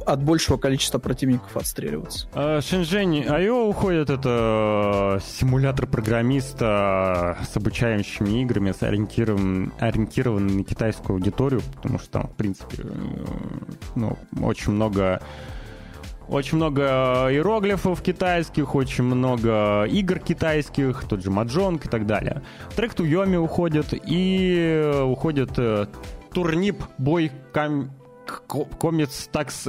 от 0.05 0.23
большего 0.23 0.57
количества 0.57 0.99
противников 0.99 1.57
отстреливаться. 1.57 2.29
А, 2.35 2.61
Шэньчжэнь 2.61 3.25
IO 3.25 3.69
уходит, 3.69 4.11
это 4.11 5.21
симулятор 5.25 5.87
программиста 5.87 7.39
с 7.51 7.57
обучающими 7.57 8.43
играми, 8.43 8.73
с 8.73 8.83
ориентированным 8.83 10.57
на 10.59 10.65
китайскую 10.65 11.17
аудиторию, 11.17 11.63
потому 11.75 11.99
что 11.99 12.11
там, 12.11 12.29
в 12.29 12.35
принципе, 12.35 12.83
э, 12.83 12.89
ну, 13.95 14.17
очень 14.41 14.73
много 14.73 15.21
очень 16.29 16.57
много 16.57 17.29
иероглифов 17.31 18.03
китайских, 18.03 18.75
очень 18.75 19.05
много 19.05 19.85
игр 19.85 20.19
китайских, 20.19 21.05
тот 21.09 21.23
же 21.23 21.31
Маджонг 21.31 21.87
и 21.87 21.89
так 21.89 22.07
далее. 22.07 22.43
Трек 22.75 22.95
Туйоми 22.95 23.37
уходит, 23.37 23.89
и 23.93 24.93
уходит 25.05 25.59
э, 25.59 25.87
турнип 26.33 26.83
бой 26.99 27.31
кам... 27.53 27.93
Комец 28.79 29.29
Такс 29.33 29.69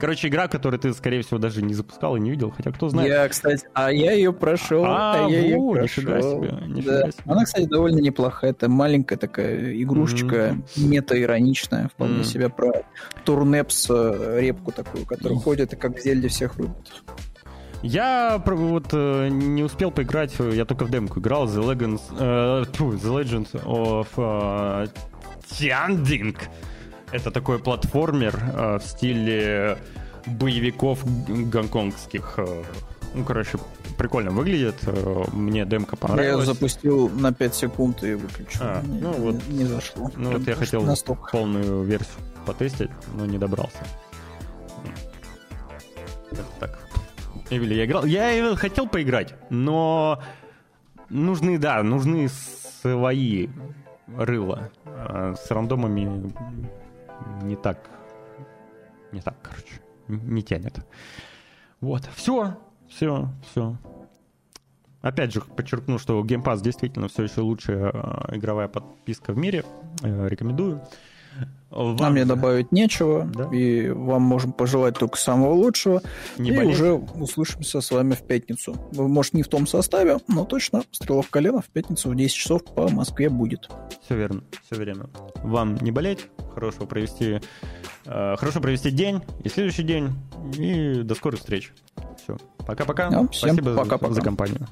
Короче, 0.00 0.28
игра, 0.28 0.48
которую 0.48 0.80
ты, 0.80 0.92
скорее 0.94 1.22
всего, 1.22 1.38
даже 1.38 1.62
не 1.62 1.74
запускал 1.74 2.16
и 2.16 2.20
не 2.20 2.30
видел, 2.30 2.50
хотя 2.50 2.72
кто 2.72 2.88
знает. 2.88 3.08
Я, 3.10 3.28
кстати, 3.28 3.66
а 3.74 3.92
я 3.92 4.12
ее 4.12 4.32
прошел, 4.32 4.84
А, 4.86 5.26
а, 5.26 5.28
я 5.28 5.40
ее 5.40 5.72
прошел. 5.74 6.02
себе, 6.02 6.66
нифига 6.66 7.00
Да. 7.02 7.10
себе. 7.12 7.22
Она, 7.26 7.44
кстати, 7.44 7.66
довольно 7.66 8.00
неплохая. 8.00 8.52
Это 8.52 8.68
маленькая 8.68 9.16
такая 9.16 9.80
игрушечка, 9.82 10.56
мета-ироничная, 10.76 11.88
вполне 11.88 12.16
Мгм. 12.16 12.24
себе 12.24 12.48
про 12.48 12.72
турнепс 13.24 13.86
э, 13.90 14.38
репку 14.40 14.72
такую, 14.72 15.04
которая 15.04 15.38
ходит 15.38 15.72
и 15.72 15.76
как 15.76 15.96
в 15.98 16.02
Зельде 16.02 16.28
всех 16.28 16.56
рубит. 16.56 17.02
Я 17.82 18.42
вот 18.44 18.88
э, 18.92 19.28
не 19.28 19.62
успел 19.62 19.90
поиграть, 19.90 20.34
э, 20.38 20.50
я 20.54 20.64
только 20.64 20.84
в 20.84 20.90
демку 20.90 21.20
играл, 21.20 21.46
The 21.46 21.62
Legends, 21.62 22.00
э, 22.18 22.64
The 22.72 22.98
Legend 22.98 23.64
of 23.64 24.08
э, 24.16 24.86
Tianding. 25.50 26.36
Это 27.12 27.30
такой 27.30 27.58
платформер 27.58 28.38
э, 28.54 28.78
в 28.78 28.82
стиле 28.82 29.78
боевиков 30.26 31.00
гонконгских. 31.50 32.34
э. 32.38 32.62
Ну, 33.14 33.24
короче, 33.24 33.58
прикольно 33.96 34.30
выглядит. 34.30 34.76
э, 34.86 35.24
Мне 35.32 35.64
демка 35.64 35.96
Я 36.00 36.06
понравилась. 36.08 36.46
запустил 36.46 37.08
на 37.08 37.32
5 37.32 37.54
секунд 37.54 38.02
и 38.04 38.14
выключил. 38.14 38.60
А, 38.60 38.82
не, 38.82 39.00
ну 39.00 39.12
вот. 39.12 39.36
не, 39.48 39.64
зашло. 39.64 40.10
Ну, 40.16 40.30
Прям 40.30 40.40
вот 40.40 40.48
я 40.48 40.54
хотел 40.54 40.82
настолько. 40.82 41.30
полную 41.32 41.82
версию 41.82 42.18
потестить, 42.44 42.90
но 43.14 43.24
не 43.26 43.38
добрался. 43.38 43.78
Как 46.30 46.46
так. 46.60 46.78
Эвели, 47.50 47.74
я 47.74 47.86
играл. 47.86 48.04
Я 48.04 48.54
хотел 48.56 48.86
поиграть, 48.86 49.34
но 49.48 50.20
нужны, 51.08 51.58
да, 51.58 51.82
нужны 51.82 52.28
свои 52.28 53.48
рыла. 54.16 54.70
А 54.84 55.34
С 55.34 55.50
рандомами 55.50 56.30
не 57.42 57.56
так. 57.56 57.90
Не 59.12 59.20
так, 59.20 59.36
короче. 59.42 59.80
Не 60.08 60.42
тянет. 60.42 60.78
Вот. 61.80 62.08
Все. 62.14 62.56
Все. 62.88 63.28
Все. 63.50 63.76
Опять 65.00 65.32
же, 65.32 65.40
подчеркну, 65.40 65.98
что 65.98 66.20
Game 66.24 66.42
Pass 66.42 66.60
действительно 66.60 67.08
все 67.08 67.22
еще 67.22 67.40
лучшая 67.42 67.92
э, 67.92 68.36
игровая 68.36 68.68
подписка 68.68 69.32
в 69.32 69.38
мире. 69.38 69.64
Э, 70.02 70.28
рекомендую. 70.28 70.80
Вам... 71.70 71.96
Нам 71.96 72.12
мне 72.12 72.24
добавить 72.24 72.72
нечего, 72.72 73.24
да? 73.26 73.48
и 73.54 73.90
вам 73.90 74.22
можем 74.22 74.52
пожелать 74.52 74.98
только 74.98 75.18
самого 75.18 75.52
лучшего. 75.52 76.02
Не 76.38 76.50
и 76.50 76.56
болеть. 76.56 76.74
уже 76.74 76.94
услышимся 76.94 77.80
с 77.80 77.90
вами 77.90 78.14
в 78.14 78.22
пятницу. 78.22 78.74
Может, 78.92 79.34
не 79.34 79.42
в 79.42 79.48
том 79.48 79.66
составе, 79.66 80.18
но 80.28 80.44
точно 80.44 80.82
«Стрелов 80.92 81.28
колена» 81.28 81.60
в 81.60 81.66
пятницу 81.66 82.08
в 82.08 82.16
10 82.16 82.34
часов 82.34 82.64
по 82.64 82.88
Москве 82.88 83.28
будет. 83.28 83.68
Все 84.04 84.16
верно, 84.16 84.42
все 84.64 84.76
время. 84.76 85.06
Вам 85.36 85.76
не 85.76 85.90
болеть, 85.90 86.26
хорошего 86.54 86.86
провести, 86.86 87.40
э, 88.06 88.36
хорошо 88.36 88.60
провести 88.60 88.90
день 88.90 89.20
и 89.44 89.48
следующий 89.48 89.82
день, 89.82 90.12
и 90.56 91.02
до 91.02 91.14
скорых 91.14 91.40
встреч. 91.40 91.72
Все, 92.22 92.38
пока-пока. 92.66 93.10
Да, 93.10 93.28
всем 93.28 93.50
Спасибо 93.54 93.76
пока 93.76 93.96
-пока. 93.96 94.12
за 94.12 94.22
компанию. 94.22 94.66